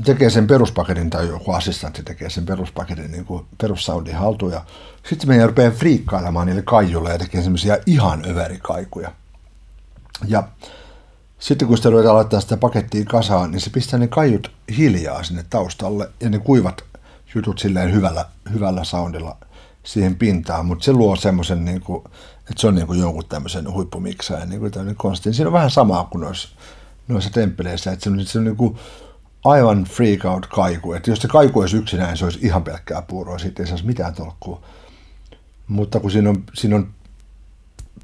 tekee 0.04 0.30
sen 0.30 0.48
peruspaketin 0.48 1.10
tai 1.10 1.28
joku 1.28 1.52
assistantti 1.52 2.04
tekee 2.04 2.30
sen 2.30 2.46
peruspaketin 2.46 3.12
niin 3.12 3.26
kuin 3.26 3.46
perussoundin 3.62 4.16
haltuun 4.16 4.52
ja 4.52 4.66
sitten 5.10 5.30
meidän 5.30 5.50
rupeaa 5.50 5.72
friikkailemaan 5.72 6.48
niille 6.48 6.62
kaijulle 6.62 7.12
ja 7.12 7.18
tekee 7.18 7.42
semmoisia 7.42 7.78
ihan 7.86 8.24
överikaikuja. 8.30 9.12
Ja 10.28 10.44
sitten 11.40 11.68
kun 11.68 11.78
sitä 11.78 11.90
ruvetaan 11.90 12.16
laittaa 12.16 12.42
sitä 12.42 12.58
pakettia 12.58 13.06
kasaan, 13.06 13.52
niin 13.52 13.62
se 13.62 13.70
pistää 13.70 14.00
ne 14.00 14.08
kaiut 14.08 14.52
hiljaa 14.78 15.24
sinne 15.24 15.46
taustalle 15.50 16.10
ja 16.20 16.30
ne 16.30 16.40
kuivat 16.40 16.84
jutut 17.36 17.60
silleen 17.60 17.94
hyvällä, 17.94 18.26
hyvällä 18.54 18.84
soundilla 18.84 19.38
siihen 19.84 20.16
pintaan, 20.16 20.66
mutta 20.66 20.86
se 20.86 20.94
luo 20.94 21.16
semmoisen, 21.16 21.66
niin 21.66 21.82
kuin, 21.82 22.04
että 22.40 22.62
se 22.62 22.68
on 22.68 22.76
niin 22.76 22.88
kuin 22.88 23.00
jonkun 23.00 23.26
tämmöisen 23.30 23.74
huippumiksaajan 23.74 24.50
niin 24.50 24.72
tämmöinen 24.72 24.96
konsti. 24.96 25.34
Siinä 25.34 25.50
on 25.50 25.54
vähän 25.54 25.72
samaa 25.72 26.08
kuin 26.12 26.22
noissa, 26.22 26.50
noissa 27.08 27.30
temppeleissä, 27.30 27.92
että 27.92 28.04
se 28.04 28.10
on, 28.10 28.26
se 28.26 28.38
on 28.38 28.44
niin 28.44 28.58
kuin 28.58 28.78
aivan 29.52 29.84
freak 29.84 30.26
out 30.26 30.46
kaiku. 30.46 30.94
Että 30.94 31.12
jos 31.12 31.20
se 31.20 31.28
kaiku 31.28 31.60
olisi 31.60 31.78
yksinään, 31.78 32.18
se 32.18 32.26
olisi 32.26 32.40
ihan 32.42 32.64
pelkkää 32.64 33.02
puuroa, 33.02 33.38
sitten 33.38 33.64
ei 33.64 33.70
saisi 33.70 33.86
mitään 33.86 34.14
tolkkua. 34.14 34.62
Mutta 35.68 36.00
kun 36.00 36.12
siinä 36.12 36.30
on, 36.30 36.44
siinä 36.54 36.76
on 36.76 36.94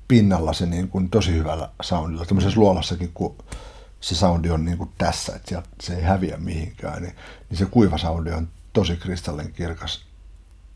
pinnalla 0.08 0.54
se 0.54 0.66
niin 0.66 0.90
kuin 0.90 1.10
tosi 1.10 1.34
hyvällä 1.34 1.70
soundilla, 1.82 2.26
tämmöisessä 2.26 2.60
luolassakin, 2.60 3.12
kun 3.14 3.36
se 4.00 4.16
soundi 4.16 4.50
on 4.50 4.66
niin 4.66 4.78
kuin 4.78 4.90
tässä, 4.98 5.36
että 5.36 5.64
se 5.82 5.96
ei 5.96 6.02
häviä 6.02 6.38
mihinkään, 6.38 7.02
niin, 7.02 7.16
niin 7.50 7.58
se 7.58 7.66
kuiva 7.66 7.98
soundi 7.98 8.32
on 8.32 8.48
tosi 8.74 8.96
kristallin 8.96 9.54
kirkas, 9.54 10.06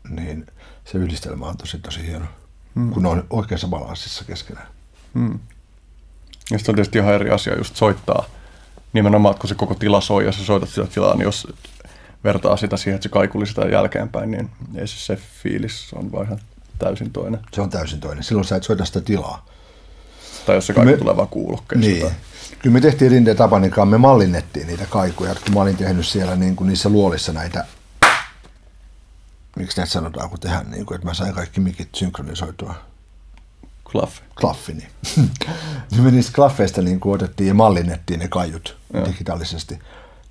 niin 0.08 0.46
se 0.84 0.98
yhdistelmä 0.98 1.46
on 1.46 1.56
tosi 1.56 1.78
tosi 1.78 2.06
hieno, 2.06 2.26
hmm. 2.74 2.90
kun 2.90 3.02
ne 3.02 3.08
on 3.08 3.26
oikeassa 3.30 3.68
balanssissa 3.68 4.24
keskenään. 4.24 4.68
Hmm. 5.14 5.38
Ja 6.50 6.58
sitten 6.58 6.72
on 6.72 6.76
tietysti 6.76 6.98
ihan 6.98 7.14
eri 7.14 7.30
asia 7.30 7.56
just 7.56 7.76
soittaa 7.76 8.24
nimenomaan, 8.98 9.34
kun 9.38 9.48
se 9.48 9.54
koko 9.54 9.74
tila 9.74 10.00
soi 10.00 10.26
ja 10.26 10.32
sä 10.32 10.44
soitat 10.44 10.68
sitä 10.68 10.86
tilaa, 10.86 11.14
niin 11.14 11.24
jos 11.24 11.48
vertaa 12.24 12.56
sitä 12.56 12.76
siihen, 12.76 12.94
että 12.94 13.02
se 13.02 13.08
kaikuli 13.08 13.46
sitä 13.46 13.62
jälkeenpäin, 13.62 14.30
niin 14.30 14.50
ei 14.74 14.86
se, 14.86 14.96
se 14.96 15.18
fiilis 15.42 15.90
on 15.94 16.12
vaan 16.12 16.26
ihan 16.26 16.38
täysin 16.78 17.10
toinen. 17.10 17.40
Se 17.52 17.60
on 17.60 17.70
täysin 17.70 18.00
toinen. 18.00 18.24
Silloin 18.24 18.44
sä 18.44 18.56
et 18.56 18.64
soita 18.64 18.84
sitä 18.84 19.00
tilaa. 19.00 19.46
Tai 20.46 20.54
jos 20.54 20.66
se 20.66 20.72
kaikki 20.72 20.92
me... 20.92 20.98
tulee 20.98 21.16
vaan 21.16 21.28
kuulokkeista. 21.28 21.90
Niin. 21.90 22.02
Tai... 22.02 22.10
Kyllä 22.58 22.74
me 22.74 22.80
tehtiin 22.80 23.10
Rinde 23.10 23.34
Tapaninkaan, 23.34 23.88
me 23.88 23.98
mallinnettiin 23.98 24.66
niitä 24.66 24.86
kaikuja, 24.86 25.34
kun 25.34 25.54
mä 25.54 25.60
olin 25.60 25.76
tehnyt 25.76 26.06
siellä 26.06 26.36
niin 26.36 26.56
kuin 26.56 26.68
niissä 26.68 26.88
luolissa 26.88 27.32
näitä 27.32 27.64
miksi 29.58 29.76
näitä 29.76 29.92
sanotaan, 29.92 30.30
kun 30.30 30.40
tehdään 30.40 30.70
niin 30.70 30.86
kuin, 30.86 30.96
että 30.96 31.06
mä 31.06 31.14
sain 31.14 31.34
kaikki 31.34 31.60
mikit 31.60 31.88
synkronisoitua. 31.94 32.74
Klaffi. 33.92 34.22
Klaffi, 34.40 34.74
niin. 34.74 34.88
niin 35.90 36.14
niistä 36.14 36.32
klaffeista 36.34 36.82
niin 36.82 37.00
otettiin 37.04 37.48
ja 37.48 37.54
mallinnettiin 37.54 38.20
ne 38.20 38.28
kaiut 38.28 38.76
ja. 38.94 39.04
digitaalisesti. 39.04 39.78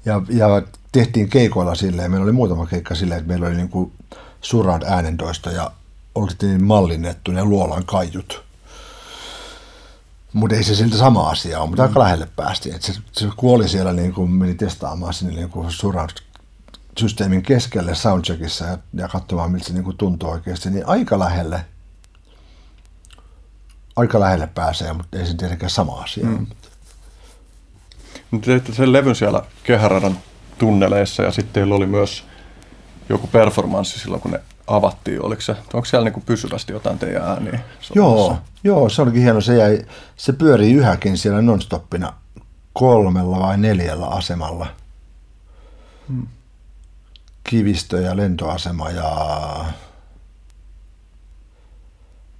Ja, 0.05 0.21
ja 0.29 0.61
tehtiin 0.91 1.29
keikoilla 1.29 1.75
silleen, 1.75 2.11
meillä 2.11 2.23
oli 2.23 2.31
muutama 2.31 2.65
keikka 2.65 2.95
silleen, 2.95 3.19
että 3.19 3.27
meillä 3.27 3.47
oli 3.47 3.55
niin 3.55 3.69
kuin 3.69 3.91
surround 4.41 4.83
äänentoista 4.83 5.51
ja 5.51 5.71
oltiin 6.15 6.63
mallinnettu 6.63 7.31
ne 7.31 7.43
luolan 7.43 7.85
kaiut. 7.85 8.43
Mutta 10.33 10.55
ei 10.55 10.63
se 10.63 10.75
siltä 10.75 10.97
sama 10.97 11.29
asia 11.29 11.59
ole, 11.59 11.69
mutta 11.69 11.83
mm. 11.83 11.87
aika 11.87 11.99
lähelle 11.99 12.27
päästiin. 12.35 12.75
Et 12.75 12.81
se, 12.81 12.93
se 13.11 13.27
kuoli 13.37 13.69
siellä, 13.69 13.93
niin 13.93 14.13
kuin 14.13 14.31
meni 14.31 14.53
testaamaan 14.55 15.13
sinne 15.13 15.35
niin 15.35 15.49
kuin 15.49 15.71
surround 15.71 16.09
systeemin 16.97 17.41
keskelle 17.41 17.95
soundcheckissa 17.95 18.65
ja, 18.65 18.77
ja 18.93 19.07
katsomaan, 19.07 19.51
miltä 19.51 19.67
se 19.67 19.73
niin 19.73 19.83
kuin 19.83 19.97
tuntuu 19.97 20.29
oikeasti, 20.29 20.69
niin 20.69 20.87
aika 20.87 21.19
lähelle, 21.19 21.65
aika 23.98 24.19
lähelle 24.19 24.48
pääsee, 24.48 24.93
mutta 24.93 25.19
ei 25.19 25.26
se 25.26 25.34
tietenkään 25.34 25.69
sama 25.69 26.01
asia. 26.01 26.26
Mm. 26.26 26.48
Mutta 28.32 28.45
teitte 28.45 28.74
sen 28.74 28.93
levyn 28.93 29.16
siellä 29.16 29.42
kehäradan 29.64 30.17
tunneleissa 30.58 31.24
ja 31.24 31.32
sitten 31.32 31.53
teillä 31.53 31.76
oli 31.76 31.85
myös 31.85 32.24
joku 33.09 33.27
performanssi 33.27 34.00
silloin, 34.00 34.22
kun 34.22 34.32
ne 34.32 34.42
avattiin. 34.67 35.22
Oliko 35.22 35.42
se, 35.42 35.51
onko 35.51 35.85
siellä 35.85 36.06
niin 36.06 36.14
kuin 36.14 36.26
pysyvästi 36.26 36.74
jotain 36.74 37.00
teidän 37.00 37.24
ääniä? 37.24 37.59
Joo, 37.95 38.38
joo, 38.64 38.90
se 38.90 39.01
olikin 39.01 39.22
hieno. 39.22 39.42
Se, 39.42 39.56
jäi, 39.56 39.85
se 40.16 40.34
pyörii 40.34 40.74
yhäkin 40.74 41.17
siellä 41.17 41.42
nonstoppina 41.42 42.14
kolmella 42.74 43.40
vai 43.40 43.58
neljällä 43.58 44.08
asemalla. 44.08 44.67
Hmm. 46.08 46.27
Kivistö 47.43 48.01
ja 48.01 48.17
lentoasema 48.17 48.90
ja... 48.90 49.09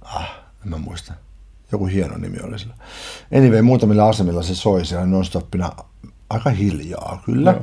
Ah, 0.00 0.30
en 0.64 0.70
mä 0.70 0.78
muista. 0.78 1.12
Joku 1.72 1.86
hieno 1.86 2.16
nimi 2.16 2.38
oli 2.42 2.58
sillä. 2.58 2.74
Anyway, 3.36 3.62
muutamilla 3.62 4.08
asemilla 4.08 4.42
se 4.42 4.54
soi 4.54 4.86
siellä 4.86 5.06
nonstoppina 5.06 5.72
aika 6.30 6.50
hiljaa 6.50 7.22
kyllä. 7.24 7.50
Joo. 7.50 7.62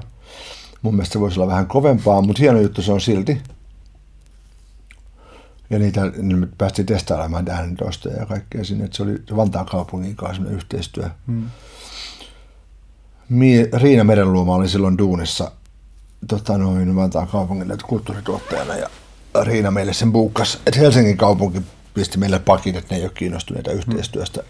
Mun 0.82 0.96
mielestä 0.96 1.14
se 1.14 1.20
voisi 1.20 1.40
olla 1.40 1.52
vähän 1.52 1.68
kovempaa, 1.68 2.22
mutta 2.22 2.40
hieno 2.40 2.60
juttu 2.60 2.82
se 2.82 2.92
on 2.92 3.02
silti. 3.02 3.42
Ja 5.70 5.80
niitä 5.80 6.06
niin 6.06 6.38
me 6.38 6.48
päästiin 6.58 6.86
testailemaan 6.86 7.50
äänentoista 7.50 8.10
ja 8.10 8.26
kaikkea 8.26 8.64
sinne. 8.64 8.86
Että 8.86 8.98
se 8.98 9.04
oli 9.04 9.24
Vantaan 9.36 9.66
kaupungin 9.66 10.16
kanssa 10.16 10.50
yhteistyö. 10.50 11.10
Hmm. 11.28 11.50
Riina 13.74 14.04
Merenluoma 14.04 14.56
oli 14.56 14.70
silloin 14.70 14.98
duunissa 14.98 15.52
tota 16.28 16.58
noin, 16.58 16.96
Vantaan 16.96 17.28
kaupungille 17.28 17.78
kulttuurituottajana 17.88 18.76
ja 18.76 18.90
Riina 19.44 19.72
meille 19.72 19.94
sen 19.94 20.12
buukkas, 20.12 20.60
että 20.66 20.80
Helsingin 20.80 21.18
kaupunki 21.18 21.62
pisti 21.96 22.18
meille 22.18 22.40
pakit, 22.40 22.76
että 22.76 22.94
ne 22.94 23.00
ei 23.00 23.06
ole 23.06 23.12
kiinnostuneita 23.16 23.72
yhteistyöstä. 23.72 24.44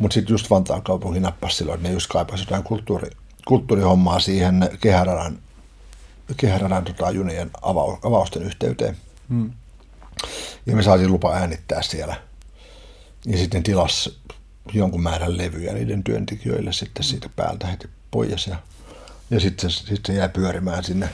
Mutta 0.00 0.14
sitten 0.14 0.34
just 0.34 0.50
Vantaan 0.50 0.82
kaupunki 0.82 1.20
nappasi 1.20 1.56
silloin, 1.56 1.76
että 1.76 1.88
ne 1.88 1.94
just 1.94 2.06
kaipasi 2.10 2.42
jotain 2.42 2.62
kulttuuri, 2.62 3.10
kulttuurihommaa 3.48 4.20
siihen 4.20 4.70
kehäradan, 4.80 5.38
kehäradan 6.36 6.84
tota, 6.84 7.10
junien 7.10 7.50
avausten 8.02 8.42
yhteyteen. 8.42 8.96
Hmm. 9.28 9.52
Ja 10.66 10.76
me 10.76 10.82
saatiin 10.82 11.12
lupa 11.12 11.32
äänittää 11.32 11.82
siellä. 11.82 12.16
Ja 13.26 13.38
sitten 13.38 13.62
tilas 13.62 14.18
jonkun 14.72 15.02
määrän 15.02 15.38
levyjä 15.38 15.72
niiden 15.72 16.04
työntekijöille 16.04 16.72
sitten 16.72 17.04
siitä 17.04 17.28
päältä 17.36 17.66
heti 17.66 17.88
pois. 18.10 18.46
Ja, 18.46 18.56
ja 19.30 19.40
sitten, 19.40 19.70
se, 19.70 19.78
sitten 19.78 20.06
se 20.06 20.12
jäi 20.12 20.28
pyörimään 20.28 20.84
sinne. 20.84 21.08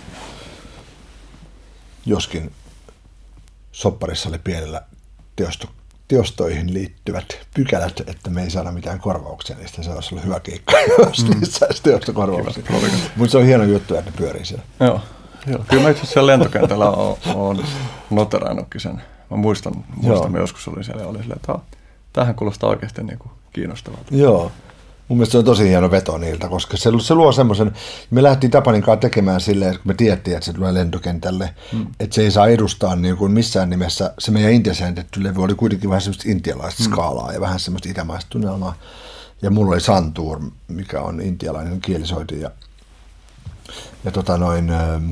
Joskin 2.06 2.52
sopparissa 3.72 4.28
oli 4.28 4.38
pienellä 4.38 4.82
teosto, 5.36 5.68
teostoihin 6.08 6.74
liittyvät 6.74 7.38
pykälät, 7.54 8.00
että 8.06 8.30
me 8.30 8.42
ei 8.42 8.50
saada 8.50 8.72
mitään 8.72 8.98
korvauksia 9.00 9.56
niistä. 9.56 9.82
Se 9.82 9.90
olisi 9.90 10.14
ollut 10.14 10.24
hyvä 10.24 10.40
keikka, 10.40 10.72
jos 10.98 11.24
mm. 11.24 11.38
niistä 11.38 11.58
saisi 11.58 11.82
teostokorvauksia. 11.82 12.64
Mutta 13.16 13.32
se 13.32 13.38
on 13.38 13.44
hieno 13.44 13.64
juttu, 13.64 13.94
että 13.94 14.10
ne 14.10 14.16
pyörii 14.16 14.44
siellä. 14.44 14.64
Joo. 14.80 15.00
Joo. 15.46 15.64
Kyllä 15.68 15.82
mä 15.82 15.90
itse 15.90 16.02
asiassa 16.02 16.26
lentokentällä 16.26 16.90
olen 16.90 17.66
noterannutkin 18.10 18.80
sen. 18.80 19.02
Mä 19.30 19.36
muistan, 19.36 19.84
muistan 19.96 20.32
me 20.32 20.38
joskus 20.38 20.68
oli 20.68 20.84
siellä 20.84 21.02
ja 21.02 21.08
oli 21.08 21.18
silleen, 21.18 21.36
että 21.36 21.58
tähän 22.12 22.34
kuulostaa 22.34 22.70
oikeasti 22.70 23.02
niin 23.02 23.18
kuin 23.18 23.32
kiinnostavalta. 23.52 24.04
Joo. 24.10 24.52
Mun 25.08 25.18
mielestä 25.18 25.32
se 25.32 25.38
on 25.38 25.44
tosi 25.44 25.68
hieno 25.68 25.90
veto 25.90 26.18
niiltä, 26.18 26.48
koska 26.48 26.76
se, 26.76 26.90
se 27.00 27.14
luo 27.14 27.32
semmoisen, 27.32 27.72
me 28.10 28.22
lähdettiin 28.22 28.50
Tapanin 28.50 28.82
kanssa 28.82 29.00
tekemään 29.00 29.40
silleen, 29.40 29.70
että 29.70 29.82
kun 29.82 29.90
me 29.90 29.94
tiedettiin, 29.94 30.36
että 30.36 30.46
se 30.46 30.52
tulee 30.52 30.74
lentokentälle, 30.74 31.54
hmm. 31.72 31.86
että 32.00 32.14
se 32.14 32.22
ei 32.22 32.30
saa 32.30 32.46
edustaa 32.46 32.96
niin 32.96 33.16
kuin 33.16 33.32
missään 33.32 33.70
nimessä, 33.70 34.14
se 34.18 34.30
meidän 34.30 34.52
intiasäännetty 34.52 35.22
levy 35.22 35.42
oli 35.42 35.54
kuitenkin 35.54 35.90
vähän 35.90 36.00
semmoista 36.00 36.30
intialaista 36.30 36.82
hmm. 36.82 36.92
skaalaa 36.92 37.32
ja 37.32 37.40
vähän 37.40 37.60
semmoista 37.60 37.88
itämaista 37.88 38.30
tunnelmaa. 38.30 38.74
Ja 39.42 39.50
mulla 39.50 39.72
oli 39.72 39.80
Santur, 39.80 40.40
mikä 40.68 41.00
on 41.00 41.20
intialainen 41.20 41.80
kielisoiti 41.80 42.40
ja, 42.40 42.50
ja 44.04 44.10
tota 44.10 44.38
noin, 44.38 44.70
ähm, 44.70 45.10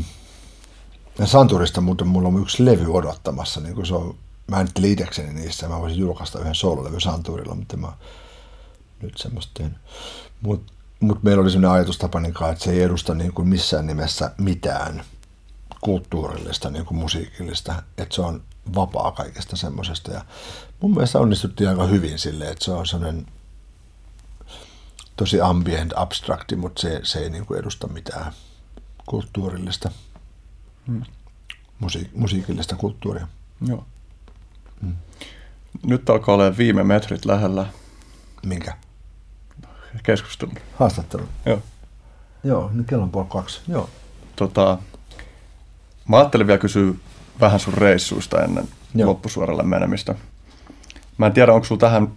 ja 1.18 1.26
Santurista 1.26 1.80
muuten 1.80 2.08
mulla 2.08 2.28
on 2.28 2.42
yksi 2.42 2.64
levy 2.64 2.92
odottamassa, 2.92 3.60
niin 3.60 3.74
kuin 3.74 3.86
se 3.86 3.94
on, 3.94 4.14
mä 4.46 4.60
en 4.60 4.68
itsekseni 4.84 5.32
niissä, 5.32 5.68
mä 5.68 5.80
voisin 5.80 5.98
julkaista 5.98 6.38
yhden 6.38 6.54
soololevy 6.54 7.00
Santurilla, 7.00 7.54
mutta 7.54 7.76
mä 7.76 7.92
nyt 9.02 9.18
semmoista 9.18 9.52
tehnyt. 9.54 9.78
Mutta 10.40 10.72
mut 11.00 11.22
meillä 11.22 11.42
oli 11.42 11.50
sellainen 11.50 11.74
ajatus 11.74 11.98
kanssa, 11.98 12.50
että 12.50 12.64
se 12.64 12.70
ei 12.70 12.82
edusta 12.82 13.14
niin 13.14 13.32
kuin 13.32 13.48
missään 13.48 13.86
nimessä 13.86 14.30
mitään 14.38 15.04
kulttuurillista, 15.80 16.70
niin 16.70 16.84
kuin 16.84 16.98
musiikillista, 16.98 17.82
että 17.98 18.14
se 18.14 18.22
on 18.22 18.42
vapaa 18.74 19.12
kaikesta 19.12 19.56
semmoisesta. 19.56 20.12
Ja 20.12 20.24
mun 20.80 20.90
mielestä 20.90 21.18
onnistuttiin 21.18 21.70
aika 21.70 21.86
hyvin 21.86 22.18
sille, 22.18 22.48
että 22.48 22.64
se 22.64 22.72
on 22.72 22.86
sellainen 22.86 23.26
tosi 25.16 25.40
ambient, 25.40 25.92
abstrakti, 25.96 26.56
mutta 26.56 26.80
se, 26.82 27.00
se 27.02 27.18
ei 27.18 27.30
niin 27.30 27.46
kuin 27.46 27.60
edusta 27.60 27.86
mitään 27.86 28.32
kulttuurillista 29.06 29.90
hmm. 30.86 31.02
musiik- 31.80 32.10
musiikillista 32.14 32.76
kulttuuria. 32.76 33.28
Joo. 33.66 33.84
Hmm. 34.80 34.96
Nyt 35.82 36.10
alkaa 36.10 36.34
olla 36.34 36.56
viime 36.56 36.84
metrit 36.84 37.24
lähellä. 37.24 37.66
Minkä? 38.46 38.76
Keskustelun. 40.02 40.54
Haastattelun? 40.74 41.28
Joo. 41.46 41.58
Joo, 42.44 42.70
niin 42.72 42.84
kello 42.84 43.02
on 43.02 43.10
puoli 43.10 43.26
kaksi. 43.30 43.60
Joo. 43.68 43.88
Tota, 44.36 44.78
mä 46.08 46.16
ajattelin 46.16 46.46
vielä 46.46 46.58
kysyä 46.58 46.92
vähän 47.40 47.60
sun 47.60 47.74
reissuista 47.74 48.42
ennen 48.42 48.68
Joo. 48.94 49.08
loppusuoralle 49.08 49.62
menemistä. 49.62 50.14
Mä 51.18 51.26
en 51.26 51.32
tiedä, 51.32 51.52
onko 51.52 51.64
sulla 51.64 51.80
tähän 51.80 52.08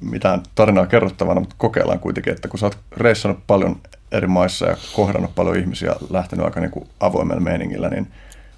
mitään 0.00 0.42
tarinaa 0.54 0.86
kerrottavana, 0.86 1.40
mutta 1.40 1.54
kokeillaan 1.58 2.00
kuitenkin, 2.00 2.32
että 2.32 2.48
kun 2.48 2.58
sä 2.58 2.66
oot 2.66 2.78
reissannut 2.96 3.46
paljon 3.46 3.80
eri 4.12 4.26
maissa 4.26 4.66
ja 4.66 4.76
kohdannut 4.96 5.34
paljon 5.34 5.56
ihmisiä, 5.56 5.96
lähtenyt 6.10 6.44
aika 6.44 6.60
niin 6.60 6.70
kuin 6.70 6.88
avoimella 7.00 7.40
meiningillä, 7.40 7.88
niin 7.88 8.12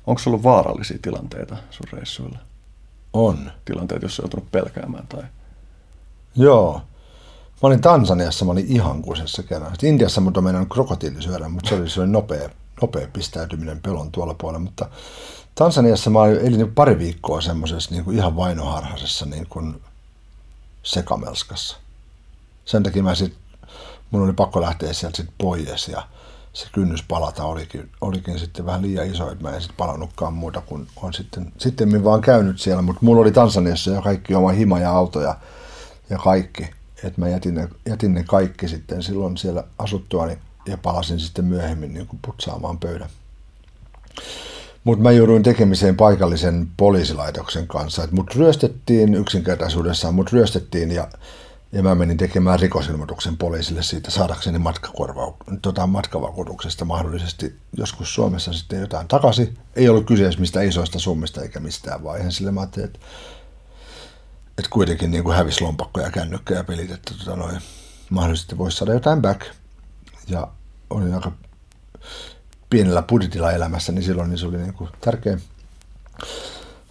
onko 0.06 0.18
sulla 0.18 0.42
vaarallisia 0.42 0.98
tilanteita 1.02 1.56
sun 1.70 1.86
reissuilla? 1.92 2.38
On. 3.12 3.50
Tilanteet, 3.64 4.02
jos 4.02 4.16
sä 4.16 4.22
joutunut 4.22 4.50
pelkäämään 4.50 5.06
tai... 5.06 5.22
Joo. 6.36 6.82
Mä 7.62 7.66
olin 7.66 7.80
Tansaniassa, 7.80 8.44
mä 8.44 8.52
olin 8.52 8.66
ihan 8.68 9.02
kusessa 9.02 9.42
kerran. 9.42 9.70
Sitten 9.70 9.88
Intiassa 9.88 10.20
mut 10.20 10.36
on 10.36 10.44
mennyt 10.44 10.68
krokotiili 10.72 11.22
syödä, 11.22 11.48
mutta 11.48 11.68
se 11.68 11.74
oli, 11.74 11.90
se 11.90 12.00
oli 12.00 12.08
nopea, 12.08 12.50
nopea 12.82 13.08
pistäytyminen 13.12 13.80
pelon 13.80 14.12
tuolla 14.12 14.34
puolella. 14.34 14.64
Mutta 14.64 14.88
Tansaniassa 15.54 16.10
mä 16.10 16.26
elin 16.26 16.72
pari 16.74 16.98
viikkoa 16.98 17.40
semmoisessa 17.40 17.90
niin 17.90 18.04
kuin 18.04 18.16
ihan 18.16 18.36
vainoharhaisessa 18.36 19.26
niin 19.26 19.46
kuin 19.48 19.82
sekamelskassa. 20.82 21.76
Sen 22.64 22.82
takia 22.82 23.02
mä 23.02 23.14
sit, 23.14 23.34
mun 24.10 24.22
oli 24.22 24.32
pakko 24.32 24.60
lähteä 24.60 24.92
sieltä 24.92 25.16
sit 25.16 25.30
pois 25.38 25.88
ja 25.88 26.02
se 26.52 26.66
kynnys 26.72 27.02
palata 27.02 27.44
olikin, 27.44 27.90
olikin 28.00 28.38
sitten 28.38 28.66
vähän 28.66 28.82
liian 28.82 29.06
iso, 29.06 29.30
että 29.30 29.44
mä 29.44 29.50
en 29.50 29.60
sitten 29.60 29.76
palannutkaan 29.76 30.32
muuta 30.32 30.60
kuin 30.60 30.88
on 30.96 31.14
sitten, 31.14 31.52
sitten 31.58 32.04
vaan 32.04 32.20
käynyt 32.20 32.60
siellä, 32.60 32.82
mutta 32.82 33.04
mulla 33.04 33.20
oli 33.20 33.32
Tansaniassa 33.32 33.90
jo 33.90 34.02
kaikki 34.02 34.34
oma 34.34 34.48
hima 34.48 34.78
ja 34.78 34.92
auto 34.92 35.20
ja, 35.20 35.36
ja 36.10 36.18
kaikki, 36.18 36.70
että 37.04 37.20
mä 37.20 37.28
jätin 37.28 37.54
ne, 37.54 37.68
jätin 37.88 38.14
ne 38.14 38.24
kaikki 38.24 38.68
sitten 38.68 39.02
silloin 39.02 39.36
siellä 39.36 39.64
asuttuani 39.78 40.38
ja 40.66 40.78
palasin 40.78 41.20
sitten 41.20 41.44
myöhemmin 41.44 41.94
niin 41.94 42.06
kuin 42.06 42.20
putsaamaan 42.26 42.78
pöydän. 42.78 43.08
Mutta 44.84 45.02
mä 45.02 45.10
jouduin 45.10 45.42
tekemiseen 45.42 45.96
paikallisen 45.96 46.68
poliisilaitoksen 46.76 47.66
kanssa. 47.66 48.04
Et 48.04 48.12
mut 48.12 48.34
ryöstettiin 48.34 49.14
yksinkertaisuudessaan, 49.14 50.14
mut 50.14 50.32
ryöstettiin 50.32 50.90
ja, 50.90 51.08
ja 51.72 51.82
mä 51.82 51.94
menin 51.94 52.16
tekemään 52.16 52.60
rikosilmoituksen 52.60 53.36
poliisille 53.36 53.82
siitä 53.82 54.10
saadakseni 54.10 54.58
matkakorvau- 54.58 55.58
tota, 55.62 55.86
matkavakuutuksesta 55.86 56.84
mahdollisesti 56.84 57.54
joskus 57.76 58.14
Suomessa 58.14 58.52
sitten 58.52 58.80
jotain 58.80 59.08
takaisin. 59.08 59.58
Ei 59.76 59.88
ollut 59.88 60.06
kyseessä 60.06 60.40
mistä 60.40 60.62
isoista 60.62 60.98
summista 60.98 61.42
eikä 61.42 61.60
mistään, 61.60 62.00
ihan 62.18 62.32
sille 62.32 62.50
mä 62.50 62.60
ajattelin, 62.60 62.86
että, 62.86 62.98
että 64.58 64.70
kuitenkin 64.70 65.10
niin 65.10 65.24
kuin 65.24 65.36
hävisi 65.36 65.60
lompakko 65.60 66.00
ja 66.00 66.10
kännykkä 66.10 66.54
ja 66.54 66.64
pelit, 66.64 66.90
että 66.90 67.14
tota, 67.18 67.36
noin, 67.36 67.60
mahdollisesti 68.10 68.58
voisi 68.58 68.76
saada 68.76 68.92
jotain 68.92 69.22
back. 69.22 69.40
Ja 70.28 70.48
olin 70.90 71.14
aika 71.14 71.32
pienellä 72.70 73.02
budjetilla 73.02 73.52
elämässä, 73.52 73.92
niin 73.92 74.04
silloin 74.04 74.30
niin 74.30 74.38
se 74.38 74.46
oli 74.46 74.56
niin 74.56 74.74
kuin 74.74 74.90
tärkeä. 75.00 75.38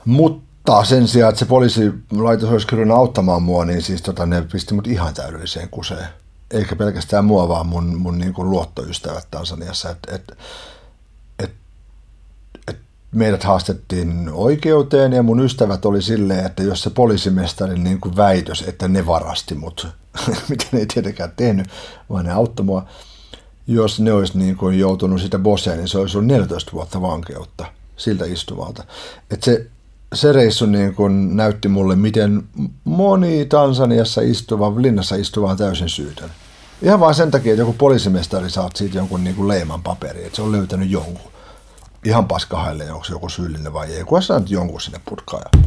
Mutta 0.05 0.83
sen 0.83 1.07
sijaan, 1.07 1.29
että 1.29 1.39
se 1.39 1.45
poliisilaitos 1.45 2.49
olisi 2.49 2.67
kyllä 2.67 2.95
auttamaan 2.95 3.43
mua, 3.43 3.65
niin 3.65 3.81
siis 3.81 4.01
tota, 4.01 4.25
ne 4.25 4.41
pisti 4.41 4.73
mut 4.73 4.87
ihan 4.87 5.13
täydelliseen 5.13 5.69
kuseen. 5.69 6.07
Eikä 6.51 6.75
pelkästään 6.75 7.25
mua, 7.25 7.47
vaan 7.47 7.67
mun, 7.67 7.97
mun 7.97 8.17
niin 8.17 8.33
kuin 8.33 8.49
luottoystävät 8.49 9.27
Tansaniassa. 9.31 9.89
Et, 9.89 9.97
et, 10.07 10.13
et, 10.13 10.29
et 10.31 10.37
meidät 13.15 13.43
haastettiin 13.43 14.29
oikeuteen 14.33 15.13
ja 15.13 15.23
mun 15.23 15.39
ystävät 15.39 15.85
oli 15.85 16.01
silleen, 16.01 16.45
että 16.45 16.63
jos 16.63 16.81
se 16.81 16.89
poliisimestari 16.89 17.79
niin 17.79 18.01
kuin 18.01 18.15
väitös, 18.15 18.61
että 18.67 18.87
ne 18.87 19.05
varasti 19.05 19.55
mut, 19.55 19.87
mitä 20.49 20.65
ne 20.71 20.79
ei 20.79 20.85
tietenkään 20.85 21.33
tehnyt, 21.35 21.67
vaan 22.09 22.25
ne 22.25 22.31
auttoi 22.31 22.65
mua, 22.65 22.85
jos 23.67 23.99
ne 23.99 24.13
olisi 24.13 24.37
niin 24.37 24.55
kuin 24.55 24.79
joutunut 24.79 25.21
sitä 25.21 25.39
bosseen, 25.39 25.77
niin 25.77 25.87
se 25.87 25.97
olisi 25.97 26.17
ollut 26.17 26.27
14 26.27 26.71
vuotta 26.71 27.01
vankeutta 27.01 27.65
siltä 27.97 28.25
istuvalta. 28.25 28.83
Et 29.31 29.43
se, 29.43 29.67
se 30.13 30.31
reissu 30.31 30.65
niin 30.65 30.95
kuin 30.95 31.35
näytti 31.37 31.67
mulle, 31.67 31.95
miten 31.95 32.43
moni 32.83 33.45
Tansaniassa 33.45 34.21
istuva, 34.21 34.81
linnassa 34.81 35.15
istuva 35.15 35.51
on 35.51 35.57
täysin 35.57 35.89
syytön. 35.89 36.29
Ihan 36.81 36.99
vain 36.99 37.15
sen 37.15 37.31
takia, 37.31 37.53
että 37.53 37.61
joku 37.61 37.75
poliisimestari 37.77 38.49
saat 38.49 38.75
siitä 38.75 38.97
jonkun 38.97 39.23
niin 39.23 39.35
kuin 39.35 39.47
leiman 39.47 39.83
paperi, 39.83 40.25
että 40.25 40.35
se 40.35 40.41
on 40.41 40.51
löytänyt 40.51 40.89
jonkun. 40.89 41.34
Ihan 42.05 42.27
paskahaille, 42.27 42.91
onko 42.91 43.03
se 43.03 43.13
joku 43.13 43.29
syyllinen 43.29 43.73
vai 43.73 43.93
ei. 43.93 44.03
Kun 44.03 44.23
saanut 44.23 44.49
jonkun 44.49 44.81
sinne 44.81 45.01
putkaan. 45.09 45.43
Ja... 45.45 45.61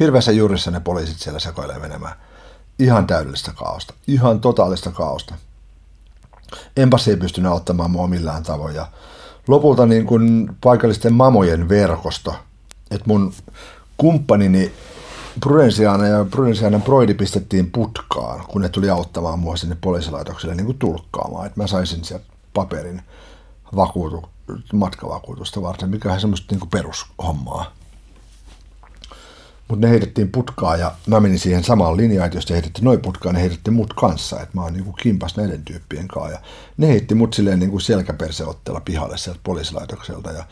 Hirveässä 0.00 0.32
juurissa 0.32 0.70
ne 0.70 0.80
poliisit 0.80 1.18
siellä 1.18 1.40
sekoilee 1.40 1.78
menemään. 1.78 2.14
Ihan 2.78 3.06
täydellistä 3.06 3.52
kaosta. 3.54 3.94
Ihan 4.06 4.40
totaalista 4.40 4.90
kaosta 4.90 5.34
empassi 6.76 7.10
ei 7.10 7.16
pystynyt 7.16 7.52
auttamaan 7.52 7.90
mua 7.90 8.06
millään 8.08 8.42
tavoin. 8.42 8.74
Ja 8.74 8.86
lopulta 9.48 9.86
niin 9.86 10.06
kuin 10.06 10.50
paikallisten 10.60 11.12
mamojen 11.12 11.68
verkosto, 11.68 12.34
että 12.90 13.04
mun 13.06 13.32
kumppanini 13.96 14.72
Prudensiana 15.40 16.06
ja 16.06 16.26
Prudensiana 16.30 16.78
Broidi 16.78 17.14
pistettiin 17.14 17.70
putkaan, 17.70 18.44
kun 18.48 18.62
ne 18.62 18.68
tuli 18.68 18.90
auttamaan 18.90 19.38
mua 19.38 19.56
sinne 19.56 19.76
poliisilaitokselle 19.80 20.54
niin 20.54 20.66
kuin 20.66 20.78
tulkkaamaan. 20.78 21.46
Että 21.46 21.60
mä 21.60 21.66
saisin 21.66 22.04
sieltä 22.04 22.24
paperin 22.54 23.02
vakuutu, 23.76 24.28
matkavakuutusta 24.72 25.62
varten, 25.62 25.90
mikä 25.90 26.12
on 26.12 26.20
semmoista 26.20 26.54
niin 26.54 26.68
perushommaa. 26.70 27.72
Mutta 29.68 29.86
ne 29.86 29.90
heitettiin 29.90 30.32
putkaa 30.32 30.76
ja 30.76 30.94
mä 31.06 31.20
menin 31.20 31.38
siihen 31.38 31.64
samaan 31.64 31.96
linjaan, 31.96 32.26
että 32.26 32.38
jos 32.38 32.46
te 32.46 32.54
heitätte 32.54 32.82
noin 32.82 33.00
putkaa, 33.00 33.32
ne 33.32 33.40
heitätte 33.40 33.70
mut 33.70 33.94
kanssa. 33.94 34.40
Että 34.40 34.56
mä 34.56 34.62
oon 34.62 34.72
niinku 34.72 34.92
kimpas 34.92 35.36
näiden 35.36 35.64
tyyppien 35.64 36.08
kanssa. 36.08 36.32
Ja 36.32 36.40
ne 36.76 36.88
heitti 36.88 37.14
mut 37.14 37.34
silleen 37.34 37.58
niinku 37.58 37.80
selkäperseotteella 37.80 38.80
pihalle 38.80 39.18
sieltä 39.18 39.40
poliisilaitokselta. 39.44 40.30
Ja 40.30 40.44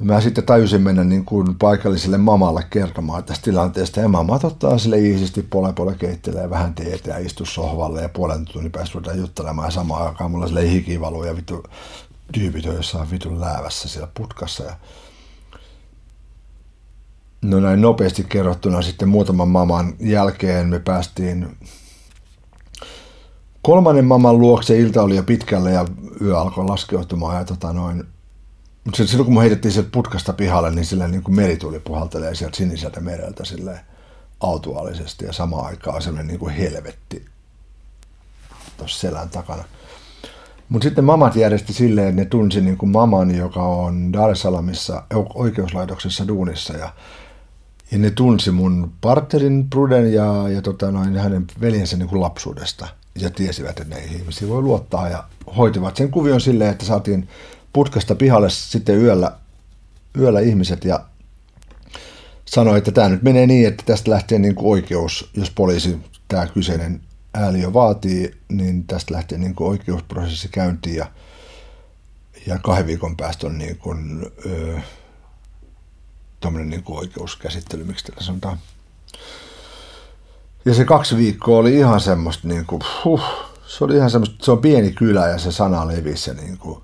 mä 0.00 0.20
sitten 0.20 0.44
tajusin 0.44 0.82
mennä 0.82 1.04
niin 1.04 1.24
kuin 1.24 1.58
paikalliselle 1.58 2.18
mamalle 2.18 2.64
kertomaan 2.70 3.24
tästä 3.24 3.44
tilanteesta. 3.44 4.00
Ja 4.00 4.08
mama 4.08 4.40
ottaa 4.42 4.78
sille 4.78 4.98
iisisti 4.98 5.42
pole 5.42 5.72
pole 5.72 5.94
keittelee 5.94 6.50
vähän 6.50 6.74
teetä 6.74 7.10
ja 7.10 7.18
istu 7.18 7.46
sohvalle 7.46 8.02
ja 8.02 8.08
puolen 8.08 8.44
tunnin 8.44 8.72
päästä 8.72 8.94
ruvetaan 8.94 9.18
juttelemaan. 9.18 9.66
Ja 9.66 9.70
samaan 9.70 10.06
aikaan 10.06 10.30
mulla 10.30 10.46
sille 10.46 10.70
hikivalu 10.70 11.24
ja 11.24 11.36
vittu 11.36 11.64
tyypit 12.32 12.66
on 12.66 12.74
jossain 12.74 13.10
vitun 13.10 13.40
läävässä 13.40 13.88
siellä 13.88 14.08
putkassa. 14.14 14.64
Ja 14.64 14.72
No 17.42 17.60
näin 17.60 17.80
nopeasti 17.80 18.24
kerrottuna 18.24 18.82
sitten 18.82 19.08
muutaman 19.08 19.48
maman 19.48 19.94
jälkeen 20.00 20.68
me 20.68 20.78
päästiin 20.78 21.56
kolmannen 23.62 24.04
maman 24.04 24.38
luokse. 24.38 24.78
Ilta 24.78 25.02
oli 25.02 25.16
jo 25.16 25.22
pitkälle 25.22 25.72
ja 25.72 25.84
yö 26.20 26.40
alkoi 26.40 26.64
laskeutumaan 26.64 27.36
ja 27.36 27.44
tota 27.44 27.72
noin. 27.72 28.04
Mutta 28.88 29.06
silloin 29.06 29.24
kun 29.24 29.34
me 29.34 29.40
heitettiin 29.40 29.72
sieltä 29.72 29.88
putkasta 29.92 30.32
pihalle, 30.32 30.70
niin 30.70 30.84
sillä 30.84 31.08
niin 31.08 31.22
kuin 31.22 31.36
meri 31.36 31.56
tuli 31.56 31.80
puhaltelee 31.80 32.34
sieltä 32.34 32.56
siniseltä 32.56 33.00
mereltä 33.00 33.44
sille 33.44 33.80
autuaalisesti 34.40 35.24
ja 35.24 35.32
samaan 35.32 35.66
aikaan 35.66 36.02
sellainen 36.02 36.26
niin 36.26 36.38
kuin 36.38 36.54
helvetti 36.54 37.24
tuossa 38.76 39.00
selän 39.00 39.30
takana. 39.30 39.64
Mutta 40.68 40.84
sitten 40.84 41.04
mamat 41.04 41.36
järjesti 41.36 41.72
silleen, 41.72 42.08
että 42.08 42.20
ne 42.20 42.24
tunsi 42.24 42.60
niin 42.60 42.76
kuin 42.76 42.90
maman, 42.90 43.34
joka 43.34 43.62
on 43.62 44.12
Dar 44.12 44.30
oikeuslaitoksessa 45.34 46.28
duunissa 46.28 46.76
ja 46.76 46.92
ja 47.90 47.98
ne 47.98 48.10
tunsi 48.10 48.50
mun 48.50 48.92
partnerin 49.00 49.70
Bruden 49.70 50.12
ja, 50.12 50.48
ja 50.48 50.62
tota 50.62 50.90
noin, 50.90 51.16
hänen 51.16 51.46
veljensä 51.60 51.96
niin 51.96 52.08
kuin 52.08 52.20
lapsuudesta. 52.20 52.88
Ja 53.18 53.30
tiesivät, 53.30 53.80
että 53.80 53.94
näihin 53.94 54.18
ihmisiin 54.20 54.50
voi 54.50 54.62
luottaa 54.62 55.08
ja 55.08 55.24
hoitivat 55.56 55.96
sen 55.96 56.10
kuvion 56.10 56.40
silleen, 56.40 56.70
että 56.70 56.86
saatiin 56.86 57.28
putkasta 57.72 58.14
pihalle 58.14 58.50
sitten 58.50 58.98
yöllä, 58.98 59.32
yöllä 60.18 60.40
ihmiset 60.40 60.84
ja 60.84 61.04
sanoi, 62.44 62.78
että 62.78 62.92
tämä 62.92 63.08
nyt 63.08 63.22
menee 63.22 63.46
niin, 63.46 63.68
että 63.68 63.82
tästä 63.86 64.10
lähtee 64.10 64.38
niin 64.38 64.54
kuin 64.54 64.68
oikeus, 64.68 65.30
jos 65.34 65.50
poliisi 65.50 65.98
tämä 66.28 66.46
kyseinen 66.46 67.00
ääliö 67.34 67.72
vaatii, 67.72 68.30
niin 68.48 68.86
tästä 68.86 69.14
lähtee 69.14 69.38
niin 69.38 69.54
kuin 69.54 69.68
oikeusprosessi 69.68 70.48
käyntiin 70.48 70.96
ja, 70.96 71.06
ja 72.46 72.58
kahden 72.58 72.86
viikon 72.86 73.16
päästä 73.16 73.46
on 73.46 73.58
niin 73.58 73.78
kuin, 73.78 74.26
tuommoinen 76.40 76.70
niin 76.70 76.82
oikeuskäsittely, 76.86 77.84
miksi 77.84 78.04
tällä 78.04 78.22
sanotaan. 78.22 78.58
Ja 80.64 80.74
se 80.74 80.84
kaksi 80.84 81.16
viikkoa 81.16 81.58
oli 81.58 81.74
ihan 81.74 82.00
semmoista, 82.00 82.48
niin 82.48 82.66
kuin, 82.66 82.82
huh, 83.04 83.22
se 83.66 83.84
oli 83.84 83.96
ihan 83.96 84.10
semmoista, 84.10 84.44
se 84.44 84.50
on 84.50 84.58
pieni 84.58 84.92
kylä 84.92 85.28
ja 85.28 85.38
se 85.38 85.52
sana 85.52 85.86
levisi 85.86 86.30
ja 86.30 86.34
niin 86.34 86.58
kuin, 86.58 86.82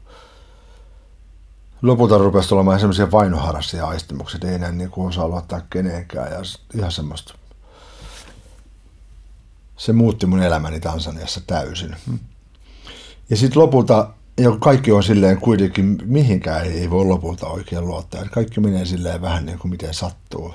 lopulta 1.85 2.19
rupesi 2.19 2.55
olemaan 2.55 2.81
semmoisia 2.81 3.11
vainoharassia 3.11 3.87
aistimuksia, 3.87 4.41
ei 4.45 4.55
enää 4.55 4.73
niin 4.73 4.91
kuin 4.91 5.09
osaa 5.09 5.29
luottaa 5.29 5.61
kenenkään 5.71 6.33
ja 6.33 6.39
ihan 6.75 6.93
semmoista. 6.93 7.35
Se 9.77 9.93
muutti 9.93 10.27
mun 10.27 10.43
elämäni 10.43 10.81
Tansaniassa 10.81 11.41
täysin. 11.47 11.97
Ja 13.31 13.37
sitten 13.37 13.63
lopulta 13.63 14.11
ja 14.39 14.57
kaikki 14.61 14.93
on 14.93 15.03
silleen 15.03 15.39
kuitenkin, 15.41 15.99
mihinkään 16.05 16.67
ei 16.67 16.91
voi 16.91 17.05
lopulta 17.05 17.47
oikein 17.47 17.87
luottaa. 17.87 18.25
Kaikki 18.25 18.61
menee 18.61 18.85
silleen 18.85 19.23
vähän 19.23 19.47
niin 19.47 19.59
kuin 19.59 19.71
miten 19.71 19.95
sattuu. 19.95 20.55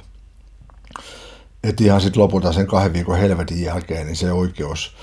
Että 1.64 1.84
ihan 1.84 2.02
sitten 2.02 2.24
lopulta 2.24 2.54
sen 2.54 2.68
kahden 2.68 2.94
viikon 2.94 3.18
helvetin 3.18 3.62
jälkeen, 3.62 4.06
niin 4.06 4.16
se 4.16 4.32
oikeus 4.32 4.96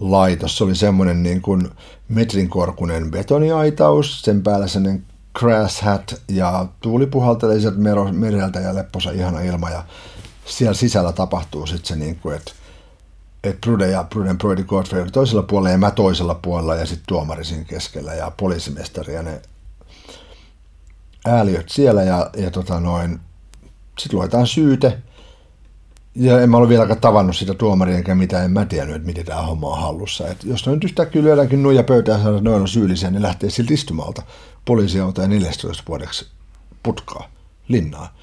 laitos. 0.00 0.58
Se 0.58 0.64
oli 0.64 0.74
semmoinen 0.74 1.22
niin 1.22 1.42
kuin 1.42 1.70
metrin 2.08 2.48
korkunen 2.48 3.10
betoniaitaus, 3.10 4.22
sen 4.22 4.42
päällä 4.42 4.68
sellainen 4.68 5.04
crash 5.38 5.84
hat 5.84 6.22
ja 6.28 6.66
tuuli 6.80 7.06
puhaltelee 7.06 7.60
sieltä 7.60 7.78
mereltä 8.12 8.60
ja 8.60 8.74
lepposa 8.74 9.10
ihana 9.10 9.40
ilma 9.40 9.70
ja 9.70 9.84
siellä 10.44 10.74
sisällä 10.74 11.12
tapahtuu 11.12 11.66
sitten 11.66 11.86
se 11.86 11.96
niin 11.96 12.18
kuin, 12.18 12.36
että 12.36 12.52
et 13.44 13.60
Prude 13.60 13.90
ja 13.90 14.04
Pruden 14.04 14.38
Brody 14.38 14.64
Godfrey 14.64 15.02
oli 15.02 15.10
toisella 15.10 15.42
puolella 15.42 15.70
ja 15.70 15.78
mä 15.78 15.90
toisella 15.90 16.34
puolella 16.34 16.74
ja 16.74 16.86
sitten 16.86 17.06
tuomari 17.06 17.44
siinä 17.44 17.64
keskellä 17.64 18.14
ja 18.14 18.32
poliisimestari 18.36 19.14
ja 19.14 19.22
ne 19.22 19.42
ääliöt 21.24 21.68
siellä 21.68 22.02
ja, 22.02 22.30
ja 22.36 22.50
tota 22.50 22.80
noin, 22.80 23.20
sitten 23.98 24.18
luetaan 24.18 24.46
syyte. 24.46 24.98
Ja 26.14 26.40
en 26.40 26.50
mä 26.50 26.56
ole 26.56 26.68
vieläkään 26.68 27.00
tavannut 27.00 27.36
sitä 27.36 27.54
tuomaria 27.54 27.96
enkä 27.96 28.14
mitään, 28.14 28.44
en 28.44 28.50
mä 28.50 28.64
tiennyt, 28.64 28.96
että 28.96 29.06
miten 29.06 29.24
tämä 29.24 29.42
homma 29.42 29.68
on 29.68 29.80
hallussa. 29.80 30.28
Et 30.28 30.44
jos 30.44 30.66
nyt 30.66 30.84
yhtäkkiä 30.84 31.22
lyödäänkin 31.22 31.62
nuija 31.62 31.82
pöytään 31.82 32.18
ja 32.18 32.22
sanotaan, 32.22 32.38
että 32.38 32.50
noin 32.50 32.62
on 32.62 32.68
syyllisiä, 32.68 33.10
niin 33.10 33.22
lähtee 33.22 33.50
siltä 33.50 33.74
istumalta. 33.74 34.22
Poliisi 34.64 35.00
on 35.00 35.12
14 35.26 35.82
vuodeksi 35.88 36.26
putkaa, 36.82 37.30
linnaa. 37.68 38.14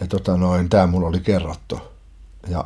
Ja 0.00 0.06
tota 0.06 0.36
noin, 0.36 0.68
tämä 0.68 0.86
mulla 0.86 1.08
oli 1.08 1.20
kerrottu. 1.20 1.78
Ja 2.48 2.64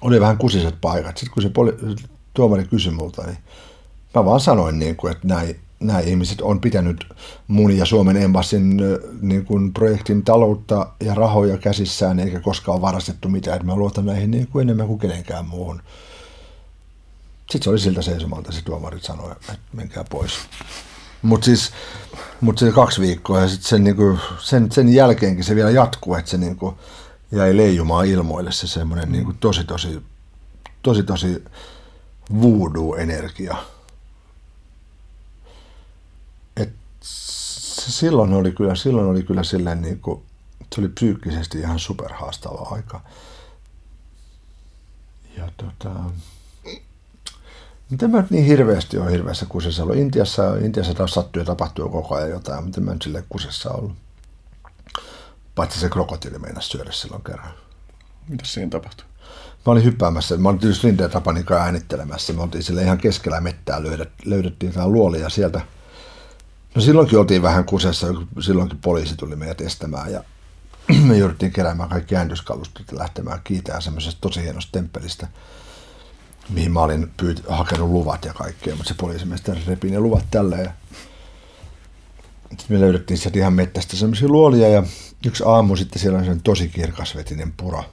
oli 0.00 0.20
vähän 0.20 0.38
kusiset 0.38 0.80
paikat. 0.80 1.16
Sitten 1.16 1.34
kun 1.34 1.42
se 1.42 1.48
poli- 1.48 2.06
tuomari 2.34 2.64
kysyi 2.64 2.92
multa, 2.92 3.22
niin 3.22 3.38
mä 4.14 4.24
vaan 4.24 4.40
sanoin, 4.40 4.78
niin 4.78 4.96
kuin, 4.96 5.12
että 5.12 5.28
näin, 5.28 5.60
nämä 5.80 6.00
ihmiset 6.00 6.40
on 6.40 6.60
pitänyt 6.60 7.04
mun 7.48 7.76
ja 7.76 7.84
Suomen 7.86 8.16
embassin 8.16 8.80
niin 9.20 9.44
kuin 9.44 9.72
projektin 9.72 10.22
taloutta 10.22 10.90
ja 11.00 11.14
rahoja 11.14 11.58
käsissään, 11.58 12.20
eikä 12.20 12.40
koskaan 12.40 12.80
varastettu 12.80 13.28
mitään. 13.28 13.56
Että 13.56 13.66
mä 13.66 13.76
luotan 13.76 14.06
näihin 14.06 14.30
niin 14.30 14.46
kuin 14.46 14.62
enemmän 14.62 14.86
kuin 14.86 14.98
kenenkään 14.98 15.46
muuhun. 15.46 15.82
Sitten 17.50 17.62
se 17.62 17.70
oli 17.70 17.78
siltä 17.78 18.02
seisomalta, 18.02 18.52
se 18.52 18.64
tuomarit 18.64 19.02
sanoi, 19.02 19.32
että 19.32 19.58
menkää 19.72 20.04
pois. 20.10 20.32
Mutta 21.26 21.44
siis 21.44 21.72
mut 22.40 22.58
se 22.58 22.72
kaksi 22.72 23.00
viikkoa 23.00 23.40
ja 23.40 23.48
sitten 23.48 23.68
sen, 23.68 23.84
niinku, 23.84 24.18
sen, 24.38 24.72
sen 24.72 24.88
jälkeenkin 24.88 25.44
se 25.44 25.54
vielä 25.54 25.70
jatkuu, 25.70 26.14
että 26.14 26.30
se 26.30 26.38
niinku 26.38 26.78
jäi 27.32 27.56
leijumaan 27.56 28.06
ilmoille 28.06 28.52
se 28.52 28.66
semmoinen 28.66 29.12
niinku 29.12 29.32
tosi 29.32 29.64
tosi 29.64 30.02
tosi 30.82 31.02
tosi 31.02 31.44
voodoo-energia. 32.42 33.56
Et 36.56 36.72
silloin 37.88 38.32
oli 38.32 38.52
kyllä, 38.52 38.74
silloin 38.74 39.08
oli 39.08 39.22
kyllä 39.22 39.42
silleen 39.42 39.82
niinku, 39.82 40.24
se 40.74 40.80
oli 40.80 40.88
psyykkisesti 40.88 41.58
ihan 41.58 41.78
superhaastava 41.78 42.68
aika. 42.70 43.00
Ja 45.36 45.50
tota, 45.56 45.90
Miten 47.90 48.10
mä 48.10 48.20
nyt 48.20 48.30
niin 48.30 48.44
hirveästi 48.44 48.98
on 48.98 49.10
hirveässä 49.10 49.46
kusessa 49.48 49.82
ollut? 49.82 49.96
Intiassa, 49.96 50.56
Intiassa 50.56 50.94
taas 50.94 51.10
sattuu 51.10 51.40
ja 51.40 51.46
tapahtuu 51.46 51.88
koko 51.88 52.14
ajan 52.14 52.30
jotain, 52.30 52.64
mutta 52.64 52.80
mä 52.80 52.92
nyt 52.92 53.02
sille 53.02 53.24
kusessa 53.28 53.70
ollut. 53.70 53.92
Paitsi 55.54 55.80
se 55.80 55.88
krokotiili 55.88 56.38
meinasi 56.38 56.68
syödä 56.68 56.92
silloin 56.92 57.24
kerran. 57.24 57.50
Mitä 58.28 58.44
siinä 58.46 58.70
tapahtui? 58.70 59.06
Mä 59.66 59.72
olin 59.72 59.84
hyppäämässä, 59.84 60.36
mä 60.36 60.48
olin 60.48 60.60
tietysti 60.60 60.86
Lindeä 60.86 61.08
Tapanin 61.08 61.44
kanssa 61.44 61.64
äänittelemässä. 61.64 62.32
Me 62.32 62.42
oltiin 62.42 62.62
sille 62.62 62.82
ihan 62.82 62.98
keskellä 62.98 63.40
mettää, 63.40 63.82
löydettiin 64.24 64.72
tämä 64.72 64.88
luoli 64.88 65.20
ja 65.20 65.28
sieltä 65.28 65.60
No 66.76 66.82
silloinkin 66.82 67.18
oltiin 67.18 67.42
vähän 67.42 67.64
kusessa, 67.64 68.06
silloinkin 68.40 68.78
poliisi 68.78 69.16
tuli 69.16 69.36
meidät 69.36 69.60
estämään 69.60 70.12
ja 70.12 70.24
me 71.08 71.16
jouduttiin 71.16 71.52
keräämään 71.52 71.88
kaikki 71.88 72.16
äänestyskalustot 72.16 72.92
ja 72.92 72.98
lähtemään 72.98 73.40
kiitään 73.44 73.82
semmoisesta 73.82 74.20
tosi 74.20 74.42
hienosta 74.42 74.72
temppelistä 74.72 75.28
mihin 76.48 76.72
mä 76.72 76.80
olin 76.80 77.10
pyyt, 77.16 77.42
hakenut 77.48 77.90
luvat 77.90 78.24
ja 78.24 78.34
kaikkea, 78.34 78.76
mutta 78.76 78.88
se 78.88 78.94
poliisimestari 79.00 79.62
repi 79.66 79.90
ne 79.90 80.00
luvat 80.00 80.24
tällä 80.30 80.56
ja 80.56 80.70
sitten 82.50 82.76
me 82.76 82.80
löydettiin 82.80 83.18
sieltä 83.18 83.38
ihan 83.38 83.52
mettästä 83.52 83.96
semmoisia 83.96 84.28
luolia 84.28 84.68
ja 84.68 84.82
yksi 85.26 85.44
aamu 85.46 85.76
sitten 85.76 86.02
siellä 86.02 86.18
on 86.18 86.40
tosi 86.40 86.68
kirkasvetinen 86.68 87.52
pura 87.56 87.84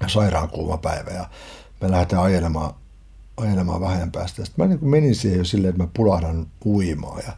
ja 0.00 0.08
sairaan 0.08 0.48
kuuma 0.48 0.76
päivä 0.76 1.10
ja 1.10 1.28
me 1.80 1.90
lähdetään 1.90 2.22
ajelemaan, 2.22 2.74
ajelemaan 3.36 3.80
vähän 3.80 4.12
päästä. 4.12 4.44
Sitten 4.44 4.68
mä 4.68 4.74
niin 4.74 4.88
menin 4.88 5.14
siihen 5.14 5.38
jo 5.38 5.44
silleen, 5.44 5.70
että 5.70 5.82
mä 5.82 5.88
pulahdan 5.94 6.46
uimaan 6.64 7.22
ja 7.26 7.32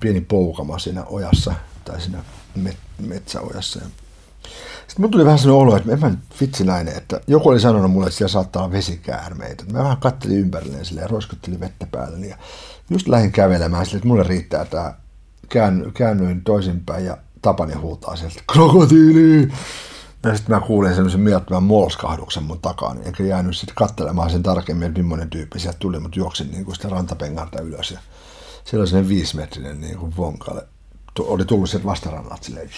pieni 0.00 0.20
poukama 0.20 0.78
siinä 0.78 1.04
ojassa 1.04 1.54
tai 1.84 2.00
siinä 2.00 2.24
met, 2.54 2.76
metsäojassa. 2.98 3.78
Ja 3.78 3.86
sitten 4.90 5.02
mun 5.02 5.10
tuli 5.10 5.24
vähän 5.24 5.38
sellainen 5.38 5.62
olo, 5.62 5.76
että 5.76 5.92
en 5.92 6.00
mä 6.00 6.10
vitsi 6.40 6.64
näin, 6.64 6.88
että 6.88 7.20
joku 7.26 7.48
oli 7.48 7.60
sanonut 7.60 7.90
mulle, 7.90 8.06
että 8.06 8.18
siellä 8.18 8.32
saattaa 8.32 8.62
olla 8.62 8.72
vesikäärmeitä. 8.72 9.64
Mä 9.72 9.78
vähän 9.78 9.96
kattelin 9.96 10.38
ympärilleen 10.38 10.84
sille 10.84 11.00
ja 11.00 11.06
roiskuttelin 11.06 11.60
vettä 11.60 11.86
päälle. 11.86 12.26
Ja 12.26 12.36
just 12.90 13.08
lähdin 13.08 13.32
kävelemään 13.32 13.86
sille, 13.86 13.96
että 13.96 14.08
mulle 14.08 14.22
riittää 14.22 14.64
tämä. 14.64 14.94
Kään, 15.48 15.92
käännyin 15.94 16.44
toisinpäin 16.44 17.04
ja 17.04 17.16
Tapani 17.42 17.74
huutaa 17.74 18.16
sieltä, 18.16 18.40
krokotiili! 18.52 19.52
Ja 20.22 20.36
sitten 20.36 20.56
mä 20.56 20.66
kuulin 20.66 20.94
semmoisen 20.94 21.20
mielettömän 21.20 21.62
molskahduksen 21.62 22.42
mun 22.42 22.60
takaa, 22.60 22.94
niin 22.94 23.06
enkä 23.06 23.24
jäänyt 23.24 23.56
sitten 23.56 23.74
katselemaan 23.74 24.30
sen 24.30 24.42
tarkemmin, 24.42 24.88
että 24.88 25.02
millainen 25.02 25.30
tyyppi 25.30 25.58
sieltä 25.58 25.78
tuli, 25.78 26.00
mutta 26.00 26.18
juoksin 26.18 26.50
niin 26.50 26.64
kuin 26.64 26.74
sitä 26.74 26.88
rantapengalta 26.88 27.62
ylös. 27.62 27.90
Ja 27.90 27.98
siellä 28.64 28.82
oli 28.82 28.88
sellainen 28.88 29.08
viisimetrinen 29.08 29.80
niin 29.80 29.98
kuin 29.98 30.16
vonkale. 30.16 30.66
Oli 31.18 31.44
tullut 31.44 31.70
sieltä 31.70 31.86
vastarannalta 31.86 32.44
silleen 32.44 32.70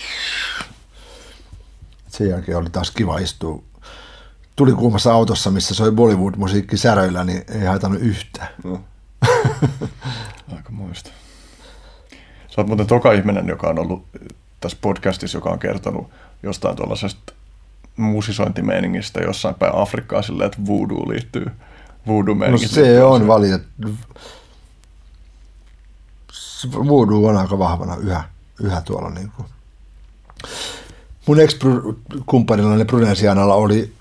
sen 2.12 2.28
jälkeen 2.28 2.58
oli 2.58 2.70
taas 2.70 2.90
kiva 2.90 3.18
istua 3.18 3.62
tuli 4.56 4.72
kuumassa 4.72 5.12
autossa, 5.12 5.50
missä 5.50 5.74
soi 5.74 5.92
Bollywood-musiikki 5.92 6.76
säröillä, 6.76 7.24
niin 7.24 7.44
ei 7.54 7.64
haitannut 7.64 8.00
yhtään. 8.02 8.48
No. 8.64 8.80
Aika 10.56 10.70
muista. 10.70 11.10
Sä 12.48 12.54
oot 12.60 12.66
muuten 12.66 12.86
toka 12.86 13.12
ihminen, 13.12 13.48
joka 13.48 13.68
on 13.68 13.78
ollut 13.78 14.06
tässä 14.60 14.78
podcastissa, 14.80 15.38
joka 15.38 15.50
on 15.50 15.58
kertonut 15.58 16.10
jostain 16.42 16.76
tuollaisesta 16.76 17.32
musisointimeiningistä 17.96 19.20
jossain 19.20 19.54
päin 19.54 19.74
Afrikkaa 19.74 20.22
silleen, 20.22 20.46
että 20.46 20.66
voodoo 20.66 21.08
liittyy 21.08 21.46
voodoo 22.06 22.34
No 22.34 22.58
se 22.58 23.04
on 23.04 23.26
valitettavasti. 23.26 24.06
Voodoo 26.72 27.26
on 27.26 27.36
aika 27.36 27.58
vahvana 27.58 27.96
yhä, 27.96 28.24
yhä 28.60 28.80
tuolla 28.80 29.10
niin 29.10 29.32
kuin 29.36 29.48
mun 31.26 31.40
ex-kumppanilla 31.40 32.84
Prudensianalla 32.84 33.54
oli 33.54 33.92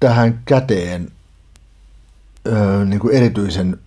tähän 0.00 0.42
käteen 0.44 1.12
niin 2.84 3.00
kuin 3.00 3.14
erityisen 3.16 3.80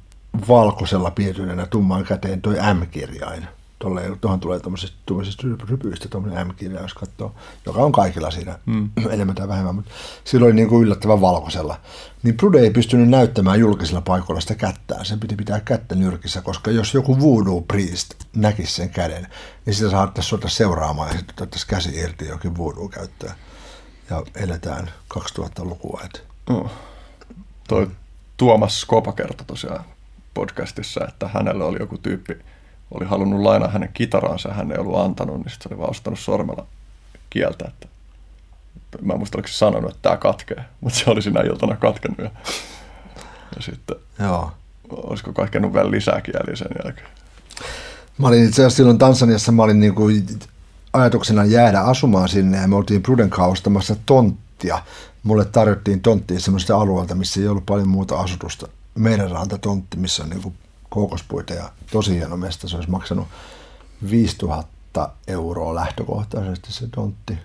valkoisella 0.47 1.11
piirtyneenä 1.11 1.65
tummaan 1.65 2.03
käteen 2.03 2.41
toi 2.41 2.55
M-kirjain. 2.73 3.47
Tuohon 3.79 4.39
tulee 4.39 4.59
tuommoisista 4.59 5.47
rypyistä 5.69 6.09
tuommoinen 6.09 6.47
M-kirja, 6.47 6.81
jos 6.81 6.93
katsoo, 6.93 7.35
joka 7.65 7.79
on 7.79 7.91
kaikilla 7.91 8.31
siinä 8.31 8.59
mm. 8.65 8.89
enemmän 9.11 9.35
tai 9.35 9.47
vähemmän, 9.47 9.75
mutta 9.75 9.91
silloin 10.23 10.55
niin 10.55 10.67
kuin 10.67 10.83
yllättävän 10.83 11.21
valkoisella. 11.21 11.79
Niin 12.23 12.37
Prude 12.37 12.59
ei 12.59 12.71
pystynyt 12.71 13.09
näyttämään 13.09 13.59
julkisella 13.59 14.01
paikoilla 14.01 14.41
sitä 14.41 14.55
kättää, 14.55 15.03
sen 15.03 15.19
piti 15.19 15.35
pitää 15.35 15.59
kättä 15.59 15.95
nyrkissä, 15.95 16.41
koska 16.41 16.71
jos 16.71 16.93
joku 16.93 17.19
voodoo 17.19 17.61
priest 17.61 18.13
näkisi 18.35 18.73
sen 18.73 18.89
käden, 18.89 19.27
niin 19.65 19.73
sitä 19.73 19.89
saattaisi 19.89 20.29
suota 20.29 20.49
seuraamaan 20.49 21.09
ja 21.09 21.17
sitten 21.17 21.33
otettaisiin 21.33 21.69
käsi 21.69 21.99
irti 21.99 22.27
jokin 22.27 22.57
voodoo 22.57 22.87
käyttöön. 22.87 23.33
Ja 24.09 24.23
eletään 24.35 24.91
2000-lukua. 25.13 26.01
Et. 26.05 26.23
Oh. 26.49 26.71
Toi 27.67 27.87
Tuomas 28.37 28.81
Skopa 28.81 29.11
kertoi 29.11 29.45
tosiaan 29.45 29.83
podcastissa, 30.33 31.01
että 31.07 31.27
hänellä 31.27 31.65
oli 31.65 31.77
joku 31.79 31.97
tyyppi, 31.97 32.37
oli 32.91 33.05
halunnut 33.05 33.41
lainaa 33.41 33.69
hänen 33.69 33.89
kitaransa 33.93 34.49
ja 34.49 34.55
hän 34.55 34.71
ei 34.71 34.77
ollut 34.77 34.99
antanut, 34.99 35.35
niin 35.35 35.49
sitten 35.49 35.69
se 35.69 35.73
oli 35.73 35.79
vaan 35.79 35.89
ostanut 35.89 36.19
sormella 36.19 36.65
kieltä, 37.29 37.65
että 37.67 37.87
mä 39.01 39.13
en 39.13 39.19
muista 39.19 39.37
oliko 39.37 39.47
se 39.47 39.53
sanonut, 39.53 39.89
että 39.91 40.01
tämä 40.01 40.17
katkee, 40.17 40.63
mutta 40.81 40.99
se 40.99 41.09
oli 41.09 41.21
sinä 41.21 41.41
iltana 41.41 41.75
katkenut 41.75 42.17
ja, 42.17 42.31
ja 43.55 43.61
sitten 43.61 43.97
Joo. 44.19 44.51
olisiko 44.89 45.33
katkenut 45.33 45.73
vielä 45.73 45.91
lisää 45.91 46.21
kieliä 46.21 46.55
sen 46.55 46.67
jälkeen. 46.83 47.07
Mä 48.17 48.27
olin 48.27 48.43
itse 48.43 48.61
asiassa 48.61 48.77
silloin 48.77 48.97
Tansaniassa, 48.97 49.51
mä 49.51 49.63
olin 49.63 49.79
niinku 49.79 50.09
ajatuksena 50.93 51.45
jäädä 51.45 51.79
asumaan 51.79 52.29
sinne 52.29 52.57
ja 52.57 52.67
me 52.67 52.75
oltiin 52.75 53.03
Pruden 53.03 53.39
ostamassa 53.39 53.95
tonttia. 54.05 54.81
Mulle 55.23 55.45
tarjottiin 55.45 56.01
tonttia 56.01 56.39
semmoista 56.39 56.77
alueelta, 56.77 57.15
missä 57.15 57.39
ei 57.39 57.47
ollut 57.47 57.65
paljon 57.65 57.87
muuta 57.87 58.19
asutusta. 58.19 58.67
Meidän 58.95 59.29
tontti, 59.61 59.97
missä 59.97 60.23
on 60.23 60.29
niinku 60.29 60.53
koukospuita 60.89 61.53
ja 61.53 61.71
tosi 61.91 62.15
hieno 62.15 62.37
mesta. 62.37 62.67
Se 62.67 62.75
olisi 62.75 62.89
maksanut 62.89 63.27
5000 64.09 65.09
euroa 65.27 65.75
lähtökohtaisesti 65.75 66.73
se 66.73 66.87
tontti. 66.87 67.37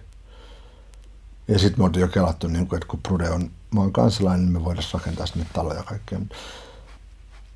Ja 1.49 1.59
sitten 1.59 1.81
me 1.81 1.85
oltiin 1.85 2.01
jo 2.01 2.09
kelattu, 2.09 2.49
niin 2.49 2.67
kun, 2.67 2.77
että 2.77 2.89
kun 2.89 3.01
Prude 3.03 3.31
on 3.31 3.51
maan 3.71 3.93
kansalainen, 3.93 4.45
niin 4.45 4.53
me 4.53 4.65
voidaan 4.65 4.87
rakentaa 4.95 5.27
sinne 5.27 5.47
taloja 5.53 5.77
ja 5.77 5.83
kaikkea. 5.83 6.19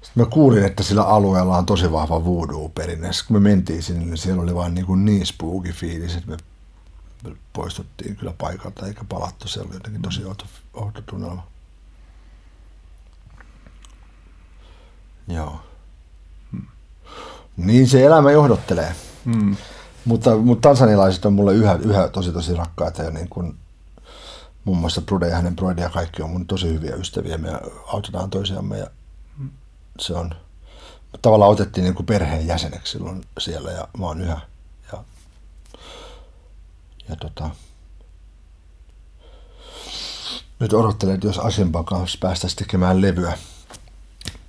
Sitten 0.06 0.22
mä 0.22 0.26
kuulin, 0.26 0.64
että 0.64 0.82
sillä 0.82 1.02
alueella 1.02 1.58
on 1.58 1.66
tosi 1.66 1.92
vahva 1.92 2.24
voodoo-perinne. 2.24 3.12
Sitten 3.12 3.26
kun 3.26 3.42
me 3.42 3.50
mentiin 3.50 3.82
sinne, 3.82 4.04
niin 4.04 4.18
siellä 4.18 4.42
oli 4.42 4.54
vain 4.54 4.74
niin, 4.74 4.86
kuin 4.86 5.04
niin 5.04 5.26
spooky 5.26 5.72
fiilis, 5.72 6.16
että 6.16 6.30
me 6.30 6.36
poistuttiin 7.52 8.16
kyllä 8.16 8.34
paikalta 8.38 8.86
eikä 8.86 9.04
palattu. 9.08 9.48
Se 9.48 9.60
oli 9.60 9.74
jotenkin 9.74 10.02
tosi 10.02 10.24
outo, 10.24 10.44
outo 10.74 11.02
tunnelma. 11.02 11.46
Joo. 15.28 15.60
Niin 17.56 17.88
se 17.88 18.04
elämä 18.04 18.30
johdottelee. 18.30 18.94
Hmm. 19.24 19.56
Mutta, 20.04 20.36
mutta 20.36 20.68
tansanilaiset 20.68 21.24
on 21.24 21.32
mulle 21.32 21.54
yhä, 21.54 21.74
yhä 21.74 22.08
tosi 22.08 22.32
tosi 22.32 22.54
rakkaita 22.54 23.02
ja 23.02 23.10
niin 23.10 23.28
kuin, 23.28 23.56
muun 24.64 24.78
muassa 24.78 25.00
Brude 25.00 25.28
ja 25.28 25.36
hänen 25.36 25.56
Broide 25.56 25.82
ja 25.82 25.90
kaikki 25.90 26.22
on 26.22 26.30
mun 26.30 26.46
tosi 26.46 26.68
hyviä 26.68 26.94
ystäviä. 26.94 27.38
Me 27.38 27.48
autetaan 27.86 28.30
toisiamme 28.30 28.78
ja 28.78 28.86
se 30.00 30.14
on, 30.14 30.34
tavallaan 31.22 31.50
otettiin 31.50 31.84
niin 31.84 31.94
kuin 31.94 32.06
perheen 32.06 32.46
jäseneksi 32.46 32.92
silloin 32.92 33.24
siellä 33.38 33.70
ja 33.70 33.88
mä 33.98 34.06
oon 34.06 34.20
yhä. 34.20 34.40
Ja, 34.92 35.04
ja 37.08 37.16
tota, 37.16 37.50
nyt 40.58 40.72
odottelen, 40.72 41.14
että 41.14 41.26
jos 41.26 41.38
Asimban 41.38 41.84
kanssa 41.84 42.18
päästäisiin 42.20 42.58
tekemään 42.58 43.02
levyä. 43.02 43.38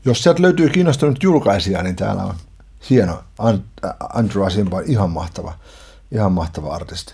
Jos 0.05 0.23
sieltä 0.23 0.41
löytyy 0.41 0.69
kiinnostunut 0.69 1.23
julkaisija, 1.23 1.83
niin 1.83 1.95
täällä 1.95 2.23
on 2.23 2.35
hieno 2.89 3.23
Andrew 4.13 4.45
Asimba, 4.45 4.79
ihan 4.79 5.09
mahtava, 5.09 5.57
ihan 6.11 6.31
mahtava 6.31 6.75
artisti. 6.75 7.13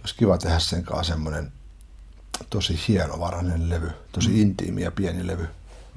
Olisi 0.00 0.14
kiva 0.14 0.38
tehdä 0.38 0.58
sen 0.58 0.82
kanssa 0.82 1.12
semmoinen 1.12 1.52
tosi 2.50 2.80
hienovarainen 2.88 3.70
levy, 3.70 3.90
tosi 4.12 4.28
mm. 4.28 4.36
intiimi 4.36 4.82
ja 4.82 4.90
pieni 4.90 5.26
levy. 5.26 5.48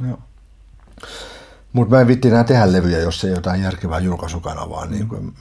Joo. 0.08 0.20
Mutta 1.74 1.96
mä 1.96 2.02
en 2.02 2.08
vitti 2.08 2.28
enää 2.28 2.44
tehdä 2.44 2.72
levyjä, 2.72 3.00
jos 3.00 3.24
ei 3.24 3.32
jotain 3.32 3.62
järkevää 3.62 4.00
julkaisukanavaa. 4.00 4.86
Niin 4.86 5.08
kuin 5.08 5.36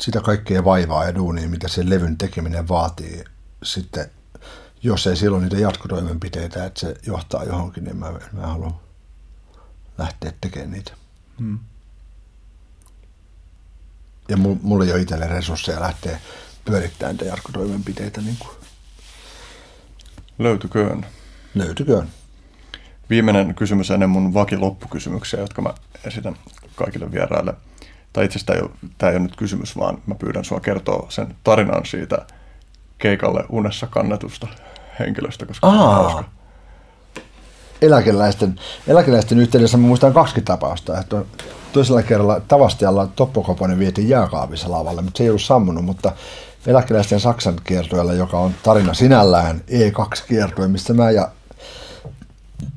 sitä 0.00 0.20
kaikkea 0.20 0.64
vaivaa 0.64 1.04
ja 1.04 1.14
duunia, 1.14 1.48
mitä 1.48 1.68
se 1.68 1.90
levyn 1.90 2.18
tekeminen 2.18 2.68
vaatii. 2.68 3.24
Sitten, 3.62 4.10
jos 4.82 5.06
ei 5.06 5.16
silloin 5.16 5.42
niitä 5.42 5.58
jatkotoimenpiteitä, 5.58 6.64
että 6.64 6.80
se 6.80 6.94
johtaa 7.06 7.44
johonkin, 7.44 7.84
niin 7.84 7.96
mä, 7.96 8.12
mä 8.32 8.46
haluan 8.46 8.74
lähteä 9.98 10.32
tekemään 10.40 10.70
niitä. 10.70 10.99
Hmm. 11.40 11.58
Ja 14.28 14.36
mulla 14.36 14.84
ei 14.84 14.92
ole 14.92 15.00
itselle 15.00 15.26
resursseja 15.26 15.80
lähteä 15.80 16.20
pyörittämään 16.64 17.16
niitä 17.16 17.24
jatkotoimenpiteitä. 17.24 18.20
Niin 18.20 18.36
kuin. 18.38 18.56
Löytyköön. 20.38 21.06
Löytyköön 21.54 22.08
viimeinen 23.10 23.54
kysymys 23.54 23.90
ennen 23.90 24.10
mun 24.10 24.34
vakiloppukysymyksiä, 24.34 25.40
jotka 25.40 25.62
mä 25.62 25.74
esitän 26.04 26.36
kaikille 26.74 27.12
vieraille. 27.12 27.54
Tai 28.12 28.24
itse 28.24 28.38
asiassa 28.38 28.70
tämä 28.98 29.10
ei, 29.10 29.16
ole 29.16 29.22
nyt 29.22 29.36
kysymys, 29.36 29.76
vaan 29.76 29.98
mä 30.06 30.14
pyydän 30.14 30.44
sua 30.44 30.60
kertoa 30.60 31.06
sen 31.10 31.36
tarinan 31.44 31.86
siitä 31.86 32.26
keikalle 32.98 33.44
unessa 33.48 33.86
kannetusta 33.86 34.48
henkilöstä, 34.98 35.46
koska 35.46 35.66
Aa. 35.66 36.30
Eläkeläisten, 37.82 38.60
eläkeläisten 38.86 39.38
yhteydessä 39.38 39.76
mä 39.76 39.86
muistan 39.86 40.12
kaksi 40.12 40.40
tapausta. 40.40 40.98
Että 40.98 41.22
toisella 41.72 42.02
kerralla 42.02 42.40
Tavastialla 42.40 43.06
Toppo 43.06 43.42
Koponen 43.42 43.78
vietiin 43.78 44.08
jääkaapissa 44.08 44.70
lavalle, 44.70 45.02
mutta 45.02 45.18
se 45.18 45.24
ei 45.24 45.30
ollut 45.30 45.42
sammunut, 45.42 45.84
mutta 45.84 46.12
eläkeläisten 46.66 47.20
Saksan 47.20 47.56
kiertueella, 47.64 48.12
joka 48.12 48.38
on 48.38 48.54
tarina 48.62 48.94
sinällään 48.94 49.60
E2-kiertue, 49.68 50.68
missä 50.68 50.94
mä 50.94 51.10
ja 51.10 51.30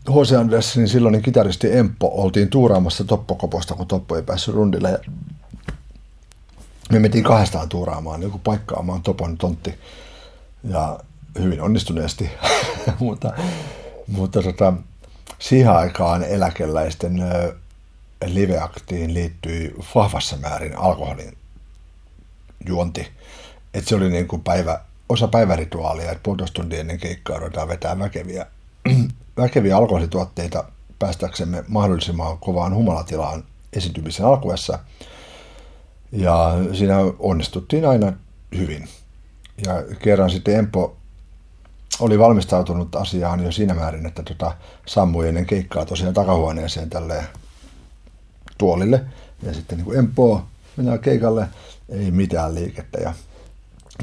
H.C. 0.09 0.31
Andersenin 0.31 0.89
silloinen 0.89 1.21
kitaristi 1.21 1.77
Emppo 1.77 2.11
oltiin 2.21 2.49
tuuraamassa 2.49 3.03
Toppokoposta, 3.03 3.75
kun 3.75 3.87
Toppo 3.87 4.15
ei 4.15 4.23
päässyt 4.23 4.55
rundille. 4.55 4.91
Ja 4.91 4.99
me 6.91 6.99
mentiin 6.99 7.23
kahdestaan 7.23 7.69
tuuraamaan, 7.69 8.19
niin 8.19 8.39
paikkaamaan 8.43 9.01
Topon 9.01 9.37
tontti. 9.37 9.73
Ja 10.63 10.99
hyvin 11.39 11.61
onnistuneesti. 11.61 12.29
mutta 12.99 13.33
mutta 14.07 14.41
tota, 14.41 14.73
siihen 15.39 15.71
aikaan 15.71 16.23
eläkeläisten 16.23 17.23
liveaktiin 18.25 19.13
liittyi 19.13 19.75
vahvassa 19.95 20.37
määrin 20.37 20.77
alkoholin 20.77 21.37
juonti. 22.65 23.07
Et 23.73 23.87
se 23.87 23.95
oli 23.95 24.09
niin 24.09 24.27
kuin 24.27 24.43
päivä, 24.43 24.79
osa 25.09 25.27
päivärituaalia, 25.27 26.11
että 26.11 26.23
puolitoista 26.23 26.61
tuntia 26.61 26.79
ennen 26.79 26.99
keikkaa 26.99 27.39
ruvetaan 27.39 27.67
vetää 27.67 27.99
väkeviä 27.99 28.45
väkeviä 29.37 29.77
alkoholituotteita 29.77 30.63
päästäksemme 30.99 31.63
mahdollisimman 31.67 32.37
kovaan 32.37 32.75
humalatilaan 32.75 33.43
esiintymisen 33.73 34.25
alkuessa. 34.25 34.79
Ja 36.11 36.51
siinä 36.73 36.97
onnistuttiin 37.19 37.85
aina 37.87 38.13
hyvin. 38.57 38.87
Ja 39.65 39.83
kerran 39.99 40.29
sitten 40.29 40.55
Empo 40.55 40.97
oli 41.99 42.19
valmistautunut 42.19 42.95
asiaan 42.95 43.43
jo 43.43 43.51
siinä 43.51 43.73
määrin, 43.73 44.05
että 44.05 44.23
tota, 44.23 44.51
sammui 44.85 45.27
ennen 45.27 45.45
keikkaa 45.45 45.85
tosiaan 45.85 46.13
takahuoneeseen 46.13 46.89
tälle 46.89 47.23
tuolille. 48.57 49.03
Ja 49.43 49.53
sitten 49.53 49.77
niin 49.77 49.85
kuin 49.85 49.99
Empo, 49.99 50.41
mennään 50.77 50.99
keikalle, 50.99 51.47
ei 51.89 52.11
mitään 52.11 52.55
liikettä. 52.55 53.01
Ja 53.01 53.13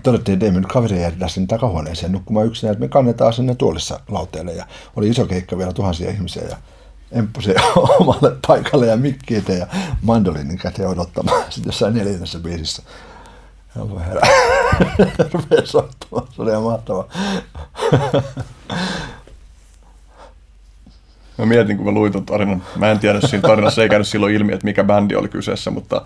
todettiin, 0.03 0.33
että 0.33 0.47
ei 0.47 0.53
me 0.53 0.61
nyt 0.61 0.73
kaveria 0.73 1.01
jätetä 1.01 1.29
sinne 1.29 1.47
takahuoneeseen 1.47 2.13
nukkumaan 2.13 2.47
yksinään, 2.47 2.73
että 2.73 2.85
me 2.85 2.89
kannetaan 2.89 3.33
sinne 3.33 3.55
tuolissa 3.55 4.01
lauteelle. 4.09 4.53
Ja 4.53 4.67
oli 4.97 5.09
iso 5.09 5.27
keikka 5.27 5.59
vielä 5.59 5.73
tuhansia 5.73 6.11
ihmisiä 6.11 6.43
ja 6.43 6.57
emppusi 7.13 7.55
omalle 8.01 8.37
paikalle 8.47 8.87
ja 8.87 8.97
mikki 8.97 9.37
eteen 9.37 9.59
ja 9.59 9.67
mandolinin 10.03 10.59
käteen 10.59 10.89
odottamaan 10.89 11.45
sitten 11.53 11.69
jossain 11.69 11.95
neljännessä 11.95 12.39
biisissä. 12.39 12.83
Ja 13.77 13.91
voi 13.91 14.01
herää. 14.07 14.29
Rupee 15.33 15.67
soittamaan. 15.67 16.27
Se 16.37 16.43
oli 16.43 16.51
ihan 16.51 16.63
mahtavaa. 16.63 17.05
Mä 21.39 21.47
mietin, 21.47 21.77
kun 21.77 21.87
mä 21.87 21.93
luin 21.93 22.13
ton 22.13 22.27
tarinan. 22.27 22.63
Mä 22.77 22.91
en 22.91 22.99
tiedä, 22.99 23.21
siinä 23.21 23.49
tarinassa 23.49 23.83
ei 23.83 23.89
käynyt 23.89 24.09
silloin 24.09 24.35
ilmi, 24.35 24.53
että 24.53 24.65
mikä 24.65 24.85
bändi 24.85 25.15
oli 25.15 25.29
kyseessä, 25.29 25.71
mutta 25.71 26.05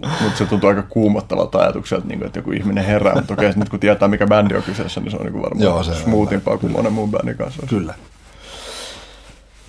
mutta 0.00 0.38
se 0.38 0.46
tuntuu 0.46 0.68
aika 0.68 0.82
kuumottavalta 0.82 1.58
ajatukselta, 1.58 2.06
niin 2.06 2.18
kuin, 2.18 2.26
että 2.26 2.38
joku 2.38 2.52
ihminen 2.52 2.84
herää. 2.84 3.14
Mutta 3.14 3.34
okei, 3.34 3.52
nyt 3.56 3.68
kun 3.68 3.80
tietää, 3.80 4.08
mikä 4.08 4.26
bändi 4.26 4.54
on 4.54 4.62
kyseessä, 4.62 5.00
niin 5.00 5.10
se 5.10 5.16
on 5.16 5.26
niin 5.26 5.42
varmaan 5.42 5.62
Joo, 5.62 5.82
se 5.82 5.94
smoothimpaa 5.94 6.58
kuin 6.58 6.72
monen 6.72 6.92
muun 6.92 7.10
bändin 7.10 7.36
kanssa. 7.36 7.66
Kyllä. 7.66 7.94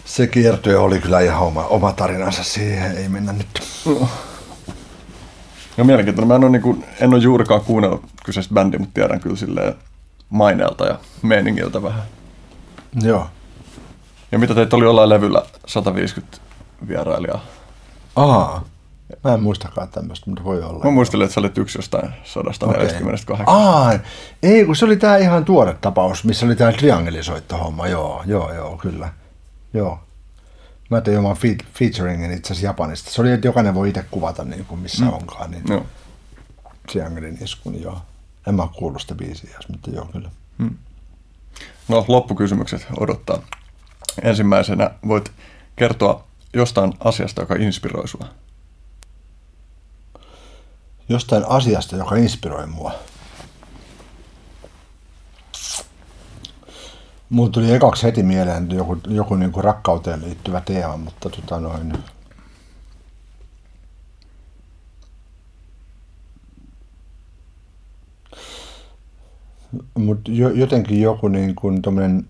Se 0.06 0.28
kiertue 0.28 0.78
oli 0.78 1.00
kyllä 1.00 1.20
ihan 1.20 1.42
oma, 1.42 1.64
oma 1.66 1.92
tarinansa, 1.92 2.44
siihen 2.44 2.98
ei 2.98 3.10
mennä 3.10 3.34
nyt. 3.34 3.48
No, 3.86 4.08
no 5.78 5.84
mielenkiintoinen. 5.84 6.28
Mä 6.28 6.36
en 6.36 6.44
ole, 6.44 6.52
niin 6.52 6.62
kuin, 6.62 6.86
en 7.00 7.14
ole 7.14 7.24
juurikaan 7.24 7.62
kuunnellut 7.62 8.04
kyseistä 8.26 8.54
bändiä, 8.54 8.80
mutta 8.80 8.94
tiedän 8.94 9.20
kyllä 9.20 9.36
silleen 9.36 9.76
maineelta 10.30 10.86
ja 10.86 11.00
meiningiltä 11.22 11.84
vähän. 11.84 12.04
Joo. 13.02 13.28
Ja 14.32 14.40
mitä 14.40 14.56
teitä 14.56 14.76
oli 14.76 14.86
jollain 14.86 15.10
levyllä 15.10 15.42
150 15.68 16.38
vierailijaa? 16.88 17.42
Aa. 18.16 18.64
Mä 19.24 19.34
en 19.34 19.44
muistakaan 19.44 19.90
tämmöistä, 19.90 20.30
mutta 20.30 20.44
voi 20.44 20.64
olla. 20.64 20.84
Mä 20.84 20.92
muistelin, 20.92 21.24
että 21.24 21.34
sä 21.34 21.40
olit 21.40 21.58
yksi 21.58 21.78
jostain 21.78 22.14
148. 22.24 23.34
Okay. 23.34 23.46
Aa, 23.48 23.94
ei, 24.44 24.66
kun 24.66 24.76
se 24.76 24.86
oli 24.86 24.98
tämä 24.98 25.18
ihan 25.18 25.46
tuore 25.46 25.74
tapaus, 25.82 26.24
missä 26.24 26.46
oli 26.46 26.56
tämä 26.56 26.72
triangelisoitto-homma. 26.72 27.88
Joo, 27.88 28.24
joo, 28.26 28.54
joo, 28.54 28.78
kyllä. 28.78 29.10
Joo. 29.74 30.00
Mä 30.90 31.02
tein 31.02 31.20
oman 31.20 31.38
featuringin 31.74 32.32
itse 32.32 32.54
asiassa 32.54 32.68
Japanista. 32.68 33.12
Se 33.12 33.22
oli, 33.22 33.32
että 33.32 33.48
jokainen 33.48 33.76
voi 33.76 33.90
itse 33.90 34.06
kuvata 34.12 34.44
niin 34.44 34.66
kuin 34.66 34.80
missä 34.80 35.06
mm. 35.06 35.14
onkaan. 35.14 35.52
Niin 35.52 35.64
no. 35.70 35.86
Triangelin 36.92 37.44
iskun, 37.44 37.74
niin 37.74 37.84
joo. 37.84 38.02
En 38.48 38.56
mä 38.56 38.68
kuullut 38.76 39.02
sitä 39.02 39.16
biisiä, 39.16 39.58
mutta 39.72 39.90
joo, 39.90 40.06
kyllä. 40.06 40.30
Mm. 40.58 40.76
No, 41.88 42.06
loppukysymykset 42.08 42.88
odottaa. 43.00 43.42
Ensimmäisenä 44.22 44.92
voit 45.08 45.32
kertoa 45.76 46.28
jostain 46.54 46.94
asiasta, 47.00 47.42
joka 47.42 47.56
inspiroi 47.56 48.08
sua 48.08 48.28
jostain 51.10 51.46
asiasta, 51.48 51.96
joka 51.96 52.16
inspiroi 52.16 52.68
mua. 52.68 52.92
Mulla 57.30 57.50
tuli 57.50 57.72
ekaksi 57.72 58.04
heti 58.04 58.24
mieleen 58.24 58.72
joku, 58.72 58.98
joku 59.08 59.36
niin 59.36 59.52
kuin 59.52 59.64
rakkauteen 59.64 60.22
liittyvä 60.22 60.62
teema, 60.62 60.98
mutta 60.98 61.30
tota 61.30 61.60
noin, 61.60 61.94
mutta 69.98 70.32
jotenkin 70.32 71.02
joku 71.02 71.28
niin 71.28 71.56
kuin 71.56 71.82
tommonen, 71.82 72.28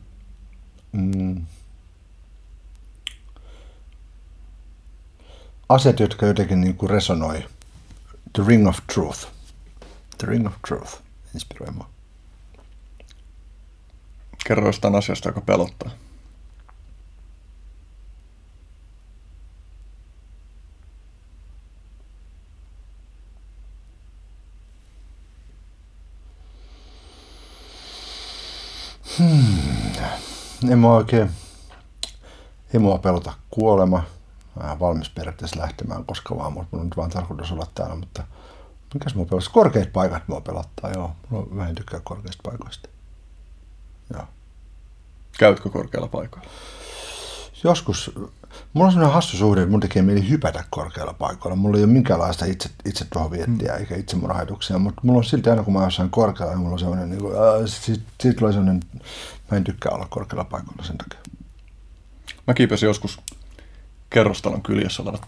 mm, 0.92 1.46
asiat, 5.70 6.00
jotka 6.00 6.26
jotenkin 6.26 6.62
niin 6.62 6.76
kuin 6.76 6.90
resonoi 6.90 7.46
The 8.34 8.44
Ring 8.48 8.68
of 8.68 8.78
Truth. 8.94 9.28
The 10.18 10.28
Ring 10.28 10.48
of 10.48 10.54
Truth 10.68 11.02
inspiroi 11.34 11.72
mua. 11.72 11.95
Kerro 14.48 14.68
jostain 14.68 14.96
asiasta, 14.96 15.30
joka 15.30 15.42
pelottaa. 15.42 15.90
Hmm. 29.20 30.72
En 30.72 30.80
mua 30.80 30.96
oikein, 30.96 31.32
ei 32.74 32.80
mua 32.80 32.98
pelota 32.98 33.34
kuolema. 33.50 34.04
Mä 34.56 34.68
olen 34.68 34.80
valmis 34.80 35.10
periaatteessa 35.10 35.60
lähtemään 35.60 36.06
koska 36.06 36.38
vaan, 36.38 36.54
mutta 36.54 36.70
mun 36.72 36.82
on 36.82 36.88
nyt 36.88 36.98
vaan 36.98 37.10
tarkoitus 37.10 37.52
olla 37.52 37.68
täällä, 37.76 37.96
mutta 37.96 38.24
mikäs 38.94 39.16
mua 39.16 39.26
pelottaa? 39.26 39.54
Korkeat 39.54 39.94
paikat 39.94 40.28
mua 40.28 40.42
pelottaa, 40.42 40.92
joo. 40.92 41.16
Mulla 41.30 41.56
vähän 41.56 41.76
tykkää 41.76 42.00
korkeista 42.04 42.50
paikoista. 42.50 42.90
Joo. 44.14 44.28
Käytkö 45.38 45.70
korkealla 45.70 46.08
paikalla? 46.08 46.50
Joskus, 47.64 48.12
mulla 48.74 48.86
on 48.88 48.92
sellainen 48.92 49.14
hassu 49.14 49.38
suhde, 49.38 49.62
että 49.62 49.72
mun 49.72 49.80
tekee 49.80 50.02
mieli 50.02 50.30
hypätä 50.30 50.64
korkealla 50.70 51.14
paikoilla. 51.14 51.56
Mulla 51.56 51.78
ei 51.78 51.84
ole 51.84 51.92
minkäänlaista 51.92 52.46
itse, 52.46 52.70
itse 52.86 53.06
tuohon 53.14 53.32
viettiä 53.32 53.74
mm. 53.74 53.80
eikä 53.80 53.96
itsemurhaituksia, 53.96 54.80
mutta 54.80 55.02
mulla 55.04 55.18
on 55.18 55.24
silti 55.24 55.50
aina 55.50 55.64
kun 55.64 55.74
mä 55.74 55.80
oon 55.80 55.88
jossain 55.88 56.10
korkealla, 56.10 56.54
niin 56.54 56.60
mulla 56.60 56.74
on 56.74 56.80
sellainen, 56.80 57.10
niin 57.10 57.22
kuin, 57.22 57.34
äh, 57.36 57.66
siitä, 57.66 58.04
siitä 58.22 58.38
tulee 58.38 58.54
sellainen, 58.54 58.82
mä 59.52 59.58
en 59.58 59.64
tykkää 59.64 59.92
olla 59.92 60.08
korkealla 60.10 60.44
paikoilla 60.44 60.84
sen 60.84 60.98
takia. 60.98 61.20
Mä 62.48 62.54
kiipesin 62.54 62.88
joskus 62.88 63.20
kerrostalon 64.10 64.62
kyljessä 64.62 65.04
olevat 65.04 65.22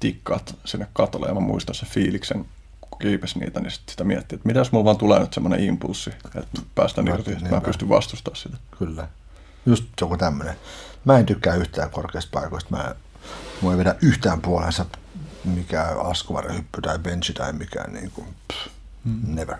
tikkaat 0.00 0.56
sinne 0.64 0.86
katolle 0.92 1.28
ja 1.28 1.34
mä 1.34 1.40
muistan 1.40 1.74
sen 1.74 1.88
fiiliksen, 1.88 2.46
kun 2.80 2.98
kiipesi 2.98 3.38
niitä, 3.38 3.60
niin 3.60 3.70
sit 3.70 3.88
sitä 3.88 4.04
miettii, 4.04 4.36
että 4.36 4.48
mitäs 4.48 4.72
mulla 4.72 4.84
vaan 4.84 4.96
tulee 4.96 5.20
nyt 5.20 5.32
semmoinen 5.32 5.64
impulssi, 5.64 6.10
että 6.10 6.60
päästään 6.74 7.08
irti, 7.08 7.32
että 7.32 7.48
mä 7.48 7.60
pystyn 7.60 7.88
vastustamaan 7.88 8.36
sitä. 8.36 8.56
Kyllä. 8.78 9.08
Just 9.66 9.84
joku 10.00 10.16
tämmöinen. 10.16 10.56
Mä 11.04 11.18
en 11.18 11.26
tykkää 11.26 11.54
yhtään 11.54 11.90
korkeista 11.90 12.30
paikoista. 12.40 12.76
Mä, 12.76 12.94
mua 13.60 13.72
ei 13.72 13.78
vedä 13.78 13.94
yhtään 14.02 14.40
puolensa 14.40 14.86
mikä 15.44 15.82
askuvarjohyppy 15.82 16.80
tai 16.82 16.98
benchi 16.98 17.32
tai 17.32 17.52
mikään 17.52 17.92
niin 17.92 18.10
kuin, 18.10 18.26
pff, 18.48 18.68
hmm. 19.04 19.34
never. 19.34 19.56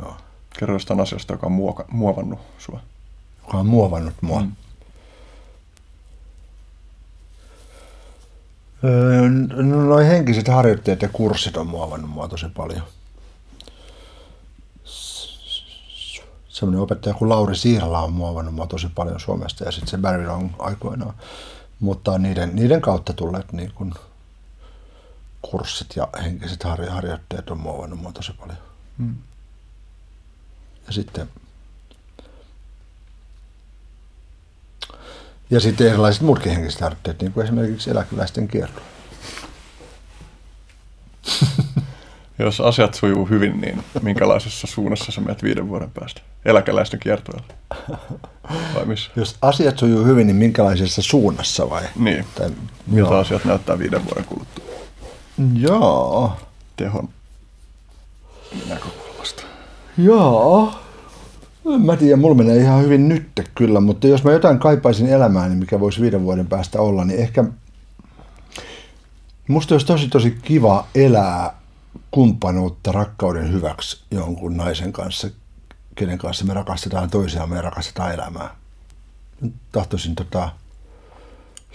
Joo. 0.00 0.16
Kerro 0.58 0.74
jostain 0.74 1.00
asiasta, 1.00 1.32
joka 1.32 1.46
on 1.46 1.52
muoka, 1.52 1.84
muovannut 1.90 2.40
sua. 2.58 2.80
Joka 3.42 3.58
on 3.58 3.66
muovannut 3.66 4.14
mua. 4.20 4.40
Hmm. 4.40 4.52
No, 9.52 9.86
noi 9.86 10.06
henkiset 10.06 10.48
harjoitteet 10.48 11.02
ja 11.02 11.08
kurssit 11.08 11.56
on 11.56 11.66
muovannut 11.66 12.10
mua 12.10 12.28
tosi 12.28 12.46
paljon. 12.48 12.82
Sellainen 16.56 16.80
opettaja 16.80 17.14
kuin 17.14 17.28
Lauri 17.28 17.56
Siirala 17.56 18.00
on 18.00 18.12
muovannut 18.12 18.54
mua 18.54 18.66
tosi 18.66 18.88
paljon 18.94 19.20
Suomesta 19.20 19.64
ja 19.64 19.72
sitten 19.72 19.88
se 19.90 19.98
Barry 19.98 20.26
Long 20.26 20.50
aikoinaan. 20.58 21.14
Mutta 21.80 22.18
niiden, 22.18 22.56
niiden 22.56 22.80
kautta 22.80 23.12
tulleet 23.12 23.52
niin 23.52 23.72
kun 23.74 23.94
kurssit 25.42 25.96
ja 25.96 26.08
henkiset 26.22 26.64
harjoitteet 26.90 27.50
on 27.50 27.58
muovannut 27.58 28.00
mua 28.00 28.12
tosi 28.12 28.32
paljon. 28.32 28.58
Hmm. 28.98 29.16
Ja 30.86 30.92
sitten 30.92 31.28
Ja 35.50 35.60
sitten 35.60 35.86
erilaiset 35.86 36.22
muutkin 36.22 36.52
henkiset 36.52 36.80
harjoitteet, 36.80 37.20
niin 37.20 37.32
kuin 37.32 37.44
esimerkiksi 37.44 37.90
eläkeläisten 37.90 38.48
kierto. 38.48 38.80
Jos 42.38 42.60
asiat 42.60 42.94
sujuu 42.94 43.24
hyvin, 43.24 43.60
niin 43.60 43.84
minkälaisessa 44.02 44.66
suunnassa 44.66 45.12
sä 45.12 45.20
menet 45.20 45.42
viiden 45.42 45.68
vuoden 45.68 45.90
päästä? 45.90 46.20
Eläkeläisten 46.44 47.00
kiertoilla? 47.00 47.42
Vai 48.74 48.84
missä? 48.84 49.10
Jos 49.16 49.36
asiat 49.42 49.78
sujuu 49.78 50.04
hyvin, 50.04 50.26
niin 50.26 50.36
minkälaisessa 50.36 51.02
suunnassa 51.02 51.70
vai? 51.70 51.82
Niin. 51.98 52.24
Tai, 52.34 52.50
Miltä 52.86 53.10
joo. 53.10 53.20
asiat 53.20 53.44
näyttää 53.44 53.78
viiden 53.78 54.04
vuoden 54.04 54.24
kuluttua? 54.24 54.64
Joo. 55.54 56.32
Tehon 56.76 57.08
näkökulmasta. 58.68 59.42
Joo. 59.98 60.74
En 61.74 61.80
mä 61.80 61.96
tiedä, 61.96 62.16
mulla 62.16 62.34
menee 62.34 62.56
ihan 62.56 62.82
hyvin 62.82 63.08
nyt 63.08 63.50
kyllä, 63.54 63.80
mutta 63.80 64.06
jos 64.06 64.24
mä 64.24 64.32
jotain 64.32 64.58
kaipaisin 64.58 65.06
elämään, 65.06 65.48
niin 65.50 65.58
mikä 65.58 65.80
voisi 65.80 66.00
viiden 66.00 66.24
vuoden 66.24 66.46
päästä 66.46 66.80
olla, 66.80 67.04
niin 67.04 67.20
ehkä 67.20 67.44
musta 69.48 69.74
olisi 69.74 69.86
tosi 69.86 70.08
tosi 70.08 70.38
kiva 70.42 70.86
elää 70.94 71.52
kumppanuutta 72.10 72.92
rakkauden 72.92 73.52
hyväksi 73.52 74.04
jonkun 74.10 74.56
naisen 74.56 74.92
kanssa, 74.92 75.28
kenen 75.94 76.18
kanssa 76.18 76.44
me 76.44 76.54
rakastetaan 76.54 77.10
toisiaan, 77.10 77.50
me 77.50 77.60
rakastetaan 77.60 78.14
elämää. 78.14 78.56
Tahtoisin 79.72 80.14
tota, 80.14 80.50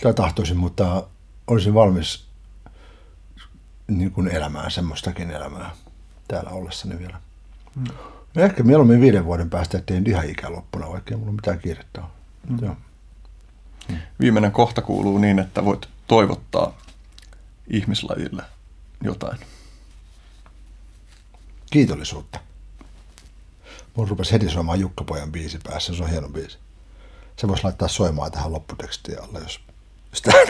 tai 0.04 0.14
tahtoisin, 0.14 0.58
mutta 0.58 1.08
olisin 1.48 1.74
valmis 1.74 2.26
niin 3.88 4.12
kuin 4.12 4.28
elämään 4.28 4.72
semmoistakin 4.72 5.32
elämää 5.32 5.72
täällä 6.28 6.50
ollessani 6.50 7.00
vielä. 7.00 7.22
Mm. 7.76 7.84
Ehkä 8.36 8.64
mieluummin 8.64 9.02
viiden 9.02 9.26
vuoden 9.26 9.50
päästä, 9.50 9.78
ettei 9.78 10.00
nyt 10.00 10.08
ihan 10.08 10.30
ikä 10.30 10.52
loppuna, 10.52 10.90
vaikka 10.90 11.14
ei 11.14 11.18
mulla 11.18 11.32
mitään 11.32 11.60
kiirettä 11.60 12.02
ole. 12.02 12.10
Mm. 12.50 12.58
Joo. 12.62 12.76
Mm. 13.90 13.98
Viimeinen 14.20 14.52
kohta 14.52 14.82
kuuluu 14.82 15.18
niin, 15.18 15.40
että 15.40 15.66
voit 15.66 15.90
toivottaa 16.08 16.78
ihmislajille 17.68 18.44
jotain. 19.04 19.40
Kiitollisuutta. 21.72 22.40
Mun 23.96 24.08
rupesi 24.08 24.32
heti 24.32 24.50
soimaan 24.50 24.80
Jukka-pojan 24.80 25.32
biisi 25.32 25.60
päässä, 25.64 25.96
se 25.96 26.04
on 26.04 26.10
hieno 26.10 26.30
biisi. 26.30 26.58
Se 27.38 27.48
voisi 27.48 27.64
laittaa 27.64 27.88
soimaan 27.88 28.32
tähän 28.32 28.54
lopputekstiin 28.54 29.24
alle, 29.24 29.40
jos, 29.40 29.60
jos 30.12 30.22
tulee 30.22 30.46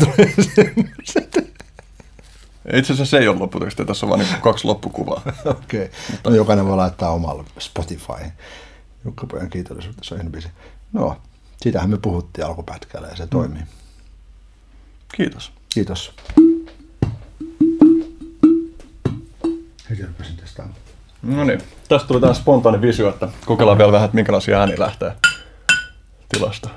itse 2.79 2.93
asiassa 2.93 3.05
se 3.05 3.17
ei 3.17 3.27
ole 3.27 3.37
lopputeksti, 3.39 3.85
tässä 3.85 4.05
on 4.05 4.09
vain 4.09 4.19
niin 4.19 4.41
kaksi 4.41 4.65
loppukuvaa. 4.65 5.21
Okei, 5.45 5.85
okay. 5.85 5.99
Mutta... 6.11 6.29
no 6.29 6.35
jokainen 6.35 6.65
voi 6.65 6.75
laittaa 6.75 7.11
omalla 7.11 7.45
Spotify. 7.59 8.31
Jukka 9.05 9.27
Pojan 9.27 9.49
kiitollisuutta, 9.49 10.03
se 10.03 10.15
on 10.15 10.31
biisi. 10.31 10.47
No, 10.93 11.21
siitähän 11.61 11.89
me 11.89 11.97
puhuttiin 11.97 12.45
alkupätkällä 12.45 13.07
ja 13.07 13.15
se 13.15 13.23
mm. 13.23 13.29
toimii. 13.29 13.63
Kiitos. 15.15 15.51
Kiitos. 15.73 16.13
Heti 19.89 20.05
rupesin 20.05 20.37
tästä. 20.37 20.63
No 21.21 21.43
niin, 21.43 21.61
tästä 21.89 22.07
tuli 22.07 22.21
tämä 22.21 22.33
spontaani 22.33 22.81
visio, 22.81 23.09
että 23.09 23.29
kokeillaan 23.45 23.77
vielä 23.77 23.91
vähän, 23.91 24.05
että 24.05 24.15
minkälaisia 24.15 24.59
ääniä 24.59 24.75
lähtee 24.79 25.13
tilasta. 26.33 26.69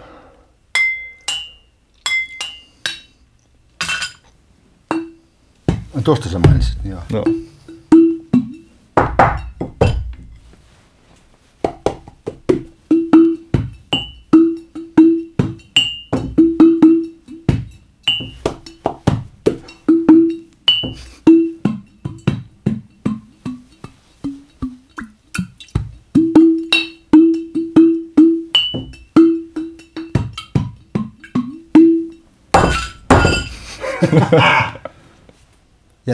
Tuosta 6.05 6.29
sä 6.29 6.39
mainitsit, 6.39 6.79
joo. 6.85 7.01
No. 7.13 7.25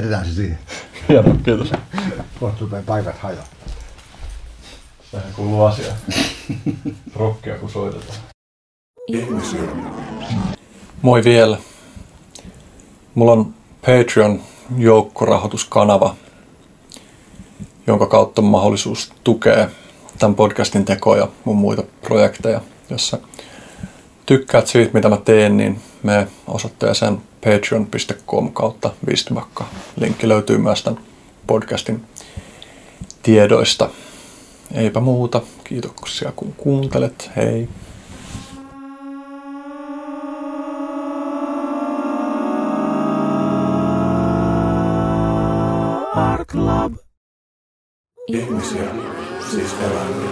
Jätetään 0.00 0.26
se 0.26 0.34
siihen. 0.34 0.58
Hienoa, 1.08 1.34
kiitos. 1.44 1.72
Kohta 2.40 2.60
rupeaa 2.60 2.82
paikat 2.86 3.18
hajoa. 3.18 3.42
Tähän 5.12 5.32
kuuluu 5.36 5.64
asia. 5.64 5.92
Rokkia 7.16 7.58
kun 7.58 7.70
soitetaan. 7.70 8.18
Moi 11.02 11.24
vielä. 11.24 11.58
Mulla 13.14 13.32
on 13.32 13.54
Patreon 13.86 14.42
joukkorahoituskanava, 14.76 16.16
jonka 17.86 18.06
kautta 18.06 18.42
on 18.42 18.48
mahdollisuus 18.48 19.12
tukea 19.24 19.68
tämän 20.18 20.34
podcastin 20.34 20.84
tekoa 20.84 21.16
ja 21.16 21.28
mun 21.44 21.56
muita 21.56 21.82
projekteja. 22.02 22.60
Jos 22.90 23.08
sä 23.08 23.18
tykkäät 24.26 24.66
siitä, 24.66 24.94
mitä 24.94 25.08
mä 25.08 25.16
teen, 25.16 25.56
niin 25.56 25.80
me 26.02 26.28
osoitteeseen 26.46 27.29
patreon.com 27.44 28.52
kautta 28.52 28.90
Vistmakka. 29.06 29.64
Linkki 30.00 30.28
löytyy 30.28 30.58
myös 30.58 30.82
tämän 30.82 31.00
podcastin 31.46 32.04
tiedoista. 33.22 33.90
Eipä 34.74 35.00
muuta. 35.00 35.42
Kiitoksia 35.64 36.32
kun 36.36 36.52
kuuntelet. 36.52 37.30
Hei. 37.36 37.68
Club. 46.50 46.94
Ihmisiä, 48.26 48.90
siis 49.50 49.74
eläimiä. 49.80 50.30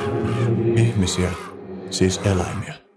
Ihmisiä, 0.76 1.30
siis 1.90 2.20
eläimiä. 2.24 2.87